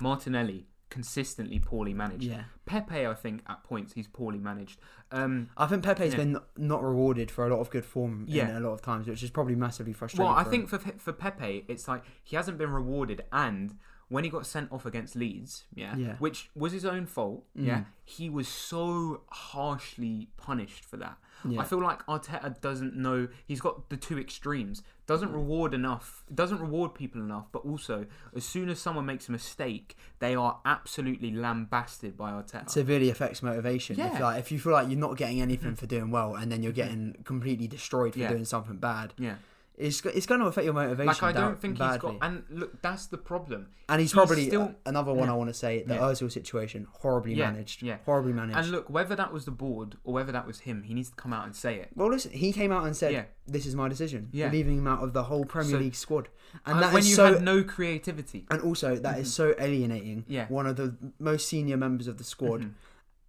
Martinelli 0.00 0.66
consistently 0.90 1.58
poorly 1.58 1.92
managed. 1.92 2.24
Yeah. 2.24 2.44
Pepe, 2.64 3.06
I 3.06 3.12
think 3.14 3.42
at 3.46 3.62
points 3.62 3.92
he's 3.92 4.06
poorly 4.08 4.38
managed. 4.38 4.80
Um, 5.12 5.50
I 5.56 5.66
think 5.66 5.82
Pepe's 5.84 6.12
Yeah. 6.12 6.16
been 6.16 6.38
not 6.56 6.82
rewarded 6.82 7.30
for 7.30 7.46
a 7.46 7.50
lot 7.50 7.60
of 7.60 7.68
good 7.68 7.84
form 7.84 8.24
Yeah. 8.26 8.48
in 8.48 8.56
a 8.56 8.60
lot 8.60 8.72
of 8.72 8.80
times, 8.80 9.06
which 9.06 9.22
is 9.22 9.30
probably 9.30 9.54
massively 9.54 9.92
frustrating. 9.92 10.24
well, 10.26 10.34
I 10.38 10.44
for 10.44 10.50
think 10.50 10.68
for 10.70 10.78
for 10.78 11.12
Pepe, 11.12 11.66
it's 11.68 11.88
like 11.88 12.04
he 12.22 12.36
hasn't 12.36 12.56
been 12.56 12.70
rewarded, 12.70 13.22
and 13.32 13.76
when 14.08 14.24
he 14.24 14.30
got 14.30 14.46
sent 14.46 14.72
off 14.72 14.86
against 14.86 15.14
Leeds, 15.14 15.66
yeah, 15.74 15.94
Yeah. 15.94 16.16
which 16.16 16.50
was 16.54 16.72
his 16.72 16.86
own 16.86 17.04
fault, 17.04 17.44
Mm. 17.54 17.66
yeah, 17.66 17.84
he 18.06 18.30
was 18.30 18.48
so 18.48 19.24
harshly 19.30 20.30
punished 20.38 20.86
for 20.86 20.96
that. 20.96 21.18
Yeah. 21.44 21.60
I 21.60 21.64
feel 21.64 21.82
like 21.82 22.04
Arteta 22.06 22.60
doesn't 22.60 22.96
know 22.96 23.28
he's 23.46 23.60
got 23.60 23.88
the 23.90 23.96
two 23.96 24.18
extremes. 24.18 24.82
Doesn't 25.06 25.30
mm. 25.30 25.34
reward 25.34 25.74
enough. 25.74 26.24
Doesn't 26.34 26.60
reward 26.60 26.94
people 26.94 27.20
enough. 27.20 27.46
But 27.52 27.64
also, 27.64 28.06
as 28.34 28.44
soon 28.44 28.68
as 28.68 28.80
someone 28.80 29.06
makes 29.06 29.28
a 29.28 29.32
mistake, 29.32 29.96
they 30.18 30.34
are 30.34 30.58
absolutely 30.64 31.30
lambasted 31.30 32.16
by 32.16 32.32
Arteta. 32.32 32.62
it 32.62 32.70
severely 32.70 33.10
affects 33.10 33.42
motivation. 33.42 33.98
If, 33.98 34.12
Yeah. 34.14 34.18
like, 34.22 34.40
if 34.40 34.52
you 34.52 34.58
feel 34.58 34.72
like 34.72 34.88
you're 34.88 34.98
not 34.98 35.16
getting 35.16 35.40
anything 35.40 35.72
mm. 35.72 35.78
for 35.78 35.86
doing 35.86 36.10
well, 36.10 36.34
and 36.34 36.50
then 36.52 36.62
you're 36.62 36.72
getting 36.72 37.16
completely 37.24 37.68
destroyed 37.68 38.12
for 38.12 38.20
Yeah. 38.20 38.28
doing 38.28 38.44
something 38.44 38.76
bad, 38.76 39.14
yeah, 39.18 39.36
it's 39.78 40.04
it's 40.06 40.26
going 40.26 40.40
to 40.40 40.46
affect 40.46 40.64
your 40.64 40.74
motivation. 40.74 41.06
like 41.06 41.22
I 41.22 41.32
don't 41.32 41.60
think 41.60 41.78
badly. 41.78 42.10
he's 42.12 42.18
got. 42.20 42.26
And 42.28 42.42
look, 42.50 42.82
that's 42.82 43.06
the 43.06 43.16
problem. 43.16 43.68
And 43.88 44.00
he's 44.00 44.10
he's 44.10 44.14
probably 44.14 44.46
still- 44.48 44.62
uh, 44.62 44.72
another 44.86 45.12
one 45.12 45.28
Yeah. 45.28 45.34
I 45.34 45.36
want 45.36 45.48
to 45.50 45.54
say 45.54 45.82
the 45.82 45.94
Yeah. 45.94 46.00
Ozil 46.00 46.30
situation 46.30 46.86
horribly 46.90 47.34
Yeah, 47.34 47.50
managed. 47.50 47.82
yeah. 47.82 47.98
horribly 48.04 48.32
managed. 48.32 48.58
And 48.58 48.70
look, 48.70 48.90
whether 48.90 49.14
that 49.16 49.32
was 49.32 49.44
the 49.44 49.50
board 49.50 49.96
or 50.04 50.12
whether 50.14 50.32
that 50.32 50.46
was 50.46 50.60
him, 50.60 50.82
he 50.82 50.94
needs 50.94 51.10
to 51.10 51.16
come 51.16 51.32
out 51.32 51.44
and 51.46 51.54
say 51.56 51.76
it. 51.76 51.90
well, 51.94 52.10
listen, 52.10 52.32
he 52.32 52.52
came 52.52 52.72
out 52.72 52.84
and 52.86 52.96
said, 52.96 53.12
Yeah. 53.12 53.24
"This 53.46 53.64
is 53.66 53.74
my 53.74 53.88
decision." 53.88 54.28
Yeah. 54.32 54.50
leaving 54.50 54.78
him 54.78 54.86
out 54.86 55.02
of 55.02 55.12
the 55.12 55.22
whole 55.24 55.44
Premier 55.44 55.70
So- 55.72 55.78
League 55.78 55.94
squad, 55.94 56.28
and 56.66 56.74
And 56.74 56.82
that 56.82 56.92
when 56.92 57.00
is 57.00 57.08
you 57.10 57.14
so. 57.16 57.32
had 57.34 57.42
no 57.42 57.62
creativity. 57.64 58.46
and 58.50 58.60
also, 58.62 58.96
that 58.96 59.18
is 59.18 59.32
so 59.32 59.54
alienating. 59.58 60.24
Yeah. 60.28 60.46
one 60.48 60.66
of 60.66 60.76
the 60.76 60.96
most 61.18 61.48
senior 61.48 61.76
members 61.76 62.08
of 62.08 62.18
the 62.18 62.24
squad, 62.24 62.62
Mhm. 62.62 62.72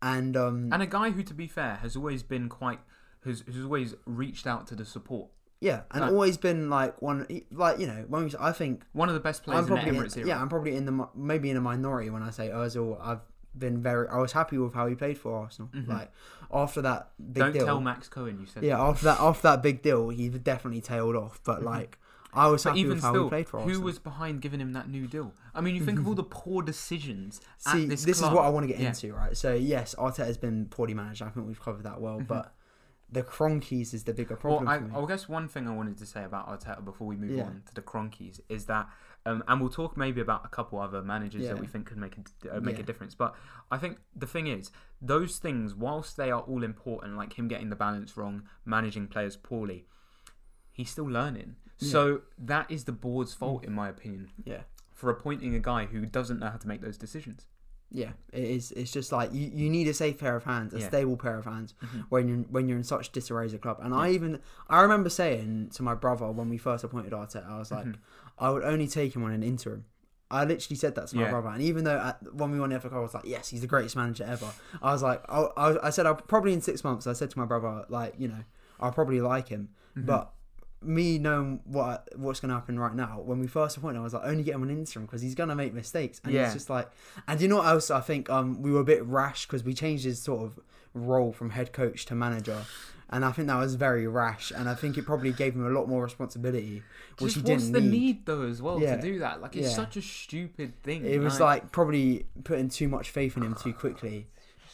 and 0.01 0.35
um, 0.37 0.69
And 0.73 0.81
a 0.81 0.87
guy 0.87 1.11
who, 1.11 1.23
to 1.23 1.33
be 1.33 1.47
fair, 1.47 1.75
has 1.77 1.95
always 1.95 2.23
been 2.23 2.49
quite, 2.49 2.79
has, 3.25 3.43
has 3.47 3.63
always 3.63 3.95
reached 4.05 4.47
out 4.47 4.65
to 4.67 4.75
the 4.75 4.85
support. 4.85 5.29
Yeah, 5.61 5.81
and 5.91 6.03
always 6.03 6.37
been 6.37 6.69
like 6.69 7.01
one, 7.01 7.25
like 7.51 7.79
you 7.79 7.87
know, 7.87 8.05
when 8.07 8.25
we, 8.25 8.31
I 8.39 8.51
think 8.51 8.83
One 8.93 9.09
of 9.09 9.13
the 9.15 9.19
best 9.21 9.43
players 9.43 9.59
I'm 9.59 9.63
in 9.65 9.69
the 9.69 9.75
probably 9.81 9.99
Emirates 9.99 10.13
in, 10.15 10.19
era. 10.21 10.27
yeah, 10.29 10.41
I'm 10.41 10.49
probably 10.49 10.75
in 10.75 10.85
the 10.85 10.91
mi- 10.91 11.05
maybe 11.15 11.49
in 11.49 11.57
a 11.57 11.61
minority 11.61 12.09
when 12.09 12.23
I 12.23 12.29
say 12.29 12.49
Ozil. 12.49 12.97
I've 13.01 13.19
been 13.57 13.81
very, 13.81 14.07
I 14.07 14.17
was 14.17 14.31
happy 14.31 14.57
with 14.57 14.73
how 14.73 14.87
he 14.87 14.95
played 14.95 15.17
for 15.17 15.35
Arsenal. 15.37 15.69
Like 15.87 16.11
after 16.53 16.81
that 16.83 17.09
big 17.17 17.27
Mm-hmm. 17.27 17.39
Don't 17.41 17.53
deal, 17.53 17.65
tell 17.65 17.81
Max 17.81 18.07
Cohen 18.07 18.37
you 18.39 18.45
said 18.45 18.63
yeah, 18.63 18.79
after 18.81 19.05
that 19.05 19.19
after 19.19 19.43
that 19.43 19.61
big 19.63 19.81
deal, 19.81 20.09
he 20.09 20.29
definitely 20.29 20.81
tailed 20.81 21.15
off. 21.15 21.39
But 21.43 21.63
like, 21.63 21.97
I 22.33 22.47
was 22.47 22.61
Mm-hmm. 22.61 22.69
But 22.69 22.69
happy 22.71 22.79
even 22.81 22.93
with 22.93 23.03
how 23.03 23.11
still, 23.11 23.23
he 23.23 23.29
played 23.29 23.49
for 23.49 23.57
Arsenal. 23.59 23.79
who 23.79 23.83
was 23.85 23.99
behind 23.99 24.41
giving 24.41 24.59
him 24.61 24.73
that 24.73 24.87
new 24.89 25.07
deal? 25.07 25.33
I 25.55 25.61
mean, 25.61 25.75
you 25.75 25.83
think 25.83 25.99
of 25.99 26.07
all 26.07 26.13
the 26.13 26.23
poor 26.23 26.61
decisions 26.61 27.41
See, 27.57 27.83
at 27.83 27.89
this 27.89 28.05
this, 28.05 28.19
club. 28.19 28.31
is 28.31 28.35
what 28.37 28.45
I 28.45 28.49
want 28.49 28.63
to 28.65 28.67
get 28.71 28.79
Yeah. 28.79 28.89
into, 28.89 29.13
right? 29.13 29.35
So 29.35 29.53
yes, 29.55 29.95
Arteta 29.97 30.25
has 30.25 30.37
been 30.37 30.67
poorly 30.67 30.93
managed. 30.93 31.21
I 31.23 31.29
think 31.29 31.47
we've 31.47 31.59
covered 31.61 31.83
that 31.83 31.99
well, 31.99 32.21
but 32.21 32.53
the 33.11 33.23
Kroenkes 33.23 33.93
is 33.93 34.03
the 34.03 34.13
bigger 34.13 34.35
problem. 34.35 34.65
Well, 34.65 34.73
I, 34.75 34.77
for 34.79 34.85
me. 34.85 34.95
I 34.95 35.05
guess 35.07 35.27
one 35.27 35.47
thing 35.47 35.67
I 35.67 35.75
wanted 35.75 35.97
to 35.97 36.05
say 36.05 36.23
about 36.23 36.47
Arteta 36.47 36.83
before 36.85 37.07
we 37.07 37.15
move 37.15 37.31
Yeah. 37.31 37.43
on 37.45 37.63
to 37.67 37.73
the 37.73 37.81
Kroenkes 37.81 38.39
is 38.49 38.65
that, 38.65 38.87
um, 39.25 39.43
and 39.47 39.59
we'll 39.59 39.69
talk 39.71 39.97
maybe 39.97 40.21
about 40.21 40.45
a 40.45 40.49
couple 40.49 40.79
other 40.79 41.01
managers 41.01 41.47
that 41.47 41.59
we 41.59 41.65
think 41.67 41.87
could 41.87 41.97
make 41.97 42.17
a, 42.17 42.57
uh, 42.57 42.59
make 42.59 42.75
Yeah. 42.75 42.81
a 42.83 42.85
difference. 42.85 43.15
But 43.15 43.35
I 43.71 43.77
think 43.77 43.99
the 44.15 44.27
thing 44.27 44.47
is, 44.47 44.71
those 45.01 45.37
things, 45.39 45.73
whilst 45.73 46.17
they 46.17 46.29
are 46.29 46.41
all 46.41 46.63
important, 46.63 47.17
like 47.17 47.33
him 47.33 47.47
getting 47.47 47.69
the 47.69 47.75
balance 47.75 48.15
wrong, 48.15 48.43
managing 48.65 49.07
players 49.07 49.35
poorly, 49.35 49.87
he's 50.71 50.89
still 50.91 51.09
learning. 51.09 51.55
So 51.77 52.23
that 52.37 52.69
is 52.69 52.83
the 52.83 52.91
board's 52.91 53.33
fault, 53.33 53.63
in 53.63 53.71
my 53.73 53.87
opinion, 53.87 54.31
yeah, 54.43 54.63
for 54.91 55.09
appointing 55.09 55.55
a 55.55 55.59
guy 55.59 55.85
who 55.85 56.05
doesn't 56.05 56.39
know 56.39 56.49
how 56.49 56.57
to 56.57 56.67
make 56.67 56.81
those 56.81 56.97
decisions. 56.97 57.47
Yeah, 57.91 58.11
it 58.31 58.43
is. 58.43 58.71
It's 58.73 58.91
just 58.91 59.11
like 59.11 59.33
you, 59.33 59.49
you 59.53 59.69
need 59.69 59.87
a 59.87 59.93
safe 59.93 60.17
pair 60.19 60.35
of 60.35 60.43
hands, 60.43 60.73
a 60.73 60.77
Yeah. 60.77 60.81
Mm-hmm. 60.83 60.89
stable 60.89 61.17
pair 61.17 61.37
of 61.39 61.45
hands 61.45 61.73
when 62.09 62.27
you're 62.27 62.37
when 62.49 62.67
you're 62.67 62.77
in 62.77 62.83
such 62.83 63.11
disarray 63.11 63.45
as 63.45 63.53
a 63.53 63.57
club. 63.57 63.77
And 63.81 63.93
I 63.93 64.11
even 64.11 64.39
I 64.67 64.81
remember 64.81 65.09
saying 65.09 65.71
to 65.75 65.83
my 65.83 65.95
brother 65.95 66.31
when 66.31 66.49
we 66.49 66.57
first 66.57 66.83
appointed 66.83 67.11
Arteta, 67.13 67.49
I 67.49 67.57
was 67.57 67.71
like, 67.71 67.85
Mm-hmm. 67.85 68.43
I 68.45 68.49
would 68.51 68.63
only 68.63 68.87
take 68.87 69.15
him 69.15 69.23
on 69.23 69.31
an 69.31 69.43
interim. 69.43 69.85
I 70.31 70.45
literally 70.45 70.75
said 70.77 70.93
that 70.95 71.07
to 71.07 71.15
my 71.15 71.23
Yeah. 71.23 71.31
brother, 71.31 71.49
and 71.49 71.61
even 71.63 71.83
though 71.83 71.97
at, 71.97 72.33
when 72.35 72.51
we 72.51 72.59
won 72.59 72.69
the 72.69 72.79
FA 72.79 72.89
Cup, 72.89 72.97
I 72.99 73.01
was 73.01 73.13
like, 73.15 73.25
"Yes, 73.25 73.49
he's 73.49 73.61
the 73.61 73.67
greatest 73.67 73.95
manager 73.95 74.23
ever." 74.25 74.51
I 74.81 74.93
was 74.93 75.01
like, 75.01 75.23
I, 75.27 75.39
I, 75.57 75.87
I 75.87 75.89
said, 75.89 76.05
"I'll 76.05 76.13
probably 76.15 76.53
in 76.53 76.61
six 76.61 76.83
months." 76.83 77.07
I 77.07 77.13
said 77.13 77.31
to 77.31 77.39
my 77.39 77.45
brother, 77.45 77.85
like, 77.89 78.13
you 78.19 78.27
know, 78.27 78.43
I'll 78.79 78.91
probably 78.91 79.19
like 79.21 79.47
him, 79.47 79.69
Mm-hmm. 79.97 80.05
but 80.05 80.31
me 80.81 81.17
knowing 81.19 81.59
what 81.65 82.07
what's 82.17 82.39
going 82.39 82.49
to 82.49 82.55
happen 82.55 82.79
right 82.79 82.95
now, 82.95 83.21
when 83.23 83.39
we 83.39 83.47
first 83.47 83.75
appointed, 83.77 83.99
I 83.99 84.01
was 84.03 84.13
like, 84.13 84.23
only 84.25 84.43
get 84.43 84.55
him 84.55 84.61
on 84.63 84.69
interim 84.69 85.05
because 85.05 85.21
he's 85.21 85.35
going 85.35 85.49
to 85.49 85.55
make 85.55 85.73
mistakes, 85.73 86.21
and 86.23 86.33
Yeah. 86.33 86.45
it's 86.45 86.53
just 86.53 86.69
like, 86.69 86.89
and 87.27 87.39
you 87.41 87.47
know 87.47 87.57
what 87.57 87.67
else? 87.67 87.91
I 87.91 87.99
think 88.01 88.29
um 88.29 88.61
we 88.61 88.71
were 88.71 88.79
a 88.81 88.85
bit 88.85 89.03
rash 89.05 89.45
because 89.45 89.63
we 89.63 89.73
changed 89.73 90.05
his 90.05 90.21
sort 90.21 90.41
of 90.43 90.59
role 90.93 91.31
from 91.33 91.51
head 91.51 91.73
coach 91.73 92.05
to 92.07 92.15
manager. 92.15 92.63
And 93.11 93.25
I 93.25 93.31
think 93.31 93.47
that 93.47 93.57
was 93.57 93.73
very 93.73 94.05
rash, 94.07 94.51
and 94.55 94.69
I 94.69 94.75
think 94.75 94.95
it 94.95 95.03
probably 95.03 95.31
gave 95.31 95.55
him 95.55 95.65
a 95.65 95.69
lot 95.71 95.89
more 95.89 96.03
responsibility, 96.03 96.83
which 97.17 97.33
Just 97.33 97.45
he 97.47 97.51
what's 97.51 97.63
didn't 97.63 97.73
the 97.73 97.81
need. 97.81 97.91
need 97.91 98.25
though 98.27 98.43
as 98.43 98.61
well 98.61 98.79
Yeah. 98.79 98.97
to 98.97 99.01
do 99.01 99.17
that? 99.17 99.41
Like 99.41 99.55
it's 99.55 99.69
Yeah. 99.69 99.75
such 99.75 99.97
a 99.97 100.01
stupid 100.03 100.81
thing. 100.83 101.03
It 101.05 101.19
was 101.19 101.39
like 101.39 101.71
probably 101.71 102.27
putting 102.43 102.69
too 102.69 102.87
much 102.87 103.09
faith 103.09 103.35
in 103.35 103.41
him 103.43 103.55
too 103.55 103.73
quickly, 103.73 104.27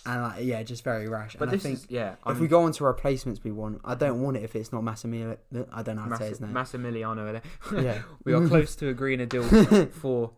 and 0.06 0.22
like 0.24 0.44
yeah, 0.46 0.62
just 0.64 0.84
very 0.84 1.08
rash. 1.08 1.36
but 1.38 1.50
and 1.50 1.56
I 1.58 1.60
think 1.60 1.80
is 1.80 1.86
yeah. 1.90 2.14
if 2.14 2.18
I'm- 2.26 2.40
we 2.40 2.48
go 2.48 2.64
on 2.64 2.72
to 2.74 2.84
replacements 2.84 3.44
we 3.44 3.52
want, 3.52 3.82
I 3.84 3.96
don't 3.96 4.22
want 4.22 4.38
it 4.38 4.44
if 4.44 4.56
it's 4.56 4.72
not 4.72 4.84
Massimiliano. 4.84 5.38
I 5.72 5.82
don't 5.84 5.96
know 5.96 6.04
how 6.04 6.10
to 6.10 6.18
say 6.18 6.30
his 6.30 6.42
name. 6.42 6.52
Massimiliano 6.54 7.28
Allegri. 7.28 7.84
yeah, 7.84 8.02
we 8.24 8.34
are 8.34 8.48
close 8.48 8.76
to 8.78 8.90
agreeing 8.90 9.22
a 9.22 9.26
deal 9.26 9.44
for 9.92 10.32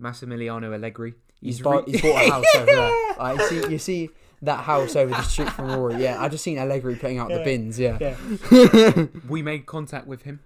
Massimiliano 0.00 0.72
Allegri. 0.74 1.14
he's, 1.40 1.56
He's, 1.56 1.62
bought, 1.64 1.88
he's 1.88 2.00
bought 2.02 2.22
a 2.24 2.30
house 2.30 2.44
over 2.56 2.66
there. 2.66 3.14
Like, 3.18 3.38
you 3.38 3.46
see, 3.48 3.70
you 3.72 3.78
see 3.78 4.10
that 4.42 4.64
house 4.64 4.96
over 4.96 5.10
the 5.10 5.22
street 5.22 5.50
from 5.50 5.70
Rory. 5.70 6.02
Yeah, 6.02 6.20
I 6.20 6.28
just 6.28 6.42
seen 6.44 6.58
Allegri 6.58 6.96
putting 6.96 7.18
out 7.18 7.28
the 7.28 7.42
bins. 7.44 7.78
Yeah, 7.78 8.16
we 9.28 9.42
made 9.42 9.66
contact 9.66 10.06
with 10.06 10.22
him 10.22 10.40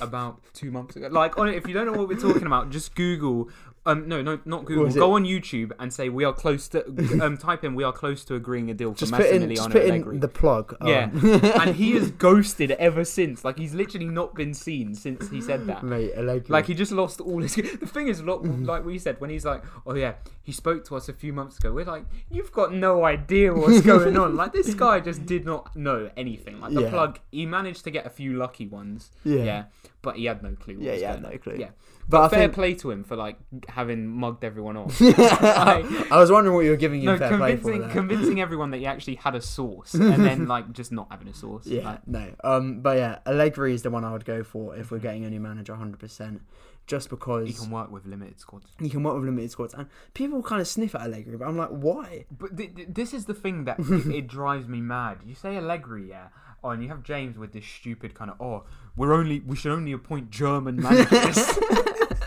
about 0.00 0.40
two 0.54 0.70
months 0.70 0.96
ago. 0.96 1.08
Like, 1.10 1.38
on 1.38 1.48
it, 1.48 1.56
if 1.56 1.66
you 1.66 1.74
don't 1.74 1.86
know 1.86 1.92
what 1.92 2.08
we're 2.08 2.18
talking 2.20 2.46
about, 2.46 2.70
just 2.70 2.94
Google. 2.94 3.48
Um, 3.84 4.06
no, 4.06 4.22
no, 4.22 4.38
not 4.44 4.64
Google. 4.64 4.88
Go 4.92 5.14
on 5.16 5.24
YouTube 5.24 5.72
and 5.80 5.92
say 5.92 6.08
we 6.08 6.22
are 6.24 6.32
close 6.32 6.68
to. 6.68 6.84
Um, 7.22 7.36
type 7.36 7.62
in 7.64 7.74
we 7.74 7.82
are 7.84 7.92
close 7.92 8.24
to 8.26 8.34
agreeing 8.36 8.70
a 8.70 8.74
deal 8.74 8.92
for 8.92 9.00
just 9.00 9.12
put 9.12 9.26
in, 9.26 9.42
Massimiliano 9.42 9.54
just 9.56 9.70
put 9.70 9.82
Allegri. 9.84 10.14
in 10.14 10.20
the 10.20 10.28
plug. 10.28 10.76
yeah, 10.84 11.10
um, 11.12 11.44
and 11.60 11.76
he 11.76 11.92
has 11.92 12.10
ghosted 12.26 12.70
ever 12.72 13.04
since. 13.04 13.44
Like 13.44 13.58
he's 13.58 13.74
literally 13.74 14.06
not 14.06 14.34
been 14.34 14.54
seen 14.54 14.94
since 14.94 15.28
he 15.30 15.40
said 15.40 15.66
that. 15.66 15.82
mate, 15.82 16.12
Allegri. 16.16 16.46
Like 16.52 16.66
he 16.66 16.74
just 16.74 16.92
lost 16.92 17.20
all 17.20 17.40
his. 17.42 17.54
The 17.82 17.86
thing 17.86 18.08
is, 18.08 18.22
lot 18.22 18.44
like 18.44 18.84
we 18.84 18.98
said 18.98 19.20
when 19.20 19.30
he's 19.30 19.44
like, 19.44 19.62
"Oh 19.86 19.94
yeah, 19.94 20.14
he 20.42 20.52
spoke 20.52 20.84
to 20.86 20.96
us 20.96 21.08
a 21.08 21.12
few 21.12 21.32
months 21.32 21.58
ago." 21.58 21.72
We're 21.72 21.84
like, 21.84 22.04
"You've 22.30 22.52
got 22.52 22.72
no 22.72 23.04
idea 23.04 23.52
what's 23.52 23.80
going 23.82 24.16
on." 24.16 24.36
Like 24.36 24.52
this 24.52 24.74
guy 24.74 25.00
just 25.00 25.26
did 25.26 25.44
not 25.44 25.74
know 25.76 26.10
anything. 26.16 26.60
Like 26.60 26.72
the 26.72 26.82
Yeah. 26.82 26.90
plug, 26.90 27.18
he 27.32 27.46
managed 27.46 27.82
to 27.84 27.90
get 27.90 28.06
a 28.06 28.10
few 28.10 28.34
lucky 28.36 28.66
ones. 28.68 29.10
Yeah. 29.24 29.42
Yeah, 29.44 29.64
but 30.02 30.16
he 30.16 30.26
had 30.26 30.42
no 30.42 30.52
clue. 30.52 30.74
What 30.76 30.84
Yeah, 30.84 30.92
was 30.92 31.00
he 31.00 31.06
had 31.06 31.22
no 31.22 31.38
clue. 31.38 31.56
Yeah, 31.58 31.70
but 32.08 32.28
fair 32.28 32.40
think 32.40 32.54
play 32.54 32.74
to 32.74 32.90
him 32.90 33.04
for 33.04 33.16
like 33.16 33.38
having 33.68 34.06
mugged 34.06 34.44
everyone 34.44 34.76
off. 34.76 34.96
I 35.00 36.08
was 36.12 36.30
wondering 36.30 36.54
what 36.54 36.64
you 36.64 36.70
were 36.70 36.76
giving 36.76 37.00
him 37.00 37.06
no, 37.06 37.18
fair 37.18 37.36
play 37.36 37.56
for. 37.56 37.70
convincing 37.70 37.90
convincing 37.90 38.40
everyone 38.40 38.70
that 38.72 38.78
he 38.78 38.86
actually 38.86 39.16
had 39.16 39.34
a 39.34 39.40
source, 39.40 39.94
and 39.94 40.24
then 40.24 40.46
like 40.54 40.72
just 40.72 40.92
not 40.92 41.08
having 41.10 41.28
a 41.28 41.34
source. 41.34 41.66
Yeah, 41.66 41.82
Like, 41.84 42.08
no. 42.08 42.34
Um, 42.44 42.80
but 42.80 42.98
yeah, 42.98 43.18
Allegri 43.26 43.74
is 43.74 43.82
the 43.82 43.90
one 43.90 44.04
I 44.04 44.12
would 44.12 44.24
go 44.24 44.42
for 44.42 44.76
if 44.76 44.90
we're 44.90 44.98
getting 44.98 45.24
a 45.24 45.30
new 45.30 45.40
manager, 45.40 45.74
hundred 45.74 46.00
percent. 46.00 46.42
Just 46.88 47.10
because 47.10 47.46
he 47.46 47.52
can 47.54 47.70
work 47.70 47.92
with 47.92 48.06
limited 48.06 48.40
squads. 48.40 48.66
he 48.80 48.90
can 48.90 49.04
work 49.04 49.14
with 49.14 49.22
limited 49.24 49.52
squads, 49.52 49.72
and 49.72 49.86
people 50.14 50.42
kind 50.42 50.60
of 50.60 50.66
sniff 50.66 50.96
at 50.96 51.02
Allegri, 51.02 51.36
but 51.36 51.46
I'm 51.46 51.56
like, 51.56 51.68
why? 51.70 52.24
But 52.36 52.56
th- 52.56 52.74
th- 52.74 52.88
this 52.90 53.14
is 53.14 53.26
the 53.26 53.34
thing 53.34 53.64
that 53.66 53.78
it, 53.78 54.06
it 54.12 54.26
drives 54.26 54.66
me 54.66 54.80
mad. 54.80 55.18
You 55.24 55.36
say 55.36 55.56
Allegri, 55.56 56.08
yeah, 56.08 56.26
oh, 56.64 56.70
and 56.70 56.82
you 56.82 56.88
have 56.88 57.02
James 57.02 57.36
with 57.36 57.52
this 57.52 57.66
stupid 57.66 58.14
kind 58.14 58.30
of, 58.30 58.40
oh, 58.40 58.64
we're 58.96 59.12
only 59.12 59.40
we 59.40 59.56
should 59.56 59.72
only 59.72 59.92
appoint 59.92 60.30
German 60.30 60.76
managers. 60.76 61.36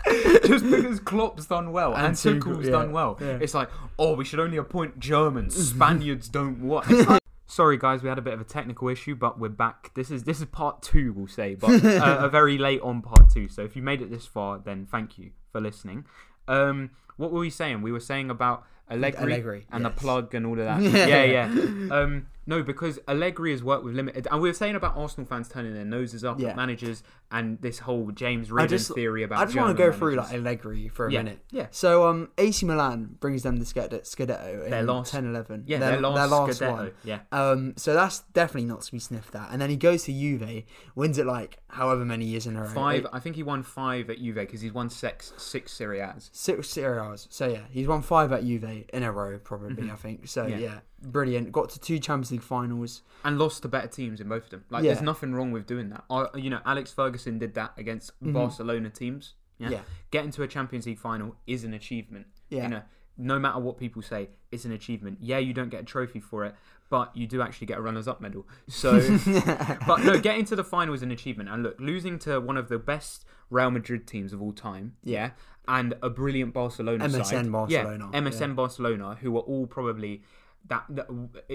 Just 0.46 0.64
because 0.64 1.00
Klopp's 1.00 1.46
done 1.46 1.72
well 1.72 1.94
and, 1.94 2.06
And 2.06 2.16
Tuchel, 2.16 2.40
Tuchel's 2.40 2.66
yeah, 2.66 2.70
done 2.70 2.92
well, 2.92 3.18
yeah. 3.20 3.38
it's 3.40 3.54
like, 3.54 3.68
oh, 3.98 4.14
we 4.14 4.24
should 4.24 4.40
only 4.40 4.56
appoint 4.56 4.98
Germans. 4.98 5.54
Spaniards 5.70 6.28
don't 6.28 6.60
want. 6.60 6.88
Like- 6.90 7.20
Sorry, 7.48 7.76
guys, 7.78 8.02
we 8.02 8.08
had 8.08 8.18
a 8.18 8.22
bit 8.22 8.34
of 8.34 8.40
a 8.40 8.44
technical 8.44 8.88
issue, 8.88 9.14
but 9.14 9.38
we're 9.38 9.48
back. 9.48 9.92
This 9.94 10.10
is 10.10 10.24
this 10.24 10.40
is 10.40 10.46
part 10.46 10.82
two, 10.82 11.12
we'll 11.12 11.28
say, 11.28 11.54
but 11.54 11.84
uh, 11.84 12.18
a 12.20 12.28
very 12.28 12.58
late 12.58 12.80
on 12.80 13.02
part 13.02 13.30
two. 13.30 13.48
So 13.48 13.62
if 13.62 13.76
you 13.76 13.82
made 13.82 14.02
it 14.02 14.10
this 14.10 14.26
far, 14.26 14.58
then 14.58 14.84
thank 14.84 15.16
you 15.16 15.30
for 15.52 15.60
listening. 15.60 16.06
Um, 16.48 16.90
what 17.16 17.30
were 17.30 17.40
we 17.40 17.50
saying? 17.50 17.82
We 17.82 17.92
were 17.92 18.00
saying 18.00 18.30
about 18.30 18.64
Allegri, 18.90 19.32
Allegri, 19.32 19.66
and 19.70 19.84
the 19.84 19.90
plug 19.90 20.34
and 20.34 20.44
all 20.44 20.58
of 20.58 20.64
that. 20.64 20.82
Yeah. 20.82 21.06
yeah, 21.06 21.24
yeah. 21.24 21.96
Um, 21.96 22.26
no, 22.46 22.62
because 22.62 22.98
Allegri 23.08 23.50
has 23.50 23.62
worked 23.62 23.84
with 23.84 23.94
limited, 23.94 24.26
and 24.30 24.40
we 24.40 24.48
were 24.48 24.54
saying 24.54 24.76
about 24.76 24.96
Arsenal 24.96 25.26
fans 25.26 25.48
turning 25.48 25.74
their 25.74 25.84
noses 25.84 26.24
up 26.24 26.38
Yeah. 26.40 26.50
at 26.50 26.56
managers 26.56 27.02
and 27.30 27.60
this 27.60 27.80
whole 27.80 28.12
James 28.12 28.50
just 28.68 28.94
theory 28.94 29.24
about. 29.24 29.40
I 29.40 29.44
just 29.46 29.56
want 29.56 29.76
to 29.76 29.82
German 29.82 29.92
go 29.92 29.98
through 29.98 30.14
like 30.16 30.32
Allegri 30.32 30.88
for 30.88 31.06
a 31.08 31.12
Yeah, 31.12 31.22
minute. 31.22 31.40
yeah. 31.50 31.66
So 31.72 32.06
um, 32.08 32.30
AC 32.38 32.64
Milan 32.66 33.16
brings 33.18 33.42
them 33.42 33.56
the 33.56 33.64
Scudetto, 33.64 34.64
in 34.64 34.70
Their 34.70 34.82
last- 34.84 35.12
10-11. 35.12 35.64
yeah, 35.66 35.78
their, 35.78 35.90
their 35.92 36.00
last, 36.00 36.16
their 36.16 36.26
last 36.26 36.60
Scudetto, 36.60 36.76
one. 36.76 36.92
Yeah, 37.04 37.18
Um, 37.32 37.74
so 37.76 37.94
that's 37.94 38.20
definitely 38.32 38.68
not 38.68 38.82
to 38.82 38.92
be 38.92 38.98
sniffed 38.98 39.34
at. 39.34 39.48
And 39.50 39.60
then 39.60 39.70
he 39.70 39.76
goes 39.76 40.04
to 40.04 40.12
Juve, 40.12 40.62
wins 40.94 41.18
it 41.18 41.26
like 41.26 41.58
however 41.68 42.04
many 42.04 42.26
years 42.26 42.46
in 42.46 42.56
a 42.56 42.62
row. 42.62 42.68
five. 42.68 43.06
I 43.12 43.18
think 43.18 43.36
he 43.36 43.42
won 43.42 43.62
five 43.64 44.08
at 44.08 44.18
Juve 44.18 44.36
because 44.36 44.60
he's 44.60 44.72
won 44.72 44.88
six 44.88 45.32
six 45.36 45.72
Serie 45.72 46.00
A's. 46.00 46.30
Six 46.32 46.68
Serie 46.68 47.00
A's. 47.00 47.26
So 47.30 47.48
yeah, 47.48 47.62
he's 47.70 47.88
won 47.88 48.02
five 48.02 48.32
at 48.32 48.44
Juve 48.44 48.84
in 48.92 49.02
a 49.02 49.10
row, 49.12 49.38
probably. 49.38 49.90
I 49.90 49.96
think. 49.96 50.28
So 50.28 50.44
Mm-hmm. 50.44 50.52
Yeah. 50.52 50.58
yeah. 50.58 50.78
Brilliant. 51.12 51.52
Got 51.52 51.70
to 51.70 51.80
two 51.80 51.98
Champions 51.98 52.30
League 52.32 52.42
finals. 52.42 53.02
and 53.24 53.38
lost 53.38 53.62
to 53.62 53.68
better 53.68 53.88
teams 53.88 54.20
in 54.20 54.28
both 54.28 54.44
of 54.44 54.50
them. 54.50 54.64
Like, 54.70 54.84
Yeah. 54.84 54.92
there's 54.92 55.02
nothing 55.04 55.34
wrong 55.34 55.50
with 55.52 55.66
doing 55.66 55.88
that. 55.90 56.04
I, 56.10 56.26
you 56.36 56.50
know, 56.50 56.60
Alex 56.64 56.92
Ferguson 56.92 57.38
did 57.38 57.54
that 57.54 57.72
against 57.76 58.12
Barcelona 58.20 58.90
teams. 58.90 59.34
Yeah? 59.58 59.66
Mm-hmm. 59.66 59.72
Yeah. 59.74 59.80
getting 60.10 60.30
to 60.32 60.42
a 60.42 60.48
Champions 60.48 60.86
League 60.86 60.98
final 60.98 61.34
is 61.46 61.64
an 61.64 61.72
achievement. 61.74 62.26
Yeah. 62.50 62.62
you 62.64 62.68
know, 62.68 62.82
no 63.18 63.38
matter 63.38 63.58
what 63.58 63.78
people 63.78 64.02
say, 64.02 64.28
it's 64.52 64.64
an 64.66 64.72
achievement. 64.72 65.18
Yeah, 65.22 65.38
you 65.38 65.54
don't 65.54 65.70
get 65.70 65.80
a 65.80 65.84
trophy 65.84 66.20
for 66.20 66.44
it, 66.44 66.54
but 66.90 67.16
you 67.16 67.26
do 67.26 67.40
actually 67.40 67.66
get 67.66 67.78
a 67.78 67.80
runners-up 67.80 68.20
medal. 68.20 68.46
So, 68.68 69.00
but 69.86 70.04
no, 70.04 70.18
getting 70.20 70.44
to 70.46 70.56
the 70.56 70.62
final 70.62 70.94
is 70.94 71.02
an 71.02 71.10
achievement. 71.10 71.48
And 71.48 71.62
look, 71.62 71.80
losing 71.80 72.18
to 72.20 72.38
one 72.40 72.56
of 72.58 72.68
the 72.68 72.78
best 72.78 73.24
Real 73.50 73.70
Madrid 73.70 74.06
teams 74.06 74.32
of 74.34 74.42
all 74.42 74.52
time, 74.52 74.96
yeah, 75.02 75.30
and 75.66 75.94
a 76.02 76.10
brilliant 76.10 76.52
Barcelona 76.52 77.06
MSN 77.08 77.24
side, 77.24 77.50
Barcelona, 77.52 78.10
yeah, 78.12 78.20
MSN 78.20 78.40
yeah. 78.40 78.46
Barcelona, 78.48 79.16
who 79.20 79.32
were 79.32 79.40
all 79.40 79.66
probably 79.66 80.22
that, 80.68 80.84
that 80.90 81.06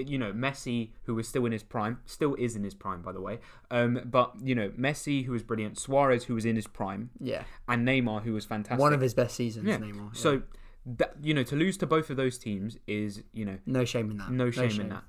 you 0.08 0.18
know 0.18 0.32
Messi, 0.32 0.90
who 1.04 1.14
was 1.14 1.28
still 1.28 1.44
in 1.46 1.52
his 1.52 1.62
prime, 1.62 1.98
still 2.06 2.34
is 2.36 2.56
in 2.56 2.64
his 2.64 2.74
prime, 2.74 3.02
by 3.02 3.12
the 3.12 3.20
way. 3.20 3.38
Um, 3.70 4.00
but 4.04 4.32
you 4.42 4.54
know 4.54 4.70
Messi, 4.70 5.24
who 5.24 5.32
was 5.32 5.42
brilliant, 5.42 5.78
Suarez, 5.78 6.24
who 6.24 6.34
was 6.34 6.44
in 6.44 6.56
his 6.56 6.66
prime, 6.66 7.10
Yeah, 7.20 7.44
and 7.68 7.86
Neymar, 7.86 8.22
who 8.22 8.32
was 8.32 8.44
fantastic. 8.44 8.78
one 8.80 8.92
of 8.92 9.00
his 9.00 9.14
best 9.14 9.34
seasons. 9.36 9.66
yeah. 9.66 9.78
Neymar. 9.78 9.96
yeah. 10.14 10.20
So 10.20 10.42
that 10.84 11.14
you 11.22 11.32
know 11.32 11.44
to 11.44 11.54
lose 11.56 11.76
to 11.78 11.86
both 11.86 12.10
of 12.10 12.16
those 12.16 12.38
teams 12.38 12.76
is 12.88 13.22
you 13.32 13.44
know 13.44 13.58
no 13.66 13.84
shame 13.84 14.10
in 14.10 14.16
that. 14.18 14.30
no 14.30 14.50
shame, 14.50 14.80
in 14.80 14.88
that. 14.88 15.04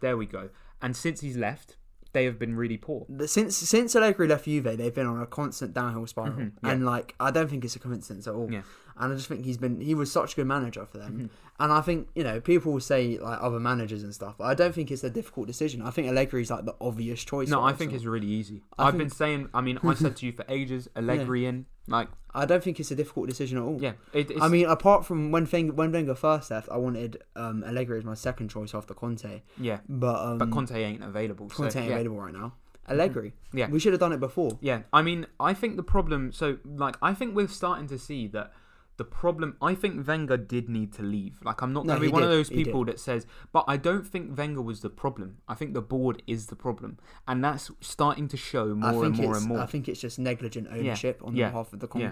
There 0.00 0.16
we 0.16 0.26
go. 0.26 0.48
And 0.80 0.96
since 0.96 1.20
he's 1.20 1.36
left, 1.36 1.76
they 2.12 2.24
have 2.24 2.38
been 2.38 2.56
really 2.56 2.76
poor. 2.76 3.06
Since 3.26 3.56
since 3.56 3.94
Allegri 3.94 4.26
left 4.26 4.46
Juve, 4.46 4.64
they've 4.76 4.92
been 4.94 5.06
on 5.06 5.20
a 5.22 5.26
constant 5.26 5.72
downhill 5.74 6.06
spiral, 6.08 6.32
Mhm, 6.32 6.52
yeah. 6.62 6.70
and 6.70 6.84
like 6.84 7.14
I 7.20 7.30
don't 7.30 7.48
think 7.48 7.64
it's 7.64 7.76
a 7.76 7.78
coincidence 7.78 8.26
at 8.26 8.34
all. 8.34 8.50
Yeah. 8.52 8.62
And 9.02 9.12
I 9.12 9.16
just 9.16 9.28
think 9.28 9.44
he's 9.44 9.56
been 9.58 9.80
he 9.80 9.94
was 9.94 10.12
such 10.12 10.32
a 10.34 10.36
good 10.36 10.46
manager 10.46 10.86
for 10.86 10.98
them, 10.98 11.12
Mm-hmm. 11.12 11.26
and 11.62 11.72
I 11.72 11.80
think 11.80 12.08
you 12.14 12.22
know 12.24 12.40
people 12.40 12.72
will 12.72 12.80
say 12.80 13.18
like 13.18 13.38
other 13.42 13.58
managers 13.58 14.02
and 14.04 14.14
stuff, 14.14 14.36
but 14.38 14.44
I 14.44 14.54
don't 14.54 14.74
think 14.74 14.90
it's 14.90 15.02
a 15.04 15.10
difficult 15.10 15.46
decision. 15.48 15.82
I 15.82 15.90
think 15.90 16.08
Allegri's 16.08 16.50
like 16.50 16.64
the 16.64 16.76
obvious 16.80 17.24
choice. 17.24 17.48
No, 17.48 17.62
I 17.62 17.72
think 17.72 17.92
it's 17.92 18.04
really 18.04 18.28
easy. 18.28 18.62
I 18.78 18.84
I've 18.86 18.92
think- 18.92 18.98
been 19.02 19.10
saying. 19.10 19.48
I 19.52 19.60
mean, 19.60 19.78
I 19.82 19.94
said 19.94 20.16
to 20.18 20.26
you 20.26 20.32
for 20.32 20.44
ages, 20.48 20.88
Allegri 20.96 21.46
in. 21.46 21.66
Like, 21.88 22.08
I 22.32 22.46
don't 22.46 22.62
think 22.62 22.78
it's 22.78 22.92
a 22.92 22.94
difficult 22.94 23.26
decision 23.28 23.58
at 23.58 23.64
all. 23.64 23.78
yeah, 23.82 23.94
it, 24.12 24.30
I 24.40 24.46
mean, 24.46 24.66
apart 24.66 25.04
from 25.04 25.32
when 25.32 25.48
Wenger, 25.52 25.72
when 25.72 25.90
Wenger 25.90 26.14
first 26.14 26.52
left, 26.52 26.68
I 26.70 26.76
wanted 26.76 27.20
um, 27.34 27.64
Allegri 27.64 27.98
as 27.98 28.04
my 28.04 28.14
second 28.14 28.50
choice 28.50 28.72
after 28.72 28.94
Conte, 28.94 29.42
yeah. 29.58 29.80
but 29.88 30.14
um, 30.24 30.38
But 30.38 30.52
Conte 30.52 30.70
ain't 30.76 31.02
available. 31.02 31.50
So, 31.50 31.56
Conte 31.56 31.74
ain't 31.80 31.88
yeah. 31.88 31.94
available 31.96 32.18
right 32.20 32.32
now. 32.32 32.54
Allegri, 32.88 33.32
Yeah. 33.52 33.68
we 33.68 33.78
should 33.80 33.92
have 33.92 34.00
done 34.00 34.12
it 34.12 34.20
before. 34.20 34.58
Yeah, 34.60 34.82
I 34.92 35.02
mean, 35.02 35.26
I 35.40 35.54
think 35.54 35.76
the 35.76 35.82
problem. 35.82 36.30
So, 36.32 36.58
like, 36.64 36.96
I 37.02 37.14
think 37.14 37.34
we're 37.34 37.48
starting 37.48 37.88
to 37.88 37.98
see 37.98 38.28
that 38.28 38.52
the 38.96 39.04
problem. 39.04 39.56
I 39.60 39.74
think 39.74 40.06
Wenger 40.06 40.36
did 40.36 40.68
need 40.68 40.92
to 40.94 41.02
leave. 41.02 41.38
Like, 41.42 41.62
I'm 41.62 41.72
not 41.72 41.86
No, 41.86 41.94
going 41.94 42.02
to 42.02 42.08
be 42.08 42.12
one 42.12 42.22
of 42.22 42.28
those 42.28 42.50
people 42.50 42.84
that 42.84 43.00
says, 43.00 43.26
but 43.52 43.64
I 43.66 43.76
don't 43.76 44.06
think 44.06 44.36
Wenger 44.36 44.62
was 44.62 44.80
the 44.80 44.90
problem. 44.90 45.38
I 45.48 45.54
think 45.54 45.74
the 45.74 45.82
board 45.82 46.22
is 46.26 46.46
the 46.46 46.56
problem, 46.56 46.98
and 47.26 47.42
that's 47.42 47.70
starting 47.80 48.28
to 48.28 48.36
show 48.36 48.74
more 48.74 49.04
and 49.04 49.16
more 49.16 49.36
and 49.36 49.46
more. 49.46 49.60
I 49.60 49.66
think 49.66 49.88
it's 49.88 50.00
just 50.00 50.18
negligent 50.18 50.68
ownership 50.70 51.20
on 51.24 51.34
yeah, 51.34 51.48
behalf 51.48 51.72
of 51.72 51.80
the 51.80 51.88
yeah. 51.96 52.10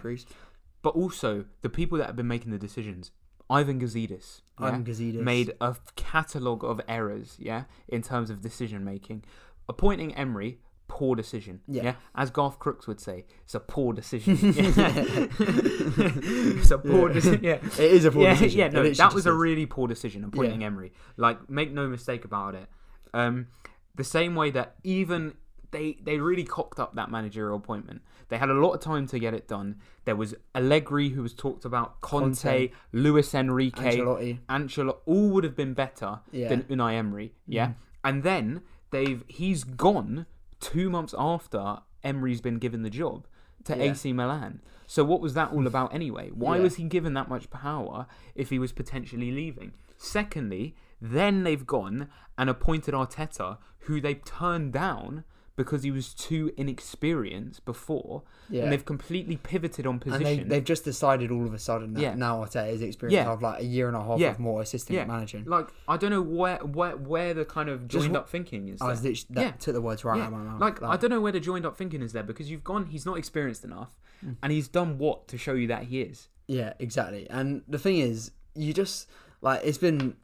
But 0.82 0.94
also 0.94 1.44
the 1.60 1.68
people 1.68 1.98
that 1.98 2.06
have 2.06 2.16
been 2.16 2.28
making 2.28 2.52
the 2.52 2.58
decisions. 2.58 3.10
Ivan 3.50 3.80
Gazidis. 3.80 4.42
yeah, 4.60 4.66
Ivan 4.66 4.84
Gazidis. 4.84 5.20
made 5.20 5.52
a 5.60 5.76
catalogue 5.96 6.64
of 6.64 6.80
errors, 6.86 7.36
yeah, 7.38 7.64
in 7.88 8.00
terms 8.00 8.30
of 8.30 8.40
decision 8.40 8.84
making. 8.84 9.24
Appointing 9.68 10.14
Emery, 10.14 10.60
poor 10.90 11.16
decision. 11.16 11.60
Yeah. 11.66 11.82
Yeah. 11.82 11.94
As 12.14 12.30
Garth 12.30 12.58
Crooks 12.58 12.86
would 12.86 13.00
say, 13.00 13.24
it's 13.44 13.54
a 13.54 13.60
poor 13.60 13.92
decision. 13.92 14.36
Yeah. 15.80 16.10
it's 16.60 16.70
a 16.70 16.78
poor 16.78 17.08
Yeah. 17.08 17.14
decision. 17.14 17.40
Yeah. 17.44 17.54
It 17.78 17.92
is 17.92 18.04
a 18.04 18.10
poor 18.10 18.22
yeah, 18.22 18.32
decision. 18.34 18.58
Yeah, 18.58 18.68
no, 18.68 18.82
that 18.82 18.88
was 18.88 18.98
just 18.98 19.26
a 19.26 19.32
really 19.32 19.66
poor 19.66 19.88
decision 19.88 20.24
appointing 20.24 20.62
Emery. 20.64 20.92
Like, 21.16 21.48
make 21.50 21.72
no 21.72 21.88
mistake 21.88 22.24
about 22.24 22.54
it. 22.54 22.68
Um, 23.14 23.48
the 23.94 24.04
same 24.04 24.34
way 24.34 24.50
that 24.50 24.76
even 24.84 25.34
they 25.72 25.98
they 26.02 26.18
really 26.18 26.44
cocked 26.44 26.78
up 26.80 26.94
that 26.94 27.10
managerial 27.10 27.56
appointment. 27.56 28.02
They 28.28 28.38
had 28.38 28.48
a 28.50 28.54
lot 28.54 28.72
of 28.72 28.80
time 28.80 29.06
to 29.08 29.18
get 29.18 29.34
it 29.34 29.48
done. 29.48 29.76
There 30.04 30.14
was 30.16 30.34
Allegri 30.54 31.08
who 31.10 31.22
was 31.22 31.34
talked 31.34 31.64
about, 31.64 32.00
Conte, 32.00 32.42
Conte. 32.42 32.70
Luis 32.92 33.34
Enrique, 33.34 33.96
Ancelotti. 33.98 34.38
Ancelotti, 34.48 34.96
all 35.06 35.30
would 35.30 35.42
have 35.44 35.56
been 35.56 35.74
better 35.74 36.20
Yeah. 36.30 36.48
than 36.48 36.62
Unai 36.64 36.94
Emery. 36.94 37.34
Yeah, 37.46 37.72
and 38.04 38.22
then 38.22 38.62
they've 38.90 39.24
he's 39.28 39.64
gone 39.64 40.26
two 40.60 40.90
months 40.90 41.14
after 41.18 41.78
Emery's 42.04 42.40
been 42.40 42.58
given 42.58 42.82
the 42.82 42.90
job 42.90 43.26
to 43.64 43.76
Yeah. 43.76 43.90
AC 43.92 44.12
Milan. 44.12 44.60
So 44.90 45.04
what 45.04 45.20
was 45.20 45.34
that 45.34 45.52
all 45.52 45.68
about 45.68 45.94
anyway? 45.94 46.32
Why 46.34 46.56
Yeah. 46.56 46.64
was 46.64 46.74
he 46.74 46.82
given 46.82 47.14
that 47.14 47.28
much 47.28 47.48
power 47.48 48.08
if 48.34 48.50
he 48.50 48.58
was 48.58 48.72
potentially 48.72 49.30
leaving? 49.30 49.70
Secondly, 49.96 50.74
then 51.00 51.44
they've 51.44 51.64
gone 51.64 52.08
and 52.36 52.50
appointed 52.50 52.92
Arteta, 52.92 53.58
who 53.86 54.00
they 54.00 54.14
turned 54.14 54.72
down 54.72 55.22
because 55.56 55.82
he 55.82 55.90
was 55.90 56.14
too 56.14 56.52
inexperienced 56.56 57.64
before, 57.64 58.22
Yeah. 58.48 58.62
and 58.64 58.72
they've 58.72 58.84
completely 58.84 59.36
pivoted 59.36 59.86
on 59.86 59.94
And 59.94 60.00
position. 60.02 60.24
they, 60.24 60.42
they've 60.56 60.64
just 60.64 60.84
decided 60.84 61.30
all 61.30 61.44
of 61.46 61.52
a 61.52 61.58
sudden 61.58 61.92
that 61.94 62.00
Yeah. 62.00 62.14
now 62.14 62.42
Arteta 62.44 62.70
is 62.70 62.82
experienced 62.82 63.14
Yeah. 63.26 63.30
of 63.32 63.42
like 63.42 63.60
a 63.60 63.64
year 63.64 63.88
and 63.88 63.96
a 63.96 64.02
half 64.02 64.18
Yeah. 64.18 64.30
of 64.30 64.38
more 64.38 64.62
assistant 64.62 64.96
yeah, 64.96 65.04
managing. 65.04 65.44
like 65.44 65.68
I 65.86 65.96
don't 65.96 66.10
know 66.10 66.22
where 66.22 66.58
where 66.58 66.96
where 66.96 67.34
the 67.34 67.44
kind 67.44 67.68
of 67.68 67.88
joined 67.88 68.16
up 68.16 68.28
thinking 68.28 68.68
is. 68.68 68.80
I 68.80 68.88
was 68.88 69.02
there. 69.02 69.12
that 69.30 69.40
Yeah. 69.42 69.50
took 69.52 69.74
the 69.74 69.80
words 69.82 70.04
right 70.04 70.20
out 70.20 70.26
of 70.28 70.32
my 70.32 70.38
mouth. 70.42 70.60
Like, 70.60 70.82
I 70.82 70.96
don't 70.96 71.10
know 71.10 71.20
where 71.20 71.32
the 71.32 71.40
joined 71.40 71.66
up 71.66 71.76
thinking 71.76 72.00
is 72.02 72.12
there 72.12 72.22
because 72.22 72.50
you've 72.50 72.64
gone. 72.64 72.86
He's 72.86 73.04
not 73.06 73.18
experienced 73.18 73.64
enough, 73.64 73.98
Mm. 74.24 74.36
and 74.42 74.52
he's 74.52 74.68
done 74.68 74.98
what 74.98 75.28
to 75.28 75.38
show 75.38 75.54
you 75.54 75.66
that 75.68 75.84
he 75.84 76.00
is. 76.02 76.28
Yeah, 76.46 76.72
exactly. 76.78 77.28
And 77.30 77.62
the 77.68 77.78
thing 77.78 77.98
is, 77.98 78.32
you 78.54 78.72
just 78.72 79.08
like 79.42 79.60
it's 79.64 79.78
been 79.78 80.16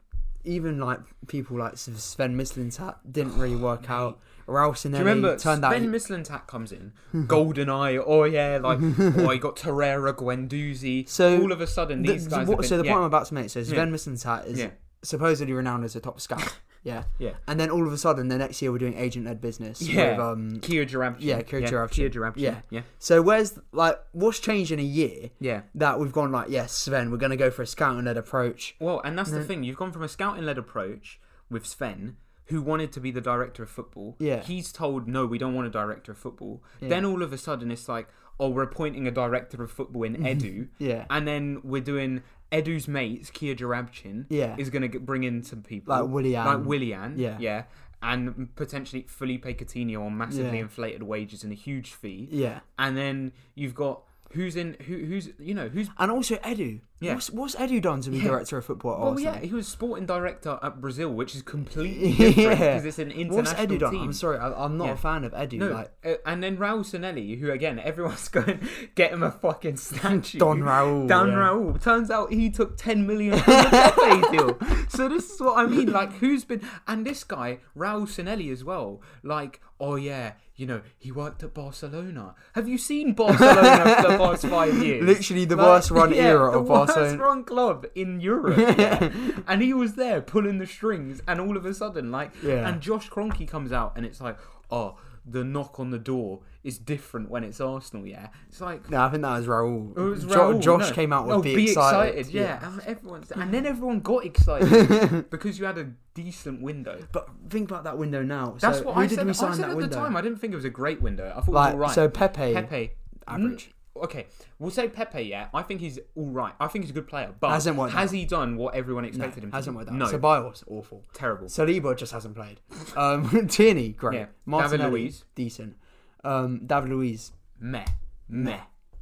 even 0.43 0.79
like 0.79 0.99
people 1.27 1.57
like 1.57 1.77
Sven 1.77 2.35
Mislintat 2.37 2.95
didn't 3.11 3.37
really 3.37 3.55
work 3.55 3.89
out. 3.99 4.19
Ralph 4.47 4.81
Do 4.81 4.89
you 4.89 4.97
remember 4.97 5.37
turned 5.37 5.63
out 5.63 5.73
Sven 5.73 5.91
Mislintat 5.91 6.47
comes 6.47 6.71
in, 6.71 6.93
Golden 7.27 7.69
Eye, 7.69 7.97
oh 7.97 8.23
yeah, 8.23 8.59
like 8.61 8.79
oh 8.99 9.31
you 9.31 9.39
got 9.39 9.57
Torreira, 9.57 10.13
Guendouzi. 10.13 11.07
So, 11.07 11.41
all 11.41 11.51
of 11.51 11.61
a 11.61 11.67
sudden 11.67 12.01
these 12.01 12.23
the- 12.25 12.29
guys. 12.37 12.47
what- 12.47 12.59
been, 12.59 12.67
so 12.67 12.77
the 12.77 12.85
yeah, 12.85 12.91
point 12.91 13.01
I'm 13.01 13.07
about 13.07 13.27
to 13.27 13.33
make, 13.33 13.49
so 13.49 13.61
Sven 13.63 13.89
Yeah. 13.89 13.93
Mislintat 13.93 14.47
is 14.47 14.59
Yeah. 14.59 14.69
supposedly 15.03 15.53
renowned 15.53 15.83
as 15.83 15.95
a 15.95 15.99
top 15.99 16.19
scout. 16.21 16.55
Yeah. 16.83 17.03
yeah, 17.19 17.33
And 17.49 17.59
then 17.59 17.69
all 17.69 17.85
of 17.85 17.91
a 17.91 17.97
sudden, 17.97 18.29
the 18.29 18.37
next 18.37 18.61
year 18.61 18.71
we're 18.71 18.77
doing 18.77 18.95
agent-led 18.95 19.41
business. 19.41 19.81
Yeah. 19.81 20.11
With, 20.11 20.19
um, 20.21 20.59
Kia 20.61 20.85
Joorabchian. 20.85 21.17
Yeah, 21.19 21.41
Kia 21.41 21.59
yeah, 21.59 21.67
Joorabchian. 21.67 21.91
Kia 21.91 22.09
Joorabchian. 22.09 22.37
Yeah. 22.37 22.55
yeah, 22.69 22.81
so 22.97 23.21
where's 23.21 23.59
like 23.73 23.99
what's 24.13 24.39
changed 24.39 24.71
in 24.71 24.79
a 24.79 24.83
year 24.83 25.31
yeah. 25.41 25.63
that 25.75 25.99
we've 25.99 26.13
gone 26.13 26.31
like 26.31 26.47
yes, 26.49 26.71
Sven, 26.71 27.11
we're 27.11 27.17
going 27.17 27.31
to 27.31 27.35
go 27.35 27.49
for 27.51 27.61
a 27.61 27.67
scouting-led 27.67 28.15
approach. 28.15 28.75
Well, 28.79 29.01
and 29.03 29.17
that's 29.19 29.31
the 29.31 29.43
thing. 29.43 29.63
You've 29.63 29.75
gone 29.75 29.91
from 29.91 30.03
a 30.03 30.07
scouting-led 30.07 30.57
approach 30.57 31.19
with 31.49 31.65
Sven, 31.65 32.15
who 32.47 32.61
wanted 32.61 32.91
to 32.93 32.99
be 32.99 33.11
the 33.11 33.21
director 33.21 33.63
of 33.63 33.69
football. 33.69 34.15
Yeah. 34.19 34.41
He's 34.41 34.71
told, 34.71 35.07
no, 35.07 35.25
we 35.25 35.37
don't 35.37 35.53
want 35.53 35.67
a 35.67 35.71
director 35.71 36.11
of 36.13 36.17
football. 36.17 36.63
Yeah. 36.81 36.89
Then 36.89 37.05
all 37.05 37.21
of 37.21 37.33
a 37.33 37.37
sudden, 37.37 37.71
it's 37.71 37.89
like, 37.89 38.07
oh, 38.39 38.49
we're 38.49 38.63
appointing 38.63 39.07
a 39.07 39.11
director 39.11 39.61
of 39.63 39.71
football 39.71 40.03
in 40.03 40.15
Edu. 40.23 40.69
Yeah. 40.77 41.05
And 41.09 41.27
then 41.27 41.59
we're 41.63 41.81
doing 41.81 42.23
Edu's 42.51 42.87
mates, 42.87 43.29
Kia 43.29 43.53
Joorabchian, 43.55 44.25
Yeah. 44.29 44.55
is 44.57 44.69
going 44.69 44.89
to 44.89 44.99
bring 44.99 45.23
in 45.23 45.43
some 45.43 45.61
people. 45.61 45.93
Like 45.95 46.09
Willian. 46.09 46.45
Like 46.45 46.65
Willian. 46.65 47.17
Yeah. 47.17 47.37
Yeah. 47.39 47.63
And 48.01 48.55
potentially 48.55 49.05
Felipe 49.09 49.43
Coutinho 49.45 50.05
on 50.05 50.17
massively 50.17 50.57
Yeah. 50.57 50.63
inflated 50.63 51.03
wages 51.03 51.43
and 51.43 51.51
a 51.51 51.55
huge 51.55 51.91
fee. 51.93 52.29
Yeah. 52.31 52.59
And 52.79 52.95
then 52.95 53.31
you've 53.55 53.75
got 53.75 54.03
who's 54.37 54.55
in 54.55 54.77
who 54.85 54.95
who's 55.05 55.29
you 55.39 55.53
know 55.53 55.67
who's 55.67 55.89
And 55.97 56.11
also 56.11 56.35
Edu. 56.37 56.81
Yeah. 56.99 57.13
What's, 57.13 57.29
what's 57.29 57.55
Edu 57.55 57.79
done 57.79 58.01
to 58.01 58.09
be 58.09 58.17
Yeah. 58.17 58.29
director 58.29 58.57
of 58.57 58.65
football 58.65 58.93
at 58.93 58.99
well, 58.99 59.09
Arsenal? 59.11 59.33
yeah, 59.35 59.39
he 59.41 59.53
was 59.53 59.67
sporting 59.67 60.07
director 60.07 60.57
at 60.63 60.81
Brazil, 60.81 61.13
which 61.13 61.35
is 61.35 61.43
completely 61.43 62.11
different 62.17 62.37
Yeah. 62.59 62.73
because 62.73 62.85
it's 62.85 62.97
an 62.99 63.09
What's 63.09 63.19
international 63.51 63.67
Edu 63.67 63.79
done? 63.79 63.91
team. 63.91 64.01
I'm 64.03 64.13
sorry, 64.13 64.37
I, 64.39 64.51
I'm 64.65 64.77
not 64.77 64.85
Yeah. 64.85 64.91
a 64.93 64.97
fan 64.97 65.23
of 65.23 65.31
Edu. 65.33 65.53
No, 65.59 65.67
Like 65.73 65.91
uh, 66.03 66.13
and 66.25 66.41
then 66.41 66.57
Raul 66.57 66.79
Sanllehi, 66.79 67.39
who 67.39 67.51
again 67.51 67.77
everyone's 67.79 68.27
going 68.37 68.67
get 68.95 69.11
him 69.11 69.21
a 69.21 69.29
fucking 69.31 69.77
statue. 69.77 70.39
Don 70.39 70.61
Raul, 70.61 71.07
Don 71.07 71.27
yeah. 71.29 71.35
Raul. 71.35 71.81
Turns 71.81 72.09
out 72.09 72.31
he 72.33 72.49
took 72.49 72.77
ten 72.77 73.05
million 73.05 73.37
from 73.39 73.53
the 73.53 74.27
deal. 74.31 74.87
So 74.89 75.07
this 75.07 75.29
is 75.31 75.39
what 75.39 75.57
I 75.59 75.65
mean. 75.67 75.91
Like, 75.91 76.13
who's 76.13 76.45
been 76.45 76.61
and 76.87 77.05
this 77.05 77.23
guy 77.23 77.59
Raul 77.77 78.07
Sanllehi 78.07 78.51
as 78.51 78.63
well. 78.63 79.01
Like, 79.21 79.61
oh 79.79 79.97
yeah, 79.97 80.33
you 80.57 80.65
know 80.65 80.81
he 80.97 81.11
worked 81.11 81.41
at 81.43 81.53
Barcelona. 81.53 82.35
Have 82.53 82.67
you 82.67 82.77
seen 82.77 83.13
Barcelona 83.13 83.95
for 84.01 84.11
the 84.11 84.17
past 84.17 84.45
five 84.47 84.73
years? 84.83 85.03
literally 85.05 85.45
the 85.45 85.55
Like, 85.55 85.65
worst 85.65 85.91
run 85.91 86.13
yeah, 86.13 86.23
era 86.23 86.51
the 86.51 86.57
of 86.59 86.67
worst 86.67 86.95
Barcelona. 86.95 87.23
run 87.23 87.43
club 87.45 87.85
in 87.95 88.19
Europe, 88.19 88.57
yeah. 88.57 89.11
and 89.47 89.61
he 89.61 89.73
was 89.73 89.93
there 89.93 90.19
pulling 90.21 90.57
the 90.57 90.67
strings, 90.67 91.21
and 91.27 91.39
all 91.39 91.55
of 91.55 91.65
a 91.65 91.73
sudden, 91.73 92.11
like, 92.11 92.31
Yeah. 92.43 92.67
and 92.67 92.81
Josh 92.81 93.09
Kroenke 93.09 93.47
comes 93.47 93.71
out, 93.71 93.93
and 93.95 94.05
it's 94.05 94.19
like, 94.19 94.37
oh, 94.71 94.97
the 95.29 95.43
knock 95.43 95.79
on 95.79 95.91
the 95.91 95.99
door 95.99 96.39
is 96.63 96.77
different 96.77 97.29
when 97.29 97.43
it's 97.43 97.59
Arsenal, 97.59 98.05
yeah. 98.05 98.27
It's 98.49 98.61
like. 98.61 98.89
No, 98.89 99.01
I 99.01 99.09
think 99.09 99.23
that 99.23 99.37
was 99.37 99.47
Raul. 99.47 99.93
Oh, 99.95 100.07
it 100.07 100.09
was 100.09 100.25
Jo- 100.25 100.59
Josh 100.59 100.89
no. 100.89 100.95
came 100.95 101.13
out 101.13 101.27
with 101.27 101.35
Oh, 101.37 101.41
be, 101.41 101.63
excited. 101.71 102.27
yeah. 102.27 102.65
And 102.65 102.81
everyone's, 102.81 103.31
and 103.31 103.53
then 103.53 103.65
everyone 103.73 103.99
got 103.99 104.25
excited 104.25 105.29
because 105.29 105.59
you 105.59 105.65
had 105.65 105.77
a 105.77 105.91
decent 106.13 106.61
window. 106.61 107.05
But 107.11 107.29
think 107.49 107.69
about 107.69 107.83
that 107.83 107.97
window 107.97 108.23
now. 108.23 108.55
That's 108.59 108.79
so 108.79 108.85
what 108.85 108.97
I 108.97 109.07
did 109.07 109.15
said. 109.15 109.25
we 109.25 109.31
I 109.31 109.33
sign 109.33 109.53
said 109.53 109.63
that 109.65 109.69
at 109.71 109.77
window? 109.77 109.89
the 109.89 109.95
time. 109.95 110.15
I 110.15 110.21
didn't 110.21 110.39
think 110.39 110.53
it 110.53 110.57
was 110.57 110.65
a 110.65 110.69
great 110.69 111.01
window. 111.01 111.31
I 111.35 111.41
thought 111.41 111.53
like 111.53 111.73
it 111.73 111.77
was 111.77 111.97
all 111.97 112.03
right. 112.03 112.09
so, 112.09 112.09
Pepe, 112.09 112.53
Pepe, 112.53 112.75
mm. 112.75 112.89
average. 113.27 113.71
Okay, 114.03 114.27
we'll 114.59 114.71
say 114.71 114.87
Pepe. 114.87 115.21
Yeah, 115.23 115.47
I 115.53 115.61
think 115.63 115.81
he's 115.81 115.99
all 116.15 116.27
right. 116.27 116.53
I 116.59 116.67
think 116.67 116.83
he's 116.85 116.91
a 116.91 116.93
good 116.93 117.07
player, 117.07 117.33
but 117.39 117.49
Hasn't 117.49 117.75
worked 117.77 117.93
has 117.93 118.09
out. 118.11 118.15
he 118.15 118.25
done 118.25 118.57
what 118.57 118.75
everyone 118.75 119.05
expected 119.05 119.43
him 119.43 119.51
to? 119.51 119.55
hasn't 119.57 119.73
do? 119.73 119.77
worked 119.79 119.89
out. 119.89 119.95
No, 119.95 120.05
Ceballos, 120.05 120.63
awful. 120.67 121.03
terrible. 121.13 121.47
Saliba 121.47 121.95
just 121.97 122.11
hasn't 122.11 122.35
played. 122.35 122.59
Um, 122.95 123.47
Tierney, 123.49 123.89
great. 123.89 124.15
Yeah. 124.19 124.25
Martinelli, 124.45 124.77
David 124.77 124.91
Luiz. 125.03 125.23
decent. 125.35 125.75
Um, 126.23 126.61
David 126.65 126.89
Luiz, 126.89 127.31
Meh, 127.59 127.85
meh. 128.29 128.59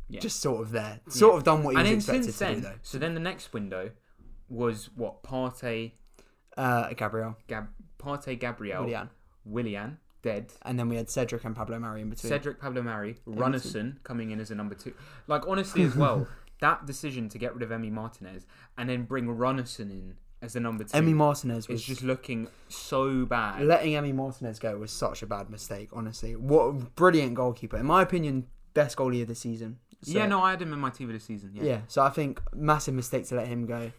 Yeah. 0.08 0.20
just 0.20 0.40
sort 0.40 0.62
of 0.62 0.72
there. 0.72 1.00
Sort 1.10 1.34
Yeah. 1.34 1.38
of 1.38 1.44
done 1.44 1.64
what 1.64 1.76
he 1.76 1.82
and 1.82 1.96
was 1.96 2.06
then 2.06 2.16
expected 2.18 2.24
since 2.26 2.38
to 2.38 2.44
then, 2.44 2.54
do, 2.56 2.62
though. 2.62 2.80
so 2.84 2.98
then 3.00 3.14
the 3.16 3.20
next 3.20 3.54
window 3.54 3.92
was 4.50 4.90
what 4.96 5.24
Partey, 5.24 5.94
Uh, 6.58 6.94
Gabriel, 6.94 7.36
Gab, 7.48 7.68
Partey, 7.98 8.40
Gabriel, 8.40 8.84
Willian. 8.84 9.10
Willian, 9.44 9.98
dead. 10.26 10.52
And 10.64 10.78
then 10.78 10.90
we 10.90 10.98
had 10.98 11.10
Cedric 11.10 11.46
and 11.46 11.56
Pablo 11.56 11.80
Mari 11.80 12.02
in 12.02 12.10
between. 12.10 12.30
Cedric 12.30 12.60
Pablo 12.60 12.82
Mari, 12.82 13.16
Rúnarsson 13.28 14.04
coming 14.04 14.32
in 14.32 14.40
as 14.42 14.52
a 14.52 14.56
number 14.56 14.76
two. 14.76 14.94
Like 15.28 15.48
honestly, 15.48 15.84
as 15.84 15.96
well, 15.96 16.28
that 16.60 16.86
decision 16.86 17.30
to 17.30 17.38
get 17.38 17.54
rid 17.54 17.64
of 17.64 17.70
Emi 17.70 17.92
Martinez 17.92 18.46
and 18.78 18.90
then 18.90 19.04
bring 19.04 19.28
Rúnarsson 19.28 19.92
in 19.92 20.16
as 20.42 20.54
the 20.54 20.60
number 20.60 20.84
two, 20.84 20.98
Emi 20.98 21.14
Martinez 21.14 21.68
was 21.68 21.82
is 21.82 21.86
just 21.88 22.04
looking 22.04 22.48
so 22.68 23.26
bad. 23.26 23.62
letting 23.64 23.94
Emi 23.94 24.14
Martinez 24.14 24.60
go 24.60 24.78
was 24.78 24.92
such 24.92 25.22
a 25.22 25.28
bad 25.28 25.50
mistake. 25.50 25.90
Honestly, 25.94 26.36
what 26.36 26.64
a 26.64 26.74
brilliant 26.74 27.36
goalkeeper. 27.36 27.78
In 27.78 27.86
my 27.86 28.02
opinion, 28.02 28.48
best 28.74 28.98
goalie 28.98 29.22
of 29.22 29.28
the 29.28 29.36
season. 29.36 29.78
So- 30.02 30.12
yeah, 30.12 30.26
no, 30.26 30.42
I 30.42 30.52
had 30.52 30.62
him 30.62 30.74
in 30.74 30.80
my 30.80 30.90
team 30.90 31.08
of 31.10 31.14
the 31.14 31.20
season. 31.20 31.52
Yeah, 31.54 31.64
Yeah. 31.64 31.80
So 31.88 32.02
I 32.04 32.10
think 32.10 32.42
massive 32.54 32.94
mistake 32.94 33.26
to 33.28 33.36
let 33.36 33.48
him 33.48 33.66
go. 33.66 33.92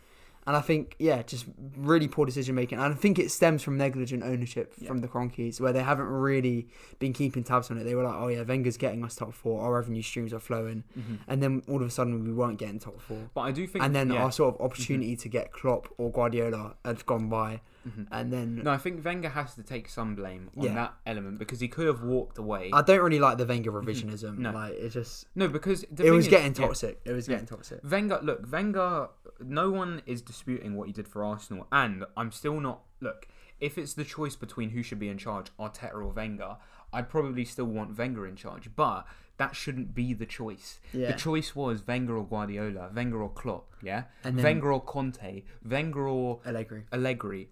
And 0.46 0.54
I 0.56 0.60
think, 0.60 0.94
yeah, 1.00 1.22
just 1.22 1.44
really 1.76 2.06
poor 2.06 2.24
decision 2.24 2.54
making. 2.54 2.78
And 2.78 2.92
I 2.94 2.96
think 2.96 3.18
it 3.18 3.30
stems 3.32 3.62
from 3.64 3.76
negligent 3.76 4.22
ownership 4.22 4.72
Yeah. 4.78 4.86
from 4.88 4.98
the 4.98 5.08
Kroenkes, 5.08 5.60
where 5.60 5.72
they 5.72 5.82
haven't 5.82 6.06
really 6.06 6.68
been 7.00 7.12
keeping 7.12 7.42
tabs 7.42 7.68
on 7.70 7.78
it. 7.78 7.84
They 7.84 7.96
were 7.96 8.04
like, 8.04 8.14
oh, 8.14 8.28
yeah, 8.28 8.42
Wenger's 8.42 8.76
getting 8.76 9.04
us 9.04 9.16
top 9.16 9.34
four, 9.34 9.60
our 9.62 9.72
revenue 9.74 10.02
streams 10.02 10.32
are 10.32 10.38
flowing. 10.38 10.84
Mhm. 10.96 11.18
And 11.26 11.42
then 11.42 11.62
all 11.68 11.82
of 11.82 11.88
a 11.88 11.90
sudden, 11.90 12.24
we 12.24 12.32
weren't 12.32 12.58
getting 12.58 12.78
top 12.78 13.00
four. 13.00 13.28
but 13.34 13.40
I 13.40 13.50
do 13.50 13.66
think, 13.66 13.84
And 13.84 13.94
then 13.94 14.10
yeah. 14.10 14.22
our 14.22 14.30
sort 14.30 14.54
of 14.54 14.60
opportunity 14.60 15.16
to 15.16 15.28
get 15.28 15.52
Klopp 15.52 15.88
or 15.98 16.12
Guardiola 16.12 16.76
had 16.84 17.04
gone 17.06 17.28
by. 17.28 17.60
Mhm. 17.86 18.06
And 18.10 18.32
then 18.32 18.56
No, 18.64 18.70
I 18.72 18.78
think 18.78 19.04
Wenger 19.04 19.28
has 19.30 19.54
to 19.54 19.62
take 19.62 19.88
some 19.88 20.14
blame 20.14 20.50
on 20.56 20.64
Yeah. 20.64 20.74
that 20.74 20.94
element 21.06 21.38
because 21.38 21.60
he 21.60 21.68
could 21.68 21.86
have 21.86 22.02
walked 22.02 22.36
away. 22.38 22.70
I 22.72 22.82
don't 22.82 23.00
really 23.00 23.18
like 23.20 23.38
the 23.38 23.46
Wenger 23.46 23.70
revisionism. 23.72 24.32
Mm-hmm. 24.32 24.42
No. 24.42 24.50
Like, 24.52 24.72
it 24.74 24.88
just, 24.90 25.26
no, 25.34 25.48
because 25.48 25.84
it 25.84 26.10
was 26.10 26.26
is- 26.26 26.30
getting 26.30 26.52
toxic. 26.52 27.00
It 27.04 27.12
was 27.12 27.28
getting 27.28 27.46
toxic. 27.46 27.80
Wenger, 27.88 28.18
look, 28.22 28.50
Wenger. 28.50 29.08
No 29.40 29.70
one 29.70 30.02
is 30.06 30.22
disputing 30.22 30.74
what 30.76 30.86
he 30.88 30.92
did 30.92 31.06
for 31.06 31.24
Arsenal, 31.24 31.66
and 31.70 32.04
I'm 32.16 32.32
still 32.32 32.58
not. 32.60 32.82
Look, 33.00 33.28
if 33.60 33.78
it's 33.78 33.94
the 33.94 34.04
choice 34.04 34.34
between 34.36 34.70
who 34.70 34.82
should 34.82 34.98
be 34.98 35.08
in 35.08 35.18
charge, 35.18 35.46
Arteta 35.58 35.94
or 35.94 36.08
Wenger, 36.08 36.56
I'd 36.92 37.08
probably 37.08 37.44
still 37.44 37.66
want 37.66 37.96
Wenger 37.96 38.26
in 38.26 38.36
charge. 38.36 38.70
But 38.74 39.06
that 39.38 39.54
shouldn't 39.54 39.94
be 39.94 40.14
the 40.14 40.24
choice. 40.24 40.80
Yeah. 40.94 41.08
The 41.08 41.18
choice 41.18 41.54
was 41.54 41.86
Wenger 41.86 42.16
or 42.16 42.26
Guardiola, 42.26 42.90
Wenger 42.94 43.20
or 43.22 43.28
Klopp, 43.30 43.74
yeah, 43.82 44.04
And 44.24 44.38
then- 44.38 44.44
Wenger 44.44 44.72
or 44.72 44.80
Conte, 44.82 45.42
Wenger 45.62 46.08
or 46.08 46.40
Allegri. 46.46 46.84
Allegri, 46.90 47.50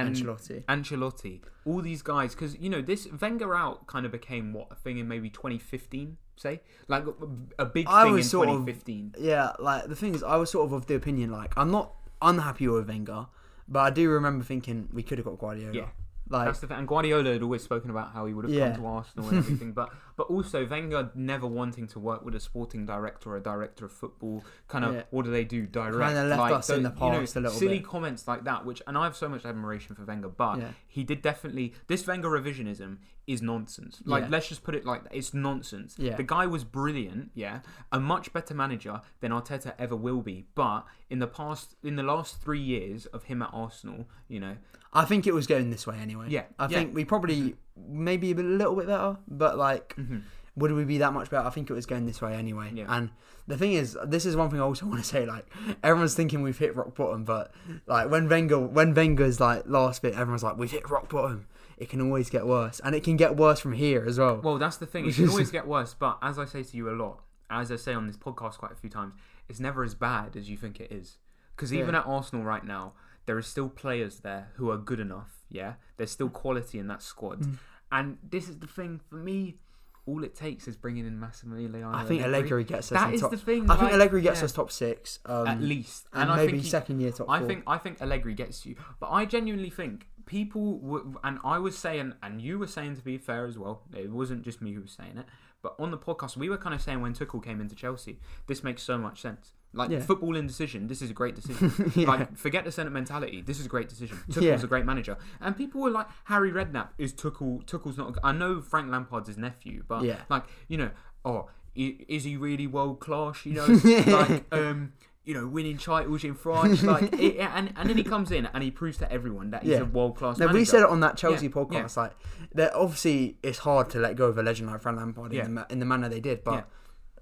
and 0.00 0.14
Ancelotti. 0.16 0.64
Ancelotti, 0.64 1.40
all 1.64 1.80
these 1.80 2.02
guys, 2.02 2.34
because 2.34 2.58
you 2.58 2.68
know 2.70 2.80
this 2.82 3.08
Wenger 3.20 3.54
out 3.54 3.86
kind 3.86 4.04
of 4.06 4.12
became 4.12 4.52
what 4.52 4.68
a 4.70 4.74
thing 4.74 4.98
in 4.98 5.08
maybe 5.08 5.30
2015, 5.30 6.16
say, 6.36 6.60
like 6.88 7.04
a- 7.06 7.62
a 7.62 7.66
big 7.66 7.86
I 7.88 8.02
thing 8.02 8.10
in 8.10 8.14
was 8.16 8.30
sort 8.30 8.48
of- 8.48 8.54
2015. 8.66 9.14
Yeah, 9.18 9.52
like 9.58 9.86
the 9.88 9.96
thing 9.96 10.14
is, 10.14 10.22
I 10.22 10.36
was 10.36 10.50
sort 10.50 10.66
of 10.66 10.72
of 10.72 10.86
the 10.86 10.94
opinion 10.94 11.30
like 11.30 11.52
I'm 11.56 11.70
not 11.70 11.94
unhappy 12.22 12.68
with 12.68 12.88
Wenger, 12.88 13.26
but 13.68 13.80
I 13.80 13.90
do 13.90 14.08
remember 14.10 14.44
thinking 14.44 14.88
we 14.92 15.02
could 15.02 15.18
have 15.18 15.24
got 15.26 15.38
Guardiola. 15.38 15.72
Yeah. 15.74 15.88
like 16.30 16.46
That's 16.46 16.60
the 16.60 16.66
thing. 16.68 16.78
And 16.78 16.88
Guardiola 16.88 17.32
had 17.34 17.42
always 17.42 17.62
spoken 17.62 17.90
about 17.90 18.12
how 18.12 18.24
he 18.24 18.32
would 18.32 18.46
have 18.46 18.54
Yeah. 18.54 18.72
come 18.72 18.80
to 18.82 18.86
Arsenal 18.86 19.28
and 19.28 19.38
everything, 19.38 19.72
but 19.72 19.90
but 20.16 20.24
also 20.24 20.66
Wenger 20.66 21.10
never 21.14 21.46
wanting 21.46 21.86
to 21.88 21.98
work 21.98 22.24
with 22.24 22.34
a 22.34 22.40
sporting 22.40 22.86
director 22.86 23.30
or 23.30 23.36
a 23.36 23.42
director 23.42 23.84
of 23.84 23.92
football. 23.92 24.44
Kind 24.68 24.84
of 24.84 24.94
Yeah. 24.94 25.02
what 25.10 25.24
do 25.24 25.30
they 25.30 25.44
do? 25.44 25.66
Direct. 25.66 26.14
Kinda 26.14 26.24
left 26.24 26.40
like, 26.40 26.54
us 26.54 26.70
in 26.70 26.82
the 26.82 26.90
you 26.90 26.94
know, 26.94 27.20
past 27.20 27.36
a 27.36 27.40
little 27.40 27.58
silly 27.58 27.78
bit. 27.78 27.86
comments 27.86 28.28
like 28.28 28.44
that. 28.44 28.64
Which 28.64 28.82
and 28.86 28.96
I 28.96 29.04
have 29.04 29.16
so 29.16 29.28
much 29.28 29.44
admiration 29.44 29.94
for 29.94 30.04
Wenger, 30.04 30.28
but 30.28 30.58
Yeah. 30.58 30.72
he 30.86 31.04
did 31.04 31.22
definitely 31.22 31.74
this 31.86 32.06
Wenger 32.06 32.28
revisionism 32.28 32.98
is 33.26 33.40
nonsense. 33.40 34.02
Like 34.04 34.24
Yeah. 34.24 34.28
let's 34.30 34.48
just 34.48 34.62
put 34.62 34.74
it 34.74 34.84
like 34.84 35.04
that. 35.04 35.14
It's 35.14 35.32
nonsense. 35.32 35.96
Yeah. 35.98 36.16
The 36.16 36.22
guy 36.22 36.46
was 36.46 36.62
brilliant. 36.64 37.30
Yeah, 37.34 37.60
a 37.90 37.98
much 37.98 38.32
better 38.32 38.54
manager 38.54 39.00
than 39.20 39.32
Arteta 39.32 39.74
ever 39.78 39.96
will 39.96 40.20
be. 40.20 40.46
But 40.54 40.84
in 41.08 41.18
the 41.20 41.26
past, 41.26 41.76
in 41.82 41.96
the 41.96 42.02
last 42.02 42.40
three 42.40 42.60
years 42.60 43.06
of 43.06 43.24
him 43.24 43.42
at 43.42 43.50
Arsenal, 43.52 44.08
you 44.28 44.40
know, 44.40 44.56
I 44.92 45.04
think 45.04 45.26
it 45.26 45.34
was 45.34 45.46
going 45.46 45.70
this 45.70 45.86
way 45.86 45.98
anyway. 45.98 46.26
Yeah, 46.28 46.44
I 46.58 46.64
yeah. 46.64 46.78
think 46.78 46.94
we 46.94 47.04
probably 47.04 47.36
mm-hmm. 47.40 47.58
Maybe 47.76 48.32
a 48.32 48.34
little 48.34 48.74
bit 48.76 48.86
better, 48.86 49.16
but 49.28 49.56
like, 49.58 49.94
Mhm. 49.96 50.22
would 50.56 50.72
we 50.72 50.84
be 50.84 50.98
that 50.98 51.12
much 51.12 51.30
better? 51.30 51.46
I 51.46 51.50
think 51.50 51.70
it 51.70 51.74
was 51.74 51.86
going 51.86 52.06
this 52.06 52.20
way 52.22 52.34
anyway. 52.34 52.70
Yeah. 52.72 52.86
And 52.88 53.10
the 53.46 53.58
thing 53.58 53.72
is, 53.72 53.98
this 54.06 54.24
is 54.24 54.36
one 54.36 54.50
thing 54.50 54.60
I 54.60 54.62
also 54.64 54.86
want 54.86 55.00
to 55.02 55.06
say. 55.08 55.26
Like, 55.26 55.46
everyone's 55.82 56.14
thinking 56.14 56.42
we've 56.42 56.58
hit 56.58 56.76
rock 56.76 56.94
bottom, 56.94 57.24
but 57.24 57.52
like 57.86 58.10
when 58.10 58.28
Wenger, 58.28 58.58
when 58.60 58.94
Wenger's 58.94 59.40
like 59.40 59.64
last 59.66 60.02
bit, 60.02 60.14
everyone's 60.14 60.42
like 60.42 60.56
we've 60.56 60.70
hit 60.70 60.88
rock 60.90 61.08
bottom. 61.10 61.46
It 61.76 61.88
can 61.88 62.00
always 62.00 62.30
get 62.30 62.46
worse, 62.46 62.80
and 62.84 62.94
it 62.94 63.02
can 63.02 63.16
get 63.16 63.36
worse 63.36 63.58
from 63.58 63.72
here 63.72 64.04
as 64.06 64.16
well. 64.18 64.40
Well, 64.40 64.58
that's 64.58 64.76
the 64.76 64.86
thing. 64.86 65.06
It 65.06 65.14
can 65.16 65.28
always 65.28 65.50
get 65.50 65.66
worse, 65.66 65.92
but 65.92 66.18
as 66.22 66.38
I 66.38 66.44
say 66.44 66.62
to 66.62 66.76
you 66.76 66.88
a 66.88 66.94
lot, 66.94 67.20
as 67.50 67.72
I 67.72 67.76
say 67.76 67.92
on 67.94 68.06
this 68.06 68.16
podcast 68.16 68.58
quite 68.58 68.70
a 68.70 68.76
few 68.76 68.88
times, 68.88 69.14
it's 69.48 69.58
never 69.58 69.82
as 69.82 69.94
bad 69.96 70.36
as 70.36 70.48
you 70.48 70.56
think 70.56 70.78
it 70.80 70.92
is. 70.92 71.18
Because 71.56 71.74
even 71.74 71.94
Yeah. 71.94 72.00
at 72.00 72.06
Arsenal 72.06 72.44
right 72.44 72.64
now, 72.64 72.92
there 73.26 73.36
are 73.36 73.42
still 73.42 73.68
players 73.68 74.20
there 74.20 74.50
who 74.56 74.70
are 74.70 74.76
good 74.78 75.00
enough. 75.00 75.44
Yeah, 75.50 75.74
there's 75.96 76.10
still 76.10 76.28
quality 76.30 76.78
in 76.78 76.86
that 76.88 77.02
squad, 77.02 77.40
Mm. 77.40 77.58
and 77.92 78.18
this 78.28 78.48
is 78.48 78.58
the 78.58 78.66
thing 78.66 79.00
for 79.08 79.16
me. 79.16 79.58
All 80.06 80.22
it 80.22 80.34
takes 80.34 80.68
is 80.68 80.76
bringing 80.76 81.06
in 81.06 81.18
Massimiliano. 81.18 81.94
I 81.94 82.04
think 82.04 82.22
Allegri 82.22 82.62
gets 82.64 82.92
us. 82.92 82.98
That 83.00 83.14
is 83.14 83.22
top, 83.22 83.30
the 83.30 83.38
thing. 83.38 83.70
I 83.70 83.76
think 83.76 83.92
Allegri 83.92 84.20
gets 84.20 84.40
yeah, 84.40 84.44
us 84.44 84.52
top 84.52 84.70
six, 84.70 85.18
um, 85.24 85.46
at 85.46 85.62
least, 85.62 86.08
and, 86.12 86.24
and, 86.24 86.32
I 86.32 86.36
maybe 86.44 86.58
he- 86.58 86.68
second 86.68 87.00
year 87.00 87.10
top 87.10 87.30
I 87.30 87.38
four. 87.38 87.48
think 87.48 87.62
I 87.66 87.78
think 87.78 88.02
Allegri 88.02 88.34
gets 88.34 88.66
you, 88.66 88.76
but 89.00 89.08
I 89.08 89.24
genuinely 89.24 89.70
think 89.70 90.08
people 90.26 90.78
w- 90.80 91.14
and 91.24 91.38
I 91.42 91.58
was 91.58 91.78
saying, 91.78 92.12
and 92.22 92.42
you 92.42 92.58
were 92.58 92.66
saying 92.66 92.96
to 92.96 93.02
be 93.02 93.16
fair 93.16 93.46
as 93.46 93.56
well. 93.58 93.82
It 93.96 94.10
wasn't 94.10 94.42
just 94.42 94.60
me 94.60 94.72
who 94.74 94.82
was 94.82 94.92
saying 94.92 95.16
it, 95.16 95.26
but 95.62 95.74
on 95.78 95.90
the 95.90 95.96
podcast 95.98 96.36
we 96.36 96.50
were 96.50 96.58
kind 96.58 96.74
of 96.74 96.82
saying 96.82 97.00
when 97.00 97.14
Tuchel 97.14 97.42
came 97.42 97.60
into 97.62 97.74
Chelsea, 97.74 98.20
this 98.46 98.62
makes 98.62 98.82
so 98.82 98.98
much 98.98 99.22
sense. 99.22 99.52
Like 99.74 99.90
Yeah. 99.90 100.00
football 100.00 100.36
indecision, 100.36 100.86
this 100.86 101.02
is 101.02 101.10
a 101.10 101.12
great 101.14 101.34
decision. 101.34 101.72
Yeah. 101.94 102.06
Like 102.08 102.36
forget 102.36 102.64
the 102.64 102.72
sentimentality, 102.72 103.42
this 103.42 103.58
is 103.60 103.66
a 103.66 103.68
great 103.68 103.88
decision. 103.88 104.18
Tuchel's 104.28 104.42
Yeah. 104.44 104.54
a 104.62 104.66
great 104.66 104.84
manager, 104.86 105.16
and 105.40 105.56
people 105.56 105.80
were 105.80 105.90
like 105.90 106.06
Harry 106.24 106.50
Redknapp 106.52 106.88
is 106.98 107.12
Tuchel. 107.12 107.64
Tuchel's 107.66 107.98
not. 107.98 108.16
a- 108.16 108.26
I 108.26 108.32
know 108.32 108.60
Frank 108.60 108.90
Lampard's 108.90 109.28
his 109.28 109.38
nephew, 109.38 109.82
but 109.88 110.02
Yeah. 110.04 110.20
like 110.30 110.44
you 110.68 110.78
know, 110.78 110.90
oh, 111.24 111.48
is 111.74 112.24
he 112.24 112.36
really 112.36 112.66
world 112.68 113.00
class? 113.00 113.44
You 113.44 113.54
know, 113.54 113.66
like 114.06 114.44
um 114.52 114.92
you 115.26 115.32
know, 115.32 115.46
winning 115.46 115.78
titles 115.78 116.22
in 116.22 116.34
France, 116.34 116.82
like, 116.82 117.10
it, 117.18 117.38
and 117.38 117.72
and 117.76 117.88
then 117.88 117.96
he 117.96 118.04
comes 118.04 118.30
in 118.30 118.44
and 118.52 118.62
he 118.62 118.70
proves 118.70 118.98
to 118.98 119.10
everyone 119.10 119.50
that 119.52 119.62
he's 119.62 119.72
Yeah. 119.72 119.78
a 119.80 119.84
world 119.86 120.16
class. 120.16 120.36
No, 120.38 120.44
manager. 120.46 120.58
we 120.58 120.64
said 120.66 120.80
it 120.82 120.88
on 120.90 121.00
that 121.00 121.16
Chelsea 121.16 121.46
Yeah, 121.46 121.52
podcast. 121.52 121.96
Like, 121.96 122.12
that 122.52 122.74
obviously 122.74 123.38
it's 123.42 123.58
hard 123.60 123.88
to 123.90 123.98
let 123.98 124.16
go 124.16 124.26
of 124.26 124.36
a 124.36 124.42
legend 124.42 124.68
like 124.70 124.82
Frank 124.82 124.98
Lampard 124.98 125.32
Yeah. 125.32 125.46
in, 125.46 125.54
the, 125.54 125.66
in 125.70 125.78
the 125.78 125.86
manner 125.86 126.10
they 126.10 126.20
did, 126.20 126.44
but 126.44 126.52
Yeah. 126.52 126.62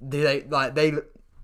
do 0.08 0.20
they 0.20 0.42
like 0.42 0.74
they 0.74 0.94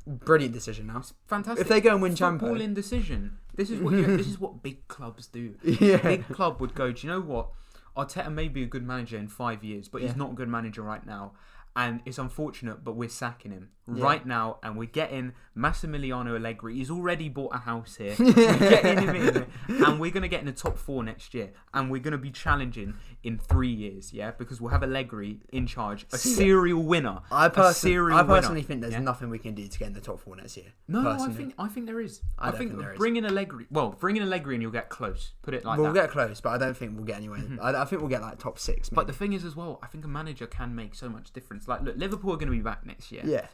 brilliant 0.09 0.55
decision 0.55 0.87
now. 0.89 1.03
fantastic. 1.27 1.61
If 1.63 1.69
they 1.69 1.81
go 1.81 1.93
and 1.93 2.03
win 2.03 2.15
Champions, 2.17 2.61
indecision, 2.61 3.39
this 3.55 3.71
is 3.71 3.81
what 3.81 3.93
you, 3.95 4.17
this 4.17 4.27
is 4.27 4.39
what 4.39 4.63
big 4.63 4.87
clubs 4.89 5.27
do. 5.27 5.55
yeah, 5.63 5.99
Big 5.99 6.27
club 6.29 6.61
would 6.61 6.75
go. 6.75 6.93
Do 6.93 7.07
you 7.07 7.13
know 7.13 7.21
what? 7.21 7.49
Arteta 7.97 8.33
may 8.33 8.49
be 8.49 8.63
a 8.63 8.67
good 8.67 8.87
manager 8.87 9.19
in 9.19 9.29
five 9.29 9.63
years, 9.65 9.89
but 9.89 10.01
Yeah. 10.01 10.09
he's 10.09 10.17
not 10.17 10.31
a 10.33 10.35
good 10.35 10.49
manager 10.49 10.83
right 10.83 11.05
now. 11.05 11.33
And 11.77 12.01
it's 12.05 12.19
unfortunate, 12.19 12.83
but 12.85 12.97
we're 12.97 13.09
sacking 13.09 13.53
him 13.53 13.71
Yeah. 13.91 14.05
right 14.05 14.27
now, 14.27 14.59
and 14.63 14.77
we're 14.77 14.85
getting 14.87 15.33
Massimiliano 15.57 16.37
Allegri. 16.37 16.77
He's 16.77 16.91
already 16.91 17.29
bought 17.29 17.55
a 17.55 17.59
house 17.59 17.97
here. 17.97 18.15
we're 18.19 18.33
getting 18.33 19.03
him 19.03 19.17
in, 19.17 19.47
and 19.85 19.99
we're 20.01 20.11
gonna 20.11 20.29
get 20.29 20.41
in 20.41 20.47
the 20.47 20.53
top 20.53 20.77
four 20.77 21.03
next 21.03 21.35
year, 21.35 21.51
and 21.75 21.91
we're 21.91 22.01
gonna 22.03 22.19
be 22.19 22.31
challenging 22.31 22.95
in 23.23 23.39
three 23.39 23.73
years, 23.73 24.13
yeah, 24.13 24.31
because 24.33 24.61
we'll 24.61 24.71
have 24.71 24.83
Allegri 24.83 25.41
in 25.53 25.67
charge, 25.67 26.07
a 26.13 26.19
See, 26.19 26.35
serial 26.35 26.83
winner. 26.83 27.21
I 27.31 27.49
personally, 27.49 27.75
serial 27.75 28.19
I 28.19 28.23
personally 28.23 28.55
winner, 28.57 28.67
think 28.67 28.81
there's 28.83 28.93
yeah? 28.93 29.01
nothing 29.01 29.31
we 29.31 29.39
can 29.39 29.55
do 29.55 29.67
to 29.67 29.79
get 29.79 29.89
in 29.89 29.95
the 29.95 30.01
top 30.01 30.21
four 30.21 30.37
next 30.37 30.57
year. 30.57 30.67
No, 30.87 31.09
I 31.09 31.29
think 31.31 31.55
I 31.59 31.69
think 31.69 31.87
there 31.87 32.01
is. 32.01 32.21
I 32.39 32.49
I, 32.49 32.51
think, 32.53 32.71
think 32.71 32.81
there 32.81 32.93
is. 32.93 32.99
bring 32.99 33.17
in 33.17 33.25
Allegri. 33.25 33.67
Well, 33.71 33.91
bring 33.99 34.17
in 34.17 34.23
Allegri 34.23 34.55
and 34.55 34.63
you'll 34.63 34.71
get 34.71 34.89
close. 34.89 35.33
Put 35.43 35.55
it 35.55 35.65
like 35.65 35.79
we'll 35.79 35.93
that. 35.93 36.01
get 36.03 36.11
close, 36.11 36.41
but 36.41 36.51
I 36.51 36.59
don't 36.59 36.77
think 36.77 36.95
we'll 36.97 37.05
get 37.07 37.17
anywhere. 37.17 37.41
Mm-hmm. 37.41 37.61
I, 37.61 37.83
I 37.83 37.85
think 37.85 38.01
we'll 38.03 38.11
get 38.11 38.23
like 38.23 38.39
top 38.39 38.59
six. 38.59 38.89
But 38.89 39.07
the 39.07 39.13
thing 39.13 39.33
is, 39.33 39.45
as 39.45 39.57
well, 39.57 39.79
I 39.83 39.87
think 39.87 40.05
a 40.05 40.09
manager 40.09 40.47
can 40.47 40.75
make 40.75 40.95
so 40.95 41.09
much 41.09 41.33
difference. 41.33 41.67
Like, 41.67 41.83
look, 41.83 41.97
Liverpool 41.97 42.33
are 42.33 42.37
going 42.37 42.51
to 42.51 42.57
be 42.57 42.63
back 42.63 42.85
next 42.87 43.11
year. 43.11 43.23
yeah, 43.25 43.47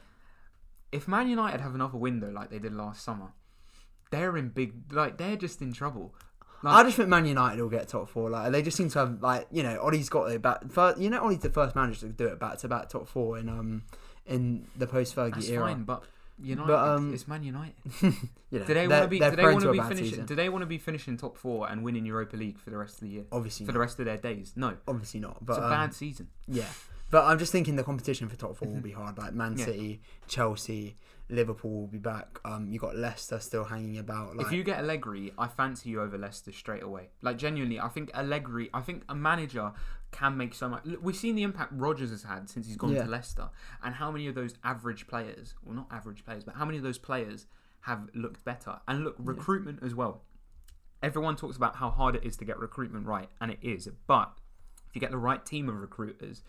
If 0.95 1.09
Man 1.09 1.29
United 1.29 1.61
have 1.61 1.75
another 1.75 1.99
window 1.99 2.31
like 2.31 2.51
they 2.51 2.59
did 2.59 2.73
last 2.73 3.03
summer, 3.05 3.33
they're 4.11 4.37
in 4.37 4.49
big 4.51 4.93
like 4.93 5.19
they're 5.19 5.37
just 5.37 5.61
in 5.61 5.73
trouble. 5.73 6.15
I 6.67 6.83
just 6.83 6.97
think 6.97 7.11
Man 7.11 7.27
United 7.27 7.61
will 7.61 7.69
get 7.69 7.89
top 7.89 8.09
four. 8.09 8.31
Like 8.31 8.51
they 8.53 8.63
just 8.63 8.77
seem 8.77 8.89
to 8.91 8.99
have 9.01 9.23
like 9.23 9.47
you 9.51 9.63
know 9.63 9.79
Ole's 9.81 10.09
got 10.09 10.31
it 10.31 10.41
back. 10.41 10.71
First, 10.71 10.99
you 10.99 11.11
know 11.11 11.21
Ole's 11.21 11.41
the 11.41 11.51
first 11.51 11.75
manager 11.77 12.07
to 12.07 12.13
do 12.13 12.27
it 12.27 12.39
back 12.39 12.59
to 12.59 12.69
back 12.69 12.89
top 12.89 13.07
four 13.09 13.39
in 13.39 13.49
um 13.49 13.83
in 14.27 14.67
the 14.77 14.87
post 14.87 15.15
Fergie 15.15 15.51
era. 15.51 15.67
fine, 15.67 15.85
but 15.85 16.05
United, 16.43 16.67
But, 16.67 16.89
um, 16.89 17.15
it's 17.15 17.29
Man 17.29 17.43
United. 17.43 17.75
You 18.51 18.61
know, 18.61 18.67
Do 18.67 18.75
they 18.75 18.87
want 18.87 19.03
to 19.03 19.09
be? 19.09 19.19
Do 19.19 19.31
they 19.35 19.43
want 19.43 19.61
to 19.61 19.67
to 19.67 19.73
be 19.73 19.81
finishing? 19.81 20.05
season. 20.05 20.27
Do 20.27 20.35
they 20.37 20.49
want 20.49 20.63
to 20.63 20.67
be 20.67 20.79
finishing 20.79 21.17
top 21.17 21.37
four 21.37 21.69
and 21.69 21.83
winning 21.83 22.07
Europa 22.07 22.37
League 22.37 22.57
for 22.61 22.71
the 22.71 22.77
rest 22.77 22.95
of 22.95 23.01
the 23.01 23.09
year? 23.09 23.25
Obviously, 23.33 23.67
For 23.67 23.73
not. 23.73 23.75
the 23.75 23.81
rest 23.81 23.99
of 23.99 24.05
their 24.05 24.17
days? 24.17 24.53
No, 24.55 24.77
obviously 24.87 25.19
not. 25.19 25.45
But 25.45 25.55
it's 25.55 25.63
a 25.63 25.65
um, 25.65 25.71
bad 25.71 25.93
season. 25.95 26.29
Yeah, 26.47 26.69
but 27.15 27.27
I'm 27.27 27.39
just 27.39 27.53
thinking 27.53 27.77
the 27.77 27.85
competition 27.85 28.29
for 28.29 28.35
top 28.35 28.57
four 28.57 28.67
will 28.67 28.81
be 28.81 28.91
hard. 28.91 29.17
Like 29.19 29.35
Man 29.35 29.57
Yeah. 29.57 29.67
City, 29.67 30.03
Chelsea, 30.27 30.97
Liverpool 31.29 31.71
will 31.83 31.87
be 31.87 31.99
back. 31.99 32.41
Um, 32.45 32.67
you 32.73 32.81
got 32.81 32.97
Leicester 32.97 33.39
still 33.39 33.63
hanging 33.63 33.99
about. 33.99 34.35
Like, 34.37 34.47
if 34.47 34.53
you 34.53 34.65
get 34.65 34.81
Allegri, 34.81 35.33
I 35.39 35.47
fancy 35.47 35.91
you 35.91 36.01
over 36.03 36.19
Leicester 36.19 36.51
straight 36.51 36.83
away. 36.83 37.11
Like 37.23 37.39
genuinely, 37.39 37.79
I 37.79 37.87
think 37.87 38.11
Allegri. 38.15 38.69
I 38.75 38.81
think 38.81 39.05
a 39.09 39.15
manager 39.15 39.71
can 40.11 40.37
make 40.37 40.55
so 40.55 40.69
much. 40.69 40.83
We've 41.01 41.15
seen 41.15 41.37
the 41.37 41.45
impact 41.45 41.73
Rodgers 41.77 42.11
has 42.11 42.25
had 42.25 42.51
since 42.51 42.67
he's 42.67 42.77
gone 42.77 42.91
Yeah. 42.91 43.05
to 43.05 43.09
Leicester, 43.09 43.49
and 43.85 43.95
how 43.95 44.11
many 44.11 44.27
of 44.27 44.35
those 44.35 44.55
average 44.65 45.07
players, 45.07 45.55
well, 45.63 45.77
not 45.77 45.87
average 45.93 46.25
players, 46.25 46.43
but 46.43 46.57
how 46.57 46.65
many 46.65 46.79
of 46.79 46.83
those 46.83 46.99
players 46.99 47.47
have 47.83 48.09
looked 48.13 48.45
better? 48.45 48.81
And 48.89 49.05
look, 49.05 49.15
recruitment 49.21 49.85
as 49.85 49.95
well. 49.95 50.25
Everyone 51.01 51.37
talks 51.37 51.57
about 51.57 51.77
how 51.77 51.91
hard 51.91 52.17
it 52.17 52.25
is 52.25 52.37
to 52.39 52.45
get 52.45 52.59
recruitment 52.59 53.07
right, 53.07 53.29
and 53.41 53.53
it 53.53 53.61
is. 53.63 53.89
But 54.09 54.33
if 54.89 54.97
you 54.97 55.01
get 55.01 55.13
the 55.13 55.17
right 55.19 55.47
team 55.47 55.69
of 55.69 55.77
recruiters, 55.77 56.43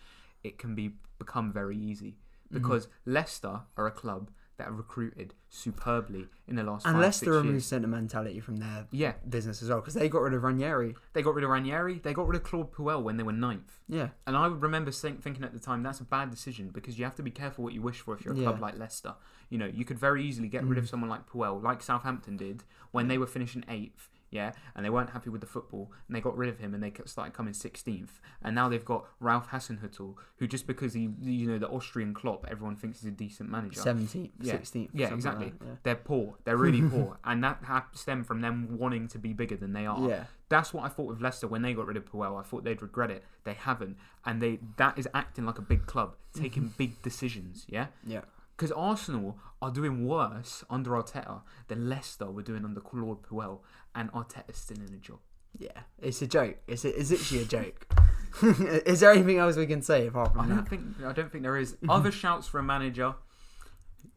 it 0.44 0.58
can 0.58 0.74
be 0.74 0.92
become 1.18 1.52
very 1.52 1.76
easy. 1.76 2.16
Mm-hmm. 2.52 2.58
Because 2.58 2.88
Leicester 3.04 3.62
are 3.76 3.86
a 3.86 3.90
club 3.90 4.30
that 4.56 4.64
have 4.68 4.76
recruited 4.78 5.34
superbly 5.50 6.26
in 6.48 6.56
the 6.56 6.62
last 6.62 6.86
and 6.86 6.98
Leicester 6.98 7.32
removed 7.32 7.64
sentimentality 7.64 8.40
from 8.40 8.56
their 8.56 8.86
Yeah, 8.90 9.12
business 9.28 9.62
as 9.62 9.68
well 9.68 9.80
because 9.80 9.94
they 9.94 10.08
got 10.08 10.22
rid 10.22 10.32
of 10.32 10.42
Ranieri. 10.44 10.94
they 11.12 11.20
got 11.22 11.34
rid 11.34 11.44
of 11.44 11.50
Ranieri. 11.50 11.98
They 11.98 12.14
got 12.14 12.26
rid 12.26 12.36
of 12.40 12.42
Claude 12.44 12.72
Puel 12.72 13.02
when 13.02 13.16
they 13.18 13.22
were 13.22 13.32
ninth. 13.32 13.80
Yeah, 13.88 14.08
And 14.26 14.34
I 14.36 14.48
would 14.48 14.62
remember 14.62 14.90
think, 14.90 15.22
thinking 15.22 15.44
at 15.44 15.52
the 15.52 15.58
time 15.58 15.82
that's 15.82 16.00
a 16.00 16.04
bad 16.04 16.30
decision 16.30 16.70
because 16.72 16.98
you 16.98 17.04
have 17.04 17.14
to 17.16 17.22
be 17.22 17.30
careful 17.30 17.64
what 17.64 17.74
you 17.74 17.82
wish 17.82 18.00
for 18.00 18.14
if 18.14 18.24
you're 18.24 18.32
a 18.34 18.36
Yeah. 18.38 18.44
club 18.48 18.60
like 18.62 18.78
Leicester. 18.78 19.14
You 19.50 19.58
know, 19.58 19.66
you 19.66 19.84
could 19.84 19.98
very 19.98 20.24
easily 20.24 20.48
get 20.48 20.64
rid 20.64 20.78
of 20.78 20.88
someone 20.88 21.10
like 21.10 21.28
Puel, 21.28 21.62
like 21.62 21.82
Southampton 21.82 22.36
did 22.36 22.64
when 22.92 23.08
they 23.08 23.18
were 23.18 23.26
finishing 23.26 23.64
eighth. 23.68 24.08
Yeah, 24.30 24.52
and 24.74 24.84
they 24.84 24.90
weren't 24.90 25.10
happy 25.10 25.30
with 25.30 25.40
the 25.40 25.46
football, 25.46 25.92
and 26.08 26.16
they 26.16 26.20
got 26.20 26.36
rid 26.36 26.48
of 26.48 26.58
him, 26.58 26.74
and 26.74 26.82
they 26.82 26.92
started 27.04 27.32
coming 27.32 27.54
16th. 27.54 28.08
And 28.42 28.54
now 28.56 28.68
they've 28.68 28.84
got 28.84 29.06
Ralph 29.20 29.50
Hasenhüttl, 29.50 30.14
who 30.38 30.46
just 30.48 30.66
because 30.66 30.94
he, 30.94 31.10
you 31.22 31.46
know, 31.46 31.58
the 31.58 31.68
Austrian 31.68 32.12
Klopp, 32.12 32.44
everyone 32.50 32.74
thinks 32.76 33.00
he's 33.00 33.08
a 33.08 33.12
decent 33.12 33.48
manager. 33.50 33.80
seventeenth, 33.80 34.32
Yeah. 34.40 34.52
sixteenth. 34.52 34.90
Yeah, 34.92 35.14
exactly. 35.14 35.52
They're 35.84 35.94
poor. 35.94 36.34
They're 36.44 36.56
really 36.56 36.82
poor, 36.90 37.18
and 37.24 37.42
that 37.44 37.60
ha- 37.64 37.86
stemmed 37.92 38.26
from 38.26 38.40
them 38.40 38.76
wanting 38.78 39.06
to 39.08 39.18
be 39.18 39.32
bigger 39.32 39.56
than 39.56 39.72
they 39.72 39.86
are. 39.86 40.08
Yeah. 40.08 40.24
That's 40.48 40.72
what 40.74 40.84
I 40.84 40.88
thought 40.88 41.06
with 41.06 41.20
Leicester 41.20 41.48
when 41.48 41.62
they 41.62 41.72
got 41.74 41.86
rid 41.86 41.96
of 41.96 42.04
Puel. 42.04 42.38
I 42.38 42.42
thought 42.42 42.62
they'd 42.64 42.80
regret 42.82 43.10
it. 43.10 43.24
They 43.44 43.54
haven't, 43.54 43.96
and 44.24 44.42
they 44.42 44.58
that 44.76 44.98
is 44.98 45.08
acting 45.14 45.46
like 45.46 45.58
a 45.58 45.62
big 45.62 45.86
club, 45.86 46.14
taking 46.34 46.72
big 46.76 47.00
decisions. 47.02 47.64
Yeah, 47.68 47.86
Yeah. 48.04 48.22
Because 48.56 48.72
Arsenal 48.72 49.38
are 49.60 49.70
doing 49.70 50.06
worse 50.06 50.64
under 50.70 50.90
Arteta 50.92 51.42
than 51.68 51.88
Leicester 51.88 52.30
were 52.30 52.42
doing 52.42 52.64
under 52.64 52.80
Claude 52.80 53.22
Puel, 53.22 53.60
and 53.94 54.10
Arteta's 54.12 54.56
still 54.56 54.78
in 54.78 54.94
a 54.94 54.98
job. 54.98 55.18
Yeah, 55.58 55.80
it's 56.00 56.20
a 56.22 56.26
joke. 56.26 56.56
It's 56.66 56.84
a, 56.84 56.98
it's 56.98 57.10
literally 57.10 57.42
a 57.42 57.46
joke. 57.46 57.86
is 58.86 59.00
there 59.00 59.12
anything 59.12 59.38
else 59.38 59.56
we 59.56 59.66
can 59.66 59.80
say 59.80 60.06
apart 60.06 60.32
from 60.32 60.40
I 60.40 60.44
from 60.44 60.54
don't 60.56 60.64
that? 60.64 60.70
think 60.70 60.82
I 61.06 61.12
don't 61.12 61.32
think 61.32 61.42
there 61.42 61.56
is 61.56 61.76
other 61.88 62.12
shouts 62.22 62.46
for 62.46 62.58
a 62.58 62.62
manager. 62.62 63.14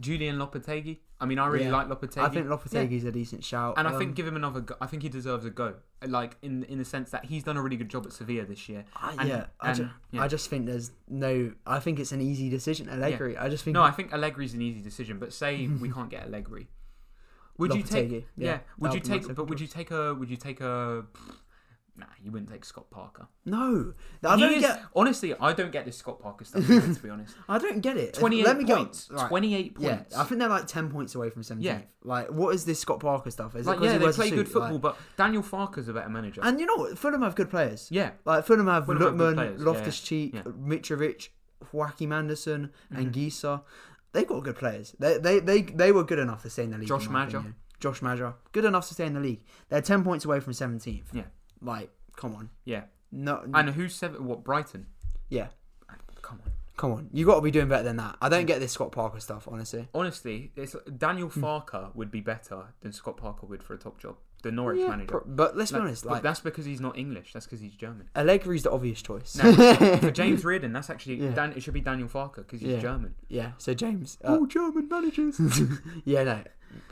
Julen 0.01 0.37
Lopetegui. 0.37 0.99
I 1.21 1.25
mean, 1.25 1.37
I 1.39 1.47
really 1.47 1.65
Yeah. 1.65 1.71
like 1.71 1.87
Lopetegui. 1.87 2.23
I 2.23 2.29
think 2.29 2.47
Lopetegui's 2.47 3.03
a 3.03 3.11
decent 3.11 3.43
shout. 3.43 3.73
And 3.77 3.87
I 3.87 3.91
Um, 3.93 3.99
think 3.99 4.15
give 4.15 4.25
him 4.27 4.35
another. 4.35 4.61
Go. 4.61 4.75
I 4.81 4.87
think 4.87 5.03
he 5.03 5.09
deserves 5.09 5.45
a 5.45 5.49
go. 5.49 5.75
Like 6.05 6.37
in 6.41 6.63
in 6.63 6.77
the 6.77 6.85
sense 6.85 7.11
that 7.11 7.25
he's 7.25 7.43
done 7.43 7.57
a 7.57 7.61
really 7.61 7.75
good 7.77 7.89
job 7.89 8.05
at 8.05 8.13
Sevilla 8.13 8.45
this 8.45 8.69
year. 8.69 8.85
I- 8.95 9.15
And- 9.19 9.29
yeah, 9.29 9.45
I, 9.59 9.67
and- 9.69 9.77
ju- 9.77 9.89
yeah. 10.11 10.23
I 10.23 10.27
just 10.27 10.49
think 10.49 10.65
there's 10.65 10.91
no. 11.09 11.51
I 11.67 11.79
think 11.79 11.99
it's 11.99 12.11
an 12.13 12.21
easy 12.21 12.49
decision. 12.49 12.87
Allegri. 12.89 13.37
I 13.37 13.49
just 13.49 13.63
think. 13.65 13.73
No, 13.73 13.83
I 13.83 13.91
think 13.91 14.11
Allegri's 14.11 14.53
an 14.53 14.61
easy 14.61 14.81
decision. 14.81 15.19
But 15.19 15.33
say 15.33 15.67
we 15.67 15.89
can't 15.97 16.09
get 16.09 16.25
Allegri, 16.27 16.69
would 17.57 17.73
you 17.73 17.83
take? 17.83 18.11
Yeah, 18.11 18.19
yeah, 18.37 18.59
would 18.77 18.93
you 18.93 18.99
would 18.99 19.03
be 19.03 19.09
my 19.09 19.17
take? 19.19 19.35
But 19.35 19.45
would 19.49 19.59
you 19.59 19.67
take 19.67 19.91
a? 19.91 20.15
Would 20.15 20.29
you 20.29 20.37
take 20.37 20.61
a? 20.61 21.05
Nah, 21.99 22.05
you 22.23 22.31
wouldn't 22.31 22.49
take 22.49 22.63
Scott 22.65 22.89
Parker. 22.89 23.27
no. 23.45 23.93
I 24.23 24.35
He 24.35 24.41
don't 24.41 24.53
is- 24.53 24.61
get. 24.61 24.81
honestly, 24.95 25.35
I 25.39 25.53
don't 25.53 25.71
get 25.71 25.85
this 25.85 25.97
Scott 25.97 26.19
Parker 26.21 26.45
stuff. 26.45 26.69
either, 26.69 26.93
to 26.93 26.99
be 27.01 27.09
honest, 27.15 27.35
I 27.47 27.57
don't 27.57 27.81
get 27.81 27.97
it. 27.97 28.13
twenty-eight 28.13 28.45
Let 28.45 28.57
me 28.57 28.63
go- 28.63 28.77
points. 28.77 29.09
right. 29.11 29.27
Twenty-eight 29.27 29.75
Yeah, 29.79 29.95
points. 29.97 30.15
I 30.17 30.23
think 30.23 30.39
they're 30.39 30.49
like 30.49 30.67
ten 30.67 30.89
points 30.89 31.13
away 31.15 31.29
from 31.29 31.43
seventeenth. 31.43 31.81
Yeah. 31.81 31.87
Like, 32.03 32.29
what 32.29 32.55
is 32.55 32.65
this 32.65 32.79
Scott 32.79 32.99
Parker 33.01 33.29
stuff? 33.31 33.55
Is 33.55 33.65
it 33.67 33.69
like 33.69 33.77
'cause 33.79 33.85
yeah, 33.87 33.91
he 33.93 33.97
they 33.99 34.03
wears 34.05 34.15
a 34.15 34.19
play 34.21 34.29
good 34.29 34.47
suit? 34.47 34.53
football, 34.53 34.71
Like- 34.73 34.81
but 34.81 34.97
Daniel 35.17 35.43
Farke's 35.43 35.87
a 35.89 35.93
better 35.93 36.09
manager. 36.09 36.41
and 36.43 36.59
you 36.59 36.65
know 36.65 36.75
what? 36.77 36.97
Fulham 36.97 37.21
have 37.21 37.35
good 37.35 37.49
players. 37.49 37.87
yeah, 37.91 38.11
Like 38.25 38.45
Fulham 38.45 38.67
have 38.67 38.85
Fulham 38.85 39.01
have 39.01 39.17
good 39.17 39.33
Lookman, 39.33 39.35
players, 39.35 39.59
yeah, 39.59 39.65
Loftus 39.65 39.99
Cheek, 39.99 40.33
yeah. 40.35 40.41
Mitrovic, 40.43 41.29
Andersen, 42.11 42.71
and 42.91 43.11
Mm-hmm. 43.11 43.19
Gisa. 43.19 43.61
They've 44.11 44.27
got 44.27 44.43
good 44.43 44.55
players. 44.55 44.95
They, 44.99 45.17
they 45.19 45.39
they 45.39 45.61
they 45.61 45.91
were 45.91 46.03
good 46.03 46.19
enough 46.19 46.41
to 46.43 46.49
stay 46.49 46.63
in 46.63 46.71
the 46.71 46.77
league. 46.79 46.87
Josh 46.87 47.05
in 47.05 47.11
my 47.11 47.25
Maja. 47.25 47.37
opinion. 47.37 47.55
Josh 47.79 48.01
Maja, 48.01 48.33
good 48.51 48.65
enough 48.65 48.87
to 48.87 48.93
stay 48.93 49.05
in 49.05 49.13
the 49.13 49.19
league. 49.19 49.41
They're 49.69 49.81
ten 49.81 50.03
points 50.03 50.25
away 50.25 50.39
from 50.39 50.53
seventeenth. 50.53 51.09
Yeah. 51.13 51.23
Like, 51.61 51.89
come 52.15 52.35
on. 52.35 52.49
yeah. 52.65 52.83
No. 53.11 53.43
And 53.53 53.69
who's 53.71 53.95
seven? 53.95 54.25
What 54.25 54.43
Brighton? 54.43 54.87
yeah. 55.29 55.47
Come 56.21 56.39
on. 56.45 56.51
Come 56.77 56.91
on. 56.93 57.09
You 57.11 57.25
got 57.25 57.35
to 57.35 57.41
be 57.41 57.51
doing 57.51 57.67
better 57.67 57.83
than 57.83 57.97
that. 57.97 58.15
I 58.21 58.29
don't 58.29 58.45
get 58.45 58.59
this 58.59 58.71
Scott 58.73 58.91
Parker 58.91 59.19
stuff, 59.19 59.47
honestly. 59.51 59.87
Honestly, 59.93 60.51
it's, 60.55 60.75
Daniel 60.97 61.27
Hmm. 61.29 61.43
Farke 61.43 61.95
would 61.95 62.11
be 62.11 62.21
better 62.21 62.73
than 62.81 62.93
Scott 62.93 63.17
Parker 63.17 63.45
would 63.47 63.63
for 63.63 63.73
a 63.73 63.77
top 63.77 63.99
job. 63.99 64.15
The 64.43 64.51
Norwich 64.53 64.79
Yeah, 64.79 64.89
manager. 64.89 65.07
pro- 65.07 65.23
but 65.25 65.57
let's 65.57 65.71
be 65.71 65.77
Like, 65.79 65.85
honest. 65.87 66.03
but 66.05 66.11
Like, 66.13 66.21
that's 66.23 66.39
because 66.39 66.65
he's 66.65 66.79
not 66.79 66.97
English. 66.97 67.33
That's 67.33 67.45
because 67.45 67.59
he's 67.59 67.73
German. 67.73 68.07
Allegri's 68.15 68.63
the 68.63 68.71
obvious 68.71 69.01
choice. 69.01 69.35
No, 69.35 69.51
for 69.97 70.11
James 70.21 70.45
Reardon, 70.45 70.71
that's 70.71 70.89
actually 70.89 71.15
Yeah. 71.15 71.31
Dan, 71.31 71.51
it 71.53 71.63
should 71.63 71.73
be 71.73 71.81
Daniel 71.81 72.07
Farke 72.07 72.35
because 72.37 72.61
he's 72.61 72.69
Yeah. 72.69 72.79
German. 72.79 73.15
yeah. 73.27 73.51
So 73.57 73.73
James. 73.73 74.17
Uh, 74.23 74.45
German 74.45 74.87
managers. 74.87 75.39
yeah. 76.05 76.23
No. 76.23 76.43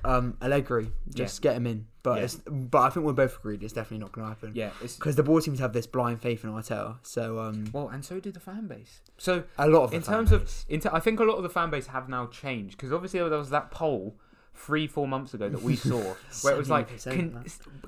Um, 0.03 0.37
Allegri. 0.41 0.91
Just 1.13 1.41
get 1.41 1.55
him 1.55 1.65
in. 1.67 1.87
But 2.07 2.17
Yeah. 2.19 2.23
it's, 2.23 2.35
but 2.47 2.79
I 2.83 2.89
think 2.89 3.05
we're 3.05 3.11
both 3.13 3.35
agreed 3.37 3.63
it's 3.63 3.73
definitely 3.73 3.97
not 4.05 4.13
going 4.13 4.23
to 4.25 4.29
happen. 4.29 4.51
yeah, 4.55 4.71
Because 4.81 5.15
the 5.17 5.23
board 5.23 5.43
seems 5.43 5.57
to 5.57 5.63
have 5.63 5.73
this 5.73 5.87
blind 5.87 6.21
faith 6.21 6.43
in 6.45 6.49
Arteta. 6.51 6.95
So 7.01 7.39
um, 7.39 7.65
well, 7.73 7.89
and 7.89 8.05
so 8.05 8.19
did 8.21 8.33
the 8.33 8.39
fan 8.39 8.67
base. 8.67 9.01
So 9.17 9.43
a 9.57 9.67
lot 9.67 9.83
of 9.83 9.93
in 9.93 10.01
terms 10.03 10.31
of, 10.31 10.41
base. 10.45 10.65
in 10.69 10.79
ter- 10.79 10.91
I 10.93 11.01
think 11.01 11.19
a 11.19 11.23
lot 11.25 11.35
of 11.35 11.43
the 11.43 11.49
fan 11.49 11.69
base 11.69 11.87
have 11.87 12.07
now 12.07 12.27
changed 12.27 12.77
because 12.77 12.93
obviously 12.93 13.19
there 13.19 13.37
was 13.37 13.49
that 13.49 13.71
poll 13.71 14.15
three, 14.53 14.87
four 14.87 15.07
months 15.07 15.33
ago 15.33 15.49
that 15.49 15.61
we 15.61 15.75
saw 15.89 16.15
where 16.43 16.53
it 16.53 16.57
was 16.57 16.69
like 16.69 16.87
con- 17.03 17.43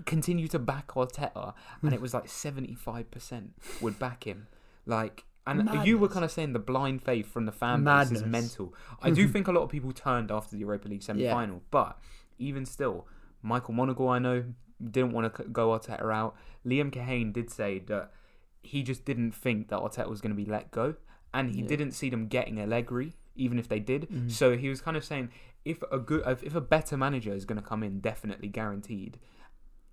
continue 0.06 0.48
to 0.50 0.60
back 0.60 0.88
Arteta, 0.90 1.54
and 1.82 1.94
it 1.94 2.02
was 2.02 2.14
like 2.14 2.28
seventy 2.28 2.76
five 2.76 3.10
percent 3.12 3.54
would 3.82 3.98
back 4.00 4.26
him. 4.26 4.48
Like, 4.86 5.24
and 5.48 5.70
you 5.86 5.98
were 5.98 6.10
kind 6.10 6.26
of 6.26 6.32
saying 6.32 6.54
the 6.54 6.60
blind 6.60 7.04
faith 7.04 7.32
from 7.32 7.46
the 7.46 7.52
fan 7.54 7.84
base 7.86 8.12
is 8.12 8.24
mental. 8.26 8.74
I 9.02 9.12
do 9.12 9.28
think 9.34 9.48
a 9.48 9.52
lot 9.52 9.64
of 9.64 9.70
people 9.70 9.91
turned 9.94 10.30
after 10.30 10.52
the 10.56 10.60
Europa 10.60 10.88
League 10.90 11.04
semi 11.04 11.28
final, 11.30 11.62
but 11.72 11.98
even 12.38 12.66
still, 12.66 13.08
Michael 13.41 13.74
Monaghan, 13.74 14.07
I 14.07 14.20
know, 14.20 14.44
didn't 14.91 15.11
want 15.14 15.34
to 15.36 15.44
go 15.44 15.70
Arteta 15.70 16.11
out. 16.11 16.36
Liam 16.66 16.91
Kahane 16.91 17.34
did 17.34 17.49
say 17.49 17.80
that 17.80 18.11
he 18.61 18.84
just 18.84 19.06
didn't 19.06 19.32
think 19.32 19.70
that 19.70 19.80
Arteta 19.80 20.07
was 20.10 20.22
going 20.22 20.36
to 20.36 20.41
be 20.44 20.49
let 20.49 20.72
go, 20.72 20.95
and 21.34 21.52
he 21.56 21.61
Yeah. 21.61 21.68
didn't 21.68 21.91
see 21.91 22.10
them 22.10 22.28
getting 22.28 22.60
Allegri, 22.60 23.14
even 23.36 23.57
if 23.60 23.68
they 23.68 23.80
did. 23.80 24.10
Mhm. 24.10 24.32
So 24.32 24.57
he 24.57 24.70
was 24.70 24.82
kind 24.82 24.98
of 24.98 25.03
saying 25.03 25.30
if 25.66 25.82
a 25.91 25.99
good, 25.99 26.24
if 26.44 26.56
a 26.56 26.61
better 26.61 26.98
manager 26.98 27.34
is 27.34 27.45
going 27.45 27.61
to 27.61 27.66
come 27.68 27.84
in, 27.84 27.99
definitely 27.99 28.48
guaranteed. 28.49 29.20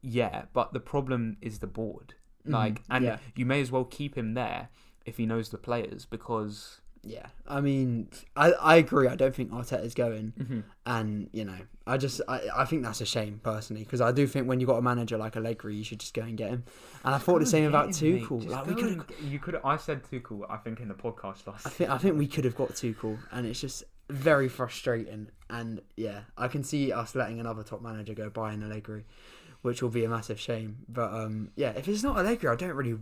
Yeah, 0.03 0.45
but 0.53 0.73
the 0.73 0.81
problem 0.81 1.37
is 1.41 1.59
the 1.59 1.67
board. 1.67 2.15
Mhm. 2.47 2.53
Like, 2.53 2.83
and 2.89 3.05
yeah. 3.05 3.19
you 3.35 3.47
may 3.47 3.61
as 3.61 3.71
well 3.73 3.85
keep 3.85 4.17
him 4.17 4.35
there 4.35 4.69
if 5.05 5.17
he 5.17 5.27
knows 5.27 5.49
the 5.51 5.59
players 5.59 6.05
because. 6.05 6.81
Yeah, 7.07 7.27
I 7.47 7.61
mean, 7.61 8.09
I, 8.37 8.53
I 8.53 8.77
agree. 8.77 9.07
I 9.09 9.15
don't 9.17 9.35
think 9.35 9.51
Arteta's 9.51 9.95
going, 9.95 10.33
Mm-hmm. 10.39 10.61
and 10.87 11.29
you 11.33 11.45
know, 11.45 11.59
I 11.87 11.97
just 11.99 12.21
I, 12.27 12.41
I 12.57 12.65
think 12.65 12.83
that's 12.83 13.01
a 13.01 13.07
shame 13.07 13.41
personally 13.43 13.85
because 13.85 14.01
I 14.01 14.13
do 14.13 14.27
think 14.27 14.49
when 14.49 14.59
you 14.61 14.67
have 14.67 14.75
got 14.75 14.79
a 14.79 14.83
manager 14.83 15.17
like 15.17 15.37
Allegri, 15.37 15.75
you 15.77 15.85
should 15.85 16.01
just 16.01 16.15
go 16.15 16.23
and 16.23 16.37
get 16.37 16.51
him. 16.51 16.65
And 17.05 17.15
I 17.15 17.19
thought 17.19 17.39
the 17.41 17.47
same 17.47 17.65
about 17.67 17.91
Tuchel. 17.91 18.49
Like 18.49 18.67
we 18.67 18.75
could, 18.75 19.05
You 19.23 19.39
could. 19.39 19.61
I 19.65 19.77
said 19.77 20.03
Tuchel. 20.03 20.45
I 20.51 20.57
think 20.57 20.81
in 20.81 20.89
the 20.89 20.95
podcast 20.95 21.47
last. 21.47 21.67
I 21.67 21.71
think 21.71 21.91
I 21.91 21.99
think 21.99 22.19
we 22.19 22.27
could 22.27 22.45
have 22.45 22.57
got 22.57 22.71
Tuchel, 22.71 23.19
and 23.31 23.47
it's 23.47 23.61
just 23.61 23.85
very 24.11 24.49
frustrating. 24.49 25.29
And 25.49 25.81
yeah, 25.97 26.21
I 26.37 26.49
can 26.49 26.65
see 26.65 26.93
us 26.93 27.15
letting 27.15 27.39
another 27.41 27.63
top 27.63 27.81
manager 27.83 28.15
go 28.15 28.31
by 28.31 28.53
in 28.53 28.63
Allegri, 28.65 29.05
which 29.63 29.81
will 29.83 29.91
be 29.91 30.05
a 30.05 30.09
massive 30.09 30.41
shame. 30.41 30.79
But 30.89 31.13
um, 31.13 31.51
yeah, 31.55 31.71
if 31.77 31.87
it's 31.87 32.03
not 32.03 32.17
Allegri, 32.19 32.49
I 32.51 32.57
don't 32.57 32.75
really. 32.75 32.99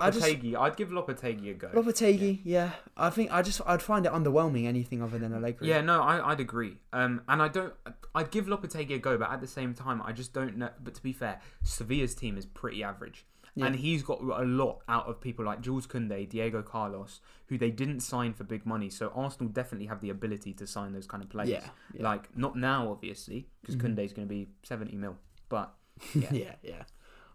I 0.00 0.10
just- 0.10 0.24
Lopetegui. 0.26 0.56
I'd 0.58 0.76
give 0.76 0.88
Lopetegui 0.90 1.50
a 1.50 1.54
go. 1.54 1.68
Lopetegui, 1.68 2.40
yeah. 2.44 2.70
I 2.96 3.10
think 3.10 3.30
I 3.32 3.42
just 3.42 3.60
I'd 3.66 3.82
find 3.82 4.06
it 4.06 4.12
underwhelming 4.12 4.66
anything 4.66 5.02
other 5.02 5.18
than 5.18 5.32
a 5.32 5.36
Allegri. 5.36 5.68
Yeah, 5.68 5.80
no, 5.82 6.02
I, 6.02 6.30
I'd 6.32 6.40
agree. 6.40 6.78
Um, 6.92 7.20
and 7.28 7.42
I 7.42 7.48
don't. 7.48 7.74
I'd 8.14 8.30
give 8.30 8.46
Lopetegui 8.46 8.94
a 8.94 8.98
go, 8.98 9.18
but 9.18 9.30
at 9.30 9.40
the 9.40 9.46
same 9.46 9.74
time, 9.74 10.00
I 10.02 10.12
just 10.12 10.32
don't 10.32 10.56
know. 10.56 10.70
But 10.82 10.94
to 10.94 11.02
be 11.02 11.12
fair, 11.12 11.40
Sevilla's 11.62 12.14
team 12.14 12.38
is 12.38 12.46
pretty 12.46 12.82
average, 12.82 13.26
Yeah. 13.56 13.66
and 13.66 13.76
he's 13.76 14.02
got 14.02 14.20
a 14.20 14.44
lot 14.44 14.80
out 14.88 15.06
of 15.06 15.20
people 15.20 15.44
like 15.44 15.60
Jules 15.60 15.86
Koundé, 15.86 16.28
Diego 16.28 16.62
Carlos, 16.62 17.20
who 17.48 17.58
they 17.58 17.70
didn't 17.70 18.00
sign 18.00 18.32
for 18.32 18.44
big 18.44 18.64
money. 18.64 18.88
So 18.88 19.12
Arsenal 19.14 19.52
definitely 19.52 19.86
have 19.88 20.00
the 20.00 20.10
ability 20.10 20.54
to 20.54 20.66
sign 20.66 20.92
those 20.92 21.06
kind 21.06 21.22
of 21.22 21.28
players. 21.28 21.50
Yeah, 21.50 21.64
yeah. 21.92 22.02
Like 22.04 22.36
not 22.38 22.56
now, 22.56 22.90
obviously, 22.90 23.48
because 23.60 23.76
Mhm. 23.76 23.82
Koundé's 23.96 24.12
going 24.14 24.26
to 24.28 24.32
be 24.34 24.48
seventy 24.62 24.96
mil, 24.96 25.18
but 25.48 25.74
yeah, 26.14 26.28
yeah. 26.32 26.54
yeah, 26.62 26.82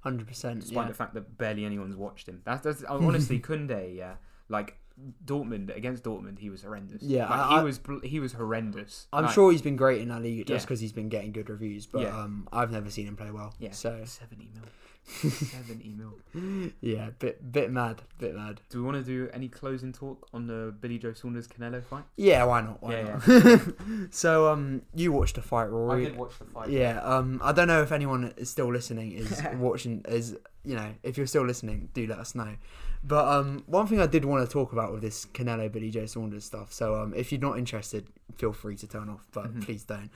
hundred 0.01 0.27
percent. 0.27 0.61
despite 0.61 0.85
Yeah. 0.85 0.87
the 0.89 0.93
fact 0.93 1.13
that 1.13 1.37
barely 1.37 1.65
anyone's 1.65 1.95
watched 1.95 2.27
him. 2.27 2.41
That's, 2.45 2.61
that's 2.61 2.83
honestly 2.83 3.39
Koundé, 3.47 3.95
yeah. 3.95 4.15
Like 4.47 4.77
Dortmund 5.25 5.75
against 5.75 6.03
Dortmund, 6.03 6.39
he 6.39 6.49
was 6.49 6.63
horrendous. 6.63 7.01
Yeah, 7.03 7.29
like, 7.29 7.39
I- 7.39 7.59
he 7.59 7.63
was 7.65 7.79
he 8.03 8.19
was 8.19 8.33
horrendous. 8.33 9.07
I'm 9.13 9.25
Like, 9.25 9.33
sure 9.33 9.51
he's 9.51 9.61
been 9.61 9.75
great 9.77 10.01
in 10.01 10.09
that 10.09 10.21
league 10.21 10.45
just 10.47 10.63
Yeah. 10.63 10.65
because 10.65 10.79
he's 10.81 10.91
been 10.91 11.09
getting 11.09 11.31
good 11.31 11.49
reviews, 11.49 11.85
but 11.85 12.01
Yeah. 12.01 12.19
um, 12.21 12.47
I've 12.51 12.71
never 12.71 12.89
seen 12.89 13.07
him 13.07 13.15
play 13.15 13.31
well. 13.31 13.53
Yeah, 13.59 13.71
So 13.71 14.01
seventy 14.05 14.49
mil, 14.53 14.63
seventy 15.07 15.89
mil. 15.89 16.71
yeah, 16.81 17.09
bit 17.19 17.51
bit 17.51 17.71
mad, 17.71 18.01
bit 18.19 18.35
mad. 18.35 18.61
Do 18.69 18.77
we 18.79 18.83
want 18.85 18.97
to 18.97 19.03
do 19.03 19.29
any 19.33 19.47
closing 19.47 19.91
talk 19.91 20.27
on 20.33 20.45
the 20.47 20.73
Billy 20.79 20.97
Joe 20.99 21.13
Saunders 21.13 21.47
Canelo 21.47 21.83
fight? 21.83 22.03
Yeah, 22.15 22.43
why 22.43 22.61
not? 22.61 22.81
Why 22.83 22.91
Yeah, 23.01 23.19
not? 23.27 23.73
so 24.13 24.51
um, 24.51 24.83
you 24.93 25.11
watched 25.11 25.35
the 25.35 25.41
fight, 25.41 25.65
Rory. 25.71 26.01
I 26.05 26.09
did 26.09 26.17
watch 26.17 26.37
the 26.37 26.45
fight. 26.45 26.69
Yeah, 26.69 26.99
um, 27.01 27.41
I 27.43 27.51
don't 27.51 27.67
know 27.67 27.81
if 27.81 27.91
anyone 27.91 28.33
is 28.37 28.49
still 28.49 28.71
listening 28.71 29.13
is 29.13 29.41
watching 29.55 30.03
is 30.07 30.37
you 30.63 30.75
know 30.75 30.93
if 31.03 31.17
you're 31.17 31.27
still 31.27 31.45
listening, 31.45 31.89
do 31.93 32.05
let 32.05 32.19
us 32.19 32.35
know. 32.35 32.55
But 33.03 33.27
um, 33.27 33.63
one 33.65 33.87
thing 33.87 33.99
I 34.01 34.07
did 34.07 34.25
want 34.25 34.45
to 34.47 34.51
talk 34.51 34.73
about 34.73 34.91
with 34.91 35.01
this 35.01 35.25
Canelo 35.27 35.71
Billy 35.71 35.89
Joe 35.89 36.05
Saunders 36.05 36.43
stuff. 36.45 36.71
So 36.73 37.01
um, 37.01 37.13
if 37.15 37.31
you're 37.31 37.39
not 37.41 37.57
interested, 37.57 38.05
feel 38.37 38.51
free 38.53 38.75
to 38.75 38.87
turn 38.87 39.09
off, 39.09 39.25
but 39.31 39.45
Mhm. 39.55 39.63
please 39.65 39.85
don't. 39.85 40.09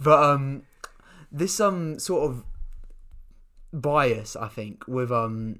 but 0.00 0.22
um, 0.22 0.62
this 1.32 1.58
um 1.60 1.98
sort 1.98 2.30
of 2.30 2.44
bias 3.80 4.36
I 4.36 4.48
think 4.48 4.86
with 4.86 5.10
um 5.12 5.58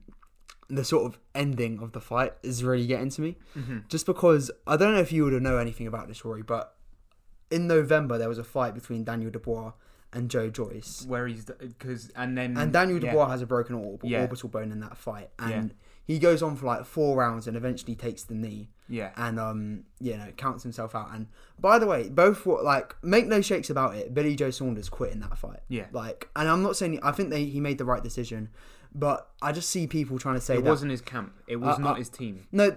the 0.68 0.84
sort 0.84 1.04
of 1.04 1.18
ending 1.34 1.80
of 1.80 1.92
the 1.92 2.00
fight 2.00 2.32
is 2.42 2.64
really 2.64 2.86
getting 2.86 3.10
to 3.10 3.20
me 3.20 3.36
hmm 3.54 3.78
just 3.88 4.06
because 4.06 4.50
I 4.66 4.76
don't 4.76 4.94
know 4.94 5.00
if 5.00 5.12
you 5.12 5.24
would 5.24 5.32
have 5.34 5.42
know 5.42 5.58
anything 5.58 5.86
about 5.86 6.08
this, 6.08 6.24
Rory, 6.24 6.42
but 6.42 6.74
in 7.50 7.66
November 7.66 8.16
there 8.18 8.28
was 8.28 8.38
a 8.38 8.44
fight 8.44 8.74
between 8.74 9.04
Daniel 9.04 9.30
Dubois 9.30 9.72
and 10.12 10.30
Joe 10.30 10.48
Joyce, 10.48 11.04
Where 11.08 11.26
he's 11.26 11.44
because 11.44 12.08
and 12.16 12.38
then 12.38 12.56
and 12.56 12.72
Daniel 12.72 12.98
yeah. 13.02 13.10
Dubois 13.10 13.28
has 13.30 13.42
a 13.42 13.46
broken 13.46 13.74
orbital, 13.74 14.08
Yeah. 14.08 14.20
orbital 14.22 14.48
bone 14.48 14.70
in 14.72 14.80
that 14.80 14.96
fight, 14.96 15.30
Yeah. 15.40 15.48
and 15.50 15.74
he 16.06 16.18
goes 16.18 16.42
on 16.42 16.56
for 16.56 16.66
like 16.66 16.84
four 16.84 17.16
rounds 17.16 17.46
and 17.46 17.56
eventually 17.56 17.94
takes 17.94 18.22
the 18.24 18.34
knee 18.34 18.68
Yeah, 18.88 19.10
and 19.16 19.40
um 19.40 19.84
you 20.00 20.16
know 20.16 20.28
counts 20.36 20.62
himself 20.62 20.94
out. 20.94 21.08
And 21.14 21.26
by 21.58 21.78
the 21.78 21.86
way, 21.86 22.08
both 22.08 22.44
what 22.46 22.62
like 22.64 22.94
make 23.02 23.26
no 23.26 23.40
shakes 23.40 23.70
about 23.70 23.96
it, 23.96 24.12
Billy 24.14 24.36
Joe 24.36 24.50
Saunders 24.50 24.88
quit 24.88 25.12
in 25.12 25.20
that 25.20 25.38
fight. 25.38 25.60
yeah. 25.68 25.86
Like, 25.92 26.28
and 26.36 26.48
I'm 26.48 26.62
not 26.62 26.76
saying 26.76 27.00
I 27.02 27.12
think 27.12 27.30
they 27.30 27.44
he 27.46 27.60
made 27.60 27.78
the 27.78 27.84
right 27.86 28.02
decision, 28.02 28.50
but 28.94 29.30
I 29.42 29.52
just 29.52 29.70
see 29.70 29.86
people 29.86 30.18
trying 30.18 30.34
to 30.36 30.40
say 30.40 30.54
It 30.58 30.64
that 30.64 30.70
wasn't 30.70 30.90
his 30.90 31.00
camp. 31.00 31.32
It 31.46 31.56
was 31.56 31.76
Uh, 31.76 31.80
not 31.82 31.92
uh, 31.92 31.94
his 31.96 32.08
team. 32.08 32.46
no. 32.52 32.76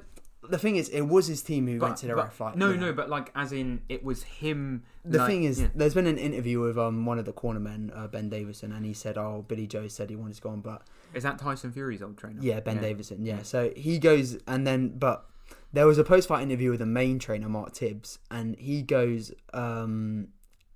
The 0.49 0.57
thing 0.59 0.77
is, 0.77 0.87
it 0.89 1.01
was 1.01 1.27
his 1.27 1.41
team 1.41 1.67
who 1.67 1.77
went 1.77 1.97
to 1.97 2.07
the 2.07 2.13
but- 2.15 2.23
ref 2.25 2.33
fight. 2.35 2.55
No, 2.55 2.69
you 2.69 2.77
know. 2.77 2.85
no, 2.85 2.93
but 2.93 3.09
like 3.09 3.31
as 3.35 3.51
in 3.51 3.81
it 3.89 4.01
was 4.01 4.23
him. 4.23 4.83
The 5.03 5.17
like, 5.17 5.27
thing 5.27 5.43
is, 5.43 5.59
yeah. 5.59 5.67
there's 5.75 5.93
been 5.93 6.07
an 6.07 6.17
interview 6.17 6.61
with 6.61 6.77
um 6.77 7.05
one 7.05 7.19
of 7.19 7.25
the 7.25 7.33
cornermen, 7.33 7.91
uh, 7.93 8.07
Ben 8.07 8.29
Davison, 8.29 8.71
and 8.71 8.85
he 8.85 8.93
said, 8.93 9.17
"Oh, 9.17 9.43
Billy 9.45 9.67
Joe 9.67 9.89
said 9.89 10.09
he 10.09 10.15
wanted 10.15 10.35
to 10.35 10.41
go 10.41 10.49
on, 10.51 10.61
but 10.61 10.83
is 11.13 11.23
that 11.23 11.39
Tyson 11.39 11.71
Fury's 11.71 12.01
old 12.01 12.17
trainer? 12.17 12.39
yeah, 12.41 12.59
Ben 12.59 12.75
yeah. 12.75 12.81
Davison, 12.81 13.25
yeah." 13.25 13.37
Yeah. 13.37 13.43
So 13.43 13.71
he 13.75 13.99
goes, 13.99 14.37
and 14.47 14.65
then 14.65 14.97
but 14.97 15.25
there 15.73 15.87
was 15.87 15.97
a 15.97 16.03
post-fight 16.03 16.41
interview 16.43 16.71
with 16.71 16.79
the 16.79 16.85
main 16.85 17.19
trainer, 17.19 17.49
Mark 17.49 17.73
Tibbs, 17.73 18.19
and 18.31 18.55
he 18.57 18.81
goes, 18.81 19.31
um, 19.53 20.29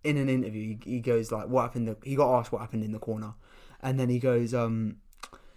in 0.03 0.17
an 0.17 0.29
interview, 0.29 0.77
he, 0.83 0.91
he 0.95 0.99
goes 0.99 1.31
like, 1.31 1.47
"What 1.47 1.63
happened?" 1.63 1.87
The, 1.87 1.97
he 2.03 2.15
got 2.15 2.37
asked 2.39 2.51
what 2.51 2.61
happened 2.61 2.83
in 2.83 2.91
the 2.91 2.99
corner, 2.99 3.33
and 3.81 3.99
then 3.99 4.09
he 4.09 4.19
goes, 4.19 4.53
um, 4.53 4.97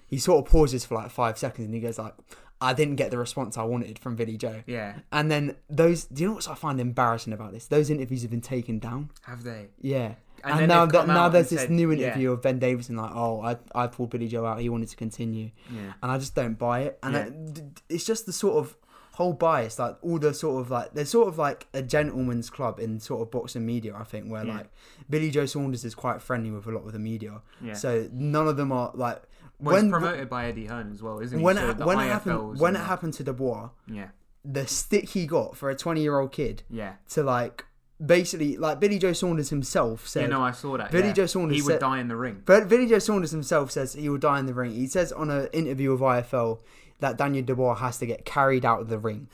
he 0.07 0.19
sort 0.19 0.45
of 0.45 0.51
pauses 0.51 0.85
for 0.85 0.95
like 0.95 1.11
five 1.11 1.39
seconds, 1.39 1.67
and 1.67 1.75
he 1.75 1.81
goes 1.81 1.99
like, 1.99 2.15
"I 2.61 2.73
didn't 2.75 2.97
get 2.97 3.11
the 3.11 3.19
response 3.19 3.57
I 3.57 3.65
wanted 3.65 3.99
from 3.99 4.17
Billy 4.17 4.37
Joe." 4.37 4.63
Yeah, 4.67 4.97
And 5.11 5.31
then 5.31 5.57
those, 5.69 6.05
do 6.05 6.23
you 6.23 6.29
know 6.29 6.35
what 6.35 6.49
I 6.49 6.55
find 6.55 6.81
embarrassing 6.81 7.33
about 7.33 7.53
this? 7.53 7.67
Those 7.67 7.91
interviews 7.91 8.23
have 8.23 8.31
been 8.31 8.41
taken 8.41 8.79
down. 8.79 9.11
have 9.23 9.43
they? 9.45 9.69
Yeah. 9.81 10.15
And 10.45 10.53
And, 10.53 10.61
then 10.61 10.69
now 10.69 10.87
that 10.87 11.07
now 11.07 11.29
there's 11.29 11.49
this 11.51 11.62
said- 11.62 11.71
new 11.71 11.91
yeah. 11.91 12.09
interview 12.09 12.33
of 12.33 12.43
Ben 12.43 12.59
Davison 12.59 12.97
like, 12.97 13.11
oh, 13.15 13.41
I 13.41 13.57
I 13.75 13.87
pulled 13.87 14.11
Billy 14.11 14.29
Joe 14.29 14.45
out. 14.47 14.61
He 14.61 14.69
wanted 14.69 14.89
to 14.91 14.97
continue, 14.97 15.51
Yeah, 15.71 15.95
and 16.03 16.12
I 16.12 16.19
just 16.19 16.35
don't 16.35 16.59
buy 16.59 16.81
it. 16.83 16.99
And 17.03 17.15
Yeah. 17.15 17.62
I- 17.65 17.83
it's 17.89 18.05
just 18.05 18.27
the 18.27 18.33
sort 18.33 18.57
of 18.59 18.77
whole 19.12 19.33
bias, 19.33 19.79
like 19.79 19.97
all 20.03 20.19
the 20.19 20.35
sort 20.35 20.61
of 20.61 20.71
like 20.71 20.93
there's 20.95 21.09
sort 21.11 21.29
of 21.29 21.39
like 21.39 21.66
a 21.73 21.81
gentleman's 21.83 22.51
club 22.51 22.79
in 22.81 22.99
sort 23.01 23.23
of 23.23 23.31
boxing 23.31 23.65
media. 23.65 23.95
I 23.97 24.05
think 24.05 24.29
where 24.31 24.45
Yeah. 24.45 24.57
like 24.57 24.71
Billy 25.09 25.31
Joe 25.31 25.47
Saunders 25.47 25.85
is 25.85 25.95
quite 25.95 26.21
friendly 26.21 26.51
with 26.51 26.66
a 26.66 26.71
lot 26.73 26.85
of 26.85 26.93
the 26.93 26.99
media, 26.99 27.41
yeah. 27.62 27.75
so 27.75 28.09
none 28.12 28.47
of 28.49 28.57
them 28.57 28.71
are 28.73 28.91
like 28.95 29.23
well, 29.61 29.77
when 29.77 29.89
promoted 29.91 30.29
by 30.29 30.47
Eddie 30.47 30.66
Hearn 30.66 30.91
as 30.93 31.01
well, 31.01 31.21
isn't 31.21 31.39
he? 31.39 31.45
when 31.45 31.57
it, 31.57 31.79
when 31.79 32.01
it 32.01 32.09
happened 32.09 32.59
when 32.59 32.75
it 32.75 32.81
that. 32.81 32.85
happened 32.87 33.15
to 33.15 33.23
Dubois, 33.25 33.71
Yeah, 33.87 34.09
the 34.45 34.66
stick 34.66 35.11
he 35.11 35.27
got 35.27 35.57
for 35.57 35.71
a 35.71 35.77
20 35.77 36.03
year 36.03 36.19
old 36.19 36.33
kid 36.33 36.65
yeah. 36.69 36.95
to 37.11 37.23
like 37.23 37.65
basically 38.07 38.57
like 38.57 38.81
Billy 38.81 38.99
Joe 38.99 39.13
Saunders 39.13 39.51
himself 39.51 40.07
said. 40.07 40.23
you 40.23 40.29
know, 40.29 40.43
I 40.43 40.51
saw 40.53 40.77
that. 40.77 40.91
Billy 40.91 41.09
yeah. 41.09 41.13
Joe 41.13 41.27
Saunders 41.27 41.57
He 41.57 41.63
would 41.63 41.73
said- 41.75 41.81
die 41.81 42.01
in 42.01 42.09
the 42.09 42.17
ring. 42.17 42.43
But 42.45 42.69
Billy 42.69 42.87
Joe 42.87 42.99
Saunders 42.99 43.31
himself 43.31 43.71
says 43.71 43.95
he 43.95 44.09
will 44.09 44.19
die 44.19 44.39
in 44.39 44.47
the 44.47 44.55
ring. 44.55 44.73
He 44.73 44.87
says 44.87 45.13
on 45.13 45.31
an 45.31 45.49
interview 45.53 45.93
with 45.93 46.01
IFL 46.01 46.59
that 47.01 47.17
Daniel 47.17 47.45
Dubois 47.45 47.75
has 47.77 47.99
to 47.99 48.07
get 48.07 48.25
carried 48.25 48.65
out 48.65 48.81
of 48.81 48.89
the 48.89 48.99
ring. 48.99 49.29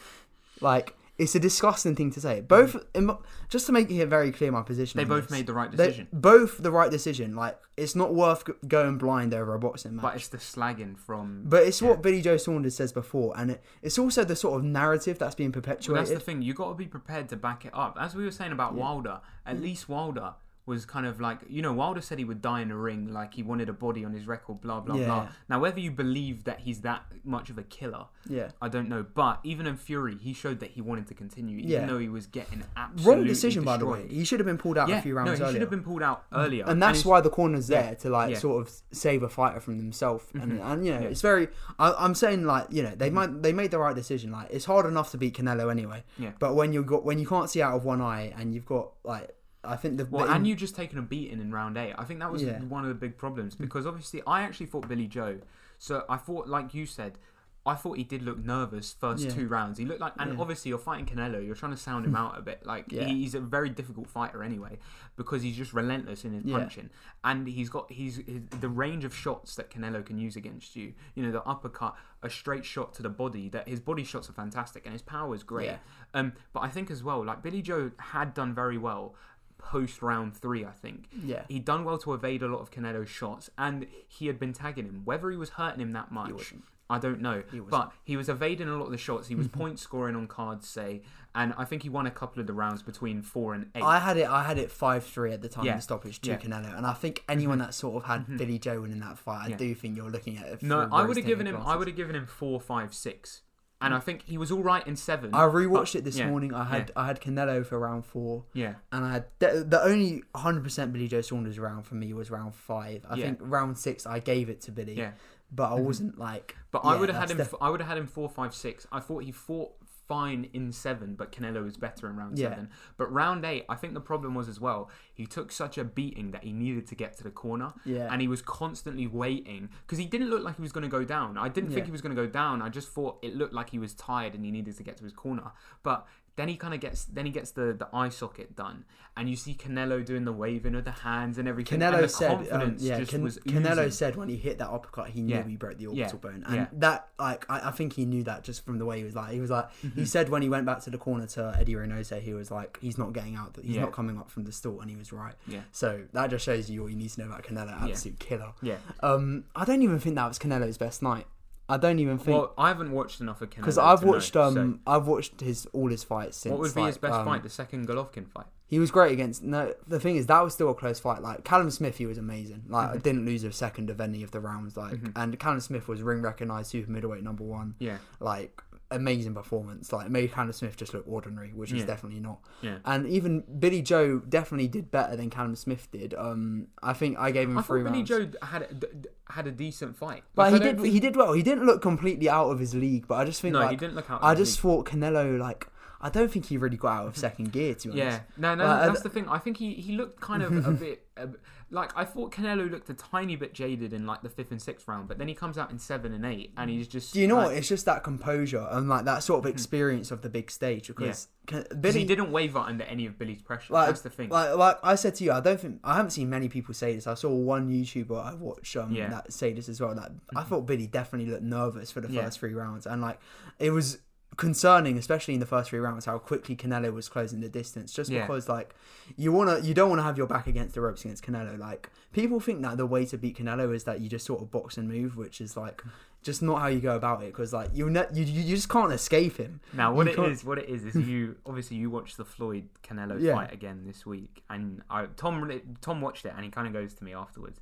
Like 0.61 0.95
it's 1.21 1.35
a 1.35 1.39
disgusting 1.41 1.95
thing 1.95 2.11
to 2.13 2.21
say. 2.21 2.41
Both, 2.41 2.73
mm. 2.73 2.85
in 2.95 3.17
just 3.51 3.67
to 3.67 3.73
make 3.73 3.91
it 3.91 4.07
very 4.07 4.33
clear, 4.33 4.51
my 4.51 4.63
position. 4.63 4.97
They 4.97 5.03
on 5.05 5.09
both 5.09 5.25
this, 5.25 5.31
made 5.31 5.47
the 5.47 5.53
right 5.53 5.71
they- 5.71 5.87
decision. 5.87 6.09
both 6.13 6.59
the 6.59 6.71
right 6.71 6.91
decision. 6.91 7.37
Like 7.37 7.59
it's 7.77 7.95
not 7.95 8.15
worth 8.15 8.47
g- 8.47 8.55
going 8.67 8.97
blind 8.99 9.35
over 9.35 9.55
a 9.55 9.59
boxing 9.59 9.97
match. 9.97 10.03
But 10.03 10.17
it's 10.17 10.29
the 10.29 10.39
slagging 10.39 10.99
from. 10.99 11.43
But 11.45 11.65
it's 11.65 11.83
what 11.83 12.03
Billy 12.03 12.23
Joe 12.23 12.39
Saunders 12.39 12.75
says 12.75 12.93
before, 12.93 13.35
and 13.37 13.53
it, 13.53 13.63
it's 13.83 13.99
also 13.99 14.25
the 14.25 14.35
sort 14.37 14.59
of 14.59 14.65
narrative 14.65 15.19
that's 15.19 15.35
being 15.35 15.51
Well, 15.51 15.61
perpetuated. 15.63 16.07
that's 16.07 16.11
the 16.19 16.21
thing. 16.21 16.43
You 16.43 16.55
got 16.55 16.71
to 16.71 16.75
be 16.75 16.87
prepared 16.87 17.29
to 17.29 17.37
back 17.37 17.67
it 17.67 17.73
up. 17.75 17.97
As 18.01 18.15
we 18.15 18.25
were 18.25 18.31
saying 18.31 18.53
about. 18.53 18.75
Wilder, 18.81 19.21
at 19.45 19.61
least 19.61 19.89
Wilder 19.89 20.35
was 20.71 20.87
kind 20.95 21.07
of 21.11 21.21
like 21.21 21.39
you 21.49 21.61
know 21.65 21.73
Wilder 21.73 22.01
said 22.01 22.17
he 22.19 22.25
would 22.25 22.41
die 22.41 22.61
in 22.63 22.71
a 22.71 22.77
ring, 22.89 23.13
like 23.13 23.35
he 23.35 23.43
wanted 23.43 23.69
a 23.69 23.73
body 23.87 24.03
on 24.09 24.13
his 24.19 24.27
record, 24.35 24.61
blah 24.61 24.81
blah 24.81 24.97
Yeah. 24.97 25.05
blah. 25.07 25.29
Now 25.51 25.59
whether 25.65 25.81
you 25.87 25.91
believe 25.91 26.45
that 26.45 26.59
he's 26.61 26.81
that 26.89 27.03
much 27.25 27.51
of 27.51 27.59
a 27.59 27.63
killer, 27.77 28.05
yeah, 28.29 28.49
I 28.63 28.69
don't 28.69 28.89
know. 28.89 29.03
But 29.23 29.41
even 29.45 29.67
in 29.67 29.77
Fury, 29.77 30.17
he 30.27 30.33
showed 30.33 30.59
that 30.61 30.71
he 30.77 30.81
wanted 30.81 31.07
to 31.09 31.15
continue, 31.15 31.59
even 31.59 31.71
Yeah. 31.71 31.87
though 31.87 31.99
he 31.99 32.09
was 32.09 32.27
getting 32.27 32.63
absolutely 32.77 33.15
wrong 33.15 33.25
decision 33.27 33.65
by 33.65 33.77
the 33.77 33.87
way. 33.87 34.07
He 34.09 34.25
should 34.25 34.41
have 34.41 34.47
been 34.47 34.59
pulled 34.59 34.79
out 34.79 34.89
Yeah, 34.89 34.99
a 35.01 35.03
few 35.03 35.15
rounds. 35.17 35.29
no, 35.31 35.35
he 35.35 35.43
earlier. 35.43 35.53
should 35.53 35.61
have 35.63 35.71
been 35.71 35.83
pulled 35.83 36.03
out 36.03 36.25
earlier, 36.33 36.65
and 36.67 36.81
that's 36.83 37.01
it's- 37.01 37.11
why 37.11 37.21
the 37.21 37.31
corner's 37.31 37.67
there 37.67 37.95
to 37.97 38.09
like 38.09 38.37
sort 38.37 38.63
of 38.67 38.73
save 38.93 39.23
a 39.23 39.29
fighter 39.29 39.61
from 39.61 39.77
themselves 39.79 40.25
and, 40.35 40.53
Mhm. 40.53 40.65
and 40.73 40.87
you 40.87 40.95
know 40.95 41.01
Yeah. 41.01 41.09
it's 41.09 41.21
very 41.21 41.49
I, 41.79 41.93
i'm 42.05 42.15
saying 42.15 42.45
like 42.45 42.67
you 42.71 42.83
know 42.83 42.95
they 42.95 43.11
Mhm. 43.11 43.15
might 43.19 43.43
they 43.43 43.53
made 43.53 43.71
the 43.71 43.79
right 43.79 43.95
decision 43.95 44.31
like 44.33 44.49
it's 44.51 44.65
hard 44.67 44.87
enough 44.87 45.11
to 45.13 45.19
beat 45.19 45.35
canelo 45.37 45.71
anyway 45.71 46.05
Yeah. 46.19 46.31
but 46.39 46.55
when 46.55 46.73
you've 46.73 46.87
got 46.87 47.05
when 47.05 47.19
you 47.19 47.27
can't 47.27 47.49
see 47.51 47.61
out 47.63 47.75
of 47.75 47.85
one 47.85 48.01
eye 48.01 48.33
and 48.39 48.55
you've 48.55 48.67
got 48.67 48.93
like 49.05 49.31
i 49.65 49.77
think 49.77 49.99
the, 49.99 50.07
Well, 50.07 50.27
the 50.27 50.32
and 50.32 50.47
you 50.47 50.55
just 50.57 50.74
taken 50.74 50.99
a 50.99 51.03
beating 51.03 51.41
in 51.41 51.53
round 51.53 51.77
eight. 51.77 51.95
I 51.99 52.05
think 52.05 52.20
that 52.20 52.32
was 52.32 52.43
Yeah. 52.43 52.61
one 52.62 52.82
of 52.82 52.89
the 52.89 52.95
big 52.95 53.16
problems 53.19 53.55
because 53.55 53.87
obviously 53.87 54.23
I 54.27 54.43
actually 54.43 54.66
thought 54.66 54.89
Billy 54.89 55.07
Joe. 55.07 55.41
So 55.78 56.05
I 56.09 56.16
thought, 56.16 56.47
like 56.49 56.73
you 56.74 56.87
said, 56.87 57.19
I 57.66 57.74
thought 57.74 57.99
he 57.99 58.05
did 58.05 58.23
look 58.23 58.39
nervous 58.39 58.95
first 58.95 59.23
Yeah. 59.24 59.31
two 59.32 59.47
rounds. 59.47 59.77
He 59.78 59.85
looked 59.85 60.01
like, 60.01 60.15
and 60.19 60.32
Yeah. 60.32 60.41
obviously 60.41 60.70
you're 60.70 60.78
fighting 60.78 61.05
Canelo. 61.05 61.45
You're 61.45 61.55
trying 61.55 61.73
to 61.73 61.78
sound 61.78 62.07
him 62.07 62.16
out 62.23 62.39
a 62.39 62.41
bit. 62.41 62.65
Like 62.65 62.91
Yeah. 62.91 63.05
he's 63.05 63.35
a 63.35 63.41
very 63.41 63.69
difficult 63.69 64.09
fighter 64.09 64.43
anyway 64.43 64.78
because 65.16 65.43
he's 65.43 65.59
just 65.59 65.74
relentless 65.74 66.24
in 66.24 66.32
his 66.32 66.45
punching, 66.51 66.89
and 67.23 67.47
he's 67.47 67.69
got 67.69 67.93
he's 67.93 68.16
his, 68.16 68.41
the 68.61 68.69
range 68.70 69.05
of 69.05 69.15
shots 69.15 69.57
that 69.57 69.70
Canelo 69.70 70.05
can 70.05 70.16
use 70.16 70.37
against 70.37 70.74
you. 70.74 70.95
You 71.15 71.23
know, 71.23 71.32
the 71.32 71.43
uppercut, 71.45 71.97
a 72.23 72.31
straight 72.31 72.65
shot 72.65 72.95
to 72.95 73.03
the 73.03 73.11
body. 73.11 73.51
That 73.51 73.69
his 73.69 73.78
body 73.81 74.05
shots 74.05 74.31
are 74.31 74.32
fantastic 74.35 74.87
and 74.87 74.95
his 74.95 75.03
power 75.03 75.35
is 75.35 75.43
great. 75.43 75.77
Um, 76.15 76.32
but 76.55 76.61
I 76.61 76.69
think 76.69 76.91
as 76.91 77.05
well, 77.05 77.23
like 77.23 77.43
Billy 77.43 77.61
Joe 77.61 77.91
had 77.99 78.32
done 78.32 78.55
very 78.55 78.78
well 78.78 79.15
post 79.61 80.03
round 80.03 80.37
three. 80.37 80.65
I 80.65 80.73
think 80.73 81.09
yeah 81.23 81.43
he'd 81.49 81.65
done 81.65 81.85
well 81.85 81.99
to 81.99 82.15
evade 82.15 82.43
a 82.43 82.49
lot 82.49 82.61
of 82.61 82.70
Canelo's 82.70 83.09
shots, 83.11 83.51
and 83.59 83.87
he 84.09 84.27
had 84.27 84.39
been 84.39 84.53
tagging 84.53 84.85
him. 84.87 85.03
Whether 85.05 85.31
he 85.31 85.37
was 85.37 85.51
hurting 85.51 85.81
him 85.81 85.93
that 85.93 86.11
much. 86.11 86.55
I 86.93 86.99
don't 86.99 87.20
know. 87.20 87.45
He 87.53 87.61
but 87.61 87.93
he 88.03 88.16
was 88.16 88.28
evading 88.28 88.66
a 88.69 88.77
lot 88.77 88.87
of 88.87 88.91
the 88.91 88.99
shots. 88.99 89.28
He 89.28 89.37
was 89.37 89.47
point 89.61 89.78
scoring 89.78 90.16
on 90.16 90.27
cards, 90.27 90.69
say, 90.69 91.03
and 91.37 91.55
I 91.57 91.65
think 91.65 91.85
he 91.85 91.89
won 91.89 92.05
a 92.07 92.11
couple 92.11 92.41
of 92.41 92.49
the 92.49 92.53
rounds 92.53 92.82
between 92.82 93.23
four 93.23 93.55
and 93.55 93.70
eight. 93.77 93.82
I 93.85 94.01
had 94.01 94.16
it. 94.16 94.28
I 94.28 94.43
had 94.43 94.59
it 94.59 94.73
five 94.73 95.05
three 95.05 95.32
at 95.32 95.41
the 95.41 95.49
time 95.49 95.66
Yeah. 95.66 95.74
of 95.74 95.78
the 95.78 95.82
stoppage 95.82 96.20
to 96.23 96.31
Yeah. 96.31 96.39
Canelo, 96.39 96.77
and 96.77 96.85
I 96.85 96.95
think 96.95 97.23
anyone 97.28 97.59
that 97.59 97.74
sort 97.74 98.03
of 98.03 98.09
had 98.09 98.27
Mhm. 98.27 98.39
Billy 98.39 98.59
Joe 98.59 98.82
in 98.82 98.99
that 98.99 99.19
fight, 99.19 99.45
I 99.45 99.49
Yeah. 99.51 99.57
do 99.57 99.73
think 99.77 99.97
you're 99.97 100.11
looking 100.11 100.37
at 100.39 100.47
it. 100.47 100.62
no, 100.65 100.89
I 100.91 101.05
would 101.07 101.16
have 101.16 101.27
given 101.27 101.47
him. 101.47 101.59
I 101.65 101.77
would 101.77 101.87
have 101.87 101.97
given 101.97 102.16
him 102.16 102.27
four, 102.27 102.61
five, 102.61 102.93
six, 102.93 103.43
and 103.81 103.94
I 103.94 103.98
think 103.98 104.23
he 104.27 104.36
was 104.39 104.51
all 104.52 104.62
right 104.62 104.86
in 104.86 104.97
seven. 104.97 105.35
I 105.35 105.40
rewatched 105.44 105.73
but- 105.93 105.94
it 105.97 106.05
this 106.05 106.19
yeah, 106.19 106.28
morning. 106.28 106.52
I 106.55 106.65
had 106.65 106.93
I 106.97 107.07
had 107.07 107.20
Canelo 107.20 107.65
for 107.65 107.78
round 107.78 108.05
four. 108.05 108.44
yeah, 108.52 108.74
And 108.93 109.05
I 109.05 109.12
had 109.12 109.24
the, 109.39 109.65
the 109.66 109.82
only 109.82 110.23
100% 110.35 110.93
Billy 110.93 111.09
Joe 111.09 111.20
Saunders 111.20 111.59
round 111.59 111.86
for 111.86 111.94
me 111.94 112.12
was 112.12 112.31
round 112.31 112.55
five. 112.55 113.05
I 113.09 113.16
Yeah. 113.16 113.27
think 113.27 113.39
round 113.40 113.78
six 113.78 114.07
I 114.07 114.19
gave 114.19 114.48
it 114.51 114.61
to 114.62 114.73
Billy, 114.73 114.94
yeah. 114.94 115.12
but 115.51 115.73
I 115.73 115.78
Mhm. 115.78 115.85
wasn't 115.85 116.19
like. 116.19 116.57
But 116.70 116.81
I 116.85 116.97
would 116.97 117.09
have 117.09 117.19
had 117.19 117.31
him. 117.31 117.39
def- 117.39 117.55
I 117.61 117.70
would 117.70 117.81
have 117.81 117.89
had 117.89 117.98
him 117.98 118.07
four, 118.07 118.28
five, 118.28 118.55
six. 118.55 118.86
I 118.93 119.01
thought 119.01 119.24
he 119.24 119.32
fought 119.32 119.73
fine 120.11 120.49
in 120.53 120.73
seven, 120.73 121.15
but 121.15 121.31
Canelo 121.31 121.62
was 121.62 121.77
better 121.77 122.09
in 122.11 122.16
round 122.16 122.37
Yeah. 122.37 122.49
seven. 122.49 122.69
But 122.97 123.12
round 123.12 123.45
eight, 123.45 123.65
I 123.69 123.77
think 123.77 123.95
the 123.95 124.01
problem 124.01 124.35
was 124.35 124.49
as 124.49 124.59
well. 124.61 124.91
He 125.15 125.24
took 125.24 125.53
such 125.53 125.78
a 125.78 125.85
beating 125.85 126.32
that 126.32 126.43
he 126.43 126.53
needed 126.53 126.89
to 126.89 126.97
get 126.97 127.16
to 127.19 127.23
the 127.23 127.31
corner, 127.31 127.73
Yeah. 127.85 128.09
and 128.11 128.20
he 128.20 128.27
was 128.27 128.43
constantly 128.43 129.07
waiting 129.07 129.69
because 129.82 129.99
he 129.99 130.07
didn't 130.07 130.31
look 130.31 130.43
like 130.43 130.57
he 130.57 130.62
was 130.62 130.73
going 130.73 130.82
to 130.82 130.89
go 130.99 131.05
down. 131.05 131.39
I 131.39 131.49
didn't 131.49 131.70
think 131.70 131.87
he 131.87 131.93
was 131.93 132.01
going 132.03 132.15
to 132.16 132.20
go 132.20 132.28
down. 132.28 132.61
I 132.61 132.69
just 132.70 132.89
thought 132.89 133.19
it 133.23 133.37
looked 133.37 133.55
like 133.55 133.70
he 133.70 133.78
was 133.78 133.95
tired 133.95 134.35
and 134.35 134.45
he 134.45 134.51
needed 134.51 134.77
to 134.78 134.82
get 134.82 134.97
to 134.97 135.05
his 135.05 135.12
corner. 135.12 135.53
But 135.85 136.09
then 136.41 136.49
he 136.49 136.57
kind 136.57 136.75
of 136.75 136.81
gets 136.81 137.05
then 137.05 137.27
he 137.27 137.33
gets 137.33 137.51
the 137.53 137.73
the 137.73 137.89
eye 137.93 138.09
socket 138.09 138.57
done, 138.57 138.85
and 139.17 139.29
you 139.29 139.37
see 139.37 139.55
Canelo 139.55 140.05
doing 140.05 140.25
the 140.25 140.33
waving 140.33 140.75
of 140.75 140.85
the 140.85 140.91
hands 140.91 141.37
and 141.39 141.47
everything. 141.47 141.83
and 141.83 141.95
Canelo 141.95 142.01
the 142.01 142.09
said, 142.09 142.49
um, 142.51 142.77
yeah, 142.79 143.05
Can- 143.05 143.27
Canelo 143.29 143.93
said 143.93 144.17
when 144.17 144.29
he 144.29 144.37
hit 144.37 144.59
that 144.59 144.69
uppercut, 144.71 145.11
he 145.11 145.21
knew 145.21 145.35
Yeah. 145.37 145.47
he 145.47 145.57
broke 145.57 145.77
the 145.79 145.85
Yeah. 145.85 146.05
orbital 146.05 146.19
bone, 146.19 146.43
and 146.47 146.55
Yeah. 146.55 146.65
Mm-hmm. 146.67 146.81
that, 146.81 147.09
like, 147.19 147.45
I, 147.51 147.69
I 147.69 147.71
think 147.73 147.93
he 147.93 148.05
knew 148.07 148.23
that 148.25 148.43
just 148.45 148.65
from 148.65 148.79
the 148.79 148.85
way 148.87 148.99
he 148.99 149.05
was 149.05 149.15
like, 149.15 149.33
he 149.33 149.41
was 149.41 149.51
like, 149.51 149.69
he 149.95 150.05
said 150.07 150.29
when 150.31 150.43
he 150.43 150.49
went 150.49 150.65
back 150.67 150.81
to 150.85 150.91
the 150.91 150.99
corner 150.99 151.27
to 151.29 151.55
Eddie 151.59 151.75
Reynoso, 151.75 152.21
he 152.21 152.33
was 152.33 152.51
like, 152.51 152.79
he's 152.81 152.97
not 152.99 153.12
getting 153.12 153.37
out, 153.37 153.57
he's 153.62 153.77
Yeah. 153.77 153.83
not 153.83 153.93
coming 153.93 154.17
up 154.19 154.31
from 154.31 154.45
the 154.45 154.53
stool, 154.53 154.81
and 154.81 154.89
he 154.91 154.97
was 154.97 155.12
right. 155.12 155.35
Yeah. 155.47 155.61
So 155.73 156.05
that 156.12 156.31
just 156.31 156.45
shows 156.45 156.71
you 156.71 156.83
all 156.83 156.89
you 156.91 156.97
need 156.97 157.11
to 157.11 157.21
know 157.21 157.27
about 157.27 157.43
Canelo, 157.45 157.73
absolute 157.83 158.19
killer. 158.19 158.53
Yeah. 158.62 158.77
Um, 159.03 159.45
I 159.55 159.65
don't 159.65 159.83
even 159.83 159.99
think 159.99 160.15
that 160.17 160.27
was 160.29 160.39
Canelo's 160.39 160.79
best 160.79 161.03
night. 161.03 161.27
I 161.71 161.77
don't 161.77 161.99
even 162.01 162.19
think 162.19 162.37
Well, 162.37 162.53
I 162.59 162.69
haven't 162.69 162.91
watched 162.93 163.21
enough 163.21 163.41
of 163.43 163.51
Canelo 163.51 163.57
because 163.57 163.79
I've 163.79 164.01
to 164.01 164.07
know, 164.07 164.13
watched 164.13 164.37
um 164.37 164.55
so- 164.55 164.79
I've 164.93 165.07
watched 165.07 165.41
his 165.41 165.67
all 165.73 165.89
his 165.89 166.03
fights 166.05 166.37
since. 166.39 166.51
what 166.51 166.61
would 166.61 166.75
be 166.75 166.83
his 166.83 166.99
best 166.99 167.15
um, 167.15 167.25
fight? 167.27 167.43
The 167.43 167.49
second 167.51 167.87
Golovkin 167.89 168.29
fight. 168.29 168.47
He 168.67 168.79
was 168.79 168.91
great 168.93 169.13
against. 169.13 169.43
No, 169.43 169.75
the 169.89 169.99
thing 169.99 170.15
is 170.17 170.27
that 170.27 170.41
was 170.45 170.55
still 170.55 170.71
a 170.71 170.75
close 170.75 171.01
fight. 171.01 171.23
Like 171.23 171.45
Callum 171.45 171.71
Smith, 171.71 171.97
he 171.97 172.07
was 172.07 172.19
amazing. 172.19 172.63
Like 172.69 172.89
Mm-hmm. 172.89 172.99
I 172.99 173.01
didn't 173.01 173.27
lose 173.27 173.43
a 173.45 173.53
second 173.53 173.91
of 173.91 174.01
any 174.01 174.23
of 174.23 174.31
the 174.31 174.41
rounds. 174.41 174.77
Like 174.77 174.99
and 175.17 175.39
Callum 175.39 175.61
Smith 175.61 175.89
was 175.89 176.03
ring 176.03 176.23
recognized 176.23 176.71
super 176.71 176.91
middleweight 176.91 177.23
number 177.25 177.45
one. 177.45 177.75
Yeah. 177.79 177.99
Like 178.21 178.63
amazing 178.91 179.35
performance. 179.35 179.93
Like 179.93 180.07
it 180.07 180.11
made 180.12 180.33
Callum 180.33 180.53
Smith 180.53 180.77
just 180.77 180.93
look 180.95 181.05
ordinary, 181.07 181.51
which 181.55 181.71
he's 181.71 181.81
Yeah. 181.81 181.87
definitely 181.87 182.21
not. 182.21 182.41
Yeah. 182.62 182.79
And 182.85 183.07
even 183.07 183.45
Billy 183.59 183.83
Joe 183.83 184.19
definitely 184.19 184.69
did 184.69 184.91
better 184.91 185.17
than 185.17 185.31
Callum 185.31 185.55
Smith 185.57 185.89
did. 185.93 186.15
Um, 186.15 186.67
I 186.83 186.93
think 186.93 187.19
I 187.19 187.31
gave 187.31 187.49
him 187.49 187.59
I 187.59 187.62
three 187.62 187.83
thought 187.83 187.93
Billy. 187.93 188.03
Joe 188.05 188.29
had 188.43 188.62
a, 188.62 188.75
d- 188.75 188.87
d- 189.01 189.09
had 189.29 189.47
a 189.47 189.53
decent 189.53 189.97
fight. 189.97 190.25
but 190.35 190.53
Like, 190.53 190.61
he 190.62 190.69
did 190.69 190.81
think- 190.81 190.93
he 190.93 191.01
did 191.01 191.17
well. 191.17 191.33
He 191.33 191.43
didn't 191.43 191.67
look 191.67 191.81
completely 191.83 192.29
out 192.29 192.51
of 192.51 192.59
his 192.59 192.75
league. 192.75 193.07
But 193.07 193.17
I 193.17 193.25
just 193.25 193.41
think 193.41 193.53
No, 193.53 193.61
like 193.61 193.71
he 193.71 193.77
didn't 193.77 193.95
look 193.95 194.11
out. 194.11 194.21
I 194.23 194.35
just 194.35 194.59
thought 194.61 194.87
Canelo 194.87 195.39
like 195.39 195.67
I 196.03 196.09
don't 196.09 196.31
think 196.33 196.47
he 196.47 196.57
really 196.57 196.79
got 196.79 196.93
out 197.01 197.07
of 197.09 197.17
second 197.19 197.53
gear 197.53 197.75
to 197.75 197.89
be 197.93 198.01
honest. 198.03 198.19
Yeah, 198.19 198.23
no, 198.39 198.55
no, 198.55 198.65
Like, 198.65 198.87
that's 198.89 199.03
the 199.03 199.11
thing. 199.11 199.29
I 199.29 199.37
think 199.39 199.59
he, 199.59 199.75
he 199.75 199.93
looked 199.97 200.19
kind 200.21 200.43
of 200.43 200.67
a 200.67 200.71
bit 200.73 201.07
a 201.17 201.29
like 201.73 201.93
I 201.97 202.05
thought 202.05 202.33
Canelo 202.33 202.69
looked 202.71 202.91
a 202.91 202.95
tiny 202.95 203.37
bit 203.37 203.55
jaded 203.55 203.93
in 203.93 204.05
like 204.05 204.23
the 204.23 204.29
fifth 204.29 204.51
and 204.51 204.61
sixth 204.61 204.89
round, 204.89 205.07
but 205.07 205.19
then 205.19 205.29
he 205.29 205.35
comes 205.35 205.57
out 205.57 205.71
in 205.71 205.79
seven 205.79 206.13
and 206.13 206.27
eight, 206.27 206.53
and 206.57 206.69
he's 206.69 206.89
mm. 206.89 206.91
just. 206.91 207.15
Do 207.15 207.21
you 207.21 207.29
know 207.29 207.37
like, 207.37 207.47
what? 207.47 207.57
It's 207.57 207.69
just 207.69 207.85
that 207.85 208.03
composure 208.03 208.67
and 208.71 208.89
like 208.89 209.05
that 209.05 209.23
sort 209.23 209.39
of 209.39 209.45
hmm. 209.45 209.55
experience 209.55 210.11
of 210.11 210.23
the 210.23 210.29
big 210.29 210.51
stage 210.51 210.89
because 210.89 211.29
Can- 211.47 211.67
Billy 211.81 212.01
he 212.01 212.05
didn't 212.05 212.33
waver 212.33 212.59
under 212.59 212.85
any 212.85 213.07
of 213.07 213.19
Billy's 213.19 213.43
pressure. 213.43 213.73
like, 213.73 213.87
that's 213.87 214.01
the 214.01 214.11
thing. 214.11 214.31
Like, 214.31 214.57
like 214.57 214.79
I 214.83 214.97
said 214.97 215.15
to 215.17 215.25
you, 215.25 215.33
I 215.33 215.41
don't 215.41 215.61
think 215.61 215.81
I 215.85 215.95
haven't 215.95 216.11
seen 216.11 216.29
many 216.29 216.49
people 216.49 216.75
say 216.75 216.95
this. 216.95 217.07
I 217.07 217.15
saw 217.15 217.31
one 217.31 217.71
YouTuber 217.71 218.25
I 218.25 218.35
watched 218.35 218.77
um, 218.77 218.93
Yeah. 218.93 219.09
that 219.11 219.33
say 219.33 219.53
this 219.53 219.69
as 219.69 219.81
well. 219.81 219.95
That 219.95 220.11
I 220.35 220.41
mm-hmm. 220.41 220.49
thought 220.49 220.67
Billy 220.67 220.87
definitely 220.87 221.31
looked 221.31 221.45
nervous 221.45 221.91
for 221.91 222.01
the 222.01 222.11
Yeah. 222.11 222.25
first 222.25 222.41
three 222.41 222.55
rounds, 222.55 222.87
and 222.87 223.01
like 223.01 223.21
it 223.59 223.71
was 223.71 223.99
concerning, 224.36 224.97
especially 224.97 225.35
in 225.35 225.40
the 225.40 225.47
first 225.47 225.70
three 225.70 225.78
rounds, 225.78 226.05
how 226.07 226.19
quickly 226.19 226.57
Canelo 226.57 226.93
was 226.93 227.09
closing 227.09 227.40
the 227.40 227.48
distance. 227.48 227.93
Just 227.93 228.11
Yeah. 228.11 228.23
because 228.23 228.48
like 228.48 228.74
you 229.16 229.32
wanna, 229.32 229.59
you 229.61 229.74
don't 229.74 229.89
want 229.90 229.98
to 229.98 230.05
have 230.05 230.16
your 230.16 230.27
back 230.27 230.47
against 230.47 230.74
the 230.74 230.81
ropes 230.81 231.05
against 231.05 231.24
Canelo. 231.24 231.59
Like 231.59 231.90
people 232.12 232.40
think 232.40 232.62
that 232.62 232.77
the 232.77 232.86
way 232.86 233.05
to 233.07 233.19
beat 233.19 233.36
Canelo 233.39 233.74
is 233.74 233.85
that 233.85 234.01
you 234.01 234.09
just 234.09 234.24
sort 234.27 234.40
of 234.40 234.51
box 234.51 234.78
and 234.78 234.89
move, 234.89 235.16
which 235.16 235.40
is 235.40 235.57
like 235.57 235.82
just 236.23 236.43
not 236.43 236.61
how 236.61 236.69
you 236.69 236.81
go 236.81 236.97
about 236.97 237.23
it. 237.23 237.27
Because 237.32 237.52
like 237.52 237.70
you, 237.74 237.90
ne- 237.90 238.07
you, 238.12 238.24
you 238.24 238.43
you 238.43 238.55
just 238.57 238.69
can't 238.69 238.93
escape 238.93 239.36
him. 239.36 239.61
Now, 239.73 239.93
what 239.93 240.07
You 240.07 240.12
it 240.12 240.16
can't- 240.16 240.32
is, 240.32 240.44
what 240.44 240.59
it 240.59 240.69
is, 240.69 240.85
is 240.85 240.94
you 241.09 241.36
obviously 241.44 241.77
you 241.77 241.90
watched 241.90 242.16
the 242.16 242.24
Floyd 242.24 242.69
Canelo 242.82 243.20
Yeah. 243.20 243.35
fight 243.35 243.52
again 243.52 243.85
this 243.86 244.07
week, 244.07 244.43
and 244.48 244.82
I, 244.89 245.07
Tom 245.16 245.43
really- 245.43 245.62
Tom 245.81 246.01
watched 246.01 246.24
it, 246.24 246.32
and 246.36 246.44
he 246.44 246.51
kind 246.51 246.66
of 246.66 246.73
goes 246.73 246.94
to 246.94 247.05
me 247.05 247.12
afterwards. 247.15 247.61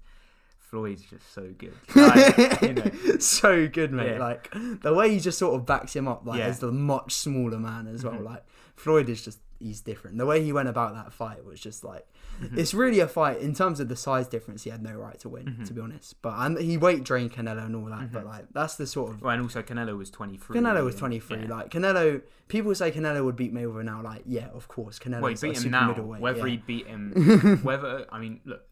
Floyd's 0.70 1.02
just 1.02 1.32
so 1.32 1.52
good, 1.56 1.74
like, 1.96 2.60
you 2.62 2.74
know. 2.74 3.18
so 3.18 3.66
good, 3.68 3.92
mate. 3.92 4.12
Yeah. 4.12 4.18
Like 4.18 4.50
the 4.82 4.92
way 4.94 5.10
he 5.10 5.18
just 5.20 5.38
sort 5.38 5.54
of 5.54 5.64
backs 5.66 5.94
him 5.96 6.06
up, 6.06 6.26
like 6.26 6.38
Yeah. 6.40 6.46
as 6.46 6.58
the 6.60 6.70
much 6.72 7.14
smaller 7.14 7.58
man 7.58 7.86
as 7.86 8.04
well. 8.04 8.14
Mhm. 8.14 8.24
Like 8.24 8.44
Floyd 8.76 9.08
is 9.08 9.24
just 9.24 9.38
he's 9.58 9.80
different. 9.80 10.18
The 10.18 10.26
way 10.26 10.44
he 10.44 10.52
went 10.52 10.68
about 10.68 10.94
that 10.94 11.12
fight 11.12 11.44
was 11.44 11.58
just 11.60 11.84
like 11.84 12.06
Mm-hmm. 12.42 12.56
it's 12.56 12.72
really 12.72 13.00
a 13.00 13.08
fight 13.08 13.40
in 13.40 13.52
terms 13.52 13.80
of 13.80 13.88
the 13.88 13.96
size 13.96 14.28
difference. 14.28 14.62
He 14.62 14.70
had 14.70 14.80
no 14.80 14.92
right 14.92 15.18
to 15.20 15.28
win, 15.28 15.44
Mm-hmm. 15.46 15.64
to 15.64 15.72
be 15.72 15.80
honest. 15.80 16.22
But 16.22 16.34
and 16.38 16.56
he 16.58 16.76
weight 16.76 17.02
drained 17.02 17.32
Canelo 17.32 17.66
and 17.66 17.74
all 17.74 17.86
that. 17.86 18.12
But 18.12 18.26
like 18.26 18.44
that's 18.52 18.76
the 18.76 18.86
sort 18.86 19.10
of 19.12 19.22
Well, 19.22 19.32
and 19.32 19.42
also 19.42 19.60
Canelo 19.62 19.96
was 19.98 20.08
twenty 20.10 20.36
three. 20.36 20.60
Canelo 20.60 20.84
was 20.84 20.94
23. 20.94 21.46
Like 21.48 21.70
Canelo, 21.70 22.22
people 22.46 22.72
say 22.76 22.92
Canelo 22.92 23.24
would 23.24 23.34
beat 23.34 23.52
Mayweather 23.52 23.84
now. 23.84 24.02
Like 24.02 24.22
yeah, 24.26 24.50
of 24.54 24.68
course, 24.68 25.00
Canelo. 25.00 25.22
Well, 25.22 25.32
beat 25.32 25.42
a 25.42 25.46
him 25.48 25.54
super 25.56 25.68
now. 25.70 25.92
Whether 25.94 26.38
yeah. 26.46 26.46
he 26.46 26.56
beat 26.58 26.86
him, 26.86 27.58
whether 27.64 28.06
I 28.12 28.20
mean, 28.20 28.40
look, 28.44 28.62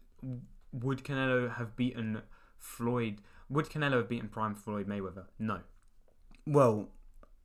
would 0.71 1.03
Canelo 1.03 1.53
have 1.55 1.75
beaten 1.75 2.21
Floyd? 2.57 3.21
Would 3.49 3.69
Canelo 3.69 3.93
have 3.97 4.09
beaten 4.09 4.27
Prime 4.29 4.55
Floyd 4.55 4.87
Mayweather? 4.87 5.25
No. 5.39 5.59
well, 6.45 6.89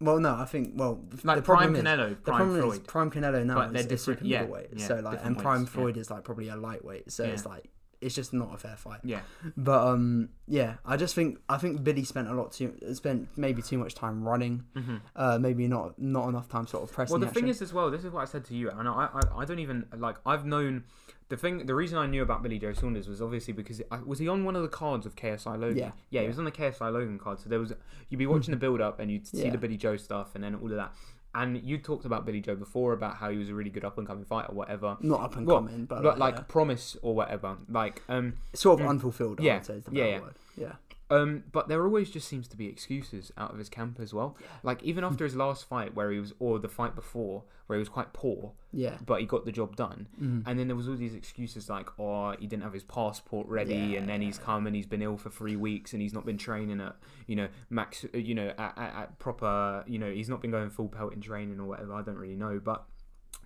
well, 0.00 0.18
no, 0.18 0.34
I 0.34 0.44
think 0.46 0.72
well 0.74 1.04
Like 1.22 1.36
the 1.36 1.42
Prime 1.42 1.72
problem 1.72 1.76
is, 1.76 1.82
Canelo, 1.84 2.08
The 2.10 2.16
Prime 2.16 2.36
problem 2.38 2.56
is 2.58 2.64
Floyd. 2.64 2.86
Prime 2.88 3.10
Canelo 3.10 3.46
now 3.46 3.54
But 3.54 3.72
they're 3.72 3.80
is 3.80 3.86
a 3.86 3.88
different- 3.90 4.18
super 4.18 4.24
yeah, 4.24 4.40
middleweight. 4.40 4.68
yeah, 4.76 4.86
so 4.88 4.94
like, 4.96 5.20
and 5.24 5.38
Prime 5.38 5.60
weights, 5.60 5.70
yeah. 5.70 5.74
Floyd 5.80 5.96
is 5.96 6.10
like 6.10 6.24
probably 6.24 6.48
a 6.48 6.56
lightweight. 6.56 7.12
So 7.12 7.24
it's 7.24 7.46
like 7.46 7.70
it's 8.02 8.14
just 8.14 8.32
not 8.32 8.54
a 8.54 8.58
fair 8.58 8.76
fight. 8.76 9.00
Yeah. 9.04 9.20
But 9.56 9.86
um, 9.86 10.28
yeah, 10.46 10.74
I 10.84 10.96
just 10.96 11.14
think 11.14 11.38
I 11.48 11.56
think 11.58 11.82
Billy 11.84 12.04
spent 12.04 12.28
a 12.28 12.34
lot 12.34 12.52
too 12.52 12.74
spent 12.94 13.28
maybe 13.36 13.62
too 13.62 13.78
much 13.78 13.94
time 13.94 14.22
running. 14.22 14.64
hmm 14.76 14.96
Uh, 15.16 15.38
maybe 15.40 15.68
not 15.68 15.98
not 15.98 16.28
enough 16.28 16.48
time 16.48 16.66
sort 16.66 16.82
of 16.82 16.92
pressing. 16.92 17.18
Well, 17.18 17.26
the 17.26 17.32
thing 17.32 17.48
is 17.48 17.62
as 17.62 17.72
well. 17.72 17.90
This 17.90 18.04
is 18.04 18.10
what 18.10 18.22
I 18.22 18.26
said 18.26 18.44
to 18.46 18.54
you, 18.54 18.70
and 18.70 18.88
I, 18.88 18.92
I, 19.14 19.20
I 19.40 19.44
don't 19.44 19.58
even 19.60 19.86
like. 19.96 20.16
I've 20.26 20.44
known 20.44 20.84
the 21.28 21.36
thing. 21.36 21.64
The 21.66 21.74
reason 21.74 21.96
I 21.98 22.06
knew 22.06 22.22
about 22.22 22.42
Billy 22.42 22.58
Joe 22.58 22.72
Saunders 22.72 23.08
was 23.08 23.22
obviously 23.22 23.52
because 23.54 23.80
I, 23.90 23.98
was 24.04 24.18
he 24.18 24.28
on 24.28 24.44
one 24.44 24.56
of 24.56 24.62
the 24.62 24.68
cards 24.68 25.06
of 25.06 25.16
KSI 25.16 25.58
Logan. 25.58 25.78
Yeah. 25.78 25.90
yeah, 26.10 26.20
he 26.22 26.28
was 26.28 26.38
on 26.38 26.44
the 26.44 26.52
KSI 26.52 26.92
Logan 26.92 27.18
card. 27.18 27.40
So 27.40 27.48
there 27.48 27.58
was 27.60 27.72
you'd 28.08 28.18
be 28.18 28.26
watching 28.26 28.50
the 28.52 28.58
build 28.58 28.80
up 28.80 29.00
and 29.00 29.10
you'd 29.10 29.26
see 29.30 29.44
Yeah. 29.44 29.50
the 29.50 29.58
Billy 29.58 29.76
Joe 29.76 29.96
stuff 29.96 30.34
and 30.34 30.42
then 30.44 30.54
all 30.56 30.70
of 30.70 30.76
that. 30.76 30.92
And 31.34 31.62
you 31.62 31.78
talked 31.78 32.04
about 32.04 32.26
Billy 32.26 32.40
Joe 32.40 32.54
before 32.56 32.92
about 32.92 33.16
how 33.16 33.30
he 33.30 33.38
was 33.38 33.48
a 33.48 33.54
really 33.54 33.70
good 33.70 33.84
up 33.84 33.96
and 33.96 34.06
coming 34.06 34.24
fighter, 34.24 34.52
whatever. 34.52 34.98
not 35.00 35.20
up 35.20 35.36
and 35.36 35.46
Well, 35.46 35.56
coming, 35.58 35.86
but, 35.86 36.02
But 36.02 36.18
like 36.18 36.34
yeah. 36.36 36.42
promise 36.42 36.96
or 37.00 37.14
whatever, 37.14 37.56
like 37.70 38.02
um 38.08 38.34
sort 38.52 38.80
of 38.80 38.86
Mm. 38.86 38.90
unfulfilled. 38.90 39.40
I 39.40 39.44
Yeah, 39.44 39.54
would 39.54 39.64
say 39.66 39.74
is 39.74 39.84
the 39.84 39.92
yeah, 39.92 40.04
yeah. 40.04 40.20
word. 40.20 40.34
Yeah. 40.56 40.72
Um, 41.12 41.44
but 41.52 41.68
there 41.68 41.84
always 41.84 42.10
just 42.10 42.26
seems 42.28 42.48
to 42.48 42.56
be 42.56 42.66
excuses 42.66 43.30
out 43.36 43.52
of 43.52 43.58
his 43.58 43.68
camp 43.68 44.00
as 44.00 44.12
well. 44.14 44.36
Like 44.62 44.82
even 44.82 45.04
after 45.04 45.24
his 45.24 45.36
last 45.36 45.68
fight, 45.68 45.94
where 45.94 46.10
he 46.10 46.18
was, 46.18 46.32
or 46.38 46.58
the 46.58 46.68
fight 46.68 46.94
before, 46.94 47.44
where 47.66 47.76
he 47.76 47.80
was 47.80 47.88
quite 47.88 48.12
poor, 48.12 48.52
Yeah. 48.72 48.98
but 49.06 49.20
he 49.20 49.26
got 49.26 49.44
the 49.44 49.52
job 49.52 49.76
done. 49.76 50.08
Mhm. 50.20 50.42
And 50.46 50.58
then 50.58 50.66
there 50.68 50.76
was 50.76 50.88
all 50.88 50.96
these 50.96 51.14
excuses 51.14 51.68
like, 51.70 51.88
oh, 51.98 52.32
he 52.38 52.46
didn't 52.46 52.62
have 52.64 52.72
his 52.72 52.82
passport 52.84 53.46
ready, 53.48 53.74
Yeah, 53.74 53.98
and 54.00 54.08
then 54.08 54.20
he's 54.20 54.38
come 54.38 54.66
and 54.66 54.74
he's 54.74 54.86
been 54.86 55.02
ill 55.02 55.16
for 55.16 55.30
three 55.30 55.56
weeks, 55.56 55.92
and 55.92 56.02
he's 56.02 56.12
not 56.12 56.26
been 56.26 56.38
training 56.38 56.80
at, 56.80 56.96
you 57.26 57.36
know, 57.36 57.48
max, 57.70 58.04
uh, 58.14 58.18
you 58.18 58.34
know, 58.34 58.48
at, 58.58 58.76
at, 58.78 58.94
at 58.94 59.18
proper, 59.18 59.84
you 59.86 59.98
know, 59.98 60.10
he's 60.10 60.28
not 60.28 60.40
been 60.42 60.50
going 60.50 60.70
full 60.70 60.88
pelt 60.88 61.12
in 61.12 61.20
training 61.20 61.60
or 61.60 61.66
whatever. 61.66 61.94
I 61.94 62.02
don't 62.02 62.18
really 62.18 62.36
know, 62.36 62.58
but 62.62 62.84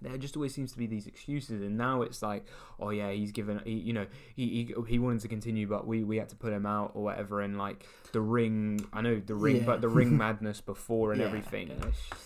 there 0.02 0.16
just 0.18 0.36
always 0.36 0.54
seems 0.54 0.72
to 0.72 0.78
be 0.78 0.86
these 0.86 1.06
excuses, 1.06 1.62
and 1.62 1.76
now 1.78 2.02
it's 2.02 2.22
like, 2.22 2.44
oh 2.78 2.90
yeah, 2.90 3.10
he's 3.12 3.32
given, 3.32 3.60
he, 3.64 3.72
you 3.72 3.92
know, 3.92 4.06
he, 4.34 4.48
he 4.48 4.74
he 4.88 4.98
wanted 4.98 5.20
to 5.22 5.28
continue, 5.28 5.66
but 5.66 5.86
we 5.86 6.04
we 6.04 6.16
had 6.18 6.28
to 6.30 6.36
put 6.36 6.52
him 6.52 6.66
out 6.66 6.92
or 6.94 7.02
whatever, 7.02 7.40
and 7.40 7.56
like 7.58 7.86
the 8.12 8.20
ring, 8.20 8.86
I 8.92 9.00
know 9.02 9.20
the 9.24 9.34
ring, 9.34 9.56
Yeah. 9.56 9.62
but 9.64 9.80
the 9.80 9.88
ring 9.88 10.16
madness 10.24 10.60
before 10.60 11.12
and 11.12 11.20
Yeah, 11.20 11.26
everything. 11.26 11.68
yeah. 11.68 11.74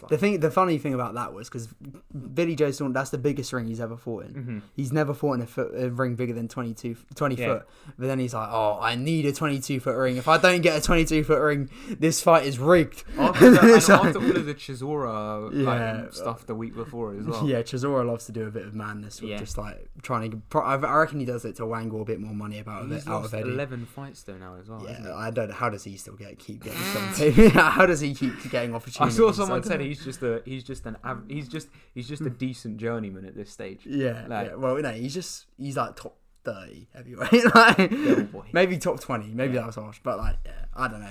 like, 0.02 0.10
The 0.10 0.18
thing, 0.18 0.40
the 0.40 0.50
funny 0.50 0.78
thing 0.78 0.94
about 0.94 1.14
that 1.14 1.32
was 1.32 1.48
because 1.48 1.68
Billy 2.34 2.54
Joe 2.54 2.70
Saunders, 2.70 2.94
that's 2.94 3.10
the 3.10 3.18
biggest 3.18 3.52
ring 3.52 3.66
he's 3.66 3.80
ever 3.80 3.96
fought 3.96 4.26
in. 4.26 4.34
Mhm. 4.34 4.62
He's 4.74 4.92
never 4.92 5.14
fought 5.14 5.34
in 5.34 5.40
a, 5.42 5.46
foot, 5.46 5.72
a 5.74 5.90
ring 5.90 6.14
bigger 6.16 6.32
than 6.34 6.48
22, 6.48 6.96
20 7.14 7.34
Yeah. 7.36 7.46
foot. 7.46 7.66
But 7.98 8.06
then 8.06 8.18
he's 8.18 8.34
like, 8.34 8.48
oh, 8.52 8.78
I 8.80 8.94
need 8.94 9.26
a 9.26 9.32
22 9.32 9.80
foot 9.80 9.96
ring. 9.96 10.16
If 10.16 10.28
I 10.28 10.38
don't 10.38 10.60
get 10.60 10.76
a 10.76 10.80
22 10.84 11.24
foot 11.24 11.40
ring, 11.40 11.70
this 11.98 12.20
fight 12.22 12.46
is 12.46 12.58
rigged. 12.58 13.04
After, 13.18 13.80
So- 13.80 13.94
after 13.94 14.18
all 14.18 14.36
of 14.36 14.46
the 14.46 14.54
Chisora 14.54 15.50
like, 15.52 16.12
stuff 16.12 16.46
the 16.46 16.54
week 16.54 16.74
before 16.74 17.14
as 17.14 17.24
well. 17.26 17.46
Yeah, 17.48 17.59
Chisora 17.62 18.06
loves 18.06 18.26
to 18.26 18.32
do 18.32 18.46
a 18.46 18.50
bit 18.50 18.66
of 18.66 18.74
madness 18.74 19.20
with 19.20 19.30
Yeah. 19.30 19.38
just 19.38 19.56
like 19.58 19.88
trying 20.02 20.30
to. 20.30 20.58
I 20.58 20.76
reckon 20.76 21.20
he 21.20 21.26
does 21.26 21.44
it 21.44 21.56
to 21.56 21.66
wangle 21.66 22.02
a 22.02 22.04
bit 22.04 22.20
more 22.20 22.34
money 22.34 22.58
about 22.58 22.88
He's 22.88 23.06
it, 23.06 23.08
out 23.08 23.24
of 23.24 23.34
Eddie. 23.34 23.50
11 23.50 23.86
fights 23.86 24.22
though 24.22 24.36
now 24.36 24.56
as 24.60 24.68
well. 24.68 24.84
Yeah? 24.84 25.14
I 25.14 25.30
don't 25.30 25.48
know. 25.48 25.54
How 25.54 25.70
does 25.70 25.84
he 25.84 25.96
still 25.96 26.16
get 26.16 26.38
keep 26.38 26.62
getting 26.64 26.80
something? 26.92 27.50
how 27.50 27.86
does 27.86 28.00
he 28.00 28.14
keep 28.14 28.50
getting 28.50 28.74
opportunities? 28.74 29.18
I 29.18 29.22
saw 29.22 29.32
someone 29.32 29.62
said 29.62 29.80
he's 29.80 30.04
just 30.04 30.22
a 30.22 30.42
he's 30.44 30.64
just 30.64 30.86
an 30.86 30.96
av- 31.04 31.24
he's 31.28 31.48
just 31.48 31.68
he's 31.94 32.08
just 32.08 32.22
a 32.22 32.30
hmm. 32.30 32.36
decent 32.36 32.76
journeyman 32.78 33.24
at 33.24 33.34
this 33.36 33.50
stage. 33.50 33.80
Yeah, 33.84 34.26
like- 34.28 34.48
yeah. 34.48 34.54
Well, 34.54 34.76
no, 34.76 34.90
he's 34.92 35.14
just 35.14 35.46
he's 35.58 35.76
like 35.76 35.96
top 35.96 36.16
thirty 36.44 36.88
heavyweight. 36.94 37.32
like, 37.54 37.78
oh, 37.78 37.86
Little 37.90 38.44
maybe 38.52 38.78
top 38.78 39.00
twenty. 39.00 39.28
Maybe 39.32 39.54
Yeah. 39.54 39.60
that 39.60 39.66
was 39.66 39.74
harsh, 39.76 40.00
but 40.02 40.18
like, 40.18 40.36
yeah, 40.44 40.64
I 40.74 40.88
don't 40.88 41.00
know. 41.00 41.08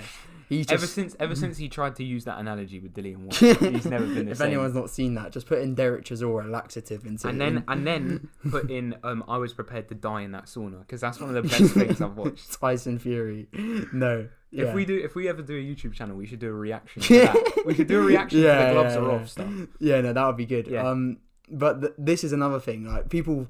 He's 0.50 0.72
Ever 0.72 0.88
since 0.88 1.16
ever 1.20 1.36
since 1.36 1.58
he 1.60 1.70
tried 1.70 1.96
to 1.98 2.04
use 2.04 2.26
that 2.26 2.40
analogy 2.40 2.80
with 2.80 2.94
Dillian 2.96 3.18
Whyte, 3.26 3.36
he's 3.76 3.86
never 3.86 4.06
been 4.08 4.26
the 4.26 4.32
if 4.32 4.38
same. 4.40 4.48
anyone's 4.48 4.74
not 4.74 4.90
seen 4.90 5.14
that, 5.14 5.32
just 5.32 5.46
put 5.46 5.60
in 5.60 5.76
Derek 5.76 6.04
Chisora 6.06 6.50
laxative 6.50 7.06
into 7.06 7.28
and 7.28 7.40
then 7.40 7.64
and 7.68 7.86
then 7.86 8.30
put 8.50 8.72
in 8.72 8.96
um 9.04 9.24
I 9.28 9.38
was 9.38 9.54
prepared 9.54 9.88
to 9.90 9.96
die 9.96 10.22
in 10.22 10.32
that 10.32 10.46
sauna 10.46 10.80
because 10.80 11.02
that's 11.02 11.20
one 11.20 11.30
of 11.30 11.36
the 11.36 11.48
best 11.48 11.74
things 11.76 12.02
I've 12.02 12.18
watched. 12.18 12.52
Tyson 12.60 12.98
Fury. 12.98 13.48
No. 13.94 14.28
Yeah. 14.52 14.66
If 14.70 14.74
we 14.74 14.86
do 14.86 14.98
if 14.98 15.14
we 15.14 15.30
ever 15.30 15.44
do 15.44 15.56
a 15.56 15.62
YouTube 15.62 15.94
channel, 15.94 16.16
we 16.18 16.26
should 16.26 16.40
do 16.40 16.50
a 16.50 16.54
reaction 16.54 17.04
to 17.04 17.20
that. 17.20 17.54
We 17.68 17.76
should 17.76 17.88
do 17.88 18.02
a 18.02 18.04
reaction 18.04 18.40
to 18.42 18.46
Yeah, 18.48 18.66
the 18.70 18.74
gloves 18.74 18.96
yeah, 18.96 19.02
are 19.02 19.12
off 19.12 19.30
stuff. 19.30 19.54
Yeah, 19.80 20.02
no, 20.02 20.14
that 20.14 20.26
would 20.26 20.38
be 20.38 20.48
good. 20.48 20.74
Um, 20.76 21.18
but 21.52 21.82
th- 21.82 21.94
this 22.00 22.24
is 22.24 22.34
another 22.34 22.60
thing. 22.60 22.86
Like 22.86 23.10
people 23.10 23.48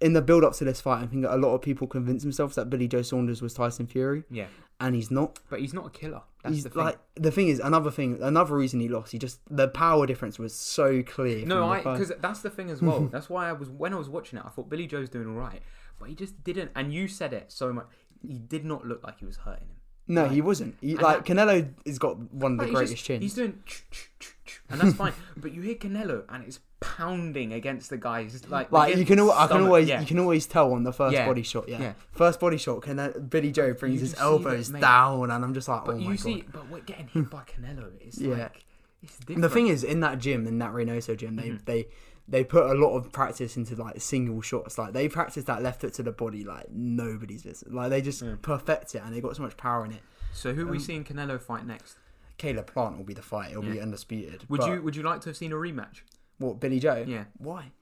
in 0.00 0.14
the 0.14 0.22
build 0.22 0.44
up 0.44 0.54
to 0.54 0.64
this 0.64 0.80
fight, 0.80 1.02
I 1.02 1.06
think 1.06 1.26
a 1.28 1.36
lot 1.36 1.54
of 1.54 1.60
people 1.60 1.86
convince 1.86 2.22
themselves 2.22 2.54
that 2.54 2.70
Billy 2.70 2.88
Joe 2.88 3.02
Saunders 3.02 3.42
was 3.42 3.52
Tyson 3.52 3.86
Fury, 3.86 4.22
Yeah. 4.30 4.46
and 4.80 4.94
he's 4.94 5.10
not. 5.10 5.40
But 5.50 5.60
he's 5.60 5.74
not 5.74 5.86
a 5.86 5.90
killer. 5.90 6.22
That's 6.42 6.54
he's 6.54 6.64
the 6.64 6.70
thing. 6.70 6.84
like 6.84 6.98
the 7.16 7.30
thing 7.32 7.48
is 7.48 7.58
another 7.58 7.90
thing. 7.90 8.22
Another 8.22 8.54
reason 8.54 8.78
he 8.80 8.88
lost. 8.88 9.12
He 9.12 9.18
just 9.18 9.40
the 9.50 9.68
power 9.68 10.06
difference 10.06 10.38
was 10.38 10.54
so 10.54 11.02
clear. 11.02 11.44
No, 11.44 11.68
I 11.68 11.78
because 11.78 12.12
that's 12.20 12.40
the 12.40 12.50
thing 12.50 12.70
as 12.70 12.80
well. 12.80 13.00
that's 13.12 13.28
why 13.28 13.48
I 13.48 13.52
was 13.52 13.68
when 13.70 13.92
I 13.92 13.96
was 13.96 14.08
watching 14.08 14.38
it, 14.38 14.44
I 14.46 14.48
thought 14.50 14.68
Billy 14.68 14.86
Joe's 14.86 15.08
doing 15.08 15.26
all 15.26 15.34
right, 15.34 15.60
but 15.98 16.08
he 16.08 16.14
just 16.14 16.42
didn't. 16.44 16.70
And 16.76 16.92
you 16.92 17.08
said 17.08 17.32
it 17.32 17.50
so 17.50 17.72
much. 17.72 17.86
He 18.26 18.38
did 18.38 18.64
not 18.64 18.86
look 18.86 19.02
like 19.04 19.18
he 19.18 19.26
was 19.26 19.36
hurting 19.38 19.68
him. 19.68 19.76
no, 20.06 20.22
like- 20.24 20.32
he 20.32 20.40
wasn't. 20.40 20.76
He, 20.80 20.96
like 20.96 21.24
that- 21.24 21.36
Canelo 21.36 21.68
has 21.86 21.98
got 21.98 22.18
one 22.32 22.52
of 22.52 22.66
the 22.66 22.72
greatest 22.72 22.94
just- 22.94 23.04
chins. 23.04 23.22
He's 23.22 23.34
doing, 23.34 23.60
ch- 23.66 23.84
ch- 23.90 24.10
ch- 24.20 24.34
ch- 24.44 24.62
and 24.70 24.80
that's 24.80 24.94
fine. 24.94 25.12
but 25.36 25.52
you 25.52 25.62
hear 25.62 25.74
Canelo, 25.74 26.24
and 26.28 26.44
it's 26.44 26.58
pounding 26.80 27.52
against 27.52 27.90
the 27.90 27.96
guys. 27.96 28.48
Like, 28.48 28.70
like 28.72 28.96
you 28.96 29.04
can, 29.04 29.18
al- 29.18 29.32
I 29.32 29.46
can 29.46 29.62
always, 29.62 29.88
yeah. 29.88 30.00
you 30.00 30.06
can 30.06 30.18
always 30.18 30.46
tell 30.46 30.72
on 30.72 30.84
the 30.84 30.92
first 30.92 31.14
Yeah. 31.14 31.26
body 31.26 31.42
shot. 31.42 31.68
Yeah. 31.68 31.80
Yeah. 31.80 31.92
first 32.12 32.40
body 32.40 32.56
shot. 32.56 32.82
Can 32.82 32.96
that 32.96 33.30
Billy 33.30 33.50
Joe 33.52 33.72
brings 33.74 34.00
his 34.00 34.14
that, 34.14 34.22
elbows 34.22 34.68
down, 34.68 35.30
and 35.30 35.44
I'm 35.44 35.54
just 35.54 35.68
like, 35.68 35.84
But 35.84 35.96
oh 35.96 35.98
you 35.98 36.08
my 36.10 36.16
see, 36.16 36.40
god. 36.40 36.52
but 36.52 36.70
we're 36.70 36.80
getting 36.80 37.08
hit 37.12 37.30
by 37.30 37.42
Canelo. 37.42 37.90
It's 38.00 38.18
Yeah. 38.20 38.36
like 38.36 38.64
it's 39.02 39.18
different. 39.18 39.42
The 39.42 39.48
thing 39.48 39.66
is, 39.68 39.84
in 39.84 40.00
that 40.00 40.18
gym, 40.18 40.46
in 40.46 40.58
that 40.58 40.72
Reynoso 40.72 41.16
gym, 41.16 41.36
they 41.36 41.50
Mhm. 41.50 41.64
they 41.64 41.86
they 42.30 42.44
put 42.44 42.68
a 42.70 42.74
lot 42.74 42.94
of 42.94 43.10
practice 43.10 43.56
into 43.56 43.74
like 43.74 44.00
single 44.00 44.40
shots. 44.42 44.76
Like 44.78 44.92
they 44.92 45.08
practice 45.08 45.44
that 45.44 45.62
left 45.62 45.80
foot 45.80 45.94
to 45.94 46.02
the 46.02 46.12
body 46.12 46.44
like 46.44 46.70
nobody's 46.70 47.42
business. 47.42 47.72
Like 47.72 47.90
they 47.90 48.02
just 48.02 48.22
Yeah. 48.22 48.34
perfect 48.42 48.94
it, 48.94 49.02
and 49.04 49.14
they 49.14 49.20
got 49.20 49.34
so 49.36 49.42
much 49.42 49.56
power 49.56 49.84
in 49.84 49.92
it. 49.92 50.02
so 50.32 50.52
who 50.54 50.62
are 50.68 50.70
we 50.70 50.76
um, 50.76 50.82
seeing 50.82 51.04
Canelo 51.04 51.40
fight 51.40 51.66
next? 51.66 51.96
Caleb 52.36 52.66
Plant 52.68 52.96
will 52.98 53.04
be 53.04 53.14
the 53.14 53.22
fight. 53.22 53.50
It'll 53.50 53.62
be 53.64 53.80
undisputed. 53.80 54.44
Would 54.48 54.62
you 54.64 54.80
would 54.82 54.94
you 54.94 55.02
like 55.02 55.20
to 55.22 55.30
have 55.30 55.36
seen 55.36 55.52
a 55.52 55.56
rematch? 55.56 56.02
What 56.38 56.60
Billy 56.60 56.80
Joe? 56.80 57.04
Yeah. 57.06 57.24
Why? 57.38 57.72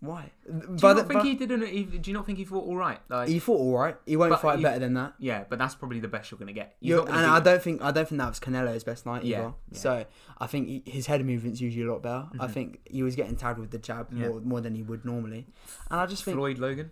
Why? 0.00 0.30
Do 0.46 0.52
you 0.86 0.94
not 0.94 1.08
think 1.08 1.22
he 1.22 1.34
didn't? 1.36 1.66
He, 1.66 1.84
do 1.84 2.10
you 2.10 2.14
not 2.14 2.26
think 2.26 2.36
he 2.36 2.44
fought 2.44 2.64
all 2.66 2.76
right? 2.76 2.98
Like, 3.08 3.28
he 3.28 3.38
fought 3.38 3.58
all 3.58 3.78
right. 3.78 3.96
He 4.04 4.14
won't 4.16 4.30
But 4.30 4.42
fight 4.42 4.58
he- 4.58 4.62
better 4.62 4.78
than 4.78 4.92
that. 4.94 5.14
yeah, 5.18 5.44
but 5.48 5.58
that's 5.58 5.74
probably 5.74 6.00
the 6.00 6.08
best 6.08 6.30
you're 6.30 6.38
gonna 6.38 6.52
get. 6.52 6.76
He's 6.80 6.90
You're, 6.90 6.98
not 6.98 7.08
and 7.08 7.16
gonna 7.16 7.32
I 7.32 7.40
don't 7.40 7.62
think 7.62 7.82
I 7.82 7.90
don't 7.92 8.06
think 8.06 8.18
that 8.20 8.28
was 8.28 8.38
Canelo's 8.38 8.84
best 8.84 9.06
night 9.06 9.24
Yeah, 9.24 9.38
either. 9.38 9.54
yeah. 9.70 9.78
So 9.78 10.04
I 10.38 10.46
think 10.46 10.68
he, 10.68 10.82
his 10.84 11.06
head 11.06 11.24
movement's 11.24 11.62
usually 11.62 11.86
a 11.86 11.90
lot 11.90 12.02
better. 12.02 12.26
I 12.38 12.46
Mhm. 12.46 12.50
think 12.50 12.80
he 12.84 13.02
was 13.02 13.16
getting 13.16 13.36
tagged 13.36 13.58
with 13.58 13.70
the 13.70 13.78
jab 13.78 14.08
Yeah. 14.12 14.28
more 14.28 14.40
more 14.40 14.60
than 14.60 14.74
he 14.74 14.82
would 14.82 15.06
normally. 15.06 15.46
And 15.90 15.98
I 16.00 16.04
just 16.06 16.24
think, 16.24 16.36
Floyd 16.36 16.58
Logan. 16.58 16.90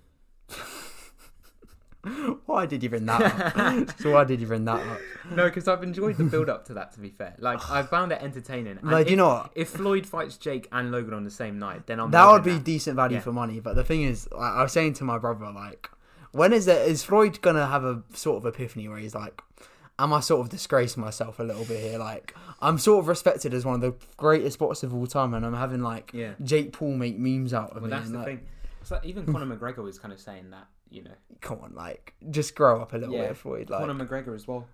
why 2.47 2.67
did 2.67 2.83
you 2.83 2.89
bring 2.91 3.07
that 3.07 3.21
up? 3.23 3.91
so 4.01 4.13
why 4.13 4.25
did 4.25 4.41
you 4.41 4.47
bring 4.47 4.65
that 4.67 4.81
up? 4.81 4.99
No, 5.31 5.45
because 5.45 5.67
I've 5.69 5.83
enjoyed 5.83 6.17
the 6.17 6.25
build 6.25 6.49
up 6.49 6.65
to 6.67 6.75
that. 6.75 6.93
To 6.93 7.01
be 7.01 7.09
fair, 7.11 7.35
like 7.39 7.69
I 7.71 7.83
found 7.95 8.13
it 8.13 8.23
entertaining. 8.23 8.79
And 8.79 8.91
Like, 8.91 9.07
if, 9.07 9.11
you 9.11 9.17
know 9.17 9.29
what? 9.29 9.53
if 9.55 9.71
Floyd 9.71 10.07
fights 10.07 10.37
Jake 10.37 10.69
and 10.73 10.91
Logan 10.93 11.15
on 11.15 11.25
the 11.25 11.31
same 11.31 11.59
night, 11.59 11.87
then 11.87 12.01
I'm 12.01 12.11
That 12.11 12.31
would 12.31 12.45
be 12.45 12.53
that. 12.55 12.65
decent 12.65 12.97
value 12.97 13.17
Yeah. 13.17 13.23
for 13.23 13.33
money. 13.33 13.61
But 13.61 13.75
the 13.77 13.85
thing 13.85 14.03
is, 14.03 14.29
like, 14.33 14.53
I 14.53 14.63
was 14.63 14.73
saying 14.73 14.95
to 14.95 15.05
my 15.05 15.19
brother, 15.19 15.51
like, 15.51 15.91
when 16.33 16.53
is 16.53 16.67
it? 16.69 16.87
Is 16.89 17.05
Floyd 17.05 17.41
gonna 17.43 17.67
have 17.67 17.85
a 17.85 18.03
sort 18.13 18.39
of 18.39 18.47
epiphany 18.47 18.89
where 18.89 18.99
he's 18.99 19.15
like, 19.15 19.41
am 19.99 20.13
I 20.13 20.21
sort 20.21 20.41
of 20.41 20.49
disgracing 20.51 21.01
myself 21.03 21.39
a 21.39 21.45
little 21.45 21.65
bit 21.65 21.81
here? 21.81 21.99
Like, 21.99 22.35
I'm 22.61 22.79
sort 22.79 22.99
of 23.05 23.09
respected 23.09 23.55
as 23.55 23.65
one 23.65 23.77
of 23.77 23.81
the 23.81 23.95
greatest 24.17 24.59
boxers 24.59 24.85
of 24.91 24.95
all 24.95 25.07
time, 25.07 25.33
and 25.35 25.47
I'm 25.47 25.55
having 25.55 25.83
like 25.83 26.11
Yeah. 26.13 26.33
Jake 26.43 26.73
Paul 26.73 26.95
make 26.97 27.19
memes 27.19 27.55
out 27.55 27.71
of 27.71 27.77
Well, 27.77 27.85
me. 27.85 27.91
that's 27.91 28.07
and, 28.07 28.15
the 28.15 28.19
like, 28.19 28.27
thing. 28.27 28.41
It's 28.81 28.91
like 28.91 29.05
even 29.07 29.25
Conor 29.33 29.57
McGregor 29.57 29.83
was 29.85 29.99
kind 29.99 30.13
of 30.13 30.21
saying 30.21 30.51
that, 30.51 30.67
you 30.95 31.03
know. 31.03 31.15
Come 31.41 31.59
on, 31.63 31.75
like, 31.75 32.15
just 32.31 32.55
grow 32.55 32.81
up 32.81 32.93
a 32.95 32.97
little 32.99 33.15
Yeah. 33.15 33.29
bit, 33.29 33.37
Floyd. 33.37 33.71
Like, 33.71 33.81
Conor 33.81 34.05
McGregor 34.07 34.35
as 34.35 34.47
well, 34.49 34.67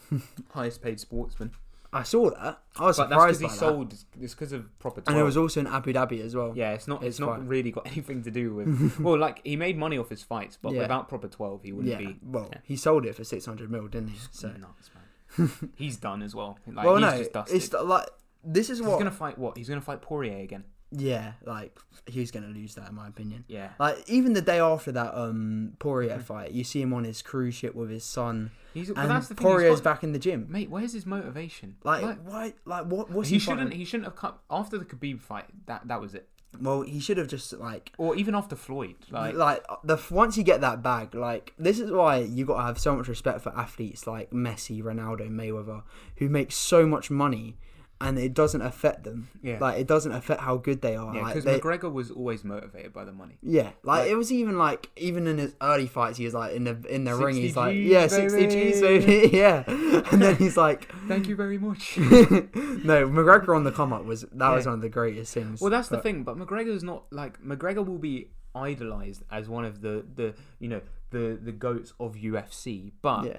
highest 0.50 0.82
paid 0.82 1.00
sportsman. 1.00 1.52
I 1.94 2.04
saw 2.04 2.30
that. 2.30 2.62
I 2.78 2.84
was 2.86 2.96
But 2.96 3.10
that's 3.10 3.22
because 3.22 3.36
surprised 3.36 3.40
he 3.40 3.46
that. 3.48 3.54
sold. 3.54 3.92
It's 4.22 4.34
because 4.34 4.52
of 4.52 4.78
proper. 4.78 5.02
12. 5.02 5.08
And 5.14 5.20
it 5.20 5.24
was 5.24 5.36
also 5.36 5.60
in 5.60 5.66
Abu 5.66 5.92
Dhabi 5.92 6.24
as 6.24 6.34
well. 6.34 6.52
Yeah, 6.56 6.72
it's 6.72 6.88
not. 6.88 7.02
It's, 7.02 7.18
It's 7.18 7.20
not 7.20 7.46
really 7.46 7.70
got 7.70 7.86
anything 7.92 8.22
to 8.22 8.30
do 8.30 8.54
with. 8.54 8.98
well, 9.00 9.18
like 9.18 9.40
he 9.44 9.56
made 9.56 9.76
money 9.76 9.98
off 9.98 10.08
his 10.08 10.22
fights, 10.22 10.56
but 10.60 10.72
Yeah. 10.72 10.80
without 10.82 11.08
proper 11.10 11.28
twelve, 11.28 11.62
he 11.62 11.72
wouldn't 11.72 11.92
Yeah, 11.92 11.98
be. 12.12 12.18
well, 12.22 12.48
yeah. 12.50 12.58
he 12.64 12.76
sold 12.76 13.04
it 13.04 13.14
for 13.14 13.24
six 13.24 13.44
hundred 13.44 13.70
mil, 13.70 13.88
didn't 13.88 14.08
he? 14.08 14.18
So, 14.30 14.48
nuts, 14.52 14.90
man. 15.38 15.50
he's 15.76 15.98
done 15.98 16.22
as 16.22 16.34
well. 16.34 16.58
Like, 16.66 16.86
well, 16.86 16.94
he's 16.96 17.02
no, 17.02 17.44
it's 17.46 17.72
like 17.74 18.08
this 18.42 18.70
is 18.70 18.78
He's 18.78 18.86
what. 18.86 18.96
gonna 18.98 19.10
fight 19.10 19.36
what? 19.36 19.58
He's 19.58 19.68
gonna 19.68 19.82
fight 19.82 20.00
Poirier 20.00 20.38
again. 20.42 20.64
Yeah, 20.94 21.32
like 21.44 21.76
he's 22.06 22.30
gonna 22.30 22.48
lose 22.48 22.74
that 22.74 22.88
in 22.88 22.94
my 22.94 23.08
opinion. 23.08 23.44
Yeah. 23.48 23.70
Like 23.78 24.04
even 24.08 24.34
the 24.34 24.42
day 24.42 24.58
after 24.60 24.92
that 24.92 25.14
um 25.14 25.72
Poirier 25.78 26.18
Mm. 26.18 26.22
fight, 26.22 26.50
you 26.52 26.64
see 26.64 26.82
him 26.82 26.92
on 26.92 27.04
his 27.04 27.22
cruise 27.22 27.54
ship 27.54 27.74
with 27.74 27.90
his 27.90 28.04
son, 28.04 28.50
He's. 28.74 28.88
And 28.90 29.10
that's 29.10 29.28
the 29.28 29.34
thing. 29.34 29.42
Poirier's 29.46 29.80
got- 29.80 29.94
back 29.94 30.04
in 30.04 30.12
the 30.12 30.18
gym. 30.18 30.46
Mate, 30.50 30.70
where's 30.70 30.92
his 30.92 31.06
motivation? 31.06 31.76
Like, 31.84 32.18
why? 32.24 32.54
Like 32.64 32.86
what? 32.86 33.10
What's 33.10 33.28
he 33.30 33.36
he, 33.36 33.38
shouldn't. 33.38 33.60
fighting? 33.64 33.78
He 33.78 33.84
shouldn't 33.84 34.04
have 34.06 34.16
cut 34.16 34.38
after 34.50 34.76
the 34.78 34.84
Khabib 34.84 35.20
fight. 35.20 35.46
That 35.66 35.88
that 35.88 36.00
was 36.00 36.14
it. 36.14 36.28
Well, 36.60 36.82
he 36.82 37.00
should 37.00 37.16
have 37.16 37.28
just 37.28 37.54
like. 37.54 37.92
Or 37.96 38.14
even 38.14 38.34
after 38.34 38.54
Floyd. 38.56 38.96
Like, 39.10 39.34
Like, 39.34 39.64
the 39.84 39.98
once 40.10 40.36
you 40.36 40.42
get 40.44 40.60
that 40.60 40.82
bag, 40.82 41.14
like 41.14 41.54
this 41.58 41.78
is 41.80 41.90
why 41.90 42.18
you 42.18 42.44
got 42.44 42.58
to 42.58 42.62
have 42.64 42.78
so 42.78 42.94
much 42.94 43.08
respect 43.08 43.40
for 43.40 43.56
athletes 43.58 44.06
like 44.06 44.30
Messi, 44.32 44.82
Ronaldo, 44.82 45.30
Mayweather, 45.30 45.82
who 46.16 46.28
make 46.28 46.52
so 46.52 46.86
much 46.86 47.10
money, 47.10 47.56
and 48.02 48.18
it 48.18 48.34
doesn't 48.34 48.60
affect 48.62 49.04
them. 49.04 49.28
yeah. 49.42 49.58
Like 49.60 49.78
it 49.80 49.86
doesn't 49.86 50.12
affect 50.12 50.40
how 50.42 50.56
good 50.58 50.82
they 50.82 50.96
are. 50.96 51.14
yeah, 51.14 51.26
because 51.28 51.44
they- 51.44 51.58
McGregor 51.58 51.92
was 51.92 52.10
always 52.10 52.44
motivated 52.44 52.92
by 52.92 53.04
the 53.04 53.12
money. 53.12 53.38
Yeah, 53.42 53.70
like, 53.82 54.00
Like- 54.02 54.10
it 54.10 54.16
was 54.16 54.30
even 54.32 54.58
like 54.58 54.90
even 54.96 55.26
in 55.26 55.38
his 55.38 55.54
early 55.62 55.86
fights, 55.86 56.18
he 56.18 56.24
was 56.24 56.34
like 56.34 56.52
in 56.54 56.64
the 56.64 56.76
in 56.88 57.04
the 57.04 57.14
ring, 57.16 57.36
he's 57.36 57.56
like 57.56 57.74
Gs, 57.74 57.86
yeah, 57.86 58.06
sixty 58.08 58.46
G's, 58.48 58.80
baby." 58.80 59.30
yeah, 59.36 59.64
and 59.66 60.20
then 60.20 60.36
he's 60.36 60.56
like, 60.56 60.92
Thank 61.08 61.28
you 61.28 61.36
very 61.36 61.58
much. 61.58 61.96
no, 61.98 63.08
McGregor 63.08 63.54
on 63.56 63.64
the 63.64 63.72
come 63.72 63.92
up 63.92 64.04
was 64.04 64.22
that 64.32 64.50
was 64.50 64.66
one 64.66 64.74
of 64.76 64.80
the 64.82 64.88
greatest 64.88 65.32
things. 65.34 65.60
Well, 65.60 65.70
that's 65.70 65.88
the 65.88 65.98
thing. 66.00 66.24
But 66.24 66.36
McGregor's 66.36 66.82
not 66.82 67.04
like 67.12 67.42
McGregor 67.42 67.84
will 67.86 67.98
be 67.98 68.28
idolized 68.54 69.22
as 69.30 69.48
one 69.48 69.64
of 69.64 69.80
the 69.80 70.04
the 70.14 70.34
you 70.58 70.68
know 70.68 70.80
the 71.10 71.38
the 71.42 71.52
goats 71.52 71.92
of 72.00 72.14
UFC, 72.16 72.92
but 73.02 73.24
Yeah, 73.26 73.36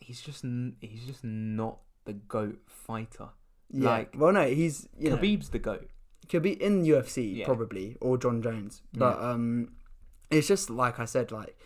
he's 0.00 0.20
just 0.20 0.44
he's 0.80 1.04
just 1.06 1.24
not 1.24 1.78
the 2.04 2.12
goat 2.14 2.58
fighter. 2.66 3.28
Yeah. 3.72 3.88
like, 3.88 4.14
well, 4.16 4.32
no, 4.32 4.46
he's 4.46 4.88
you 4.98 5.10
know 5.10 5.16
Khabib's 5.16 5.48
the 5.50 5.58
goat. 5.58 5.88
could 6.28 6.42
be 6.42 6.52
in 6.62 6.84
UFC 6.84 7.36
Yeah. 7.38 7.46
probably 7.46 7.96
or 8.00 8.16
Jon 8.18 8.40
Jones, 8.42 8.82
but 8.94 9.18
um, 9.20 9.72
it's 10.30 10.46
just 10.48 10.70
like 10.70 10.98
I 11.00 11.04
said, 11.04 11.32
like 11.32 11.56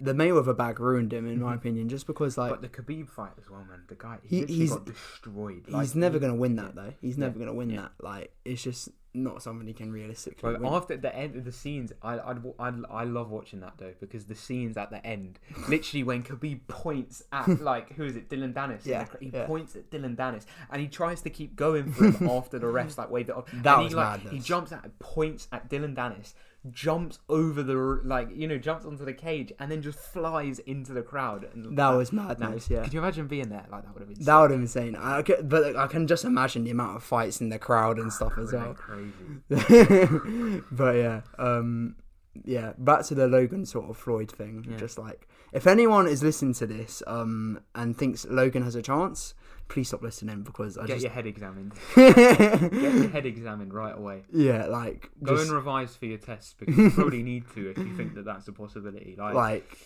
the 0.00 0.12
Mayweather 0.12 0.56
bag 0.56 0.80
ruined 0.80 1.12
him 1.12 1.26
in 1.28 1.40
my 1.40 1.52
Mhm. 1.52 1.56
opinion, 1.56 1.88
just 1.88 2.06
because 2.06 2.36
like 2.36 2.50
but 2.50 2.62
the 2.62 2.68
Khabib 2.68 3.08
fight 3.08 3.32
as 3.38 3.48
well, 3.48 3.64
man. 3.64 3.82
The 3.88 3.94
guy 3.94 4.18
He- 4.22 4.28
he, 4.36 4.40
literally 4.40 4.58
he's- 4.58 4.70
got 4.70 4.84
destroyed. 4.86 5.62
he's 5.66 5.72
Like, 5.74 5.94
never 5.94 6.14
he- 6.14 6.20
gonna 6.20 6.34
win 6.34 6.56
that 6.56 6.74
though. 6.74 6.92
He's 7.00 7.16
never 7.18 7.38
gonna 7.38 7.54
win 7.54 7.70
Yeah. 7.70 7.82
that. 7.82 7.92
Like 8.00 8.34
it's 8.44 8.62
just 8.62 8.88
not 9.14 9.42
something 9.42 9.66
he 9.66 9.74
can 9.74 9.92
realistically 9.92 10.52
But 10.52 10.60
win. 10.62 10.72
after 10.72 10.96
the 10.96 11.14
end 11.14 11.36
of 11.36 11.44
the 11.44 11.52
scenes, 11.52 11.92
I 12.02 12.18
I'd, 12.18 12.38
I'd, 12.58 12.74
I 12.90 13.04
love 13.04 13.30
watching 13.30 13.60
that 13.60 13.74
though 13.76 13.92
because 14.00 14.24
the 14.24 14.34
scenes 14.34 14.76
at 14.76 14.90
the 14.90 15.04
end, 15.06 15.38
literally 15.68 16.02
when 16.02 16.22
Khabib 16.22 16.60
points 16.68 17.22
at 17.32 17.60
like 17.60 17.92
who 17.94 18.04
is 18.04 18.16
it, 18.16 18.28
Dillon 18.28 18.54
Danis? 18.54 18.86
Yeah, 18.86 19.06
he 19.20 19.30
yeah. 19.32 19.44
points 19.46 19.76
at 19.76 19.90
Dillon 19.90 20.16
Danis 20.16 20.46
and 20.70 20.80
he 20.80 20.88
tries 20.88 21.20
to 21.22 21.30
keep 21.30 21.56
going 21.56 21.92
for 21.92 22.04
him 22.10 22.28
after 22.30 22.58
the 22.58 22.66
refs 22.66 22.96
like 22.96 23.10
wave 23.10 23.28
it 23.28 23.36
off. 23.36 23.44
That 23.52 23.74
and 23.74 23.82
was 23.84 23.92
he, 23.92 23.96
like, 23.96 24.20
He 24.20 24.24
madness. 24.26 24.44
jumps 24.46 24.72
at 24.72 24.98
points 24.98 25.48
at 25.52 25.68
Dillon 25.68 25.94
Danis, 25.94 26.32
jumps 26.70 27.18
over 27.28 27.62
the 27.62 27.74
like 28.04 28.28
you 28.32 28.46
know 28.46 28.56
jumps 28.56 28.84
onto 28.84 29.04
the 29.04 29.12
cage 29.12 29.52
and 29.58 29.70
then 29.70 29.82
just 29.82 29.98
flies 29.98 30.58
into 30.60 30.92
the 30.92 31.02
crowd. 31.02 31.48
And 31.52 31.76
That 31.76 31.90
was 31.90 32.12
madness. 32.12 32.70
Yeah. 32.70 32.82
Could 32.82 32.94
you 32.94 33.00
imagine 33.00 33.26
being 33.26 33.48
there? 33.48 33.66
Like 33.70 33.84
that 33.84 33.92
would 33.94 34.00
have 34.00 34.08
been. 34.08 34.24
That 34.24 34.40
would 34.40 34.50
have 34.50 34.58
been 34.58 34.62
insane. 34.62 34.96
I 34.96 35.22
could, 35.22 35.48
but 35.48 35.76
I 35.76 35.86
can 35.86 36.06
just 36.06 36.24
imagine 36.24 36.64
the 36.64 36.70
amount 36.70 36.96
of 36.96 37.02
fights 37.02 37.40
in 37.40 37.48
the 37.48 37.58
crowd 37.58 37.98
and 37.98 38.12
stuff 38.12 38.38
as 38.38 38.52
well. 38.52 38.74
crazy. 38.74 39.12
but 40.70 40.96
yeah, 40.96 41.22
um, 41.38 41.96
yeah. 42.44 42.72
Back 42.78 43.04
to 43.06 43.14
the 43.14 43.26
Logan 43.26 43.66
sort 43.66 43.90
of 43.90 43.96
Floyd 43.96 44.30
thing. 44.30 44.66
Yeah. 44.68 44.76
Just 44.76 44.98
like 44.98 45.28
if 45.52 45.66
anyone 45.66 46.06
is 46.06 46.22
listening 46.22 46.54
to 46.54 46.66
this 46.66 47.02
um, 47.06 47.60
and 47.74 47.96
thinks 47.96 48.24
Logan 48.26 48.62
has 48.62 48.74
a 48.74 48.82
chance, 48.82 49.34
please 49.68 49.88
stop 49.88 50.02
listening 50.02 50.42
because 50.42 50.76
I 50.76 50.86
Get 50.86 50.94
just 50.94 51.02
your 51.04 51.12
head 51.12 51.26
examined. 51.26 51.72
Get 51.94 52.72
your 52.72 53.08
head 53.08 53.26
examined 53.26 53.72
right 53.72 53.96
away. 53.96 54.22
yeah, 54.32 54.66
like 54.66 55.10
Go 55.22 55.36
just 55.36 55.48
and 55.48 55.56
revise 55.56 55.96
for 55.96 56.06
your 56.06 56.18
tests 56.18 56.54
because 56.58 56.76
you 56.76 56.90
probably 56.90 57.22
need 57.32 57.44
to 57.54 57.70
if 57.70 57.78
you 57.78 57.96
think 57.96 58.14
that 58.14 58.24
that's 58.24 58.48
a 58.48 58.52
possibility. 58.52 59.14
Like, 59.18 59.34
like 59.34 59.78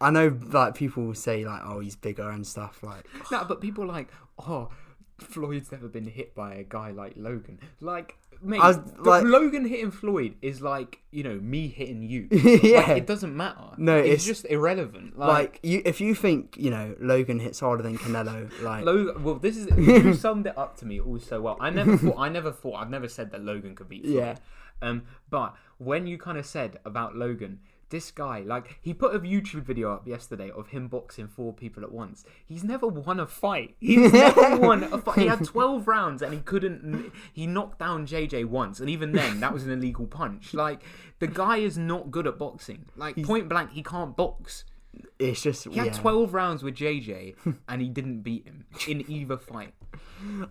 I 0.00 0.10
know 0.10 0.36
like 0.52 0.74
people 0.74 1.04
will 1.04 1.14
say 1.14 1.44
like 1.44 1.62
oh 1.64 1.80
he's 1.80 1.96
bigger 1.96 2.28
and 2.30 2.46
stuff 2.46 2.82
like 2.82 3.06
no, 3.30 3.44
but 3.48 3.60
people 3.60 3.84
are 3.84 3.88
like, 3.88 4.08
oh, 4.38 4.70
Floyd's 5.18 5.70
never 5.72 5.88
been 5.88 6.06
hit 6.06 6.34
by 6.34 6.54
a 6.54 6.64
guy 6.64 6.90
like 6.90 7.14
Logan. 7.16 7.60
Like, 7.80 8.16
mate, 8.42 8.58
was 8.60 8.78
like- 8.98 9.24
Logan 9.24 9.64
hitting 9.66 9.90
Floyd 9.90 10.34
is 10.42 10.60
like 10.62 11.00
you 11.10 11.22
know 11.22 11.38
me 11.40 11.68
hitting 11.68 12.02
you. 12.02 12.28
Yeah. 12.62 12.78
like, 12.80 12.88
it 12.98 13.06
doesn't 13.06 13.36
matter. 13.36 13.70
No, 13.76 13.96
it's, 13.96 14.06
it's- 14.08 14.24
just 14.26 14.44
irrelevant. 14.46 15.18
Like, 15.18 15.28
Like, 15.28 15.60
you, 15.62 15.82
if 15.84 16.00
you 16.00 16.14
think 16.14 16.56
you 16.58 16.70
know 16.70 16.94
Logan 17.00 17.38
hits 17.40 17.60
harder 17.60 17.82
than 17.82 17.98
Canelo, 17.98 18.50
like 18.62 18.84
Logan. 18.84 19.22
Well, 19.22 19.34
this 19.36 19.56
is 19.56 19.66
you 19.78 20.14
summed 20.14 20.46
it 20.46 20.56
up 20.58 20.76
to 20.78 20.86
me 20.86 21.00
all 21.00 21.18
so 21.18 21.40
well. 21.40 21.56
I 21.60 21.70
never 21.70 21.96
thought. 21.96 22.16
I 22.18 22.28
never 22.28 22.52
thought. 22.52 22.74
I've 22.76 22.90
never 22.90 23.08
said 23.08 23.30
that 23.32 23.42
Logan 23.44 23.74
could 23.74 23.88
beat 23.88 24.04
Floyd. 24.04 24.16
Yeah. 24.16 24.36
Um, 24.82 25.02
but 25.28 25.54
when 25.78 26.06
you 26.06 26.16
kind 26.16 26.38
of 26.38 26.46
said 26.46 26.78
about 26.86 27.14
Logan, 27.14 27.60
this 27.90 28.10
guy, 28.10 28.40
like, 28.40 28.78
he 28.80 28.94
put 28.94 29.14
a 29.14 29.18
YouTube 29.20 29.62
video 29.62 29.92
up 29.92 30.06
yesterday 30.06 30.50
of 30.50 30.68
him 30.68 30.88
boxing 30.88 31.28
four 31.28 31.52
people 31.52 31.82
at 31.82 31.92
once. 31.92 32.24
He's 32.46 32.64
never 32.64 32.86
won 32.86 33.20
a 33.20 33.26
fight. 33.26 33.74
He's 33.80 34.12
never 34.14 34.56
won 34.56 34.84
a 34.84 34.98
fight. 34.98 35.18
He 35.18 35.26
had 35.26 35.44
12 35.44 35.86
rounds 35.86 36.22
and 36.22 36.32
he 36.32 36.40
couldn't. 36.40 37.12
He 37.32 37.46
knocked 37.46 37.78
down 37.78 38.06
JJ 38.06 38.46
once, 38.46 38.80
and 38.80 38.88
even 38.88 39.12
then, 39.12 39.40
that 39.40 39.52
was 39.52 39.64
an 39.64 39.72
illegal 39.72 40.06
punch. 40.06 40.54
Like, 40.54 40.82
the 41.18 41.26
guy 41.26 41.58
is 41.58 41.76
not 41.76 42.10
good 42.10 42.26
at 42.26 42.38
boxing. 42.38 42.86
Like, 42.96 43.22
point 43.22 43.48
blank, 43.48 43.72
he 43.72 43.82
can't 43.82 44.16
box. 44.16 44.64
it's 45.18 45.42
just 45.42 45.64
He 45.68 45.78
had 45.78 45.86
yeah. 45.88 45.92
12 45.92 46.32
rounds 46.32 46.62
with 46.62 46.74
JJ, 46.76 47.34
and 47.68 47.82
he 47.82 47.88
didn't 47.88 48.20
beat 48.22 48.44
him 48.46 48.64
in 48.88 49.08
either 49.10 49.36
fight. 49.36 49.74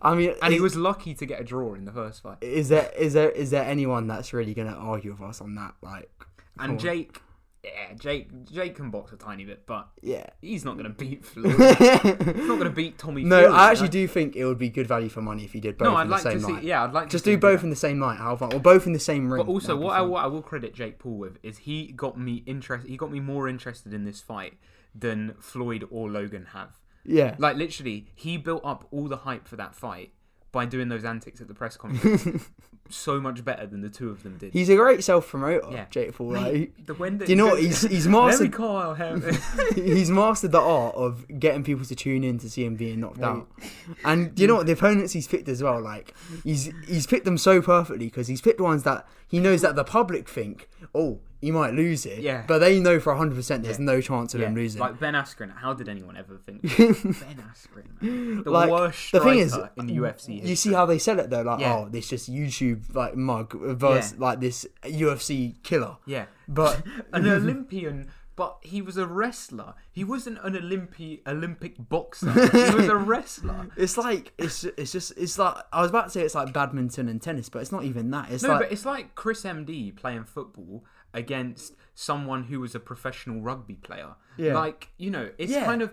I 0.02 0.16
mean, 0.16 0.34
And 0.41 0.53
he 0.53 0.60
was 0.60 0.76
lucky 0.76 1.14
to 1.14 1.26
get 1.26 1.40
a 1.40 1.44
draw 1.44 1.74
in 1.74 1.86
the 1.86 1.91
first 1.91 2.22
fight. 2.22 2.38
is 2.41 2.70
there 2.70 2.91
is 2.98 3.14
there 3.14 3.30
is 3.30 3.52
there 3.52 3.64
anyone 3.64 4.07
that's 4.07 4.34
really 4.34 4.53
gonna 4.53 4.76
argue 4.76 5.11
with 5.11 5.22
us 5.22 5.41
on 5.41 5.56
that? 5.56 5.76
Like, 5.82 6.11
And 6.57 6.74
on. 6.74 6.78
Jake, 6.78 7.22
yeah, 7.64 7.94
Jake, 7.99 8.45
Jake 8.45 8.76
can 8.76 8.90
box 8.90 9.11
a 9.11 9.18
tiny 9.18 9.44
bit, 9.45 9.65
but 9.65 9.90
yeah. 10.02 10.27
he's 10.41 10.64
not 10.64 10.77
gonna 10.77 10.90
beat 10.90 11.26
Floyd. 11.26 11.52
he's 11.60 12.48
not 12.48 12.57
gonna 12.57 12.69
beat 12.69 12.98
Tommy. 12.98 13.23
No, 13.23 13.40
Fury, 13.40 13.53
I 13.53 13.72
actually 13.72 13.90
do 13.90 14.07
think 14.07 14.36
it 14.36 14.45
would 14.45 14.57
be 14.57 14.69
good 14.69 14.88
value 14.88 15.10
for 15.10 15.22
money 15.22 15.44
if 15.44 15.53
you 15.53 15.60
did 15.61 15.77
both 15.77 15.86
No, 15.88 15.91
in 15.91 15.98
I'd 15.98 16.07
the 16.07 16.11
like 16.11 16.22
same 16.22 16.40
to 16.40 16.45
see. 16.45 16.52
night. 16.53 16.64
Yeah, 16.64 16.84
I'd 16.86 16.94
like 16.94 17.10
Just 17.10 17.26
to 17.26 17.31
do 17.31 17.38
both 17.38 17.60
that. 17.60 17.65
in 17.65 17.69
the 17.69 17.76
same 17.76 17.99
night. 17.99 18.18
How 18.18 18.36
fun? 18.36 18.53
Or 18.53 18.60
both 18.60 18.88
in 18.88 18.94
the 18.94 18.99
same 18.99 19.31
ring. 19.31 19.44
But 19.45 19.52
also, 19.52 19.76
what 19.76 19.94
I, 19.95 20.02
what 20.02 20.23
I 20.23 20.27
will 20.27 20.41
credit 20.41 20.73
Jake 20.73 20.99
Paul 20.99 21.18
with 21.18 21.38
is 21.44 21.60
he 21.60 21.91
got 21.91 22.18
me 22.18 22.44
interest. 22.45 22.88
He 22.88 22.95
got 22.98 23.11
me 23.11 23.19
more 23.19 23.48
interested 23.49 23.94
in 23.94 24.06
this 24.06 24.22
fight 24.22 24.53
than 24.95 25.36
Floyd 25.40 25.86
or 25.91 26.10
Logan 26.10 26.48
have. 26.53 26.80
yeah, 27.06 27.36
Like 27.38 27.57
literally, 27.57 28.07
he 28.15 28.38
built 28.38 28.61
up 28.65 28.88
all 28.91 29.07
the 29.07 29.18
hype 29.18 29.48
for 29.48 29.56
that 29.57 29.76
fight 29.76 30.14
by 30.52 30.66
doing 30.66 30.90
those 30.90 31.06
antics 31.06 31.42
at 31.42 31.48
the 31.48 31.54
press 31.54 31.78
conference. 31.78 32.50
so 32.90 33.22
much 33.22 33.46
better 33.46 33.68
than 33.68 33.82
the 33.82 33.90
two 33.90 34.10
of 34.10 34.24
them 34.24 34.38
did. 34.38 34.52
he's 34.52 34.68
a 34.70 34.76
great 34.76 35.04
self 35.04 35.30
promoter. 35.30 35.68
Yeah. 35.72 35.86
Jake 35.92 36.16
Paul. 36.16 36.32
Mate, 36.32 36.42
Like, 36.78 36.86
the 36.88 36.94
when 36.96 37.18
do 37.20 37.26
you 37.26 37.36
know 37.36 37.48
what? 37.48 37.62
He's 37.62 37.82
he's 37.84 38.08
mastered 38.18 38.52
he's 39.76 40.10
mastered 40.10 40.52
the 40.52 40.60
art 40.60 40.96
of 40.96 41.26
getting 41.40 41.64
people 41.64 41.86
to 41.86 41.96
tune 41.96 42.24
in 42.24 42.40
to 42.40 42.50
see 42.50 42.66
him 42.66 42.76
being 42.76 43.00
knocked 43.00 43.22
out. 43.22 43.48
And 44.04 44.34
do 44.34 44.42
you 44.42 44.48
know 44.48 44.56
what 44.56 44.66
the 44.66 44.74
opponents 44.74 45.14
he's 45.14 45.28
picked 45.28 45.48
as 45.50 45.62
well? 45.62 45.80
Like 45.80 46.16
he's 46.44 46.72
he's 46.88 47.06
picked 47.06 47.26
them 47.26 47.38
so 47.38 47.62
perfectly 47.62 48.08
because 48.08 48.28
he's 48.28 48.42
picked 48.42 48.60
ones 48.60 48.84
that 48.84 49.08
he 49.28 49.40
knows 49.40 49.62
that 49.62 49.76
the 49.76 49.84
public 49.84 50.28
think, 50.28 50.68
oh, 50.96 51.20
he 51.41 51.52
might 51.52 51.74
lose 51.74 52.06
it. 52.06 52.20
Yeah. 52.20 52.44
But 52.48 52.60
they 52.60 52.80
know 52.80 52.99
for 52.99 53.14
hundred 53.16 53.36
percent 53.36 53.64
there's 53.64 53.80
Yeah. 53.80 53.86
no 53.86 54.02
chance 54.02 54.34
of 54.34 54.41
Yeah, 54.41 54.48
him 54.48 54.56
losing. 54.56 54.80
Like 54.82 54.99
Ben 54.99 55.14
Askren. 55.14 55.56
How 55.56 55.74
did 55.74 55.88
anyone 55.90 56.18
ever 56.18 56.38
think? 56.38 56.61
ben 56.64 57.44
Askren, 57.52 58.02
man. 58.02 58.44
the 58.44 58.52
Like, 58.52 58.70
worst 58.70 59.11
the 59.11 59.20
thing 59.22 59.40
is, 59.40 59.57
in 59.78 59.88
the 59.88 59.95
UFC. 59.98 60.45
you 60.45 60.56
see 60.56 60.74
how 60.74 60.86
they 60.86 60.98
sell 60.99 61.20
it 61.20 61.30
though, 61.30 61.41
like 61.44 61.60
Yeah. 61.61 61.76
oh, 61.76 61.90
this 61.90 62.10
just 62.10 62.32
YouTube 62.32 62.94
like 62.94 63.16
mug 63.16 63.53
versus 63.78 64.18
like 64.20 64.40
this 64.40 64.66
UFC 64.84 65.56
killer. 65.64 65.98
yeah, 66.06 66.26
But 66.48 66.82
an 67.14 67.28
Olympian, 67.28 68.10
but 68.36 68.57
he 68.61 68.82
was 68.82 68.95
a 68.98 69.06
wrestler. 69.06 69.74
He 69.91 70.03
wasn't 70.06 70.40
an 70.44 70.53
Olympi- 70.53 71.20
Olympic 71.28 71.76
boxer. 71.90 72.32
He 72.32 72.76
was 72.76 72.88
a 72.88 72.95
wrestler. 72.95 73.68
it's 73.78 73.98
like 73.98 74.32
it's 74.38 74.64
it's 74.64 74.91
just 74.94 75.11
it's 75.18 75.38
like 75.38 75.56
I 75.74 75.82
was 75.82 75.90
about 75.90 76.06
to 76.06 76.10
say 76.11 76.22
it's 76.22 76.36
like 76.36 76.53
badminton 76.53 77.10
and 77.10 77.22
tennis, 77.22 77.49
but 77.49 77.60
it's 77.61 77.72
not 77.72 77.84
even 77.84 78.11
that. 78.11 78.32
It's 78.32 78.44
No, 78.44 78.49
like 78.49 78.60
but 78.61 78.72
it's 78.72 78.86
like 78.86 79.16
Chris 79.16 79.44
MD 79.44 79.95
playing 79.95 80.24
football 80.24 80.86
against 81.14 81.76
someone 81.95 82.44
who 82.45 82.60
was 82.61 82.76
a 82.76 82.80
professional 82.80 83.41
rugby 83.41 83.76
player. 83.76 84.15
Yeah. 84.38 84.53
Like, 84.53 84.90
you 84.98 85.10
know, 85.11 85.30
it's 85.38 85.52
Yeah. 85.52 85.65
kind 85.65 85.81
of 85.81 85.91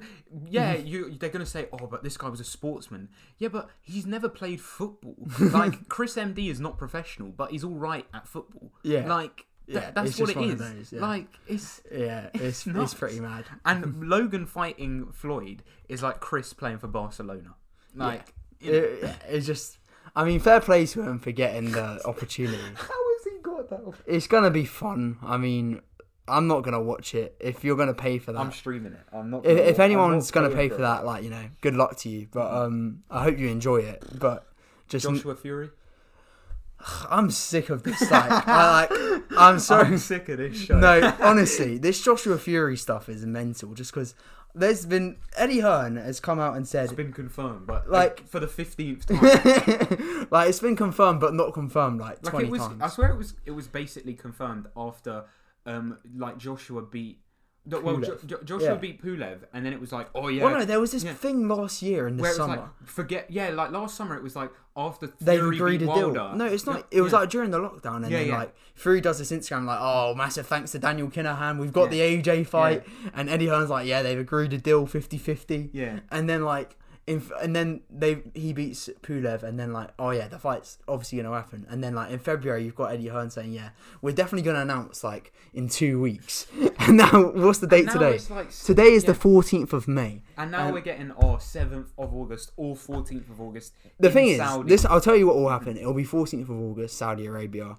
yeah, 0.49 0.77
mm-hmm. 0.77 0.87
you 0.87 1.11
they're 1.19 1.31
gonna 1.31 1.45
say, 1.47 1.69
Oh, 1.73 1.87
but 1.87 2.03
this 2.05 2.17
guy 2.17 2.29
was 2.29 2.39
a 2.41 2.45
sportsman. 2.45 3.09
Yeah, 3.39 3.49
but 3.49 3.69
he's 3.81 4.07
never 4.07 4.29
played 4.29 4.61
football. 4.61 5.17
like 5.41 5.89
Chris 5.89 6.15
MD 6.17 6.49
is 6.51 6.61
not 6.61 6.79
professional, 6.79 7.31
but 7.31 7.51
he's 7.51 7.65
all 7.65 7.75
right 7.75 8.07
at 8.15 8.29
football. 8.29 8.73
Yeah. 8.85 9.07
Like 9.07 9.47
th- 9.67 9.79
Yeah, 9.83 9.91
that's 9.91 10.11
it's 10.11 10.21
what 10.21 10.31
it 10.31 10.37
is. 10.37 10.59
those, 10.61 10.93
yeah. 10.93 11.01
Like 11.01 11.27
it's 11.49 11.81
yeah, 11.91 12.31
it's 12.35 12.43
it's, 12.45 12.67
nuts. 12.67 12.95
pretty 12.95 13.19
mad. 13.19 13.45
and 13.65 14.09
Logan 14.09 14.47
fighting 14.47 15.11
Floyd 15.13 15.65
is 15.89 16.03
like 16.03 16.21
Chris 16.21 16.53
playing 16.53 16.79
for 16.79 16.87
Barcelona. 16.89 17.57
Like 17.97 18.33
It, 18.61 19.11
it's 19.29 19.47
just, 19.47 19.79
I 20.15 20.25
mean, 20.25 20.39
fair 20.39 20.61
play 20.61 20.87
to 20.87 21.03
him 21.03 21.19
for 21.19 21.33
getting 21.33 21.73
the 21.73 22.01
opportunity. 22.07 22.63
how 22.77 23.06
has 23.47 23.67
he 23.69 23.75
got 23.77 23.85
that? 24.05 24.13
It's 24.15 24.27
gonna 24.27 24.51
be 24.51 24.65
fun. 24.65 25.19
I 25.23 25.37
mean, 25.37 25.81
I'm 26.29 26.47
not 26.47 26.63
gonna 26.63 26.83
watch 26.83 27.15
it 27.15 27.37
if 27.41 27.65
you're 27.65 27.77
gonna 27.77 27.95
pay 27.95 28.19
for 28.19 28.33
that. 28.33 28.41
I'm 28.41 28.53
streaming 28.53 28.93
it. 28.93 29.01
I'm 29.13 29.31
not. 29.31 29.45
if, 29.47 29.57
gonna- 29.57 29.69
if 29.69 29.79
I'm 29.79 29.85
anyone's 29.85 30.35
not 30.35 30.43
gonna 30.43 30.55
pay 30.55 30.69
for 30.69 30.77
it. 30.77 30.79
that, 30.79 31.05
like 31.05 31.23
you 31.25 31.31
know, 31.31 31.45
good 31.61 31.75
luck 31.75 31.97
to 31.99 32.09
you. 32.09 32.29
But 32.33 32.53
um, 32.53 33.03
I 33.11 33.23
hope 33.23 33.39
you 33.39 33.49
enjoy 33.49 33.79
it. 33.79 34.05
But 34.19 34.47
just, 34.89 35.07
Joshua 35.07 35.37
Fury. 35.37 35.71
I'm 37.11 37.31
sick 37.31 37.71
of 37.71 37.83
this. 37.83 38.01
Like, 38.11 38.47
I 38.49 38.87
like, 38.87 39.23
I'm 39.37 39.59
sorry. 39.59 39.87
I'm 39.89 39.99
sick 39.99 40.29
of 40.29 40.39
this 40.39 40.57
show. 40.57 40.79
no, 40.79 41.15
honestly, 41.21 41.79
this 41.79 42.03
Joshua 42.03 42.39
Fury 42.39 42.77
stuff 42.77 43.09
is 43.09 43.25
mental. 43.25 43.75
Just 43.75 43.93
because 43.93 44.15
there's 44.57 44.87
been 44.87 45.19
Eddie 45.37 45.61
Hearn 45.61 45.97
has 45.97 46.19
come 46.19 46.41
out 46.41 46.57
and 46.57 46.67
said 46.67 46.85
it's 46.87 46.93
been 46.95 47.13
confirmed, 47.13 47.67
but 47.67 47.89
Like- 47.89 48.21
like 48.21 48.29
for 48.29 48.41
the 48.41 48.49
fifteenth 48.49 49.07
time. 49.07 50.27
like 50.31 50.49
it's 50.49 50.61
been 50.61 50.77
confirmed 50.77 51.21
but 51.21 51.35
not 51.35 51.53
confirmed 51.55 52.01
like 52.01 52.19
like 52.25 52.33
twenty 52.33 52.49
it 52.49 52.51
was. 52.51 52.61
times. 52.63 52.83
I 52.83 52.89
swear 52.89 53.11
it 53.11 53.17
was. 53.19 53.35
It 53.45 53.51
was 53.53 53.69
basically 53.69 54.15
confirmed 54.15 54.67
after, 54.77 55.25
um, 55.67 55.99
like 56.17 56.39
Joshua 56.39 56.83
beat. 56.83 57.21
No, 57.67 57.81
Well, 57.81 57.99
jo- 57.99 58.19
Jo- 58.27 58.43
Joshua 58.45 58.69
Yeah. 58.73 58.75
beat 58.77 59.03
Pulev, 59.03 59.39
and 59.53 59.67
then 59.67 59.73
it 59.73 59.81
was 59.81 59.93
like, 59.93 60.09
oh 60.15 60.29
yeah. 60.29 60.45
Well, 60.45 60.59
no, 60.59 60.65
there 60.65 60.81
was 60.81 60.93
this 60.93 61.05
yeah. 61.05 61.15
thing 61.15 61.49
last 61.49 61.83
year 61.83 62.07
in 62.09 62.17
the 62.17 62.23
where 62.23 62.31
it 62.31 62.35
was 62.35 62.37
summer. 62.39 62.57
like, 62.57 62.87
forget, 62.87 63.27
yeah, 63.31 63.49
like 63.51 63.71
last 63.73 63.97
summer 63.97 64.17
it 64.17 64.23
was 64.23 64.37
like 64.37 64.51
after 64.77 65.09
Fury 65.25 65.57
agreed 65.57 65.79
beat 65.81 65.89
a 65.89 65.95
deal. 65.95 66.13
Wilder. 66.13 66.37
No, 66.37 66.45
it's 66.47 66.67
not. 66.67 66.87
It 66.91 67.01
was 67.01 67.13
yeah. 67.13 67.19
like 67.21 67.31
during 67.31 67.51
the 67.51 67.59
lockdown, 67.59 67.97
and 68.03 68.11
Yeah, 68.11 68.19
then 68.19 68.29
yeah. 68.29 68.39
like 68.39 68.55
Fury 68.75 69.01
does 69.01 69.19
this 69.19 69.33
Instagram 69.33 69.65
like, 69.65 69.79
"Oh, 69.81 70.15
massive 70.15 70.47
thanks 70.47 70.73
to 70.73 70.79
Daniel 70.79 71.09
Kinahan. 71.09 71.59
We've 71.59 71.73
got 71.73 71.93
Yeah. 71.93 72.19
the 72.19 72.23
AJ 72.23 72.45
fight," 72.47 72.85
and 73.15 73.29
Eddie 73.31 73.49
Hearn's 73.49 73.71
like, 73.71 73.87
"Yeah, 73.87 74.03
they've 74.03 74.19
agreed 74.19 74.53
a 74.53 74.59
deal 74.59 74.87
50-50. 74.87 75.71
Yeah. 75.73 76.01
and 76.11 76.29
then 76.29 76.45
like. 76.45 76.77
In, 77.07 77.23
and 77.41 77.55
then 77.55 77.83
they 77.89 78.23
he 78.35 78.53
beats 78.53 78.91
Pulev, 79.03 79.45
and 79.45 79.61
then 79.61 79.73
like 79.73 79.91
oh 79.97 80.11
yeah, 80.11 80.27
the 80.27 80.41
fight's 80.41 80.79
obviously 80.89 81.19
gonna 81.23 81.35
happen. 81.35 81.65
And 81.71 81.83
then 81.83 81.95
like 81.95 82.11
in 82.11 82.19
February, 82.19 82.65
you've 82.65 82.75
got 82.75 82.91
Eddie 82.93 83.07
Hearn 83.09 83.31
saying 83.31 83.53
yeah, 83.53 83.69
we're 84.03 84.11
definitely 84.13 84.43
gonna 84.43 84.63
announce 84.63 85.05
like 85.05 85.33
in 85.55 85.69
two 85.69 86.01
weeks. 86.01 86.47
And 86.87 86.99
now 86.99 87.31
what's 87.33 87.59
the 87.59 87.67
date 87.67 87.89
today? 87.91 88.19
like- 88.31 88.51
Today 88.53 88.93
is 88.93 89.03
yeah. 89.03 89.09
the 89.09 89.15
fourteenth 89.15 89.73
of 89.73 89.89
May. 89.89 90.23
And 90.37 90.53
now 90.53 90.69
Um, 90.69 90.73
we're 90.75 90.81
getting 90.81 91.11
our 91.13 91.41
seventh 91.41 91.91
of 91.99 92.15
August 92.15 92.53
or 92.57 92.77
fourteenth 92.77 93.29
of 93.29 93.41
August. 93.41 93.73
The 93.99 94.07
in 94.09 94.13
thing 94.15 94.29
is, 94.29 94.37
Saudi. 94.39 94.69
this 94.69 94.85
I'll 94.85 95.01
tell 95.01 95.17
you 95.17 95.27
what 95.27 95.35
will 95.37 95.49
happen. 95.49 95.77
It'll 95.77 95.95
be 95.95 96.05
14th 96.05 96.43
of 96.43 96.51
August, 96.61 96.97
Saudi 96.97 97.27
Arabia. 97.27 97.77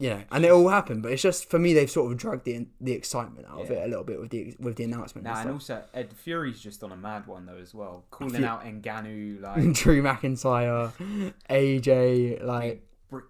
You 0.00 0.10
know, 0.10 0.22
and 0.30 0.44
it 0.44 0.52
all 0.52 0.68
happened. 0.68 1.02
But 1.02 1.12
it's 1.12 1.22
just 1.22 1.50
for 1.50 1.58
me, 1.58 1.74
they've 1.74 1.90
sort 1.90 2.12
of 2.12 2.18
dragged 2.18 2.44
the 2.44 2.66
the 2.80 2.92
excitement 2.92 3.46
out 3.48 3.62
of 3.62 3.70
it 3.70 3.84
a 3.84 3.88
little 3.88 4.04
bit 4.04 4.20
with 4.20 4.30
the 4.30 4.54
with 4.60 4.76
the 4.76 4.84
announcement. 4.84 5.24
Nah, 5.24 5.40
and 5.40 5.48
and 5.48 5.50
also 5.54 5.82
Ed 5.92 6.12
Fury's 6.12 6.60
just 6.60 6.84
on 6.84 6.92
a 6.92 6.96
mad 6.96 7.26
one 7.26 7.46
though 7.46 7.56
as 7.56 7.74
well, 7.74 8.04
calling 8.10 8.34
Fu- 8.34 8.44
out 8.44 8.64
Ngannou 8.64 9.40
like. 9.42 9.72
Drew 9.72 10.02
McIntyre, 10.02 10.92
AJ, 11.50 12.44
like 12.44 12.82
br- 13.10 13.20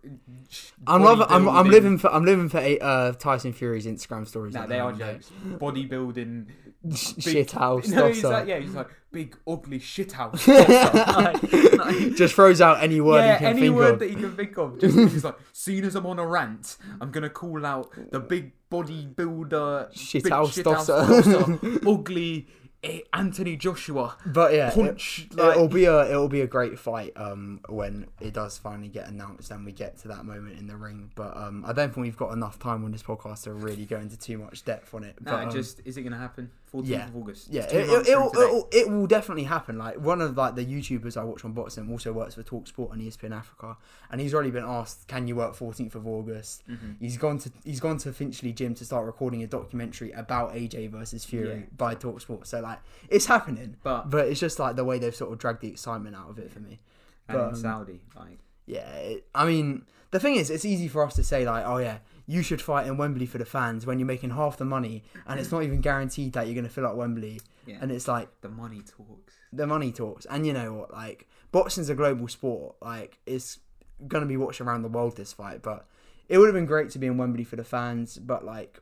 I'm 0.86 1.02
loving, 1.02 1.26
I'm, 1.28 1.48
I'm 1.48 1.68
living 1.68 1.96
for 1.96 2.12
I'm 2.12 2.24
living 2.24 2.48
for 2.48 2.58
uh, 2.58 3.12
Tyson 3.12 3.52
Fury's 3.52 3.86
Instagram 3.86 4.26
stories. 4.26 4.54
Nah, 4.54 4.66
they 4.66 4.78
are 4.78 4.92
jokes. 4.92 5.30
Bodybuilding. 5.46 6.46
Shit 6.94 7.50
house. 7.52 7.88
No, 7.88 8.08
he's 8.08 8.22
like, 8.24 8.46
yeah, 8.48 8.58
he's 8.58 8.74
like 8.74 8.88
big 9.10 9.36
ugly 9.46 9.78
shit 9.78 10.12
house. 10.12 10.46
like, 10.48 11.52
like- 11.52 12.14
Just 12.14 12.34
throws 12.34 12.60
out 12.60 12.82
any 12.82 13.00
word 13.00 13.18
yeah, 13.20 13.32
he 13.34 13.38
can 13.38 13.46
any 13.46 13.60
think 13.62 13.76
word 13.76 13.92
of. 13.94 13.98
that 14.00 14.10
you 14.10 14.16
can 14.16 14.36
think 14.36 14.56
of. 14.58 14.78
Just 14.78 14.96
he's 14.96 15.24
like, 15.24 15.38
seen 15.52 15.84
as 15.84 15.94
I'm 15.96 16.06
on 16.06 16.18
a 16.18 16.26
rant, 16.26 16.76
I'm 17.00 17.10
gonna 17.10 17.30
call 17.30 17.64
out 17.66 17.90
the 18.10 18.20
big 18.20 18.52
bodybuilder, 18.70 19.94
Shit 19.96 20.28
house 20.28 20.56
shithouse 20.56 20.64
tosser. 20.64 21.22
tosser, 21.22 21.88
ugly 21.88 22.46
eh, 22.84 23.00
Anthony 23.12 23.56
Joshua. 23.56 24.16
But 24.26 24.54
yeah, 24.54 24.70
Punch, 24.70 25.26
it, 25.30 25.36
like- 25.36 25.56
will 25.56 25.68
be 25.68 25.86
a 25.86 26.08
it'll 26.10 26.28
be 26.28 26.42
a 26.42 26.46
great 26.46 26.78
fight 26.78 27.12
um, 27.16 27.60
when 27.68 28.06
it 28.20 28.34
does 28.34 28.58
finally 28.58 28.88
get 28.88 29.08
announced 29.08 29.50
and 29.50 29.64
we 29.64 29.72
get 29.72 29.98
to 29.98 30.08
that 30.08 30.24
moment 30.24 30.58
in 30.58 30.66
the 30.66 30.76
ring. 30.76 31.10
But 31.14 31.36
um, 31.36 31.64
I 31.66 31.72
don't 31.72 31.92
think 31.94 32.04
we've 32.04 32.16
got 32.16 32.32
enough 32.32 32.58
time 32.58 32.84
on 32.84 32.92
this 32.92 33.02
podcast 33.02 33.44
to 33.44 33.52
really 33.52 33.84
go 33.86 33.98
into 33.98 34.16
too 34.18 34.38
much 34.38 34.64
depth 34.64 34.94
on 34.94 35.04
it. 35.04 35.16
No, 35.20 35.32
but, 35.32 35.44
um, 35.44 35.50
just 35.50 35.80
is 35.84 35.96
it 35.96 36.02
gonna 36.02 36.18
happen? 36.18 36.50
14th 36.72 36.86
yeah. 36.86 37.06
of 37.08 37.16
August. 37.16 37.48
yeah, 37.50 37.62
it, 37.62 37.88
it, 38.08 38.18
will 38.18 38.30
it'll, 38.36 38.68
it 38.72 38.88
will 38.90 39.06
definitely 39.06 39.44
happen. 39.44 39.78
Like 39.78 39.96
one 40.00 40.20
of 40.20 40.36
like 40.36 40.54
the 40.54 40.64
YouTubers 40.64 41.16
I 41.16 41.24
watch 41.24 41.44
on 41.44 41.52
boxing 41.52 41.90
also 41.90 42.12
works 42.12 42.34
for 42.34 42.42
Talksport 42.42 42.90
on 42.90 43.00
E 43.00 43.08
ESPN 43.08 43.32
Africa, 43.36 43.76
and 44.10 44.20
he's 44.20 44.34
already 44.34 44.50
been 44.50 44.64
asked, 44.64 45.08
"Can 45.08 45.26
you 45.28 45.36
work 45.36 45.54
14th 45.56 45.94
of 45.94 46.06
August?" 46.06 46.62
Mm-hmm. 46.68 46.92
He's 47.00 47.16
gone 47.16 47.38
to 47.38 47.50
he's 47.64 47.80
gone 47.80 47.98
to 47.98 48.12
Finchley 48.12 48.52
Gym 48.52 48.74
to 48.74 48.84
start 48.84 49.06
recording 49.06 49.42
a 49.42 49.46
documentary 49.46 50.12
about 50.12 50.54
AJ 50.54 50.90
versus 50.90 51.24
Fury 51.24 51.48
Yeah. 51.60 51.66
by 51.76 51.94
Talksport. 51.94 52.46
So 52.46 52.60
like 52.60 52.78
it's 53.08 53.26
happening, 53.26 53.76
But- 53.82 54.10
but 54.10 54.28
it's 54.28 54.40
just 54.40 54.58
like 54.58 54.76
the 54.76 54.84
way 54.84 54.98
they've 54.98 55.14
sort 55.14 55.32
of 55.32 55.38
dragged 55.38 55.60
the 55.62 55.68
excitement 55.68 56.14
out 56.16 56.30
of 56.30 56.38
it 56.38 56.50
for 56.52 56.60
me. 56.60 56.80
and 57.28 57.38
But, 57.38 57.48
um, 57.48 57.54
Saudi, 57.56 58.00
like 58.16 58.38
Yeah, 58.66 58.88
it, 58.96 59.26
I 59.34 59.46
mean, 59.46 59.84
the 60.10 60.20
thing 60.20 60.36
is, 60.36 60.50
it's 60.50 60.64
easy 60.64 60.88
for 60.88 61.04
us 61.04 61.14
to 61.16 61.22
say 61.24 61.44
like, 61.46 61.64
oh 61.66 61.78
yeah, 61.78 61.98
you 62.30 62.42
should 62.42 62.60
fight 62.62 62.86
in 62.86 62.96
Wembley 62.98 63.26
for 63.26 63.38
the 63.38 63.44
fans 63.46 63.86
when 63.86 63.98
you're 63.98 64.06
making 64.06 64.30
half 64.30 64.58
the 64.58 64.64
money, 64.64 65.02
and 65.26 65.40
it's 65.40 65.50
not 65.50 65.62
even 65.64 65.80
guaranteed 65.80 66.34
that 66.34 66.46
you're 66.46 66.54
going 66.54 66.66
to 66.66 66.70
fill 66.70 66.86
up 66.86 66.94
Wembley. 66.94 67.40
Yeah. 67.66 67.78
And 67.80 67.90
it's 67.90 68.06
like 68.06 68.28
the 68.42 68.48
money 68.50 68.82
talks. 68.82 69.34
the 69.52 69.66
money 69.66 69.90
talks, 69.92 70.26
and 70.26 70.46
you 70.46 70.52
know 70.52 70.74
what? 70.74 70.92
Like, 70.92 71.26
boxing's 71.52 71.88
a 71.88 71.94
global 71.94 72.28
sport. 72.28 72.76
Like, 72.82 73.18
it's 73.26 73.58
going 74.06 74.22
to 74.22 74.28
be 74.28 74.36
watched 74.36 74.60
around 74.60 74.82
the 74.82 74.88
world. 74.88 75.16
This 75.16 75.32
fight, 75.32 75.62
but 75.62 75.86
it 76.28 76.36
would 76.38 76.46
have 76.46 76.54
been 76.54 76.66
great 76.66 76.90
to 76.90 76.98
be 76.98 77.06
in 77.06 77.16
Wembley 77.16 77.44
for 77.44 77.56
the 77.56 77.64
fans. 77.64 78.18
But 78.18 78.44
like, 78.44 78.78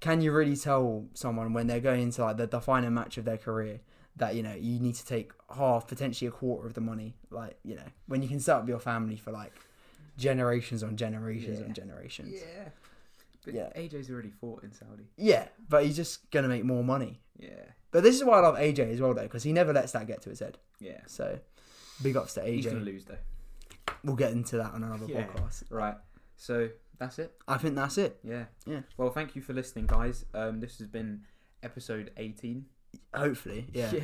can 0.00 0.20
you 0.20 0.30
really 0.30 0.56
tell 0.56 1.06
someone 1.14 1.52
when 1.52 1.66
they're 1.66 1.80
going 1.80 2.00
into 2.02 2.22
like 2.24 2.36
the 2.36 2.46
defining 2.46 2.94
match 2.94 3.18
of 3.18 3.24
their 3.24 3.38
career? 3.38 3.80
That 4.16 4.36
you 4.36 4.44
know 4.44 4.54
you 4.54 4.78
need 4.78 4.94
to 4.94 5.04
take 5.04 5.32
half, 5.56 5.88
potentially 5.88 6.28
a 6.28 6.30
quarter 6.30 6.68
of 6.68 6.74
the 6.74 6.80
money. 6.80 7.16
Like 7.32 7.58
you 7.64 7.74
know 7.74 7.88
when 8.06 8.22
you 8.22 8.28
can 8.28 8.38
set 8.38 8.56
up 8.58 8.68
your 8.68 8.78
family 8.78 9.16
for 9.16 9.32
like 9.32 9.52
generations 10.16 10.82
on 10.82 10.96
generations 10.96 11.58
Yeah. 11.58 11.66
on 11.66 11.72
generations. 11.74 12.34
Yeah. 12.34 12.68
But 13.44 13.54
Yeah. 13.54 13.70
AJ's 13.76 14.10
already 14.10 14.30
fought 14.30 14.62
in 14.64 14.72
Saudi. 14.72 15.04
Yeah, 15.16 15.48
but 15.68 15.84
he's 15.84 15.96
just 15.96 16.30
gonna 16.30 16.48
make 16.48 16.64
more 16.64 16.82
money. 16.84 17.20
Yeah. 17.38 17.64
But 17.90 18.02
this 18.02 18.14
is 18.16 18.24
why 18.24 18.38
I 18.38 18.40
love 18.40 18.56
AJ 18.56 18.90
as 18.92 19.00
well, 19.00 19.14
though, 19.14 19.22
because 19.22 19.42
he 19.44 19.52
never 19.52 19.72
lets 19.72 19.92
that 19.92 20.06
get 20.06 20.22
to 20.22 20.30
his 20.30 20.40
head. 20.40 20.58
Yeah. 20.80 21.00
So, 21.06 21.38
big 22.02 22.16
ups 22.16 22.34
to 22.34 22.40
AJ. 22.42 22.54
He's 22.54 22.66
gonna 22.66 22.80
lose 22.80 23.04
though. 23.04 23.18
We'll 24.02 24.16
get 24.16 24.32
into 24.32 24.56
that 24.56 24.72
on 24.72 24.82
another 24.82 25.06
Yeah. 25.06 25.26
podcast. 25.26 25.64
Right. 25.70 25.96
So 26.36 26.70
that's 26.98 27.18
it. 27.18 27.34
I 27.46 27.58
think 27.58 27.74
that's 27.76 27.98
it. 27.98 28.18
Yeah. 28.24 28.46
Yeah. 28.66 28.80
Well, 28.96 29.10
thank 29.10 29.36
you 29.36 29.42
for 29.42 29.52
listening, 29.52 29.86
guys. 29.86 30.24
Um, 30.34 30.60
this 30.60 30.78
has 30.78 30.86
been 30.88 31.22
episode 31.62 32.10
18. 32.16 32.66
Hopefully, 33.14 33.66
yeah. 33.72 33.90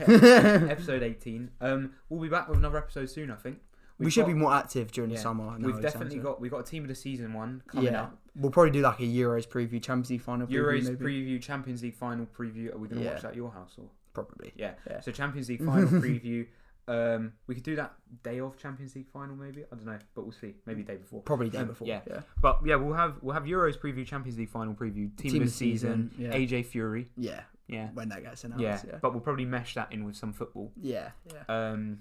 episode 0.71 1.03
18. 1.03 1.51
Um, 1.61 1.93
we'll 2.09 2.21
be 2.21 2.29
back 2.29 2.49
with 2.49 2.59
another 2.59 2.79
episode 2.79 3.09
soon. 3.11 3.31
I 3.31 3.37
think. 3.37 3.59
we 3.99 4.05
We've 4.07 4.13
should 4.15 4.23
got- 4.23 4.29
be 4.29 4.35
more 4.35 4.53
active 4.55 4.91
during 4.93 5.11
Yeah. 5.11 5.17
the 5.19 5.23
summer. 5.23 5.57
We've 5.61 5.81
definitely 5.81 6.19
got 6.19 6.41
we've 6.41 6.51
got 6.51 6.61
a 6.61 6.65
team 6.65 6.85
of 6.85 6.89
the 6.89 6.95
season 6.95 7.33
one 7.35 7.63
coming 7.67 7.93
Yeah. 7.93 8.03
up. 8.05 8.20
We'll 8.37 8.51
probably 8.53 8.71
do 8.71 8.81
like 8.83 9.01
a 9.01 9.05
Euros 9.05 9.47
preview, 9.49 9.83
Champions 9.83 10.11
League 10.11 10.23
final 10.23 10.47
preview, 10.47 10.53
Euros 10.65 10.85
maybe. 10.85 11.05
preview, 11.39 11.43
Champions 11.43 11.83
League 11.83 11.97
final 11.97 12.27
preview. 12.27 12.73
Are 12.75 12.79
we 12.79 12.89
going 12.89 13.01
to 13.01 13.05
Yeah. 13.05 13.13
watch 13.15 13.23
that 13.23 13.29
at 13.33 13.37
your 13.37 13.51
house 13.51 13.75
or? 13.79 13.87
probably. 14.13 14.53
Yeah. 14.57 14.73
Yeah. 14.89 15.01
So 15.01 15.13
Champions 15.13 15.49
League 15.49 15.65
final 15.65 15.89
preview. 15.89 16.47
Um, 16.89 17.35
we 17.47 17.55
could 17.55 17.63
do 17.63 17.77
that 17.77 17.95
day 18.25 18.41
of 18.41 18.57
Champions 18.57 18.97
League 18.97 19.09
final, 19.13 19.37
maybe. 19.37 19.63
I 19.63 19.77
don't 19.77 19.87
know, 19.87 19.99
but 20.15 20.23
we'll 20.23 20.33
see. 20.33 20.55
Maybe 20.67 20.83
day 20.83 20.97
before. 20.97 21.23
Probably 21.23 21.49
day 21.49 21.59
Um, 21.59 21.69
before. 21.69 21.87
yeah. 21.87 22.01
yeah. 22.09 22.23
But 22.43 22.61
yeah, 22.65 22.75
we'll 22.77 22.95
have 22.95 23.17
we'll 23.23 23.35
have 23.35 23.45
Euros 23.45 23.79
preview, 23.79 24.05
Champions 24.05 24.37
League 24.39 24.49
final 24.51 24.75
preview, 24.75 25.17
team, 25.17 25.37
of 25.43 25.49
the 25.49 25.55
season, 25.55 26.11
yeah. 26.19 26.33
AJ 26.35 26.67
Fury. 26.67 27.09
Yeah, 27.17 27.43
Yeah. 27.69 27.91
when 27.95 28.09
that 28.09 28.23
gets 28.25 28.43
announced. 28.43 28.63
Yeah. 28.65 28.81
Yeah, 28.85 28.99
But 29.01 29.13
we'll 29.13 29.21
probably 29.21 29.45
mesh 29.45 29.75
that 29.75 29.93
in 29.93 30.05
with 30.05 30.17
some 30.17 30.33
football. 30.33 30.73
yeah, 30.77 31.11
yeah. 31.33 31.43
Um, 31.47 32.01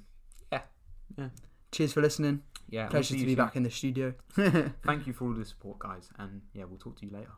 Cheers 1.72 1.94
for 1.94 2.02
listening. 2.02 2.42
Yeah. 2.70 2.88
Pleasure 2.88 3.16
to 3.16 3.26
be 3.26 3.36
back 3.36 3.56
in 3.56 3.64
the 3.64 3.72
studio. 3.72 4.14
Thank 4.32 5.08
you 5.08 5.14
for 5.14 5.26
all 5.26 5.34
the 5.34 5.46
support, 5.46 5.80
guys, 5.80 6.10
and 6.18 6.42
yeah, 6.54 6.66
we'll 6.66 6.80
talk 6.80 7.00
to 7.00 7.06
you 7.06 7.12
later. 7.12 7.32